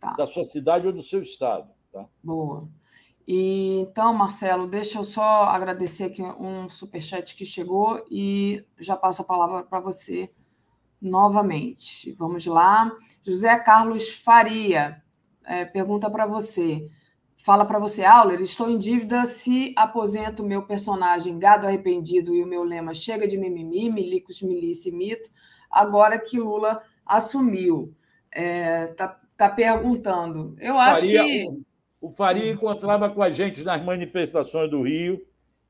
tá. 0.00 0.12
da 0.12 0.26
sua 0.26 0.44
cidade 0.44 0.86
ou 0.86 0.92
do 0.92 1.02
seu 1.02 1.22
estado. 1.22 1.70
Tá? 1.92 2.06
Boa. 2.22 2.68
E, 3.26 3.80
então, 3.80 4.12
Marcelo, 4.12 4.66
deixa 4.66 4.98
eu 4.98 5.04
só 5.04 5.44
agradecer 5.44 6.04
aqui 6.04 6.22
um 6.22 6.68
superchat 6.68 7.36
que 7.36 7.44
chegou 7.44 8.04
e 8.10 8.64
já 8.78 8.96
passo 8.96 9.22
a 9.22 9.24
palavra 9.24 9.62
para 9.62 9.80
você 9.80 10.32
novamente. 11.00 12.12
Vamos 12.12 12.44
lá. 12.46 12.90
José 13.24 13.58
Carlos 13.58 14.10
Faria 14.10 15.02
é, 15.44 15.64
pergunta 15.64 16.10
para 16.10 16.26
você. 16.26 16.86
Fala 17.42 17.64
para 17.64 17.78
você, 17.78 18.04
Auler, 18.04 18.40
estou 18.40 18.70
em 18.70 18.76
dívida 18.76 19.24
se 19.24 19.72
aposento 19.74 20.44
meu 20.44 20.66
personagem 20.66 21.38
gado 21.38 21.66
arrependido 21.66 22.34
e 22.34 22.42
o 22.42 22.46
meu 22.46 22.62
lema 22.62 22.92
chega 22.92 23.26
de 23.26 23.38
mimimi, 23.38 23.90
milicos, 23.90 24.42
milícia 24.42 24.90
e 24.90 24.92
mito, 24.92 25.30
agora 25.70 26.18
que 26.18 26.38
Lula 26.38 26.82
assumiu. 27.04 27.94
É, 28.30 28.88
tá, 28.88 29.18
tá 29.38 29.48
perguntando. 29.48 30.54
Eu 30.60 30.78
acho 30.78 31.00
Faria, 31.00 31.24
que. 31.24 31.48
O 31.98 32.12
Faria 32.12 32.52
encontrava 32.52 33.08
com 33.08 33.22
a 33.22 33.30
gente 33.30 33.64
nas 33.64 33.82
manifestações 33.82 34.70
do 34.70 34.82
Rio, 34.82 35.20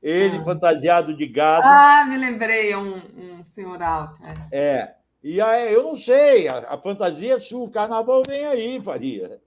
ele 0.01 0.37
ah. 0.37 0.43
fantasiado 0.43 1.15
de 1.15 1.25
gado. 1.25 1.63
Ah, 1.65 2.05
me 2.05 2.17
lembrei, 2.17 2.75
um, 2.75 3.01
um 3.39 3.43
senhor 3.45 3.81
alto. 3.81 4.21
É. 4.51 4.59
é. 4.59 4.95
E 5.23 5.39
aí, 5.39 5.71
eu 5.71 5.83
não 5.83 5.95
sei, 5.95 6.47
a, 6.47 6.59
a 6.59 6.77
fantasia 6.77 7.35
é 7.35 7.39
sua, 7.39 7.67
o 7.67 7.71
carnaval 7.71 8.23
vem 8.27 8.45
aí, 8.45 8.81
Faria. 8.81 9.39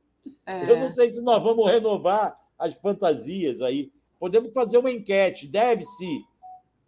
É. 0.46 0.70
Eu 0.70 0.78
não 0.78 0.88
sei 0.88 1.12
se 1.12 1.22
nós 1.22 1.42
vamos 1.42 1.68
renovar 1.70 2.38
as 2.58 2.78
fantasias 2.78 3.60
aí. 3.60 3.92
Podemos 4.18 4.54
fazer 4.54 4.78
uma 4.78 4.90
enquete. 4.90 5.48
Deve-se 5.48 6.24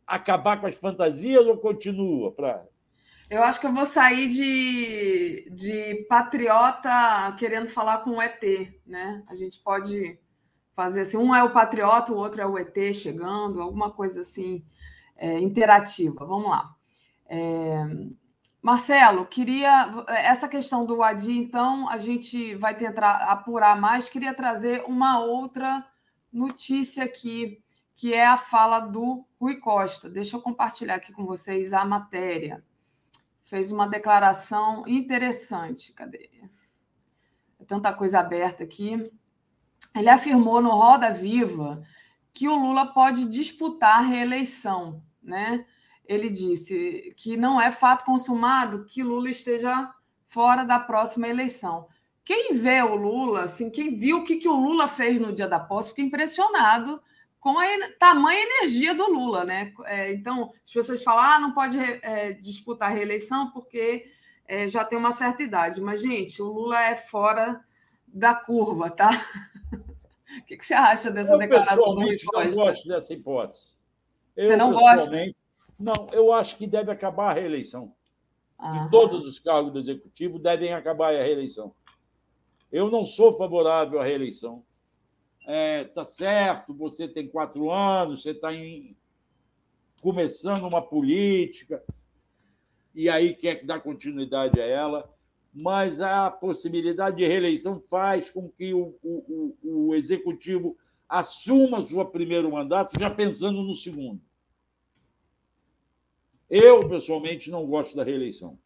acabar 0.06 0.60
com 0.60 0.66
as 0.66 0.76
fantasias 0.76 1.46
ou 1.46 1.58
continua? 1.58 2.32
Pra... 2.32 2.64
Eu 3.28 3.42
acho 3.42 3.60
que 3.60 3.66
eu 3.66 3.74
vou 3.74 3.84
sair 3.84 4.28
de, 4.28 5.50
de 5.50 6.06
patriota 6.08 7.34
querendo 7.38 7.66
falar 7.66 7.98
com 7.98 8.10
o 8.10 8.22
ET, 8.22 8.42
né? 8.86 9.22
A 9.26 9.34
gente 9.34 9.58
pode 9.58 10.18
fazer 10.74 11.00
assim, 11.00 11.16
um 11.16 11.34
é 11.34 11.42
o 11.42 11.52
patriota, 11.52 12.12
o 12.12 12.16
outro 12.16 12.40
é 12.40 12.46
o 12.46 12.58
ET 12.58 12.76
chegando, 12.94 13.60
alguma 13.60 13.90
coisa 13.90 14.20
assim 14.20 14.64
é, 15.16 15.40
interativa. 15.40 16.24
Vamos 16.24 16.48
lá. 16.48 16.74
É, 17.28 17.84
Marcelo, 18.62 19.26
queria 19.26 20.04
essa 20.08 20.48
questão 20.48 20.84
do 20.84 21.02
Adi, 21.02 21.38
então 21.38 21.88
a 21.88 21.98
gente 21.98 22.54
vai 22.56 22.76
tentar 22.76 23.16
apurar 23.30 23.80
mais. 23.80 24.08
Queria 24.08 24.34
trazer 24.34 24.84
uma 24.86 25.20
outra 25.20 25.86
notícia 26.32 27.04
aqui, 27.04 27.62
que 27.94 28.12
é 28.12 28.26
a 28.26 28.36
fala 28.36 28.80
do 28.80 29.24
Rui 29.40 29.60
Costa. 29.60 30.10
Deixa 30.10 30.36
eu 30.36 30.42
compartilhar 30.42 30.96
aqui 30.96 31.12
com 31.12 31.24
vocês 31.24 31.72
a 31.72 31.84
matéria. 31.84 32.64
Fez 33.44 33.70
uma 33.70 33.86
declaração 33.86 34.82
interessante. 34.86 35.92
Cadê? 35.92 36.28
É 37.60 37.64
tanta 37.64 37.92
coisa 37.92 38.20
aberta 38.20 38.64
aqui. 38.64 39.02
Ele 39.94 40.08
afirmou 40.08 40.60
no 40.60 40.70
Roda 40.70 41.12
Viva 41.12 41.82
que 42.32 42.48
o 42.48 42.56
Lula 42.56 42.92
pode 42.92 43.26
disputar 43.26 43.98
a 43.98 44.02
reeleição, 44.02 45.02
né? 45.22 45.64
Ele 46.08 46.28
disse 46.28 47.12
que 47.16 47.36
não 47.36 47.60
é 47.60 47.70
fato 47.70 48.04
consumado 48.04 48.84
que 48.84 49.02
Lula 49.02 49.28
esteja 49.30 49.92
fora 50.26 50.64
da 50.64 50.78
próxima 50.78 51.28
eleição. 51.28 51.86
Quem 52.24 52.54
vê 52.54 52.82
o 52.82 52.96
Lula, 52.96 53.44
assim, 53.44 53.70
quem 53.70 53.96
viu 53.96 54.18
o 54.18 54.24
que, 54.24 54.36
que 54.36 54.48
o 54.48 54.56
Lula 54.56 54.88
fez 54.88 55.20
no 55.20 55.32
dia 55.32 55.46
da 55.46 55.60
posse, 55.60 55.90
fica 55.90 56.02
impressionado 56.02 57.00
com 57.38 57.56
a 57.58 57.64
tamanha 58.00 58.40
energia 58.40 58.92
do 58.94 59.08
Lula, 59.08 59.44
né? 59.44 59.72
É, 59.84 60.12
então, 60.12 60.50
as 60.64 60.72
pessoas 60.72 61.04
falam, 61.04 61.22
ah, 61.22 61.38
não 61.38 61.52
pode 61.52 61.78
é, 61.78 62.32
disputar 62.32 62.90
a 62.90 62.92
reeleição 62.92 63.52
porque 63.52 64.04
é, 64.48 64.66
já 64.66 64.84
tem 64.84 64.98
uma 64.98 65.12
certa 65.12 65.44
idade. 65.44 65.80
Mas, 65.80 66.02
gente, 66.02 66.42
o 66.42 66.46
Lula 66.46 66.82
é 66.82 66.96
fora 66.96 67.64
da 68.08 68.34
curva, 68.34 68.90
tá? 68.90 69.10
o 70.42 70.44
que, 70.46 70.56
que 70.56 70.64
você 70.64 70.74
acha 70.74 71.10
dessa 71.12 71.34
eu, 71.34 71.38
declaração? 71.38 71.76
Pessoalmente, 71.76 72.26
não 72.32 72.50
gosto 72.52 72.88
dessa 72.88 73.12
hipótese. 73.12 73.76
Eu, 74.36 74.48
você 74.48 74.56
não 74.56 74.72
gosta? 74.72 75.16
Não, 75.78 76.06
eu 76.12 76.32
acho 76.32 76.56
que 76.56 76.66
deve 76.66 76.90
acabar 76.90 77.30
a 77.30 77.34
reeleição. 77.34 77.94
Aham. 78.58 78.88
Todos 78.90 79.26
os 79.26 79.38
cargos 79.38 79.72
do 79.72 79.78
executivo 79.78 80.38
devem 80.38 80.72
acabar 80.72 81.14
a 81.14 81.22
reeleição. 81.22 81.74
Eu 82.72 82.90
não 82.90 83.04
sou 83.04 83.32
favorável 83.32 84.00
à 84.00 84.04
reeleição. 84.04 84.64
É, 85.46 85.84
tá 85.84 86.04
certo, 86.04 86.74
você 86.74 87.06
tem 87.06 87.28
quatro 87.28 87.70
anos, 87.70 88.22
você 88.22 88.30
está 88.30 88.48
começando 90.02 90.64
uma 90.66 90.82
política, 90.82 91.82
e 92.94 93.08
aí 93.08 93.34
quer 93.34 93.64
dar 93.64 93.80
continuidade 93.80 94.60
a 94.60 94.64
ela, 94.64 95.08
mas 95.54 96.00
a 96.00 96.30
possibilidade 96.30 97.18
de 97.18 97.26
reeleição 97.26 97.80
faz 97.80 98.28
com 98.28 98.48
que 98.48 98.74
o, 98.74 98.94
o, 99.02 99.54
o, 99.62 99.88
o 99.88 99.94
executivo 99.94 100.76
assuma 101.08 101.86
seu 101.86 102.04
primeiro 102.06 102.50
mandato 102.50 102.98
já 102.98 103.08
pensando 103.08 103.62
no 103.62 103.74
segundo. 103.74 104.20
Eu, 106.48 106.88
pessoalmente, 106.88 107.50
não 107.50 107.66
gosto 107.66 107.96
da 107.96 108.04
reeleição. 108.04 108.58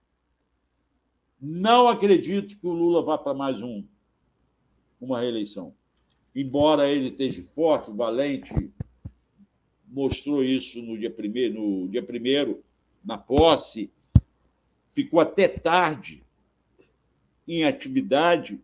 Não 1.41 1.89
acredito 1.89 2.59
que 2.59 2.67
o 2.67 2.73
Lula 2.73 3.03
vá 3.03 3.17
para 3.17 3.33
mais 3.33 3.63
um, 3.63 3.83
uma 5.01 5.21
reeleição. 5.21 5.75
Embora 6.35 6.89
ele 6.89 7.09
esteja 7.09 7.43
forte, 7.43 7.91
valente, 7.91 8.71
mostrou 9.89 10.45
isso 10.45 10.83
no 10.83 10.99
dia 10.99 11.11
primeiro, 11.11 11.55
no 11.55 11.89
dia 11.89 12.03
primeiro 12.03 12.63
na 13.05 13.17
posse, 13.17 13.91
ficou 14.91 15.19
até 15.19 15.49
tarde 15.49 16.23
em 17.49 17.65
atividade. 17.65 18.61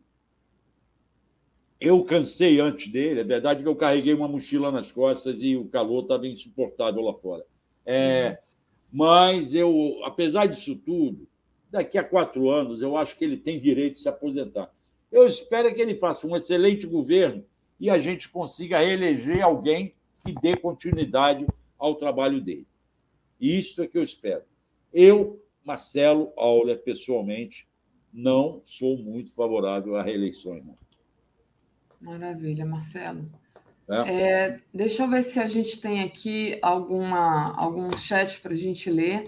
Eu 1.81 2.05
cansei 2.05 2.61
antes 2.61 2.89
dele. 2.89 3.21
É 3.21 3.25
verdade 3.25 3.63
que 3.63 3.69
eu 3.69 3.77
carreguei 3.77 4.15
uma 4.15 4.29
mochila 4.29 4.71
nas 4.71 4.93
costas 4.93 5.41
e 5.41 5.57
o 5.57 5.69
calor 5.69 6.03
estava 6.03 6.27
insuportável 6.27 7.03
lá 7.03 7.15
fora. 7.15 7.45
É, 7.85 8.39
mas 8.93 9.55
eu, 9.55 10.01
apesar 10.05 10.47
disso 10.47 10.77
tudo, 10.77 11.27
daqui 11.71 11.99
a 11.99 12.05
quatro 12.05 12.49
anos 12.51 12.81
eu 12.81 12.97
acho 12.97 13.17
que 13.17 13.25
ele 13.25 13.37
tem 13.37 13.61
direito 13.61 13.95
de 13.95 14.01
se 14.01 14.09
aposentar. 14.09 14.73
Eu 15.11 15.27
espero 15.27 15.73
que 15.75 15.81
ele 15.81 15.95
faça 15.95 16.27
um 16.27 16.37
excelente 16.37 16.87
governo 16.87 17.45
e 17.79 17.91
a 17.91 17.99
gente 17.99 18.29
consiga 18.29 18.79
reeleger 18.79 19.43
alguém 19.43 19.93
que 20.25 20.33
dê 20.41 20.57
continuidade 20.57 21.47
ao 21.79 21.95
trabalho 21.95 22.41
dele. 22.41 22.67
Isso 23.41 23.83
é 23.83 23.87
que 23.87 23.99
eu 23.99 24.03
espero. 24.03 24.45
Eu, 24.93 25.43
Marcelo 25.65 26.33
Auler, 26.37 26.83
pessoalmente, 26.83 27.69
não 28.13 28.63
sou 28.65 28.97
muito 28.97 29.33
favorável 29.33 29.95
reeleição. 30.03 30.57
Irmão. 30.57 30.75
Maravilha, 32.01 32.65
Marcelo. 32.65 33.31
É. 33.89 34.23
É, 34.23 34.61
deixa 34.75 35.05
eu 35.05 35.09
ver 35.09 35.23
se 35.23 35.39
a 35.39 35.47
gente 35.47 35.81
tem 35.81 36.03
aqui 36.03 36.59
alguma, 36.61 37.55
algum 37.57 37.97
chat 37.97 38.41
para 38.41 38.53
a 38.53 38.57
gente 38.57 38.91
ler. 38.91 39.23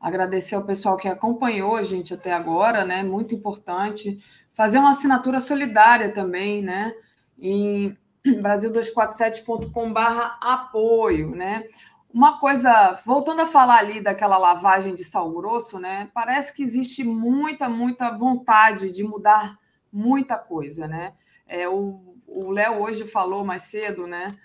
Agradecer 0.00 0.54
ao 0.54 0.64
pessoal 0.64 0.96
que 0.96 1.08
acompanhou 1.08 1.74
a 1.76 1.82
gente 1.82 2.14
até 2.14 2.32
agora, 2.32 2.84
né? 2.84 3.02
Muito 3.02 3.34
importante. 3.34 4.18
Fazer 4.52 4.78
uma 4.78 4.90
assinatura 4.90 5.40
solidária 5.40 6.12
também, 6.12 6.62
né? 6.62 6.94
Em 7.38 7.96
brasil247.com.br 8.24 9.98
apoio, 10.40 11.34
né? 11.34 11.64
Uma 12.12 12.38
coisa, 12.38 13.00
voltando 13.04 13.40
a 13.40 13.46
falar 13.46 13.78
ali 13.78 14.00
daquela 14.00 14.38
lavagem 14.38 14.94
de 14.94 15.02
sal 15.02 15.32
grosso, 15.32 15.80
né? 15.80 16.08
Parece 16.14 16.54
que 16.54 16.62
existe 16.62 17.02
muita, 17.02 17.68
muita 17.68 18.16
vontade 18.16 18.92
de 18.92 19.02
mudar 19.02 19.58
muita 19.92 20.36
coisa, 20.36 20.86
né? 20.86 21.14
É, 21.48 21.68
o 21.68 22.13
o 22.34 22.50
Léo 22.50 22.82
hoje 22.82 23.04
falou 23.04 23.44
mais 23.44 23.62
cedo, 23.62 24.06
né? 24.06 24.36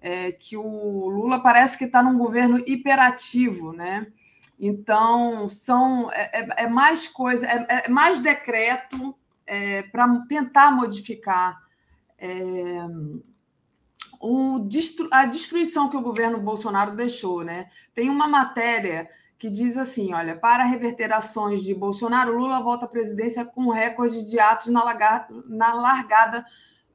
É, 0.00 0.32
que 0.32 0.56
o 0.56 1.08
Lula 1.08 1.42
parece 1.42 1.78
que 1.78 1.84
está 1.84 2.02
num 2.02 2.18
governo 2.18 2.62
hiperativo, 2.66 3.72
né? 3.72 4.06
Então, 4.58 5.48
são 5.48 6.10
é, 6.12 6.40
é, 6.40 6.64
é 6.64 6.68
mais 6.68 7.06
coisa, 7.06 7.46
é, 7.46 7.84
é 7.86 7.88
mais 7.88 8.20
decreto 8.20 9.14
é, 9.46 9.82
para 9.82 10.08
tentar 10.28 10.70
modificar 10.72 11.64
o, 14.20 14.66
a 15.10 15.26
destruição 15.26 15.88
que 15.88 15.96
o 15.96 16.02
governo 16.02 16.40
Bolsonaro 16.40 16.96
deixou. 16.96 17.44
Né? 17.44 17.68
Tem 17.94 18.08
uma 18.08 18.26
matéria 18.26 19.08
que 19.38 19.50
diz 19.50 19.76
assim: 19.76 20.14
olha, 20.14 20.36
para 20.36 20.64
reverter 20.64 21.12
ações 21.12 21.62
de 21.62 21.74
Bolsonaro, 21.74 22.36
Lula 22.36 22.60
volta 22.60 22.86
à 22.86 22.88
presidência 22.88 23.44
com 23.44 23.68
recorde 23.68 24.28
de 24.28 24.40
atos 24.40 24.68
na, 24.68 24.82
largada, 24.82 25.34
na 25.46 25.74
largada 25.74 26.46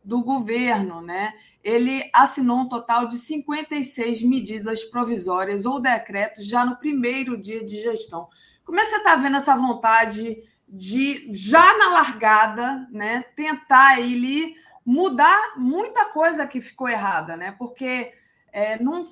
do 0.03 0.23
governo, 0.23 1.01
né? 1.01 1.33
Ele 1.63 2.09
assinou 2.13 2.59
um 2.59 2.69
total 2.69 3.07
de 3.07 3.17
56 3.17 4.23
medidas 4.23 4.83
provisórias 4.83 5.65
ou 5.65 5.79
decretos 5.79 6.45
já 6.45 6.65
no 6.65 6.77
primeiro 6.77 7.39
dia 7.39 7.63
de 7.63 7.81
gestão. 7.81 8.27
Como 8.63 8.79
é 8.79 8.83
que 8.83 8.89
você 8.89 8.97
está 8.97 9.15
vendo 9.15 9.37
essa 9.37 9.55
vontade 9.55 10.43
de, 10.67 11.27
já 11.31 11.77
na 11.77 11.89
largada, 11.89 12.87
né, 12.91 13.25
tentar 13.35 13.99
ele 13.99 14.55
mudar 14.85 15.53
muita 15.57 16.05
coisa 16.05 16.47
que 16.47 16.61
ficou 16.61 16.87
errada, 16.87 17.35
né? 17.35 17.53
Porque 17.57 18.11
é, 18.51 18.81
não, 18.81 19.03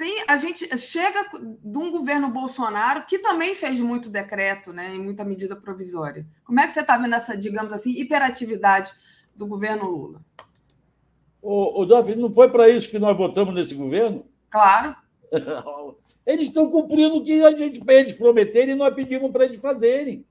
tem, 0.00 0.24
a 0.26 0.38
gente 0.38 0.66
chega 0.78 1.28
de 1.62 1.76
um 1.76 1.90
governo 1.90 2.30
Bolsonaro 2.30 3.04
que 3.04 3.18
também 3.18 3.54
fez 3.54 3.78
muito 3.80 4.08
decreto, 4.08 4.72
né, 4.72 4.94
e 4.94 4.98
muita 4.98 5.22
medida 5.22 5.54
provisória. 5.54 6.26
Como 6.42 6.58
é 6.58 6.66
que 6.66 6.72
você 6.72 6.80
está 6.80 6.96
vendo 6.96 7.14
essa, 7.14 7.36
digamos 7.36 7.70
assim, 7.70 7.90
hiperatividade 7.90 8.94
do 9.36 9.46
governo 9.46 9.90
Lula? 9.90 10.24
O, 11.42 11.82
o 11.82 11.84
Davi, 11.84 12.16
não 12.16 12.32
foi 12.32 12.50
para 12.50 12.66
isso 12.70 12.88
que 12.88 12.98
nós 12.98 13.14
votamos 13.14 13.54
nesse 13.54 13.74
governo? 13.74 14.24
Claro. 14.48 14.96
Eles 16.24 16.48
estão 16.48 16.70
cumprindo 16.70 17.16
o 17.16 17.24
que 17.24 17.44
a 17.44 17.54
gente, 17.54 17.82
eles 17.86 18.12
prometeram 18.14 18.72
e 18.72 18.76
nós 18.76 18.94
pedimos 18.94 19.30
para 19.30 19.44
eles 19.44 19.60
fazerem. 19.60 20.24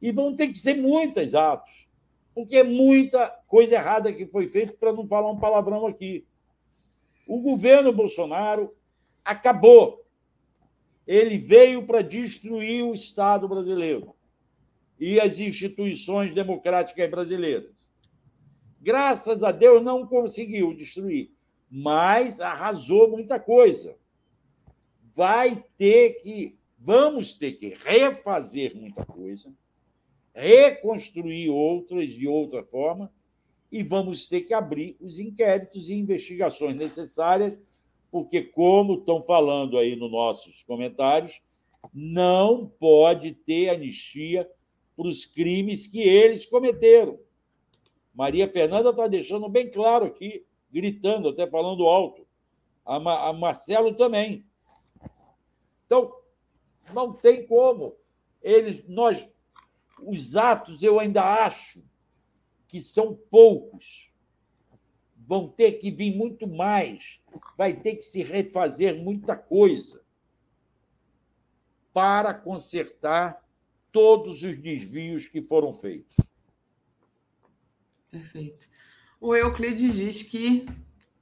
E 0.00 0.10
vão 0.10 0.34
ter 0.34 0.48
que 0.48 0.58
ser 0.58 0.74
muitos 0.74 1.34
atos, 1.34 1.88
porque 2.34 2.56
é 2.56 2.64
muita 2.64 3.28
coisa 3.46 3.74
errada 3.74 4.12
que 4.12 4.26
foi 4.26 4.48
feita, 4.48 4.72
para 4.72 4.92
não 4.92 5.06
falar 5.06 5.30
um 5.30 5.38
palavrão 5.38 5.86
aqui. 5.86 6.26
O 7.26 7.40
governo 7.40 7.92
Bolsonaro 7.92 8.72
acabou. 9.24 10.04
Ele 11.06 11.38
veio 11.38 11.86
para 11.86 12.02
destruir 12.02 12.84
o 12.84 12.94
Estado 12.94 13.48
brasileiro 13.48 14.14
e 14.98 15.20
as 15.20 15.38
instituições 15.38 16.34
democráticas 16.34 17.10
brasileiras. 17.10 17.90
Graças 18.80 19.42
a 19.42 19.50
Deus 19.50 19.82
não 19.82 20.06
conseguiu 20.06 20.74
destruir, 20.74 21.32
mas 21.70 22.40
arrasou 22.40 23.10
muita 23.10 23.38
coisa 23.38 23.98
vai 25.14 25.62
ter 25.76 26.22
que, 26.22 26.58
vamos 26.78 27.34
ter 27.34 27.52
que 27.52 27.76
refazer 27.84 28.74
muita 28.76 29.04
coisa, 29.04 29.52
reconstruir 30.34 31.50
outras 31.50 32.10
de 32.10 32.26
outra 32.26 32.62
forma, 32.62 33.12
e 33.72 33.82
vamos 33.82 34.28
ter 34.28 34.40
que 34.40 34.54
abrir 34.54 34.96
os 35.00 35.20
inquéritos 35.20 35.88
e 35.88 35.94
investigações 35.94 36.76
necessárias, 36.76 37.60
porque, 38.10 38.42
como 38.42 38.94
estão 38.94 39.22
falando 39.22 39.78
aí 39.78 39.94
nos 39.96 40.10
nossos 40.10 40.62
comentários, 40.64 41.40
não 41.92 42.66
pode 42.66 43.32
ter 43.32 43.70
anistia 43.70 44.50
para 44.96 45.06
os 45.06 45.24
crimes 45.24 45.86
que 45.86 46.00
eles 46.00 46.44
cometeram. 46.44 47.18
Maria 48.14 48.48
Fernanda 48.48 48.90
está 48.90 49.06
deixando 49.06 49.48
bem 49.48 49.70
claro 49.70 50.06
aqui, 50.06 50.44
gritando, 50.70 51.28
até 51.28 51.46
falando 51.46 51.86
alto. 51.86 52.26
A, 52.84 53.32
Marcelo 53.32 53.94
também. 53.94 54.44
Então, 55.86 56.12
não 56.92 57.12
tem 57.12 57.46
como. 57.46 57.96
Eles, 58.42 58.86
nós, 58.88 59.26
os 60.02 60.36
atos, 60.36 60.82
eu 60.82 60.98
ainda 60.98 61.22
acho 61.44 61.82
que 62.66 62.80
são 62.80 63.18
poucos. 63.30 64.09
Vão 65.30 65.46
ter 65.46 65.74
que 65.74 65.92
vir 65.92 66.16
muito 66.16 66.44
mais. 66.44 67.20
Vai 67.56 67.72
ter 67.72 67.94
que 67.94 68.02
se 68.02 68.20
refazer 68.20 69.00
muita 69.00 69.36
coisa 69.36 70.02
para 71.94 72.34
consertar 72.34 73.40
todos 73.92 74.42
os 74.42 74.58
desvios 74.58 75.28
que 75.28 75.40
foram 75.40 75.72
feitos. 75.72 76.16
Perfeito. 78.10 78.68
O 79.20 79.36
Euclides 79.36 79.94
diz 79.94 80.24
que 80.24 80.66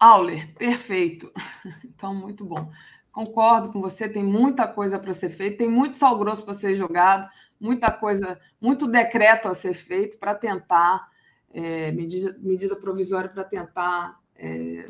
Auler, 0.00 0.54
perfeito. 0.54 1.30
Então, 1.84 2.14
muito 2.14 2.46
bom. 2.46 2.70
Concordo 3.12 3.70
com 3.70 3.82
você, 3.82 4.08
tem 4.08 4.24
muita 4.24 4.66
coisa 4.66 4.98
para 4.98 5.12
ser 5.12 5.28
feita, 5.28 5.58
tem 5.58 5.68
muito 5.68 5.98
sal 5.98 6.16
grosso 6.16 6.46
para 6.46 6.54
ser 6.54 6.74
jogado, 6.74 7.28
muita 7.60 7.92
coisa, 7.92 8.40
muito 8.58 8.86
decreto 8.86 9.48
a 9.48 9.54
ser 9.54 9.74
feito 9.74 10.16
para 10.16 10.34
tentar, 10.34 11.10
é, 11.52 11.90
medida, 11.92 12.36
medida 12.40 12.76
provisória 12.76 13.28
para 13.28 13.44
tentar 13.44 14.20
é, 14.34 14.86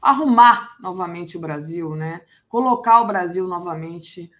arrumar 0.00 0.76
novamente 0.80 1.36
o 1.36 1.40
Brasil, 1.40 1.94
né? 1.94 2.20
colocar 2.48 3.00
o 3.00 3.06
Brasil 3.06 3.46
novamente 3.46 4.30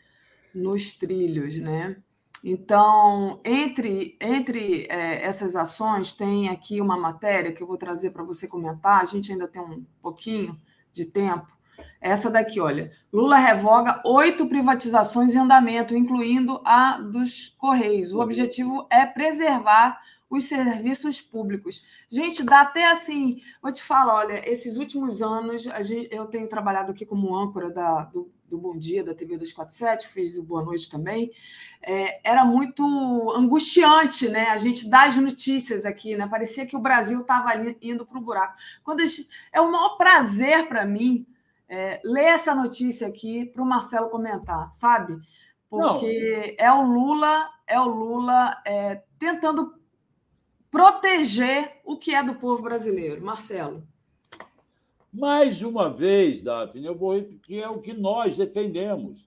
nos 0.54 0.92
trilhos. 0.92 1.60
Né? 1.60 1.96
Então, 2.42 3.40
entre, 3.44 4.16
entre 4.20 4.86
é, 4.90 5.24
essas 5.24 5.56
ações, 5.56 6.12
tem 6.12 6.48
aqui 6.48 6.80
uma 6.80 6.96
matéria 6.96 7.52
que 7.52 7.62
eu 7.62 7.66
vou 7.66 7.76
trazer 7.76 8.10
para 8.10 8.22
você 8.22 8.46
comentar, 8.46 9.00
a 9.00 9.04
gente 9.04 9.32
ainda 9.32 9.48
tem 9.48 9.62
um 9.62 9.84
pouquinho 10.02 10.60
de 10.92 11.04
tempo 11.06 11.54
essa 12.00 12.30
daqui, 12.30 12.60
olha. 12.60 12.90
Lula 13.12 13.38
revoga 13.38 14.02
oito 14.04 14.46
privatizações 14.46 15.34
em 15.34 15.38
andamento, 15.38 15.96
incluindo 15.96 16.60
a 16.64 16.98
dos 16.98 17.48
Correios. 17.58 18.12
O 18.12 18.20
objetivo 18.20 18.86
é 18.90 19.06
preservar 19.06 19.98
os 20.36 20.44
serviços 20.44 21.20
públicos. 21.20 21.84
Gente, 22.08 22.42
dá 22.42 22.60
até 22.62 22.90
assim. 22.90 23.42
Vou 23.62 23.72
te 23.72 23.82
falar, 23.82 24.14
olha, 24.16 24.50
esses 24.50 24.76
últimos 24.76 25.22
anos, 25.22 25.66
a 25.68 25.82
gente, 25.82 26.08
eu 26.14 26.26
tenho 26.26 26.48
trabalhado 26.48 26.92
aqui 26.92 27.04
como 27.04 27.36
âncora 27.36 27.70
da, 27.70 28.04
do, 28.04 28.30
do 28.48 28.58
Bom 28.58 28.76
Dia, 28.76 29.04
da 29.04 29.14
TV 29.14 29.36
247, 29.36 30.08
fiz 30.08 30.36
o 30.36 30.42
Boa 30.42 30.62
Noite 30.62 30.88
também. 30.88 31.30
É, 31.82 32.20
era 32.28 32.44
muito 32.44 32.82
angustiante, 33.34 34.28
né? 34.28 34.48
A 34.50 34.56
gente 34.56 34.88
dar 34.88 35.08
as 35.08 35.16
notícias 35.16 35.84
aqui, 35.84 36.16
né? 36.16 36.26
Parecia 36.26 36.66
que 36.66 36.76
o 36.76 36.80
Brasil 36.80 37.20
estava 37.20 37.52
indo 37.82 38.06
para 38.06 38.18
o 38.18 38.22
buraco. 38.22 38.56
Quando 38.82 39.00
gente, 39.06 39.28
é 39.52 39.60
o 39.60 39.70
maior 39.70 39.96
prazer 39.96 40.66
para 40.68 40.86
mim 40.86 41.26
é, 41.68 42.00
ler 42.04 42.26
essa 42.26 42.54
notícia 42.54 43.08
aqui 43.08 43.46
para 43.46 43.62
o 43.62 43.66
Marcelo 43.66 44.10
comentar, 44.10 44.72
sabe? 44.72 45.18
Porque 45.68 46.56
Não. 46.58 46.66
é 46.66 46.72
o 46.72 46.82
Lula, 46.82 47.50
é 47.66 47.80
o 47.80 47.86
Lula 47.86 48.62
é, 48.64 49.02
tentando 49.18 49.74
proteger 50.74 51.80
o 51.84 51.96
que 51.96 52.12
é 52.12 52.20
do 52.20 52.34
povo 52.34 52.60
brasileiro. 52.60 53.24
Marcelo. 53.24 53.86
Mais 55.12 55.62
uma 55.62 55.88
vez, 55.88 56.42
Daphne, 56.42 56.84
eu 56.84 56.98
vou 56.98 57.14
repetir, 57.14 57.62
é 57.62 57.68
o 57.68 57.78
que 57.78 57.92
nós 57.92 58.36
defendemos. 58.36 59.24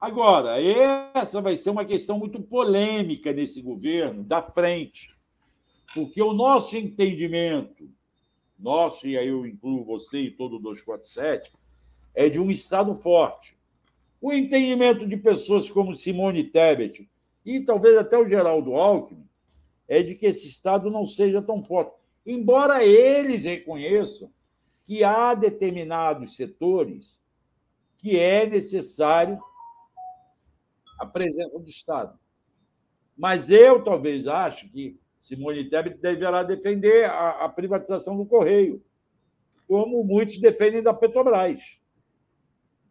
Agora, 0.00 0.62
essa 0.62 1.40
vai 1.40 1.56
ser 1.56 1.70
uma 1.70 1.84
questão 1.84 2.20
muito 2.20 2.40
polêmica 2.40 3.32
nesse 3.32 3.60
governo, 3.60 4.22
da 4.22 4.40
frente, 4.40 5.10
porque 5.92 6.22
o 6.22 6.32
nosso 6.32 6.76
entendimento, 6.76 7.90
nosso, 8.56 9.08
e 9.08 9.18
aí 9.18 9.26
eu 9.26 9.44
incluo 9.44 9.84
você 9.84 10.18
e 10.18 10.30
todo 10.30 10.54
o 10.54 10.60
247, 10.60 11.50
é 12.14 12.28
de 12.28 12.38
um 12.38 12.48
Estado 12.48 12.94
forte. 12.94 13.58
O 14.20 14.32
entendimento 14.32 15.04
de 15.04 15.16
pessoas 15.16 15.68
como 15.68 15.96
Simone 15.96 16.44
Tebet 16.44 17.10
e 17.44 17.60
talvez 17.62 17.96
até 17.96 18.16
o 18.16 18.24
Geraldo 18.24 18.76
Alckmin 18.76 19.25
é 19.88 20.02
de 20.02 20.14
que 20.14 20.26
esse 20.26 20.48
Estado 20.48 20.90
não 20.90 21.06
seja 21.06 21.40
tão 21.40 21.62
forte. 21.62 21.92
Embora 22.24 22.84
eles 22.84 23.44
reconheçam 23.44 24.30
que 24.84 25.04
há 25.04 25.34
determinados 25.34 26.36
setores 26.36 27.20
que 27.98 28.18
é 28.18 28.46
necessário 28.46 29.40
a 30.98 31.06
presença 31.06 31.58
do 31.58 31.68
Estado. 31.68 32.18
Mas 33.16 33.50
eu 33.50 33.82
talvez 33.82 34.26
acho 34.26 34.70
que 34.70 34.98
Simone 35.18 35.68
Tebet 35.68 35.98
deverá 35.98 36.42
defender 36.42 37.10
a, 37.10 37.44
a 37.44 37.48
privatização 37.48 38.16
do 38.16 38.26
Correio, 38.26 38.82
como 39.66 40.04
muitos 40.04 40.38
defendem 40.38 40.82
da 40.82 40.94
Petrobras. 40.94 41.80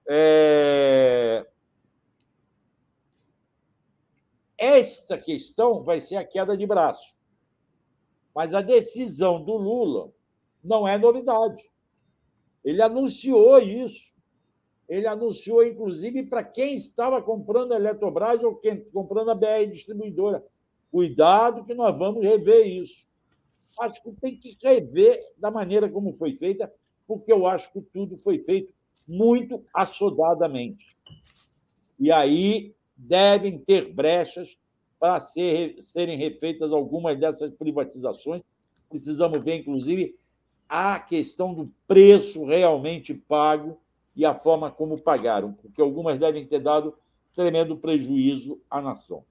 É... 0.07 1.47
Esta 4.57 5.17
questão 5.17 5.83
vai 5.83 5.99
ser 5.99 6.17
a 6.17 6.25
queda 6.25 6.55
de 6.55 6.65
braço. 6.65 7.15
Mas 8.33 8.53
a 8.53 8.61
decisão 8.61 9.43
do 9.43 9.55
Lula 9.55 10.11
não 10.63 10.87
é 10.87 10.97
novidade. 10.97 11.69
Ele 12.63 12.81
anunciou 12.81 13.59
isso. 13.59 14.13
Ele 14.87 15.07
anunciou, 15.07 15.65
inclusive, 15.65 16.23
para 16.23 16.43
quem 16.43 16.75
estava 16.75 17.21
comprando 17.21 17.73
a 17.73 17.77
Eletrobras 17.77 18.43
ou 18.43 18.55
quem 18.55 18.83
comprando 18.91 19.31
a 19.31 19.35
BR 19.35 19.69
Distribuidora. 19.71 20.45
Cuidado 20.91 21.65
que 21.65 21.73
nós 21.73 21.97
vamos 21.97 22.23
rever 22.23 22.65
isso. 22.67 23.07
acho 23.79 24.01
que 24.01 24.11
tem 24.13 24.37
que 24.37 24.57
rever 24.61 25.19
da 25.37 25.49
maneira 25.49 25.89
como 25.89 26.13
foi 26.13 26.35
feita, 26.35 26.71
porque 27.07 27.31
eu 27.31 27.45
acho 27.45 27.71
que 27.73 27.81
tudo 27.81 28.17
foi 28.17 28.39
feito 28.39 28.73
muito 29.07 29.63
assodadamente. 29.73 30.97
E 31.99 32.11
aí 32.11 32.73
devem 32.95 33.57
ter 33.57 33.93
brechas 33.93 34.57
para 34.99 35.19
ser, 35.19 35.75
serem 35.81 36.17
refeitas 36.17 36.71
algumas 36.71 37.17
dessas 37.17 37.51
privatizações. 37.51 38.41
Precisamos 38.89 39.43
ver, 39.43 39.55
inclusive, 39.55 40.17
a 40.67 40.99
questão 40.99 41.53
do 41.53 41.71
preço 41.87 42.45
realmente 42.45 43.13
pago 43.13 43.79
e 44.15 44.25
a 44.25 44.33
forma 44.33 44.71
como 44.71 45.01
pagaram, 45.01 45.53
porque 45.53 45.81
algumas 45.81 46.17
devem 46.17 46.45
ter 46.45 46.59
dado 46.59 46.97
tremendo 47.35 47.77
prejuízo 47.77 48.61
à 48.69 48.81
nação. 48.81 49.25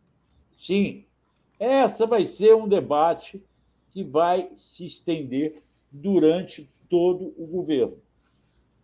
Sim. 0.57 1.07
Essa 1.57 2.05
vai 2.05 2.27
ser 2.27 2.57
um 2.57 2.67
debate 2.67 3.41
que 3.93 4.03
vai 4.03 4.51
se 4.57 4.85
estender 4.85 5.55
durante 5.89 6.69
todo 6.91 7.33
o 7.39 7.47
governo. 7.47 8.03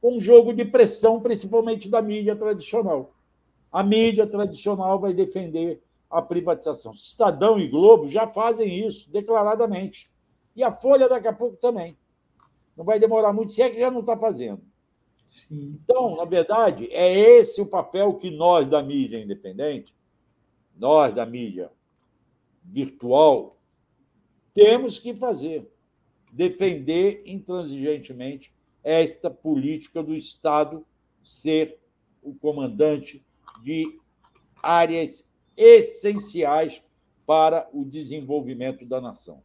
Um 0.00 0.20
jogo 0.20 0.52
de 0.52 0.64
pressão, 0.64 1.20
principalmente 1.20 1.90
da 1.90 2.00
mídia 2.00 2.36
tradicional 2.36 3.13
a 3.74 3.82
mídia 3.82 4.24
tradicional 4.24 5.00
vai 5.00 5.12
defender 5.12 5.82
a 6.08 6.22
privatização. 6.22 6.92
Estadão 6.92 7.58
e 7.58 7.66
Globo 7.66 8.06
já 8.06 8.24
fazem 8.24 8.86
isso 8.86 9.10
declaradamente. 9.10 10.08
E 10.54 10.62
a 10.62 10.70
Folha, 10.70 11.08
daqui 11.08 11.26
a 11.26 11.32
pouco, 11.32 11.56
também. 11.56 11.98
Não 12.76 12.84
vai 12.84 13.00
demorar 13.00 13.32
muito, 13.32 13.50
se 13.50 13.62
é 13.62 13.68
que 13.68 13.80
já 13.80 13.90
não 13.90 13.98
está 13.98 14.16
fazendo. 14.16 14.62
Sim. 15.32 15.76
Então, 15.82 16.14
na 16.14 16.24
verdade, 16.24 16.86
é 16.92 17.12
esse 17.18 17.60
o 17.60 17.66
papel 17.66 18.14
que 18.14 18.30
nós 18.30 18.68
da 18.68 18.80
mídia 18.80 19.20
independente, 19.20 19.92
nós 20.76 21.12
da 21.12 21.26
mídia 21.26 21.68
virtual, 22.62 23.58
temos 24.54 25.00
que 25.00 25.16
fazer. 25.16 25.68
Defender 26.30 27.24
intransigentemente 27.26 28.54
esta 28.84 29.28
política 29.28 30.00
do 30.00 30.14
Estado 30.14 30.86
ser 31.24 31.76
o 32.22 32.32
comandante 32.36 33.24
de 33.64 33.98
áreas 34.62 35.26
essenciais 35.56 36.82
para 37.26 37.66
o 37.72 37.82
desenvolvimento 37.82 38.84
da 38.84 39.00
nação. 39.00 39.42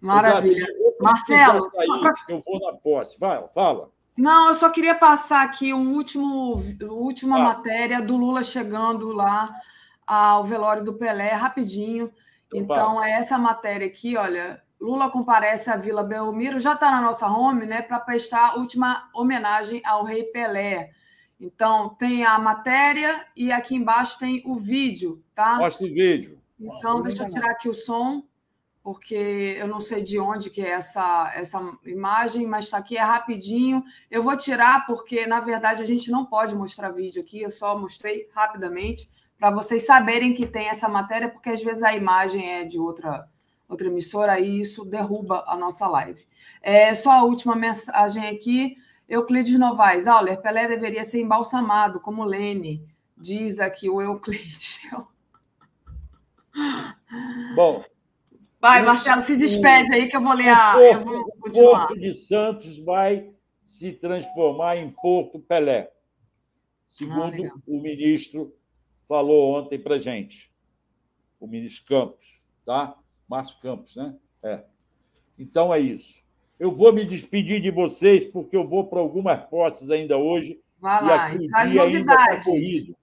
Maravilha. 0.00 0.66
Marcelo, 0.98 1.60
sair, 1.60 2.12
eu 2.28 2.40
vou 2.40 2.58
na 2.60 2.72
posse. 2.78 3.20
Vai, 3.20 3.46
fala. 3.52 3.90
Não, 4.16 4.48
eu 4.48 4.54
só 4.54 4.70
queria 4.70 4.94
passar 4.94 5.42
aqui 5.44 5.74
um 5.74 5.94
último, 5.94 6.58
última 6.88 7.36
ah. 7.36 7.42
matéria 7.42 8.00
do 8.00 8.16
Lula 8.16 8.42
chegando 8.42 9.08
lá 9.08 9.46
ao 10.06 10.44
velório 10.44 10.82
do 10.82 10.94
Pelé, 10.94 11.32
rapidinho. 11.32 12.10
Então, 12.54 12.92
então 12.92 13.04
é 13.04 13.12
essa 13.12 13.36
matéria 13.36 13.86
aqui, 13.86 14.16
olha. 14.16 14.62
Lula 14.80 15.10
comparece 15.10 15.70
à 15.70 15.76
Vila 15.76 16.02
Belmiro, 16.02 16.58
já 16.58 16.72
está 16.72 16.90
na 16.90 17.00
nossa 17.00 17.28
home, 17.28 17.66
né, 17.66 17.82
para 17.82 18.00
prestar 18.00 18.58
última 18.58 19.08
homenagem 19.14 19.80
ao 19.84 20.02
rei 20.02 20.24
Pelé. 20.24 20.90
Então, 21.42 21.88
tem 21.88 22.24
a 22.24 22.38
matéria 22.38 23.26
e 23.36 23.50
aqui 23.50 23.74
embaixo 23.74 24.16
tem 24.16 24.40
o 24.46 24.54
vídeo, 24.54 25.20
tá? 25.34 25.56
Mostra 25.56 25.88
o 25.88 25.90
vídeo. 25.92 26.38
Então, 26.58 27.02
deixa 27.02 27.24
eu 27.24 27.28
tirar 27.28 27.50
aqui 27.50 27.68
o 27.68 27.74
som, 27.74 28.22
porque 28.80 29.56
eu 29.58 29.66
não 29.66 29.80
sei 29.80 30.04
de 30.04 30.20
onde 30.20 30.50
que 30.50 30.62
é 30.62 30.70
essa, 30.70 31.32
essa 31.34 31.60
imagem, 31.84 32.46
mas 32.46 32.66
está 32.66 32.78
aqui, 32.78 32.96
é 32.96 33.02
rapidinho. 33.02 33.82
Eu 34.08 34.22
vou 34.22 34.36
tirar, 34.36 34.86
porque, 34.86 35.26
na 35.26 35.40
verdade, 35.40 35.82
a 35.82 35.84
gente 35.84 36.12
não 36.12 36.24
pode 36.24 36.54
mostrar 36.54 36.90
vídeo 36.90 37.20
aqui, 37.20 37.42
eu 37.42 37.50
só 37.50 37.76
mostrei 37.76 38.28
rapidamente, 38.32 39.10
para 39.36 39.50
vocês 39.50 39.84
saberem 39.84 40.32
que 40.34 40.46
tem 40.46 40.68
essa 40.68 40.88
matéria, 40.88 41.28
porque 41.28 41.50
às 41.50 41.60
vezes 41.60 41.82
a 41.82 41.92
imagem 41.92 42.48
é 42.48 42.64
de 42.64 42.78
outra, 42.78 43.28
outra 43.68 43.88
emissora 43.88 44.38
e 44.38 44.60
isso 44.60 44.84
derruba 44.84 45.42
a 45.48 45.56
nossa 45.56 45.88
live. 45.88 46.24
É, 46.62 46.94
só 46.94 47.10
a 47.10 47.24
última 47.24 47.56
mensagem 47.56 48.28
aqui. 48.28 48.76
Euclides 49.08 49.58
Novaes, 49.58 50.06
Auler, 50.06 50.40
Pelé 50.40 50.66
deveria 50.68 51.04
ser 51.04 51.20
embalsamado, 51.20 52.00
como 52.00 52.24
Lene, 52.24 52.86
diz 53.16 53.60
aqui 53.60 53.88
o 53.88 54.00
Euclides. 54.00 54.80
Bom. 57.54 57.84
Vai, 58.60 58.82
Marcelo, 58.84 59.20
se 59.20 59.36
despede 59.36 59.92
aí 59.92 60.08
que 60.08 60.16
eu 60.16 60.20
vou 60.20 60.34
ler 60.34 60.50
a. 60.50 60.72
Porto, 60.72 60.84
eu 60.84 61.00
vou 61.00 61.24
continuar. 61.40 61.86
Porto 61.88 62.00
de 62.00 62.14
Santos 62.14 62.78
vai 62.78 63.32
se 63.64 63.92
transformar 63.92 64.76
em 64.76 64.90
Porto 64.90 65.40
Pelé, 65.40 65.92
segundo 66.86 67.44
ah, 67.44 67.54
o 67.66 67.80
ministro 67.80 68.54
falou 69.08 69.58
ontem 69.58 69.78
para 69.78 69.98
gente, 69.98 70.52
o 71.40 71.46
ministro 71.46 71.86
Campos, 71.86 72.42
tá? 72.64 72.96
Márcio 73.28 73.58
Campos, 73.60 73.96
né? 73.96 74.16
É. 74.42 74.64
Então 75.38 75.72
é 75.72 75.80
isso. 75.80 76.21
Eu 76.62 76.70
vou 76.70 76.92
me 76.92 77.04
despedir 77.04 77.60
de 77.60 77.72
vocês, 77.72 78.24
porque 78.24 78.56
eu 78.56 78.64
vou 78.64 78.86
para 78.86 79.00
algumas 79.00 79.36
postes 79.46 79.90
ainda 79.90 80.16
hoje. 80.16 80.60
Vai 80.80 81.04
lá, 81.04 81.34
e 81.34 81.48
aqui 81.50 81.66
o 81.66 81.70
dia 81.70 81.82
ainda 81.82 81.98
está 81.98 82.44
corrido. 82.44 82.96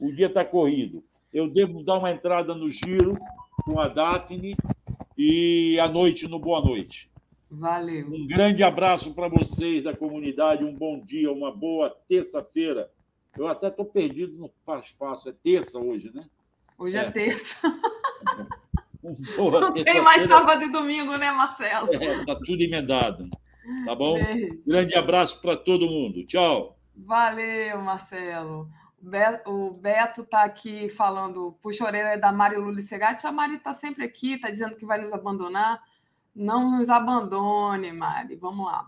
O 0.00 0.12
dia 0.12 0.26
está 0.26 0.44
corrido. 0.44 1.04
Eu 1.32 1.48
devo 1.48 1.84
dar 1.84 1.98
uma 1.98 2.10
entrada 2.10 2.56
no 2.56 2.68
giro 2.68 3.16
com 3.64 3.78
a 3.78 3.86
Daphne 3.86 4.56
e 5.16 5.78
à 5.78 5.86
noite 5.86 6.26
no 6.26 6.40
Boa 6.40 6.60
Noite. 6.60 7.08
Valeu. 7.48 8.08
Um 8.08 8.26
grande 8.26 8.64
abraço 8.64 9.14
para 9.14 9.28
vocês 9.28 9.84
da 9.84 9.96
comunidade, 9.96 10.64
um 10.64 10.74
bom 10.74 10.98
dia, 10.98 11.30
uma 11.30 11.52
boa 11.52 11.96
terça-feira. 12.08 12.90
Eu 13.38 13.46
até 13.46 13.68
estou 13.68 13.84
perdido 13.84 14.36
no 14.36 14.50
espaço. 14.82 15.28
É 15.28 15.32
terça 15.32 15.78
hoje, 15.78 16.10
né? 16.12 16.26
Hoje 16.76 16.96
é, 16.96 17.02
é 17.02 17.10
terça. 17.12 17.58
Porra, 19.36 19.60
não 19.60 19.72
tem 19.72 20.02
mais 20.02 20.26
sábado 20.26 20.62
e 20.62 20.72
domingo, 20.72 21.16
né, 21.16 21.30
Marcelo? 21.30 21.92
É, 21.94 22.24
tá 22.24 22.34
tudo 22.44 22.62
emendado. 22.62 23.28
Tá 23.84 23.94
bom? 23.94 24.14
Beijo. 24.14 24.62
Grande 24.66 24.94
abraço 24.94 25.40
para 25.40 25.56
todo 25.56 25.86
mundo. 25.86 26.24
Tchau. 26.24 26.78
Valeu, 26.96 27.80
Marcelo. 27.82 28.68
O 29.46 29.70
Beto 29.72 30.22
está 30.22 30.44
aqui 30.44 30.88
falando, 30.88 31.58
puxa 31.60 31.84
a 31.84 31.88
orelha 31.88 32.18
da 32.18 32.32
Mari 32.32 32.56
Lula 32.56 32.80
Segatti. 32.80 33.26
A 33.26 33.32
Mari 33.32 33.56
está 33.56 33.72
sempre 33.74 34.04
aqui, 34.04 34.34
está 34.34 34.50
dizendo 34.50 34.76
que 34.76 34.86
vai 34.86 35.02
nos 35.02 35.12
abandonar. 35.12 35.82
Não 36.34 36.78
nos 36.78 36.88
abandone, 36.88 37.92
Mari. 37.92 38.36
Vamos 38.36 38.66
lá. 38.66 38.86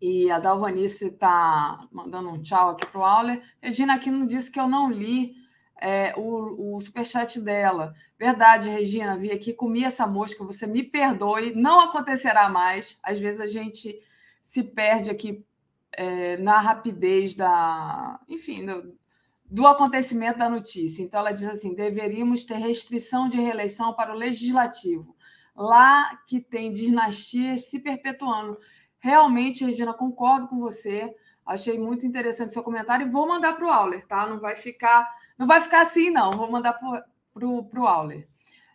E 0.00 0.30
a 0.30 0.38
Dalvanice 0.38 1.06
está 1.06 1.78
mandando 1.90 2.28
um 2.28 2.42
tchau 2.42 2.70
aqui 2.70 2.86
para 2.86 3.00
o 3.00 3.04
Auler. 3.04 3.42
Regina 3.62 3.94
aqui 3.94 4.10
não 4.10 4.26
disse 4.26 4.50
que 4.50 4.60
eu 4.60 4.68
não 4.68 4.90
li 4.90 5.34
é, 5.80 6.14
o, 6.16 6.76
o 6.76 6.80
superchat 6.80 7.40
dela. 7.40 7.94
Verdade, 8.18 8.68
Regina, 8.68 9.16
vi 9.16 9.30
aqui, 9.30 9.52
comi 9.52 9.84
essa 9.84 10.06
mosca, 10.06 10.44
você 10.44 10.66
me 10.66 10.82
perdoe, 10.82 11.54
não 11.54 11.80
acontecerá 11.80 12.48
mais. 12.48 12.98
Às 13.02 13.20
vezes 13.20 13.40
a 13.40 13.46
gente 13.46 13.98
se 14.42 14.62
perde 14.62 15.10
aqui 15.10 15.44
é, 15.92 16.36
na 16.38 16.60
rapidez 16.60 17.34
da. 17.34 18.20
Enfim, 18.28 18.64
do, 18.64 18.96
do 19.44 19.66
acontecimento 19.66 20.38
da 20.38 20.48
notícia. 20.48 21.02
Então, 21.02 21.20
ela 21.20 21.32
diz 21.32 21.46
assim: 21.46 21.74
deveríamos 21.74 22.44
ter 22.44 22.56
restrição 22.56 23.28
de 23.28 23.38
reeleição 23.38 23.92
para 23.94 24.14
o 24.14 24.16
legislativo. 24.16 25.16
Lá 25.54 26.16
que 26.26 26.40
tem 26.40 26.72
dinastias 26.72 27.70
se 27.70 27.80
perpetuando. 27.80 28.58
Realmente, 28.98 29.64
Regina, 29.64 29.94
concordo 29.94 30.48
com 30.48 30.58
você. 30.58 31.14
Achei 31.44 31.78
muito 31.78 32.04
interessante 32.04 32.52
seu 32.52 32.62
comentário 32.62 33.06
e 33.06 33.10
vou 33.10 33.26
mandar 33.26 33.54
para 33.54 33.64
o 33.64 33.70
Auler, 33.70 34.04
tá? 34.04 34.26
Não 34.26 34.40
vai 34.40 34.56
ficar 34.56 35.08
não 35.38 35.46
vai 35.46 35.60
ficar 35.60 35.80
assim, 35.80 36.10
não. 36.10 36.32
Vou 36.32 36.50
mandar 36.50 36.74
para 36.74 37.46
o 37.46 37.86
Auler. 37.86 38.28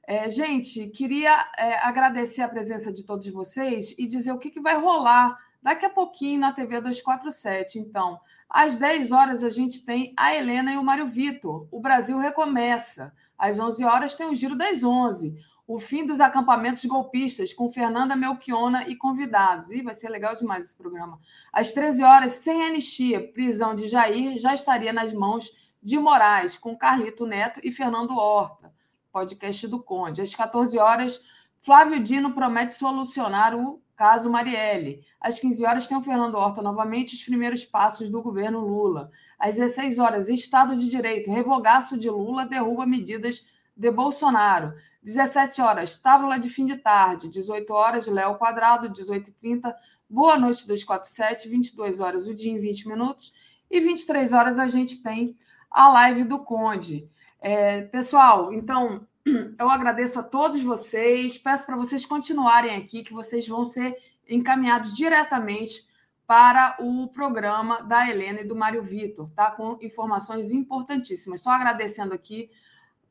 É, 0.03 0.30
gente, 0.30 0.88
queria 0.88 1.49
é, 1.57 1.75
agradecer 1.80 2.41
a 2.41 2.49
presença 2.49 2.91
de 2.91 3.06
todos 3.06 3.27
vocês 3.30 3.95
e 3.98 4.07
dizer 4.07 4.31
o 4.31 4.40
que, 4.40 4.51
que 4.51 4.61
vai 4.61 4.77
rolar 4.77 5.38
daqui 5.61 5.85
a 5.85 5.90
pouquinho 5.90 6.40
na 6.40 6.51
TV 6.51 6.81
247. 6.81 7.80
Então, 7.80 8.19
às 8.49 8.75
10 8.75 9.11
horas 9.11 9.43
a 9.43 9.49
gente 9.49 9.85
tem 9.85 10.14
a 10.17 10.35
Helena 10.35 10.73
e 10.73 10.77
o 10.77 10.83
Mário 10.83 11.07
Vitor. 11.07 11.67
O 11.72 11.80
Brasil 11.80 12.17
recomeça. 12.17 13.14
Às 13.38 13.59
11 13.59 13.83
horas 13.85 14.15
tem 14.15 14.27
o 14.27 14.35
Giro 14.35 14.56
das 14.56 14.83
11. 14.83 15.35
o 15.65 15.80
fim 15.80 16.06
dos 16.06 16.19
acampamentos 16.19 16.83
golpistas, 16.83 17.53
com 17.53 17.72
Fernanda 17.72 18.14
Melchiona 18.14 18.90
e 18.90 18.95
convidados. 18.98 19.72
Ih, 19.72 19.81
vai 19.81 19.93
ser 19.93 20.09
legal 20.09 20.35
demais 20.35 20.65
esse 20.65 20.75
programa. 20.75 21.17
Às 21.53 21.72
13 21.72 22.03
horas, 22.03 22.31
sem 22.31 22.64
anistia, 22.64 23.31
prisão 23.31 23.73
de 23.73 23.88
Jair 23.88 24.38
já 24.38 24.53
estaria 24.53 24.91
nas 24.91 25.14
mãos 25.14 25.70
de 25.82 25.98
Moraes, 25.98 26.58
com 26.58 26.77
Carlito 26.77 27.26
Neto 27.26 27.60
e 27.64 27.72
Fernando 27.72 28.16
Horta, 28.16 28.74
podcast 29.11 29.68
do 29.68 29.82
Conde. 29.82 30.22
Às 30.22 30.35
14 30.35 30.77
horas, 30.77 31.22
Flávio 31.60 32.01
Dino 32.01 32.34
promete 32.34 32.76
solucionar 32.76 33.56
o 33.56 33.82
caso 33.95 34.30
Marielle. 34.30 35.03
Às 35.19 35.40
15 35.40 35.66
horas, 35.66 35.88
tem 35.88 35.98
o 35.98 36.01
Fernando 36.01 36.35
Horta 36.35 36.61
novamente, 36.61 37.16
os 37.16 37.24
primeiros 37.24 37.64
passos 37.64 38.10
do 38.10 38.22
governo 38.22 38.60
Lula. 38.60 39.11
Às 39.38 39.56
16 39.56 40.00
horas, 40.00 40.30
Estado 40.30 40.76
de 40.76 40.90
Direito, 40.90 41.32
revogaço 41.32 42.00
de 42.00 42.10
Lula 42.10 42.45
derruba 42.45 42.85
medidas 42.85 43.45
de 43.76 43.92
Bolsonaro. 43.92 44.74
17 45.03 45.61
horas, 45.61 45.98
Távola 45.98 46.40
de 46.40 46.50
fim 46.50 46.66
de 46.66 46.77
tarde. 46.77 47.30
18 47.30 47.74
horas, 47.74 48.08
Léo 48.08 48.35
Quadrado. 48.35 48.90
18h30, 48.90 49.74
Boa 50.10 50.38
Noite 50.38 50.68
247. 50.68 51.50
22 51.50 52.00
horas, 52.00 52.27
o 52.27 52.34
dia 52.34 52.51
em 52.51 52.60
20 52.60 52.88
minutos. 52.88 53.34
E 53.69 53.80
23 53.80 54.34
horas 54.34 54.60
a 54.60 54.68
gente 54.68 55.01
tem 55.01 55.35
a 55.72 55.90
live 55.90 56.24
do 56.25 56.40
Conde. 56.40 57.09
É, 57.40 57.82
pessoal, 57.83 58.53
então, 58.53 59.08
eu 59.58 59.69
agradeço 59.69 60.19
a 60.19 60.24
todos 60.24 60.61
vocês. 60.61 61.38
Peço 61.38 61.66
para 61.66 61.77
vocês 61.77 62.06
continuarem 62.06 62.75
aqui, 62.75 63.03
que 63.03 63.14
vocês 63.14 63.48
vão 63.48 63.66
ser 63.66 63.95
encaminhados 64.30 64.95
diretamente 64.95 65.90
para 66.27 66.77
o 66.80 67.08
programa 67.08 67.82
da 67.82 68.09
Helena 68.09 68.41
e 68.41 68.48
do 68.48 68.56
Mário 68.56 68.83
Vitor, 68.83 69.30
tá? 69.35 69.51
Com 69.51 69.77
informações 69.82 70.51
importantíssimas. 70.51 71.41
Só 71.41 71.51
agradecendo 71.51 72.14
aqui 72.14 72.50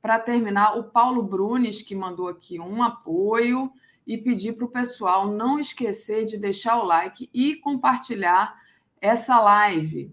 para 0.01 0.19
terminar, 0.19 0.79
o 0.79 0.85
Paulo 0.85 1.23
Brunes, 1.23 1.83
que 1.83 1.95
mandou 1.95 2.29
aqui 2.29 2.59
um 2.59 2.83
apoio, 2.83 3.71
e 4.07 4.19
pedir 4.19 4.55
para 4.55 4.65
o 4.65 4.71
pessoal 4.71 5.29
não 5.29 5.59
esquecer 5.59 6.25
de 6.25 6.37
deixar 6.37 6.79
o 6.79 6.85
like 6.85 7.31
e 7.33 7.55
compartilhar 7.57 8.61
essa 9.01 9.39
live. 9.41 10.13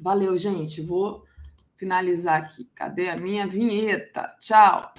Valeu, 0.00 0.36
gente. 0.38 0.80
Vou 0.80 1.22
finalizar 1.76 2.42
aqui. 2.42 2.64
Cadê 2.74 3.08
a 3.08 3.16
minha 3.16 3.46
vinheta? 3.46 4.36
Tchau. 4.40 4.92